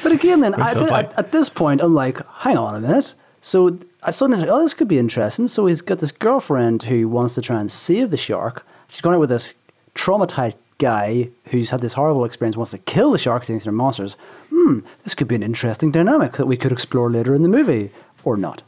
But 0.03 0.11
again, 0.13 0.41
then 0.41 0.55
I, 0.55 0.69
Which 0.71 0.79
was 0.83 0.91
like- 0.91 1.11
at, 1.13 1.19
at 1.19 1.33
this 1.33 1.49
point, 1.49 1.81
I'm 1.81 1.95
like, 1.95 2.19
hang 2.39 2.57
on 2.57 2.75
a 2.75 2.81
minute. 2.81 3.15
So 3.41 3.79
I 4.05 4.11
suddenly 4.11 4.41
like, 4.43 4.51
oh, 4.51 4.63
this 4.63 4.75
could 4.75 4.89
be 4.89 4.99
interesting. 4.99 5.47
So 5.47 5.67
he's 5.67 5.81
got 5.81 5.99
this 5.99 6.13
girlfriend 6.13 6.83
who 6.83 7.09
wants 7.09 7.35
to 7.37 7.41
try 7.41 7.61
and 7.61 7.71
save 7.71 8.11
the 8.11 8.17
shark. 8.17 8.67
She's 8.89 9.01
going 9.01 9.15
out 9.15 9.21
with 9.21 9.31
this 9.31 9.55
traumatized 9.95 10.57
guy 10.79 11.29
who's 11.47 11.71
had 11.71 11.81
this 11.81 11.93
horrible 11.93 12.25
experience, 12.25 12.57
wants 12.57 12.73
to 12.73 12.79
kill 12.79 13.13
the 13.13 13.19
sharks, 13.19 13.47
thinks 13.47 13.65
they're 13.65 13.73
monsters. 13.73 14.17
Hmm, 14.51 14.81
this 15.05 15.15
could 15.15 15.29
be 15.29 15.37
an 15.37 15.43
interesting 15.43 15.93
dynamic 15.93 16.33
that 16.33 16.47
we 16.47 16.57
could 16.57 16.73
explore 16.73 17.11
later 17.11 17.35
in 17.35 17.43
the 17.43 17.49
movie, 17.49 17.91
or 18.25 18.37
not. 18.37 18.63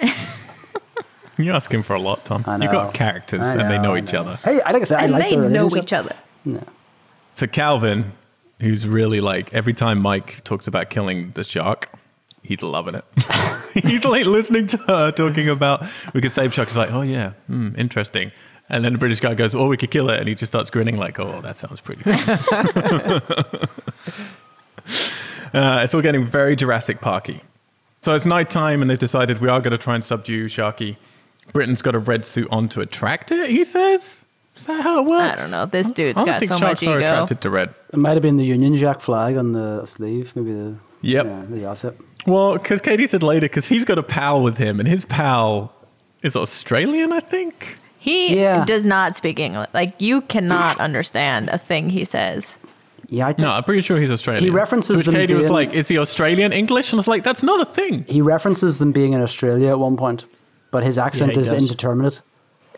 You're 1.38 1.54
asking 1.54 1.84
for 1.84 1.94
a 1.94 2.00
lot, 2.00 2.24
Tom. 2.24 2.44
I 2.46 2.58
You've 2.58 2.72
got 2.72 2.92
characters 2.92 3.40
I 3.42 3.60
and 3.60 3.70
they 3.70 3.78
know 3.78 3.94
I 3.94 3.98
each 3.98 4.14
other. 4.14 4.38
Hey, 4.42 4.60
I 4.62 4.72
like 4.72 4.82
I 4.82 4.84
said, 4.84 4.98
I 4.98 5.04
and 5.04 5.12
like 5.12 5.30
they 5.30 5.36
their 5.36 5.48
know 5.48 5.74
each 5.76 5.92
other. 5.92 6.14
No. 6.44 6.62
So 7.34 7.46
Calvin, 7.46 8.12
who's 8.60 8.86
really 8.86 9.20
like 9.20 9.54
every 9.54 9.72
time 9.72 10.00
Mike 10.00 10.42
talks 10.44 10.66
about 10.66 10.90
killing 10.90 11.30
the 11.34 11.44
shark, 11.44 11.88
he's 12.50 12.62
loving 12.62 12.96
it. 12.96 13.04
he's 13.84 14.04
like 14.04 14.26
listening 14.26 14.66
to 14.66 14.76
her 14.78 15.12
talking 15.12 15.48
about 15.48 15.84
we 16.12 16.20
could 16.20 16.32
save 16.32 16.52
shark. 16.52 16.68
He's 16.68 16.76
like, 16.76 16.90
oh 16.92 17.02
yeah, 17.02 17.34
hmm, 17.46 17.70
interesting. 17.78 18.32
And 18.68 18.84
then 18.84 18.92
the 18.92 18.98
British 18.98 19.20
guy 19.20 19.34
goes, 19.34 19.54
oh, 19.54 19.68
we 19.68 19.76
could 19.76 19.90
kill 19.90 20.10
it, 20.10 20.18
and 20.20 20.28
he 20.28 20.34
just 20.34 20.50
starts 20.52 20.70
grinning 20.70 20.96
like, 20.96 21.18
oh, 21.18 21.40
that 21.40 21.56
sounds 21.56 21.80
pretty. 21.80 22.02
Fun. 22.02 22.14
uh, 25.52 25.80
it's 25.82 25.92
all 25.92 26.02
getting 26.02 26.24
very 26.24 26.54
Jurassic 26.54 27.00
Parky. 27.00 27.40
So 28.00 28.14
it's 28.14 28.26
nighttime, 28.26 28.80
and 28.80 28.90
they've 28.90 28.98
decided 28.98 29.40
we 29.40 29.48
are 29.48 29.60
going 29.60 29.72
to 29.72 29.78
try 29.78 29.96
and 29.96 30.04
subdue 30.04 30.46
Sharky. 30.46 30.96
Britain's 31.52 31.82
got 31.82 31.96
a 31.96 31.98
red 31.98 32.24
suit 32.24 32.46
on 32.52 32.68
to 32.70 32.80
attract 32.80 33.32
it. 33.32 33.50
He 33.50 33.64
says, 33.64 34.24
"Is 34.56 34.66
that 34.66 34.82
how 34.82 35.00
it 35.00 35.06
works?" 35.06 35.40
I 35.40 35.42
don't 35.42 35.50
know. 35.50 35.66
This 35.66 35.90
dude's 35.90 36.16
I 36.16 36.22
don't 36.22 36.34
got 36.34 36.38
think 36.38 36.52
so 36.52 36.58
sharks 36.58 36.82
much 36.82 36.88
are 36.88 36.98
attracted 36.98 37.40
to 37.40 37.50
red. 37.50 37.74
It 37.92 37.98
might 37.98 38.12
have 38.12 38.22
been 38.22 38.36
the 38.36 38.46
Union 38.46 38.76
Jack 38.76 39.00
flag 39.00 39.36
on 39.36 39.50
the 39.52 39.84
sleeve. 39.84 40.34
Maybe 40.36 40.52
the. 40.52 40.76
Yep. 41.02 41.26
Yeah, 41.26 41.42
maybe 41.42 41.60
that's 41.62 41.84
it. 41.84 42.00
Well, 42.26 42.54
because 42.54 42.80
Katie 42.80 43.06
said 43.06 43.22
later, 43.22 43.46
because 43.46 43.66
he's 43.66 43.84
got 43.84 43.98
a 43.98 44.02
pal 44.02 44.42
with 44.42 44.58
him, 44.58 44.78
and 44.80 44.88
his 44.88 45.04
pal 45.04 45.72
is 46.22 46.36
Australian, 46.36 47.12
I 47.12 47.20
think. 47.20 47.76
He 47.98 48.36
Yeah. 48.36 48.64
does 48.64 48.86
not 48.86 49.14
speak 49.14 49.38
English. 49.38 49.68
Like 49.74 49.94
you 49.98 50.20
cannot 50.22 50.78
understand 50.88 51.48
a 51.50 51.58
thing 51.58 51.90
he 51.90 52.04
says. 52.04 52.56
Yeah, 53.08 53.26
I 53.26 53.32
think 53.32 53.40
No, 53.40 53.50
I'm 53.50 53.64
pretty 53.64 53.82
sure 53.82 53.98
he's 53.98 54.10
Australian. 54.10 54.44
He 54.44 54.50
references 54.50 54.88
To 54.90 54.96
which 54.98 55.06
them 55.06 55.14
Katie 55.16 55.34
was 55.34 55.50
like, 55.50 55.72
"Is 55.74 55.88
he 55.88 55.98
Australian 55.98 56.52
English?" 56.52 56.92
And 56.92 56.98
I 56.98 57.00
was 57.00 57.08
like, 57.08 57.24
"That's 57.24 57.42
not 57.42 57.60
a 57.60 57.64
thing." 57.64 58.04
he 58.08 58.20
references 58.20 58.78
them 58.78 58.92
being 58.92 59.12
in 59.14 59.20
Australia 59.20 59.68
at 59.70 59.78
one 59.80 59.96
point, 59.96 60.24
but 60.70 60.84
his 60.84 60.96
accent 60.96 61.32
he 61.34 61.40
is 61.40 61.50
does. 61.50 61.58
indeterminate. 61.60 62.22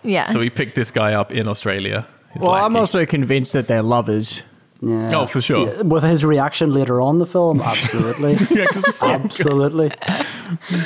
Yeah. 0.02 0.24
So 0.26 0.40
he 0.40 0.48
picked 0.50 0.74
this 0.74 0.90
guy 0.90 1.12
up 1.14 1.30
in 1.32 1.46
Australia. 1.48 2.06
He's 2.32 2.40
Well, 2.42 2.52
like, 2.52 2.62
I'm 2.62 2.72
he- 2.72 2.78
also 2.78 3.04
convinced 3.04 3.52
that 3.52 3.66
they're 3.68 3.82
lovers. 3.82 4.42
Yeah. 4.84 5.12
Oh, 5.16 5.26
for 5.26 5.40
sure. 5.40 5.72
Yeah, 5.72 5.82
With 5.82 6.02
his 6.02 6.24
reaction 6.24 6.72
later 6.72 7.00
on 7.00 7.14
in 7.14 7.18
the 7.20 7.26
film, 7.26 7.60
absolutely, 7.64 8.32
Yeah, 8.50 8.66
'cause 8.66 8.84
it's 8.84 8.98
so, 8.98 9.08
absolutely. 9.08 9.92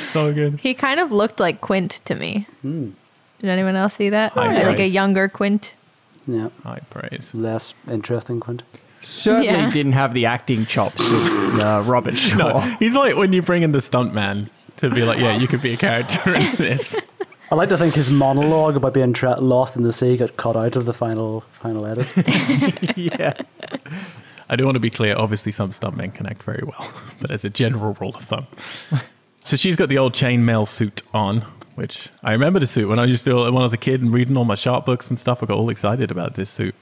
so 0.03 0.33
good. 0.35 0.61
he 0.61 0.75
kind 0.75 1.01
of 1.01 1.11
looked 1.13 1.41
like 1.41 1.61
Quint 1.63 2.01
to 2.05 2.15
me. 2.15 2.47
Did 2.63 2.95
anyone 3.51 3.75
else 3.77 3.95
see 3.95 4.11
that? 4.11 4.33
High 4.33 4.63
like 4.65 4.79
a 4.81 4.87
younger 4.87 5.29
Quint. 5.29 5.75
Yeah, 6.27 6.49
High 6.63 6.81
praise. 6.91 7.33
less 7.35 7.73
interesting, 7.91 8.39
Quint. 8.41 8.63
Certainly 9.01 9.47
Yeah. 9.47 9.71
didn't 9.71 9.93
have 9.93 10.13
the 10.15 10.27
acting 10.27 10.67
chops 10.67 11.11
of 11.11 11.61
uh, 11.61 11.83
Robert 11.87 12.17
Shaw. 12.19 12.37
No, 12.37 12.59
he's 12.79 12.93
like 12.93 13.17
when 13.17 13.33
you 13.33 13.41
bring 13.43 13.63
in 13.63 13.73
the 13.73 13.79
stuntman 13.79 14.49
to 14.79 14.91
be 14.91 15.05
like, 15.05 15.19
"Yeah, 15.21 15.37
you 15.37 15.47
could 15.47 15.63
be 15.63 15.73
a 15.73 15.77
character 15.77 16.35
in 16.35 16.55
this." 16.57 16.97
I 17.51 17.55
like 17.55 17.69
to 17.69 17.79
think 17.79 17.95
his 17.95 18.11
monologue 18.11 18.77
about 18.77 18.93
being 18.95 19.13
tra- 19.13 19.41
lost 19.41 19.77
in 19.77 19.85
the 19.85 19.93
sea 19.93 20.17
got 20.17 20.37
cut 20.37 20.57
out 20.57 20.75
of 20.75 20.85
the 20.85 20.93
final 20.93 21.43
final 21.53 21.87
edit. 21.87 22.09
yeah. 22.97 23.35
I 24.49 24.57
do 24.57 24.65
want 24.65 24.77
to 24.77 24.81
be 24.81 24.91
clear. 24.91 25.17
Obviously, 25.17 25.53
some 25.53 25.71
stuntmen 25.71 26.15
can 26.15 26.27
act 26.27 26.43
very 26.43 26.63
well, 26.65 26.93
but 27.21 27.31
as 27.31 27.45
a 27.45 27.51
general 27.51 27.97
rule 28.01 28.15
of 28.15 28.23
thumb. 28.23 28.47
So 29.45 29.57
she's 29.57 29.77
got 29.77 29.89
the 29.89 29.99
old 29.99 30.13
chainmail 30.13 30.67
suit 30.67 31.03
on, 31.15 31.43
which 31.77 32.09
I 32.25 32.33
remember 32.33 32.59
the 32.59 32.67
suit 32.67 32.89
when 32.89 32.99
I 32.99 33.05
used 33.05 33.25
to 33.27 33.35
when 33.37 33.57
I 33.57 33.63
was 33.63 33.73
a 33.73 33.79
kid 33.79 34.03
and 34.03 34.13
reading 34.13 34.37
all 34.37 34.45
my 34.45 34.57
shark 34.57 34.85
books 34.85 35.09
and 35.09 35.19
stuff. 35.19 35.43
I 35.43 35.47
got 35.47 35.57
all 35.57 35.71
excited 35.71 36.11
about 36.11 36.35
this 36.35 36.51
suit 36.51 36.75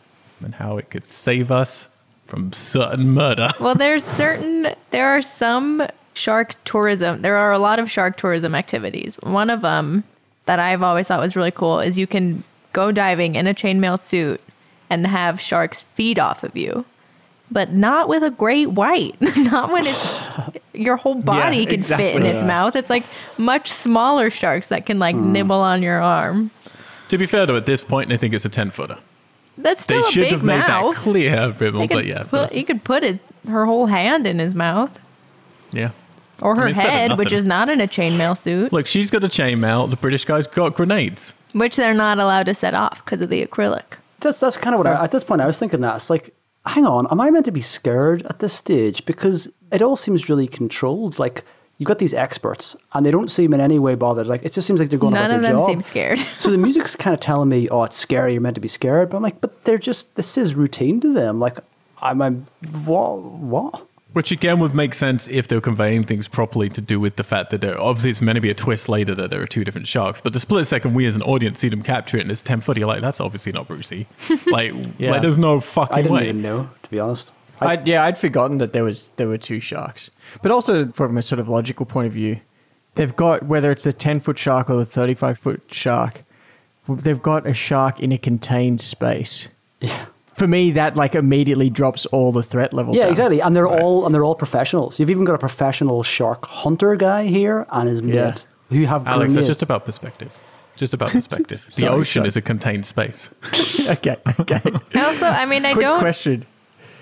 and 0.42 0.54
how 0.54 0.78
it 0.78 0.90
could 0.90 1.06
save 1.06 1.50
us 1.50 1.88
from 2.26 2.52
certain 2.52 3.10
murder. 3.10 3.50
Well, 3.60 3.74
there's 3.74 4.04
certain 4.04 4.68
there 4.90 5.08
are 5.08 5.20
some 5.20 5.86
shark 6.14 6.54
tourism. 6.64 7.20
There 7.20 7.36
are 7.36 7.52
a 7.52 7.58
lot 7.58 7.78
of 7.78 7.90
shark 7.90 8.16
tourism 8.16 8.54
activities. 8.54 9.16
One 9.16 9.50
of 9.50 9.60
them 9.60 10.04
that 10.46 10.58
I've 10.58 10.82
always 10.82 11.08
thought 11.08 11.20
was 11.20 11.36
really 11.36 11.50
cool 11.50 11.80
is 11.80 11.98
you 11.98 12.06
can 12.06 12.44
go 12.72 12.92
diving 12.92 13.34
in 13.34 13.46
a 13.46 13.54
chainmail 13.54 13.98
suit 13.98 14.40
and 14.90 15.06
have 15.06 15.40
sharks 15.40 15.82
feed 15.82 16.18
off 16.18 16.42
of 16.44 16.56
you. 16.56 16.84
But 17.50 17.72
not 17.72 18.08
with 18.08 18.22
a 18.22 18.30
great 18.30 18.70
white. 18.70 19.14
not 19.36 19.70
when 19.70 19.82
it's 19.86 20.20
your 20.72 20.96
whole 20.96 21.14
body 21.14 21.58
Yeah, 21.58 21.64
can 21.66 21.82
fit 21.82 22.16
in 22.16 22.22
exactly. 22.22 22.28
its 22.28 22.42
mouth. 22.42 22.76
It's 22.76 22.90
like 22.90 23.04
much 23.38 23.70
smaller 23.70 24.30
sharks 24.30 24.68
that 24.68 24.86
can 24.86 24.98
like 24.98 25.14
hmm. 25.14 25.32
nibble 25.32 25.60
on 25.60 25.82
your 25.82 26.00
arm. 26.00 26.50
To 27.08 27.18
be 27.18 27.26
fair, 27.26 27.46
though, 27.46 27.56
at 27.56 27.66
this 27.66 27.84
point, 27.84 28.10
I 28.12 28.16
think 28.16 28.34
it's 28.34 28.44
a 28.44 28.48
ten 28.48 28.70
footer. 28.70 28.98
That's 29.56 29.86
They 29.86 29.94
still 29.96 30.08
a 30.08 30.10
should 30.10 30.20
big 30.22 30.32
have 30.32 30.42
made 30.42 30.58
mouth. 30.58 30.94
that 30.94 31.02
clear, 31.02 31.52
Bibble, 31.52 31.82
He 31.82 31.86
but 31.86 32.06
yeah, 32.06 32.24
put, 32.24 32.50
he 32.52 32.64
could 32.64 32.82
put 32.82 33.04
his 33.04 33.20
her 33.46 33.66
whole 33.66 33.86
hand 33.86 34.26
in 34.26 34.38
his 34.40 34.54
mouth 34.54 34.98
yeah. 35.74 35.90
Or 36.44 36.54
her 36.54 36.60
mean, 36.66 36.70
it's 36.70 36.76
better 36.78 36.90
than 36.90 37.10
head, 37.10 37.18
which 37.18 37.32
is 37.32 37.44
not 37.44 37.68
in 37.68 37.80
a 37.80 37.88
chainmail 37.88 38.36
suit, 38.38 38.72
Look, 38.72 38.86
she's 38.86 39.10
got 39.10 39.24
a 39.24 39.28
chainmail. 39.28 39.90
The 39.90 39.96
British 39.96 40.24
guy's 40.24 40.46
got 40.46 40.74
grenades. 40.74 41.34
which 41.52 41.74
they're 41.76 41.94
not 41.94 42.18
allowed 42.18 42.46
to 42.46 42.54
set 42.54 42.74
off 42.74 43.04
because 43.04 43.20
of 43.20 43.30
the 43.30 43.44
acrylic. 43.44 43.96
That's 44.20 44.38
that's 44.38 44.56
kind 44.56 44.74
of 44.74 44.78
what 44.78 44.86
I, 44.86 45.02
at 45.04 45.10
this 45.10 45.24
point 45.24 45.40
I 45.40 45.46
was 45.46 45.58
thinking. 45.58 45.80
That 45.80 45.96
it's 45.96 46.08
like, 46.10 46.32
hang 46.64 46.86
on, 46.86 47.06
am 47.10 47.20
I 47.20 47.30
meant 47.30 47.44
to 47.46 47.50
be 47.52 47.60
scared 47.60 48.22
at 48.26 48.38
this 48.38 48.52
stage? 48.52 49.04
Because 49.04 49.48
it 49.72 49.82
all 49.82 49.96
seems 49.96 50.28
really 50.28 50.46
controlled. 50.46 51.18
Like 51.18 51.44
you've 51.78 51.88
got 51.88 51.98
these 51.98 52.14
experts, 52.14 52.74
and 52.94 53.04
they 53.04 53.10
don't 53.10 53.30
seem 53.30 53.52
in 53.52 53.60
any 53.60 53.78
way 53.78 53.94
bothered. 53.96 54.26
Like 54.26 54.42
it 54.44 54.52
just 54.52 54.66
seems 54.66 54.80
like 54.80 54.88
they're 54.90 54.98
going 54.98 55.12
None 55.14 55.26
about 55.26 55.36
of 55.36 55.42
their 55.42 55.50
them 55.52 55.58
job. 55.60 55.68
seem 55.68 55.80
scared. 55.80 56.18
so 56.38 56.50
the 56.50 56.56
music's 56.58 56.94
kind 56.96 57.12
of 57.12 57.20
telling 57.20 57.48
me, 57.50 57.68
oh, 57.68 57.82
it's 57.82 57.96
scary. 57.96 58.32
You're 58.32 58.40
meant 58.40 58.54
to 58.54 58.60
be 58.62 58.68
scared. 58.68 59.10
But 59.10 59.18
I'm 59.18 59.22
like, 59.22 59.40
but 59.40 59.64
they're 59.64 59.78
just 59.78 60.14
this 60.16 60.38
is 60.38 60.54
routine 60.54 61.00
to 61.00 61.12
them. 61.12 61.38
Like 61.40 61.58
I'm, 62.00 62.22
I'm 62.22 62.46
what 62.84 63.20
what. 63.20 63.86
Which 64.14 64.30
again 64.30 64.58
would 64.60 64.74
make 64.74 64.94
sense 64.94 65.28
if 65.28 65.48
they 65.48 65.56
were 65.56 65.60
conveying 65.60 66.04
things 66.04 66.26
properly 66.28 66.68
to 66.70 66.80
do 66.80 66.98
with 66.98 67.16
the 67.16 67.22
fact 67.24 67.50
that 67.50 67.60
there 67.60 67.78
obviously 67.80 68.10
it's 68.12 68.20
meant 68.22 68.36
to 68.36 68.40
be 68.40 68.48
a 68.50 68.54
twist 68.54 68.88
later 68.88 69.14
that 69.16 69.28
there 69.30 69.42
are 69.42 69.46
two 69.46 69.64
different 69.64 69.86
sharks. 69.86 70.20
But 70.20 70.32
the 70.32 70.40
split 70.40 70.66
second 70.66 70.94
we 70.94 71.04
as 71.06 71.14
an 71.16 71.22
audience 71.22 71.60
see 71.60 71.68
them 71.68 71.82
capture 71.82 72.16
it 72.16 72.22
and 72.22 72.30
it's 72.30 72.40
ten 72.40 72.60
foot, 72.60 72.78
you're 72.78 72.86
like, 72.88 73.02
that's 73.02 73.20
obviously 73.20 73.52
not 73.52 73.68
Brucey. 73.68 74.06
Like, 74.46 74.72
Yeah. 74.98 75.10
like 75.12 75.20
there's 75.22 75.36
no 75.36 75.60
fucking 75.60 75.94
way. 75.96 75.98
I 75.98 76.02
didn't 76.02 76.14
way. 76.16 76.28
even 76.28 76.42
know, 76.42 76.70
to 76.82 76.90
be 76.90 76.98
honest. 76.98 77.32
I, 77.60 77.72
I'd, 77.72 77.86
yeah, 77.86 78.04
I'd 78.04 78.16
forgotten 78.18 78.58
that 78.58 78.72
there 78.72 78.84
was 78.84 79.10
there 79.16 79.28
were 79.28 79.38
two 79.38 79.60
sharks. 79.60 80.10
But 80.42 80.50
also 80.50 80.88
from 80.88 81.16
a 81.18 81.22
sort 81.22 81.38
of 81.38 81.48
logical 81.48 81.84
point 81.86 82.06
of 82.08 82.12
view, 82.12 82.40
they've 82.94 83.14
got 83.14 83.44
whether 83.44 83.70
it's 83.70 83.84
the 83.84 83.92
ten 83.92 84.20
foot 84.20 84.38
shark 84.38 84.70
or 84.70 84.76
the 84.76 84.84
thirty 84.86 85.14
five 85.14 85.38
foot 85.38 85.62
shark, 85.72 86.24
they've 86.88 87.20
got 87.22 87.46
a 87.46 87.54
shark 87.54 87.98
in 88.00 88.12
a 88.12 88.18
contained 88.18 88.80
space. 88.80 89.48
yeah. 89.80 90.06
For 90.34 90.46
me, 90.48 90.72
that 90.72 90.96
like 90.96 91.14
immediately 91.14 91.70
drops 91.70 92.06
all 92.06 92.32
the 92.32 92.42
threat 92.42 92.72
level. 92.72 92.94
Yeah, 92.94 93.02
down. 93.02 93.10
exactly. 93.12 93.40
And 93.40 93.54
they're 93.54 93.68
all 93.68 94.04
and 94.06 94.14
they're 94.14 94.24
all 94.24 94.34
professionals. 94.34 94.98
You've 94.98 95.10
even 95.10 95.24
got 95.24 95.34
a 95.34 95.38
professional 95.38 96.02
shark 96.02 96.44
hunter 96.46 96.96
guy 96.96 97.24
here 97.26 97.66
and 97.70 97.88
his 97.88 98.02
mate 98.02 98.14
Yeah. 98.14 98.34
who 98.70 98.84
have 98.86 99.06
Alex, 99.06 99.34
grenades. 99.34 99.36
it's 99.36 99.46
just 99.48 99.62
about 99.62 99.84
perspective. 99.84 100.32
Just 100.76 100.92
about 100.92 101.10
perspective. 101.12 101.60
the 101.64 101.70
Sorry, 101.70 101.92
ocean 102.00 102.20
sorry. 102.20 102.28
is 102.28 102.36
a 102.36 102.42
contained 102.42 102.84
space. 102.84 103.30
okay, 103.88 104.16
okay. 104.40 104.60
Also, 104.96 105.26
I 105.26 105.46
mean, 105.46 105.64
I 105.64 105.72
Quick 105.72 105.84
don't. 105.84 106.00
question. 106.00 106.46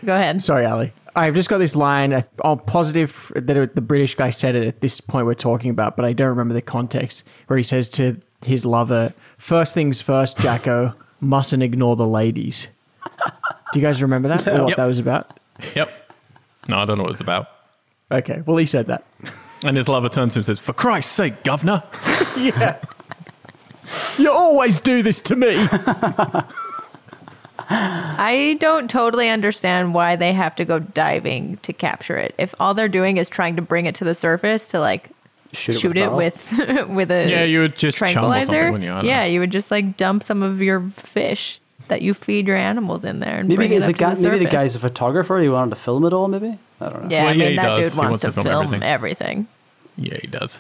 Go 0.04 0.14
ahead. 0.14 0.42
Sorry, 0.42 0.66
Ali. 0.66 0.92
I've 1.14 1.34
just 1.34 1.48
got 1.48 1.58
this 1.58 1.74
line. 1.76 2.12
I- 2.12 2.24
I'm 2.44 2.58
positive 2.58 3.32
that 3.34 3.56
it, 3.56 3.74
the 3.74 3.80
British 3.80 4.14
guy 4.14 4.28
said 4.30 4.56
it 4.56 4.66
at 4.66 4.80
this 4.82 5.00
point 5.00 5.24
we're 5.26 5.34
talking 5.34 5.70
about, 5.70 5.96
but 5.96 6.04
I 6.04 6.12
don't 6.12 6.28
remember 6.28 6.52
the 6.54 6.60
context 6.62 7.24
where 7.46 7.56
he 7.56 7.62
says 7.62 7.88
to 7.90 8.18
his 8.44 8.66
lover, 8.66 9.14
First 9.38 9.72
things 9.74 10.00
first, 10.02 10.36
Jacko, 10.38 10.94
mustn't 11.20 11.62
ignore 11.62 11.96
the 11.96 12.06
ladies. 12.06 12.68
Do 13.72 13.80
you 13.80 13.86
guys 13.86 14.02
remember 14.02 14.28
that? 14.28 14.46
Or 14.48 14.62
what 14.62 14.68
Yep. 14.70 14.76
that 14.76 14.84
was 14.86 14.98
about? 14.98 15.38
Yep. 15.74 15.88
No, 16.68 16.78
I 16.78 16.84
don't 16.84 16.98
know 16.98 17.04
what 17.04 17.12
it's 17.12 17.20
about. 17.20 17.48
Okay, 18.10 18.42
well, 18.46 18.56
he 18.58 18.66
said 18.66 18.86
that. 18.86 19.04
And 19.64 19.76
his 19.76 19.88
lover 19.88 20.08
turns 20.08 20.34
to 20.34 20.38
him 20.38 20.40
and 20.40 20.46
says, 20.46 20.58
For 20.58 20.72
Christ's 20.72 21.12
sake, 21.12 21.42
governor. 21.44 21.82
Yeah. 22.36 22.78
you 24.18 24.30
always 24.30 24.80
do 24.80 25.02
this 25.02 25.20
to 25.22 25.36
me. 25.36 25.54
I 27.68 28.56
don't 28.60 28.90
totally 28.90 29.28
understand 29.28 29.94
why 29.94 30.16
they 30.16 30.32
have 30.32 30.54
to 30.56 30.64
go 30.64 30.78
diving 30.78 31.56
to 31.58 31.72
capture 31.72 32.16
it. 32.16 32.34
If 32.38 32.54
all 32.60 32.74
they're 32.74 32.88
doing 32.88 33.16
is 33.18 33.28
trying 33.28 33.56
to 33.56 33.62
bring 33.62 33.86
it 33.86 33.94
to 33.96 34.04
the 34.04 34.14
surface 34.14 34.66
to 34.68 34.80
like 34.80 35.10
Shoot 35.52 35.80
shoot, 35.80 35.96
it 35.98 36.10
with 36.12 36.58
it 36.58 36.88
with 36.88 36.88
with 36.88 37.10
a 37.10 37.28
Yeah, 37.30 37.44
you 37.44 37.60
would 37.60 37.76
just 37.76 37.98
chum 37.98 38.08
or 38.08 38.12
something, 38.12 38.30
tranquilizer. 38.46 38.72
wouldn't 38.72 38.84
you? 39.04 39.08
Yeah, 39.08 39.20
know. 39.20 39.26
you 39.26 39.40
would 39.40 39.52
just 39.52 39.70
like 39.70 39.96
dump 39.98 40.22
some 40.22 40.42
of 40.42 40.62
your 40.62 40.80
fish 40.96 41.60
that 41.88 42.02
you 42.02 42.14
feed 42.14 42.46
your 42.46 42.56
animals 42.56 43.04
in 43.04 43.20
there 43.20 43.36
and 43.36 43.48
Maybe 43.48 43.56
bring 43.56 43.72
it 43.72 43.76
is 43.76 43.84
up 43.84 43.88
the 43.88 43.92
to 43.94 43.98
guy, 43.98 44.14
the 44.14 44.28
maybe 44.30 44.44
the 44.44 44.50
guy's 44.50 44.76
a 44.76 44.80
photographer. 44.80 45.38
He 45.40 45.48
wanted 45.48 45.70
to 45.70 45.76
film 45.76 46.04
it 46.04 46.12
all. 46.12 46.28
Maybe 46.28 46.58
I 46.80 46.88
don't 46.88 47.02
know. 47.04 47.08
Yeah, 47.10 47.24
Well, 47.24 47.32
I 47.34 47.36
mean 47.36 47.50
he 47.50 47.56
that 47.56 47.62
does. 47.76 47.78
dude 47.90 47.98
wants, 47.98 48.10
wants 48.10 48.20
to, 48.22 48.26
to 48.28 48.32
film 48.32 48.46
film 48.46 48.64
everything. 48.74 48.82
everything. 48.82 49.46
Yeah, 49.96 50.18
he 50.20 50.26
does. 50.26 50.58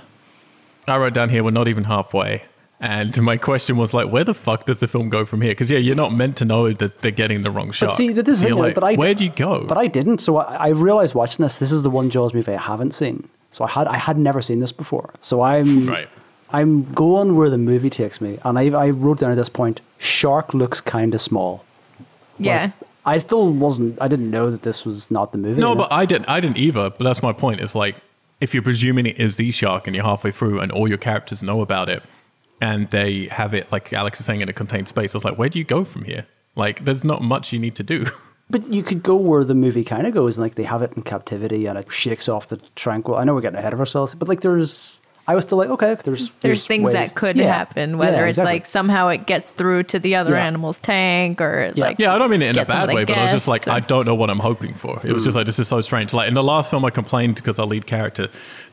I 0.88 0.96
wrote 0.98 1.14
down 1.14 1.28
here, 1.30 1.42
we're 1.44 1.50
not 1.52 1.68
even 1.68 1.84
halfway. 1.84 2.44
And 2.80 3.16
my 3.22 3.36
question 3.36 3.76
was 3.76 3.94
like, 3.94 4.08
where 4.10 4.24
the 4.24 4.34
fuck 4.34 4.66
does 4.66 4.80
the 4.80 4.88
film 4.88 5.08
go 5.08 5.24
from 5.24 5.40
here? 5.40 5.52
Because 5.52 5.70
yeah, 5.70 5.78
you're 5.78 5.94
not 5.94 6.12
meant 6.12 6.36
to 6.38 6.44
know 6.44 6.72
that 6.72 7.00
they're 7.00 7.12
getting 7.12 7.42
the 7.44 7.50
wrong 7.52 7.70
shot. 7.70 7.90
But 7.90 7.94
see, 7.94 8.08
this 8.12 8.40
So 8.40 8.46
it, 8.46 8.48
you're 8.48 8.58
like, 8.58 8.74
but 8.74 8.82
I- 8.82 8.94
where 8.96 9.14
do 9.14 9.22
you 9.24 9.30
go? 9.30 9.64
But 9.64 9.78
I 9.78 9.86
didn't. 9.86 10.18
So 10.18 10.38
I, 10.38 10.54
I 10.56 10.68
realized 10.70 11.14
watching 11.14 11.44
this. 11.44 11.58
This 11.60 11.70
is 11.70 11.82
the 11.84 11.90
one 11.90 12.10
Jaws 12.10 12.34
movie 12.34 12.52
I 12.52 12.60
haven't 12.60 12.92
seen. 12.92 13.28
So 13.52 13.64
I 13.64 13.68
had 13.70 13.86
I 13.86 13.96
had 13.98 14.18
never 14.18 14.42
seen 14.42 14.58
this 14.60 14.72
before. 14.72 15.14
So 15.20 15.42
I'm 15.42 15.86
Right. 15.88 16.08
I'm 16.54 16.92
going 16.92 17.36
where 17.36 17.48
the 17.48 17.56
movie 17.58 17.88
takes 17.90 18.20
me. 18.20 18.38
And 18.44 18.58
I 18.58 18.70
I 18.70 18.90
wrote 18.90 19.20
down 19.20 19.30
at 19.30 19.36
this 19.36 19.48
point, 19.48 19.80
shark 20.02 20.52
looks 20.52 20.80
kind 20.80 21.14
of 21.14 21.20
small. 21.20 21.64
Yeah. 22.38 22.72
I 23.04 23.18
still 23.18 23.52
wasn't. 23.52 24.00
I 24.00 24.08
didn't 24.08 24.30
know 24.30 24.50
that 24.50 24.62
this 24.62 24.84
was 24.84 25.10
not 25.10 25.32
the 25.32 25.38
movie. 25.38 25.60
no, 25.60 25.74
but 25.74 25.90
I 25.92 26.06
didn't. 26.06 26.28
I 26.28 26.40
didn't 26.40 26.58
either. 26.58 26.90
But 26.90 27.04
that's 27.04 27.22
my 27.22 27.32
point. 27.32 27.60
It's 27.60 27.74
like 27.74 27.96
if 28.40 28.54
you're 28.54 28.62
presuming 28.62 29.06
it 29.06 29.18
is 29.18 29.36
the 29.36 29.50
shark 29.50 29.86
and 29.86 29.96
you're 29.96 30.04
halfway 30.04 30.30
through 30.30 30.60
and 30.60 30.70
all 30.70 30.86
your 30.88 30.98
characters 30.98 31.42
know 31.42 31.62
about 31.62 31.88
it, 31.88 32.02
and 32.60 32.88
they 32.90 33.26
have 33.26 33.54
it 33.54 33.70
like 33.72 33.92
Alex 33.92 34.20
is 34.20 34.26
saying 34.26 34.40
in 34.40 34.48
a 34.48 34.52
contained 34.52 34.88
space. 34.88 35.14
I 35.14 35.16
was 35.16 35.24
like, 35.24 35.36
where 35.36 35.48
do 35.48 35.58
you 35.58 35.64
go 35.64 35.84
from 35.84 36.04
here? 36.04 36.26
Like, 36.54 36.84
there's 36.84 37.02
not 37.02 37.22
much 37.22 37.52
you 37.52 37.58
need 37.58 37.74
to 37.76 37.82
do. 37.82 38.06
But 38.50 38.70
you 38.70 38.82
could 38.82 39.02
go 39.02 39.16
where 39.16 39.44
the 39.44 39.54
movie 39.54 39.82
kind 39.82 40.06
of 40.06 40.12
goes, 40.12 40.36
and 40.36 40.42
like 40.42 40.56
they 40.56 40.64
have 40.64 40.82
it 40.82 40.92
in 40.94 41.02
captivity 41.04 41.64
and 41.64 41.78
it 41.78 41.90
shakes 41.90 42.28
off 42.28 42.48
the 42.48 42.58
tranquil. 42.76 43.16
I 43.16 43.24
know 43.24 43.34
we're 43.34 43.40
getting 43.40 43.58
ahead 43.58 43.72
of 43.72 43.80
ourselves, 43.80 44.14
but 44.14 44.28
like 44.28 44.42
there's, 44.42 45.00
I 45.32 45.34
was 45.34 45.44
still 45.44 45.56
like, 45.56 45.70
okay, 45.70 45.96
there's 46.04 46.30
There's 46.42 46.66
things 46.66 46.84
ways- 46.84 46.92
that 46.92 47.14
could 47.14 47.36
Yeah. 47.38 47.50
happen, 47.50 47.96
whether 47.96 48.18
Yeah, 48.18 48.26
it's 48.26 48.36
like 48.38 48.66
somehow 48.66 49.08
it 49.08 49.24
gets 49.24 49.48
through 49.50 49.84
to 49.84 49.98
the 49.98 50.14
other 50.14 50.34
Yeah. 50.34 50.44
animal's 50.46 50.78
tank 50.78 51.40
or 51.40 51.72
Yeah. 51.74 51.84
like 51.86 51.98
Yeah, 51.98 52.14
I 52.14 52.18
don't 52.18 52.30
mean 52.30 52.42
it 52.42 52.50
in 52.50 52.50
a 52.50 52.54
get 52.60 52.68
some 52.68 52.86
bad 52.86 52.94
way, 52.94 53.04
but 53.06 53.16
I 53.16 53.22
was 53.24 53.32
just 53.32 53.48
like, 53.48 53.64
guests 53.64 53.74
I 53.74 53.80
don't 53.80 54.04
know 54.04 54.14
what 54.14 54.28
I'm 54.28 54.40
hoping 54.40 54.74
for. 54.74 55.00
It 55.02 55.14
was 55.14 55.24
just 55.24 55.32
mm. 55.34 55.38
like, 55.38 55.46
this 55.46 55.58
is 55.58 55.68
so 55.68 55.80
strange. 55.80 56.12
Like 56.12 56.28
in 56.28 56.34
the 56.34 56.42
last 56.44 56.68
film, 56.70 56.84
I 56.84 56.90
complained 56.90 57.36
because 57.36 57.58
our 57.58 57.64
lead 57.64 57.86
character 57.86 58.28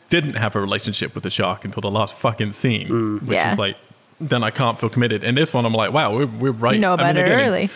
didn't 0.09 0.33
have 0.33 0.53
a 0.57 0.59
relationship 0.59 1.15
with 1.15 1.23
the 1.23 1.29
shark 1.29 1.63
until 1.63 1.79
the 1.81 1.91
last 1.91 2.13
fucking 2.15 2.51
scene, 2.51 2.89
mm. 2.89 3.21
which 3.25 3.37
Yeah. 3.37 3.53
is 3.53 3.57
like, 3.57 3.77
then 4.19 4.43
I 4.43 4.49
can't 4.49 4.77
feel 4.77 4.89
committed. 4.89 5.23
In 5.23 5.35
this 5.35 5.53
one, 5.53 5.65
I'm 5.65 5.73
like, 5.73 5.93
wow, 5.93 6.13
we're, 6.13 6.25
we're 6.25 6.51
right. 6.51 6.73
you 6.73 6.81
know 6.81 6.91
I 6.93 6.97
mean, 6.97 6.99
about 7.05 7.15
it 7.15 7.21
again, 7.25 7.39
in- 7.39 7.45
early. 7.47 7.69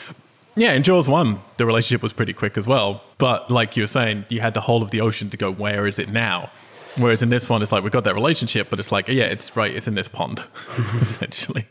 yeah, 0.57 0.73
in 0.73 0.83
Jaws 0.83 1.07
1, 1.07 1.39
the 1.55 1.65
relationship 1.65 2.03
was 2.03 2.11
pretty 2.11 2.33
quick 2.33 2.57
as 2.57 2.67
well. 2.67 3.01
But 3.17 3.49
like 3.49 3.77
you 3.77 3.83
were 3.83 3.87
saying, 3.87 4.25
you 4.27 4.41
had 4.41 4.53
the 4.53 4.61
whole 4.61 4.83
of 4.83 4.91
the 4.91 4.99
ocean 4.99 5.29
to 5.29 5.37
go, 5.37 5.49
where 5.51 5.87
is 5.87 5.99
it 5.99 6.09
now? 6.09 6.49
Whereas 6.97 7.23
in 7.23 7.29
this 7.29 7.49
one, 7.49 7.61
it's 7.61 7.71
like, 7.71 7.83
we've 7.83 7.91
got 7.91 8.03
that 8.03 8.13
relationship, 8.13 8.69
but 8.69 8.79
it's 8.79 8.91
like, 8.91 9.07
yeah, 9.07 9.23
it's 9.23 9.55
right, 9.55 9.73
it's 9.73 9.87
in 9.87 9.95
this 9.95 10.07
pond, 10.07 10.45
essentially. 11.01 11.67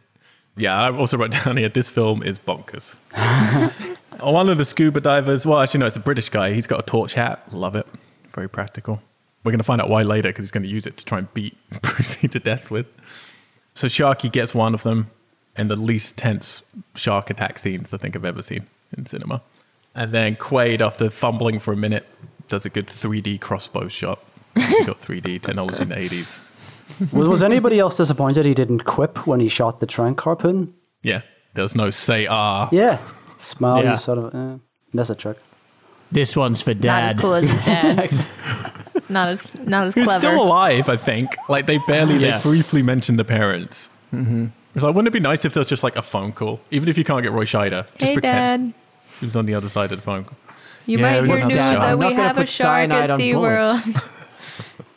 Yeah, 0.57 0.81
I 0.81 0.93
also 0.93 1.17
wrote 1.17 1.31
down 1.31 1.57
here, 1.57 1.69
this 1.69 1.89
film 1.89 2.23
is 2.23 2.39
bonkers. 2.39 2.95
One 4.21 4.49
of 4.49 4.59
the 4.59 4.65
scuba 4.65 5.01
divers, 5.01 5.47
well, 5.47 5.61
actually, 5.61 5.81
no, 5.81 5.87
it's 5.87 5.97
a 5.97 6.01
British 6.01 6.29
guy. 6.29 6.53
He's 6.53 6.67
got 6.67 6.81
a 6.81 6.83
torch 6.83 7.15
hat. 7.15 7.53
Love 7.53 7.75
it. 7.75 7.87
Very 8.35 8.49
practical. 8.49 9.03
We're 9.45 9.53
going 9.53 9.59
to 9.59 9.65
find 9.65 9.81
out 9.81 9.89
why 9.89 10.03
later 10.03 10.29
because 10.29 10.45
he's 10.45 10.51
going 10.51 10.63
to 10.63 10.69
use 10.69 10.87
it 10.87 10.97
to 10.99 11.05
try 11.05 11.19
and 11.19 11.33
beat 11.35 11.57
Brucey 11.83 12.29
to 12.29 12.39
death 12.39 12.71
with. 12.71 12.87
So 13.75 13.89
Sharky 13.89 14.31
gets 14.31 14.55
one 14.55 14.75
of 14.75 14.83
them 14.83 15.11
and 15.57 15.71
the 15.71 15.77
least 15.77 16.17
tense 16.17 16.63
shark 16.95 17.31
attack 17.31 17.59
scenes 17.59 17.93
I 17.93 17.97
think 17.97 18.15
I've 18.15 18.25
ever 18.25 18.43
seen 18.43 18.67
in 18.97 19.07
cinema. 19.07 19.43
And 19.95 20.13
then 20.13 20.37
Quaid, 20.37 20.81
after 20.81 21.11
fumbling 21.11 21.59
for 21.59 21.73
a 21.73 21.77
minute, 21.77 22.07
does 22.49 22.65
a 22.65 22.71
good 22.71 22.87
3D 22.87 23.41
crossbow 23.41 23.89
shot. 23.89 24.23
He 24.55 24.85
got 24.85 24.99
3D 25.01 25.43
technology 25.43 25.83
in 25.83 25.89
the 25.91 25.95
80s. 25.97 26.39
was, 27.13 27.29
was 27.29 27.43
anybody 27.43 27.79
else 27.79 27.97
disappointed 27.97 28.45
he 28.47 28.55
didn't 28.55 28.81
quip 28.85 29.27
when 29.27 29.41
he 29.41 29.49
shot 29.49 29.81
the 29.81 29.87
trank 29.87 30.21
harpoon? 30.21 30.75
Yeah, 31.03 31.23
there's 31.55 31.75
no 31.75 31.91
say 31.91 32.27
ah. 32.29 32.69
Yeah, 32.73 32.99
smiley 33.39 33.85
Yeah. 33.85 33.95
sort 33.95 34.19
of. 34.19 34.35
Eh, 34.35 34.59
miss 34.93 35.11
a 35.11 35.15
trick. 35.15 35.39
This 36.11 36.37
one's 36.37 36.61
for 36.61 36.75
Not 36.75 36.83
dad. 36.83 37.15
as 37.17 37.21
cool 37.21 37.35
as 37.35 37.49
his 37.51 37.61
dad. 37.65 38.25
not 39.09 39.29
as 39.29 39.43
not 39.67 39.85
as 39.85 39.95
Who's 39.95 40.05
clever. 40.05 40.21
still 40.29 40.43
alive, 40.43 40.89
I 40.91 40.97
think. 40.99 41.31
Like 41.49 41.67
they 41.67 41.79
barely, 41.79 42.17
Yeah. 42.17 42.37
they 42.39 42.43
briefly 42.43 42.83
mentioned 42.83 43.19
the 43.19 43.25
parents. 43.25 43.89
Mm-hmm. 44.13 44.47
It's 44.75 44.83
like, 44.85 44.95
wouldn't 44.95 45.09
it 45.09 45.13
be 45.13 45.21
nice 45.21 45.45
if 45.45 45.55
there 45.55 45.61
was 45.61 45.69
just 45.69 45.83
like 45.83 45.97
a 45.97 46.03
phone 46.03 46.33
call, 46.33 46.61
even 46.71 46.89
if 46.89 46.97
you 46.99 47.05
can't 47.05 47.23
get 47.23 47.33
Roy 47.33 47.45
Scheider? 47.45 47.87
Just 47.93 48.05
hey, 48.05 48.13
pretend 48.15 48.73
Dad. 48.73 48.81
he 49.21 49.27
was 49.27 49.37
on 49.37 49.47
the 49.47 49.55
other 49.55 49.69
side 49.69 49.93
of 49.93 49.99
the 49.99 50.03
phone 50.05 50.25
call. 50.25 50.37
You 50.87 50.99
Yeah, 50.99 51.03
might 51.13 51.21
we 51.23 51.29
hear 51.29 51.37
want 51.39 51.49
news 51.49 51.57
another 51.57 51.75
shot. 51.77 51.81
that 51.83 51.93
I'm 51.93 51.99
we 51.99 52.05
not 52.05 52.11
gonna 52.17 52.29
have 52.29 52.37
a 52.37 52.41
put 52.41 52.49
shark 52.49 52.67
cyanide 52.91 53.05
at 53.05 53.11
on 53.11 53.19
bullets. 53.19 53.87
SeaWorld. 53.89 54.09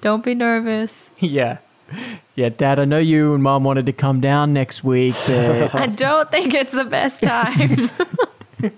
Don't 0.05 0.23
be 0.23 0.35
nervous. 0.35 1.09
yeah. 1.17 1.57
Yeah, 2.35 2.49
Dad, 2.49 2.77
I 2.77 2.85
know 2.85 2.99
you 2.99 3.33
and 3.33 3.41
Mom 3.41 3.63
wanted 3.63 3.87
to 3.87 3.91
come 3.91 4.21
down 4.21 4.53
next 4.53 4.83
week, 4.83 5.15
but 5.27 5.73
I 5.73 5.87
don't 5.87 6.29
think 6.29 6.53
it's 6.53 6.73
the 6.73 6.85
best 6.85 7.23
time. 7.23 7.89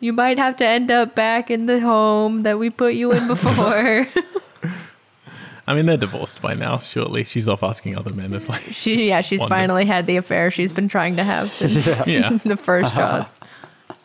you 0.00 0.12
might 0.12 0.38
have 0.38 0.54
to 0.58 0.64
end 0.64 0.92
up 0.92 1.16
back 1.16 1.50
in 1.50 1.66
the 1.66 1.80
home 1.80 2.42
that 2.42 2.60
we 2.60 2.70
put 2.70 2.94
you 2.94 3.10
in 3.10 3.26
before. 3.26 4.06
I 5.66 5.74
mean, 5.74 5.86
they're 5.86 5.96
divorced 5.96 6.40
by 6.40 6.54
now. 6.54 6.78
Surely 6.78 7.24
she's 7.24 7.48
off 7.48 7.64
asking 7.64 7.98
other 7.98 8.12
men. 8.12 8.32
It's 8.32 8.48
like, 8.48 8.62
she, 8.62 9.08
yeah, 9.08 9.22
she's 9.22 9.40
Wonder. 9.40 9.54
finally 9.56 9.84
had 9.84 10.06
the 10.06 10.18
affair 10.18 10.52
she's 10.52 10.72
been 10.72 10.88
trying 10.88 11.16
to 11.16 11.24
have 11.24 11.48
since 11.48 12.06
yeah. 12.06 12.38
the 12.44 12.56
first 12.56 12.96
uh-huh. 12.96 13.22
Jaws. 13.22 13.32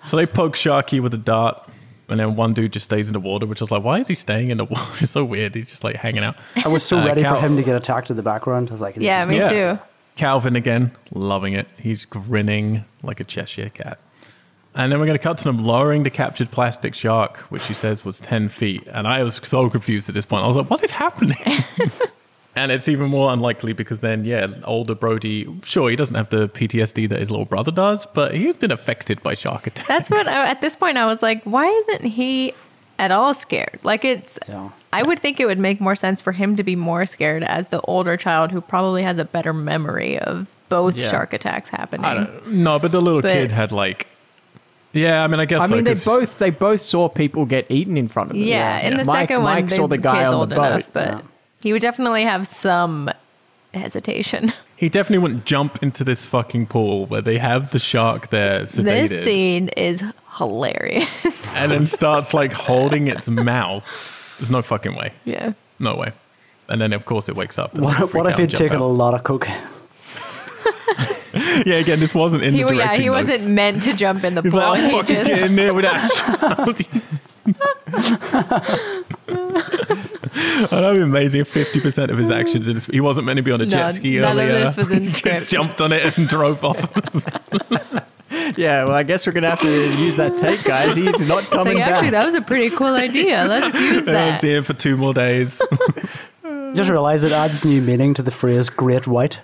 So 0.05 0.17
they 0.17 0.25
poke 0.25 0.55
Sharky 0.55 0.99
with 0.99 1.13
a 1.13 1.17
dart, 1.17 1.69
and 2.09 2.19
then 2.19 2.35
one 2.35 2.53
dude 2.53 2.73
just 2.73 2.85
stays 2.85 3.07
in 3.07 3.13
the 3.13 3.19
water, 3.19 3.45
which 3.45 3.61
is 3.61 3.71
like, 3.71 3.83
why 3.83 3.99
is 3.99 4.07
he 4.07 4.13
staying 4.15 4.49
in 4.49 4.57
the 4.57 4.65
water? 4.65 4.91
It's 5.01 5.11
so 5.11 5.23
weird. 5.23 5.55
He's 5.55 5.67
just 5.69 5.83
like 5.83 5.95
hanging 5.95 6.23
out. 6.23 6.35
I 6.63 6.67
was 6.67 6.83
so 6.83 6.99
Uh, 6.99 7.05
ready 7.05 7.21
Cal- 7.23 7.35
for 7.35 7.41
him 7.45 7.55
to 7.57 7.63
get 7.63 7.75
attacked 7.75 8.09
in 8.09 8.15
the 8.17 8.23
background. 8.23 8.69
I 8.69 8.71
was 8.71 8.81
like, 8.81 8.95
this 8.95 9.03
Yeah, 9.03 9.21
is 9.21 9.27
me 9.27 9.37
Yeah. 9.37 9.73
too. 9.75 9.79
Calvin 10.15 10.55
again, 10.55 10.91
loving 11.13 11.53
it. 11.53 11.67
He's 11.77 12.05
grinning 12.05 12.83
like 13.03 13.19
a 13.19 13.23
Cheshire 13.23 13.69
cat. 13.69 13.99
And 14.75 14.91
then 14.91 14.99
we're 14.99 15.05
going 15.07 15.17
to 15.17 15.23
cut 15.23 15.37
to 15.39 15.43
them 15.45 15.63
lowering 15.65 16.03
the 16.03 16.09
captured 16.09 16.51
plastic 16.51 16.93
shark, 16.93 17.37
which 17.49 17.65
he 17.65 17.73
says 17.73 18.05
was 18.05 18.19
10 18.19 18.49
feet. 18.49 18.83
And 18.87 19.07
I 19.07 19.23
was 19.23 19.35
so 19.43 19.69
confused 19.69 20.09
at 20.09 20.15
this 20.15 20.25
point. 20.25 20.43
I 20.43 20.47
was 20.47 20.57
like, 20.57 20.69
what 20.69 20.83
is 20.83 20.91
happening? 20.91 21.37
and 22.55 22.71
it's 22.71 22.87
even 22.87 23.09
more 23.09 23.31
unlikely 23.31 23.73
because 23.73 24.01
then, 24.01 24.25
yeah, 24.25 24.47
older 24.63 24.95
Brody, 24.95 25.47
sure, 25.63 25.89
he 25.89 25.95
doesn't 25.95 26.15
have 26.15 26.29
the 26.29 26.49
PTSD 26.49 27.07
that 27.09 27.19
his 27.19 27.29
little 27.31 27.45
brother 27.45 27.71
does, 27.71 28.05
but 28.13 28.33
he's 28.35 28.57
been 28.57 28.71
affected 28.71 29.21
by 29.23 29.33
shark 29.35 29.67
attacks. 29.67 29.87
That's 29.87 30.09
what 30.09 30.27
I, 30.27 30.47
at 30.49 30.61
this 30.61 30.75
point 30.75 30.97
I 30.97 31.05
was 31.05 31.21
like, 31.21 31.43
why 31.43 31.65
isn't 31.67 32.03
he 32.05 32.53
at 32.97 33.11
all 33.11 33.33
scared? 33.33 33.79
Like 33.83 34.03
it's 34.03 34.37
Yeah. 34.47 34.69
I 34.91 35.03
would 35.03 35.19
think 35.19 35.39
it 35.39 35.45
would 35.45 35.59
make 35.59 35.79
more 35.79 35.95
sense 35.95 36.21
for 36.21 36.31
him 36.31 36.55
to 36.55 36.63
be 36.63 36.75
more 36.75 37.05
scared 37.05 37.43
as 37.43 37.67
the 37.67 37.79
older 37.81 38.17
child 38.17 38.51
who 38.51 38.59
probably 38.59 39.03
has 39.03 39.19
a 39.19 39.25
better 39.25 39.53
memory 39.53 40.17
of 40.19 40.47
both 40.67 40.95
Yeah. 40.95 41.09
shark 41.11 41.31
attacks 41.33 41.69
happening. 41.69 42.05
I 42.05 42.13
don't, 42.15 42.47
no, 42.47 42.79
but 42.79 42.91
the 42.91 43.01
little 43.01 43.21
But- 43.21 43.31
kid 43.33 43.51
had 43.51 43.71
like, 43.71 44.07
yeah, 44.91 45.23
I 45.23 45.27
mean, 45.27 45.39
I 45.39 45.45
guess 45.45 45.61
I 45.61 45.67
so, 45.67 45.75
mean, 45.75 45.83
they 45.83 45.91
'cause- 45.91 46.05
both 46.05 46.37
they 46.39 46.49
both 46.49 46.81
saw 46.81 47.07
people 47.07 47.45
get 47.45 47.69
eaten 47.69 47.95
in 47.97 48.07
front 48.07 48.31
of 48.31 48.35
them. 48.35 48.43
yeah, 48.43 48.79
in 48.79 48.97
the 48.97 49.05
Mike, 49.05 49.29
second 49.29 49.43
one, 49.43 49.53
Mike 49.53 49.69
they, 49.69 49.75
saw 49.75 49.87
the 49.87 49.97
guy 49.99 50.23
kid's 50.23 50.33
on 50.33 50.39
old 50.39 50.49
the 50.49 50.55
boat. 50.55 50.65
enough, 50.73 50.89
but 50.91 51.07
Yeah. 51.07 51.21
He 51.61 51.73
would 51.73 51.81
definitely 51.81 52.23
have 52.23 52.47
some 52.47 53.09
hesitation. 53.73 54.51
he 54.75 54.89
definitely 54.89 55.19
wouldn't 55.19 55.45
jump 55.45 55.83
into 55.83 56.03
this 56.03 56.27
fucking 56.27 56.67
pool 56.67 57.05
where 57.05 57.21
they 57.21 57.37
have 57.37 57.71
the 57.71 57.79
shark 57.79 58.29
there 58.29 58.61
sedated. 58.61 59.09
This 59.09 59.23
scene 59.23 59.67
is 59.69 60.03
hilarious. 60.37 61.53
and 61.55 61.71
then 61.71 61.85
starts 61.85 62.33
like 62.33 62.53
holding 62.53 63.07
its 63.07 63.27
mouth. 63.29 63.83
There's 64.39 64.49
no 64.51 64.61
fucking 64.61 64.95
way. 64.95 65.13
yeah. 65.25 65.53
No 65.79 65.95
way. 65.95 66.11
And 66.67 66.79
then 66.81 66.93
of 66.93 67.05
course 67.05 67.29
it 67.29 67.35
wakes 67.35 67.57
up. 67.57 67.73
What, 67.75 68.13
what 68.13 68.25
if 68.27 68.35
he'd 68.35 68.43
and 68.43 68.51
jump 68.51 68.59
taken 68.59 68.77
a 68.79 68.87
lot 68.87 69.13
of 69.13 69.23
cocaine? 69.23 69.55
Yeah, 71.65 71.75
again, 71.75 71.99
this 71.99 72.15
wasn't 72.15 72.43
in 72.43 72.53
He, 72.53 72.63
the 72.63 72.73
yeah, 72.75 72.95
he 72.95 73.05
notes. 73.05 73.27
wasn't 73.29 73.53
meant 73.55 73.83
to 73.83 73.93
jump 73.93 74.23
in 74.23 74.33
the 74.33 74.41
He's 74.41 74.51
pool. 74.51 74.61
like, 74.61 74.79
I'm 74.79 74.89
he 74.89 74.91
fucking 74.97 75.15
just 75.15 75.29
getting 75.41 75.55
there 75.55 75.73
with 75.75 75.85
that 75.85 76.11
child. 76.39 76.81
That'd 80.67 80.95
be 80.95 81.01
amazing 81.01 81.43
50% 81.43 82.09
of 82.09 82.17
his 82.17 82.29
mm. 82.29 82.39
actions, 82.39 82.67
in 82.67 82.75
this, 82.75 82.85
he 82.87 82.99
wasn't 82.99 83.25
meant 83.25 83.37
to 83.37 83.43
be 83.43 83.51
on 83.51 83.61
a 83.61 83.65
jet 83.65 83.91
ski 83.91 84.19
none 84.19 84.37
of 84.37 84.43
earlier. 84.43 84.59
this 84.59 84.77
was 84.77 84.91
in 84.91 85.03
He 85.05 85.09
script. 85.09 85.39
Just 85.39 85.51
jumped 85.51 85.81
on 85.81 85.91
it 85.91 86.17
and 86.17 86.27
drove 86.27 86.63
off. 86.63 88.05
Yeah, 88.57 88.85
well, 88.85 88.95
I 88.95 89.03
guess 89.03 89.25
we're 89.25 89.33
gonna 89.33 89.49
have 89.49 89.61
to 89.61 89.97
use 89.97 90.15
that 90.17 90.37
take, 90.37 90.63
guys. 90.63 90.95
He's 90.95 91.27
not 91.27 91.43
coming 91.51 91.75
like, 91.77 91.87
actually, 91.87 92.07
back. 92.07 92.11
that 92.11 92.25
was 92.25 92.35
a 92.35 92.41
pretty 92.41 92.69
cool 92.75 92.93
idea. 92.93 93.45
Let's 93.45 93.73
use 93.79 94.05
that. 94.05 94.41
seen 94.41 94.57
him 94.57 94.63
for 94.63 94.73
two 94.73 94.97
more 94.97 95.13
days. 95.13 95.61
Just 96.73 96.89
realize 96.89 97.23
it 97.23 97.31
adds 97.31 97.65
new 97.65 97.81
meaning 97.81 98.13
to 98.15 98.21
the 98.21 98.31
phrase 98.31 98.69
"great 98.69 99.07
white." 99.07 99.39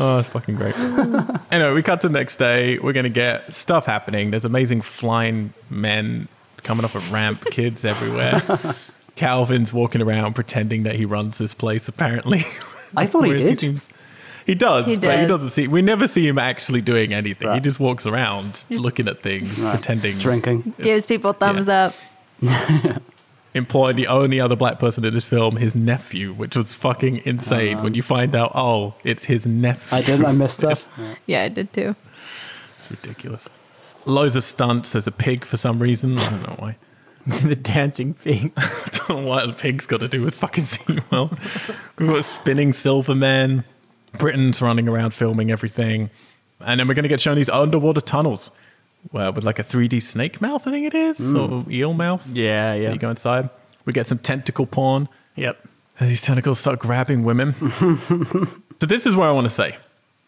Oh, 0.00 0.18
it's 0.20 0.28
fucking 0.28 0.54
great. 0.54 0.76
anyway, 1.50 1.72
we 1.72 1.82
cut 1.82 2.00
to 2.02 2.08
the 2.08 2.12
next 2.14 2.36
day. 2.36 2.78
We're 2.78 2.92
gonna 2.92 3.08
get 3.08 3.52
stuff 3.52 3.84
happening. 3.86 4.30
There's 4.30 4.44
amazing 4.44 4.82
flying 4.82 5.52
men 5.70 6.28
coming 6.58 6.84
off 6.84 6.94
a 6.94 7.12
ramp, 7.12 7.44
kids 7.46 7.84
everywhere. 7.84 8.42
Calvin's 9.16 9.72
walking 9.72 10.00
around 10.00 10.34
pretending 10.34 10.84
that 10.84 10.94
he 10.94 11.04
runs 11.04 11.38
this 11.38 11.52
place. 11.54 11.88
Apparently, 11.88 12.42
I 12.96 13.06
thought 13.06 13.22
he 13.22 13.30
Whereas 13.30 13.48
did. 13.48 13.58
seems- 13.58 13.88
he 14.46 14.54
does, 14.54 14.86
He 14.86 14.96
but 14.96 15.10
he 15.10 15.16
does. 15.22 15.28
doesn't 15.28 15.50
see. 15.50 15.68
We 15.68 15.82
never 15.82 16.06
see 16.06 16.26
him 16.26 16.38
actually 16.38 16.80
doing 16.80 17.12
anything. 17.12 17.52
He 17.52 17.60
just 17.60 17.78
walks 17.78 18.06
around 18.06 18.64
looking 18.70 19.06
at 19.06 19.20
things, 19.22 19.62
Right. 19.62 19.72
pretending. 19.74 20.16
Drinking. 20.16 20.72
Gives 20.80 21.04
people 21.04 21.34
thumbs 21.34 21.68
up. 21.68 21.92
employed 23.58 23.96
the 23.96 24.06
only 24.06 24.40
other 24.40 24.56
black 24.56 24.78
person 24.78 25.04
in 25.04 25.12
this 25.12 25.24
film, 25.24 25.56
his 25.56 25.76
nephew, 25.76 26.32
which 26.32 26.56
was 26.56 26.72
fucking 26.72 27.20
insane. 27.26 27.74
Uh-huh. 27.76 27.84
when 27.84 27.94
you 27.94 28.02
find 28.02 28.34
out, 28.34 28.52
oh, 28.54 28.94
it's 29.04 29.24
his 29.24 29.46
nephew. 29.46 29.98
I 29.98 30.02
did. 30.02 30.24
I 30.24 30.32
missed 30.32 30.60
that. 30.60 30.72
It's 30.72 30.90
Yeah, 31.26 31.42
I 31.42 31.48
did 31.48 31.72
too. 31.72 31.94
It's 32.78 32.90
ridiculous. 32.90 33.48
Loads 34.06 34.36
of 34.36 34.44
stunts. 34.44 34.92
There's 34.92 35.06
a 35.06 35.12
pig 35.12 35.44
for 35.44 35.58
some 35.58 35.78
reason. 35.78 36.16
I 36.18 36.30
don't 36.30 36.42
know 36.42 36.56
why. 36.58 36.76
the 37.26 37.56
dancing 37.56 38.14
thing. 38.14 38.52
I 38.56 38.88
don't 38.92 39.22
know 39.22 39.28
what 39.28 39.46
the 39.46 39.52
pig's 39.52 39.86
got 39.86 40.00
to 40.00 40.08
do 40.08 40.22
with 40.22 40.34
fucking 40.34 40.64
SeaWorld. 40.64 41.38
We've 41.98 42.08
got 42.08 42.24
spinning 42.24 42.72
silver 42.72 43.14
men. 43.14 43.64
Britain's 44.16 44.62
running 44.62 44.88
around 44.88 45.12
filming 45.12 45.50
everything. 45.50 46.08
And 46.60 46.80
then 46.80 46.88
we're 46.88 46.94
going 46.94 47.02
to 47.02 47.08
get 47.08 47.20
shown 47.20 47.36
these 47.36 47.50
underwater 47.50 48.00
tunnels 48.00 48.50
where 49.10 49.32
with 49.32 49.44
like 49.44 49.58
a 49.58 49.64
3D 49.64 50.02
snake 50.02 50.40
mouth, 50.40 50.66
I 50.66 50.70
think 50.70 50.86
it 50.86 50.94
is, 50.94 51.18
mm. 51.18 51.66
or 51.66 51.70
eel 51.70 51.94
mouth. 51.94 52.26
Yeah, 52.28 52.74
yeah. 52.74 52.92
You 52.92 52.98
go 52.98 53.10
inside. 53.10 53.50
We 53.84 53.92
get 53.92 54.06
some 54.06 54.18
tentacle 54.18 54.66
porn. 54.66 55.08
Yep. 55.36 55.64
And 55.98 56.10
these 56.10 56.22
tentacles 56.22 56.60
start 56.60 56.78
grabbing 56.78 57.24
women. 57.24 57.54
so 58.80 58.86
this 58.86 59.06
is 59.06 59.16
where 59.16 59.28
I 59.28 59.32
want 59.32 59.46
to 59.46 59.54
say. 59.54 59.76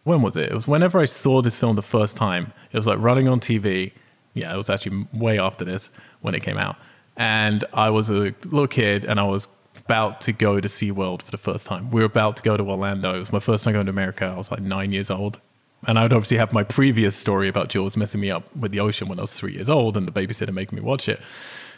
When 0.05 0.23
was 0.23 0.35
it? 0.35 0.51
It 0.51 0.55
was 0.55 0.66
whenever 0.66 0.98
I 0.98 1.05
saw 1.05 1.43
this 1.43 1.59
film 1.59 1.77
the 1.77 1.82
first 1.82 2.16
time. 2.16 2.52
It 2.73 2.77
was 2.77 2.86
like 2.86 2.98
running 2.98 3.28
on 3.28 3.39
TV. 3.39 3.93
Yeah, 4.35 4.52
it 4.55 4.57
was 4.57 4.70
actually 4.70 5.07
way 5.12 5.39
after 5.39 5.65
this 5.65 5.90
when 6.23 6.35
it 6.35 6.40
came 6.40 6.57
out. 6.57 6.77
And 7.16 7.65
I 7.74 7.90
was 7.90 8.09
a 8.09 8.15
little 8.15 8.66
kid 8.66 9.05
and 9.05 9.20
I 9.20 9.24
was 9.24 9.48
about 9.77 10.20
to 10.23 10.32
go 10.32 10.61
to 10.61 10.69
SeaWorld 10.69 11.23
for 11.23 11.31
the 11.31 11.39
first 11.39 11.66
time. 11.66 11.90
We 11.90 12.01
were 12.01 12.07
about 12.07 12.36
to 12.39 12.43
go 12.43 12.57
to 12.57 12.62
Orlando. 12.62 13.15
It 13.15 13.19
was 13.19 13.32
my 13.32 13.40
first 13.40 13.65
time 13.65 13.74
going 13.74 13.86
to 13.86 13.90
America. 13.90 14.24
I 14.24 14.39
was 14.39 14.51
like 14.51 14.61
nine 14.61 14.93
years 14.93 15.11
old. 15.11 15.39
And 15.86 15.98
I 15.98 16.02
would 16.02 16.12
obviously 16.12 16.36
have 16.36 16.52
my 16.52 16.62
previous 16.62 17.16
story 17.16 17.48
about 17.48 17.69
Jaws 17.69 17.97
messing 17.97 18.20
me 18.20 18.31
up 18.31 18.55
with 18.55 18.70
the 18.70 18.81
ocean 18.81 19.09
when 19.09 19.19
I 19.19 19.23
was 19.23 19.35
three 19.35 19.55
years 19.55 19.70
old 19.70 19.97
and 19.97 20.07
the 20.07 20.12
babysitter 20.12 20.52
making 20.52 20.77
me 20.77 20.82
watch 20.82 21.09
it. 21.09 21.20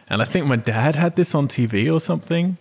And 0.08 0.20
I 0.20 0.24
think 0.24 0.46
my 0.46 0.56
dad 0.56 0.96
had 0.96 1.16
this 1.16 1.34
on 1.34 1.48
TV 1.48 1.92
or 1.92 2.00
something. 2.00 2.58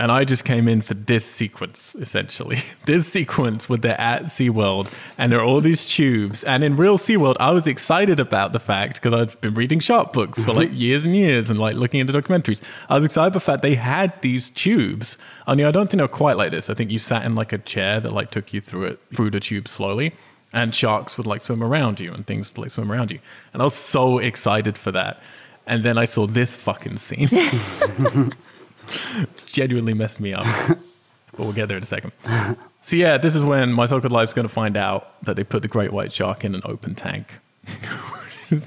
And 0.00 0.10
I 0.10 0.24
just 0.24 0.46
came 0.46 0.66
in 0.66 0.80
for 0.80 0.94
this 0.94 1.26
sequence, 1.26 1.94
essentially. 2.00 2.62
This 2.86 3.06
sequence 3.06 3.68
with 3.68 3.82
they're 3.82 4.00
at 4.00 4.24
SeaWorld 4.24 4.92
and 5.18 5.30
there 5.30 5.38
are 5.40 5.44
all 5.44 5.60
these 5.60 5.86
tubes. 5.86 6.42
And 6.42 6.64
in 6.64 6.76
real 6.76 6.96
SeaWorld, 6.96 7.36
I 7.38 7.50
was 7.50 7.66
excited 7.66 8.18
about 8.18 8.54
the 8.54 8.58
fact, 8.58 8.94
because 8.94 9.12
I'd 9.12 9.40
been 9.42 9.52
reading 9.52 9.78
shark 9.78 10.14
books 10.14 10.42
for 10.42 10.54
like 10.54 10.70
years 10.72 11.04
and 11.04 11.14
years 11.14 11.50
and 11.50 11.60
like 11.60 11.76
looking 11.76 12.00
into 12.00 12.14
documentaries. 12.14 12.62
I 12.88 12.94
was 12.94 13.04
excited 13.04 13.28
about 13.28 13.34
the 13.34 13.40
fact 13.40 13.62
they 13.62 13.74
had 13.74 14.20
these 14.22 14.48
tubes. 14.48 15.18
Only 15.46 15.66
I 15.66 15.70
don't 15.70 15.90
think 15.90 15.98
they're 15.98 16.08
quite 16.08 16.38
like 16.38 16.50
this. 16.50 16.70
I 16.70 16.74
think 16.74 16.90
you 16.90 16.98
sat 16.98 17.26
in 17.26 17.34
like 17.34 17.52
a 17.52 17.58
chair 17.58 18.00
that 18.00 18.12
like 18.12 18.30
took 18.30 18.54
you 18.54 18.62
through 18.62 18.86
it, 18.86 19.00
through 19.14 19.30
the 19.30 19.40
tube 19.40 19.68
slowly. 19.68 20.14
And 20.52 20.74
sharks 20.74 21.16
would 21.16 21.26
like 21.28 21.42
swim 21.42 21.62
around 21.62 22.00
you 22.00 22.12
and 22.12 22.26
things 22.26 22.50
would 22.50 22.58
like 22.62 22.70
swim 22.70 22.90
around 22.90 23.10
you. 23.12 23.20
And 23.52 23.62
I 23.62 23.64
was 23.64 23.74
so 23.74 24.18
excited 24.18 24.76
for 24.76 24.90
that. 24.92 25.20
And 25.66 25.84
then 25.84 25.96
I 25.98 26.04
saw 26.06 26.26
this 26.26 26.54
fucking 26.56 26.98
scene 26.98 27.28
genuinely 29.46 29.94
messed 29.94 30.20
me 30.20 30.34
up. 30.34 30.44
but 30.66 31.38
we'll 31.38 31.52
get 31.52 31.68
there 31.68 31.76
in 31.76 31.82
a 31.82 31.86
second. 31.86 32.12
So 32.80 32.96
yeah, 32.96 33.18
this 33.18 33.34
is 33.36 33.44
when 33.44 33.72
my 33.72 33.86
so-called 33.86 34.12
life's 34.12 34.34
going 34.34 34.48
to 34.48 34.52
find 34.52 34.76
out 34.76 35.22
that 35.24 35.36
they 35.36 35.44
put 35.44 35.62
the 35.62 35.68
great 35.68 35.92
white 35.92 36.12
shark 36.12 36.44
in 36.44 36.54
an 36.54 36.62
open 36.64 36.94
tank. 36.94 37.38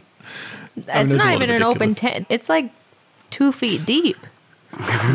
It's 0.76 0.88
there's 0.88 1.11
a 1.11 1.18
not 1.18 1.34
even 1.35 1.51
of 1.51 1.55
an 1.57 1.61
open 1.64 1.89
ridiculous- 1.89 1.99
tent. 1.99 2.26
It's 2.30 2.49
like 2.49 2.72
two 3.30 3.51
feet 3.51 3.85
deep. 3.85 4.18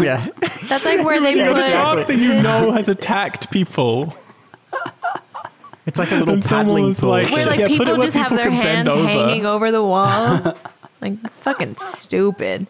yeah. 0.00 0.28
That's 0.68 0.84
like 0.84 1.04
where 1.04 1.20
they 1.20 1.34
Yeah, 1.36 1.52
put 1.52 1.62
a 1.64 1.68
shark 1.68 2.06
that 2.06 2.16
you 2.16 2.28
this- 2.28 2.44
know 2.44 2.70
has 2.70 2.88
attacked 2.88 3.50
people. 3.50 4.14
It's 5.88 5.98
like 5.98 6.10
a 6.12 6.16
little 6.16 6.34
And 6.34 6.44
someone 6.44 6.66
paddling 6.66 6.94
pool. 6.94 7.10
like- 7.10 7.30
where 7.32 7.46
like 7.46 7.58
Yeah, 7.58 7.66
put 7.66 7.74
it 7.74 7.78
people 7.78 7.96
where 7.96 8.06
just 8.06 8.16
have 8.16 8.36
their 8.36 8.50
hands 8.50 8.88
over. 8.88 9.06
hanging 9.08 9.44
over 9.46 9.72
the 9.72 9.82
wall. 9.82 10.56
like 11.00 11.14
fucking 11.40 11.74
stupid. 11.76 12.66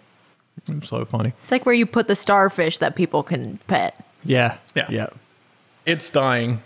It's 0.66 0.89
so 0.89 1.05
funny. 1.05 1.32
It's 1.43 1.53
like 1.53 1.66
where 1.66 1.74
you 1.74 1.85
put 1.86 2.09
the 2.09 2.16
starfish 2.16 2.78
that 2.78 2.95
people 2.97 3.23
can 3.23 3.59
pet. 3.66 3.95
yeah. 4.24 4.57
Yeah. 4.74 4.86
Yeah. 4.90 5.07
It's 5.86 6.11
dying. 6.11 6.62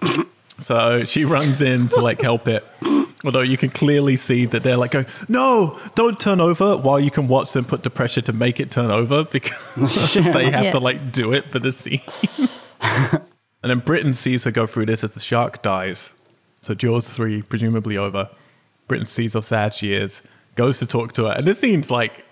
so 0.60 1.04
she 1.04 1.24
runs 1.24 1.60
in 1.62 1.88
to 1.90 2.00
like 2.00 2.20
help 2.20 2.46
it. 2.48 2.64
Although 3.24 3.40
you 3.40 3.56
can 3.56 3.70
clearly 3.70 4.16
see 4.16 4.44
that 4.46 4.62
they're 4.62 4.76
like 4.76 4.90
going, 4.92 5.06
no, 5.28 5.78
don't 5.94 6.20
turn 6.20 6.40
over, 6.40 6.76
while 6.76 7.00
you 7.00 7.10
can 7.10 7.26
watch 7.28 7.52
them 7.54 7.64
put 7.64 7.82
the 7.82 7.90
pressure 7.90 8.20
to 8.20 8.32
make 8.32 8.60
it 8.60 8.70
turn 8.70 8.90
over 8.90 9.24
because 9.24 10.14
they 10.14 10.50
have 10.50 10.64
Yeah. 10.64 10.72
to 10.72 10.78
like 10.78 11.10
do 11.12 11.32
it 11.32 11.46
for 11.46 11.58
the 11.58 11.72
scene. 11.72 12.00
and 13.66 13.80
then 13.80 13.84
Britain 13.84 14.14
sees 14.14 14.44
her 14.44 14.52
go 14.52 14.64
through 14.64 14.86
this 14.86 15.02
as 15.02 15.10
the 15.10 15.18
shark 15.18 15.60
dies. 15.60 16.10
So 16.60 16.72
Jaws 16.72 17.12
3, 17.12 17.42
presumably 17.42 17.96
over. 17.96 18.30
Britain 18.86 19.08
sees 19.08 19.34
how 19.34 19.40
sad 19.40 19.74
she 19.74 19.92
is, 19.92 20.22
goes 20.54 20.78
to 20.78 20.86
talk 20.86 21.14
to 21.14 21.24
her. 21.24 21.32
And 21.32 21.44
this 21.48 21.58
seems 21.58 21.90
like, 21.90 22.24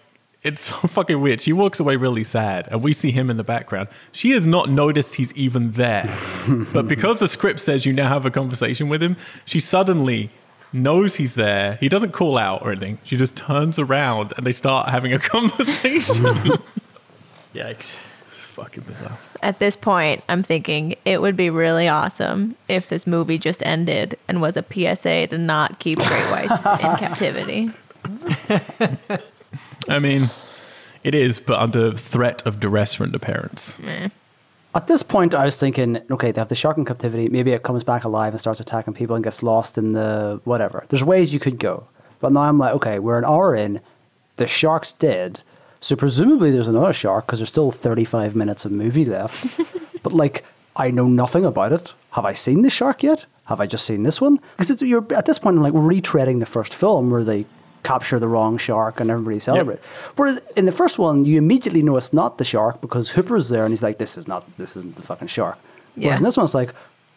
it's 0.44 0.60
so 0.60 0.76
fucking 0.86 1.20
weird. 1.20 1.40
She 1.40 1.52
walks 1.52 1.80
away 1.80 1.96
really 1.96 2.22
sad, 2.22 2.68
and 2.70 2.84
we 2.84 2.92
see 2.92 3.10
him 3.10 3.30
in 3.30 3.36
the 3.36 3.42
background. 3.42 3.88
She 4.12 4.30
has 4.30 4.46
not 4.46 4.70
noticed 4.70 5.16
he's 5.16 5.32
even 5.32 5.72
there. 5.72 6.16
but 6.72 6.86
because 6.86 7.18
the 7.18 7.26
script 7.26 7.58
says 7.58 7.84
you 7.84 7.92
now 7.92 8.10
have 8.10 8.24
a 8.24 8.30
conversation 8.30 8.88
with 8.88 9.02
him, 9.02 9.16
she 9.44 9.58
suddenly 9.58 10.30
knows 10.72 11.16
he's 11.16 11.34
there. 11.34 11.78
He 11.80 11.88
doesn't 11.88 12.12
call 12.12 12.38
out 12.38 12.62
or 12.62 12.70
anything. 12.70 12.98
She 13.02 13.16
just 13.16 13.34
turns 13.34 13.80
around 13.80 14.34
and 14.36 14.46
they 14.46 14.52
start 14.52 14.88
having 14.88 15.12
a 15.12 15.18
conversation. 15.34 16.26
Yikes. 17.52 17.96
it's 18.28 18.40
fucking 18.52 18.84
bizarre. 18.84 19.18
At 19.44 19.58
this 19.58 19.76
point, 19.76 20.24
I'm 20.26 20.42
thinking 20.42 20.94
it 21.04 21.20
would 21.20 21.36
be 21.36 21.50
really 21.50 21.86
awesome 21.86 22.56
if 22.66 22.88
this 22.88 23.06
movie 23.06 23.36
just 23.36 23.62
ended 23.62 24.18
and 24.26 24.40
was 24.40 24.56
a 24.56 24.64
PSA 24.64 25.26
to 25.26 25.36
not 25.36 25.78
keep 25.80 25.98
great 25.98 26.30
whites 26.30 26.64
in 26.82 26.96
captivity. 26.96 27.70
I 29.86 29.98
mean, 29.98 30.30
it 31.02 31.14
is, 31.14 31.40
but 31.40 31.60
under 31.60 31.92
threat 31.92 32.42
of 32.46 32.58
duress 32.58 32.94
from 32.94 33.10
the 33.10 33.18
parents. 33.18 33.74
At 34.74 34.86
this 34.86 35.02
point, 35.02 35.34
I 35.34 35.44
was 35.44 35.58
thinking, 35.58 36.00
okay, 36.10 36.32
they 36.32 36.40
have 36.40 36.48
the 36.48 36.54
shark 36.54 36.78
in 36.78 36.86
captivity. 36.86 37.28
Maybe 37.28 37.52
it 37.52 37.62
comes 37.64 37.84
back 37.84 38.04
alive 38.04 38.32
and 38.32 38.40
starts 38.40 38.60
attacking 38.60 38.94
people 38.94 39.14
and 39.14 39.22
gets 39.22 39.42
lost 39.42 39.76
in 39.76 39.92
the 39.92 40.40
whatever. 40.44 40.86
There's 40.88 41.04
ways 41.04 41.34
you 41.34 41.38
could 41.38 41.58
go. 41.58 41.86
But 42.20 42.32
now 42.32 42.40
I'm 42.40 42.56
like, 42.56 42.72
okay, 42.76 42.98
we're 42.98 43.18
an 43.18 43.26
hour 43.26 43.54
in. 43.54 43.82
The 44.36 44.46
shark's 44.46 44.92
dead. 44.92 45.42
So 45.84 45.96
presumably 45.96 46.50
there's 46.50 46.66
another 46.66 46.94
shark 46.94 47.26
because 47.26 47.40
there's 47.40 47.50
still 47.50 47.70
35 47.70 48.34
minutes 48.34 48.64
of 48.64 48.72
movie 48.72 49.04
left. 49.04 49.60
but 50.02 50.14
like, 50.14 50.42
I 50.74 50.90
know 50.90 51.06
nothing 51.06 51.44
about 51.44 51.72
it. 51.72 51.92
Have 52.12 52.24
I 52.24 52.32
seen 52.32 52.62
the 52.62 52.70
shark 52.70 53.02
yet? 53.02 53.26
Have 53.44 53.60
I 53.60 53.66
just 53.66 53.84
seen 53.84 54.02
this 54.02 54.18
one? 54.18 54.38
Because 54.56 54.80
you're 54.80 55.04
at 55.12 55.26
this 55.26 55.38
point, 55.38 55.58
I'm 55.58 55.62
like, 55.62 55.74
retreading 55.74 56.40
the 56.40 56.46
first 56.46 56.72
film 56.72 57.10
where 57.10 57.22
they 57.22 57.44
capture 57.82 58.18
the 58.18 58.26
wrong 58.26 58.56
shark 58.56 58.98
and 58.98 59.10
everybody 59.10 59.38
celebrate. 59.38 59.78
Whereas 60.16 60.40
in 60.56 60.64
the 60.64 60.72
first 60.72 60.98
one, 60.98 61.26
you 61.26 61.36
immediately 61.36 61.82
know 61.82 61.98
it's 61.98 62.14
not 62.14 62.38
the 62.38 62.44
shark 62.44 62.80
because 62.80 63.10
Hooper's 63.10 63.50
there 63.50 63.64
and 63.64 63.70
he's 63.70 63.82
like, 63.82 63.98
this 63.98 64.16
is 64.16 64.26
not, 64.26 64.48
this 64.56 64.78
isn't 64.78 64.96
the 64.96 65.02
fucking 65.02 65.28
shark. 65.28 65.58
Yeah. 65.96 66.06
Whereas 66.06 66.20
in 66.20 66.24
this 66.24 66.36
one, 66.38 66.44
it's 66.44 66.54
like, 66.54 66.74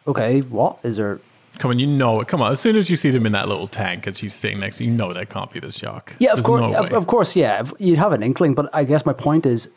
okay, 0.08 0.42
what 0.42 0.80
is 0.84 0.98
there? 0.98 1.22
Come 1.60 1.72
on, 1.72 1.80
you 1.80 1.88
know 1.88 2.22
it. 2.22 2.28
Come 2.28 2.42
on. 2.42 2.52
As 2.52 2.60
soon 2.60 2.76
as 2.76 2.90
you 2.90 2.96
see 2.96 3.10
them 3.10 3.26
in 3.26 3.32
that 3.32 3.48
little 3.48 3.68
tank 3.68 4.08
and 4.08 4.16
she's 4.16 4.34
sitting 4.34 4.60
next 4.60 4.78
to 4.78 4.84
you, 4.84 4.92
you 4.92 4.98
know 4.98 5.14
that 5.14 5.30
can't 5.30 5.52
be 5.52 5.60
the 5.60 5.72
shark. 5.72 6.14
Yeah, 6.20 6.32
of 6.32 6.38
There's 6.38 6.46
course, 6.46 6.62
no 6.62 6.74
of, 6.76 6.94
of 6.94 7.08
course, 7.08 7.36
yeah. 7.36 7.64
You 7.80 7.96
have 7.96 8.12
an 8.12 8.24
inkling, 8.24 8.54
but 8.54 8.70
I 8.74 8.84
guess 8.84 9.06
my 9.06 9.14
point 9.14 9.46
is, 9.46 9.70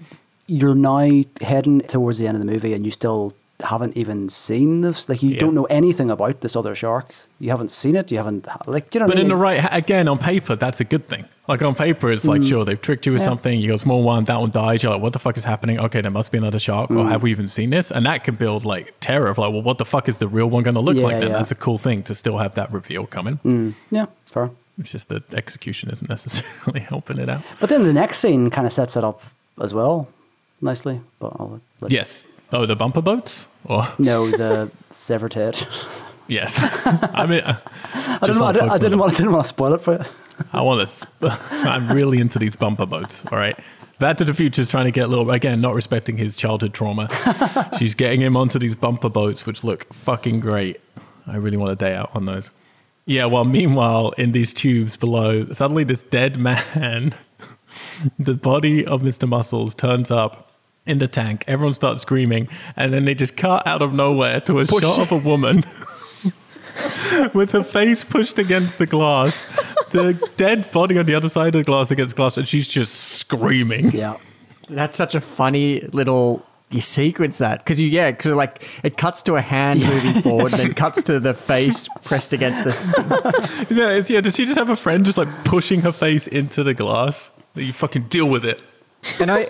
you're 0.46 0.74
now 0.74 1.22
heading 1.40 1.80
towards 1.82 2.18
the 2.18 2.26
end 2.26 2.36
of 2.36 2.44
the 2.44 2.50
movie, 2.50 2.74
and 2.74 2.84
you 2.84 2.90
still 2.90 3.34
haven't 3.62 3.96
even 3.96 4.28
seen 4.28 4.80
this. 4.80 5.08
Like, 5.08 5.22
you 5.22 5.30
Yeah. 5.30 5.40
don't 5.40 5.54
know 5.54 5.64
anything 5.64 6.10
about 6.10 6.40
this 6.40 6.56
other 6.56 6.74
shark. 6.74 7.12
You 7.38 7.50
haven't 7.50 7.70
seen 7.70 7.96
it. 7.96 8.10
You 8.10 8.18
haven't 8.18 8.46
like, 8.66 8.94
you 8.94 9.00
know. 9.00 9.06
But 9.06 9.16
I 9.16 9.20
in 9.22 9.28
mean? 9.28 9.36
the 9.36 9.42
right, 9.42 9.66
again, 9.72 10.08
on 10.08 10.18
paper, 10.18 10.56
that's 10.56 10.80
a 10.80 10.84
good 10.84 11.06
thing. 11.08 11.24
Like 11.48 11.62
on 11.62 11.74
paper, 11.74 12.12
it's 12.12 12.24
like, 12.24 12.42
sure, 12.42 12.64
they've 12.64 12.80
tricked 12.80 13.06
you 13.06 13.12
with 13.12 13.22
Mm. 13.22 13.24
Yeah. 13.24 13.30
something. 13.30 13.60
You 13.60 13.68
go, 13.68 13.76
small 13.76 14.02
one, 14.02 14.24
that 14.24 14.38
one 14.40 14.50
dies. 14.50 14.82
You're 14.82 14.92
like, 14.92 15.02
what 15.02 15.12
the 15.12 15.18
fuck 15.18 15.36
is 15.36 15.44
happening? 15.44 15.78
Okay, 15.80 16.00
there 16.00 16.10
must 16.10 16.30
be 16.32 16.38
another 16.38 16.58
shark. 16.58 16.90
Mm. 16.90 16.98
Or 17.04 17.08
have 17.08 17.22
we 17.22 17.30
even 17.30 17.48
seen 17.48 17.70
this? 17.70 17.90
And 17.90 18.06
that 18.06 18.24
can 18.24 18.34
build 18.36 18.64
like 18.64 18.94
terror 19.00 19.28
of 19.28 19.38
like, 19.38 19.52
well, 19.52 19.62
what 19.62 19.78
the 19.78 19.84
fuck 19.84 20.08
is 20.08 20.18
the 20.18 20.28
real 20.28 20.48
one 20.48 20.62
going 20.62 20.74
to 20.74 20.80
look 20.80 20.96
Yeah, 20.96 21.02
like 21.04 21.20
then? 21.20 21.30
Mm. 21.30 21.34
That's 21.34 21.50
a 21.50 21.54
cool 21.56 21.78
thing 21.78 22.02
to 22.04 22.14
still 22.14 22.38
have 22.38 22.54
that 22.54 22.70
reveal 22.72 23.06
coming. 23.06 23.74
yeah, 23.90 24.06
fair. 24.26 24.50
It's 24.78 24.90
just 24.90 25.08
the 25.08 25.22
execution 25.34 25.90
isn't 25.90 26.08
necessarily 26.16 26.80
helping 26.80 27.18
it 27.18 27.28
out. 27.28 27.42
But 27.58 27.68
then 27.68 27.84
the 27.84 27.92
next 27.92 28.18
scene 28.20 28.48
kind 28.50 28.66
of 28.66 28.72
sets 28.72 28.96
it 28.96 29.04
up 29.04 29.22
as 29.60 29.74
well, 29.74 30.08
nicely. 30.60 31.00
But 31.18 31.32
I'll 31.38 31.60
Yes. 31.88 32.22
Oh, 32.52 32.66
the 32.66 32.76
bumper 32.76 33.02
boats? 33.02 33.46
Or 33.64 33.86
No, 33.98 34.28
the 34.30 34.70
severed 34.90 35.34
head. 35.34 35.58
yes. 36.28 36.56
I 36.58 37.26
mean, 37.26 37.40
uh, 37.40 37.60
I, 37.94 38.18
I 38.22 38.26
didn't, 38.26 38.40
want, 38.40 38.56
I, 38.56 38.60
didn't, 38.60 38.70
I 38.70 38.78
didn't 38.78 38.98
want. 38.98 39.12
I 39.12 39.16
didn't 39.16 39.32
want 39.32 39.44
to 39.44 39.48
spoil 39.48 39.74
it 39.74 39.80
for 39.80 39.92
you. 39.94 40.04
I 40.52 40.62
want 40.62 40.80
to. 40.80 40.86
Sp- 40.88 41.30
I'm 41.50 41.94
really 41.94 42.20
into 42.20 42.38
these 42.38 42.56
bumper 42.56 42.86
boats. 42.86 43.24
All 43.26 43.38
right. 43.38 43.58
Back 43.98 44.16
to 44.16 44.24
the 44.24 44.32
Future 44.32 44.62
is 44.62 44.68
trying 44.68 44.86
to 44.86 44.90
get 44.90 45.04
a 45.04 45.08
little 45.08 45.30
again, 45.30 45.60
not 45.60 45.74
respecting 45.74 46.16
his 46.16 46.34
childhood 46.34 46.72
trauma. 46.72 47.08
She's 47.78 47.94
getting 47.94 48.22
him 48.22 48.34
onto 48.34 48.58
these 48.58 48.74
bumper 48.74 49.10
boats, 49.10 49.44
which 49.44 49.62
look 49.62 49.92
fucking 49.92 50.40
great. 50.40 50.80
I 51.26 51.36
really 51.36 51.58
want 51.58 51.72
a 51.72 51.76
day 51.76 51.94
out 51.94 52.10
on 52.14 52.24
those. 52.24 52.50
Yeah, 53.04 53.26
well, 53.26 53.44
meanwhile, 53.44 54.12
in 54.12 54.32
these 54.32 54.54
tubes 54.54 54.96
below, 54.96 55.52
suddenly 55.52 55.84
this 55.84 56.02
dead 56.04 56.38
man, 56.38 57.14
the 58.18 58.32
body 58.34 58.86
of 58.86 59.02
Mr. 59.02 59.28
Muscles 59.28 59.74
turns 59.74 60.10
up 60.10 60.49
in 60.90 60.98
the 60.98 61.08
tank. 61.08 61.44
Everyone 61.46 61.74
starts 61.74 62.02
screaming, 62.02 62.48
and 62.76 62.92
then 62.92 63.04
they 63.04 63.14
just 63.14 63.36
cut 63.36 63.66
out 63.66 63.80
of 63.80 63.94
nowhere 63.94 64.40
to 64.42 64.58
a 64.58 64.66
shot 64.66 64.98
of 64.98 65.12
a 65.12 65.18
woman 65.18 65.64
with 67.34 67.52
her 67.52 67.62
face 67.62 68.04
pushed 68.04 68.38
against 68.38 68.78
the 68.78 68.86
glass, 68.86 69.46
the 69.90 70.14
dead 70.36 70.70
body 70.72 70.98
on 70.98 71.06
the 71.06 71.14
other 71.14 71.28
side 71.28 71.54
of 71.54 71.60
the 71.60 71.64
glass 71.64 71.90
against 71.90 72.16
glass, 72.16 72.36
and 72.36 72.46
she's 72.46 72.66
just 72.66 72.94
screaming. 72.94 73.90
Yeah. 73.90 74.18
That's 74.68 74.96
such 74.96 75.14
a 75.14 75.20
funny 75.20 75.80
little 75.92 76.46
you 76.70 76.80
sequence 76.80 77.38
that 77.38 77.58
because 77.58 77.80
you 77.80 77.88
yeah 77.88 78.12
because 78.12 78.30
like 78.36 78.68
it 78.84 78.96
cuts 78.96 79.22
to 79.22 79.34
a 79.34 79.40
hand 79.40 79.80
moving 79.80 80.22
forward 80.22 80.52
and 80.52 80.60
then 80.60 80.74
cuts 80.74 81.02
to 81.02 81.18
the 81.18 81.34
face 81.34 81.88
pressed 82.04 82.32
against 82.32 82.62
the 82.62 82.70
Yeah, 83.70 83.88
it's, 83.90 84.08
yeah. 84.08 84.20
Does 84.20 84.36
she 84.36 84.46
just 84.46 84.56
have 84.56 84.70
a 84.70 84.76
friend 84.76 85.04
just 85.04 85.18
like 85.18 85.28
pushing 85.44 85.80
her 85.80 85.90
face 85.90 86.28
into 86.28 86.62
the 86.62 86.72
glass? 86.72 87.32
You 87.56 87.72
fucking 87.72 88.04
deal 88.04 88.28
with 88.28 88.44
it. 88.44 88.62
And 89.18 89.30
I 89.30 89.46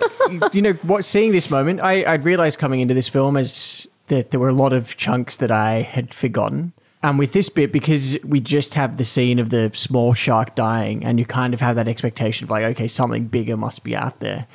you 0.53 0.61
know 0.61 0.73
what 0.83 1.05
seeing 1.05 1.31
this 1.31 1.49
moment 1.49 1.81
I 1.81 2.03
I 2.03 2.13
realized 2.15 2.59
coming 2.59 2.79
into 2.79 2.93
this 2.93 3.07
film 3.07 3.37
is 3.37 3.87
that 4.07 4.31
there 4.31 4.39
were 4.39 4.49
a 4.49 4.53
lot 4.53 4.73
of 4.73 4.97
chunks 4.97 5.37
that 5.37 5.51
I 5.51 5.81
had 5.81 6.13
forgotten 6.13 6.73
and 7.03 7.17
with 7.17 7.33
this 7.33 7.49
bit 7.49 7.71
because 7.71 8.17
we 8.23 8.39
just 8.39 8.75
have 8.75 8.97
the 8.97 9.03
scene 9.03 9.39
of 9.39 9.49
the 9.49 9.71
small 9.73 10.13
shark 10.13 10.55
dying 10.55 11.03
and 11.03 11.19
you 11.19 11.25
kind 11.25 11.53
of 11.53 11.61
have 11.61 11.75
that 11.75 11.87
expectation 11.87 12.45
of 12.45 12.49
like 12.49 12.63
okay 12.63 12.87
something 12.87 13.27
bigger 13.27 13.57
must 13.57 13.83
be 13.83 13.95
out 13.95 14.19
there 14.19 14.47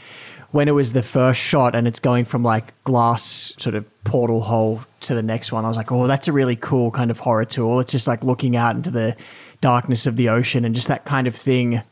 when 0.56 0.68
it 0.68 0.72
was 0.72 0.92
the 0.92 1.02
first 1.02 1.40
shot 1.40 1.74
and 1.74 1.86
it's 1.86 1.98
going 1.98 2.24
from 2.24 2.42
like 2.42 2.72
glass 2.84 3.52
sort 3.58 3.74
of 3.74 3.84
portal 4.04 4.40
hole 4.40 4.82
to 5.00 5.14
the 5.14 5.22
next 5.22 5.52
one, 5.52 5.64
I 5.64 5.68
was 5.68 5.76
like, 5.76 5.92
oh, 5.92 6.06
that's 6.06 6.28
a 6.28 6.32
really 6.32 6.56
cool 6.56 6.90
kind 6.90 7.10
of 7.10 7.20
horror 7.20 7.44
tool. 7.44 7.80
It's 7.80 7.92
just 7.92 8.06
like 8.06 8.24
looking 8.24 8.56
out 8.56 8.76
into 8.76 8.90
the 8.90 9.16
darkness 9.60 10.06
of 10.06 10.16
the 10.16 10.28
ocean 10.28 10.64
and 10.64 10.74
just 10.74 10.88
that 10.88 11.04
kind 11.04 11.26
of 11.26 11.34
thing. 11.34 11.82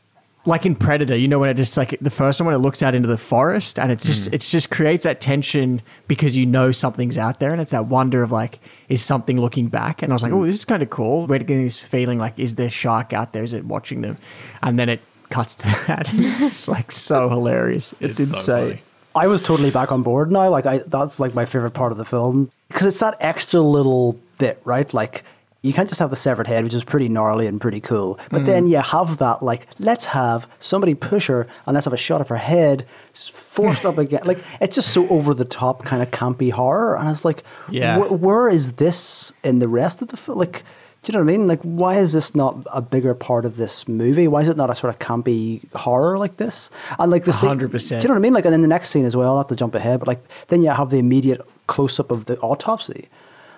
Like 0.47 0.65
in 0.65 0.75
Predator, 0.75 1.17
you 1.17 1.27
know, 1.27 1.39
when 1.39 1.49
it 1.49 1.55
just 1.55 1.75
like 1.75 1.97
the 2.01 2.11
first 2.11 2.39
one 2.39 2.45
when 2.45 2.55
it 2.55 2.59
looks 2.59 2.83
out 2.83 2.93
into 2.93 3.07
the 3.07 3.17
forest 3.17 3.79
and 3.79 3.91
it's 3.91 4.05
just 4.05 4.29
mm. 4.29 4.33
it's 4.33 4.51
just 4.51 4.69
creates 4.69 5.03
that 5.03 5.19
tension 5.19 5.81
because 6.07 6.37
you 6.37 6.45
know 6.45 6.71
something's 6.71 7.17
out 7.17 7.39
there 7.39 7.51
and 7.51 7.59
it's 7.59 7.71
that 7.71 7.87
wonder 7.87 8.21
of 8.21 8.31
like, 8.31 8.59
is 8.87 9.03
something 9.03 9.41
looking 9.41 9.67
back? 9.67 10.03
And 10.03 10.11
I 10.11 10.15
was 10.15 10.21
like, 10.23 10.31
oh, 10.31 10.45
this 10.45 10.55
is 10.55 10.65
kind 10.65 10.83
of 10.83 10.89
cool. 10.89 11.25
We're 11.25 11.39
getting 11.39 11.63
this 11.63 11.79
feeling 11.79 12.19
like, 12.19 12.37
is 12.37 12.55
there 12.55 12.69
shark 12.69 13.11
out 13.11 13.33
there? 13.33 13.43
Is 13.43 13.53
it 13.53 13.65
watching 13.65 14.01
them? 14.01 14.17
And 14.61 14.77
then 14.77 14.89
it 14.89 15.01
cuts 15.29 15.55
to 15.55 15.67
that. 15.87 16.11
And 16.11 16.23
it's 16.23 16.39
just 16.39 16.67
like 16.67 16.91
so 16.91 17.29
hilarious. 17.29 17.93
It's, 17.99 18.19
It's 18.19 18.31
insane. 18.31 18.69
funny. 18.69 18.81
I 19.15 19.27
was 19.27 19.41
totally 19.41 19.71
back 19.71 19.91
on 19.91 20.03
board 20.03 20.31
now. 20.31 20.49
Like 20.49 20.65
I, 20.65 20.79
that's 20.79 21.19
like 21.19 21.33
my 21.33 21.45
favorite 21.45 21.71
part 21.71 21.91
of 21.91 21.97
the 21.97 22.05
film 22.05 22.51
because 22.67 22.85
it's 22.85 22.99
that 22.99 23.15
extra 23.21 23.61
little 23.61 24.19
bit, 24.37 24.61
right? 24.65 24.93
Like 24.93 25.23
you 25.65 25.73
can't 25.73 25.89
just 25.89 25.99
have 25.99 26.09
the 26.11 26.15
severed 26.15 26.47
head, 26.47 26.63
which 26.63 26.73
is 26.73 26.83
pretty 26.83 27.09
gnarly 27.09 27.47
and 27.47 27.59
pretty 27.59 27.81
cool, 27.81 28.19
but 28.29 28.45
then 28.45 28.67
you 28.67 28.77
have 28.77 29.17
that 29.17 29.41
like 29.43 29.67
let's 29.79 30.05
have 30.05 30.47
somebody 30.59 30.93
push 30.95 31.27
her 31.27 31.47
and 31.65 31.73
let's 31.73 31.85
have 31.85 31.93
a 31.93 31.97
shot 31.97 32.21
of 32.21 32.27
her 32.29 32.37
head 32.37 32.85
forced 33.13 33.85
up 33.85 33.97
again. 33.97 34.21
Like 34.25 34.39
it's 34.61 34.75
just 34.75 34.93
so 34.93 35.07
over 35.09 35.33
the 35.33 35.45
top, 35.45 35.83
kind 35.85 36.01
of 36.01 36.11
campy 36.11 36.51
horror, 36.51 36.97
and 36.97 37.09
it's 37.09 37.25
like, 37.25 37.43
Yeah. 37.69 37.99
wh- 37.99 38.21
where 38.21 38.49
is 38.49 38.73
this 38.73 39.33
in 39.43 39.59
the 39.59 39.67
rest 39.67 40.01
of 40.01 40.09
the 40.09 40.17
film? 40.17 40.37
Like. 40.39 40.63
Do 41.01 41.11
you 41.11 41.19
know 41.19 41.23
what 41.23 41.33
I 41.33 41.37
mean? 41.37 41.47
Like, 41.47 41.61
why 41.61 41.97
is 41.99 42.13
this 42.13 42.33
not 42.33 42.57
a 42.73 42.81
bigger 42.81 43.13
part 43.13 43.45
of 43.45 43.57
this 43.57 43.87
movie? 43.87 44.27
Why 44.27 44.41
is 44.41 44.47
it 44.49 44.57
not 44.57 44.71
a 44.71 44.75
sort 44.75 44.91
of 44.91 44.97
campy 44.97 45.61
horror 45.75 46.17
like 46.17 46.37
this? 46.37 46.71
And 46.97 47.11
like 47.11 47.25
the 47.25 47.31
scene- 47.31 47.51
100%. 47.51 47.89
Do 47.89 47.95
you 47.95 48.07
know 48.07 48.15
what 48.15 48.17
I 48.17 48.19
mean? 48.21 48.33
Like, 48.33 48.45
and 48.45 48.55
in 48.55 48.61
the 48.61 48.67
next 48.67 48.89
scene 48.89 49.05
as 49.05 49.15
well, 49.15 49.35
not 49.35 49.47
to 49.49 49.55
jump 49.55 49.75
ahead, 49.75 49.99
but 49.99 50.07
like 50.07 50.21
then 50.47 50.63
you 50.63 50.71
have 50.71 50.89
the 50.89 50.97
immediate 50.97 51.41
close 51.67 51.99
up 51.99 52.09
of 52.09 52.25
the 52.25 52.39
autopsy. 52.39 53.07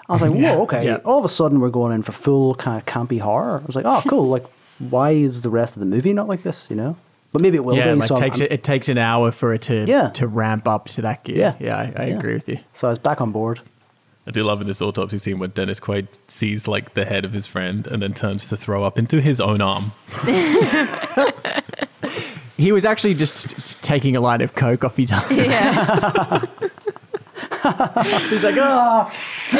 I 0.09 0.13
was 0.13 0.21
like, 0.21 0.31
whoa, 0.34 0.61
okay. 0.63 0.85
Yeah. 0.85 0.97
All 1.05 1.19
of 1.19 1.25
a 1.25 1.29
sudden, 1.29 1.59
we're 1.59 1.69
going 1.69 1.93
in 1.93 2.03
for 2.03 2.11
full 2.11 2.55
kind 2.55 2.77
of 2.79 2.85
campy 2.85 3.19
horror. 3.19 3.59
I 3.61 3.65
was 3.65 3.75
like, 3.75 3.85
oh, 3.85 4.01
cool. 4.07 4.27
like, 4.29 4.45
why 4.79 5.11
is 5.11 5.41
the 5.41 5.49
rest 5.49 5.75
of 5.75 5.79
the 5.79 5.85
movie 5.85 6.13
not 6.13 6.27
like 6.27 6.43
this? 6.43 6.69
You 6.69 6.75
know? 6.75 6.97
But 7.34 7.41
maybe 7.41 7.57
it 7.57 7.65
will 7.65 7.75
yeah, 7.75 7.93
be. 7.93 7.99
like 7.99 8.07
so, 8.07 8.15
takes 8.15 8.39
it, 8.39 8.51
it 8.51 8.63
takes 8.63 8.88
an 8.89 8.97
hour 8.97 9.31
for 9.31 9.53
it 9.53 9.63
to 9.63 9.85
Yeah. 9.85 10.09
to 10.11 10.27
ramp 10.27 10.67
up 10.67 10.85
to 10.89 11.01
that 11.01 11.23
gear. 11.23 11.35
Yeah. 11.35 11.55
Yeah, 11.59 11.77
I, 11.77 12.03
I 12.03 12.05
Yeah. 12.07 12.17
agree 12.17 12.34
with 12.35 12.47
you. 12.47 12.59
so 12.73 12.88
I 12.88 12.91
was 12.91 12.99
back 12.99 13.19
on 13.21 13.31
board. 13.31 13.59
I 14.25 14.31
do 14.31 14.43
love 14.43 14.59
in 14.59 14.67
this 14.67 14.81
autopsy 14.81 15.17
scene 15.19 15.39
where 15.39 15.47
Dennis 15.47 15.79
Quaid 15.79 16.07
sees 16.27 16.67
like 16.67 16.93
the 16.95 17.05
head 17.05 17.23
of 17.23 17.31
his 17.31 17.47
friend 17.47 17.88
and 17.88 18.01
then 18.01 18.13
turns 18.13 18.49
to 18.49 18.57
throw 18.57 18.84
up 18.84 18.97
into 18.97 19.21
his 19.21 19.39
own 19.39 19.61
arm. 19.61 19.91
He 22.57 22.71
was 22.71 22.85
actually 22.85 23.13
just 23.13 23.81
taking 23.84 24.15
a 24.15 24.19
line 24.19 24.41
of 24.41 24.55
coke 24.55 24.84
off 24.84 24.97
his 24.97 25.11
arm. 25.11 25.23
Yeah. 25.29 26.41
He's 28.30 28.44
like, 28.44 28.56
oh, 28.57 29.11
I 29.52 29.57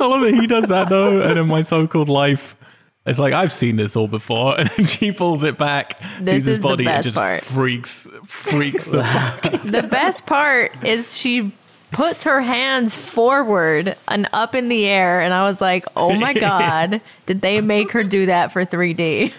love 0.00 0.20
that 0.22 0.34
he 0.34 0.46
does 0.46 0.68
that 0.68 0.88
though, 0.88 1.20
and 1.22 1.38
in 1.38 1.46
my 1.46 1.62
so-called 1.62 2.08
life, 2.08 2.56
it's 3.04 3.18
like 3.18 3.32
I've 3.32 3.52
seen 3.52 3.76
this 3.76 3.96
all 3.96 4.08
before, 4.08 4.58
and 4.76 4.88
she 4.88 5.12
pulls 5.12 5.42
it 5.42 5.58
back, 5.58 5.98
This 6.20 6.34
sees 6.34 6.44
his 6.44 6.54
is 6.54 6.58
the 6.58 6.62
body, 6.62 6.84
and 6.84 6.94
best 6.94 7.04
just 7.04 7.16
part. 7.16 7.42
freaks, 7.42 8.08
freaks 8.26 8.86
the 8.86 9.04
fuck. 9.04 9.62
the 9.62 9.82
best 9.82 10.26
part 10.26 10.72
is 10.84 11.16
she 11.16 11.52
puts 11.92 12.24
her 12.24 12.40
hands 12.40 12.94
forward 12.96 13.96
and 14.08 14.28
up 14.32 14.54
in 14.56 14.68
the 14.68 14.86
air 14.86 15.20
and 15.20 15.32
i 15.32 15.48
was 15.48 15.60
like 15.60 15.86
oh 15.94 16.12
my 16.16 16.34
god 16.34 17.00
did 17.26 17.40
they 17.40 17.60
make 17.60 17.92
her 17.92 18.02
do 18.02 18.26
that 18.26 18.50
for 18.50 18.64
3d 18.66 19.32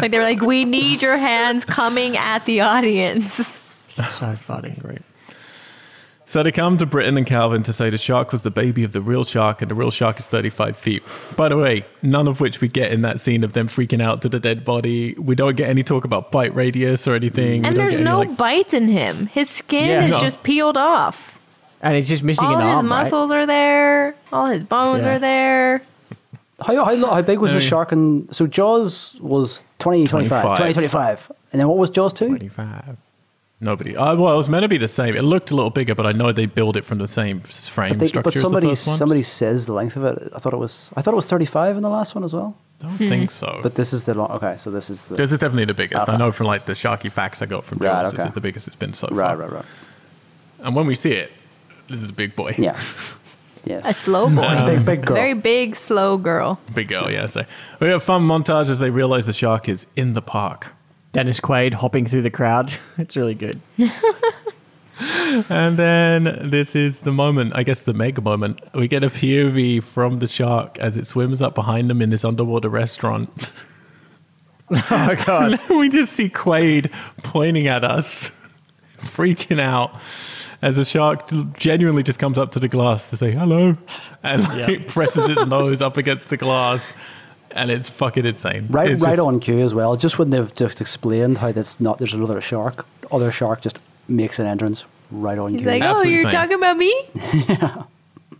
like 0.00 0.10
they 0.12 0.18
were 0.18 0.24
like 0.24 0.42
we 0.42 0.66
need 0.66 1.00
your 1.00 1.16
hands 1.16 1.64
coming 1.64 2.18
at 2.18 2.44
the 2.44 2.60
audience 2.60 3.58
so 4.06 4.36
funny. 4.36 4.74
Right. 4.82 5.00
So 6.32 6.42
they 6.42 6.50
come 6.50 6.78
to 6.78 6.86
Britain 6.86 7.18
and 7.18 7.26
Calvin 7.26 7.62
to 7.64 7.74
say 7.74 7.90
the 7.90 7.98
shark 7.98 8.32
was 8.32 8.40
the 8.40 8.50
baby 8.50 8.84
of 8.84 8.92
the 8.92 9.02
real 9.02 9.22
shark, 9.22 9.60
and 9.60 9.70
the 9.70 9.74
real 9.74 9.90
shark 9.90 10.18
is 10.18 10.26
35 10.26 10.78
feet. 10.78 11.02
By 11.36 11.50
the 11.50 11.58
way, 11.58 11.84
none 12.00 12.26
of 12.26 12.40
which 12.40 12.62
we 12.62 12.68
get 12.68 12.90
in 12.90 13.02
that 13.02 13.20
scene 13.20 13.44
of 13.44 13.52
them 13.52 13.68
freaking 13.68 14.00
out 14.00 14.22
to 14.22 14.30
the 14.30 14.40
dead 14.40 14.64
body. 14.64 15.12
We 15.18 15.34
don't 15.34 15.58
get 15.58 15.68
any 15.68 15.82
talk 15.82 16.06
about 16.06 16.32
bite 16.32 16.54
radius 16.54 17.06
or 17.06 17.14
anything. 17.14 17.66
And 17.66 17.76
there's 17.76 17.98
get 17.98 18.06
any, 18.06 18.10
no 18.10 18.18
like- 18.20 18.36
bites 18.38 18.72
in 18.72 18.88
him 18.88 19.26
his 19.26 19.50
skin 19.50 19.90
Yeah. 19.90 20.06
is 20.06 20.12
No. 20.12 20.20
just 20.20 20.42
peeled 20.42 20.78
off 20.78 21.38
And 21.82 21.96
he's 21.96 22.08
just 22.08 22.22
missing 22.22 22.48
all 22.48 22.56
an 22.56 22.62
his 22.66 22.76
arm, 22.76 22.86
right? 22.90 23.02
muscles 23.02 23.30
are 23.30 23.44
there 23.44 24.14
all 24.32 24.46
his 24.46 24.64
bones 24.64 25.04
Yeah. 25.04 25.16
are 25.16 25.18
there 25.18 25.82
How, 26.64 26.82
how, 26.82 26.96
how 26.96 27.20
big 27.20 27.40
was 27.40 27.52
the 27.52 27.60
shark? 27.60 27.92
And 27.92 28.34
so 28.34 28.46
Jaws 28.46 29.16
was 29.20 29.66
20, 29.80 30.06
25, 30.06 30.40
25. 30.40 30.56
20, 30.56 30.72
25. 30.72 31.32
And 31.52 31.60
then 31.60 31.68
what 31.68 31.76
was 31.76 31.90
Jaws 31.90 32.14
2? 32.14 32.28
25. 32.28 32.96
Nobody. 33.62 33.96
Uh, 33.96 34.16
well, 34.16 34.34
it 34.34 34.36
was 34.36 34.48
meant 34.48 34.64
to 34.64 34.68
be 34.68 34.76
the 34.76 34.88
same. 34.88 35.14
It 35.14 35.22
looked 35.22 35.52
a 35.52 35.54
little 35.54 35.70
bigger, 35.70 35.94
but 35.94 36.04
I 36.04 36.10
know 36.10 36.32
they 36.32 36.46
build 36.46 36.76
it 36.76 36.84
from 36.84 36.98
the 36.98 37.06
same 37.06 37.40
frame 37.40 37.90
But, 37.90 37.98
they, 38.00 38.08
structure 38.08 38.30
but 38.32 38.34
somebody, 38.34 38.68
as 38.70 38.84
the 38.84 38.90
first 38.90 38.98
somebody 38.98 39.22
says 39.22 39.66
the 39.66 39.72
length 39.72 39.96
of 39.96 40.04
it. 40.04 40.32
I 40.34 40.40
thought 40.40 40.52
it 40.52 40.58
was. 40.58 40.90
I 40.96 41.00
thought 41.00 41.12
it 41.12 41.16
was 41.16 41.26
thirty-five 41.26 41.76
in 41.76 41.82
the 41.82 41.88
last 41.88 42.16
one 42.16 42.24
as 42.24 42.34
well. 42.34 42.56
I 42.82 42.86
don't 42.88 42.98
think 42.98 43.30
so. 43.30 43.60
But 43.62 43.76
this 43.76 43.92
is 43.92 44.02
the 44.02 44.14
long. 44.14 44.32
Okay, 44.32 44.56
so 44.56 44.72
this 44.72 44.90
is 44.90 45.06
the. 45.06 45.14
this 45.14 45.30
is 45.30 45.38
definitely 45.38 45.66
the 45.66 45.74
biggest. 45.74 46.08
I 46.08 46.16
know 46.16 46.32
from 46.32 46.48
like 46.48 46.66
the 46.66 46.72
Sharky 46.72 47.08
facts 47.10 47.40
I 47.40 47.46
got 47.46 47.64
from 47.64 47.78
Jaws, 47.78 47.84
Right, 47.86 48.10
this 48.10 48.20
okay. 48.20 48.28
is 48.28 48.34
the 48.34 48.40
biggest 48.40 48.66
it's 48.66 48.74
been 48.76 48.94
so 48.94 49.06
right, 49.12 49.28
far. 49.28 49.36
right, 49.36 49.44
right. 49.44 49.56
right. 49.58 49.64
And 50.66 50.74
when 50.74 50.86
we 50.86 50.96
see 50.96 51.12
it, 51.12 51.30
this 51.86 52.00
is 52.02 52.10
a 52.10 52.12
big 52.12 52.34
boy. 52.34 52.54
Yeah. 52.58 52.78
Yes. 53.64 53.86
a 53.86 53.94
slow 53.94 54.28
boy 54.28 54.66
big, 54.66 54.84
big 54.84 55.06
girl. 55.06 55.14
very 55.14 55.34
big 55.34 55.76
slow 55.76 56.18
girl 56.18 56.58
Big 56.74 56.88
girl, 56.88 57.08
yeah. 57.08 57.26
So 57.26 57.44
we 57.78 57.86
have 57.90 58.02
fun 58.02 58.22
montage 58.22 58.68
as 58.68 58.80
they 58.80 58.90
realize 58.90 59.26
the 59.26 59.32
shark 59.32 59.68
is 59.68 59.86
in 59.94 60.14
the 60.14 60.20
park. 60.20 60.72
Dennis 61.12 61.40
Quaid 61.40 61.74
hopping 61.74 62.06
through 62.06 62.22
the 62.22 62.30
crowd. 62.30 62.72
It's 62.98 63.16
really 63.16 63.34
good. 63.34 63.60
And 65.48 65.78
then 65.78 66.50
this 66.50 66.76
is 66.76 67.00
the 67.00 67.12
moment, 67.12 67.52
I 67.56 67.62
guess 67.62 67.80
the 67.80 67.94
mega 67.94 68.20
moment. 68.20 68.60
We 68.74 68.86
get 68.86 69.02
a 69.02 69.08
POV 69.08 69.82
from 69.82 70.18
the 70.18 70.28
shark 70.28 70.78
as 70.78 70.96
it 70.96 71.06
swims 71.06 71.40
up 71.42 71.54
behind 71.54 71.90
them 71.90 72.02
in 72.02 72.10
this 72.10 72.24
underwater 72.24 72.68
restaurant. 72.68 73.30
Oh 74.90 75.14
god. 75.26 75.60
we 75.70 75.90
just 75.90 76.14
see 76.14 76.30
Quaid 76.30 76.90
pointing 77.18 77.66
at 77.66 77.84
us, 77.84 78.30
freaking 78.98 79.60
out, 79.60 79.94
as 80.62 80.76
the 80.76 80.84
shark 80.86 81.28
genuinely 81.58 82.02
just 82.02 82.18
comes 82.18 82.38
up 82.38 82.52
to 82.52 82.58
the 82.58 82.68
glass 82.68 83.10
to 83.10 83.18
say 83.18 83.32
hello 83.32 83.76
and 84.22 84.48
like, 84.48 84.88
presses 84.88 85.28
its 85.28 85.44
nose 85.44 85.82
up 85.82 85.98
against 85.98 86.30
the 86.30 86.38
glass. 86.38 86.94
And 87.54 87.70
it's 87.70 87.88
fucking 87.88 88.24
insane. 88.26 88.66
Right, 88.70 88.90
It's 88.90 89.00
right 89.00 89.16
just- 89.16 89.20
on 89.26 89.40
cue 89.40 89.60
as 89.60 89.74
well. 89.74 89.96
Just 89.96 90.18
when 90.18 90.30
they've 90.30 90.54
just 90.54 90.80
explained 90.80 91.38
how 91.38 91.52
that's 91.52 91.80
not 91.80 91.98
there's 91.98 92.14
another 92.14 92.40
shark, 92.40 92.86
other 93.10 93.30
shark 93.32 93.60
just 93.60 93.78
makes 94.08 94.38
an 94.38 94.46
entrance 94.46 94.84
right 95.10 95.38
on 95.38 95.50
he's 95.50 95.60
cue. 95.60 95.68
like 95.68 95.82
oh 95.82 95.86
Absolutely 95.86 96.12
you're 96.12 96.22
same. 96.22 96.30
talking 96.32 96.54
about 96.56 96.76
me 96.76 96.94
yeah. 97.48 97.84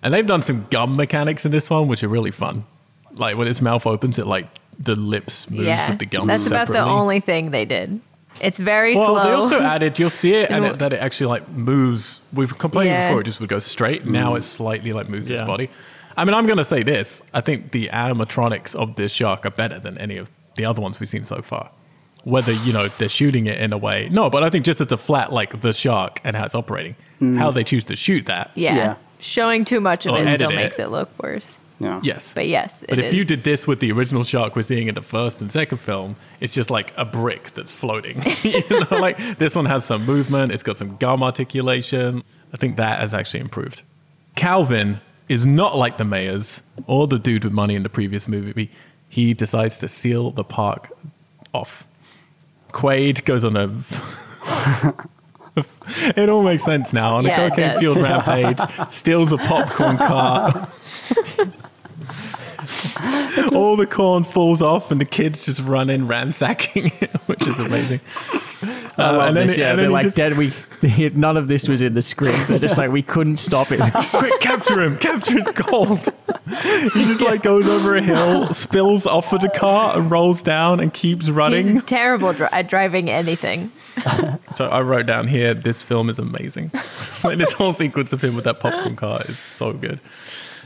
And 0.03 0.13
they've 0.13 0.27
done 0.27 0.43
some 0.43 0.67
gum 0.71 0.97
mechanics 0.97 1.45
in 1.45 1.53
this 1.53 1.71
one, 1.71 1.87
which 1.87 2.03
are 2.03 2.09
really 2.09 2.31
fun. 2.33 2.65
Like 3.13 3.37
when 3.37 3.47
its 3.47 3.61
mouth 3.61 3.87
opens, 3.87 4.19
it 4.19 4.27
like 4.27 4.49
the 4.79 4.95
lips 4.95 5.51
move 5.51 5.67
yeah 5.67 5.91
with 5.91 5.99
the 5.99 6.07
gum 6.07 6.27
that's 6.27 6.47
about 6.47 6.67
the 6.67 6.81
only 6.81 7.21
thing 7.21 7.51
they 7.51 7.67
did 7.67 8.01
it's 8.41 8.59
very 8.59 8.95
well, 8.95 9.15
slow 9.15 9.25
they 9.25 9.31
also 9.33 9.61
added 9.75 9.99
you'll 9.99 10.11
see 10.11 10.35
it 10.35 10.51
and 10.51 10.65
And 10.65 10.75
it, 10.75 10.79
that 10.79 10.93
it 10.95 11.01
actually 11.01 11.27
like 11.27 11.49
moves. 11.51 12.21
We've 12.33 12.57
complained 12.57 12.89
Yeah. 12.89 13.09
before 13.09 13.21
it 13.21 13.25
just 13.25 13.41
would 13.41 13.51
go 13.51 13.59
straight. 13.59 14.07
Now 14.07 14.33
mm. 14.33 14.39
it 14.39 14.43
slightly 14.43 14.93
like 14.93 15.09
moves 15.09 15.31
its 15.31 15.43
body. 15.43 15.71
I 16.17 16.25
mean, 16.25 16.35
I'm 16.35 16.47
going 16.47 16.59
to 16.59 16.65
say 16.65 16.83
this. 16.83 17.23
I 17.33 17.41
think 17.41 17.73
the 17.73 17.89
animatronics 17.89 18.75
of 18.75 18.97
this 18.97 19.13
shark 19.13 19.47
are 19.47 19.51
better 19.51 19.79
than 19.79 19.99
any 19.99 20.17
of 20.17 20.31
the 20.57 20.65
other 20.65 20.83
ones 20.83 21.01
we've 21.01 21.09
seen 21.09 21.25
so 21.25 21.43
far. 21.43 21.71
Whether 22.25 22.53
you 22.53 22.73
know 22.73 22.87
they're 22.87 23.09
shooting 23.09 23.47
it 23.47 23.61
in 23.61 23.73
a 23.73 23.79
way, 23.79 24.09
no, 24.13 24.31
but 24.31 24.45
I 24.45 24.51
think 24.51 24.65
just 24.65 24.81
as 24.81 24.93
a 24.93 24.97
flat 24.97 25.33
like 25.33 25.61
the 25.61 25.73
shark 25.73 26.21
and 26.23 26.37
how 26.37 26.45
it's 26.45 26.55
operating, 26.55 26.95
mm. 27.21 27.37
how 27.37 27.51
they 27.51 27.65
choose 27.65 27.85
to 27.87 27.97
shoot 27.97 28.27
that, 28.27 28.53
yeah. 28.55 28.77
Yeah. 28.77 28.95
Showing 29.19 29.65
too 29.65 29.81
much 29.81 30.07
of 30.07 30.13
Or 30.13 30.19
it 30.19 30.23
still 30.23 30.35
edit 30.35 30.53
it. 30.53 30.55
makes 30.55 30.79
it 30.79 30.91
look 30.91 31.11
worse. 31.21 31.59
Yeah. 31.81 32.01
Yes. 32.03 32.33
But 32.33 32.47
yes, 32.47 32.85
But 32.89 33.01
it 33.01 33.07
if 33.07 33.15
you 33.15 33.25
did 33.25 33.41
this 33.41 33.67
with 33.67 33.81
the 33.81 33.91
original 33.91 34.23
shark 34.23 34.55
we're 34.55 34.63
seeing 34.63 34.87
in 34.87 34.95
the 34.95 35.03
first 35.03 35.41
and 35.41 35.51
second 35.51 35.79
film, 35.79 36.15
it's 36.39 36.55
just 36.55 36.71
like 36.71 36.93
a 36.97 37.05
brick 37.05 37.55
that's 37.55 37.73
floating. 37.73 38.23
you 38.43 38.63
know, 38.69 38.99
like 38.99 39.39
this 39.39 39.57
one 39.57 39.67
has 39.67 39.85
some 39.85 40.07
movement, 40.07 40.53
it's 40.53 40.63
got 40.63 40.77
some 40.77 40.97
gum 40.99 41.25
articulation. 41.25 42.23
I 42.53 42.57
think 42.57 42.77
that 42.77 43.01
has 43.01 43.15
actually 43.15 43.41
improved. 43.41 43.83
Calvin 44.37 45.01
is 45.33 45.47
not 45.47 45.77
like 45.77 45.97
the 45.99 46.05
mayors 46.05 46.61
or 46.87 47.07
the 47.07 47.19
dude 47.19 47.45
with 47.45 47.53
money 47.53 47.75
in 47.75 47.83
the 47.83 47.89
previous 47.89 48.29
movie. 48.29 48.71
He 49.09 49.35
decides 49.35 49.79
to 49.81 49.89
seal 49.89 50.31
the 50.31 50.45
park 50.45 50.91
off. 51.53 51.85
Quaid 52.73 53.25
goes 53.25 53.45
on 53.45 53.57
a. 53.57 54.95
it 56.17 56.29
all 56.29 56.43
makes 56.43 56.65
sense 56.65 56.93
now. 56.93 57.17
On 57.17 57.25
Yeah, 57.25 57.41
a 57.47 57.51
cocaine 57.51 57.79
fueled 57.79 57.99
rampage, 57.99 58.61
steals 58.93 59.33
a 59.33 59.39
popcorn 59.39 59.99
cart. 59.99 60.69
all 63.53 63.77
the 63.77 63.87
corn 63.87 64.25
falls 64.25 64.63
off 64.63 64.91
and 64.91 65.01
the 65.01 65.05
kids 65.05 65.45
just 65.45 65.61
run 65.61 65.91
in 65.91 66.07
ransacking 66.09 66.91
it, 67.01 67.11
which 67.27 67.47
is 67.47 67.59
amazing. 67.59 68.01
I 68.63 69.05
Uh, 69.05 69.13
love 69.17 69.29
and 69.29 69.37
then 69.37 69.47
this, 69.49 69.57
it- 69.57 69.61
yeah, 69.63 69.71
and 69.71 69.79
they're 69.79 69.87
then 69.87 69.93
like, 69.93 70.03
just- 70.05 70.17
Dad, 70.17 70.37
we 70.37 70.53
none 71.15 71.37
of 71.37 71.49
this 71.49 71.67
was 71.69 71.81
in 71.81 71.95
the 71.95 72.03
script. 72.03 72.47
They're 72.49 72.59
just 72.59 72.77
like, 72.79 72.91
we 72.91 73.03
couldn't 73.03 73.39
stop 73.39 73.69
it. 73.73 73.81
Quick, 74.11 74.39
capture 74.41 74.83
him! 74.83 74.99
Capture 74.99 75.39
his 75.39 75.49
gold. 75.51 76.01
he 76.93 77.05
just 77.07 77.21
like 77.21 77.43
goes 77.43 77.69
over 77.69 77.97
a 77.97 78.03
hill, 78.03 78.53
spills 78.53 79.07
off 79.07 79.33
of 79.33 79.41
the 79.41 79.49
car, 79.49 79.97
and 79.97 80.11
rolls 80.11 80.43
down 80.43 80.79
and 80.81 80.93
keeps 80.93 81.31
running. 81.31 81.67
He's 81.69 81.85
terrible 81.85 82.33
dri- 82.33 82.49
at 82.53 82.69
driving 82.69 83.09
anything. 83.11 83.73
So 84.55 84.67
I 84.69 84.83
wrote 84.83 85.07
down 85.07 85.27
here, 85.29 85.55
this 85.55 85.83
film 85.83 86.11
is 86.11 86.19
amazing. 86.19 86.71
like 87.25 87.39
this 87.39 87.53
whole 87.55 87.73
sequence 87.73 88.13
of 88.13 88.23
him 88.23 88.35
with 88.37 88.45
that 88.45 88.61
popcorn 88.61 88.97
car 88.97 89.23
is 89.23 89.39
so 89.39 89.73
good. 89.73 90.01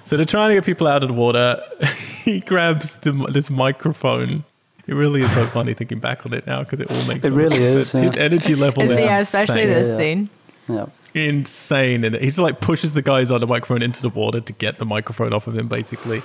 So 0.07 0.17
they're 0.17 0.25
trying 0.25 0.51
to 0.51 0.55
get 0.55 0.65
people 0.65 0.87
out 0.87 1.03
of 1.03 1.09
the 1.09 1.15
water. 1.15 1.61
he 2.25 2.41
grabs 2.41 2.97
the, 2.99 3.13
this 3.31 3.51
microphone. 3.51 4.45
It 4.87 4.95
really 4.95 5.21
is 5.21 5.31
so 5.33 5.45
funny 5.47 5.75
thinking 5.75 5.99
back 5.99 6.25
on 6.25 6.33
it 6.33 6.47
now 6.47 6.61
because 6.63 6.79
it 6.81 6.91
all 6.91 7.05
makes 7.07 7.25
It 7.27 7.31
so 7.31 7.35
really 7.35 7.59
much 7.59 7.59
is, 7.59 7.91
sense. 7.91 8.15
His 8.15 8.17
energy 8.17 8.55
level 8.55 8.85
It's- 8.85 8.99
is 8.99 9.05
yeah, 9.05 9.19
especially 9.19 9.63
insane. 9.63 9.75
this 9.75 9.89
Yeah. 9.89 9.99
scene. 9.99 10.31
Yeah. 10.69 10.87
insane 11.15 12.05
and 12.05 12.15
he 12.17 12.27
just 12.27 12.39
like 12.39 12.61
pushes 12.61 12.93
the 12.95 13.01
guys 13.03 13.31
on 13.31 13.41
the 13.41 13.47
microphone 13.47 13.83
into 13.83 14.03
the 14.03 14.09
water 14.09 14.41
to 14.41 14.53
get 14.53 14.79
the 14.79 14.85
microphone 14.85 15.33
off 15.33 15.47
of 15.47 15.57
him 15.57 15.67
basically 15.69 16.23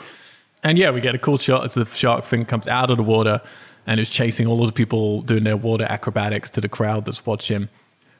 and 0.63 0.77
yeah 0.79 0.89
we 0.89 0.99
get 0.99 1.13
a 1.13 1.19
cool 1.19 1.37
shot 1.37 1.63
as 1.63 1.75
the 1.75 1.85
shark 1.85 2.25
fin 2.25 2.43
comes 2.43 2.67
out 2.67 2.89
of 2.89 2.97
the 2.97 3.03
water 3.03 3.39
and 3.87 3.99
is 3.99 4.09
chasing 4.09 4.47
all 4.47 4.61
of 4.61 4.67
the 4.67 4.73
people 4.73 5.21
doing 5.21 5.43
their 5.43 5.55
water 5.55 5.85
acrobatics 5.87 6.49
to 6.49 6.59
the 6.59 6.67
crowd 6.67 7.05
that's 7.05 7.23
watching 7.25 7.69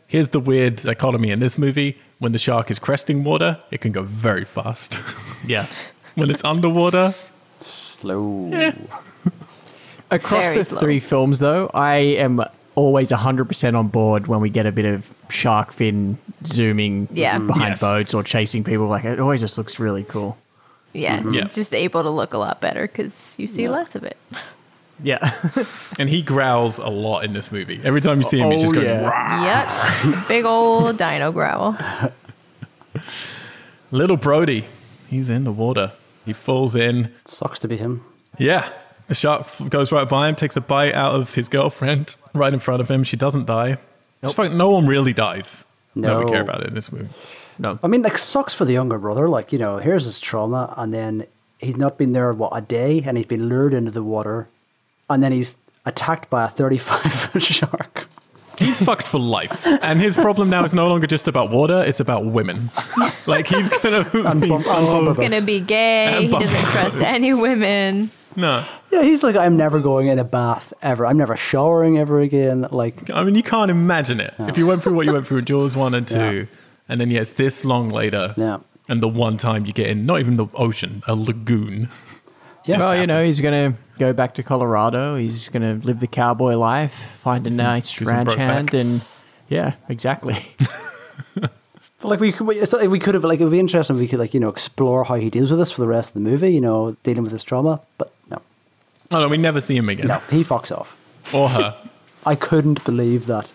here's 0.07 0.27
the 0.29 0.39
weird 0.39 0.75
dichotomy 0.77 1.31
in 1.31 1.39
this 1.39 1.57
movie 1.57 1.97
when 2.21 2.31
the 2.31 2.39
shark 2.39 2.71
is 2.71 2.79
cresting 2.79 3.25
water 3.25 3.59
it 3.71 3.81
can 3.81 3.91
go 3.91 4.03
very 4.03 4.45
fast 4.45 4.99
yeah. 5.45 5.65
when 6.15 6.29
it's 6.29 6.43
underwater 6.45 7.13
Slow. 7.61 8.49
Yeah. 8.49 8.75
Across 10.11 10.45
Very 10.45 10.57
the 10.57 10.63
slow. 10.65 10.79
three 10.79 10.99
films, 10.99 11.39
though, 11.39 11.69
I 11.73 11.95
am 11.95 12.43
always 12.75 13.11
100% 13.11 13.77
on 13.77 13.87
board 13.87 14.27
when 14.27 14.41
we 14.41 14.49
get 14.49 14.65
a 14.65 14.71
bit 14.71 14.85
of 14.85 15.13
shark 15.29 15.71
fin 15.71 16.17
zooming 16.45 17.07
Yeah. 17.11 17.37
behind 17.37 17.51
mm-hmm. 17.51 17.61
Yes. 17.69 17.81
boats 17.81 18.13
or 18.13 18.23
chasing 18.23 18.63
people. 18.63 18.87
Like, 18.87 19.05
it 19.05 19.19
always 19.19 19.41
just 19.41 19.57
looks 19.57 19.79
really 19.79 20.03
cool. 20.03 20.37
Yeah, 20.93 21.19
mm-hmm. 21.19 21.35
Yeah. 21.35 21.45
it's 21.45 21.55
just 21.55 21.73
able 21.73 22.03
to 22.03 22.09
look 22.09 22.33
a 22.33 22.37
lot 22.37 22.59
better 22.59 22.81
because 22.87 23.39
you 23.39 23.47
see 23.47 23.69
less 23.69 23.95
of 23.95 24.03
it. 24.03 24.17
Yeah. 25.03 25.33
and 25.99 26.09
he 26.09 26.21
growls 26.21 26.77
a 26.77 26.87
lot 26.89 27.23
in 27.23 27.33
this 27.33 27.51
movie 27.51 27.79
every 27.83 28.01
time 28.01 28.17
you 28.19 28.23
see 28.23 28.39
him 28.39 28.51
he's 28.51 28.61
Oh, 28.61 28.63
just 28.63 28.75
going 28.75 28.87
yeah. 28.87 29.09
"Rah." 29.09 29.45
Yep, 30.13 30.27
big 30.27 30.45
old 30.45 30.97
dino 30.97 31.31
growl. 31.31 31.77
little 33.91 34.17
brody 34.17 34.65
he's 35.07 35.29
in 35.29 35.43
the 35.43 35.51
water 35.51 35.91
he 36.25 36.33
falls 36.33 36.75
in 36.75 37.11
Sucks 37.25 37.59
to 37.59 37.67
be 37.67 37.77
him. 37.77 38.03
Yeah. 38.37 38.69
The 39.07 39.15
shark 39.15 39.47
goes 39.69 39.91
right 39.91 40.07
by 40.07 40.29
him, 40.29 40.35
takes 40.35 40.55
a 40.55 40.61
bite 40.61 40.93
out 40.93 41.15
of 41.15 41.33
his 41.33 41.49
girlfriend 41.49 42.15
right 42.33 42.53
in 42.53 42.59
front 42.59 42.79
of 42.79 42.89
him. 42.89 43.03
She 43.03 43.17
doesn't 43.17 43.45
die. 43.45 43.77
It's 44.23 44.37
like 44.37 44.51
no 44.51 44.69
one 44.69 44.85
really 44.87 45.13
dies. 45.13 45.65
No. 45.95 46.19
we 46.19 46.31
care 46.31 46.41
about 46.41 46.61
it 46.61 46.67
in 46.67 46.75
this 46.75 46.91
movie. 46.91 47.09
No. 47.59 47.77
I 47.83 47.87
mean, 47.87 48.03
like, 48.03 48.17
sucks 48.17 48.53
for 48.53 48.63
the 48.65 48.71
younger 48.71 48.97
brother. 48.97 49.27
Like, 49.27 49.51
you 49.51 49.59
know, 49.59 49.79
here's 49.79 50.05
his 50.05 50.19
trauma, 50.19 50.73
and 50.77 50.93
then 50.93 51.25
he's 51.59 51.75
not 51.75 51.97
been 51.97 52.13
there, 52.13 52.31
what, 52.31 52.51
a 52.55 52.61
day, 52.61 53.01
and 53.05 53.17
he's 53.17 53.25
been 53.25 53.49
lured 53.49 53.73
into 53.73 53.91
the 53.91 54.03
water, 54.03 54.47
and 55.11 55.23
then 55.23 55.31
he's 55.31 55.57
attacked 55.85 56.29
by 56.29 56.45
a 56.45 56.47
35 56.47 57.11
foot 57.13 57.41
shark. 57.43 58.07
He's 58.57 58.81
fucked 58.83 59.07
for 59.07 59.17
life. 59.19 59.65
And 59.65 59.99
his 59.99 60.15
problem 60.15 60.49
now 60.51 60.63
is 60.63 60.75
no 60.75 60.87
longer 60.87 61.07
just 61.07 61.27
about 61.27 61.49
water, 61.49 61.81
it's 61.83 61.99
about 61.99 62.25
women. 62.25 62.69
like 63.25 63.47
he's 63.47 63.69
gonna 63.69 64.07
And 64.13 64.39
be 64.41 64.49
bump- 64.49 64.65
so- 64.65 65.05
He's 65.07 65.17
gonna 65.17 65.41
be 65.41 65.59
gay. 65.59 66.05
And 66.15 66.25
He 66.25 66.31
doesn't 66.31 66.51
bump- 66.53 66.67
trust 66.69 66.97
any 66.97 67.33
women. 67.33 68.11
No. 68.35 68.63
Yeah, 68.91 69.01
he's 69.03 69.23
like, 69.23 69.35
I'm 69.35 69.57
never 69.57 69.79
going 69.79 70.07
in 70.07 70.19
a 70.19 70.23
bath 70.23 70.73
ever. 70.81 71.05
I'm 71.05 71.17
never 71.17 71.35
showering 71.35 71.97
ever 71.97 72.19
again. 72.21 72.67
Like, 72.71 73.09
I 73.09 73.23
mean 73.23 73.33
you 73.35 73.43
can't 73.43 73.71
imagine 73.71 74.19
it. 74.19 74.33
If 74.39 74.57
you 74.57 74.67
went 74.67 74.83
through 74.83 74.93
what 74.93 75.05
you 75.07 75.13
went 75.13 75.25
through 75.27 75.39
in 75.39 75.45
Jaws 75.45 75.75
one 75.75 75.93
and 75.95 76.07
two, 76.07 76.15
Yeah. 76.41 76.45
and 76.87 77.01
then 77.01 77.09
yeah, 77.09 77.23
this 77.23 77.65
long 77.65 77.89
later. 77.89 78.35
Yeah. 78.37 78.59
And 78.87 79.01
the 79.01 79.07
one 79.07 79.37
time 79.37 79.65
you 79.65 79.73
get 79.73 79.87
in 79.89 80.05
not 80.05 80.19
even 80.19 80.37
the 80.37 80.47
ocean, 80.53 81.01
a 81.07 81.15
lagoon. 81.15 81.89
Yeah, 82.65 82.79
well, 82.79 82.95
you 82.99 83.07
know, 83.07 83.23
he's 83.23 83.39
going 83.41 83.73
to 83.73 83.77
go 83.99 84.13
back 84.13 84.33
to 84.35 84.43
Colorado. 84.43 85.15
He's 85.15 85.49
going 85.49 85.79
to 85.81 85.85
live 85.85 85.99
the 85.99 86.07
cowboy 86.07 86.55
life, 86.55 86.93
find 87.19 87.45
a 87.47 87.49
nice 87.49 87.93
do 87.93 88.05
ranch 88.05 88.29
brokeback. 88.29 88.35
hand, 88.37 88.73
and 88.73 89.01
yeah, 89.49 89.73
exactly. 89.89 90.37
But, 91.99 92.09
like 92.09 92.19
we 92.19 92.31
could, 92.31 92.47
we- 92.47 92.65
so 92.65 92.83
we 92.89 92.97
could 92.97 93.13
have 93.13 93.23
like 93.23 93.39
it 93.39 93.43
would 93.43 93.51
be 93.51 93.59
interesting 93.59 93.95
if 93.95 93.99
we 93.99 94.07
could 94.07 94.17
like 94.17 94.33
you 94.33 94.39
know 94.39 94.49
explore 94.49 95.03
how 95.03 95.13
he 95.15 95.29
deals 95.29 95.51
with 95.51 95.59
this 95.59 95.71
for 95.71 95.81
the 95.81 95.87
rest 95.87 96.09
of 96.09 96.13
the 96.15 96.19
movie. 96.21 96.49
You 96.51 96.59
know, 96.61 96.97
dealing 97.03 97.21
with 97.21 97.31
his 97.31 97.43
trauma. 97.43 97.79
But 97.99 98.11
no, 98.31 98.41
Oh 99.11 99.19
no, 99.19 99.27
we 99.27 99.37
never 99.37 99.61
see 99.61 99.77
him 99.77 99.87
again. 99.87 100.07
no, 100.07 100.17
he 100.31 100.43
fucks 100.43 100.75
off. 100.75 100.95
Or 101.31 101.49
her. 101.49 101.75
I 102.25 102.33
couldn't 102.33 102.83
believe 102.85 103.27
that. 103.27 103.51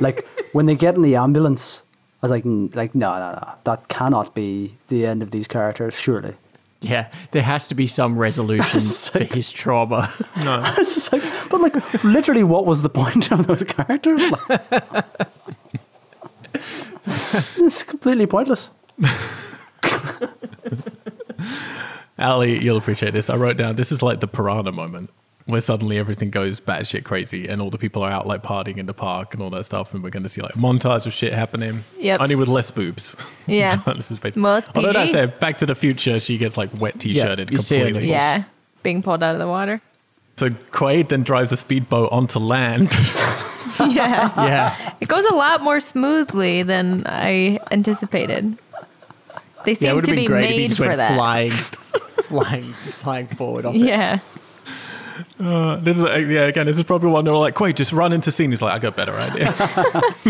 like 0.00 0.26
when 0.52 0.66
they 0.66 0.74
get 0.74 0.96
in 0.96 1.02
the 1.02 1.14
ambulance, 1.14 1.82
I 2.20 2.26
was 2.26 2.30
like, 2.32 2.44
"N- 2.44 2.70
like 2.74 2.96
no, 2.96 3.12
no, 3.20 3.30
no, 3.32 3.52
that 3.62 3.86
cannot 3.86 4.34
be 4.34 4.74
the 4.88 5.06
end 5.06 5.22
of 5.22 5.30
these 5.30 5.46
characters. 5.46 5.94
Surely. 5.94 6.34
Yeah, 6.82 7.10
there 7.30 7.42
has 7.42 7.68
to 7.68 7.74
be 7.74 7.86
some 7.86 8.18
resolution 8.18 8.80
for 8.80 9.24
his 9.24 9.50
trauma. 9.52 10.12
No. 10.44 10.58
Like, 11.12 11.22
but 11.50 11.60
like 11.60 12.04
literally, 12.04 12.42
what 12.42 12.66
was 12.66 12.82
the 12.82 12.88
point 12.88 13.30
of 13.30 13.46
those 13.46 13.62
characters? 13.62 14.20
it's 17.56 17.84
completely 17.84 18.26
pointless. 18.26 18.70
Ali, 22.18 22.62
you'll 22.62 22.76
appreciate 22.76 23.12
this. 23.12 23.30
I 23.30 23.36
wrote 23.36 23.56
down 23.56 23.76
this 23.76 23.92
is 23.92 24.02
like 24.02 24.20
the 24.20 24.26
piranha 24.26 24.72
moment 24.72 25.10
where 25.46 25.60
suddenly 25.60 25.98
everything 25.98 26.30
goes 26.30 26.60
batshit 26.60 27.02
crazy 27.04 27.48
and 27.48 27.60
all 27.60 27.68
the 27.70 27.78
people 27.78 28.02
are 28.02 28.10
out 28.10 28.26
like 28.26 28.42
partying 28.42 28.76
in 28.78 28.86
the 28.86 28.94
park 28.94 29.34
and 29.34 29.42
all 29.42 29.50
that 29.50 29.64
stuff, 29.64 29.92
and 29.94 30.02
we're 30.02 30.10
going 30.10 30.22
to 30.22 30.28
see 30.28 30.40
like 30.40 30.52
montage 30.54 31.04
of 31.06 31.12
shit 31.12 31.32
happening. 31.32 31.82
Yep. 31.98 32.20
Only 32.20 32.34
with 32.36 32.48
less 32.48 32.70
boobs. 32.70 33.16
Yeah. 33.48 33.80
But 33.84 33.96
this 33.96 34.10
is 34.12 34.18
basically, 34.18 34.42
Well, 34.42 34.56
it's 34.56 34.68
Although 34.74 34.92
that 34.92 35.06
PG. 35.06 35.12
said, 35.12 35.40
Back 35.40 35.58
to 35.58 35.66
the 35.66 35.74
Future, 35.74 36.20
she 36.20 36.38
gets 36.38 36.56
like 36.56 36.70
wet 36.80 37.00
t-shirted 37.00 37.50
you 37.50 37.58
see 37.58 37.76
it. 37.76 37.84
completely. 37.86 38.08
Yeah, 38.10 38.44
being 38.84 39.02
pulled 39.02 39.22
out 39.22 39.34
of 39.34 39.40
the 39.40 39.48
water. 39.48 39.80
So 40.36 40.50
Quaid 40.70 41.08
then 41.08 41.24
drives 41.24 41.50
a 41.52 41.56
speedboat 41.56 42.10
onto 42.12 42.38
land. 42.38 42.92
yes. 43.80 44.34
yeah. 44.36 44.94
It 45.00 45.08
goes 45.08 45.24
a 45.24 45.34
lot 45.34 45.60
more 45.62 45.80
smoothly 45.80 46.62
than 46.62 47.02
I 47.06 47.58
anticipated. 47.70 48.56
They 49.64 49.72
Yeah, 49.72 49.74
it 49.74 49.78
seem 49.78 49.94
would 49.96 50.04
to 50.06 50.10
have 50.12 50.16
been 50.16 50.24
be 50.24 50.26
great 50.26 50.44
if 50.44 50.50
he 50.50 50.56
made 50.58 50.68
just 50.68 50.80
for 50.80 50.86
went 50.86 50.96
that. 50.98 51.14
flying, 51.14 51.50
flying, 52.24 52.72
flying 52.72 53.26
forward. 53.26 53.66
Off 53.66 53.74
it. 53.74 53.78
Yeah. 55.38 55.46
Uh, 55.48 55.76
this 55.76 55.96
is 55.98 56.02
uh, 56.04 56.14
yeah. 56.16 56.42
Again, 56.42 56.66
this 56.66 56.78
is 56.78 56.84
probably 56.84 57.10
one 57.10 57.24
they're 57.24 57.34
like, 57.34 57.54
Quaid, 57.54 57.74
just 57.76 57.92
run 57.92 58.12
into 58.12 58.30
scene. 58.32 58.50
He's 58.50 58.62
like, 58.62 58.72
I 58.74 58.78
got 58.78 58.94
a 58.94 58.96
better 58.96 59.14
idea. 59.16 59.52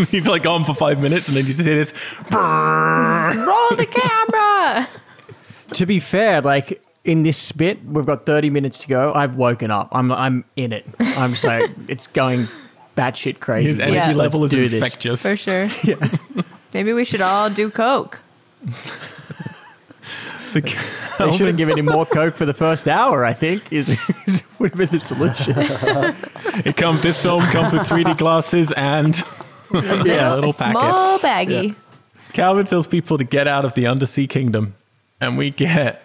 He's 0.09 0.27
like 0.27 0.43
gone 0.43 0.65
for 0.65 0.73
five 0.73 0.99
minutes, 0.99 1.27
and 1.27 1.37
then 1.37 1.45
you 1.45 1.53
just 1.53 1.65
hear 1.65 1.75
this. 1.75 1.93
Roll 2.31 3.75
the 3.75 3.87
camera. 3.89 4.87
To 5.73 5.85
be 5.85 5.99
fair, 5.99 6.41
like 6.41 6.81
in 7.03 7.23
this 7.23 7.51
bit, 7.51 7.83
we've 7.85 8.05
got 8.05 8.25
30 8.25 8.49
minutes 8.49 8.79
to 8.83 8.87
go. 8.87 9.13
I've 9.13 9.35
woken 9.35 9.71
up. 9.71 9.89
I'm 9.91 10.11
I'm 10.11 10.45
in 10.55 10.71
it. 10.73 10.85
I'm 10.99 11.35
so 11.35 11.67
it's 11.87 12.07
going 12.07 12.47
batshit 12.97 13.39
crazy. 13.39 13.71
His 13.71 13.79
energy 13.79 13.95
Yeah. 13.95 14.05
Let's 14.07 14.17
level 14.35 14.43
is 14.45 14.51
do 14.51 14.69
this. 14.69 14.81
infectious. 14.81 15.21
For 15.23 15.35
sure. 15.37 15.69
Maybe 16.73 16.93
we 16.93 17.05
should 17.05 17.21
all 17.21 17.49
do 17.49 17.69
coke. 17.69 18.19
So 20.53 20.59
They 21.19 21.31
shouldn't 21.31 21.57
give 21.57 21.69
any 21.69 21.81
more 21.81 22.05
coke 22.05 22.35
for 22.35 22.45
the 22.45 22.53
first 22.53 22.87
hour. 22.87 23.25
I 23.25 23.33
think 23.33 23.71
is, 23.71 23.89
is 24.27 24.43
would 24.59 24.71
have 24.71 24.77
been 24.77 24.97
the 24.99 25.03
solution. 25.03 25.55
It 26.65 26.77
comes. 26.77 27.01
This 27.01 27.19
film 27.19 27.41
comes 27.47 27.73
with 27.73 27.81
3D 27.87 28.17
glasses 28.17 28.71
and 28.73 29.15
yeah, 29.73 30.33
a 30.33 30.35
little 30.35 30.51
a 30.51 30.53
small 30.53 31.17
baggie. 31.19 31.75
Calvin 32.33 32.65
tells 32.65 32.85
people 32.87 33.17
to 33.17 33.23
get 33.23 33.47
out 33.47 33.65
of 33.65 33.73
the 33.73 33.87
undersea 33.87 34.27
kingdom, 34.27 34.75
and 35.19 35.35
we 35.37 35.49
get 35.49 36.03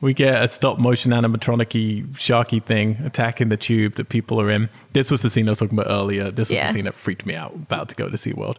we 0.00 0.14
get 0.14 0.42
a 0.42 0.46
stop 0.46 0.78
motion 0.78 1.10
animatronic 1.10 2.06
sharky 2.12 2.62
thing 2.62 2.98
attacking 3.04 3.48
the 3.48 3.56
tube 3.56 3.96
that 3.96 4.08
people 4.08 4.40
are 4.40 4.48
in. 4.50 4.68
This 4.92 5.10
was 5.10 5.22
the 5.22 5.30
scene 5.30 5.48
I 5.48 5.52
was 5.52 5.58
talking 5.58 5.76
about 5.76 5.90
earlier. 5.90 6.30
This 6.30 6.48
was 6.48 6.56
Yeah. 6.56 6.68
the 6.68 6.72
scene 6.74 6.84
that 6.84 6.94
freaked 6.94 7.26
me 7.26 7.34
out. 7.34 7.52
About 7.54 7.88
to 7.88 7.96
go 7.96 8.08
to 8.08 8.16
SeaWorld. 8.16 8.56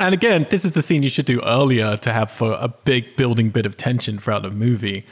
And 0.00 0.14
again, 0.14 0.46
this 0.50 0.64
is 0.64 0.72
the 0.72 0.82
scene 0.82 1.02
you 1.02 1.10
should 1.10 1.26
do 1.26 1.42
earlier 1.44 1.96
to 1.98 2.12
have 2.12 2.30
for 2.30 2.52
a 2.54 2.68
big 2.68 3.16
building 3.16 3.50
bit 3.50 3.66
of 3.66 3.76
tension 3.76 4.18
throughout 4.18 4.42
the 4.42 4.50
movie. 4.50 5.04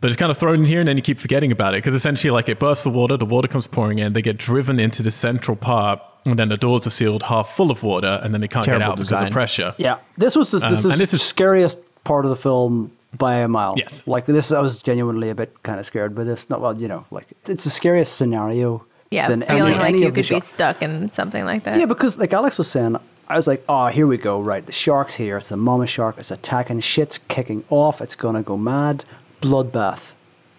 But 0.00 0.10
it's 0.10 0.16
kind 0.18 0.30
of 0.30 0.36
thrown 0.36 0.56
in 0.60 0.64
here, 0.64 0.80
and 0.80 0.88
then 0.88 0.96
you 0.96 1.02
keep 1.02 1.18
forgetting 1.18 1.52
about 1.52 1.74
it 1.74 1.78
because 1.78 1.94
essentially, 1.94 2.30
like, 2.30 2.48
it 2.48 2.58
bursts 2.58 2.84
the 2.84 2.90
water, 2.90 3.16
the 3.16 3.24
water 3.24 3.48
comes 3.48 3.66
pouring 3.66 3.98
in, 4.00 4.12
they 4.12 4.20
get 4.22 4.36
driven 4.38 4.78
into 4.80 5.02
the 5.02 5.10
central 5.10 5.56
part, 5.56 6.00
and 6.26 6.38
then 6.38 6.48
the 6.48 6.56
doors 6.56 6.86
are 6.86 6.90
sealed 6.90 7.22
half 7.22 7.48
full 7.54 7.70
of 7.70 7.82
water, 7.82 8.20
and 8.22 8.34
then 8.34 8.40
they 8.40 8.48
can't 8.48 8.64
Terrible 8.64 8.80
get 8.82 8.88
out 8.90 8.96
because 8.96 9.08
design. 9.10 9.26
of 9.28 9.32
pressure. 9.32 9.74
Yeah, 9.78 9.98
this 10.18 10.36
was 10.36 10.50
the, 10.50 10.58
this 10.58 10.64
Um, 10.64 10.72
is 10.74 10.84
and 10.86 10.94
this 10.94 11.10
the 11.12 11.16
is- 11.16 11.22
scariest 11.22 11.78
part 12.04 12.24
of 12.26 12.30
the 12.30 12.36
film 12.36 12.90
by 13.16 13.36
a 13.36 13.48
mile. 13.48 13.74
Yes. 13.78 14.02
like 14.06 14.26
this, 14.26 14.50
I 14.52 14.60
was 14.60 14.78
genuinely 14.82 15.30
a 15.30 15.34
bit 15.34 15.62
kind 15.62 15.78
of 15.80 15.86
scared 15.86 16.14
by 16.14 16.24
this. 16.24 16.50
Not 16.50 16.60
well, 16.60 16.76
you 16.78 16.88
know, 16.88 17.06
like 17.10 17.28
it's 17.46 17.64
the 17.64 17.70
scariest 17.70 18.16
scenario. 18.16 18.84
Yeah, 19.10 19.28
than 19.28 19.42
feeling 19.42 19.62
any, 19.74 19.74
like 19.78 19.88
any 19.90 19.98
you 20.00 20.04
could 20.06 20.14
be 20.14 20.22
shark- 20.22 20.42
stuck 20.42 20.82
in 20.82 21.12
something 21.12 21.44
like 21.44 21.62
that. 21.62 21.78
Yeah, 21.78 21.86
because 21.86 22.18
like 22.18 22.32
Alex 22.32 22.58
was 22.58 22.68
saying, 22.68 22.96
I 23.28 23.36
was 23.36 23.46
like, 23.46 23.64
oh, 23.68 23.86
here 23.86 24.06
we 24.06 24.16
go. 24.18 24.40
Right, 24.40 24.64
the 24.64 24.72
shark's 24.72 25.14
here. 25.14 25.36
It's 25.38 25.48
the 25.48 25.56
mama 25.56 25.86
shark. 25.86 26.16
It's 26.18 26.30
attacking. 26.30 26.80
Shit's 26.80 27.18
kicking 27.28 27.64
off. 27.70 28.00
It's 28.00 28.14
gonna 28.14 28.42
go 28.42 28.56
mad. 28.56 29.04
Bloodbath. 29.40 30.12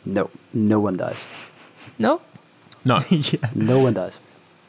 No, 0.05 0.29
no 0.53 0.79
one 0.79 0.97
dies. 0.97 1.23
Nope. 1.99 2.23
No. 2.83 2.99
No 3.55 3.79
one 3.79 3.93
dies. 3.93 4.19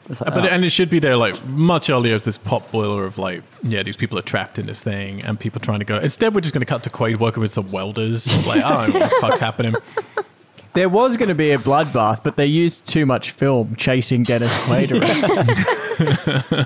Like, 0.09 0.33
But 0.33 0.45
oh. 0.45 0.47
and 0.47 0.63
it 0.63 0.69
should 0.69 0.89
be 0.89 0.99
there 0.99 1.17
like 1.17 1.43
much 1.47 1.89
earlier 1.89 2.15
as 2.15 2.23
this 2.23 2.37
pop 2.37 2.71
boiler 2.71 3.03
of 3.05 3.17
like 3.17 3.43
yeah 3.61 3.83
these 3.83 3.97
people 3.97 4.17
are 4.17 4.21
trapped 4.21 4.57
in 4.57 4.65
this 4.65 4.81
thing 4.81 5.21
and 5.21 5.37
people 5.37 5.59
trying 5.59 5.79
to 5.79 5.85
go 5.85 5.97
instead 5.99 6.33
we're 6.33 6.39
just 6.39 6.53
going 6.53 6.61
to 6.61 6.65
cut 6.65 6.81
to 6.83 6.89
Quaid 6.89 7.19
working 7.19 7.41
with 7.41 7.51
some 7.51 7.69
welders 7.73 8.25
like 8.47 8.63
I 8.63 8.75
don't 8.75 8.93
know 8.93 8.99
what 9.01 9.09
the 9.09 9.17
fuck's 9.27 9.41
happening 9.41 9.75
There 10.73 10.87
was 10.87 11.17
going 11.17 11.29
to 11.29 11.35
be 11.35 11.51
a 11.51 11.57
bloodbath, 11.57 12.23
but 12.23 12.35
they 12.35 12.45
used 12.45 12.85
too 12.85 13.05
much 13.07 13.31
film 13.31 13.75
chasing 13.77 14.21
Dennis 14.21 14.55
Quaid 14.57 14.91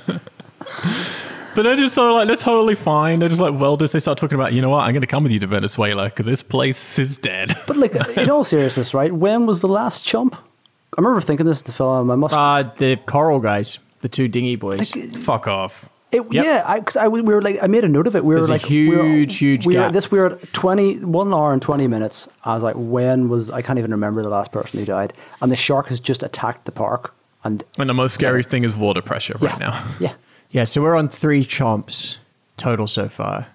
around. 0.06 0.22
but 1.56 1.64
they're 1.64 1.76
just 1.76 1.95
so 1.95 2.14
like 2.14 2.28
they're 2.28 2.36
totally 2.36 2.76
fine 2.76 3.19
they're 3.19 3.30
just 3.30 3.41
like 3.41 3.57
welders 3.60 3.91
they 3.91 3.99
start 3.99 4.18
talking 4.18 4.36
about 4.36 4.53
you 4.53 4.61
know 4.61 4.69
what 4.69 4.84
I'm 4.84 4.91
going 4.94 5.02
to 5.02 5.07
come 5.07 5.23
with 5.23 5.32
you 5.32 5.40
to 5.40 5.48
Venezuela 5.48 6.06
because 6.06 6.26
this 6.26 6.44
place 6.44 6.98
is 6.99 7.18
dead 7.18 7.56
But 7.68 7.78
like, 7.78 7.95
in 8.18 8.30
all 8.30 8.44
seriousness, 8.44 8.94
right? 8.94 9.11
When 9.14 9.45
was 9.45 9.61
the 9.61 9.68
last 9.68 10.06
chump? 10.06 10.36
I 10.36 11.02
remember 11.02 11.22
thinking 11.22 11.45
this 11.45 11.60
at 11.60 11.65
the 11.65 11.72
film. 11.72 12.11
I 12.11 12.15
must. 12.15 12.36
uh, 12.36 12.64
the 12.78 12.98
coral 13.06 13.40
guys, 13.40 13.80
the 14.02 14.10
two 14.10 14.28
dingy 14.28 14.56
boys. 14.57 14.91
fuck 15.23 15.48
off 15.48 15.90
It, 16.11 16.22
Yep. 16.32 16.44
Yeah, 16.45 16.64
I, 16.65 16.82
cause 16.82 16.98
I, 16.98 17.07
we 17.07 17.22
were 17.22 17.41
like, 17.41 17.57
I 17.61 17.68
made 17.68 17.86
a 17.86 17.88
note 17.88 18.07
of 18.07 18.15
it. 18.18 18.26
We 18.26 18.34
There's 18.36 18.49
were 18.49 18.56
like, 18.56 18.68
we 18.69 18.90
were- 18.90 19.03
huge, 19.03 19.38
huge 19.38 19.65
We 19.65 19.76
were, 19.78 19.84
gap. 19.84 19.94
this 19.94 20.11
we 20.11 20.19
were 20.19 20.32
at 20.34 20.53
20, 20.53 21.06
one 21.06 21.34
hour 21.34 21.53
and 21.53 21.61
20 21.61 21.88
minutes. 21.88 22.28
I 22.44 22.53
was 22.56 22.64
like, 22.64 22.76
when 22.78 23.30
was, 23.30 23.49
I 23.49 23.61
can't 23.61 23.80
even 23.80 23.91
remember 23.91 24.22
the 24.22 24.30
last 24.30 24.52
person 24.52 24.80
who 24.80 24.86
died. 24.86 25.14
And 25.41 25.49
the 25.52 25.56
shark 25.56 25.88
has 25.88 25.99
just 26.02 26.22
attacked 26.23 26.65
the 26.65 26.72
park. 26.73 27.14
And 27.45 27.64
and 27.80 27.90
the 27.90 27.94
most 27.94 28.14
scary 28.14 28.44
thing 28.44 28.64
is 28.65 28.76
water 28.78 29.02
pressure 29.02 29.36
right 29.40 29.57
yeah, 29.60 29.68
now 29.69 29.86
Yeah. 29.99 30.14
Yeah, 30.52 30.65
so 30.65 30.82
we're 30.82 30.95
on 30.95 31.10
three 31.10 31.44
chomps 31.45 32.18
total 32.57 32.88
so 32.88 33.10
far. 33.10 33.48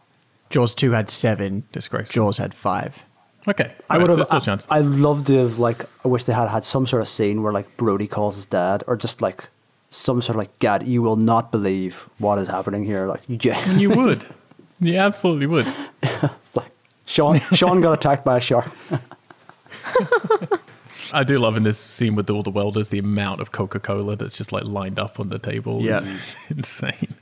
Jaws 0.51 0.75
2 0.75 0.93
had 0.93 1.11
seven. 1.11 1.65
Disgraceful. 1.73 2.13
Jaws 2.13 2.39
had 2.39 2.55
five. 2.55 3.05
okay 3.49 3.73
I 3.91 3.99
would 3.99 4.09
have. 4.09 4.17
there's 4.17 4.29
still 4.29 4.39
a 4.39 4.43
chance 4.43 4.67
I, 4.71 4.81
would 4.81 4.99
love 4.99 5.25
to 5.25 5.37
have 5.39 5.59
like. 5.59 5.85
I 6.05 6.09
wish 6.09 6.25
they 6.25 6.33
had 6.33 6.49
had 6.49 6.65
some 6.65 6.87
sort 6.87 7.03
of 7.03 7.09
scene 7.09 7.43
where 7.43 7.53
like 7.53 7.77
Brody 7.77 8.07
calls 8.07 8.37
his 8.37 8.47
dad, 8.47 8.83
or 8.87 8.97
just 8.97 9.21
like 9.21 9.49
some 9.91 10.23
sort 10.23 10.37
of 10.37 10.39
like, 10.39 10.59
"Dad, 10.59 10.87
you 10.87 11.03
will 11.03 11.17
not 11.17 11.53
believe 11.53 12.09
what 12.19 12.39
is 12.39 12.49
happening 12.49 12.85
here." 12.85 13.07
Like 13.07 13.23
you, 13.29 13.37
gen- 13.37 13.79
you 13.79 13.91
would 13.91 14.27
you 14.81 14.97
absolutely 14.97 15.47
would 15.47 15.67
it's 16.03 16.57
like 16.57 16.71
Sean. 17.05 17.39
Sean 17.41 17.81
got 17.81 17.93
attacked 17.95 18.25
by 18.25 18.37
a 18.39 18.41
shark. 18.41 18.71
I 21.13 21.25
do 21.25 21.39
love 21.39 21.57
in 21.57 21.63
this 21.63 21.79
scene 21.79 22.15
with 22.15 22.29
all 22.31 22.43
the 22.43 22.51
welders 22.51 22.89
the 22.89 22.99
amount 22.99 23.41
of 23.41 23.53
Coca 23.53 23.79
Cola 23.81 24.17
that's 24.17 24.37
just 24.37 24.53
like 24.53 24.65
lined 24.65 24.99
up 24.99 25.19
on 25.21 25.29
the 25.29 25.39
table. 25.39 25.83
Yeah. 25.83 26.01
insane. 26.51 27.15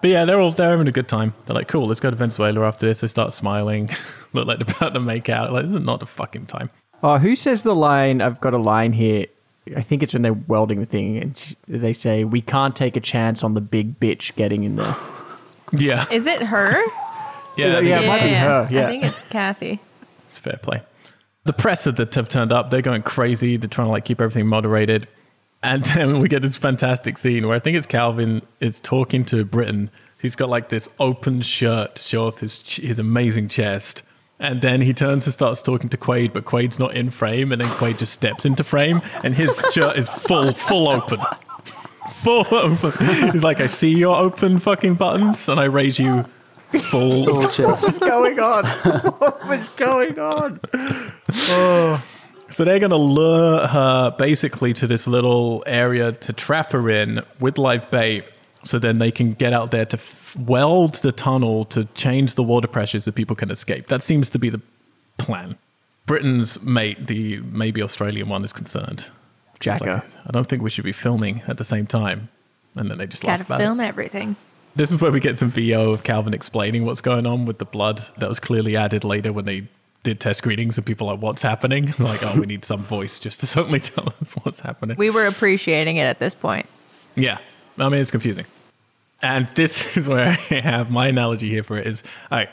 But 0.00 0.10
yeah, 0.10 0.24
they're 0.24 0.40
all 0.40 0.50
they're 0.52 0.70
having 0.70 0.88
a 0.88 0.92
good 0.92 1.08
time. 1.08 1.32
They're 1.46 1.54
like, 1.54 1.68
cool, 1.68 1.86
let's 1.86 2.00
go 2.00 2.10
to 2.10 2.16
Venezuela 2.16 2.66
after 2.66 2.86
this. 2.86 3.00
They 3.00 3.06
start 3.06 3.32
smiling, 3.32 3.88
look 4.32 4.46
like 4.46 4.58
they're 4.58 4.76
about 4.76 4.94
to 4.94 5.00
make 5.00 5.28
out. 5.28 5.52
Like, 5.52 5.64
this 5.64 5.74
is 5.74 5.80
not 5.80 6.00
the 6.00 6.06
fucking 6.06 6.46
time. 6.46 6.70
Oh, 7.02 7.18
who 7.18 7.34
says 7.36 7.62
the 7.62 7.74
line? 7.74 8.20
I've 8.20 8.40
got 8.40 8.54
a 8.54 8.58
line 8.58 8.92
here. 8.92 9.26
I 9.74 9.80
think 9.80 10.02
it's 10.02 10.12
when 10.12 10.20
they're 10.22 10.34
welding 10.34 10.80
the 10.80 10.86
thing, 10.86 11.16
and 11.16 11.56
they 11.66 11.94
say, 11.94 12.22
"We 12.24 12.42
can't 12.42 12.76
take 12.76 12.96
a 12.96 13.00
chance 13.00 13.42
on 13.42 13.54
the 13.54 13.62
big 13.62 13.98
bitch 13.98 14.34
getting 14.36 14.64
in 14.64 14.76
there." 14.76 14.94
Yeah, 15.72 16.04
Is 16.12 16.26
it 16.26 16.40
her? 16.42 16.84
yeah, 17.56 17.80
Yeah, 17.80 18.00
it 18.00 18.06
might 18.06 18.22
be 18.22 18.28
her, 18.28 18.68
yeah. 18.70 18.86
I 18.86 18.90
think 18.90 19.04
it's 19.04 19.18
Kathy. 19.30 19.80
it's 20.28 20.38
fair 20.38 20.58
play. 20.62 20.82
The 21.44 21.52
press 21.52 21.84
that 21.84 22.14
have 22.14 22.28
turned 22.28 22.52
up, 22.52 22.70
they're 22.70 22.82
going 22.82 23.02
crazy. 23.02 23.56
They're 23.56 23.68
trying 23.68 23.88
to 23.88 23.92
like 23.92 24.04
keep 24.04 24.20
everything 24.20 24.46
moderated. 24.46 25.08
And 25.62 25.84
then 25.96 26.20
we 26.20 26.28
get 26.28 26.42
this 26.42 26.56
fantastic 26.56 27.18
scene 27.18 27.46
where 27.46 27.56
I 27.56 27.58
think 27.58 27.76
it's 27.76 27.86
Calvin 27.86 28.42
is 28.60 28.80
talking 28.80 29.24
to 29.26 29.44
Britain. 29.44 29.90
He's 30.20 30.36
got 30.36 30.48
like 30.48 30.70
this 30.70 30.88
open 30.98 31.42
shirt 31.42 31.96
to 31.96 32.02
show 32.02 32.26
off 32.26 32.38
his 32.38 32.62
his 32.62 32.98
amazing 32.98 33.48
chest. 33.48 34.02
And 34.40 34.62
then 34.62 34.80
he 34.80 34.92
turns 34.92 35.26
and 35.26 35.32
starts 35.32 35.62
talking 35.62 35.88
to 35.90 35.96
Quaid, 35.96 36.32
but 36.32 36.44
Quaid's 36.44 36.78
not 36.78 36.94
in 36.94 37.10
frame. 37.10 37.52
And 37.52 37.60
then 37.60 37.68
Quaid 37.68 37.98
just 37.98 38.12
steps 38.12 38.44
into 38.44 38.64
frame, 38.64 39.00
and 39.22 39.34
his 39.34 39.56
shirt 39.72 39.96
is 39.96 40.10
full, 40.10 40.52
full 40.52 40.88
open, 40.88 41.20
full 42.10 42.46
open. 42.50 42.90
He's 43.32 43.44
like, 43.44 43.60
"I 43.60 43.66
see 43.66 43.96
your 43.96 44.16
open 44.16 44.58
fucking 44.58 44.94
buttons, 44.94 45.48
and 45.48 45.60
I 45.60 45.64
raise 45.64 45.98
you 45.98 46.24
full." 46.80 47.24
Full 47.24 47.42
chest. 47.42 47.82
What's 47.82 47.98
going 47.98 48.38
on? 48.40 48.64
What's 49.48 49.68
going 49.70 50.18
on? 50.18 50.60
So 52.50 52.64
they're 52.64 52.78
going 52.78 52.90
to 52.90 52.96
lure 52.96 53.66
her 53.66 54.14
basically 54.16 54.72
to 54.74 54.86
this 54.86 55.06
little 55.06 55.62
area 55.66 56.12
to 56.12 56.32
trap 56.32 56.72
her 56.72 56.88
in 56.88 57.22
with 57.40 57.58
live 57.58 57.90
bait. 57.90 58.24
So 58.64 58.78
then 58.78 58.98
they 58.98 59.10
can 59.10 59.32
get 59.32 59.52
out 59.52 59.70
there 59.72 59.84
to 59.86 59.96
f- 59.96 60.36
weld 60.36 60.94
the 60.96 61.12
tunnel 61.12 61.64
to 61.66 61.84
change 61.94 62.34
the 62.34 62.42
water 62.42 62.68
pressure 62.68 63.00
so 63.00 63.10
people 63.12 63.36
can 63.36 63.50
escape. 63.50 63.88
That 63.88 64.02
seems 64.02 64.28
to 64.30 64.38
be 64.38 64.48
the 64.50 64.60
plan. 65.18 65.58
Britain's 66.06 66.62
mate, 66.62 67.06
the 67.06 67.38
maybe 67.40 67.82
Australian 67.82 68.28
one, 68.28 68.44
is 68.44 68.52
concerned. 68.52 69.06
It's 69.56 69.66
like, 69.80 69.88
I 69.90 70.30
don't 70.30 70.46
think 70.48 70.62
we 70.62 70.70
should 70.70 70.84
be 70.84 70.92
filming 70.92 71.42
at 71.48 71.56
the 71.58 71.64
same 71.64 71.86
time. 71.86 72.28
And 72.74 72.90
then 72.90 72.98
they 72.98 73.06
just 73.06 73.24
laugh 73.24 73.38
Gotta 73.40 73.48
about 73.48 73.60
film 73.60 73.80
it. 73.80 73.86
everything. 73.86 74.36
This 74.76 74.90
is 74.90 75.00
where 75.00 75.12
we 75.12 75.20
get 75.20 75.36
some 75.38 75.50
VO 75.50 75.92
of 75.92 76.02
Calvin 76.02 76.34
explaining 76.34 76.84
what's 76.84 77.00
going 77.00 77.26
on 77.26 77.44
with 77.44 77.58
the 77.58 77.64
blood. 77.64 78.06
That 78.18 78.28
was 78.28 78.40
clearly 78.40 78.76
added 78.76 79.04
later 79.04 79.32
when 79.32 79.44
they 79.44 79.68
did 80.02 80.20
test 80.20 80.38
screenings 80.38 80.76
and 80.76 80.86
people 80.86 81.08
are 81.08 81.14
like, 81.14 81.22
what's 81.22 81.42
happening? 81.42 81.94
Like, 81.98 82.22
oh, 82.22 82.38
we 82.38 82.46
need 82.46 82.64
some 82.64 82.82
voice 82.82 83.18
just 83.18 83.40
to 83.40 83.46
certainly 83.56 83.80
tell 83.80 84.12
us 84.20 84.34
what's 84.42 84.60
happening. 84.60 84.96
We 84.96 85.10
were 85.10 85.26
appreciating 85.26 85.96
it 85.96 86.04
at 86.04 86.18
this 86.18 86.34
point. 86.34 86.66
yeah. 87.14 87.38
I 87.76 87.88
mean, 87.88 88.00
it's 88.00 88.12
confusing. 88.12 88.46
And 89.22 89.48
this 89.56 89.96
is 89.96 90.06
where 90.06 90.28
I 90.28 90.54
have 90.54 90.90
my 90.90 91.08
analogy 91.08 91.48
here 91.48 91.64
for 91.64 91.76
it 91.76 91.86
is, 91.86 92.02
all 92.30 92.38
right, 92.38 92.50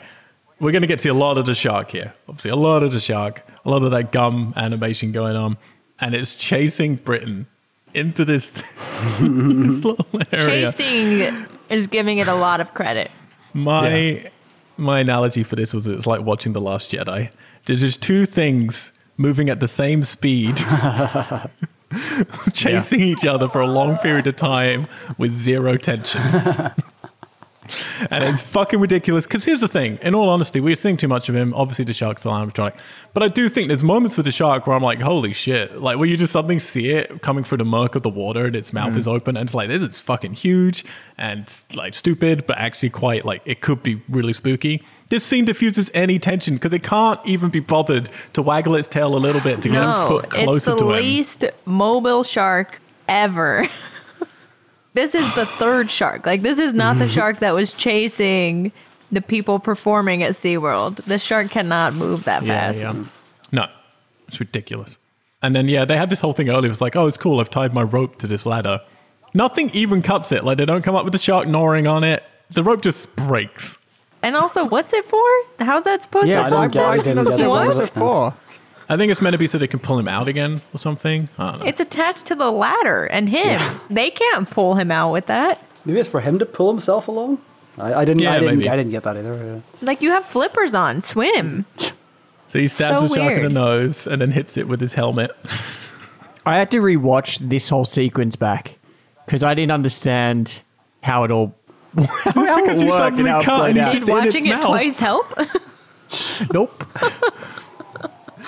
we're 0.58 0.72
going 0.72 0.82
to 0.82 0.88
get 0.88 1.00
to 1.00 1.08
a 1.10 1.14
lot 1.14 1.38
of 1.38 1.46
the 1.46 1.54
shark 1.54 1.90
here. 1.90 2.14
Obviously, 2.28 2.50
a 2.50 2.56
lot 2.56 2.82
of 2.82 2.92
the 2.92 3.00
shark, 3.00 3.44
a 3.64 3.70
lot 3.70 3.82
of 3.82 3.90
that 3.90 4.10
gum 4.12 4.52
animation 4.56 5.12
going 5.12 5.36
on. 5.36 5.58
And 6.00 6.14
it's 6.14 6.34
chasing 6.34 6.96
Britain 6.96 7.46
into 7.94 8.24
this, 8.24 8.48
this 9.20 9.84
little 9.84 10.06
area. 10.32 10.72
Chasing 10.72 11.46
is 11.68 11.86
giving 11.86 12.18
it 12.18 12.28
a 12.28 12.34
lot 12.34 12.60
of 12.60 12.74
credit. 12.74 13.10
My 13.54 14.30
my 14.76 15.00
analogy 15.00 15.42
for 15.42 15.56
this 15.56 15.74
was 15.74 15.86
it's 15.86 16.06
like 16.06 16.22
watching 16.22 16.52
The 16.52 16.60
Last 16.60 16.90
Jedi. 16.90 17.30
There's 17.66 17.80
just 17.80 18.02
two 18.02 18.26
things 18.26 18.92
moving 19.16 19.48
at 19.48 19.60
the 19.60 19.68
same 19.68 20.04
speed, 20.04 20.56
chasing 22.52 23.00
each 23.00 23.24
other 23.24 23.48
for 23.48 23.60
a 23.60 23.66
long 23.66 23.96
period 23.98 24.26
of 24.26 24.36
time 24.36 24.86
with 25.18 25.32
zero 25.32 25.76
tension. 25.76 26.22
And 28.10 28.24
it's 28.24 28.42
fucking 28.42 28.80
ridiculous. 28.80 29.26
Because 29.26 29.44
here's 29.44 29.60
the 29.60 29.68
thing: 29.68 29.98
in 30.02 30.14
all 30.14 30.28
honesty, 30.28 30.60
we're 30.60 30.76
seeing 30.76 30.96
too 30.96 31.08
much 31.08 31.28
of 31.28 31.36
him. 31.36 31.54
Obviously, 31.54 31.84
the 31.84 31.92
shark's 31.92 32.22
the 32.22 32.30
animatronic, 32.30 32.74
but 33.14 33.22
I 33.22 33.28
do 33.28 33.48
think 33.48 33.68
there's 33.68 33.84
moments 33.84 34.16
with 34.16 34.26
the 34.26 34.32
shark 34.32 34.66
where 34.66 34.76
I'm 34.76 34.82
like, 34.82 35.00
"Holy 35.00 35.32
shit!" 35.32 35.80
Like 35.80 35.98
where 35.98 36.08
you 36.08 36.16
just 36.16 36.32
suddenly 36.32 36.58
see 36.58 36.90
it 36.90 37.22
coming 37.22 37.44
through 37.44 37.58
the 37.58 37.64
murk 37.64 37.94
of 37.94 38.02
the 38.02 38.08
water, 38.08 38.46
and 38.46 38.56
its 38.56 38.72
mouth 38.72 38.94
mm. 38.94 38.98
is 38.98 39.08
open, 39.08 39.36
and 39.36 39.46
it's 39.46 39.54
like 39.54 39.68
this 39.68 39.82
is 39.82 40.00
fucking 40.00 40.34
huge 40.34 40.84
and 41.16 41.62
like 41.74 41.94
stupid, 41.94 42.46
but 42.46 42.58
actually 42.58 42.90
quite 42.90 43.24
like 43.24 43.42
it 43.44 43.60
could 43.60 43.82
be 43.82 44.02
really 44.08 44.32
spooky. 44.32 44.82
This 45.08 45.24
scene 45.24 45.44
diffuses 45.44 45.90
any 45.92 46.18
tension 46.18 46.54
because 46.54 46.72
it 46.72 46.82
can't 46.82 47.20
even 47.24 47.50
be 47.50 47.60
bothered 47.60 48.08
to 48.32 48.42
waggle 48.42 48.74
its 48.76 48.88
tail 48.88 49.14
a 49.14 49.18
little 49.18 49.42
bit 49.42 49.60
to 49.62 49.68
get 49.68 49.82
a 49.82 50.08
foot 50.08 50.24
it's 50.24 50.44
closer 50.44 50.70
the 50.72 50.78
to 50.78 50.90
him. 50.90 50.96
least 50.96 51.44
mobile 51.66 52.24
shark 52.24 52.80
ever. 53.08 53.68
this 54.94 55.14
is 55.14 55.34
the 55.34 55.46
third 55.46 55.90
shark. 55.90 56.26
Like 56.26 56.42
this 56.42 56.58
is 56.58 56.74
not 56.74 56.98
the 56.98 57.04
mm-hmm. 57.06 57.14
shark 57.14 57.38
that 57.40 57.54
was 57.54 57.72
chasing 57.72 58.72
the 59.10 59.20
people 59.20 59.58
performing 59.58 60.22
at 60.22 60.32
SeaWorld. 60.32 60.96
The 61.04 61.18
shark 61.18 61.50
cannot 61.50 61.94
move 61.94 62.24
that 62.24 62.44
fast. 62.44 62.82
yeah. 62.82 63.04
No, 63.52 63.66
it's 64.28 64.40
ridiculous. 64.40 64.98
And 65.42 65.54
then 65.56 65.68
yeah, 65.68 65.84
they 65.84 65.96
had 65.96 66.08
this 66.08 66.20
whole 66.20 66.32
thing 66.32 66.48
earlier. 66.48 66.66
It 66.66 66.68
was 66.68 66.80
like, 66.80 66.96
oh, 66.96 67.06
it's 67.06 67.16
cool. 67.18 67.40
I've 67.40 67.50
tied 67.50 67.74
my 67.74 67.82
rope 67.82 68.16
to 68.18 68.26
this 68.26 68.46
ladder. 68.46 68.80
Nothing 69.34 69.70
even 69.70 70.02
cuts 70.02 70.30
it. 70.32 70.44
Like 70.44 70.58
they 70.58 70.64
don't 70.66 70.82
come 70.82 70.94
up 70.94 71.04
with 71.04 71.12
the 71.12 71.18
shark 71.18 71.48
gnawing 71.48 71.86
on 71.86 72.04
it. 72.04 72.22
The 72.50 72.62
rope 72.62 72.82
just 72.82 73.14
breaks. 73.16 73.76
And 74.22 74.36
also, 74.36 74.64
what's 74.66 74.92
it 74.92 75.04
for? 75.06 75.22
How's 75.58 75.84
that 75.84 76.02
supposed 76.02 76.28
Yeah, 76.28 76.36
to 76.36 76.42
I 76.44 76.50
don't 76.50 76.58
why, 76.60 76.68
get- 76.68 76.82
why 76.82 76.92
I 76.92 76.96
didn't 76.98 77.24
get 77.24 77.34
say 77.34 77.44
it. 77.44 77.48
what 77.48 77.66
What? 77.66 77.76
was 77.76 77.88
it 77.88 77.92
for? 77.92 78.34
I 78.88 78.96
think 78.96 79.10
it's 79.10 79.20
meant 79.22 79.34
to 79.34 79.38
be 79.38 79.46
so 79.46 79.58
they 79.58 79.66
can 79.66 79.80
pull 79.80 79.98
him 79.98 80.08
out 80.08 80.28
again 80.28 80.60
or 80.74 80.78
something. 80.78 81.28
I 81.38 81.50
don't 81.52 81.60
know. 81.60 81.66
It's 81.66 81.80
attached 81.80 82.26
to 82.26 82.34
the 82.34 82.50
ladder 82.50 83.04
and 83.06 83.28
him. 83.28 83.60
They 83.90 84.10
can't 84.10 84.48
pull 84.50 84.74
him 84.74 84.90
out 84.90 85.12
with 85.12 85.26
that. 85.26 85.64
Maybe 85.84 85.98
it's 86.00 86.08
for 86.08 86.20
him 86.20 86.38
to 86.38 86.46
pull 86.46 86.70
himself 86.70 87.08
along. 87.08 87.40
I, 87.78 87.94
I 87.94 88.04
didn't. 88.04 88.22
Yeah, 88.22 88.32
I 88.34 88.38
didn't. 88.40 88.58
maybe. 88.58 88.68
I 88.68 88.76
didn't 88.76 88.90
get 88.92 89.02
that 89.04 89.16
either. 89.16 89.62
Like 89.80 90.02
you 90.02 90.10
have 90.10 90.26
flippers 90.26 90.74
on, 90.74 91.00
swim. 91.00 91.64
So 92.48 92.58
he 92.58 92.68
stabs 92.68 93.00
So 93.00 93.08
the 93.08 93.14
shark 93.14 93.32
in 93.32 93.38
weird. 93.38 93.50
the 93.50 93.54
nose 93.54 94.06
and 94.06 94.20
then 94.20 94.30
hits 94.30 94.58
it 94.58 94.68
with 94.68 94.78
his 94.78 94.92
helmet. 94.92 95.30
I 96.44 96.56
had 96.58 96.70
to 96.72 96.82
rewatch 96.82 97.38
this 97.38 97.70
whole 97.70 97.86
sequence 97.86 98.36
back 98.36 98.76
because 99.24 99.42
I 99.42 99.54
didn't 99.54 99.72
understand 99.72 100.60
how 101.02 101.24
it 101.24 101.30
all. 101.30 101.54
how 101.96 102.60
because 102.60 102.82
it 102.82 102.84
you 102.84 102.90
worked 102.90 102.98
suddenly 102.98 103.30
and 103.30 103.30
how 103.30 103.38
it 103.40 103.44
cut 103.44 103.58
played 103.58 103.76
and 103.78 103.86
out. 103.86 103.92
just 103.94 104.04
Did 104.04 104.12
in 104.12 104.18
its 104.18 104.26
watching 104.34 104.46
it 104.48 104.50
mouth. 104.54 104.64
twice 104.66 104.98
help? 104.98 105.38
Nope. 106.52 106.84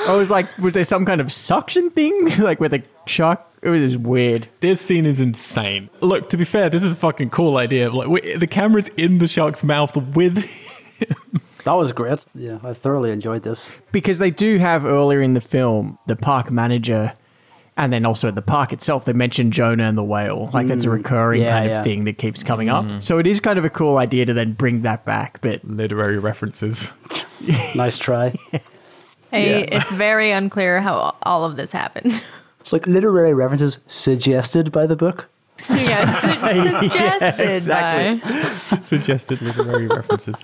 I 0.01 0.15
was 0.15 0.31
like, 0.31 0.57
was 0.59 0.75
there 0.75 0.85
some 0.85 1.05
kind 1.05 1.21
of 1.21 1.33
suction 1.33 1.91
thing, 1.91 2.37
like 2.39 2.61
with 2.61 2.75
a 2.75 2.83
shark? 3.07 3.41
It 3.63 3.71
was 3.71 3.81
just 3.81 4.05
weird. 4.05 4.49
This 4.61 4.81
scene 4.81 5.07
is 5.07 5.21
insane. 5.21 5.89
Look, 6.01 6.29
to 6.31 6.37
be 6.37 6.45
fair, 6.45 6.69
this 6.69 6.83
is 6.83 6.93
a 6.93 6.97
fucking 6.97 7.31
cool 7.31 7.57
idea. 7.57 7.91
Like 7.91 8.09
we, 8.09 8.37
the 8.37 8.47
camera's 8.47 8.89
in 8.89 9.19
the 9.19 9.29
shark's 9.29 9.65
mouth 9.65 9.97
with. 9.97 10.45
That 11.65 11.73
was 11.73 11.93
great. 11.93 12.25
Yeah, 12.35 12.59
I 12.63 12.75
thoroughly 12.75 13.11
enjoyed 13.11 13.43
this. 13.43 13.73
because 13.91 14.19
they 14.19 14.31
do 14.31 14.59
have 14.59 14.85
earlier 14.85 15.23
in 15.23 15.33
the 15.33 15.41
film 15.41 15.99
the 16.07 16.15
park 16.15 16.51
manager 16.51 17.15
and 17.77 17.93
then 17.93 18.05
also 18.05 18.29
at 18.29 18.35
the 18.35 18.43
park 18.43 18.73
itself 18.73 19.05
they 19.05 19.13
mention 19.13 19.51
jonah 19.51 19.85
and 19.85 19.99
the 19.99 20.05
whale 20.05 20.51
like 20.53 20.69
that's 20.69 20.85
a 20.85 20.89
mm. 20.89 20.93
recurring 20.93 21.43
Yeah, 21.43 21.51
kind 21.51 21.67
of 21.67 21.73
yeah. 21.73 21.83
thing 21.83 22.05
that 22.05 22.19
keeps 22.19 22.43
coming 22.43 22.69
up 22.69 22.85
mm. 22.85 23.03
so 23.03 23.19
it 23.19 23.27
is 23.27 23.41
kind 23.41 23.59
of 23.59 23.65
a 23.65 23.71
cool 23.71 23.97
idea 23.97 24.27
to 24.27 24.35
then 24.35 24.53
bring 24.53 24.83
that 24.83 25.05
back 25.05 25.41
but 25.41 25.65
Literary 25.65 26.19
references. 26.19 26.91
Nice 27.75 27.99
try. 27.99 28.35
Hey, 29.35 29.65
it's 29.65 29.91
very 29.91 30.31
unclear 30.31 30.81
how 30.81 31.15
all 31.23 31.45
of 31.45 31.57
this 31.57 31.73
happened. 31.73 32.23
It's 32.61 32.73
like 32.73 32.87
literary 32.87 33.35
references 33.35 33.79
suggested 33.89 34.73
by 34.73 34.87
the 34.87 34.97
book. 34.97 35.29
yeah, 35.69 36.07
su- 36.81 36.81
suggested 36.81 37.51
exactly. 37.55 38.21
by. 38.21 38.81
Suggested 38.83 39.43
literary 39.43 39.87
references. 39.87 40.43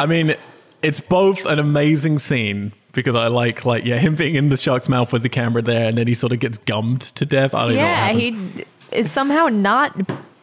I 0.00 0.06
mean, 0.06 0.34
it's 0.82 0.98
both 0.98 1.44
an 1.46 1.60
amazing 1.60 2.18
scene 2.18 2.72
because 2.90 3.14
I 3.14 3.28
like, 3.28 3.64
like, 3.64 3.84
yeah, 3.84 3.98
him 3.98 4.16
being 4.16 4.34
in 4.34 4.48
the 4.48 4.56
shark's 4.56 4.88
mouth 4.88 5.12
with 5.12 5.22
the 5.22 5.28
camera 5.28 5.62
there, 5.62 5.86
and 5.88 5.96
then 5.96 6.08
he 6.08 6.14
sort 6.14 6.32
of 6.32 6.40
gets 6.40 6.58
gummed 6.58 7.02
to 7.02 7.24
death. 7.24 7.54
I 7.54 7.66
don't 7.68 7.76
Yeah, 7.76 8.08
know. 8.08 8.14
what 8.14 8.20
he 8.22 8.64
is 8.90 9.08
somehow 9.08 9.46
not. 9.46 9.96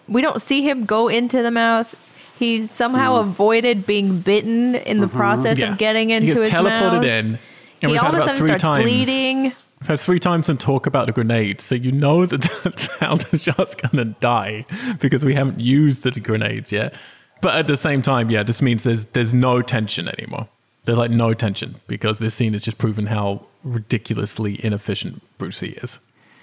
We 0.07 0.21
don't 0.21 0.41
see 0.41 0.61
him 0.61 0.85
go 0.85 1.09
into 1.09 1.43
the 1.43 1.51
mouth. 1.51 1.93
He's 2.41 2.71
somehow 2.71 3.17
mm. 3.17 3.21
avoided 3.21 3.85
being 3.85 4.19
bitten 4.19 4.73
in 4.73 4.99
the 4.99 5.05
mm-hmm. 5.05 5.15
process 5.15 5.59
Yeah. 5.59 5.73
of 5.73 5.77
getting 5.77 6.09
into 6.09 6.33
gets 6.33 6.39
his 6.39 6.49
teleported 6.49 6.93
mouth. 6.93 7.03
in. 7.03 7.25
And 7.29 7.39
he 7.81 7.87
we've 7.87 7.97
all 7.99 8.05
had 8.05 8.13
of 8.15 8.19
a 8.19 8.23
about 8.23 8.25
sudden 8.25 8.39
three 8.39 8.47
starts 8.47 8.63
times. 8.63 8.83
bleeding. 8.83 9.43
We've 9.43 9.87
had 9.87 9.99
three 9.99 10.19
times 10.19 10.47
some 10.47 10.57
talk 10.57 10.87
about 10.87 11.05
the 11.05 11.13
grenade, 11.13 11.61
so 11.61 11.75
you 11.75 11.91
know 11.91 12.25
that 12.27 12.41
that's 12.63 12.87
how 12.97 13.17
the 13.17 13.37
shark's 13.37 13.75
gonna 13.75 14.05
die 14.05 14.65
because 14.99 15.23
we 15.23 15.35
haven't 15.35 15.59
used 15.59 16.01
the 16.01 16.11
grenades 16.19 16.71
yet. 16.71 16.95
But 17.41 17.55
at 17.55 17.67
the 17.67 17.77
same 17.77 18.01
time, 18.01 18.31
yeah, 18.31 18.41
this 18.41 18.59
means 18.61 18.83
there's 18.83 19.05
there's 19.05 19.33
no 19.35 19.61
tension 19.61 20.07
anymore. 20.07 20.47
There's 20.85 20.97
like 20.97 21.11
no 21.11 21.35
tension 21.35 21.75
because 21.85 22.17
this 22.17 22.33
scene 22.33 22.53
has 22.53 22.63
just 22.63 22.79
proven 22.79 23.05
how 23.05 23.45
ridiculously 23.63 24.63
inefficient 24.65 25.21
Brucey 25.37 25.77
is. 25.83 25.99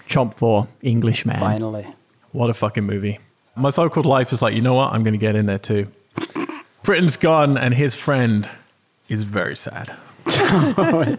chomp 0.08 0.34
for 0.34 0.68
englishman 0.82 1.38
Finally. 1.38 1.86
What 2.32 2.50
a 2.50 2.54
fucking 2.54 2.84
movie. 2.84 3.18
My 3.58 3.70
so-called 3.70 4.06
life 4.06 4.32
is 4.32 4.40
like, 4.42 4.54
you 4.54 4.60
know 4.62 4.74
what? 4.74 4.92
I'm 4.92 5.02
gonna 5.02 5.16
get 5.16 5.34
in 5.36 5.46
there 5.46 5.58
too. 5.58 5.88
Britain's 6.82 7.16
gone, 7.16 7.58
and 7.58 7.74
his 7.74 7.94
friend 7.94 8.48
is 9.08 9.22
very 9.22 9.56
sad. 9.56 9.94
Tra- 10.26 11.16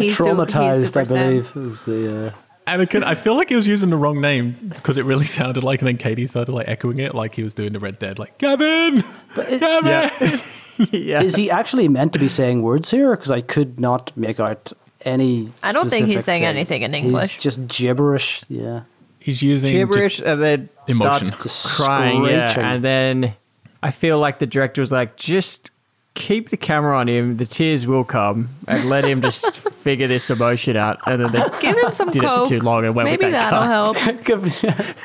He's 0.00 0.16
traumatized, 0.16 0.86
super 0.86 1.00
I 1.00 1.04
sad. 1.04 1.08
believe, 1.08 1.52
is 1.56 1.84
the. 1.84 2.26
Uh, 2.28 2.32
And 2.66 2.82
I, 2.82 2.86
could, 2.86 3.02
I 3.02 3.14
feel 3.16 3.34
like 3.34 3.48
he 3.48 3.56
was 3.56 3.66
using 3.66 3.90
the 3.90 3.96
wrong 3.96 4.20
name 4.20 4.52
because 4.68 4.96
it 4.96 5.04
really 5.04 5.24
sounded 5.38 5.64
like, 5.64 5.80
and 5.80 5.88
then 5.88 5.96
Katie 5.96 6.26
started 6.26 6.52
like 6.52 6.68
echoing 6.68 6.98
it 7.00 7.14
like 7.14 7.34
he 7.34 7.42
was 7.42 7.54
doing 7.54 7.72
the 7.72 7.80
Red 7.80 7.98
Dead, 7.98 8.18
like 8.18 8.38
Kevin, 8.38 9.02
Gavin. 9.34 9.60
yeah 9.86 10.40
yeah 10.90 11.22
Is 11.22 11.34
he 11.36 11.50
actually 11.50 11.88
meant 11.88 12.12
to 12.14 12.18
be 12.18 12.28
saying 12.28 12.62
words 12.62 12.90
here? 12.90 13.14
Because 13.16 13.30
I 13.30 13.40
could 13.40 13.78
not 13.80 14.16
make 14.16 14.38
out 14.40 14.72
any. 15.02 15.48
I 15.62 15.72
don't 15.72 15.90
think 15.90 16.06
he's 16.06 16.24
saying 16.24 16.42
thing. 16.42 16.48
anything 16.56 16.82
in 16.82 16.92
He's 16.92 17.04
English. 17.04 17.38
just 17.38 17.66
gibberish. 17.68 18.42
Yeah. 18.48 18.82
He's 19.22 19.40
using 19.42 19.70
gibberish 19.72 20.16
just- 20.18 20.26
and 20.26 20.42
then 20.42 20.68
emotion. 20.88 21.26
starts 21.26 21.76
crying 21.76 22.24
yeah 22.24 22.58
and 22.58 22.84
then 22.84 23.34
i 23.82 23.90
feel 23.90 24.18
like 24.18 24.38
the 24.40 24.46
director 24.46 24.80
was 24.80 24.90
like 24.92 25.16
just 25.16 25.70
keep 26.14 26.50
the 26.50 26.56
camera 26.56 26.98
on 26.98 27.08
him 27.08 27.36
the 27.38 27.46
tears 27.46 27.86
will 27.86 28.04
come 28.04 28.48
and 28.68 28.88
let 28.90 29.04
him 29.04 29.22
just 29.22 29.56
figure 29.84 30.08
this 30.08 30.28
emotion 30.28 30.76
out 30.76 30.98
and 31.06 31.22
then 31.24 31.32
they 31.32 31.42
Give 31.60 31.76
him 31.78 31.92
some 31.92 32.10
did 32.10 32.22
it 32.22 32.26
for 32.26 32.34
coke. 32.36 32.48
too 32.48 32.58
long 32.60 32.84
and 32.84 32.94
went 32.94 33.08
with 33.10 33.20
Maybe 33.20 33.32
that 33.32 33.50
that'll 33.50 33.94
cut. 33.94 34.04
help. 34.04 34.24
Give- 34.24 34.96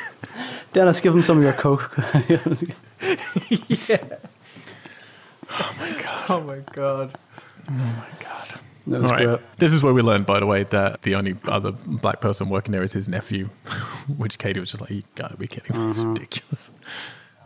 Dennis, 0.74 1.00
give 1.00 1.16
him 1.16 1.24
some 1.24 1.38
of 1.38 1.44
your 1.44 1.54
coke. 1.54 1.90
Yeah. 3.88 4.04
Oh 5.50 5.76
my 5.80 5.92
god. 6.04 6.26
Oh 6.30 6.42
my 6.42 6.60
god. 6.74 7.18
Oh 7.70 7.72
my 7.72 8.06
god 8.20 8.47
That 8.88 9.02
was 9.02 9.12
All 9.12 9.18
right. 9.18 9.26
great. 9.28 9.40
This 9.58 9.74
is 9.74 9.84
where 9.84 9.94
we 9.94 10.02
learned, 10.02 10.26
by 10.26 10.40
the 10.40 10.46
way, 10.46 10.64
that 10.64 11.02
the 11.02 11.16
only 11.16 11.36
other 11.46 11.72
black 11.72 12.22
person 12.22 12.50
working 12.50 12.72
there 12.72 12.84
is 12.84 12.94
his 12.94 13.10
nephew, 13.10 13.50
which 14.18 14.40
Katie 14.40 14.60
was 14.60 14.72
just 14.72 14.82
like, 14.82 14.92
"You 14.92 15.04
gotta 15.16 15.36
be 15.36 15.48
kidding 15.48 15.78
me! 15.78 15.90
It's 15.90 16.00
mm-hmm. 16.00 16.14
ridiculous." 16.14 16.72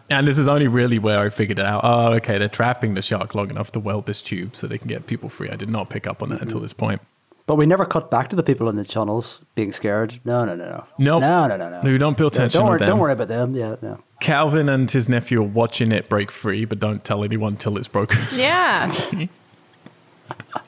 And 0.09 0.27
this 0.27 0.37
is 0.37 0.47
only 0.47 0.67
really 0.67 0.99
where 0.99 1.19
I 1.19 1.29
figured 1.29 1.57
it 1.57 1.65
out. 1.65 1.81
Oh, 1.83 2.13
okay, 2.15 2.37
they're 2.37 2.49
trapping 2.49 2.95
the 2.95 3.01
shark 3.01 3.33
long 3.33 3.49
enough 3.49 3.71
to 3.71 3.79
weld 3.79 4.05
this 4.05 4.21
tube 4.21 4.55
so 4.55 4.67
they 4.67 4.77
can 4.77 4.89
get 4.89 5.07
people 5.07 5.29
free. 5.29 5.49
I 5.49 5.55
did 5.55 5.69
not 5.69 5.89
pick 5.89 6.05
up 6.05 6.21
on 6.21 6.29
that 6.29 6.35
mm-hmm. 6.35 6.43
until 6.43 6.59
this 6.59 6.73
point. 6.73 7.01
But 7.47 7.55
we 7.55 7.65
never 7.65 7.85
cut 7.85 8.11
back 8.11 8.29
to 8.29 8.35
the 8.35 8.43
people 8.43 8.69
in 8.69 8.75
the 8.75 8.85
tunnels 8.85 9.41
being 9.55 9.73
scared. 9.73 10.19
No, 10.23 10.45
no, 10.45 10.55
no, 10.55 10.65
no. 10.65 10.85
Nope. 10.97 11.21
No, 11.21 11.47
no, 11.47 11.57
no, 11.57 11.69
no. 11.69 11.81
We 11.81 11.97
don't 11.97 12.17
pay 12.17 12.25
Yeah, 12.25 12.27
attention 12.27 12.59
don't, 12.59 12.65
to 12.65 12.69
worry, 12.71 12.79
them. 12.79 12.87
don't 12.87 12.99
worry 12.99 13.13
about 13.13 13.27
them. 13.29 13.55
Yeah, 13.55 13.75
no. 13.81 14.03
Calvin 14.19 14.69
and 14.69 14.89
his 14.91 15.09
nephew 15.09 15.41
are 15.41 15.45
watching 15.45 15.91
it 15.91 16.07
break 16.07 16.29
free, 16.29 16.65
but 16.65 16.79
don't 16.79 17.03
tell 17.03 17.23
anyone 17.23 17.57
till 17.57 17.77
it's 17.77 17.87
broken. 17.87 18.19
Yeah. 18.33 18.91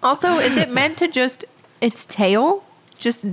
also, 0.01 0.37
is 0.39 0.57
it 0.57 0.69
meant 0.71 0.97
to 0.99 1.07
just 1.07 1.45
its 1.81 2.05
tail 2.05 2.63
just 2.97 3.25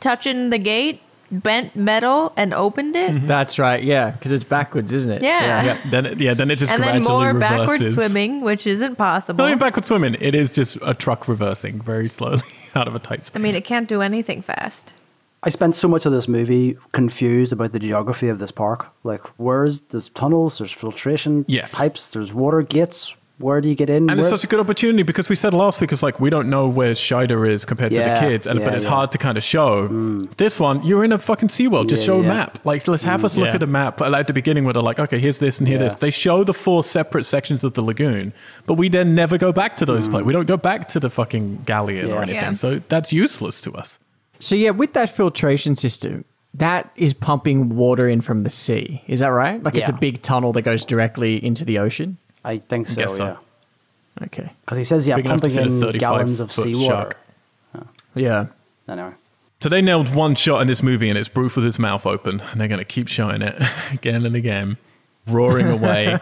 touching 0.00 0.50
the 0.50 0.58
gate, 0.58 1.00
bent 1.30 1.74
metal, 1.76 2.32
and 2.36 2.52
opened 2.52 2.96
it? 2.96 3.12
Mm-hmm. 3.12 3.26
That's 3.26 3.58
right, 3.58 3.82
yeah, 3.82 4.10
because 4.10 4.32
it's 4.32 4.44
backwards, 4.44 4.92
isn't 4.92 5.10
it? 5.10 5.22
Yeah. 5.22 5.64
yeah, 5.64 5.78
then 5.90 6.06
it, 6.06 6.20
yeah, 6.20 6.34
then 6.34 6.50
it 6.50 6.56
just 6.56 6.72
And 6.72 6.82
then 6.82 7.02
gradually 7.02 7.12
more 7.24 7.32
reverses. 7.32 7.58
backward 7.68 7.92
swimming, 7.92 8.40
which 8.42 8.66
isn't 8.66 8.96
possible. 8.96 9.44
Not 9.44 9.50
even 9.50 9.58
backward 9.58 9.84
swimming. 9.84 10.16
It 10.20 10.34
is 10.34 10.50
just 10.50 10.76
a 10.82 10.94
truck 10.94 11.28
reversing 11.28 11.80
very 11.80 12.08
slowly 12.08 12.42
out 12.74 12.88
of 12.88 12.94
a 12.94 12.98
tight 12.98 13.24
space. 13.24 13.40
I 13.40 13.42
mean, 13.42 13.54
it 13.54 13.64
can't 13.64 13.88
do 13.88 14.02
anything 14.02 14.42
fast. 14.42 14.92
I 15.44 15.48
spent 15.48 15.74
so 15.74 15.88
much 15.88 16.06
of 16.06 16.12
this 16.12 16.28
movie 16.28 16.76
confused 16.92 17.52
about 17.52 17.72
the 17.72 17.80
geography 17.80 18.28
of 18.28 18.38
this 18.38 18.52
park. 18.52 18.86
Like, 19.02 19.26
where's 19.38 19.80
there's 19.80 20.08
tunnels, 20.10 20.58
there's 20.58 20.70
filtration 20.70 21.44
Yes. 21.48 21.74
pipes, 21.74 22.06
there's 22.08 22.32
water 22.32 22.62
gates. 22.62 23.16
Where 23.42 23.60
do 23.60 23.68
you 23.68 23.74
get 23.74 23.90
in? 23.90 24.08
And 24.08 24.18
Where- 24.18 24.18
it's 24.20 24.28
such 24.28 24.44
a 24.44 24.46
good 24.46 24.60
opportunity 24.60 25.02
because 25.02 25.28
we 25.28 25.36
said 25.36 25.52
last 25.52 25.80
week, 25.80 25.92
it's 25.92 26.02
like 26.02 26.20
we 26.20 26.30
don't 26.30 26.48
know 26.48 26.68
where 26.68 26.94
Scheider 26.94 27.48
is 27.48 27.64
compared 27.64 27.92
to 27.92 27.98
the 27.98 28.16
kids, 28.20 28.46
and 28.46 28.60
but 28.60 28.74
it's 28.74 28.84
yeah. 28.84 28.90
hard 28.90 29.12
to 29.12 29.18
kind 29.18 29.36
of 29.36 29.44
show. 29.44 29.88
Mm. 29.88 30.34
This 30.36 30.60
one, 30.60 30.82
you're 30.84 31.04
in 31.04 31.12
a 31.12 31.18
fucking 31.18 31.48
SeaWorld. 31.48 31.88
Just 31.88 32.02
Yeah, 32.02 32.06
show 32.06 32.20
a 32.20 32.22
map. 32.22 32.58
Like, 32.64 32.86
let's 32.86 33.02
have 33.04 33.20
mm. 33.20 33.24
us 33.24 33.36
look 33.36 33.48
Yeah. 33.48 33.56
at 33.56 33.62
a 33.62 33.66
map 33.66 34.00
like, 34.00 34.12
at 34.14 34.26
the 34.26 34.32
beginning 34.32 34.64
where 34.64 34.72
they're 34.72 34.82
like, 34.82 34.98
okay, 34.98 35.18
here's 35.18 35.38
this 35.38 35.58
and 35.58 35.66
here 35.66 35.78
Yeah. 35.78 35.88
this. 35.88 35.94
They 35.96 36.10
show 36.10 36.44
the 36.44 36.54
four 36.54 36.84
separate 36.84 37.24
sections 37.24 37.64
of 37.64 37.74
the 37.74 37.82
lagoon, 37.82 38.32
but 38.66 38.74
we 38.74 38.88
then 38.88 39.14
never 39.14 39.38
go 39.38 39.52
back 39.52 39.76
to 39.78 39.86
those 39.86 40.06
mm. 40.06 40.12
places. 40.12 40.26
We 40.26 40.32
don't 40.32 40.46
go 40.46 40.56
back 40.56 40.88
to 40.88 41.00
the 41.00 41.10
fucking 41.10 41.62
galleon 41.66 42.08
Yeah. 42.08 42.14
or 42.14 42.22
anything. 42.22 42.42
Yeah. 42.42 42.52
So 42.52 42.80
that's 42.88 43.12
useless 43.12 43.60
to 43.62 43.72
us. 43.72 43.98
So 44.38 44.54
yeah, 44.56 44.70
with 44.70 44.92
that 44.94 45.10
filtration 45.10 45.76
system, 45.76 46.24
that 46.54 46.90
is 46.96 47.14
pumping 47.14 47.76
water 47.76 48.08
in 48.08 48.20
from 48.20 48.42
the 48.42 48.50
sea. 48.50 49.02
Is 49.06 49.20
that 49.20 49.28
right? 49.28 49.62
Like 49.62 49.74
it's 49.74 49.88
a 49.88 49.94
big 49.94 50.22
tunnel 50.22 50.52
that 50.52 50.62
goes 50.62 50.84
directly 50.84 51.42
into 51.42 51.64
the 51.64 51.78
ocean. 51.78 52.18
I 52.44 52.58
think 52.58 52.88
so, 52.88 53.02
Guess 53.02 53.16
so. 53.16 53.24
yeah. 53.26 54.24
Okay. 54.26 54.50
Because 54.64 54.78
he 54.78 54.84
says, 54.84 55.06
yeah, 55.06 55.16
Big 55.16 55.26
pumping 55.26 55.52
in 55.56 55.92
gallons 55.92 56.40
of 56.40 56.50
foot 56.52 56.64
seawater. 56.64 56.86
shark. 57.74 57.86
Yeah. 58.14 58.46
Anyway. 58.88 59.12
So 59.60 59.68
they 59.68 59.80
nailed 59.80 60.14
one 60.14 60.34
shot 60.34 60.60
in 60.60 60.66
this 60.66 60.82
movie, 60.82 61.08
and 61.08 61.16
it's 61.16 61.28
Bruce 61.28 61.54
with 61.56 61.64
his 61.64 61.78
mouth 61.78 62.04
open, 62.04 62.40
and 62.50 62.60
they're 62.60 62.68
going 62.68 62.78
to 62.80 62.84
keep 62.84 63.08
showing 63.08 63.42
it 63.42 63.56
again 63.92 64.26
and 64.26 64.34
again, 64.36 64.76
roaring 65.26 65.68
away. 65.68 66.18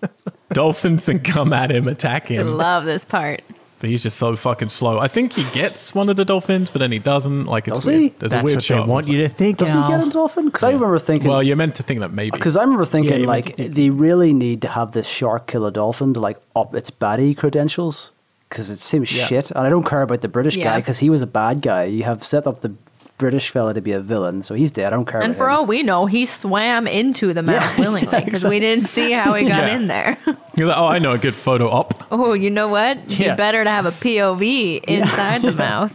Dolphins 0.52 1.06
then 1.06 1.20
come 1.20 1.52
at 1.52 1.70
him, 1.72 1.88
attack 1.88 2.28
him. 2.28 2.46
I 2.46 2.50
love 2.50 2.84
this 2.84 3.04
part. 3.04 3.42
But 3.84 3.90
he's 3.90 4.02
just 4.02 4.16
so 4.16 4.34
fucking 4.34 4.70
slow. 4.70 4.98
I 4.98 5.08
think 5.08 5.34
he 5.34 5.44
gets 5.52 5.94
one 5.94 6.08
of 6.08 6.16
the 6.16 6.24
dolphins, 6.24 6.70
but 6.70 6.78
then 6.78 6.90
he 6.90 6.98
doesn't. 6.98 7.44
Like 7.44 7.68
it's 7.68 7.80
Does 7.80 7.86
weird. 7.86 8.00
he? 8.00 8.08
There's 8.18 8.32
That's 8.32 8.40
a 8.40 8.44
weird 8.44 8.56
what 8.56 8.62
shot. 8.64 8.86
they 8.86 8.90
want 8.90 9.08
you 9.08 9.18
to 9.18 9.28
think. 9.28 9.58
Does 9.58 9.74
Al. 9.74 9.82
he 9.82 9.88
get 9.98 10.06
a 10.06 10.10
dolphin? 10.10 10.46
Because 10.46 10.62
I 10.62 10.72
remember 10.72 10.98
thinking. 10.98 11.28
Well, 11.28 11.42
you're 11.42 11.56
meant 11.56 11.74
to 11.74 11.82
think 11.82 12.00
that 12.00 12.10
maybe. 12.10 12.30
Because 12.30 12.56
I 12.56 12.62
remember 12.62 12.86
thinking, 12.86 13.12
Yeah, 13.12 13.18
you 13.18 13.26
meant 13.26 13.44
like, 13.46 13.56
think- 13.56 13.74
they 13.74 13.90
really 13.90 14.32
need 14.32 14.62
to 14.62 14.68
have 14.68 14.92
this 14.92 15.06
shark 15.06 15.46
kill 15.48 15.66
a 15.66 15.70
dolphin 15.70 16.14
to, 16.14 16.20
like, 16.20 16.38
up 16.56 16.74
its 16.74 16.90
baddie 16.90 17.36
credentials. 17.36 18.10
Because 18.48 18.70
it 18.70 18.78
seems 18.78 19.14
Yeah. 19.14 19.26
shit. 19.26 19.50
And 19.50 19.66
I 19.66 19.68
don't 19.68 19.84
care 19.86 20.00
about 20.00 20.22
the 20.22 20.28
British 20.28 20.56
guy 20.56 20.62
Yeah. 20.62 20.76
because 20.76 20.98
he 21.00 21.10
was 21.10 21.20
a 21.20 21.26
bad 21.26 21.60
guy. 21.60 21.84
You 21.84 22.04
have 22.04 22.24
set 22.24 22.46
up 22.46 22.62
the 22.62 22.72
British 23.16 23.50
fella 23.50 23.74
to 23.74 23.80
be 23.80 23.92
a 23.92 24.00
villain, 24.00 24.42
so 24.42 24.54
he's 24.54 24.72
dead. 24.72 24.88
I 24.88 24.90
don't 24.90 25.04
care 25.06 25.20
And 25.22 25.30
about 25.32 25.38
for 25.38 25.48
him. 25.48 25.54
all 25.56 25.66
we 25.66 25.82
know, 25.84 26.06
he 26.06 26.26
swam 26.26 26.86
into 26.88 27.32
the 27.32 27.42
mouth 27.42 27.62
Yeah, 27.78 27.84
willingly 27.84 28.10
yeah, 28.12 28.24
because 28.24 28.44
we 28.44 28.58
didn't 28.58 28.86
see 28.86 29.12
how 29.12 29.34
he 29.34 29.44
got 29.46 29.68
Yeah. 29.68 29.76
in 29.76 29.86
there. 29.86 30.18
You're 30.56 30.66
like, 30.68 30.76
oh, 30.76 30.86
I 30.86 30.98
know 30.98 31.12
a 31.12 31.18
good 31.18 31.34
photo 31.36 31.68
op. 31.70 32.06
Oh, 32.10 32.32
you 32.32 32.50
know 32.50 32.68
what? 32.68 32.98
Yeah. 33.18 33.30
You 33.30 33.36
better 33.36 33.62
to 33.62 33.70
have 33.70 33.86
a 33.86 33.92
POV 33.92 34.82
inside 34.88 35.42
the 35.42 35.52
mouth. 35.52 35.92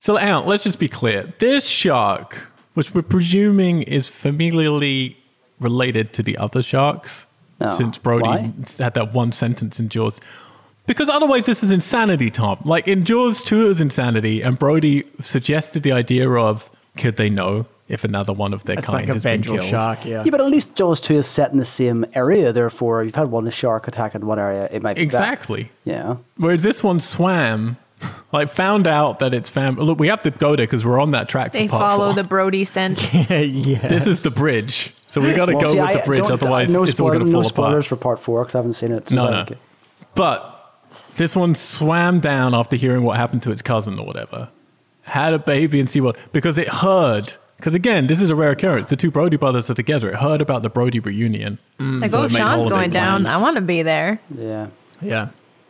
So, 0.00 0.16
Ant, 0.16 0.46
let's 0.48 0.64
just 0.64 0.80
be 0.80 0.88
clear. 0.88 1.32
This 1.38 1.66
shark, 1.68 2.48
which 2.74 2.92
we're 2.92 3.02
presuming 3.02 3.82
is 3.82 4.08
familiarly 4.08 5.16
related 5.60 6.12
to 6.14 6.22
the 6.24 6.36
other 6.38 6.62
sharks, 6.62 7.26
Oh, 7.60 7.70
since 7.70 7.96
Brody 7.98 8.24
why? 8.28 8.52
had 8.78 8.94
that 8.94 9.12
one 9.14 9.30
sentence 9.30 9.78
in 9.78 9.88
Jaws. 9.88 10.20
Because 10.86 11.08
otherwise, 11.08 11.46
this 11.46 11.62
is 11.62 11.70
insanity, 11.70 12.30
Tom. 12.30 12.58
Like 12.64 12.88
in 12.88 13.04
Jaws 13.04 13.42
2, 13.44 13.64
it 13.66 13.68
was 13.68 13.80
insanity, 13.80 14.42
and 14.42 14.58
Brody 14.58 15.04
suggested 15.20 15.82
the 15.84 15.92
idea 15.92 16.28
of 16.28 16.70
could 16.96 17.16
they 17.16 17.30
know 17.30 17.66
if 17.88 18.04
another 18.04 18.32
one 18.32 18.52
of 18.52 18.64
their 18.64 18.78
It's 18.78 18.86
kind 18.86 19.02
like 19.02 19.08
a 19.10 19.12
has 19.14 19.22
been 19.22 19.42
killed? 19.42 19.62
shark, 19.64 20.04
yeah. 20.04 20.24
Yeah, 20.24 20.30
but 20.30 20.40
at 20.40 20.46
least 20.48 20.74
Jaws 20.76 20.98
2 21.00 21.16
is 21.16 21.26
set 21.26 21.52
in 21.52 21.58
the 21.58 21.64
same 21.64 22.04
area. 22.14 22.52
Therefore, 22.52 23.04
you've 23.04 23.14
had 23.14 23.30
one 23.30 23.48
shark 23.50 23.86
attack 23.86 24.14
in 24.14 24.26
one 24.26 24.38
area. 24.38 24.68
It 24.72 24.82
might 24.82 24.94
be 24.96 25.00
that. 25.02 25.04
Exactly. 25.04 25.70
Yeah. 25.84 26.16
Whereas 26.36 26.62
this 26.62 26.82
one 26.82 26.98
swam, 27.00 27.76
like 28.32 28.48
found 28.48 28.86
out 28.88 29.20
that 29.20 29.32
it's 29.32 29.48
fam. 29.48 29.76
Look, 29.76 30.00
we 30.00 30.08
have 30.08 30.22
to 30.22 30.30
go 30.32 30.56
there 30.56 30.66
because 30.66 30.84
we're 30.84 31.00
on 31.00 31.12
that 31.12 31.28
track. 31.28 31.52
They 31.52 31.66
for 31.68 31.72
part 31.72 31.82
follow 31.82 32.06
four. 32.08 32.14
the 32.14 32.24
Brody 32.24 32.64
scent. 32.64 33.12
yeah. 33.30 33.38
yeah. 33.40 33.86
This 33.88 34.06
is 34.08 34.20
the 34.20 34.30
bridge, 34.30 34.92
so 35.06 35.20
we 35.20 35.32
got 35.34 35.46
to 35.46 35.52
Well, 35.54 35.62
go 35.64 35.72
see, 35.72 35.80
with 35.80 35.92
the 35.92 36.02
bridge. 36.06 36.20
Otherwise, 36.30 36.72
no, 36.72 36.82
it's 36.82 36.92
all 36.92 36.96
spoil- 37.08 37.12
going 37.12 37.24
to 37.26 37.30
fall 37.30 37.42
no 37.42 37.42
fall 37.42 37.48
spoilers 37.48 37.86
apart. 37.86 37.86
for 37.86 37.96
part 37.96 38.18
four 38.18 38.42
because 38.42 38.54
I 38.56 38.58
haven't 38.58 38.72
seen 38.72 38.90
it. 38.92 39.08
since 39.08 39.22
No, 39.22 39.30
no. 39.30 39.46
But 40.14 40.61
this 41.16 41.34
one 41.36 41.54
swam 41.54 42.20
down 42.20 42.54
after 42.54 42.76
hearing 42.76 43.02
what 43.02 43.16
happened 43.16 43.42
to 43.44 43.50
its 43.50 43.62
cousin 43.62 43.98
or 43.98 44.06
whatever. 44.06 44.48
Had 45.02 45.34
a 45.34 45.38
baby 45.38 45.80
in 45.80 45.86
SeaWorld 45.86 46.16
because 46.32 46.58
it 46.58 46.68
heard. 46.68 47.34
Because 47.56 47.74
again, 47.74 48.06
this 48.08 48.20
is 48.20 48.28
a 48.30 48.34
rare 48.34 48.50
occurrence. 48.50 48.90
The 48.90 48.96
two 48.96 49.10
Brody 49.10 49.36
brothers 49.36 49.70
are 49.70 49.74
together. 49.74 50.10
It 50.10 50.16
heard 50.16 50.40
about 50.40 50.62
the 50.62 50.68
Brody 50.70 50.98
reunion. 51.00 51.58
Mm. 51.78 52.00
Like, 52.00 52.10
So 52.10 52.20
oh, 52.20 52.24
it 52.24 52.32
made 52.32 52.38
Sean's 52.38 52.64
holiday 52.64 52.70
going 52.70 52.90
down. 52.90 53.22
plans. 53.24 53.36
I 53.38 53.42
want 53.42 53.54
to 53.56 53.60
be 53.62 53.82
there. 53.82 54.20
Yeah. 54.36 54.68
yeah. 55.00 55.28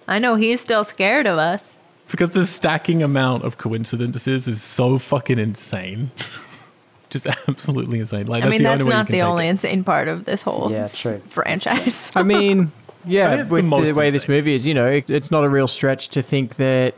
I 0.09 0.19
know 0.19 0.36
he's 0.36 0.60
still 0.60 0.85
scared 0.85 1.27
of 1.27 1.39
us. 1.39 1.78
Because 2.10 2.31
the 2.31 2.47
stacking 2.47 3.02
amount 3.02 3.44
of 3.44 3.56
coincidences 3.59 4.47
is 4.48 4.62
so 4.62 4.98
fucking 4.98 5.39
insane. 5.39 6.10
Just 7.10 7.27
absolutely 7.48 7.98
insane. 7.98 8.27
Like, 8.27 8.43
I 8.43 8.48
mean, 8.48 8.59
the 8.59 8.64
that's 8.64 8.81
only 8.82 8.85
way 8.85 8.90
you 8.90 8.97
not 8.97 9.06
can 9.06 9.12
the 9.12 9.19
take 9.20 9.28
only 9.28 9.47
it. 9.47 9.51
insane 9.51 9.85
part 9.85 10.09
of 10.09 10.24
this 10.24 10.40
whole 10.43 10.70
Yeah, 10.70 10.89
true. 10.89 11.20
franchise. 11.28 12.10
I 12.14 12.23
mean, 12.23 12.64
That 12.66 12.70
yeah, 13.04 13.34
is 13.40 13.48
the 13.48 13.54
with 13.54 13.64
the, 13.64 13.68
most 13.68 13.92
way 13.94 14.10
this 14.10 14.28
movie 14.28 14.54
is, 14.54 14.66
you 14.66 14.74
know, 14.74 14.86
it, 14.86 15.10
it's 15.10 15.30
not 15.30 15.44
a 15.44 15.48
real 15.48 15.68
stretch 15.68 16.08
to 16.10 16.22
think 16.22 16.56
that 16.56 16.94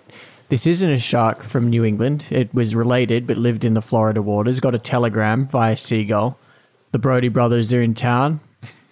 this 0.48 0.66
isn't 0.66 0.90
a 0.90 0.98
shark 0.98 1.42
from 1.42 1.70
New 1.70 1.84
England. 1.84 2.24
It 2.30 2.52
was 2.54 2.74
related, 2.74 3.26
but 3.26 3.36
lived 3.36 3.64
in 3.64 3.74
the 3.74 3.82
Florida 3.82 4.22
waters. 4.22 4.60
Got 4.60 4.74
a 4.74 4.78
telegram 4.78 5.46
via 5.48 5.76
seagull. 5.76 6.38
The 6.92 6.98
Brody 6.98 7.28
brothers 7.28 7.72
are 7.72 7.82
in 7.82 7.94
town. 7.94 8.40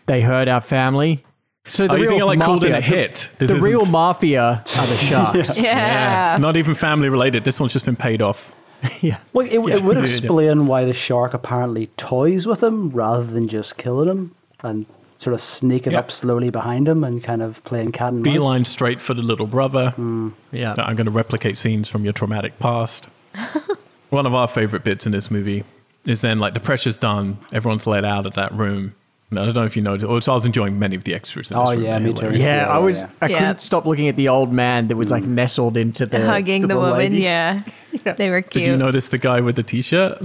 They 0.06 0.20
heard 0.22 0.48
our 0.48 0.60
family. 0.60 1.24
So 1.64 1.86
the 1.86 1.93
Oh, 1.93 1.97
you 1.97 2.02
real 2.02 2.10
think 2.10 2.22
it, 2.22 2.24
like, 2.24 2.40
called 2.40 2.64
in 2.64 2.72
a 2.74 2.80
hit? 2.80 3.30
The, 3.39 3.47
This 3.47 3.55
the 3.56 3.60
real 3.60 3.86
mafia 3.86 4.43
are 4.43 4.86
the 4.86 4.97
sharks. 4.97 5.56
yeah. 5.56 5.62
Yeah, 5.62 6.32
it's 6.32 6.40
not 6.40 6.56
even 6.56 6.74
family 6.74 7.09
related. 7.09 7.44
This 7.44 7.60
one's 7.60 7.72
just 7.72 7.84
been 7.84 7.94
paid 7.94 8.20
off. 8.20 8.52
yeah. 9.01 9.18
Well, 9.32 9.47
it, 9.47 9.52
it 9.55 9.82
would 9.84 9.97
Yeah. 9.97 10.02
explain 10.02 10.66
why 10.66 10.84
the 10.84 10.93
shark 10.93 11.34
apparently 11.34 11.86
toys 11.97 12.47
with 12.48 12.62
him 12.64 12.90
rather 12.90 13.22
than 13.22 13.47
just 13.47 13.76
killing 13.76 14.09
him 14.09 14.34
and 14.64 14.86
sort 15.23 15.35
of 15.35 15.40
sneaking 15.40 15.93
Yeah. 15.93 16.01
up 16.01 16.11
slowly 16.11 16.51
behind 16.51 16.89
him 16.89 17.05
and 17.05 17.23
kind 17.23 17.43
of 17.43 17.62
playing 17.62 17.93
cat 17.93 18.12
and 18.12 18.24
mouse. 18.24 18.32
Beeline 18.35 18.65
straight 18.65 19.01
for 19.01 19.15
the 19.15 19.23
little 19.23 19.47
brother. 19.47 19.90
Hmm. 19.90 20.31
Yeah. 20.51 20.74
I'm 20.77 20.97
going 20.97 21.05
to 21.05 21.12
replicate 21.12 21.57
scenes 21.59 21.89
from 21.89 22.03
your 22.03 22.12
traumatic 22.12 22.59
past. 22.59 23.07
One 24.11 24.27
of 24.27 24.35
our 24.35 24.49
favorite 24.49 24.82
bits 24.82 25.07
in 25.07 25.12
this 25.12 25.31
movie 25.31 25.62
is 26.05 26.23
then 26.23 26.40
like 26.40 26.55
the 26.55 26.61
pressure's 26.61 26.99
done, 26.99 27.39
everyone's 27.53 27.86
let 27.86 28.05
out 28.05 28.27
of 28.27 28.35
that 28.35 28.53
room. 28.53 28.94
And 29.31 29.39
I 29.39 29.44
don't 29.47 29.55
know 29.55 29.65
if 29.65 29.77
you 29.77 29.82
noticed, 29.82 30.28
or 30.28 30.32
I 30.32 30.35
was 30.35 30.44
enjoying 30.44 30.78
many 30.78 30.97
of 30.97 31.05
the 31.05 31.15
extras. 31.15 31.51
In 31.53 31.59
this 31.59 31.69
Oh, 31.69 31.73
room. 31.73 31.82
yeah, 31.85 31.99
me 32.01 32.12
too. 32.12 32.32
Yeah, 32.32 32.66
Yeah, 32.66 32.66
I 32.69 32.78
was. 32.78 33.03
yeah. 33.03 33.09
I 33.23 33.28
couldn't 33.28 33.62
stop 33.62 33.86
looking 33.86 34.09
at 34.09 34.16
the 34.16 34.28
old 34.28 34.53
man 34.53 34.89
that 34.89 34.97
was 34.97 35.11
like 35.12 35.23
hmm. 35.24 35.36
nestled 35.36 35.77
into 35.77 36.05
the 36.05 36.27
Hugging 36.27 36.62
to 36.62 36.66
the, 36.69 36.77
woman. 36.77 36.99
lady. 36.99 37.19
Yeah. 37.20 37.62
They 38.16 38.28
were 38.31 38.43
cute. 38.43 38.53
Did 38.55 38.59
cute. 38.61 38.70
you 38.73 38.77
notice 38.77 39.09
the 39.09 39.19
guy 39.19 39.40
with 39.40 39.55
the 39.55 39.62
t-shirt? 39.62 40.20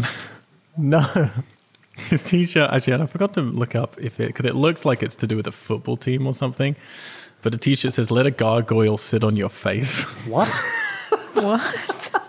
No. 0.76 1.30
His 2.10 2.22
t-shirt, 2.24 2.69
actually, 2.72 2.94
and 2.94 3.03
I 3.03 3.06
forgot 3.07 3.34
to 3.34 3.41
look 3.41 3.76
up 3.76 3.98
if 3.99 4.19
it, 4.19 4.28
because 4.28 4.45
it 4.45 4.56
looks 4.56 4.86
like 4.86 5.02
it's 5.02 5.15
to 5.18 5.28
do 5.28 5.36
with 5.36 5.48
a 5.48 5.52
football 5.52 5.98
team 5.98 6.28
or 6.28 6.34
something. 6.34 6.76
But 7.41 7.52
the 7.52 7.57
t-shirt 7.57 7.94
says, 7.94 8.11
let 8.11 8.26
a 8.26 8.32
gargoyle 8.32 8.98
sit 8.98 9.24
on 9.24 9.36
your 9.36 9.49
face. 9.49 10.03
What? 10.28 10.53
what? 11.34 12.11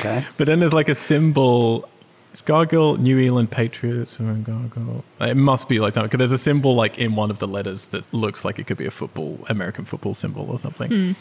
Okay. 0.00 0.24
But 0.36 0.46
then 0.46 0.60
there's 0.60 0.72
like 0.72 0.88
a 0.88 0.94
symbol. 0.94 1.88
It's 2.32 2.42
Gargoyle, 2.42 2.96
New 2.96 3.18
England 3.18 3.50
Patriots, 3.50 4.18
or 4.18 4.32
Gargoyle. 4.34 5.04
It 5.20 5.36
must 5.36 5.68
be 5.68 5.78
like 5.78 5.94
something 5.94 6.08
because 6.08 6.18
there's 6.18 6.40
a 6.40 6.42
symbol 6.42 6.74
like 6.74 6.98
in 6.98 7.14
one 7.14 7.30
of 7.30 7.38
the 7.38 7.46
letters 7.46 7.86
that 7.86 8.12
looks 8.12 8.44
like 8.44 8.58
it 8.58 8.66
could 8.66 8.76
be 8.76 8.86
a 8.86 8.90
football, 8.90 9.38
American 9.48 9.84
football 9.84 10.14
symbol 10.14 10.50
or 10.50 10.58
something. 10.58 10.90
Hmm. 10.90 11.12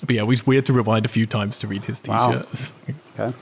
But 0.00 0.16
yeah, 0.16 0.22
we, 0.22 0.38
we 0.46 0.56
had 0.56 0.66
to 0.66 0.72
rewind 0.72 1.04
a 1.04 1.08
few 1.08 1.26
times 1.26 1.58
to 1.60 1.66
read 1.66 1.84
his 1.84 2.00
t-shirt. 2.00 2.70
Okay. 3.18 3.36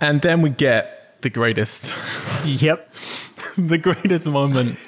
And 0.00 0.22
then 0.22 0.42
we 0.42 0.50
get 0.50 1.03
the 1.24 1.30
greatest, 1.30 1.92
Yep. 2.44 2.94
the 3.58 3.78
greatest 3.78 4.26
moment 4.26 4.78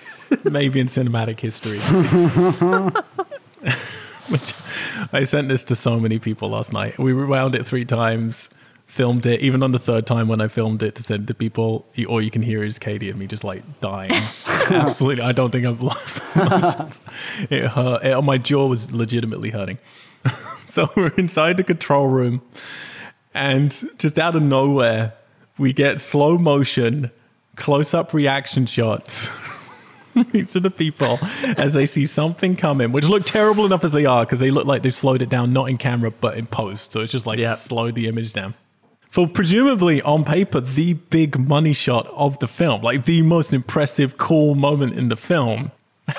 maybe 0.45 0.81
in 0.81 0.87
cinematic 0.87 1.41
history. 1.41 1.79
Which 4.29 4.55
I 5.13 5.23
sent 5.25 5.49
this 5.49 5.63
to 5.65 5.77
so 5.77 6.01
many 6.01 6.19
people 6.19 6.49
last 6.51 6.73
night. 6.73 6.99
We 6.99 7.13
rewound 7.13 7.55
it 7.55 7.65
three 7.65 7.85
times, 7.85 8.51
filmed 8.87 9.25
it. 9.25 9.41
Even 9.41 9.63
on 9.63 9.71
the 9.71 9.79
third 9.79 10.05
time 10.07 10.27
when 10.27 10.41
I 10.41 10.49
filmed 10.49 10.83
it 10.83 10.97
to 10.97 11.03
send 11.03 11.29
to 11.29 11.35
people, 11.35 11.87
you- 11.95 12.07
all 12.07 12.21
you 12.21 12.31
can 12.33 12.43
hear 12.43 12.65
is 12.65 12.79
Katie 12.79 13.09
and 13.09 13.19
me 13.19 13.27
just 13.29 13.45
like 13.45 13.63
dying. 13.81 14.11
Absolutely, 14.71 15.23
I 15.23 15.31
don't 15.33 15.51
think 15.53 15.65
I've 15.65 15.81
lost 15.81 16.21
emotions. 16.35 17.01
It 17.51 17.69
hurt. 17.69 18.05
It, 18.05 18.21
my 18.23 18.37
jaw 18.39 18.67
was 18.67 18.91
legitimately 18.91 19.51
hurting. 19.51 19.79
so 20.71 20.91
we're 20.97 21.15
inside 21.17 21.57
the 21.57 21.63
control 21.65 22.09
room, 22.09 22.43
and 23.33 23.71
just 23.99 24.19
out 24.19 24.35
of 24.35 24.43
nowhere, 24.43 25.13
we 25.59 25.73
get 25.73 26.01
slow 26.01 26.39
motion, 26.39 27.11
close 27.57 27.95
up 27.95 28.13
reaction 28.13 28.67
shots 28.67 29.29
of 30.17 30.63
the 30.63 30.71
people 30.71 31.19
as 31.57 31.75
they 31.75 31.87
see 31.87 32.07
something 32.07 32.57
coming, 32.57 32.93
which 32.93 33.05
look 33.07 33.25
terrible 33.25 33.65
enough 33.67 33.85
as 33.85 33.93
they 33.93 34.05
are 34.05 34.25
because 34.25 34.41
they 34.41 34.51
look 34.51 34.67
like 34.67 34.83
they've 34.83 34.95
slowed 34.95 35.23
it 35.23 35.29
down, 35.29 35.53
not 35.53 35.69
in 35.69 35.79
camera, 35.79 36.11
but 36.11 36.37
in 36.37 36.47
post. 36.47 36.93
So 36.93 37.01
it's 37.01 37.13
just 37.13 37.27
like 37.27 37.39
Yeah. 37.39 37.55
slowed 37.55 37.95
the 37.95 38.07
image 38.07 38.33
down. 38.33 38.55
For 39.11 39.27
presumably 39.27 40.03
on 40.03 40.25
paper, 40.25 40.61
the 40.61 40.93
big 40.95 41.39
money 41.39 41.73
shot 41.73 42.07
of 42.09 42.39
the 42.39 42.49
film, 42.49 42.83
like 42.83 43.05
the 43.07 43.23
most 43.23 43.55
impressive, 43.55 44.19
cool 44.19 44.55
moment 44.55 44.93
in 44.95 45.09
the 45.09 45.17
film. 45.17 45.71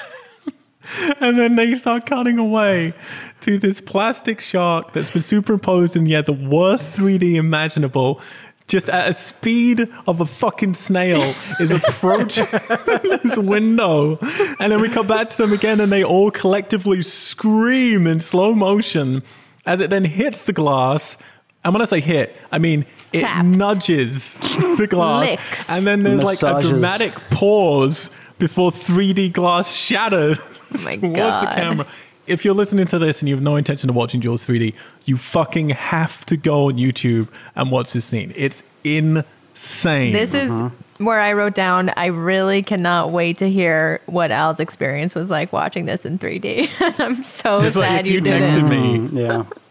and 1.19 1.37
then 1.37 1.55
they 1.55 1.75
start 1.75 2.05
cutting 2.05 2.39
away 2.39 2.93
to 3.41 3.59
this 3.59 3.81
plastic 3.81 4.41
shark 4.41 4.93
that's 4.93 5.11
been 5.11 5.21
superimposed 5.21 5.95
in, 5.95 6.05
yeah, 6.07 6.21
the 6.21 6.33
worst 6.33 6.91
3D 6.93 7.35
imaginable. 7.35 8.19
Just 8.67 8.89
at 8.89 9.09
a 9.09 9.13
speed 9.13 9.87
of 10.07 10.19
a 10.19 10.25
fucking 10.25 10.73
snail 10.73 11.33
is 11.59 11.71
approaching 11.71 12.47
this 13.01 13.37
window. 13.37 14.19
And 14.59 14.71
then 14.73 14.81
we 14.81 14.89
come 14.89 15.07
back 15.07 15.29
to 15.31 15.37
them 15.37 15.53
again 15.53 15.79
and 15.79 15.89
they 15.89 16.03
all 16.03 16.31
collectively 16.31 17.01
scream 17.01 18.05
in 18.07 18.19
slow 18.19 18.53
motion 18.53 19.23
as 19.65 19.79
it 19.79 19.89
then 19.89 20.03
hits 20.03 20.43
the 20.43 20.51
glass. 20.51 21.15
And 21.63 21.73
when 21.73 21.81
I 21.81 21.85
say 21.85 22.01
hit, 22.01 22.35
I 22.51 22.59
mean 22.59 22.85
it 23.13 23.21
Taps. 23.21 23.57
nudges 23.57 24.37
the 24.77 24.87
glass. 24.89 25.29
Licks. 25.29 25.69
And 25.69 25.87
then 25.87 26.03
there's 26.03 26.21
like 26.23 26.41
a 26.41 26.55
Massages. 26.55 26.69
dramatic 26.69 27.13
pause 27.29 28.11
before 28.37 28.71
3D 28.71 29.31
glass 29.31 29.73
shatters 29.73 30.37
oh 30.41 30.81
my 30.83 30.95
towards 30.97 31.15
God. 31.15 31.47
the 31.47 31.55
camera. 31.61 31.87
If 32.27 32.43
you're 32.43 32.53
listening 32.53 32.85
to 32.87 32.99
this 32.99 33.21
and 33.21 33.29
you 33.29 33.35
have 33.35 33.43
no 33.43 33.55
intention 33.55 33.89
of 33.89 33.95
watching 33.95 34.21
Jaws 34.21 34.45
3D, 34.45 34.73
you 35.05 35.17
fucking 35.17 35.69
have 35.69 36.25
to 36.25 36.37
go 36.37 36.65
on 36.67 36.73
YouTube 36.73 37.29
and 37.55 37.71
watch 37.71 37.93
this 37.93 38.05
scene. 38.05 38.33
It's 38.35 38.63
insane. 38.83 40.11
This 40.13 40.33
is 40.33 40.61
where 40.97 41.19
I 41.19 41.33
wrote 41.33 41.55
down, 41.55 41.91
I 41.95 42.07
really 42.07 42.63
cannot 42.63 43.11
wait 43.11 43.37
to 43.37 43.49
hear 43.49 44.01
what 44.07 44.31
Al's 44.31 44.59
experience 44.59 45.15
was 45.15 45.29
like 45.29 45.53
watching 45.53 45.85
this 45.85 46.05
in 46.05 46.19
3D. 46.19 46.69
and 46.81 46.99
I'm 46.99 47.23
so 47.23 47.61
That's 47.61 47.75
what 47.75 47.85
sad 47.85 48.07
you 48.07 48.15
you 48.15 48.21
did 48.21 48.43
texted 48.43 48.67
me. 48.69 49.09
Mm, 49.09 49.13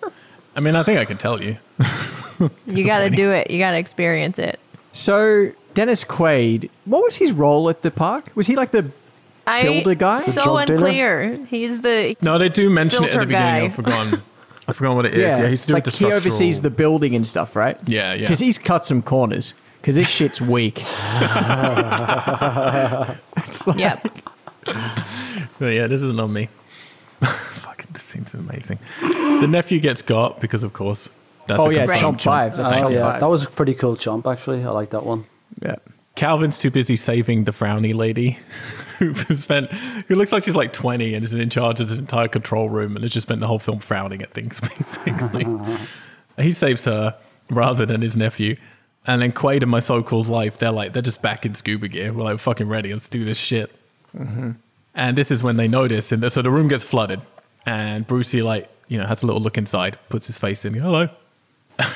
yeah. 0.03 0.11
I 0.55 0.61
mean, 0.61 0.77
I 0.77 0.83
think 0.83 0.99
I 0.99 1.05
can 1.05 1.19
tell 1.19 1.43
you. 1.43 1.59
You 2.67 2.85
got 2.85 2.99
to 2.99 3.09
do 3.09 3.31
it. 3.31 3.51
You 3.51 3.59
got 3.59 3.71
to 3.71 3.79
experience 3.79 4.39
it. 4.39 4.61
So 4.93 5.53
Dennis 5.73 6.05
Quaid, 6.05 6.69
what 6.85 7.03
was 7.03 7.17
his 7.17 7.33
role 7.33 7.71
at 7.71 7.81
the 7.81 7.91
park? 7.91 8.31
Was 8.35 8.47
he 8.47 8.57
like 8.57 8.73
the 8.73 8.91
I 9.47 9.63
Builder 9.63 9.95
guy? 9.95 10.17
The 10.19 10.23
So 10.33 10.43
drug 10.43 10.67
dealer? 10.67 10.77
unclear. 10.87 11.45
He's 11.49 11.81
the 11.83 12.17
No, 12.23 12.37
they 12.39 12.49
do 12.49 12.69
mention 12.71 13.05
it 13.05 13.09
at 13.09 13.13
Filter 13.13 13.21
the 13.21 13.27
beginning. 13.27 13.47
guy. 13.61 13.65
I've 13.67 13.75
forgotten. 13.75 14.23
I've 14.69 14.75
forgotten 14.77 14.97
what 14.97 15.07
it 15.07 15.15
is. 15.15 15.21
Yeah, 15.39 15.47
he's 15.49 15.65
doing 15.65 15.75
do 15.75 15.75
like 15.75 15.85
with 15.87 15.99
the 15.99 16.07
he 16.09 16.13
oversees 16.13 16.61
the 16.63 16.71
building 16.71 17.15
and 17.15 17.25
stuff, 17.25 17.55
right? 17.55 17.79
Yeah, 17.87 18.15
yeah. 18.15 18.23
Because 18.23 18.41
he's 18.41 18.59
cut 18.59 18.85
some 18.85 19.01
corners. 19.03 19.55
Because 19.81 19.95
this 19.95 20.09
shit's 20.11 20.41
weak. 20.41 20.79
yep. 23.77 24.05
But 24.65 25.67
yeah, 25.73 25.87
this 25.87 26.03
isn't 26.03 26.19
on 26.19 26.33
me. 26.33 26.49
Fucking, 27.23 27.91
this 27.93 28.03
scene's 28.03 28.35
amazing. 28.35 28.79
The 29.01 29.47
nephew 29.49 29.79
gets 29.79 30.03
got 30.03 30.41
because, 30.41 30.65
of 30.65 30.73
course, 30.73 31.09
that's 31.47 31.61
oh 31.61 31.71
a 31.71 31.75
yeah, 31.75 31.87
confirmed 31.87 32.19
chomp 32.19 32.23
five. 32.23 32.57
That's 32.57 32.73
Oh, 32.73 32.77
chomp 32.83 32.93
yeah. 32.93 33.01
five. 33.13 33.21
That 33.21 33.29
was 33.29 33.45
a 33.45 33.51
pretty 33.51 33.75
cool 33.75 33.95
chomp 33.97 34.31
actually. 34.31 34.65
I 34.65 34.71
like 34.71 34.91
that 34.91 35.05
one. 35.05 35.27
yeah. 35.63 35.77
Calvin's 36.17 36.59
too 36.59 36.71
busy 36.71 36.97
saving 36.97 37.45
the 37.45 37.53
frowny 37.53 37.95
lady 37.95 38.39
who 38.99 39.15
spent 39.15 39.71
who 40.09 40.15
looks 40.17 40.33
like 40.33 40.43
she's 40.43 40.57
like 40.57 40.73
20 40.73 41.15
and 41.15 41.23
is 41.23 41.35
in 41.35 41.51
charge 41.51 41.79
of 41.79 41.89
this 41.89 41.99
entire 41.99 42.27
control 42.27 42.69
room 42.69 42.97
and 42.97 43.05
has 43.05 43.13
just 43.13 43.27
spent 43.27 43.41
the 43.41 43.47
whole 43.47 43.59
film 43.59 43.79
frowning 43.79 44.23
at 44.23 44.33
things 44.33 44.61
basically. 44.77 45.47
he 46.39 46.53
saves 46.53 46.85
her 46.87 47.17
rather 47.51 47.87
than 47.87 48.01
his 48.03 48.17
nephew. 48.17 48.57
And 49.07 49.23
then 49.23 49.31
Quaid 49.31 49.63
and 49.63 49.71
my 49.71 49.79
so-called 49.79 50.27
life, 50.29 50.59
they're 50.59 50.73
like 50.73 50.93
they're 50.93 51.03
just 51.03 51.23
back 51.23 51.47
in 51.47 51.55
scuba 51.55 51.87
gear. 51.87 52.13
We're 52.13 52.25
like 52.25 52.41
fucking 52.41 52.69
ready. 52.69 52.93
Let's 52.93 53.07
do 53.09 53.25
this 53.25 53.39
shit. 53.39 53.71
Mm-hmm. 54.17 54.53
And 54.95 55.17
this 55.19 55.31
is 55.31 55.43
when 55.45 55.57
they 55.59 55.69
notice, 55.69 56.11
and 56.11 56.33
so 56.33 56.41
the 56.43 56.51
room 56.51 56.67
gets 56.69 56.83
flooded, 56.83 57.21
and 57.67 58.05
Brucey 58.07 58.43
like 58.43 58.69
you 58.89 58.99
know 58.99 59.07
has 59.07 59.23
a 59.23 59.27
little 59.27 59.43
look 59.43 59.59
inside, 59.59 59.99
puts 60.09 60.27
his 60.27 60.39
face 60.39 60.65
in, 60.65 60.73
hello. 60.75 61.09
and 61.79 61.89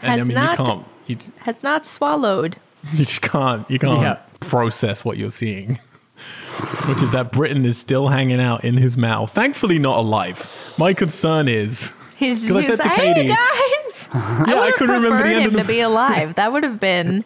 Has 0.00 0.20
I 0.20 0.22
mean 0.22 0.34
not- 0.36 0.58
you 0.58 0.64
can't, 0.64 0.84
you, 1.08 1.16
Has 1.40 1.62
not 1.62 1.84
swallowed. 1.84 2.56
you 2.92 3.04
just 3.04 3.22
can't, 3.22 3.68
you 3.70 3.78
can't 3.78 4.00
Yeah. 4.00 4.18
process 4.40 5.04
what 5.04 5.16
you're 5.18 5.30
seeing, 5.30 5.78
which 6.86 7.02
is 7.02 7.12
that 7.12 7.32
Britain 7.32 7.64
is 7.64 7.78
still 7.78 8.08
hanging 8.08 8.40
out 8.40 8.64
in 8.64 8.76
his 8.76 8.96
mouth. 8.96 9.32
Thankfully, 9.32 9.78
not 9.78 9.98
alive. 9.98 10.50
My 10.78 10.94
concern 10.94 11.48
is 11.48 11.90
He's 12.16 12.38
'Cause 12.48 12.56
I 12.56 12.60
just 12.62 12.76
said 12.78 12.82
to 12.82 12.88
hey 12.88 13.14
Katie- 13.14 13.28
guys. 13.28 14.08
I 14.12 14.44
I 14.46 14.54
would 14.54 14.64
have 14.66 14.74
couldn't 14.76 15.02
remember 15.02 15.22
the 15.22 15.28
end 15.34 15.40
him 15.42 15.46
of 15.48 15.52
the- 15.54 15.58
to 15.62 15.64
be 15.68 15.80
alive. 15.80 16.34
That 16.36 16.52
would 16.52 16.62
have 16.64 16.80
been 16.80 17.24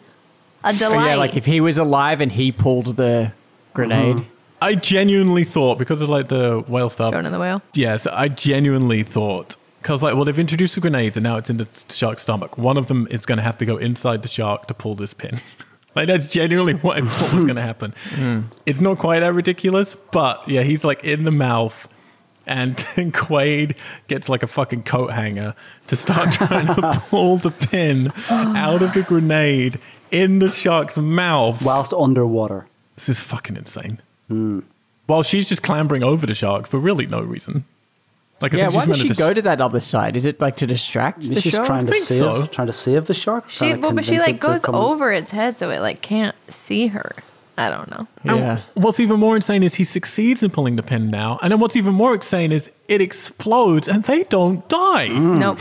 a 0.63 0.73
delight. 0.73 1.07
yeah, 1.09 1.15
like 1.15 1.35
if 1.35 1.45
he 1.45 1.59
was 1.61 1.77
alive 1.77 2.21
and 2.21 2.31
he 2.31 2.51
pulled 2.51 2.95
the 2.97 3.31
grenade. 3.73 4.17
Uh-huh. 4.17 4.25
I 4.61 4.75
genuinely 4.75 5.43
thought 5.43 5.77
because 5.77 6.01
of 6.01 6.09
like 6.09 6.29
the 6.29 6.63
whale 6.67 6.87
stuff. 6.89 7.11
Thrown 7.13 7.25
in 7.25 7.31
the 7.33 7.39
whale. 7.39 7.61
Yes, 7.73 8.07
I 8.07 8.29
genuinely 8.29 9.03
thought 9.03 9.57
because 9.83 10.01
like 10.01 10.15
well 10.15 10.25
they've 10.25 10.39
introduced 10.39 10.75
the 10.75 10.81
grenades 10.81 11.17
and 11.17 11.23
now 11.23 11.37
it's 11.37 11.49
in 11.49 11.57
the 11.57 11.67
shark's 11.89 12.23
stomach. 12.23 12.57
One 12.57 12.77
of 12.77 12.87
them 12.87 13.07
is 13.11 13.25
going 13.25 13.37
to 13.37 13.43
have 13.43 13.57
to 13.59 13.65
go 13.65 13.77
inside 13.77 14.23
the 14.23 14.29
shark 14.29 14.67
to 14.67 14.73
pull 14.73 14.95
this 14.95 15.13
pin. 15.13 15.39
like 15.95 16.07
that's 16.07 16.27
genuinely 16.27 16.73
what 16.73 16.97
I 16.97 17.01
thought 17.05 17.33
was 17.33 17.43
going 17.43 17.57
to 17.57 17.61
happen. 17.61 17.93
Hmm. 18.13 18.41
It's 18.65 18.79
not 18.79 18.97
quite 18.97 19.19
that 19.19 19.33
ridiculous, 19.33 19.95
but 20.11 20.47
yeah, 20.47 20.61
he's 20.61 20.83
like 20.83 21.03
in 21.03 21.25
the 21.25 21.31
mouth. 21.31 21.87
And 22.45 22.75
then 22.95 23.11
Quaid 23.11 23.75
gets 24.07 24.29
like 24.29 24.43
a 24.43 24.47
fucking 24.47 24.83
coat 24.83 25.11
hanger 25.11 25.55
to 25.87 25.95
start 25.95 26.33
trying 26.33 26.67
to 26.67 27.03
pull 27.09 27.37
the 27.37 27.51
pin 27.51 28.11
out 28.29 28.81
of 28.81 28.93
the 28.93 29.01
grenade 29.01 29.79
in 30.11 30.39
the 30.39 30.49
shark's 30.49 30.97
mouth. 30.97 31.61
Whilst 31.61 31.93
underwater. 31.93 32.67
This 32.95 33.09
is 33.09 33.19
fucking 33.19 33.57
insane. 33.57 34.01
Hmm. 34.27 34.59
While 35.07 35.23
she's 35.23 35.49
just 35.49 35.63
clambering 35.63 36.03
over 36.03 36.25
the 36.25 36.35
shark 36.35 36.67
for 36.67 36.77
really 36.79 37.05
no 37.05 37.21
reason. 37.21 37.65
Like, 38.43 38.53
I 38.53 38.57
Yeah, 38.57 38.63
think 38.69 38.73
why 38.75 38.81
she's 38.81 38.87
does 38.87 38.87
meant 38.89 38.97
she 38.97 39.03
to 39.03 39.13
dis- 39.13 39.17
go 39.17 39.33
to 39.33 39.41
that 39.43 39.61
other 39.61 39.79
side? 39.79 40.15
Is 40.17 40.25
it 40.25 40.39
like 40.41 40.57
to 40.57 40.67
distract 40.67 41.21
the 41.27 41.39
She's 41.41 41.53
shark? 41.53 41.65
trying 41.65 41.85
to 41.85 41.91
think 41.93 42.03
save, 42.03 42.19
so. 42.19 42.45
trying 42.47 42.67
to 42.67 42.73
save 42.73 43.05
the 43.05 43.13
shark. 43.13 43.49
She 43.49 43.73
well, 43.75 43.93
but 43.93 44.03
she 44.03 44.19
like 44.19 44.39
goes 44.41 44.65
over 44.67 45.11
its 45.13 45.31
head 45.31 45.55
so 45.57 45.69
it 45.69 45.79
like 45.79 46.01
can't 46.01 46.35
see 46.49 46.87
her. 46.87 47.13
I 47.57 47.69
don't 47.69 47.89
know. 47.89 48.07
yeah. 48.25 48.61
What's 48.73 48.99
even 48.99 49.17
more 49.19 49.35
insane 49.37 49.63
is 49.63 49.75
he 49.75 49.83
succeeds 49.85 50.43
in 50.43 50.49
pulling 50.51 50.75
the 50.75 50.83
pin 50.83 51.09
now. 51.09 51.39
And 51.41 51.51
then 51.51 51.59
what's 51.59 51.75
even 51.77 51.93
more 51.93 52.13
insane 52.15 52.51
is 52.51 52.69
it 52.89 52.99
explodes 52.99 53.87
and 53.87 54.03
they 54.03 54.23
don't 54.23 54.67
die. 54.67 55.07
Hmm. 55.07 55.39
Nope. 55.39 55.59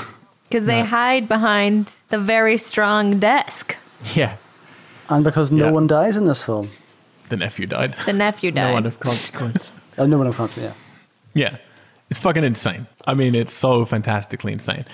Because 0.48 0.66
they 0.66 0.80
hide 0.82 1.28
behind 1.28 1.92
the 2.08 2.18
very 2.18 2.56
strong 2.58 3.18
desk. 3.20 3.76
Yeah. 4.14 4.36
And 5.08 5.22
because 5.22 5.52
no 5.52 5.66
Yeah. 5.66 5.70
one 5.70 5.86
dies 5.86 6.16
in 6.16 6.24
this 6.24 6.42
film. 6.42 6.68
The 7.28 7.36
nephew 7.36 7.66
died. 7.66 7.94
The 8.06 8.12
nephew 8.12 8.50
died. 8.50 8.68
No 8.68 8.72
one 8.74 8.86
of 8.86 8.98
consequence. 8.98 9.70
Oh, 9.98 10.04
no 10.06 10.18
one 10.18 10.26
of 10.26 10.34
consequence. 10.36 10.74
Yeah. 11.34 11.50
Yeah. 11.52 11.56
It's 12.12 12.20
fucking 12.20 12.44
insane. 12.44 12.86
I 13.06 13.14
mean, 13.14 13.34
it's 13.34 13.54
so 13.54 13.86
fantastically 13.86 14.52
insane. 14.52 14.84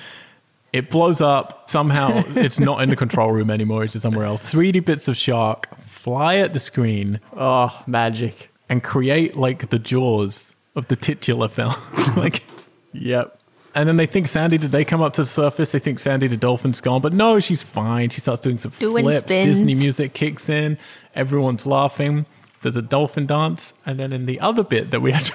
It 0.72 0.88
blows 0.88 1.20
up. 1.20 1.68
Somehow 1.68 2.22
it's 2.36 2.60
not 2.60 2.80
in 2.80 2.90
the 2.90 2.94
control 2.94 3.32
room 3.32 3.50
anymore. 3.50 3.82
It's 3.82 3.94
just 3.94 4.04
somewhere 4.04 4.24
else. 4.24 4.52
3D 4.54 4.84
bits 4.84 5.08
of 5.08 5.16
shark 5.16 5.76
fly 5.80 6.36
at 6.36 6.52
the 6.52 6.60
screen 6.60 7.18
oh, 7.36 7.76
magic. 7.88 8.50
and 8.68 8.84
create 8.84 9.34
like 9.36 9.70
the 9.70 9.80
jaws 9.80 10.54
of 10.76 10.86
the 10.86 10.94
titular 10.94 11.48
film. 11.48 11.74
like, 12.16 12.44
Yep. 12.92 13.36
and 13.74 13.88
then 13.88 13.96
they 13.96 14.06
think 14.06 14.28
Sandy, 14.28 14.56
did 14.56 14.70
they 14.70 14.84
come 14.84 15.02
up 15.02 15.14
to 15.14 15.22
the 15.22 15.26
surface? 15.26 15.72
They 15.72 15.80
think 15.80 15.98
Sandy 15.98 16.28
the 16.28 16.36
dolphin's 16.36 16.80
gone, 16.80 17.00
but 17.00 17.12
no, 17.12 17.40
she's 17.40 17.64
fine. 17.64 18.10
She 18.10 18.20
starts 18.20 18.40
doing 18.40 18.58
some 18.58 18.70
Doing 18.78 19.02
flips. 19.02 19.24
spins. 19.24 19.46
Disney 19.58 19.74
music 19.74 20.14
kicks 20.14 20.48
in. 20.48 20.78
Everyone's 21.16 21.66
laughing. 21.66 22.26
There's 22.62 22.76
a 22.76 22.82
dolphin 22.82 23.26
dance. 23.26 23.74
And 23.84 23.98
then 23.98 24.12
in 24.12 24.26
the 24.26 24.38
other 24.38 24.62
bit 24.62 24.92
that 24.92 25.02
we 25.02 25.10
had 25.10 25.32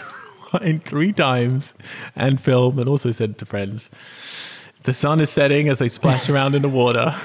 to 0.59 0.79
three 0.79 1.13
times 1.13 1.73
and 2.15 2.41
film 2.41 2.79
and 2.79 2.87
also 2.87 3.11
send 3.11 3.37
to 3.39 3.45
friends, 3.45 3.89
the 4.83 4.93
sun 4.93 5.19
is 5.19 5.29
setting 5.29 5.69
as 5.69 5.79
they 5.79 5.87
splash 5.87 6.29
around 6.29 6.55
in 6.55 6.61
the 6.61 6.69
water. 6.69 7.15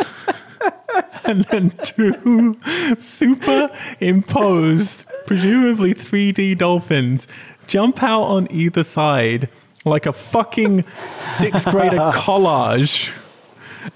and 1.25 1.45
then 1.47 1.71
two 1.83 2.59
superimposed, 2.99 5.05
presumably 5.27 5.95
3D 5.95 6.57
dolphins 6.59 7.29
jump 7.67 8.03
out 8.03 8.23
on 8.23 8.51
either 8.51 8.83
side 8.83 9.49
like 9.85 10.07
a 10.07 10.13
fucking 10.13 10.85
sixth 11.19 11.71
grader 11.71 11.97
collage 12.15 13.13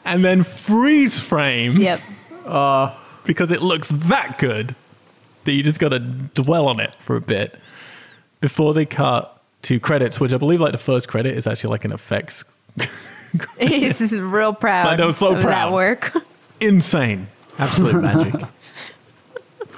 and 0.05 0.25
then 0.25 0.43
freeze 0.45 1.19
frame 1.19 1.79
Yep. 1.79 2.01
Uh, 2.47 2.95
because 3.25 3.51
it 3.51 3.63
looks 3.63 3.89
that 3.89 4.37
good 4.39 4.75
that 5.45 5.53
you 5.53 5.63
just 5.63 5.81
got 5.81 5.89
to 5.91 5.99
dwell 5.99 6.69
on 6.69 6.81
it 6.81 6.95
for 6.97 7.17
a 7.17 7.21
bit 7.21 7.59
before 8.43 8.74
they 8.74 8.85
cut 8.85 9.40
to 9.62 9.81
credits, 9.81 10.20
which 10.20 10.35
I 10.35 10.36
believe 10.36 10.60
like 10.60 10.73
the 10.73 10.78
first 10.78 11.09
credit 11.09 11.35
is 11.39 11.47
actually 11.47 11.70
like 11.70 11.86
an 11.86 11.93
effects. 11.93 12.44
He's 13.59 14.12
real 14.12 14.52
proud. 14.52 14.89
I 14.89 14.97
know, 14.97 15.10
so 15.10 15.35
of 15.35 15.43
that 15.44 15.73
work. 15.73 16.12
Insane. 16.60 17.28
Absolute 17.59 18.02
magic. 18.02 18.35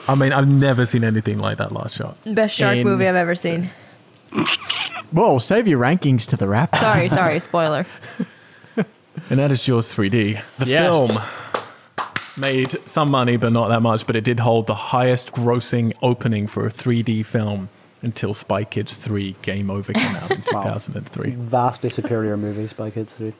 I 0.08 0.14
mean, 0.16 0.32
I've 0.32 0.48
never 0.48 0.84
seen 0.86 1.04
anything 1.04 1.38
like 1.38 1.58
that 1.58 1.70
last 1.72 1.94
shot. 1.96 2.18
Best 2.26 2.56
shark 2.56 2.76
In- 2.78 2.84
movie 2.84 3.06
I've 3.06 3.14
ever 3.14 3.34
seen. 3.36 3.70
Whoa, 5.12 5.38
save 5.38 5.68
your 5.68 5.78
rankings 5.78 6.26
to 6.30 6.36
the 6.36 6.48
wrap. 6.48 6.74
Sorry, 6.76 7.08
sorry, 7.08 7.38
spoiler. 7.38 7.86
And 9.30 9.38
that 9.38 9.52
is 9.52 9.62
Jaws 9.62 9.94
3D. 9.94 10.42
The 10.58 10.66
Yes. 10.66 10.82
film 11.08 11.22
made 12.36 12.76
some 12.86 13.10
money, 13.10 13.36
but 13.36 13.52
not 13.52 13.68
that 13.68 13.80
much. 13.80 14.06
But 14.06 14.16
it 14.16 14.24
did 14.24 14.40
hold 14.40 14.66
the 14.66 14.74
highest 14.74 15.30
grossing 15.32 15.92
opening 16.02 16.46
for 16.48 16.66
a 16.66 16.70
3D 16.70 17.24
film 17.24 17.68
until 18.04 18.34
Spy 18.34 18.64
Kids 18.64 18.96
3 18.96 19.36
Game 19.42 19.70
Over 19.70 19.92
came 19.92 20.16
out 20.16 20.30
in 20.30 20.42
2003. 20.50 21.30
Vastly 21.30 21.90
superior 21.90 22.36
movie, 22.36 22.66
Spy 22.66 22.90
Kids 22.90 23.14
3. 23.14 23.28
Is 23.28 23.34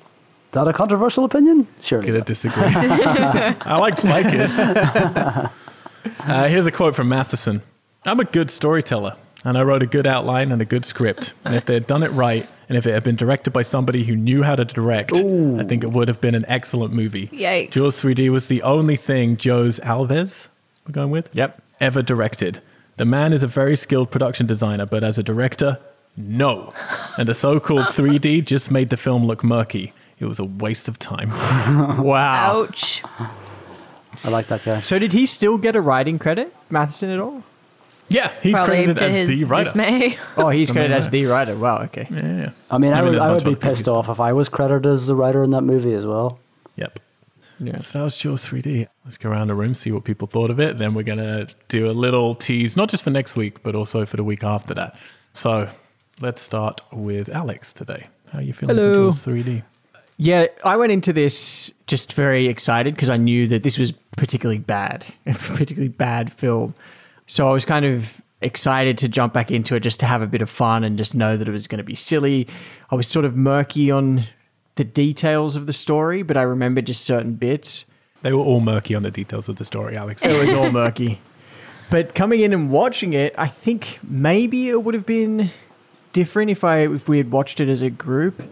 that 0.53 0.69
a 0.69 0.73
controversial 0.73 1.24
opinion? 1.24 1.66
Surely. 1.81 2.07
Gonna 2.07 2.19
not. 2.19 2.27
disagree. 2.27 2.62
I 2.65 3.77
like 3.78 3.99
Spy 3.99 4.23
Kids. 4.23 4.59
Uh, 6.20 6.49
here's 6.49 6.66
a 6.66 6.70
quote 6.73 6.95
from 6.95 7.09
Matheson 7.09 7.62
I'm 8.05 8.20
a 8.20 8.24
good 8.24 8.51
storyteller, 8.51 9.16
and 9.43 9.57
I 9.57 9.62
wrote 9.62 9.82
a 9.82 9.86
good 9.86 10.07
outline 10.07 10.53
and 10.53 10.61
a 10.61 10.65
good 10.66 10.85
script. 10.85 11.32
And 11.47 11.55
if 11.55 11.65
they 11.65 11.73
had 11.74 11.86
done 11.86 12.03
it 12.03 12.11
right, 12.11 12.47
and 12.69 12.77
if 12.77 12.86
it 12.86 12.93
had 12.93 13.03
been 13.05 13.16
directed 13.16 13.53
by 13.53 13.62
somebody 13.62 14.05
who 14.05 14.15
knew 14.15 14.43
how 14.43 14.55
to 14.55 14.65
direct, 14.66 15.12
I 15.15 15.65
think 15.65 15.82
it 15.82 15.93
would 15.93 16.09
have 16.09 16.20
been 16.20 16.35
an 16.35 16.45
excellent 16.47 16.93
movie. 16.93 17.28
Yikes. 17.28 17.70
Jaws 17.70 18.03
3D 18.03 18.28
was 18.31 18.49
the 18.49 18.62
only 18.62 18.97
thing 18.97 19.39
Joe's 19.39 19.81
Alves, 19.81 20.49
we're 20.86 20.93
going 20.93 21.11
with? 21.11 21.31
Yep. 21.32 21.62
Ever 21.81 22.03
directed. 22.03 22.61
The 22.96 23.04
man 23.04 23.32
is 23.32 23.42
a 23.42 23.46
very 23.46 23.76
skilled 23.76 24.10
production 24.10 24.46
designer, 24.46 24.86
but 24.86 25.02
as 25.02 25.18
a 25.18 25.22
director, 25.22 25.78
no. 26.16 26.72
And 27.18 27.28
the 27.28 27.34
so 27.34 27.58
called 27.58 27.86
3D 27.86 28.44
just 28.46 28.70
made 28.70 28.90
the 28.90 28.96
film 28.96 29.24
look 29.26 29.42
murky. 29.42 29.92
It 30.18 30.26
was 30.26 30.38
a 30.38 30.44
waste 30.44 30.88
of 30.88 30.98
time. 30.98 31.30
Wow. 32.04 32.62
Ouch. 32.62 33.02
I 34.22 34.28
like 34.28 34.46
that 34.46 34.64
guy. 34.64 34.80
So 34.80 34.98
did 34.98 35.12
he 35.12 35.26
still 35.26 35.58
get 35.58 35.74
a 35.74 35.80
writing 35.80 36.18
credit, 36.18 36.54
Matheson, 36.70 37.10
at 37.10 37.18
all? 37.18 37.42
Yeah, 38.08 38.30
he's 38.42 38.54
Probably 38.54 38.76
credited 38.76 38.98
to 38.98 39.04
as 39.06 39.28
his 39.28 39.40
the 39.40 39.44
writer. 39.46 39.64
dismay. 39.64 40.18
Oh, 40.36 40.50
he's 40.50 40.68
Something 40.68 40.82
credited 40.82 40.96
as 40.98 41.10
the 41.10 41.26
writer. 41.26 41.56
Wow, 41.56 41.78
okay. 41.84 42.06
Yeah, 42.10 42.36
yeah. 42.36 42.50
I 42.70 42.78
mean, 42.78 42.92
I, 42.92 43.00
Maybe 43.00 43.12
would, 43.16 43.18
I 43.18 43.32
would 43.32 43.44
be 43.44 43.56
pissed 43.56 43.88
off 43.88 44.08
if 44.08 44.20
I 44.20 44.32
was 44.32 44.48
credited 44.48 44.86
as 44.86 45.06
the 45.06 45.14
writer 45.16 45.42
in 45.42 45.50
that 45.50 45.62
movie 45.62 45.94
as 45.94 46.06
well. 46.06 46.38
Yep. 46.76 47.00
Yeah. 47.59 47.78
So 47.78 47.98
that 47.98 48.05
was 48.05 48.16
Jaws 48.16 48.47
3D. 48.47 48.86
Let's 49.05 49.16
go 49.18 49.31
around 49.31 49.48
the 49.48 49.55
room, 49.55 49.74
see 49.74 49.93
what 49.93 50.05
people 50.05 50.26
thought 50.26 50.51
of 50.51 50.60
it. 50.60 50.78
Then 50.78 50.94
we're 50.94 51.02
going 51.02 51.18
to 51.18 51.48
do 51.68 51.90
a 51.90 51.93
little 51.93 52.35
tease, 52.35 52.76
not 52.76 52.89
just 52.89 53.02
for 53.02 53.10
next 53.10 53.36
week, 53.36 53.62
but 53.62 53.74
also 53.74 54.05
for 54.06 54.16
the 54.16 54.24
week 54.24 54.43
after 54.43 54.74
that. 54.74 54.97
So 55.35 55.70
let's 56.20 56.43
start 56.43 56.81
with 56.93 57.28
Alex 57.28 57.72
today. 57.72 58.09
How 58.31 58.39
are 58.39 58.43
you 58.43 58.52
feeling 58.52 58.76
Hello. 58.76 59.10
to 59.10 59.12
Jaws 59.12 59.26
3D? 59.26 59.64
Yeah, 60.16 60.47
I 60.64 60.76
went 60.76 60.93
into 60.93 61.12
this 61.12 61.72
just 61.86 62.12
very 62.12 62.47
excited 62.47 62.94
because 62.94 63.10
I 63.10 63.16
knew 63.16 63.48
that 63.48 63.62
this 63.62 63.78
was 63.78 63.93
particularly 64.16 64.59
bad, 64.59 65.05
a 65.26 65.32
particularly 65.35 65.89
bad 65.89 66.32
film. 66.32 66.74
So 67.26 67.48
I 67.48 67.52
was 67.52 67.64
kind 67.64 67.85
of 67.85 68.20
excited 68.40 68.98
to 68.98 69.09
jump 69.09 69.32
back 69.32 69.51
into 69.51 69.74
it 69.74 69.81
just 69.81 69.98
to 70.01 70.06
have 70.06 70.22
a 70.22 70.26
bit 70.26 70.43
of 70.43 70.51
fun 70.51 70.85
and 70.85 70.98
just 70.98 71.14
know 71.14 71.36
that 71.36 71.48
it 71.48 71.51
was 71.51 71.66
going 71.66 71.78
to 71.78 71.85
be 71.85 71.94
silly. 71.94 72.47
I 72.90 72.94
was 72.94 73.09
sort 73.09 73.24
of 73.24 73.36
murky 73.36 73.90
on 73.90 74.24
the 74.76 74.84
details 74.84 75.56
of 75.56 75.66
the 75.66 75.72
story, 75.72 76.22
but 76.22 76.36
I 76.36 76.42
remember 76.42 76.80
just 76.82 77.05
certain 77.05 77.34
bits. 77.34 77.84
They 78.22 78.32
were 78.32 78.42
all 78.42 78.60
murky 78.60 78.94
on 78.94 79.02
the 79.02 79.10
details 79.10 79.48
of 79.48 79.56
the 79.56 79.64
story, 79.64 79.96
Alex. 79.96 80.22
It 80.22 80.38
was 80.38 80.52
all 80.52 80.70
murky. 80.72 81.20
But 81.90 82.14
coming 82.14 82.40
in 82.40 82.52
and 82.52 82.70
watching 82.70 83.12
it, 83.12 83.34
I 83.36 83.46
think 83.46 83.98
maybe 84.02 84.68
it 84.68 84.82
would 84.82 84.94
have 84.94 85.06
been 85.06 85.51
different 86.12 86.51
if 86.51 86.64
I 86.64 86.78
if 86.86 87.09
we 87.09 87.18
had 87.18 87.30
watched 87.30 87.60
it 87.60 87.68
as 87.68 87.82
a 87.82 87.90
group. 87.90 88.42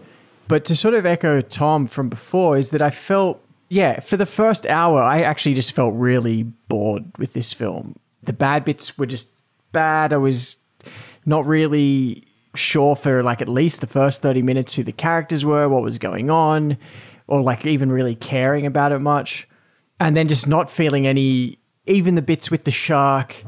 But 0.47 0.65
to 0.65 0.75
sort 0.75 0.93
of 0.93 1.05
echo 1.05 1.41
Tom 1.41 1.87
from 1.87 2.09
before 2.09 2.57
is 2.57 2.69
that 2.69 2.81
I 2.81 2.89
felt 2.89 3.43
yeah, 3.69 3.99
for 4.01 4.17
the 4.17 4.27
first 4.27 4.67
hour 4.67 5.01
I 5.01 5.21
actually 5.23 5.55
just 5.55 5.71
felt 5.71 5.95
really 5.95 6.43
bored 6.43 7.05
with 7.17 7.33
this 7.33 7.51
film. 7.51 7.95
The 8.21 8.33
bad 8.33 8.63
bits 8.63 8.97
were 8.97 9.07
just 9.07 9.31
bad. 9.71 10.13
I 10.13 10.17
was 10.17 10.57
not 11.25 11.45
really 11.45 12.27
sure 12.55 12.95
for 12.95 13.23
like 13.23 13.41
at 13.41 13.49
least 13.49 13.81
the 13.81 13.87
first 13.87 14.21
30 14.21 14.41
minutes 14.41 14.75
who 14.75 14.83
the 14.83 14.91
characters 14.91 15.45
were, 15.45 15.67
what 15.67 15.81
was 15.81 15.97
going 15.97 16.29
on, 16.29 16.77
or 17.27 17.41
like 17.41 17.65
even 17.65 17.91
really 17.91 18.15
caring 18.15 18.65
about 18.65 18.91
it 18.91 18.99
much. 18.99 19.47
And 19.99 20.15
then 20.15 20.27
just 20.27 20.47
not 20.47 20.69
feeling 20.69 21.07
any, 21.07 21.59
even 21.85 22.15
the 22.15 22.21
bits 22.21 22.51
with 22.51 22.63
the 22.65 22.71
shark, 22.71 23.43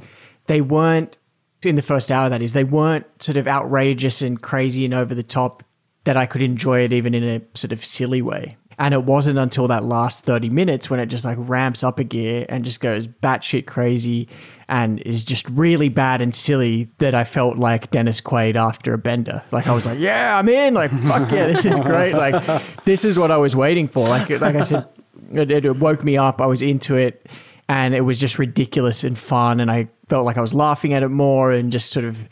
they 0.47 0.61
weren't 0.61 1.17
in 1.63 1.75
the 1.75 1.81
first 1.81 2.11
hour, 2.11 2.29
that 2.29 2.41
is, 2.41 2.53
they 2.53 2.63
weren't 2.63 3.05
sort 3.21 3.37
of 3.37 3.47
outrageous 3.47 4.21
and 4.21 4.41
crazy 4.41 4.85
and 4.85 4.93
over 4.93 5.15
the 5.15 5.23
top 5.23 5.63
that 6.03 6.15
I 6.15 6.25
could 6.25 6.41
enjoy 6.41 6.81
it 6.81 6.93
even 6.93 7.13
in 7.13 7.23
a 7.23 7.41
sort 7.57 7.71
of 7.71 7.83
silly 7.83 8.21
way. 8.21 8.57
And 8.77 8.93
it 8.93 9.03
wasn't 9.03 9.39
until 9.39 9.67
that 9.67 9.83
last 9.83 10.25
30 10.25 10.49
minutes 10.49 10.89
when 10.89 10.99
it 10.99 11.05
just 11.05 11.23
like 11.23 11.37
ramps 11.39 11.83
up 11.83 11.97
a 11.99 12.03
gear 12.03 12.45
and 12.49 12.65
just 12.65 12.81
goes 12.81 13.07
batshit 13.07 13.65
crazy 13.65 14.27
and 14.67 14.99
is 15.01 15.23
just 15.23 15.47
really 15.49 15.89
bad 15.89 16.21
and 16.21 16.33
silly 16.35 16.89
that 16.97 17.15
I 17.15 17.23
felt 17.23 17.57
like 17.57 17.91
Dennis 17.91 18.19
Quaid 18.19 18.55
after 18.55 18.93
a 18.93 18.97
bender. 18.97 19.43
Like 19.51 19.67
I 19.67 19.73
was 19.73 19.85
like, 19.85 19.99
yeah, 19.99 20.37
I'm 20.37 20.49
in. 20.49 20.73
Like, 20.73 20.91
fuck 20.99 21.31
yeah, 21.31 21.47
this 21.47 21.65
is 21.65 21.79
great. 21.79 22.13
Like, 22.13 22.63
this 22.85 23.05
is 23.05 23.17
what 23.17 23.31
I 23.31 23.37
was 23.37 23.55
waiting 23.55 23.87
for. 23.87 24.07
Like, 24.07 24.29
like 24.29 24.55
I 24.55 24.61
said, 24.61 24.87
it, 25.31 25.51
it 25.51 25.77
woke 25.77 26.03
me 26.03 26.17
up. 26.17 26.41
I 26.41 26.45
was 26.45 26.61
into 26.61 26.95
it 26.95 27.27
and 27.69 27.95
it 27.95 28.01
was 28.01 28.19
just 28.19 28.39
ridiculous 28.39 29.03
and 29.03 29.17
fun. 29.17 29.59
And 29.59 29.71
I 29.71 29.87
felt 30.07 30.25
like 30.25 30.37
I 30.37 30.41
was 30.41 30.53
laughing 30.53 30.93
at 30.93 31.03
it 31.03 31.09
more 31.09 31.51
and 31.51 31.71
just 31.71 31.91
sort 31.91 32.05
of 32.05 32.27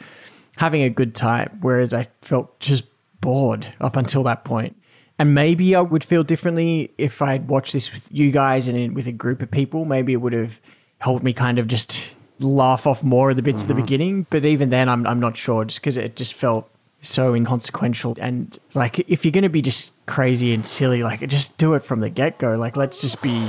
having 0.58 0.84
a 0.84 0.90
good 0.90 1.16
time. 1.16 1.58
Whereas 1.62 1.94
I 1.94 2.08
felt 2.22 2.60
just 2.60 2.86
bored 3.22 3.68
up 3.80 3.96
until 3.96 4.24
that 4.24 4.44
point. 4.44 4.76
And 5.20 5.36
maybe 5.36 5.76
I 5.76 5.82
would 5.82 6.04
feel 6.04 6.24
differently 6.24 6.92
if 6.98 7.22
I'd 7.22 7.48
watched 7.48 7.74
this 7.74 7.94
with 7.94 8.08
you 8.12 8.32
guys 8.32 8.68
and 8.68 8.78
in, 8.78 8.94
with 8.94 9.08
a 9.08 9.12
group 9.12 9.42
of 9.42 9.52
people. 9.52 9.86
Maybe 9.86 10.14
it 10.14 10.18
would 10.18 10.34
have 10.34 10.60
helped 11.00 11.24
me 11.24 11.34
kind 11.34 11.60
of 11.60 11.68
just 11.68 12.16
laugh 12.40 12.88
off 12.88 13.04
more 13.04 13.30
of 13.30 13.36
the 13.36 13.42
bits 13.42 13.62
at 13.62 13.68
the 13.68 13.74
mm-hmm. 13.74 13.84
beginning. 13.84 14.28
But 14.30 14.46
even 14.46 14.70
then, 14.70 14.90
I'm, 14.90 15.06
I'm 15.06 15.20
not 15.20 15.38
sure 15.38 15.66
just 15.66 15.82
because 15.82 15.98
it 15.98 16.16
just 16.16 16.34
felt 16.34 16.70
so 17.02 17.34
inconsequential. 17.36 18.18
And 18.20 18.58
like, 18.74 19.00
if 19.10 19.24
you're 19.24 19.32
going 19.32 19.44
to 19.44 19.50
be 19.50 19.62
just 19.62 19.94
crazy 20.08 20.54
and 20.54 20.66
silly, 20.66 21.04
like, 21.04 21.28
just 21.28 21.58
do 21.58 21.74
it 21.76 21.84
from 21.84 22.00
the 22.00 22.10
get 22.10 22.40
go. 22.40 22.56
Like, 22.56 22.76
let's 22.76 23.00
just 23.02 23.22
be 23.22 23.48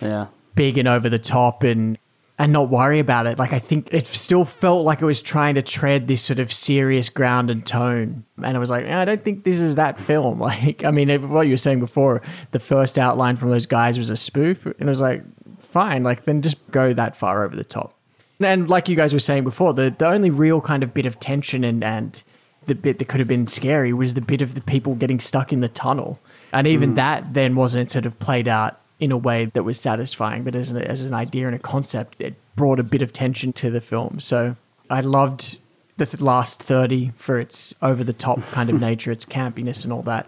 Yeah. 0.00 0.26
big 0.54 0.78
and 0.78 0.88
over 0.88 1.08
the 1.08 1.18
top 1.18 1.62
and 1.62 1.98
and 2.38 2.52
not 2.52 2.68
worry 2.68 2.98
about 2.98 3.26
it. 3.26 3.38
Like 3.38 3.52
I 3.52 3.58
think 3.58 3.92
it 3.92 4.06
still 4.06 4.44
felt 4.44 4.84
like 4.84 5.00
it 5.00 5.04
was 5.04 5.22
trying 5.22 5.54
to 5.54 5.62
tread 5.62 6.08
this 6.08 6.22
sort 6.22 6.40
of 6.40 6.52
serious 6.52 7.08
ground 7.08 7.50
and 7.50 7.64
tone. 7.64 8.24
And 8.42 8.56
I 8.56 8.58
was 8.58 8.70
like, 8.70 8.86
I 8.86 9.04
don't 9.04 9.22
think 9.22 9.44
this 9.44 9.58
is 9.58 9.76
that 9.76 10.00
film. 10.00 10.24
Like, 10.44 10.84
I 10.84 10.90
mean, 10.90 11.30
what 11.30 11.46
you 11.46 11.52
were 11.52 11.56
saying 11.56 11.80
before, 11.80 12.20
the 12.50 12.58
first 12.58 12.98
outline 12.98 13.36
from 13.36 13.48
those 13.48 13.66
guys 13.66 13.96
was 13.96 14.10
a 14.10 14.16
spoof, 14.16 14.66
and 14.66 14.74
it 14.78 14.84
was 14.84 15.00
like, 15.00 15.22
fine, 15.58 16.02
like 16.02 16.24
then 16.24 16.42
just 16.42 16.58
go 16.70 16.92
that 16.92 17.16
far 17.16 17.44
over 17.44 17.56
the 17.56 17.64
top. 17.64 17.94
And 18.40 18.68
like 18.68 18.88
you 18.88 18.96
guys 18.96 19.12
were 19.12 19.20
saying 19.20 19.44
before, 19.44 19.72
the 19.72 19.94
the 19.96 20.06
only 20.06 20.30
real 20.30 20.60
kind 20.60 20.82
of 20.82 20.92
bit 20.92 21.06
of 21.06 21.18
tension 21.18 21.64
and 21.64 21.82
and 21.82 22.22
the 22.66 22.74
bit 22.74 22.98
that 22.98 23.08
could 23.08 23.20
have 23.20 23.28
been 23.28 23.46
scary 23.46 23.92
was 23.92 24.14
the 24.14 24.20
bit 24.20 24.42
of 24.42 24.54
the 24.54 24.60
people 24.60 24.94
getting 24.94 25.20
stuck 25.20 25.52
in 25.52 25.60
the 25.60 25.68
tunnel. 25.68 26.18
And 26.52 26.66
even 26.66 26.92
mm. 26.92 26.96
that 26.96 27.34
then 27.34 27.56
wasn't 27.56 27.90
sort 27.90 28.06
of 28.06 28.18
played 28.18 28.48
out 28.48 28.80
in 29.04 29.12
a 29.12 29.16
way 29.16 29.44
that 29.44 29.62
was 29.62 29.78
satisfying, 29.80 30.42
but 30.44 30.54
as 30.54 30.70
an, 30.70 30.78
as 30.78 31.02
an 31.02 31.12
idea 31.14 31.46
and 31.46 31.54
a 31.54 31.58
concept, 31.58 32.20
it 32.20 32.34
brought 32.56 32.80
a 32.80 32.82
bit 32.82 33.02
of 33.02 33.12
tension 33.12 33.52
to 33.52 33.70
the 33.70 33.80
film. 33.80 34.18
So 34.20 34.56
I 34.88 35.00
loved 35.00 35.58
the 35.96 36.06
th- 36.06 36.20
last 36.22 36.62
30 36.62 37.12
for 37.16 37.38
its 37.38 37.74
over 37.82 38.02
the 38.02 38.12
top 38.12 38.40
kind 38.52 38.70
of 38.70 38.80
nature, 38.80 39.12
its 39.12 39.24
campiness 39.24 39.84
and 39.84 39.92
all 39.92 40.02
that. 40.02 40.26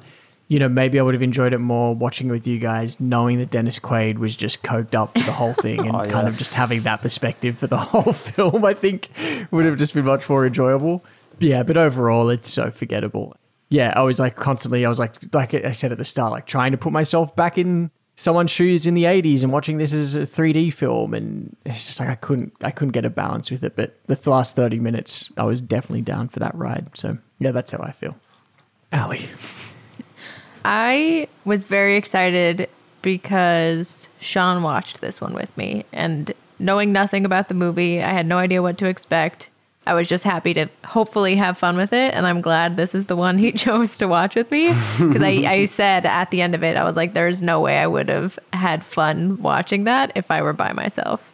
You 0.48 0.58
know, 0.60 0.68
maybe 0.68 1.00
I 1.00 1.02
would 1.02 1.14
have 1.14 1.22
enjoyed 1.22 1.52
it 1.54 1.58
more 1.58 1.92
watching 1.94 2.28
it 2.28 2.32
with 2.32 2.46
you 2.46 2.58
guys, 2.58 3.00
knowing 3.00 3.38
that 3.38 3.50
Dennis 3.50 3.78
Quaid 3.80 4.18
was 4.18 4.36
just 4.36 4.62
coked 4.62 4.94
up 4.94 5.16
for 5.18 5.24
the 5.24 5.32
whole 5.32 5.54
thing 5.64 5.80
and 5.80 5.96
Oh, 5.96 6.02
yeah. 6.04 6.10
kind 6.10 6.28
of 6.28 6.36
just 6.36 6.54
having 6.54 6.82
that 6.82 7.02
perspective 7.02 7.58
for 7.58 7.66
the 7.66 7.76
whole 7.90 8.12
film, 8.12 8.64
I 8.64 8.74
think 8.74 9.08
would 9.50 9.64
have 9.64 9.76
just 9.76 9.94
been 9.94 10.04
much 10.04 10.28
more 10.28 10.46
enjoyable. 10.46 11.04
Yeah, 11.40 11.62
but 11.64 11.76
overall, 11.76 12.28
it's 12.30 12.48
so 12.50 12.70
forgettable. 12.70 13.34
Yeah, 13.70 13.92
I 13.96 14.02
was 14.02 14.20
like 14.20 14.36
constantly, 14.36 14.86
I 14.86 14.88
was 14.88 15.00
like, 15.00 15.14
like 15.32 15.52
I 15.52 15.72
said 15.72 15.90
at 15.90 15.98
the 15.98 16.04
start, 16.04 16.30
like 16.30 16.46
trying 16.46 16.70
to 16.72 16.78
put 16.78 16.92
myself 16.92 17.34
back 17.34 17.58
in 17.58 17.90
someone's 18.16 18.50
shoes 18.50 18.86
in 18.86 18.94
the 18.94 19.04
80s 19.04 19.42
and 19.42 19.52
watching 19.52 19.78
this 19.78 19.92
as 19.92 20.14
a 20.14 20.22
3D 20.22 20.72
film. 20.72 21.14
And 21.14 21.54
it's 21.64 21.86
just 21.86 22.00
like, 22.00 22.08
I 22.08 22.14
couldn't, 22.14 22.52
I 22.62 22.70
couldn't 22.70 22.92
get 22.92 23.04
a 23.04 23.10
balance 23.10 23.50
with 23.50 23.62
it. 23.62 23.76
But 23.76 23.94
the 24.06 24.30
last 24.30 24.56
30 24.56 24.78
minutes, 24.80 25.30
I 25.36 25.44
was 25.44 25.60
definitely 25.60 26.02
down 26.02 26.28
for 26.28 26.40
that 26.40 26.54
ride. 26.54 26.88
So 26.96 27.18
yeah, 27.38 27.52
that's 27.52 27.70
how 27.70 27.78
I 27.78 27.92
feel. 27.92 28.16
Ali. 28.92 29.28
I 30.64 31.28
was 31.44 31.64
very 31.64 31.96
excited 31.96 32.68
because 33.02 34.08
Sean 34.18 34.62
watched 34.62 35.00
this 35.00 35.20
one 35.20 35.32
with 35.32 35.56
me, 35.56 35.84
and 35.92 36.32
knowing 36.58 36.92
nothing 36.92 37.24
about 37.24 37.46
the 37.46 37.54
movie, 37.54 38.02
I 38.02 38.10
had 38.10 38.26
no 38.26 38.38
idea 38.38 38.62
what 38.62 38.78
to 38.78 38.86
expect. 38.86 39.48
I 39.86 39.94
was 39.94 40.08
just 40.08 40.24
happy 40.24 40.52
to 40.54 40.68
hopefully 40.84 41.36
have 41.36 41.56
fun 41.56 41.76
with 41.76 41.92
it, 41.92 42.12
and 42.12 42.26
I'm 42.26 42.40
glad 42.40 42.76
this 42.76 42.94
is 42.94 43.06
the 43.06 43.16
one 43.16 43.38
he 43.38 43.52
chose 43.66 43.96
to 43.98 44.08
watch 44.08 44.34
with 44.34 44.50
me. 44.50 44.68
Because 44.98 45.22
I, 45.22 45.44
I 45.46 45.64
said 45.66 46.04
at 46.04 46.30
the 46.30 46.42
end 46.42 46.54
of 46.54 46.64
it, 46.64 46.76
I 46.76 46.84
was 46.84 46.96
like, 46.96 47.14
there's 47.14 47.40
no 47.40 47.60
way 47.60 47.78
I 47.78 47.86
would 47.86 48.08
have 48.08 48.38
had 48.52 48.84
fun 48.84 49.40
watching 49.40 49.84
that 49.84 50.12
if 50.14 50.30
I 50.30 50.42
were 50.42 50.52
by 50.52 50.72
myself. 50.72 51.32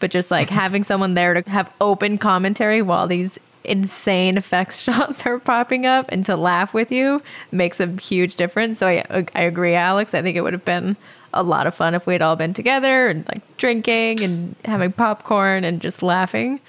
But 0.00 0.10
just 0.10 0.30
like 0.30 0.50
having 0.64 0.82
someone 0.82 1.14
there 1.14 1.40
to 1.40 1.50
have 1.50 1.72
open 1.80 2.18
commentary 2.18 2.82
while 2.82 3.06
these 3.06 3.38
insane 3.62 4.36
effects 4.36 4.82
shots 4.82 5.24
are 5.24 5.38
popping 5.38 5.86
up 5.86 6.06
and 6.10 6.26
to 6.26 6.36
laugh 6.36 6.74
with 6.74 6.92
you 6.92 7.22
makes 7.52 7.80
a 7.80 7.86
huge 8.02 8.34
difference. 8.34 8.78
So 8.78 8.88
I, 8.88 9.26
I 9.34 9.42
agree, 9.42 9.74
Alex. 9.74 10.14
I 10.14 10.20
think 10.20 10.36
it 10.36 10.42
would 10.42 10.52
have 10.52 10.64
been 10.64 10.96
a 11.32 11.42
lot 11.42 11.66
of 11.66 11.74
fun 11.74 11.94
if 11.94 12.06
we'd 12.06 12.22
all 12.22 12.36
been 12.36 12.54
together 12.54 13.08
and 13.08 13.26
like 13.28 13.56
drinking 13.56 14.22
and 14.22 14.54
having 14.64 14.92
popcorn 14.92 15.64
and 15.64 15.80
just 15.80 16.02
laughing. 16.02 16.60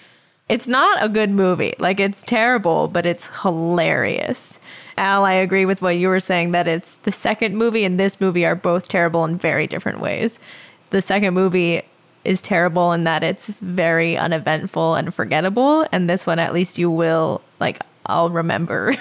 It's 0.48 0.68
not 0.68 1.04
a 1.04 1.10
good 1.10 1.32
movie. 1.32 1.74
Like 1.80 2.00
it's 2.00 2.22
terrible, 2.22 2.88
but 2.88 3.06
it's 3.06 3.28
hilarious. 3.42 4.60
Al, 4.98 5.26
I 5.26 5.34
agree 5.34 5.66
with 5.66 5.82
what 5.82 5.98
you 5.98 6.08
were 6.08 6.20
saying 6.20 6.52
that 6.52 6.68
it's 6.68 6.96
the 7.04 7.12
second 7.12 7.58
movie 7.58 7.84
and 7.84 8.00
this 8.00 8.22
movie 8.22 8.46
are 8.46 8.56
both 8.56 8.88
terrible 8.88 9.26
in 9.26 9.38
very 9.38 9.66
different 9.66 10.00
ways. 10.00 10.40
The 10.92 11.02
second 11.02 11.34
movie 11.34 11.82
is 12.24 12.42
terrible 12.42 12.92
in 12.92 13.06
that 13.06 13.24
it's 13.24 13.48
very 13.48 14.18
uneventful 14.18 14.96
and 14.96 15.14
forgettable, 15.14 15.88
and 15.92 16.10
this 16.10 16.26
one 16.26 16.40
at 16.40 16.54
least 16.54 16.78
you 16.78 16.92
will 16.92 17.42
like 17.60 17.80
I'll 18.06 18.30
remember 18.30 18.96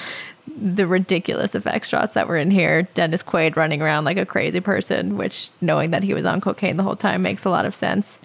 the 0.56 0.86
ridiculous 0.86 1.54
effect 1.54 1.86
shots 1.86 2.12
that 2.14 2.28
were 2.28 2.36
in 2.36 2.50
here. 2.50 2.82
Dennis 2.82 3.22
Quaid 3.22 3.56
running 3.56 3.80
around 3.80 4.04
like 4.04 4.18
a 4.18 4.26
crazy 4.26 4.60
person, 4.60 5.16
which 5.16 5.50
knowing 5.62 5.90
that 5.90 6.02
he 6.02 6.12
was 6.12 6.26
on 6.26 6.42
cocaine 6.42 6.76
the 6.76 6.82
whole 6.82 6.96
time 6.96 7.22
makes 7.22 7.46
a 7.46 7.50
lot 7.50 7.64
of 7.64 7.74
sense. 7.74 8.18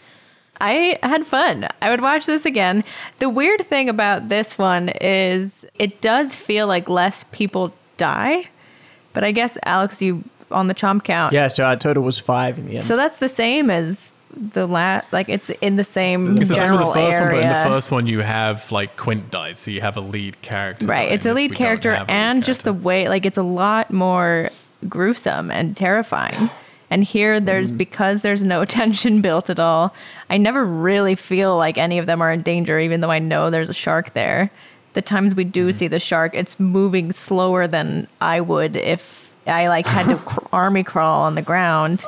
I 0.59 0.97
had 1.03 1.25
fun. 1.25 1.67
I 1.81 1.89
would 1.89 2.01
watch 2.01 2.25
this 2.25 2.45
again. 2.45 2.83
The 3.19 3.29
weird 3.29 3.67
thing 3.67 3.89
about 3.89 4.29
this 4.29 4.57
one 4.57 4.89
is 5.01 5.65
it 5.75 6.01
does 6.01 6.35
feel 6.35 6.67
like 6.67 6.89
less 6.89 7.25
people 7.31 7.73
die. 7.97 8.49
But 9.13 9.23
I 9.23 9.31
guess 9.31 9.57
Alex, 9.63 10.01
you 10.01 10.23
on 10.51 10.67
the 10.67 10.75
chomp 10.75 11.03
count. 11.03 11.33
Yeah, 11.33 11.47
so 11.47 11.65
our 11.65 11.75
total 11.75 12.03
was 12.03 12.19
five 12.19 12.57
in 12.57 12.67
the 12.67 12.75
end. 12.77 12.85
So 12.85 12.95
that's 12.95 13.17
the 13.17 13.29
same 13.29 13.69
as 13.69 14.11
the 14.53 14.67
last. 14.67 15.11
Like 15.11 15.29
it's 15.29 15.49
in 15.61 15.75
the 15.75 15.83
same 15.83 16.37
It's 16.37 16.49
the 16.49 16.55
same 16.55 16.63
as 16.63 16.69
the 16.69 16.75
general 16.75 16.93
first 16.93 17.19
one, 17.21 17.31
but 17.31 17.39
in 17.39 17.49
the 17.49 17.69
first 17.69 17.91
one 17.91 18.07
you 18.07 18.19
have 18.21 18.71
like 18.71 18.95
Quint 18.97 19.31
died, 19.31 19.57
so 19.57 19.71
you 19.71 19.81
have 19.81 19.97
a 19.97 20.01
lead 20.01 20.41
character. 20.41 20.85
right. 20.85 21.11
It's 21.11 21.25
a 21.25 21.33
lead 21.33 21.55
character 21.55 21.93
have 21.95 22.07
a 22.07 22.11
lead 22.11 22.17
and 22.17 22.45
just 22.45 22.63
the 22.63 22.73
way 22.73 23.09
like 23.09 23.25
it's 23.25 23.37
a 23.37 23.43
lot 23.43 23.91
more 23.91 24.49
gruesome 24.87 25.49
and 25.51 25.75
terrifying. 25.75 26.49
And 26.89 27.03
here 27.03 27.39
there's 27.39 27.71
Mm. 27.71 27.77
because 27.77 28.21
there's 28.21 28.43
no 28.43 28.63
tension 28.79 29.21
built 29.21 29.49
at 29.49 29.59
all. 29.59 29.93
I 30.29 30.37
never 30.37 30.63
really 30.65 31.15
feel 31.15 31.57
like 31.57 31.77
any 31.77 31.97
of 31.97 32.05
them 32.05 32.21
are 32.21 32.31
in 32.31 32.41
danger, 32.43 32.79
even 32.79 33.01
though 33.01 33.11
I 33.11 33.19
know 33.19 33.49
there's 33.49 33.69
a 33.69 33.73
shark 33.73 34.13
there. 34.13 34.49
The 34.93 35.01
times 35.01 35.35
we 35.35 35.43
do 35.43 35.69
Mm. 35.69 35.73
see 35.73 35.87
the 35.87 35.99
shark, 35.99 36.33
it's 36.33 36.59
moving 36.59 37.11
slower 37.11 37.67
than 37.67 38.07
I 38.21 38.39
would 38.41 38.75
if 38.77 39.33
I 39.45 39.67
like 39.67 39.85
had 39.87 40.07
to 40.09 40.15
cr- 40.29 40.39
army 40.53 40.83
crawl 40.83 41.21
on 41.23 41.35
the 41.35 41.41
ground. 41.41 42.03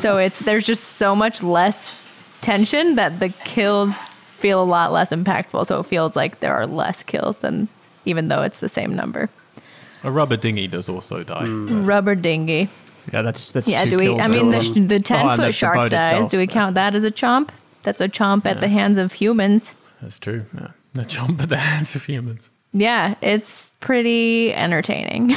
So 0.00 0.16
it's 0.16 0.38
there's 0.40 0.64
just 0.64 0.84
so 0.96 1.14
much 1.14 1.42
less 1.42 2.00
tension 2.40 2.94
that 2.94 3.18
the 3.20 3.28
kills 3.44 4.02
feel 4.38 4.62
a 4.62 4.64
lot 4.64 4.92
less 4.92 5.10
impactful. 5.10 5.66
So 5.66 5.80
it 5.80 5.86
feels 5.86 6.14
like 6.16 6.40
there 6.40 6.54
are 6.54 6.66
less 6.66 7.02
kills 7.02 7.38
than 7.38 7.68
even 8.04 8.28
though 8.28 8.42
it's 8.42 8.60
the 8.60 8.68
same 8.68 8.94
number. 8.94 9.28
a 10.04 10.10
rubber 10.10 10.36
dinghy 10.36 10.68
does 10.68 10.88
also 10.88 11.24
die. 11.24 11.42
Mm. 11.44 11.86
Rubber 11.86 12.14
dinghy. 12.14 12.68
Yeah, 13.12 13.22
that's 13.22 13.52
that's 13.52 13.68
Yeah, 13.68 13.84
two 13.84 13.90
do 13.90 13.98
we? 13.98 14.06
kills 14.06 14.20
I 14.20 14.28
mean, 14.28 14.50
the, 14.50 14.60
sh- 14.60 14.70
the 14.70 14.80
Oh, 14.80 14.96
and 14.96 15.04
ten 15.04 15.26
the- 15.28 15.36
the 15.36 15.42
foot 15.44 15.54
shark 15.54 15.90
dies. 15.90 16.06
itself. 16.12 16.30
Do 16.30 16.38
we 16.38 16.46
count 16.46 16.74
that 16.74 16.94
as 16.94 17.04
a 17.04 17.10
chomp? 17.10 17.50
That's 17.82 18.00
a 18.00 18.08
chomp 18.08 18.46
at 18.46 18.60
the 18.60 18.68
hands 18.68 18.98
of 18.98 19.12
humans. 19.12 19.74
That's 20.02 20.18
true. 20.18 20.44
Yeah. 20.54 20.68
The 20.94 21.04
jump 21.04 21.40
at 21.42 21.48
the 21.48 21.56
hands 21.70 21.94
of 21.94 22.04
humans. 22.04 22.50
Yeah, 22.72 23.14
it's 23.22 23.74
pretty 23.80 24.52
entertaining. 24.54 25.34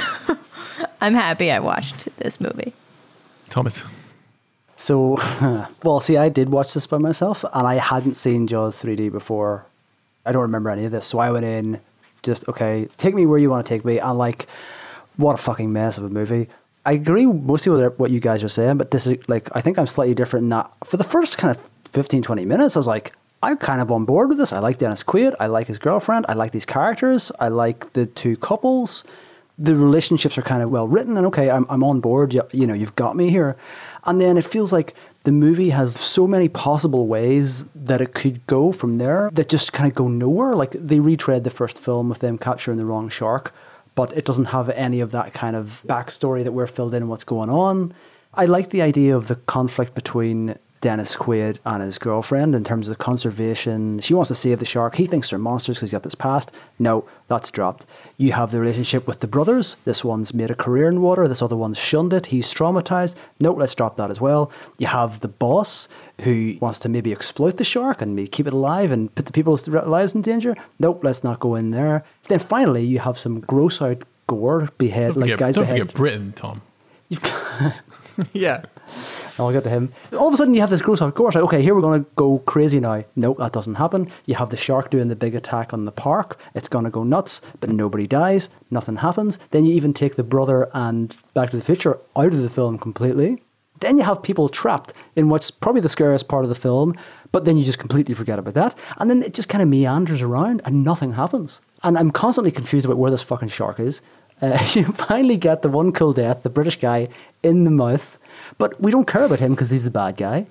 I'm 1.02 1.14
happy 1.14 1.52
I 1.52 1.60
watched 1.60 2.08
this 2.18 2.42
movie. 2.42 2.74
Thomas. 3.50 3.84
So, 4.78 5.18
well, 5.84 6.00
see, 6.00 6.18
I 6.18 6.30
did 6.30 6.50
watch 6.50 6.74
this 6.74 6.88
by 6.88 6.98
myself, 6.98 7.44
and 7.54 7.68
I 7.68 7.76
hadn't 7.76 8.16
seen 8.16 8.48
Jaws 8.48 8.82
3D 8.82 9.12
before. 9.12 9.66
I 10.26 10.32
don't 10.32 10.42
remember 10.42 10.70
any 10.70 10.86
of 10.86 10.92
this, 10.92 11.06
so 11.06 11.20
I 11.20 11.32
went 11.32 11.46
in 11.46 11.80
just 12.24 12.48
okay. 12.50 12.88
Take 12.98 13.16
me 13.16 13.26
where 13.26 13.40
you 13.40 13.50
want 13.50 13.66
to 13.66 13.70
take 13.74 13.84
me, 13.86 14.00
and 14.00 14.18
like, 14.18 14.48
what 15.18 15.34
a 15.34 15.38
fucking 15.38 15.72
mess 15.72 15.98
of 15.98 16.04
a 16.04 16.10
movie. 16.10 16.48
I 16.90 16.94
agree 16.94 17.28
mostly 17.28 17.72
with 17.72 18.00
what 18.00 18.10
you 18.10 18.20
guys 18.20 18.44
are 18.44 18.50
saying, 18.50 18.78
but 18.78 18.90
this 18.90 19.06
is 19.06 19.30
like 19.30 19.48
I 19.56 19.62
think 19.62 19.78
I'm 19.78 19.86
slightly 19.86 20.16
different 20.16 20.50
that 20.50 20.72
for 20.84 20.98
the 20.98 21.04
first 21.04 21.38
kind 21.38 21.56
of 21.56 21.72
15, 21.86 22.24
20 22.24 22.46
minutes, 22.46 22.76
I 22.76 22.80
was 22.80 22.88
like, 22.88 23.14
I'm 23.44 23.58
kind 23.58 23.80
of 23.80 23.92
on 23.92 24.06
board 24.06 24.28
with 24.28 24.40
this. 24.40 24.52
I 24.54 24.58
like 24.58 24.80
Dennis 24.80 25.04
Quaid. 25.04 25.36
I 25.40 25.46
like 25.46 25.68
his 25.68 25.78
girlfriend. 25.78 26.26
I 26.28 26.34
like 26.34 26.52
these 26.52 26.66
characters. 26.66 27.32
I 27.40 27.50
like 27.50 27.94
the 27.94 28.08
two 28.08 28.36
couples. 28.38 29.04
The 29.60 29.76
relationships 29.76 30.36
are 30.40 30.42
kind 30.42 30.64
of 30.64 30.72
well 30.72 30.88
written, 30.88 31.16
and 31.16 31.28
okay, 31.28 31.52
I'm, 31.52 31.68
I'm 31.70 31.84
on 31.84 32.00
board. 32.00 32.34
You, 32.34 32.42
you 32.54 32.66
know, 32.66 32.74
you've 32.74 32.96
got 32.96 33.16
me 33.16 33.30
here. 33.30 33.56
And 34.06 34.20
then 34.20 34.36
it 34.36 34.46
feels 34.46 34.74
like 34.74 34.96
the 35.26 35.32
movie 35.32 35.70
has 35.70 35.94
so 35.94 36.26
many 36.26 36.50
possible 36.50 37.06
ways 37.06 37.68
that 37.76 38.02
it 38.02 38.16
could 38.16 38.48
go 38.48 38.72
from 38.72 38.98
there 38.98 39.30
that 39.34 39.48
just 39.48 39.74
kind 39.74 39.92
of 39.92 39.96
go 39.96 40.08
nowhere. 40.08 40.56
Like 40.56 40.72
they 40.72 41.00
retread 41.00 41.44
the 41.44 41.52
first 41.52 41.78
film 41.78 42.10
with 42.10 42.18
them 42.18 42.40
capturing 42.40 42.78
the 42.78 42.86
wrong 42.86 43.10
shark, 43.10 43.54
but 44.00 44.16
it 44.16 44.24
doesn't 44.24 44.46
have 44.46 44.70
any 44.70 45.02
of 45.02 45.12
that 45.12 45.34
kind 45.34 45.58
of 45.58 45.84
backstory 45.86 46.42
that 46.46 46.54
we're 46.54 46.68
filled 46.68 46.94
in 46.94 47.10
what's 47.10 47.26
going 47.26 47.50
on. 47.50 47.94
I 48.34 48.46
like 48.46 48.70
the 48.70 48.82
idea 48.82 49.18
of 49.18 49.28
the 49.28 49.36
conflict 49.36 49.94
between 49.94 50.58
Dennis 50.82 51.16
Quaid 51.16 51.60
and 51.66 51.84
his 51.84 51.98
girlfriend 51.98 52.56
in 52.56 52.64
terms 52.64 52.88
of 52.88 52.98
conservation. 52.98 54.00
She 54.00 54.14
wants 54.14 54.30
to 54.30 54.36
save 54.36 54.60
the 54.60 54.66
shark. 54.66 54.96
He 54.96 55.06
thinks 55.06 55.30
they're 55.30 55.40
monsters 55.40 55.78
because 55.78 55.90
he's 55.90 55.94
got 55.96 56.04
this 56.04 56.16
past. 56.16 56.52
No, 56.80 57.06
that's 57.28 57.52
dropped. 57.52 57.86
You 58.18 58.32
have 58.32 58.52
the 58.52 58.60
relationship 58.60 59.08
with 59.08 59.20
the 59.20 59.28
brothers. 59.28 59.78
This 59.86 60.04
one's 60.04 60.34
made 60.34 60.52
a 60.52 60.56
career 60.56 60.88
in 60.88 61.02
water. 61.02 61.28
This 61.28 61.42
other 61.42 61.56
one's 61.56 61.78
shunned 61.78 62.14
it. 62.14 62.26
He's 62.28 62.54
traumatized. 62.54 63.16
No, 63.40 63.52
let's 63.54 63.76
drop 63.76 63.98
that 63.98 64.10
as 64.10 64.22
well. 64.22 64.52
You 64.78 64.88
have 64.88 65.20
the 65.20 65.28
boss 65.28 65.88
who 66.22 66.56
wants 66.62 66.80
to 66.80 66.90
maybe 66.90 67.12
exploit 67.12 67.58
the 67.58 67.64
shark 67.64 68.02
and 68.02 68.16
maybe 68.16 68.28
keep 68.28 68.48
it 68.48 68.54
alive 68.54 68.92
and 68.92 69.14
put 69.16 69.26
the 69.26 69.32
people's 69.34 69.68
lives 69.68 70.16
in 70.16 70.22
danger. 70.22 70.56
Nope, 70.80 71.02
let's 71.04 71.24
not 71.24 71.40
go 71.40 71.56
in 71.56 71.72
there. 71.72 72.04
Then 72.28 72.40
finally, 72.40 72.84
you 72.86 73.00
have 73.00 73.18
some 73.18 73.40
gross 73.42 73.82
out 73.82 74.04
gore, 74.28 74.70
behead, 74.78 75.14
Don't 75.14 75.22
like 75.22 75.32
forget, 75.32 75.40
guys 75.40 75.56
don't 75.56 75.64
behead. 75.66 75.80
forget 75.80 75.96
Britain, 75.96 76.34
Tom. 76.34 76.62
You've 77.10 77.22
got 77.24 77.74
yeah. 78.34 78.64
I'll 79.38 79.52
get 79.52 79.64
to 79.64 79.70
him. 79.70 79.92
All 80.14 80.28
of 80.28 80.34
a 80.34 80.38
sudden, 80.38 80.54
you 80.54 80.62
have 80.62 80.70
this 80.70 80.82
gross 80.82 81.02
out 81.02 81.16
course. 81.16 81.36
Like, 81.36 81.44
okay, 81.46 81.62
here 81.62 81.74
we're 81.76 81.82
going 81.82 82.04
to 82.04 82.10
go 82.16 82.40
crazy 82.40 82.80
now. 82.80 83.04
Nope, 83.16 83.38
that 83.38 83.54
doesn't 83.54 83.76
happen. 83.76 84.12
You 84.26 84.36
have 84.36 84.50
the 84.50 84.58
shark 84.58 84.90
doing 84.90 85.08
the 85.08 85.16
big 85.16 85.36
attack 85.36 85.74
on 85.74 85.86
the 85.86 85.92
park. 85.92 86.40
It's 86.56 86.68
going 86.68 86.86
to 86.86 86.92
go 86.92 87.04
nuts, 87.04 87.42
but 87.60 87.70
nobody 87.70 88.08
dies. 88.08 88.50
Nothing 88.72 88.98
happens. 88.98 89.40
Then 89.52 89.66
you 89.66 89.74
even 89.74 89.94
take 89.94 90.16
the 90.16 90.24
brother 90.24 90.70
and 90.74 91.16
Back 91.34 91.52
to 91.52 91.58
the 91.58 91.64
Future 91.64 92.00
out 92.16 92.34
of 92.34 92.42
the 92.42 92.50
film 92.50 92.78
completely. 92.78 93.42
Then 93.80 93.98
you 93.98 94.04
have 94.04 94.22
people 94.22 94.50
trapped 94.50 94.94
in 95.16 95.30
what's 95.30 95.52
probably 95.52 95.82
the 95.82 95.90
scariest 95.90 96.28
part 96.28 96.44
of 96.44 96.50
the 96.50 96.56
film, 96.56 96.96
but 97.32 97.46
then 97.46 97.58
you 97.58 97.64
just 97.64 97.80
completely 97.80 98.14
forget 98.14 98.40
about 98.40 98.54
that. 98.56 98.78
And 98.98 99.10
then 99.10 99.24
it 99.24 99.34
just 99.34 99.50
kind 99.50 99.62
of 99.62 99.70
meanders 99.70 100.22
around 100.22 100.62
and 100.66 100.84
nothing 100.84 101.14
happens. 101.14 101.62
And 101.84 101.98
I'm 101.98 102.12
constantly 102.12 102.52
confused 102.52 102.86
about 102.86 102.98
where 102.98 103.12
this 103.12 103.22
fucking 103.22 103.50
shark 103.50 103.80
is. 103.80 104.02
Uh, 104.42 104.60
you 104.74 104.86
finally 104.86 105.38
get 105.38 105.62
the 105.62 105.70
one 105.70 105.92
cool 105.92 106.14
death, 106.14 106.44
the 106.44 106.50
British 106.50 106.80
guy 106.80 107.08
in 107.44 107.64
the 107.64 107.72
mouth, 107.72 108.18
but 108.60 108.80
we 108.80 108.92
don't 108.92 109.08
care 109.08 109.26
about 109.26 109.40
him 109.40 109.56
because 109.56 109.72
he's 109.72 109.86
the 109.86 109.92
bad 109.92 110.18
guy. 110.18 110.46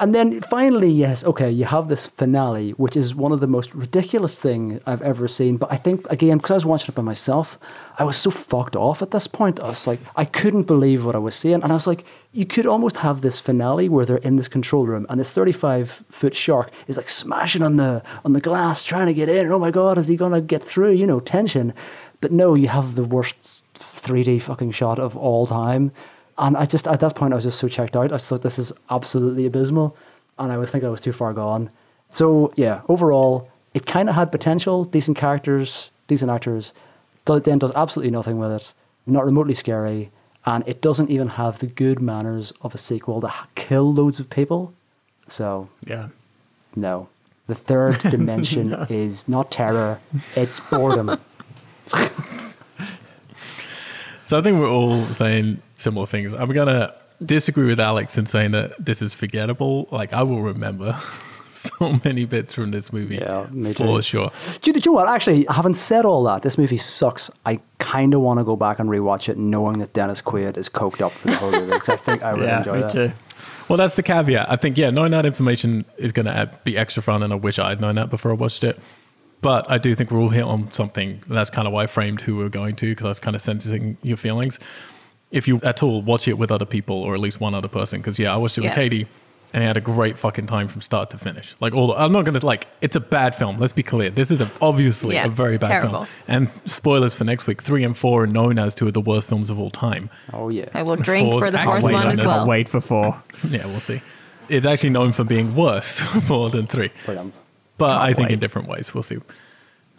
And 0.00 0.14
then 0.14 0.40
finally, 0.40 0.90
yes, 0.90 1.24
okay, 1.24 1.50
you 1.50 1.66
have 1.66 1.88
this 1.88 2.06
finale, 2.06 2.70
which 2.70 2.96
is 2.96 3.14
one 3.14 3.32
of 3.32 3.40
the 3.40 3.46
most 3.46 3.74
ridiculous 3.74 4.40
thing 4.40 4.80
I've 4.86 5.02
ever 5.02 5.28
seen. 5.28 5.58
But 5.58 5.70
I 5.70 5.76
think 5.76 6.10
again, 6.10 6.38
because 6.38 6.52
I 6.52 6.54
was 6.54 6.64
watching 6.64 6.88
it 6.88 6.94
by 6.94 7.02
myself, 7.02 7.58
I 7.98 8.04
was 8.04 8.16
so 8.16 8.30
fucked 8.30 8.76
off 8.76 9.02
at 9.02 9.10
this 9.10 9.26
point. 9.26 9.60
I 9.60 9.68
was 9.68 9.86
like, 9.86 10.00
I 10.16 10.24
couldn't 10.24 10.62
believe 10.62 11.04
what 11.04 11.14
I 11.14 11.18
was 11.18 11.34
seeing, 11.34 11.62
and 11.62 11.70
I 11.70 11.74
was 11.74 11.86
like, 11.86 12.06
you 12.32 12.46
could 12.46 12.64
almost 12.64 12.96
have 12.96 13.20
this 13.20 13.38
finale 13.38 13.90
where 13.90 14.06
they're 14.06 14.16
in 14.16 14.36
this 14.36 14.48
control 14.48 14.86
room, 14.86 15.04
and 15.10 15.20
this 15.20 15.34
thirty-five 15.34 16.02
foot 16.08 16.34
shark 16.34 16.70
is 16.88 16.96
like 16.96 17.10
smashing 17.10 17.62
on 17.62 17.76
the 17.76 18.02
on 18.24 18.32
the 18.32 18.40
glass, 18.40 18.82
trying 18.82 19.08
to 19.08 19.14
get 19.14 19.28
in. 19.28 19.52
Oh 19.52 19.58
my 19.58 19.70
god, 19.70 19.98
is 19.98 20.08
he 20.08 20.16
gonna 20.16 20.40
get 20.40 20.64
through? 20.64 20.92
You 20.92 21.06
know, 21.06 21.20
tension. 21.20 21.74
But 22.22 22.32
no, 22.32 22.54
you 22.54 22.68
have 22.68 22.94
the 22.94 23.04
worst 23.04 23.64
3D 23.74 24.40
fucking 24.40 24.70
shot 24.72 24.98
of 24.98 25.14
all 25.14 25.46
time. 25.46 25.92
And 26.40 26.56
I 26.56 26.64
just, 26.64 26.88
at 26.88 26.98
that 27.00 27.14
point, 27.14 27.32
I 27.32 27.36
was 27.36 27.44
just 27.44 27.58
so 27.60 27.68
checked 27.68 27.94
out. 27.96 28.06
I 28.06 28.16
just 28.16 28.28
thought 28.28 28.42
this 28.42 28.58
is 28.58 28.72
absolutely 28.88 29.44
abysmal. 29.46 29.94
And 30.38 30.50
I 30.50 30.56
was 30.58 30.70
thinking 30.72 30.88
I 30.88 30.90
was 30.90 31.00
too 31.02 31.12
far 31.12 31.32
gone. 31.34 31.70
So, 32.10 32.52
yeah, 32.56 32.80
overall, 32.88 33.48
it 33.74 33.84
kind 33.86 34.08
of 34.08 34.14
had 34.14 34.32
potential, 34.32 34.84
decent 34.84 35.16
characters, 35.18 35.90
decent 36.08 36.30
actors. 36.30 36.72
But 37.26 37.44
then 37.44 37.58
does 37.58 37.72
absolutely 37.76 38.10
nothing 38.10 38.38
with 38.38 38.50
it. 38.52 38.72
Not 39.06 39.26
remotely 39.26 39.52
scary. 39.54 40.10
And 40.46 40.66
it 40.66 40.80
doesn't 40.80 41.10
even 41.10 41.28
have 41.28 41.58
the 41.58 41.66
good 41.66 42.00
manners 42.00 42.52
of 42.62 42.74
a 42.74 42.78
sequel 42.78 43.20
to 43.20 43.30
kill 43.54 43.92
loads 43.92 44.18
of 44.18 44.30
people. 44.30 44.72
So, 45.28 45.68
Yeah. 45.86 46.08
no. 46.74 47.08
The 47.48 47.54
third 47.54 47.98
dimension 48.10 48.72
is 48.88 49.28
not 49.28 49.50
terror, 49.50 50.00
it's 50.36 50.58
boredom. 50.60 51.20
So 54.24 54.38
I 54.38 54.42
think 54.42 54.60
we're 54.60 54.70
all 54.70 55.04
saying 55.06 55.60
similar 55.80 56.06
things. 56.06 56.32
I'm 56.32 56.50
gonna 56.52 56.94
disagree 57.24 57.66
with 57.66 57.80
Alex 57.80 58.16
in 58.18 58.26
saying 58.26 58.52
that 58.52 58.72
this 58.84 59.02
is 59.02 59.12
forgettable. 59.14 59.88
Like 59.90 60.12
I 60.12 60.22
will 60.22 60.42
remember 60.42 60.98
so 61.50 62.00
many 62.04 62.24
bits 62.24 62.52
from 62.54 62.70
this 62.70 62.92
movie. 62.92 63.16
Yeah, 63.16 63.46
me 63.50 63.72
for 63.72 63.98
too. 63.98 64.02
sure. 64.02 64.30
Do 64.62 64.70
you, 64.70 64.72
do 64.74 64.78
you 64.78 64.82
know 64.86 64.92
what? 64.92 65.08
Actually, 65.08 65.44
having 65.50 65.74
said 65.74 66.04
all 66.04 66.22
that, 66.24 66.42
this 66.42 66.56
movie 66.56 66.78
sucks. 66.78 67.30
I 67.46 67.60
kind 67.78 68.14
of 68.14 68.20
want 68.20 68.38
to 68.38 68.44
go 68.44 68.56
back 68.56 68.78
and 68.78 68.88
rewatch 68.88 69.28
it, 69.28 69.36
knowing 69.36 69.78
that 69.80 69.92
Dennis 69.92 70.22
Quaid 70.22 70.56
is 70.56 70.68
coked 70.68 71.00
up 71.02 71.12
for 71.12 71.28
the 71.28 71.36
whole 71.36 71.50
movie. 71.52 71.72
Because 71.72 71.88
I 71.90 71.96
think 71.96 72.22
I 72.22 72.34
would 72.34 72.44
Yeah, 72.44 72.58
enjoy 72.58 72.74
me 72.76 72.80
that. 72.82 72.92
too. 72.92 73.12
Well, 73.68 73.76
that's 73.76 73.94
the 73.94 74.02
caveat. 74.02 74.50
I 74.50 74.56
think 74.56 74.76
yeah, 74.76 74.90
knowing 74.90 75.12
that 75.12 75.24
information 75.26 75.84
is 75.96 76.12
gonna 76.12 76.50
be 76.64 76.76
extra 76.76 77.02
fun, 77.02 77.22
and 77.22 77.32
I 77.32 77.36
wish 77.36 77.58
I'd 77.58 77.80
known 77.80 77.94
that 77.96 78.10
before 78.10 78.30
I 78.30 78.34
watched 78.34 78.64
it. 78.64 78.78
But 79.42 79.70
I 79.70 79.78
do 79.78 79.94
think 79.94 80.10
we're 80.10 80.20
all 80.20 80.28
hit 80.28 80.42
on 80.44 80.70
something. 80.70 81.22
And 81.26 81.36
that's 81.36 81.48
kind 81.48 81.66
of 81.66 81.72
why 81.72 81.84
I 81.84 81.86
framed 81.86 82.20
who 82.20 82.36
we 82.36 82.44
are 82.44 82.50
going 82.50 82.76
to 82.76 82.86
because 82.90 83.06
I 83.06 83.08
was 83.08 83.20
kind 83.20 83.34
of 83.34 83.40
sensing 83.40 83.96
your 84.02 84.18
feelings. 84.18 84.58
If 85.30 85.46
you 85.46 85.60
at 85.62 85.82
all 85.82 86.02
watch 86.02 86.26
it 86.28 86.38
with 86.38 86.50
other 86.50 86.64
people 86.64 86.96
or 86.96 87.14
at 87.14 87.20
least 87.20 87.40
one 87.40 87.54
other 87.54 87.68
person, 87.68 88.00
because 88.00 88.18
yeah, 88.18 88.32
I 88.34 88.36
watched 88.36 88.58
it 88.58 88.64
with 88.64 88.74
Katie 88.74 89.06
and 89.52 89.62
I 89.64 89.66
had 89.66 89.76
a 89.76 89.80
great 89.80 90.16
fucking 90.18 90.46
time 90.46 90.68
from 90.68 90.80
start 90.80 91.10
to 91.10 91.18
finish. 91.18 91.54
Like 91.60 91.72
all, 91.74 91.88
the, 91.88 91.94
I'm 91.94 92.12
not 92.12 92.24
gonna 92.24 92.44
like. 92.44 92.66
It's 92.80 92.94
a 92.96 93.00
bad 93.00 93.34
film. 93.34 93.58
Let's 93.58 93.72
be 93.72 93.82
clear. 93.82 94.10
This 94.10 94.30
is 94.30 94.40
a, 94.40 94.50
obviously 94.60 95.14
Yeah, 95.16 95.26
a 95.26 95.28
very 95.28 95.58
bad 95.58 95.68
terrible. 95.68 96.04
film. 96.04 96.08
And 96.28 96.50
spoilers 96.66 97.14
for 97.14 97.24
next 97.24 97.46
week: 97.46 97.60
three 97.62 97.82
and 97.84 97.96
four 97.96 98.24
are 98.24 98.26
known 98.26 98.58
as 98.58 98.74
two 98.74 98.86
of 98.86 98.94
the 98.94 99.00
worst 99.00 99.28
films 99.28 99.50
of 99.50 99.58
all 99.58 99.70
time. 99.70 100.10
Oh 100.32 100.48
yeah. 100.50 100.68
I 100.74 100.82
will 100.82 100.96
drink 100.96 101.30
Four's 101.30 101.44
for 101.46 101.50
the 101.50 101.58
fourth 101.58 101.82
one 101.82 101.94
on 101.94 102.06
as 102.12 102.18
there. 102.18 102.26
well. 102.26 102.46
Wait 102.46 102.68
for 102.68 102.80
four. 102.80 103.20
Yeah, 103.48 103.66
we'll 103.66 103.80
see. 103.80 104.02
It's 104.48 104.66
actually 104.66 104.90
known 104.90 105.12
for 105.12 105.24
being 105.24 105.54
worse 105.56 106.02
more 106.28 106.50
than 106.50 106.66
three. 106.66 106.90
But 107.06 107.18
um, 107.18 107.32
Can't 107.78 107.92
I 108.02 108.12
think 108.12 108.30
in 108.30 108.38
different 108.40 108.68
ways. 108.68 108.92
We'll 108.94 109.02
see. 109.04 109.18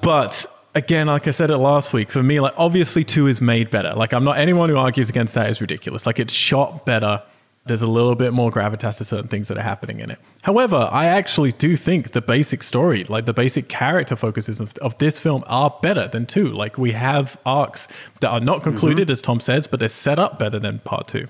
But 0.01 0.45
again, 0.75 1.07
like 1.07 1.27
I 1.27 1.31
said 1.31 1.49
it 1.49 1.57
last 1.57 1.93
week, 1.93 2.09
for 2.11 2.23
me, 2.23 2.39
like 2.39 2.53
obviously 2.57 3.03
two 3.03 3.27
is 3.27 3.41
made 3.41 3.69
better. 3.69 3.93
Like 3.93 4.13
I'm 4.13 4.23
not 4.23 4.37
anyone 4.37 4.69
who 4.69 4.77
argues 4.77 5.09
against 5.09 5.33
that 5.35 5.49
is 5.49 5.61
ridiculous. 5.61 6.05
Like 6.05 6.19
it's 6.19 6.33
shot 6.33 6.85
better. 6.85 7.23
There's 7.65 7.83
a 7.83 7.87
little 7.87 8.15
bit 8.15 8.33
more 8.33 8.49
gravitas 8.49 8.97
to 8.97 9.05
certain 9.05 9.27
things 9.27 9.47
that 9.49 9.57
are 9.57 9.63
happening 9.63 9.99
in 9.99 10.09
it. 10.09 10.17
However, 10.41 10.89
I 10.91 11.05
actually 11.05 11.51
do 11.51 11.77
think 11.77 12.13
the 12.13 12.21
basic 12.21 12.63
story, 12.63 13.03
like 13.03 13.25
the 13.25 13.33
basic 13.33 13.69
character 13.69 14.15
focuses 14.15 14.59
of, 14.59 14.75
of 14.79 14.97
this 14.97 15.19
film, 15.19 15.43
are 15.45 15.77
better 15.81 16.07
than 16.07 16.25
two. 16.25 16.49
Like 16.49 16.79
we 16.79 16.93
have 16.93 17.37
arcs 17.45 17.87
that 18.21 18.31
are 18.31 18.39
not 18.39 18.63
concluded, 18.63 19.07
mm-hmm. 19.07 19.11
as 19.11 19.21
Tom 19.21 19.39
says, 19.39 19.67
but 19.67 19.79
they're 19.79 19.89
set 19.89 20.17
up 20.17 20.39
better 20.39 20.57
than 20.57 20.79
part 20.79 21.07
two 21.07 21.27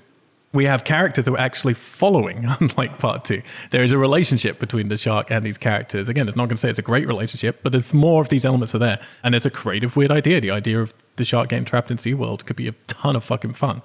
we 0.52 0.64
have 0.66 0.84
characters 0.84 1.24
that 1.24 1.32
we're 1.32 1.38
actually 1.38 1.74
following, 1.74 2.44
unlike 2.60 2.98
part 2.98 3.24
two. 3.24 3.42
There 3.70 3.82
is 3.82 3.92
a 3.92 3.98
relationship 3.98 4.58
between 4.58 4.88
the 4.88 4.96
shark 4.96 5.30
and 5.30 5.44
these 5.44 5.58
characters. 5.58 6.08
Again, 6.08 6.28
it's 6.28 6.36
not 6.36 6.44
going 6.44 6.56
to 6.56 6.60
say 6.60 6.70
it's 6.70 6.78
a 6.78 6.82
great 6.82 7.06
relationship, 7.06 7.60
but 7.62 7.72
there's 7.72 7.94
more 7.94 8.22
of 8.22 8.28
these 8.28 8.44
elements 8.44 8.74
are 8.74 8.78
there. 8.78 9.00
And 9.22 9.34
it's 9.34 9.46
a 9.46 9.50
creative, 9.50 9.96
weird 9.96 10.10
idea. 10.10 10.40
The 10.40 10.50
idea 10.50 10.80
of 10.80 10.94
the 11.16 11.24
shark 11.24 11.48
getting 11.48 11.64
trapped 11.64 11.90
in 11.90 11.96
SeaWorld 11.96 12.44
could 12.44 12.56
be 12.56 12.68
a 12.68 12.72
ton 12.86 13.16
of 13.16 13.24
fucking 13.24 13.54
fun. 13.54 13.82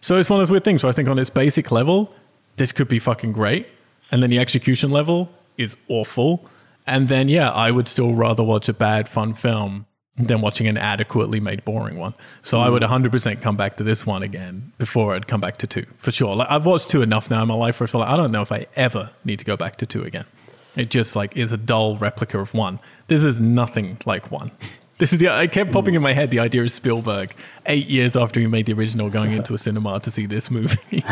So 0.00 0.16
it's 0.16 0.30
one 0.30 0.40
of 0.40 0.46
those 0.46 0.52
weird 0.52 0.64
things. 0.64 0.82
So 0.82 0.88
I 0.88 0.92
think 0.92 1.08
on 1.08 1.18
its 1.18 1.30
basic 1.30 1.70
level, 1.70 2.14
this 2.56 2.72
could 2.72 2.88
be 2.88 2.98
fucking 2.98 3.32
great. 3.32 3.68
And 4.10 4.22
then 4.22 4.30
the 4.30 4.38
execution 4.38 4.90
level 4.90 5.30
is 5.58 5.76
awful. 5.88 6.48
And 6.86 7.08
then, 7.08 7.28
yeah, 7.28 7.50
I 7.50 7.70
would 7.70 7.88
still 7.88 8.14
rather 8.14 8.42
watch 8.42 8.68
a 8.68 8.72
bad, 8.72 9.08
fun 9.08 9.34
film 9.34 9.86
than 10.18 10.40
watching 10.40 10.66
an 10.66 10.78
adequately 10.78 11.40
made, 11.40 11.64
boring 11.64 11.98
one. 11.98 12.14
So 12.42 12.58
I 12.58 12.70
would 12.70 12.82
mm. 12.82 13.10
100% 13.10 13.42
come 13.42 13.56
back 13.56 13.76
to 13.76 13.84
this 13.84 14.06
one 14.06 14.22
again 14.22 14.72
before 14.78 15.14
I'd 15.14 15.26
come 15.26 15.40
back 15.40 15.58
to 15.58 15.66
two, 15.66 15.86
for 15.98 16.10
sure. 16.10 16.34
Like, 16.34 16.50
I've 16.50 16.64
watched 16.64 16.90
two 16.90 17.02
enough 17.02 17.30
now 17.30 17.42
in 17.42 17.48
my 17.48 17.54
life 17.54 17.80
where 17.80 17.86
I 17.86 17.90
feel 17.90 18.00
like 18.00 18.10
I 18.10 18.16
don't 18.16 18.32
know 18.32 18.42
if 18.42 18.50
I 18.50 18.66
ever 18.76 19.10
need 19.24 19.38
to 19.40 19.44
go 19.44 19.56
back 19.56 19.76
to 19.78 19.86
two 19.86 20.04
again. 20.04 20.24
It 20.74 20.90
just 20.90 21.16
like 21.16 21.36
is 21.36 21.52
a 21.52 21.56
dull 21.56 21.96
replica 21.96 22.38
of 22.38 22.54
one. 22.54 22.78
This 23.08 23.24
is 23.24 23.40
nothing 23.40 23.98
like 24.06 24.30
one. 24.30 24.50
This 24.98 25.12
is 25.12 25.18
the, 25.18 25.28
I 25.28 25.46
kept 25.46 25.72
popping 25.72 25.94
in 25.94 26.00
my 26.00 26.14
head 26.14 26.30
the 26.30 26.38
idea 26.38 26.62
of 26.62 26.72
Spielberg 26.72 27.34
eight 27.66 27.86
years 27.86 28.16
after 28.16 28.40
he 28.40 28.46
made 28.46 28.64
the 28.64 28.72
original 28.72 29.10
going 29.10 29.32
into 29.32 29.52
a 29.52 29.58
cinema 29.58 30.00
to 30.00 30.10
see 30.10 30.24
this 30.24 30.50
movie 30.50 30.78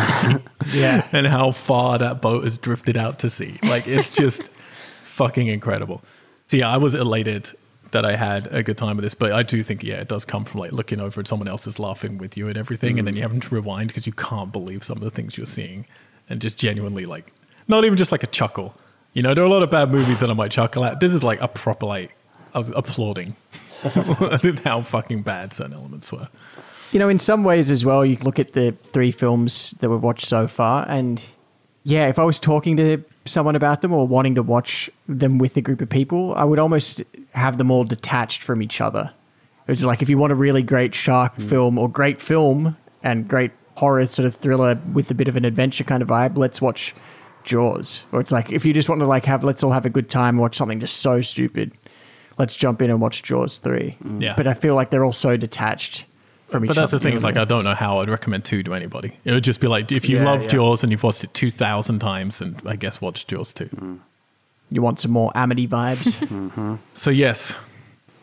Yeah. 0.72 1.06
and 1.12 1.26
how 1.26 1.50
far 1.50 1.98
that 1.98 2.22
boat 2.22 2.44
has 2.44 2.56
drifted 2.56 2.96
out 2.96 3.18
to 3.18 3.28
sea. 3.28 3.56
Like 3.62 3.86
it's 3.86 4.08
just 4.08 4.48
fucking 5.02 5.48
incredible. 5.48 6.02
So 6.46 6.56
yeah, 6.56 6.70
I 6.70 6.78
was 6.78 6.94
elated 6.94 7.50
that 7.94 8.04
I 8.04 8.16
had 8.16 8.52
a 8.52 8.62
good 8.62 8.76
time 8.76 8.96
with 8.96 9.04
this, 9.04 9.14
but 9.14 9.32
I 9.32 9.42
do 9.42 9.62
think 9.62 9.82
yeah, 9.82 9.94
it 9.94 10.08
does 10.08 10.24
come 10.24 10.44
from 10.44 10.60
like 10.60 10.72
looking 10.72 11.00
over 11.00 11.20
at 11.20 11.28
someone 11.28 11.48
else 11.48 11.66
is 11.66 11.78
laughing 11.78 12.18
with 12.18 12.36
you 12.36 12.48
and 12.48 12.58
everything, 12.58 12.98
and 12.98 13.06
then 13.06 13.14
mm. 13.14 13.18
you 13.18 13.22
having 13.22 13.40
to 13.40 13.54
rewind 13.54 13.88
because 13.88 14.06
you 14.06 14.12
can't 14.12 14.52
believe 14.52 14.84
some 14.84 14.98
of 14.98 15.04
the 15.04 15.10
things 15.10 15.38
you're 15.38 15.46
seeing, 15.46 15.86
and 16.28 16.40
just 16.40 16.58
genuinely 16.58 17.06
like 17.06 17.32
not 17.68 17.84
even 17.84 17.96
just 17.96 18.12
like 18.12 18.22
a 18.22 18.26
chuckle. 18.26 18.74
You 19.12 19.22
know, 19.22 19.32
there 19.32 19.44
are 19.44 19.46
a 19.46 19.50
lot 19.50 19.62
of 19.62 19.70
bad 19.70 19.90
movies 19.90 20.18
that 20.20 20.28
I 20.28 20.34
might 20.34 20.50
chuckle 20.50 20.84
at. 20.84 20.98
This 20.98 21.14
is 21.14 21.22
like 21.22 21.40
a 21.40 21.48
proper 21.48 21.86
like 21.86 22.16
I 22.52 22.58
was 22.58 22.70
applauding 22.70 23.36
how 24.64 24.82
fucking 24.82 25.22
bad 25.22 25.52
certain 25.52 25.74
elements 25.74 26.12
were. 26.12 26.28
You 26.90 26.98
know, 26.98 27.08
in 27.08 27.20
some 27.20 27.44
ways 27.44 27.70
as 27.70 27.84
well, 27.84 28.04
you 28.04 28.16
look 28.16 28.38
at 28.38 28.52
the 28.52 28.76
three 28.82 29.12
films 29.12 29.72
that 29.80 29.88
we've 29.88 30.02
watched 30.02 30.26
so 30.26 30.48
far, 30.48 30.84
and 30.88 31.24
yeah, 31.84 32.08
if 32.08 32.18
I 32.18 32.24
was 32.24 32.40
talking 32.40 32.78
to 32.78 33.04
someone 33.26 33.56
about 33.56 33.82
them 33.82 33.92
or 33.92 34.06
wanting 34.06 34.34
to 34.36 34.42
watch 34.42 34.90
them 35.06 35.36
with 35.36 35.56
a 35.58 35.60
group 35.60 35.82
of 35.82 35.90
people, 35.90 36.34
I 36.34 36.44
would 36.44 36.58
almost 36.58 37.02
have 37.32 37.58
them 37.58 37.70
all 37.70 37.84
detached 37.84 38.42
from 38.42 38.62
each 38.62 38.80
other. 38.80 39.12
It 39.66 39.70
was 39.70 39.82
like 39.82 40.00
if 40.00 40.08
you 40.08 40.16
want 40.16 40.32
a 40.32 40.36
really 40.36 40.62
great 40.62 40.94
shark 40.94 41.34
hmm. 41.36 41.46
film 41.46 41.78
or 41.78 41.88
great 41.88 42.20
film 42.20 42.76
and 43.02 43.28
great 43.28 43.50
horror 43.76 44.06
sort 44.06 44.26
of 44.26 44.34
thriller 44.34 44.78
with 44.92 45.10
a 45.10 45.14
bit 45.14 45.28
of 45.28 45.36
an 45.36 45.44
adventure 45.44 45.84
kind 45.84 46.02
of 46.02 46.08
vibe, 46.08 46.38
let's 46.38 46.60
watch 46.60 46.94
Jaws, 47.44 48.02
or 48.12 48.20
it's 48.20 48.32
like 48.32 48.50
if 48.50 48.64
you 48.64 48.72
just 48.72 48.88
want 48.88 49.00
to 49.00 49.06
like 49.06 49.26
have 49.26 49.44
let's 49.44 49.62
all 49.62 49.72
have 49.72 49.84
a 49.84 49.90
good 49.90 50.08
time, 50.08 50.38
watch 50.38 50.56
something 50.56 50.80
just 50.80 50.96
so 50.96 51.20
stupid, 51.20 51.72
let's 52.38 52.56
jump 52.56 52.80
in 52.80 52.90
and 52.90 53.00
watch 53.02 53.22
Jaws 53.22 53.58
three. 53.58 53.92
Hmm. 54.02 54.22
Yeah. 54.22 54.34
But 54.34 54.46
I 54.46 54.54
feel 54.54 54.74
like 54.74 54.88
they're 54.88 55.04
all 55.04 55.12
so 55.12 55.36
detached 55.36 56.06
from 56.54 56.64
each 56.64 56.68
But 56.68 56.78
other. 56.78 56.82
that's 56.82 56.92
the 56.92 57.00
thing. 57.00 57.14
Is 57.14 57.24
like 57.24 57.36
I 57.36 57.44
don't 57.44 57.64
know 57.64 57.74
how 57.74 57.98
I'd 57.98 58.08
recommend 58.08 58.44
two 58.44 58.62
to 58.62 58.74
anybody. 58.74 59.18
It 59.24 59.32
would 59.32 59.42
just 59.44 59.60
be 59.60 59.66
like 59.66 59.90
if 59.90 60.08
you 60.08 60.18
Yeah, 60.18 60.24
love 60.24 60.42
yeah. 60.42 60.48
Jaws 60.48 60.84
and 60.84 60.92
you've 60.92 61.02
watched 61.02 61.24
it 61.24 61.34
two 61.34 61.50
thousand 61.50 61.98
times, 61.98 62.38
then 62.38 62.56
I 62.64 62.76
guess 62.76 63.00
watch 63.00 63.26
Jaws 63.26 63.52
two. 63.52 63.68
mean? 63.80 64.00
you 64.70 64.82
want 64.82 65.00
some 65.00 65.10
more 65.10 65.32
Amity 65.34 65.66
vibes. 65.66 66.78
So 66.94 67.10
yes, 67.10 67.54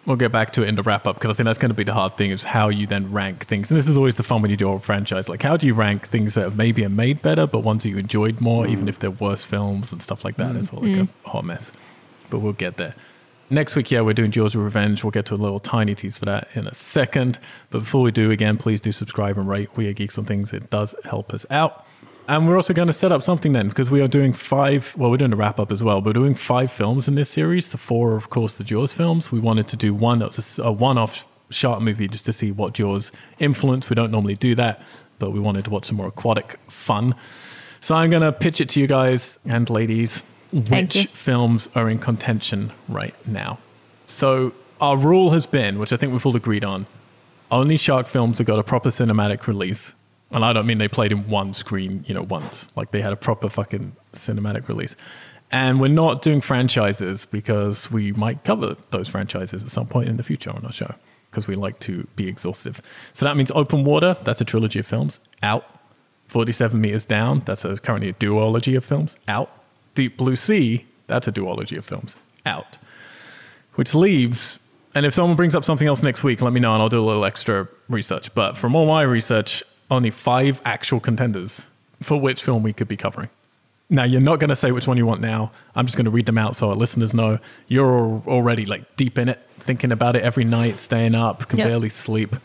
we'll 0.06 0.16
get 0.16 0.32
back 0.32 0.54
to 0.54 0.64
it 0.64 0.70
in 0.70 0.76
the 0.76 0.84
wrap 0.84 1.06
up 1.06 1.16
because 1.16 1.30
I 1.30 1.34
think 1.34 1.46
that's 1.46 1.60
going 1.60 1.70
to 1.70 1.76
be 1.76 1.84
the 1.84 1.94
hard 1.94 2.18
thing 2.18 2.32
is 2.32 2.44
how 2.44 2.70
you 2.70 2.88
then 2.88 3.12
rank 3.12 3.46
things. 3.46 3.70
And 3.70 3.78
this 3.78 3.88
is 3.88 3.98
always 3.98 4.16
the 4.16 4.24
fun 4.24 4.42
when 4.42 4.50
you 4.50 4.58
do 4.58 4.72
a 4.72 4.80
franchise. 4.80 5.30
Like 5.30 5.44
how 5.44 5.58
do 5.58 5.68
you 5.68 5.74
rank 5.74 6.08
things 6.08 6.34
that 6.36 6.56
maybe 6.56 6.84
are 6.86 6.90
made 6.90 7.22
better, 7.22 7.46
but 7.46 7.60
ones 7.60 7.84
that 7.84 7.90
you 7.90 7.98
enjoyed 7.98 8.42
more, 8.42 8.66
even 8.66 8.86
mm. 8.86 8.90
if 8.90 9.00
they're 9.00 9.12
worse 9.12 9.44
films 9.44 9.92
and 9.92 10.02
stuff 10.02 10.26
like 10.26 10.38
that. 10.38 10.56
It's 10.56 10.70
all 10.70 10.82
mm. 10.82 10.98
like 10.98 11.10
a 11.10 11.12
mm. 11.12 11.30
hot 11.30 11.46
mess. 11.46 11.72
But 12.30 12.40
we'll 12.40 12.54
get 12.54 12.78
there. 12.78 12.96
Next 13.52 13.76
week, 13.76 13.92
yeah, 13.92 14.00
we're 14.00 14.14
doing 14.14 14.32
Jaws 14.32 14.56
of 14.56 14.64
Revenge. 14.64 15.04
We'll 15.04 15.12
get 15.12 15.26
to 15.26 15.34
a 15.34 15.36
little 15.36 15.60
tiny 15.60 15.94
tease 15.94 16.18
for 16.18 16.24
that 16.24 16.48
in 16.56 16.68
a 16.68 16.74
second. 16.74 17.38
But 17.70 17.80
before 17.80 18.02
we 18.02 18.10
do, 18.10 18.32
again, 18.32 18.56
please 18.56 18.80
do 18.80 18.94
subscribe 18.94 19.38
and 19.38 19.46
rate 19.46 19.76
We 19.76 19.90
Are 19.90 19.94
Geeks 19.94 20.18
on 20.18 20.24
Things. 20.24 20.54
It 20.54 20.70
does 20.70 20.96
help 21.04 21.34
us 21.34 21.46
out. 21.50 21.86
And 22.30 22.48
we're 22.48 22.56
also 22.56 22.74
going 22.74 22.88
to 22.88 22.94
set 22.94 23.12
up 23.12 23.24
something 23.24 23.52
then 23.52 23.68
because 23.68 23.92
we 23.92 24.02
are 24.02 24.08
doing 24.08 24.32
five, 24.32 24.96
well, 24.98 25.12
we're 25.12 25.18
doing 25.18 25.34
a 25.34 25.36
wrap 25.36 25.60
up 25.60 25.70
as 25.70 25.84
well, 25.84 26.02
we're 26.02 26.14
doing 26.14 26.34
five 26.34 26.72
films 26.72 27.10
in 27.10 27.16
this 27.16 27.30
series. 27.30 27.68
The 27.68 27.78
four, 27.78 28.16
of 28.16 28.30
course, 28.30 28.56
the 28.56 28.64
Jaws 28.64 28.94
films. 28.94 29.34
We 29.34 29.40
wanted 29.42 29.68
to 29.68 29.76
do 29.76 29.94
one 29.94 30.20
that 30.20 30.28
was 30.28 30.58
a, 30.58 30.64
a 30.64 30.72
one 30.72 30.98
off 30.98 31.26
shark 31.50 31.82
movie 31.82 32.08
just 32.08 32.24
to 32.28 32.34
see 32.34 32.54
what 32.54 32.74
Jaws 32.74 33.12
influence. 33.38 33.90
We 33.90 33.96
don't 33.96 34.12
normally 34.12 34.36
do 34.36 34.56
that, 34.56 34.82
but 35.20 35.32
we 35.32 35.42
wanted 35.42 35.66
to 35.66 35.72
watch 35.72 35.88
some 35.88 35.98
more 35.98 36.08
aquatic 36.08 36.58
fun. 36.70 37.16
So 37.82 37.96
I'm 37.96 38.10
going 38.10 38.24
to 38.24 38.32
pitch 38.32 38.62
it 38.62 38.70
to 38.70 38.80
you 38.80 38.88
guys 38.88 39.40
and 39.44 39.70
ladies. 39.70 40.24
Which 40.52 41.08
films 41.14 41.70
are 41.76 41.90
in 41.90 42.00
contention 42.00 42.72
right 42.88 43.16
now? 43.28 43.60
So 44.06 44.54
our 44.80 44.98
rule 44.98 45.32
has 45.32 45.46
been, 45.46 45.80
which 45.80 45.94
I 45.94 45.98
think 45.98 46.12
we've 46.12 46.26
all 46.26 46.36
agreed 46.36 46.66
on, 46.66 46.88
only 47.50 47.78
shark 47.78 48.08
films 48.08 48.40
have 48.40 48.48
got 48.48 48.60
a 48.60 48.64
proper 48.64 48.90
cinematic 48.90 49.48
release. 49.48 49.94
And 50.32 50.46
I 50.46 50.54
don't 50.54 50.66
mean 50.66 50.78
they 50.78 50.88
played 50.88 51.12
in 51.12 51.28
one 51.28 51.54
screen, 51.54 52.06
you 52.08 52.14
know, 52.14 52.24
once. 52.24 52.68
Like 52.76 52.92
they 52.92 53.02
had 53.02 53.12
a 53.12 53.18
proper 53.18 53.50
fucking 53.50 53.96
cinematic 54.14 54.68
release. 54.68 54.96
And 55.52 55.82
we're 55.82 55.90
not 55.90 56.22
doing 56.22 56.40
franchises 56.40 57.26
because 57.26 57.92
we 57.92 58.14
might 58.14 58.46
cover 58.46 58.78
those 58.92 59.10
franchises 59.10 59.64
at 59.64 59.72
some 59.72 59.88
point 59.88 60.08
in 60.08 60.16
the 60.16 60.24
future 60.24 60.50
on 60.50 60.66
our 60.66 60.72
show 60.72 60.96
because 61.30 61.48
we 61.48 61.56
like 61.56 61.80
to 61.80 62.08
be 62.16 62.28
exhaustive. 62.28 62.82
So 63.14 63.26
that 63.26 63.36
means 63.36 63.52
Open 63.52 63.84
Water, 63.84 64.18
that's 64.24 64.40
a 64.42 64.46
trilogy 64.46 64.80
of 64.80 64.88
films, 64.88 65.20
out. 65.44 65.66
47 66.28 66.80
Meters 66.80 67.04
Down, 67.04 67.42
that's 67.46 67.66
a, 67.66 67.76
currently 67.78 68.08
a 68.08 68.14
duology 68.14 68.78
of 68.78 68.86
films, 68.86 69.18
out. 69.28 69.52
Deep 69.96 70.18
Blue 70.18 70.36
Sea, 70.36 70.86
that's 71.08 71.28
a 71.28 71.32
duology 71.32 71.78
of 71.78 71.86
films, 71.86 72.16
out. 72.46 72.78
Which 73.76 73.94
leaves 73.96 74.60
and 74.94 75.06
if 75.06 75.14
someone 75.14 75.38
brings 75.38 75.56
up 75.56 75.64
something 75.64 75.88
else 75.88 76.04
next 76.04 76.24
week 76.24 76.42
let 76.42 76.52
me 76.52 76.60
know 76.60 76.74
and 76.74 76.82
i'll 76.82 76.90
do 76.90 77.02
a 77.02 77.08
little 77.08 77.24
extra 77.24 77.68
research. 77.88 78.34
But 78.36 78.58
from 78.58 78.76
all 78.76 78.86
my 78.86 79.04
research 79.04 79.64
only 79.90 80.12
five 80.12 80.62
actual 80.66 81.00
contenders 81.00 81.66
for 82.02 82.20
which 82.20 82.44
film 82.44 82.64
we 82.64 82.74
could 82.74 82.88
be 82.88 82.98
covering. 82.98 83.30
Now 83.90 84.04
you're 84.04 84.22
not 84.22 84.40
going 84.40 84.50
to 84.50 84.56
say 84.56 84.72
which 84.72 84.88
one 84.88 84.98
you 84.98 85.06
want 85.06 85.20
now. 85.22 85.52
I'm 85.76 85.86
just 85.86 85.98
going 85.98 86.06
to 86.06 86.12
read 86.12 86.26
them 86.26 86.38
out 86.38 86.56
so 86.56 86.70
our 86.70 86.76
listeners 86.76 87.14
know. 87.14 87.40
You're 87.68 88.22
already 88.28 88.66
like 88.66 88.96
deep 88.96 89.18
in 89.18 89.30
it 89.30 89.40
thinking 89.60 89.92
about 89.92 90.16
it 90.16 90.24
every 90.24 90.44
night 90.46 90.80
staying 90.80 91.14
up 91.16 91.48
can 91.48 91.60
Yep. 91.60 91.68
barely 91.68 91.90
sleep. 91.90 92.36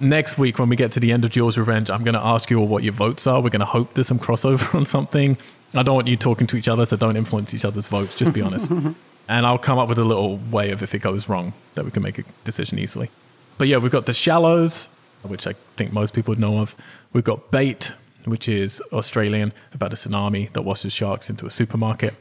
Next 0.00 0.38
week 0.38 0.58
when 0.58 0.68
we 0.68 0.76
get 0.76 0.92
to 0.92 1.00
the 1.00 1.12
end 1.12 1.24
of 1.24 1.30
Jaws 1.30 1.58
Revenge, 1.58 1.90
I'm 1.90 2.04
going 2.04 2.14
to 2.14 2.24
ask 2.24 2.50
you 2.50 2.58
all 2.58 2.66
what 2.66 2.84
your 2.84 2.92
votes 2.94 3.26
are. 3.26 3.40
We're 3.40 3.50
going 3.50 3.60
to 3.60 3.66
hope 3.66 3.94
there's 3.94 4.06
some 4.06 4.18
crossover 4.18 4.74
on 4.74 4.86
something. 4.86 5.36
I 5.74 5.82
don't 5.82 5.94
want 5.94 6.08
you 6.08 6.16
talking 6.16 6.46
to 6.48 6.56
each 6.56 6.68
other, 6.68 6.86
so 6.86 6.96
don't 6.96 7.16
influence 7.16 7.52
each 7.52 7.64
other's 7.64 7.86
votes. 7.86 8.14
Just 8.14 8.32
be 8.32 8.40
honest. 8.40 8.70
and 9.28 9.46
I'll 9.46 9.58
come 9.58 9.78
up 9.78 9.88
with 9.88 9.98
a 9.98 10.04
little 10.04 10.38
way 10.38 10.70
of 10.70 10.82
if 10.82 10.94
it 10.94 11.00
goes 11.00 11.28
wrong 11.28 11.52
that 11.74 11.84
we 11.84 11.90
can 11.90 12.02
make 12.02 12.18
a 12.18 12.24
decision 12.44 12.78
easily. 12.78 13.10
But 13.58 13.68
yeah, 13.68 13.76
we've 13.76 13.92
got 13.92 14.06
The 14.06 14.14
Shallows, 14.14 14.88
which 15.22 15.46
I 15.46 15.54
think 15.76 15.92
most 15.92 16.14
people 16.14 16.32
would 16.32 16.38
know 16.38 16.58
of. 16.58 16.74
We've 17.12 17.24
got 17.24 17.50
Bait, 17.50 17.92
which 18.24 18.48
is 18.48 18.80
Australian, 18.92 19.52
about 19.74 19.92
a 19.92 19.96
tsunami 19.96 20.52
that 20.52 20.62
washes 20.62 20.92
sharks 20.92 21.28
into 21.28 21.44
a 21.44 21.50
supermarket. 21.50 22.14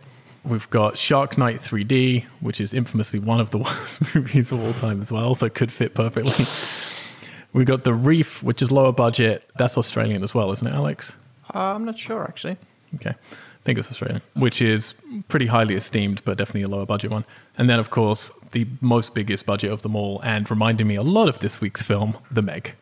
We've 0.44 0.70
got 0.70 0.98
Shark 0.98 1.38
Night 1.38 1.58
3D, 1.58 2.26
which 2.40 2.62
is 2.62 2.74
infamously 2.74 3.20
one 3.20 3.40
of 3.40 3.52
the 3.52 3.58
worst 3.60 4.16
movies 4.16 4.52
of 4.52 4.64
all 4.64 4.74
time 4.74 5.02
as 5.02 5.12
well, 5.12 5.36
so 5.36 5.46
it 5.46 5.54
could 5.54 5.72
fit 5.72 5.94
perfectly. 5.94 6.46
We've 7.54 7.66
got 7.66 7.84
The 7.84 7.94
Reef, 7.94 8.44
which 8.44 8.62
is 8.62 8.72
lower 8.72 8.92
budget. 8.92 9.50
That's 9.58 9.78
Australian 9.78 10.24
as 10.24 10.36
well, 10.36 10.52
isn't 10.52 10.68
it, 10.68 10.74
Alex? 10.74 11.14
Uh, 11.54 11.60
I'm 11.60 11.86
not 11.86 11.98
sure 11.98 12.24
actually. 12.24 12.58
Okay. 12.96 13.12
I 13.12 13.64
think 13.68 13.80
it's 13.80 13.92
Australian, 13.92 14.22
which 14.34 14.62
is 14.62 14.94
pretty 15.28 15.48
highly 15.48 15.76
esteemed, 15.76 16.22
but 16.24 16.38
definitely 16.38 16.62
a 16.62 16.70
lower 16.70 16.86
budget 16.86 17.12
one. 17.12 17.26
And 17.58 17.70
then, 17.70 17.80
of 17.80 17.90
course, 17.90 18.32
the 18.54 18.66
most 18.80 19.14
biggest 19.14 19.46
budget 19.46 19.72
of 19.72 19.82
them 19.82 19.96
all, 19.96 20.22
and 20.22 20.50
reminding 20.50 20.88
me 20.88 20.96
a 20.96 21.04
lot 21.04 21.28
of 21.28 21.40
this 21.40 21.60
week's 21.60 21.82
film, 21.82 22.18
The 22.32 22.42
Meg, 22.42 22.76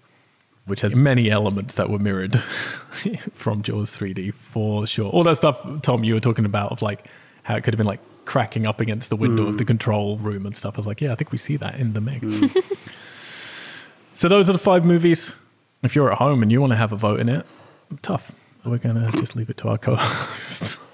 which 0.66 0.82
has 0.82 0.94
many 0.94 1.32
elements 1.32 1.74
that 1.76 1.90
were 1.90 1.98
mirrored 1.98 2.40
from 3.34 3.64
Jaws 3.64 3.98
3D 3.98 4.36
for 4.36 4.86
sure. 4.86 5.10
All 5.10 5.24
that 5.24 5.38
stuff, 5.38 5.60
Tom, 5.82 6.04
you 6.04 6.14
were 6.14 6.20
talking 6.20 6.46
about, 6.46 6.72
of 6.72 6.84
like 6.84 7.08
how 7.44 7.56
it 7.56 7.64
could 7.64 7.74
have 7.74 7.80
been 7.80 7.88
like 7.88 8.02
cracking 8.26 8.68
up 8.68 8.80
against 8.80 9.10
the 9.10 9.16
window 9.16 9.48
of 9.48 9.58
the 9.58 9.64
mm. 9.64 9.68
control 9.68 10.18
room 10.18 10.46
and 10.46 10.56
stuff. 10.56 10.76
I 10.76 10.78
was 10.78 10.88
like, 10.88 11.02
yeah, 11.02 11.12
I 11.12 11.16
think 11.16 11.32
we 11.32 11.38
see 11.38 11.58
that 11.58 11.80
in 11.80 11.94
The 11.94 12.02
Meg. 12.02 12.22
Mm. 12.22 12.78
so, 14.16 14.28
those 14.28 14.50
are 14.50 14.54
the 14.54 14.60
five 14.60 14.86
movies. 14.86 15.34
If 15.84 15.96
you're 15.96 16.12
at 16.12 16.18
home 16.18 16.42
and 16.42 16.52
you 16.52 16.62
want 16.62 16.74
to 16.74 16.78
have 16.78 16.92
a 16.92 16.96
vote 16.96 17.20
in 17.20 17.30
it, 17.30 17.46
tough. 18.02 18.32
We're 18.66 18.78
going 18.78 18.96
to 18.96 19.12
just 19.20 19.36
leave 19.36 19.50
it 19.50 19.58
to 19.58 19.70
our 19.70 19.78
co 19.78 19.96
host. 19.96 20.78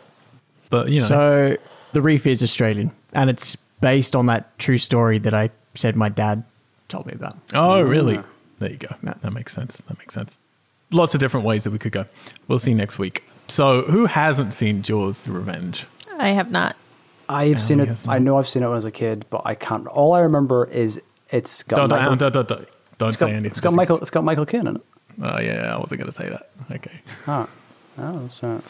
But, 0.69 0.87
you 0.87 1.01
know. 1.01 1.05
So 1.05 1.57
the 1.91 2.01
reef 2.01 2.25
is 2.25 2.41
Australian, 2.41 2.91
and 3.11 3.29
it's 3.29 3.57
based 3.81 4.15
on 4.15 4.27
that 4.27 4.57
true 4.57 4.77
story 4.77 5.19
that 5.19 5.33
I 5.33 5.49
said 5.75 5.97
my 5.97 6.07
dad 6.07 6.45
told 6.87 7.07
me 7.07 7.13
about. 7.13 7.37
Oh, 7.53 7.71
ah. 7.71 7.79
really? 7.79 8.21
There 8.59 8.71
you 8.71 8.77
go. 8.77 8.95
Yeah. 9.03 9.15
That 9.21 9.33
makes 9.33 9.53
sense. 9.53 9.79
That 9.89 9.99
makes 9.99 10.13
sense. 10.13 10.37
Lots 10.91 11.13
of 11.13 11.19
different 11.19 11.45
ways 11.45 11.65
that 11.65 11.71
we 11.71 11.77
could 11.77 11.91
go. 11.91 12.05
We'll 12.47 12.57
see 12.57 12.73
next 12.73 12.99
week. 12.99 13.25
So, 13.49 13.81
who 13.81 14.05
hasn't 14.05 14.53
seen 14.53 14.81
Jaws: 14.81 15.23
The 15.23 15.33
Revenge? 15.33 15.85
I 16.17 16.29
have 16.29 16.51
not. 16.51 16.77
I've 17.27 17.61
seen 17.61 17.81
it. 17.81 18.07
I 18.07 18.19
know 18.19 18.37
I've 18.37 18.47
seen 18.47 18.63
it 18.63 18.67
when 18.67 18.73
I 18.73 18.75
was 18.75 18.85
a 18.85 18.91
kid, 18.91 19.25
but 19.29 19.41
I 19.43 19.55
can't. 19.55 19.87
All 19.87 20.13
I 20.13 20.21
remember 20.21 20.65
is 20.65 21.01
it's 21.31 21.63
got 21.63 21.77
Don't, 21.77 21.89
Michael. 21.89 22.15
don't, 22.15 22.33
don't, 22.33 22.47
don't, 22.47 22.67
don't 22.97 23.07
it's 23.07 23.17
got, 23.17 23.27
say 23.27 23.31
anything. 23.31 23.45
it's 23.47 23.59
got 23.59 23.73
Michael. 23.73 23.97
It's 23.97 24.09
got 24.09 24.23
Michael 24.23 24.45
Caine 24.45 24.67
in 24.67 24.75
it. 24.77 24.81
Oh, 25.21 25.39
yeah, 25.39 25.75
I 25.75 25.77
wasn't 25.77 25.99
going 25.99 26.11
to 26.11 26.15
say 26.15 26.29
that. 26.29 26.49
Okay. 26.71 27.01
Ah. 27.27 27.49
Ah, 27.97 28.13
oh, 28.15 28.29
so 28.39 28.61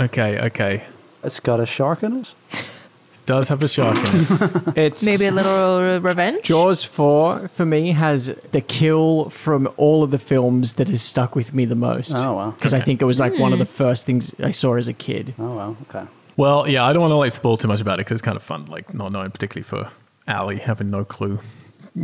Okay, 0.00 0.40
okay. 0.40 0.84
it's 1.22 1.40
got 1.40 1.60
a 1.60 1.66
shark 1.66 2.02
in 2.02 2.18
it. 2.20 2.34
It 2.52 3.26
Does 3.26 3.48
have 3.48 3.62
a 3.62 3.68
shark 3.68 3.96
in 3.96 4.04
it. 4.04 4.62
It's 4.76 5.04
Maybe 5.04 5.26
a 5.26 5.32
little 5.32 6.00
revenge. 6.00 6.44
Jaws 6.44 6.82
4 6.84 7.48
for 7.48 7.64
me 7.64 7.92
has 7.92 8.34
the 8.52 8.60
kill 8.60 9.28
from 9.30 9.68
all 9.76 10.02
of 10.02 10.10
the 10.10 10.18
films 10.18 10.74
that 10.74 10.88
has 10.88 11.02
stuck 11.02 11.36
with 11.36 11.54
me 11.54 11.64
the 11.64 11.76
most. 11.76 12.14
Oh, 12.16 12.32
wow. 12.34 12.50
Because 12.50 12.74
I 12.74 12.80
think 12.80 13.00
it 13.00 13.04
was 13.04 13.20
like 13.20 13.38
one 13.38 13.52
of 13.52 13.58
the 13.58 13.64
first 13.66 14.06
things 14.06 14.34
I 14.40 14.50
saw 14.50 14.74
as 14.74 14.88
a 14.88 14.92
kid. 14.92 15.34
Oh 15.38 15.54
well, 15.56 15.76
okay. 15.88 16.06
Well, 16.36 16.66
yeah, 16.66 16.84
I 16.84 16.92
don't 16.92 17.02
want 17.02 17.12
to 17.12 17.16
like 17.16 17.32
spoil 17.32 17.56
too 17.56 17.68
much 17.68 17.80
about 17.80 17.94
it 18.00 18.06
because 18.06 18.16
it's 18.16 18.22
kind 18.22 18.36
of 18.36 18.42
fun, 18.42 18.64
like 18.66 18.92
not 18.94 19.12
knowing, 19.12 19.30
particularly 19.30 19.64
for 19.64 19.90
Ali, 20.26 20.56
having 20.58 20.90
no 20.90 21.04
clue 21.04 21.38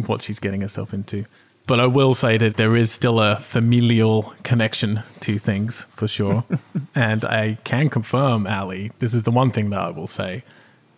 what 0.07 0.23
she's 0.23 0.39
getting 0.39 0.61
herself 0.61 0.93
into. 0.95 1.25
But 1.69 1.81
I 1.81 1.87
will 1.87 2.15
say 2.15 2.39
that 2.39 2.57
there 2.57 2.75
is 2.75 2.91
still 2.91 3.21
a 3.21 3.37
familial 3.37 4.35
connection 4.43 5.03
to 5.21 5.39
things 5.39 5.85
for 5.91 6.09
sure. 6.09 6.45
and 6.95 7.27
I 7.27 7.59
can 7.65 7.91
confirm, 7.91 8.47
Ali, 8.47 8.91
this 9.01 9.13
is 9.13 9.25
the 9.25 9.31
one 9.31 9.51
thing 9.51 9.69
that 9.71 9.79
I 9.79 9.91
will 9.91 10.07
say 10.07 10.45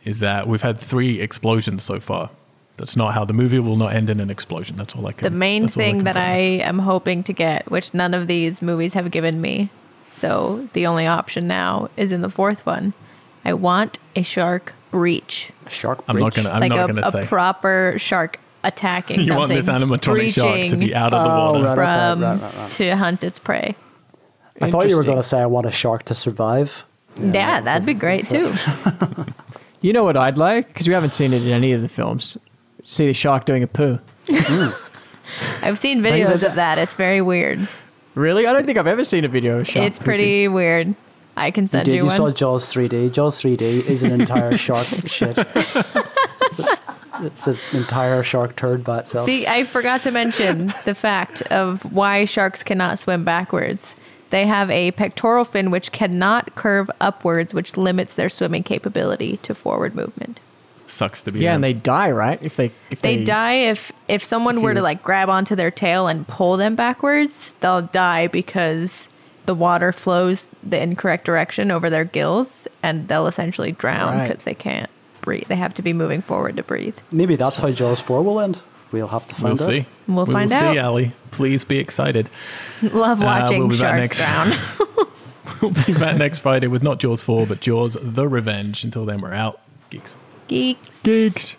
is 0.05 0.20
that 0.20 0.47
we've 0.47 0.62
had 0.62 0.78
three 0.78 1.20
explosions 1.20 1.82
so 1.82 1.98
far. 1.98 2.30
That's 2.76 2.94
not 2.94 3.14
how 3.14 3.24
the 3.24 3.32
movie 3.32 3.59
will 3.59 3.76
not 3.76 3.94
end 3.94 4.09
in 4.10 4.20
an 4.20 4.30
explosion. 4.30 4.76
That's 4.76 4.94
all 4.94 5.05
I 5.09 5.12
can. 5.12 5.24
The 5.24 5.36
main 5.36 5.66
thing 5.66 5.97
can 5.97 6.05
that 6.05 6.16
I 6.16 6.36
am 6.38 6.78
hoping 6.78 7.24
to 7.24 7.32
get, 7.32 7.68
which 7.68 7.92
none 7.92 8.14
of 8.14 8.28
these 8.28 8.62
movies 8.62 8.94
have 8.94 9.10
given 9.10 9.40
me, 9.40 9.70
so 10.06 10.68
the 10.72 10.86
only 10.86 11.06
option 11.06 11.48
now 11.48 11.90
is 11.97 12.12
in 12.12 12.20
the 12.20 12.30
fourth 12.30 12.64
one. 12.64 12.94
I 13.44 13.55
want 13.55 13.98
a 14.14 14.22
shark 14.22 14.72
breach, 14.92 15.51
A 15.66 15.70
shark. 15.70 16.02
I'm 16.09 16.18
not 16.18 16.34
gonna. 16.34 16.51
I'm 16.51 16.60
like 16.60 16.70
not 16.70 16.90
a, 16.90 16.92
gonna 16.92 17.10
say 17.10 17.24
a 17.24 17.26
proper 17.26 17.94
shark 17.98 18.38
attacking 18.64 19.18
you 19.20 19.26
something. 19.26 19.38
want 19.38 19.50
this 19.50 19.66
animatronic 19.66 20.32
shark 20.34 20.68
to 20.70 20.76
be 20.76 20.94
out 20.94 21.14
of 21.14 21.24
the 21.24 21.30
Oh, 21.30 21.52
water. 21.52 21.64
right. 21.64 21.74
from 21.74 22.22
right, 22.22 22.40
right, 22.40 22.54
right. 22.56 22.72
to 22.72 22.96
hunt 22.96 23.24
its 23.24 23.38
prey. 23.38 23.74
I 24.60 24.70
thought 24.70 24.88
you 24.90 24.96
were 24.96 25.02
going 25.04 25.16
to 25.16 25.22
say 25.22 25.40
I 25.40 25.46
want 25.46 25.66
a 25.66 25.70
shark 25.70 26.04
to 26.04 26.14
survive. 26.14 26.84
Yeah, 27.20 27.60
that'd 27.60 27.86
be 27.86 27.94
great 27.94 28.28
too. 28.28 28.54
You 29.82 29.94
know 29.94 30.04
what 30.04 30.14
I'd 30.14 30.36
like? 30.36 30.68
Because 30.68 30.86
we 30.86 30.92
haven't 30.92 31.14
seen 31.14 31.32
it 31.32 31.40
in 31.40 31.48
any 31.48 31.72
of 31.72 31.80
the 31.80 31.88
films. 31.88 32.36
See 32.84 33.06
the 33.06 33.14
shark 33.14 33.46
doing 33.46 33.62
a 33.62 33.66
poo. 33.66 33.98
I've 35.62 35.78
seen 35.78 36.02
videos 36.02 36.42
of 36.46 36.54
that. 36.56 36.76
It's 36.76 36.92
very 36.94 37.22
weird. 37.22 37.66
Really? 38.14 38.46
I 38.46 38.52
don't 38.52 38.66
think 38.66 38.76
I've 38.76 38.86
ever 38.86 39.04
seen 39.04 39.24
a 39.24 39.28
video 39.28 39.54
of 39.54 39.60
a 39.62 39.64
shark. 39.64 39.86
It's 39.86 39.98
pretty 39.98 40.48
weird. 40.48 40.94
I 41.36 41.50
can 41.50 41.66
send 41.66 41.68
You 41.68 41.68
send 41.68 41.84
did. 41.86 41.92
you, 41.92 41.96
You 42.02 42.06
one. 42.08 42.16
saw 42.16 42.30
Jaws 42.30 42.66
3D. 42.70 43.12
Jaws 43.12 43.40
3D 43.40 43.86
is 43.86 44.02
an 44.02 44.12
entire 44.12 44.54
shark 44.56 44.84
shit. 45.06 45.38
It's, 45.38 46.58
a, 46.58 46.78
it's 47.24 47.47
an 47.47 47.56
entire 47.72 48.22
shark 48.22 48.56
turd 48.56 48.84
by 48.84 49.01
itself. 49.01 49.26
Speak, 49.26 49.48
I 49.48 49.64
forgot 49.64 50.02
to 50.02 50.10
mention 50.10 50.72
the 50.84 50.94
fact 50.94 51.42
of 51.42 51.82
why 51.92 52.24
sharks 52.24 52.62
cannot 52.62 52.98
swim 52.98 53.24
backwards. 53.24 53.94
They 54.30 54.47
have 54.47 54.70
a 54.70 54.92
pectoral 54.92 55.44
fin 55.44 55.70
which 55.70 55.90
cannot 55.92 56.55
curve 56.55 56.88
upwards, 57.01 57.52
which 57.52 57.76
limits 57.76 58.14
their 58.14 58.28
swimming 58.28 58.62
capability 58.62 59.38
to 59.38 59.55
forward 59.55 59.94
movement. 59.94 60.40
Sucks 60.86 61.22
to 61.22 61.32
be. 61.32 61.40
Yeah, 61.40 61.51
them. 61.51 61.55
and 61.56 61.64
they 61.64 61.72
die, 61.72 62.10
right? 62.10 62.38
If 62.42 62.56
they 62.56 62.72
if 62.90 63.01
They 63.01 63.22
die 63.22 63.55
if 63.55 63.92
if 64.09 64.24
someone 64.24 64.59
If 64.59 64.62
were 64.62 64.74
to 64.74 64.82
like 64.82 65.02
grab 65.02 65.28
onto 65.28 65.55
their 65.55 65.70
tail 65.70 66.09
and 66.09 66.26
pull 66.26 66.56
them 66.56 66.74
backwards, 66.74 67.52
they'll 67.60 67.82
die 67.82 68.26
because 68.26 69.09
the 69.47 69.55
water 69.55 69.92
flows 69.92 70.47
the 70.62 70.80
incorrect 70.80 71.24
direction 71.24 71.70
over 71.70 71.90
their 71.90 72.05
gills 72.05 72.68
and 72.82 73.09
they'll 73.09 73.26
essentially 73.26 73.72
drown 73.72 74.18
Right. 74.18 74.28
because 74.28 74.44
they 74.44 74.55
can't 74.55 74.90
breathe. 75.20 75.44
They 75.48 75.56
have 75.56 75.74
to 75.74 75.82
be 75.82 75.92
moving 75.92 76.22
forward 76.22 76.56
to 76.56 76.62
breathe. 76.62 76.97
Maybe 77.10 77.36
that's 77.36 77.59
how 77.59 77.70
Jaws 77.70 78.01
4 78.01 78.22
will 78.22 78.40
end. 78.40 78.60
We'll 78.92 79.09
have 79.09 79.26
to 79.28 79.34
find 79.34 79.59
We'll 79.59 79.66
find 79.66 79.78
out. 79.78 79.84
see. 79.84 79.86
We'll 80.12 80.24
we 80.26 80.32
find 80.32 80.51
will 80.51 80.56
out. 80.56 80.72
see, 80.74 80.78
Ali. 80.78 81.12
Please 81.30 81.62
be 81.64 81.78
excited. 81.78 82.28
Love 82.82 83.20
Uh, 83.22 83.24
watching 83.24 83.68
we'll 83.68 83.76
sharks 83.78 83.97
next- 83.97 84.18
drown. 84.18 84.52
We'll 85.62 85.72
be 85.72 85.92
back 85.94 86.16
next 86.16 86.38
Friday 86.38 86.68
with 86.68 86.82
not 86.82 87.01
Jaws 87.01 87.20
4, 87.22 87.47
but 87.47 87.60
Jaws 87.60 87.97
the 88.01 88.26
Revenge. 88.26 88.82
Until 88.82 89.05
then, 89.05 89.20
we're 89.20 89.34
out. 89.34 89.60
Geeks. 89.90 90.16
Geeks. 90.48 91.02
geeks. 91.02 91.56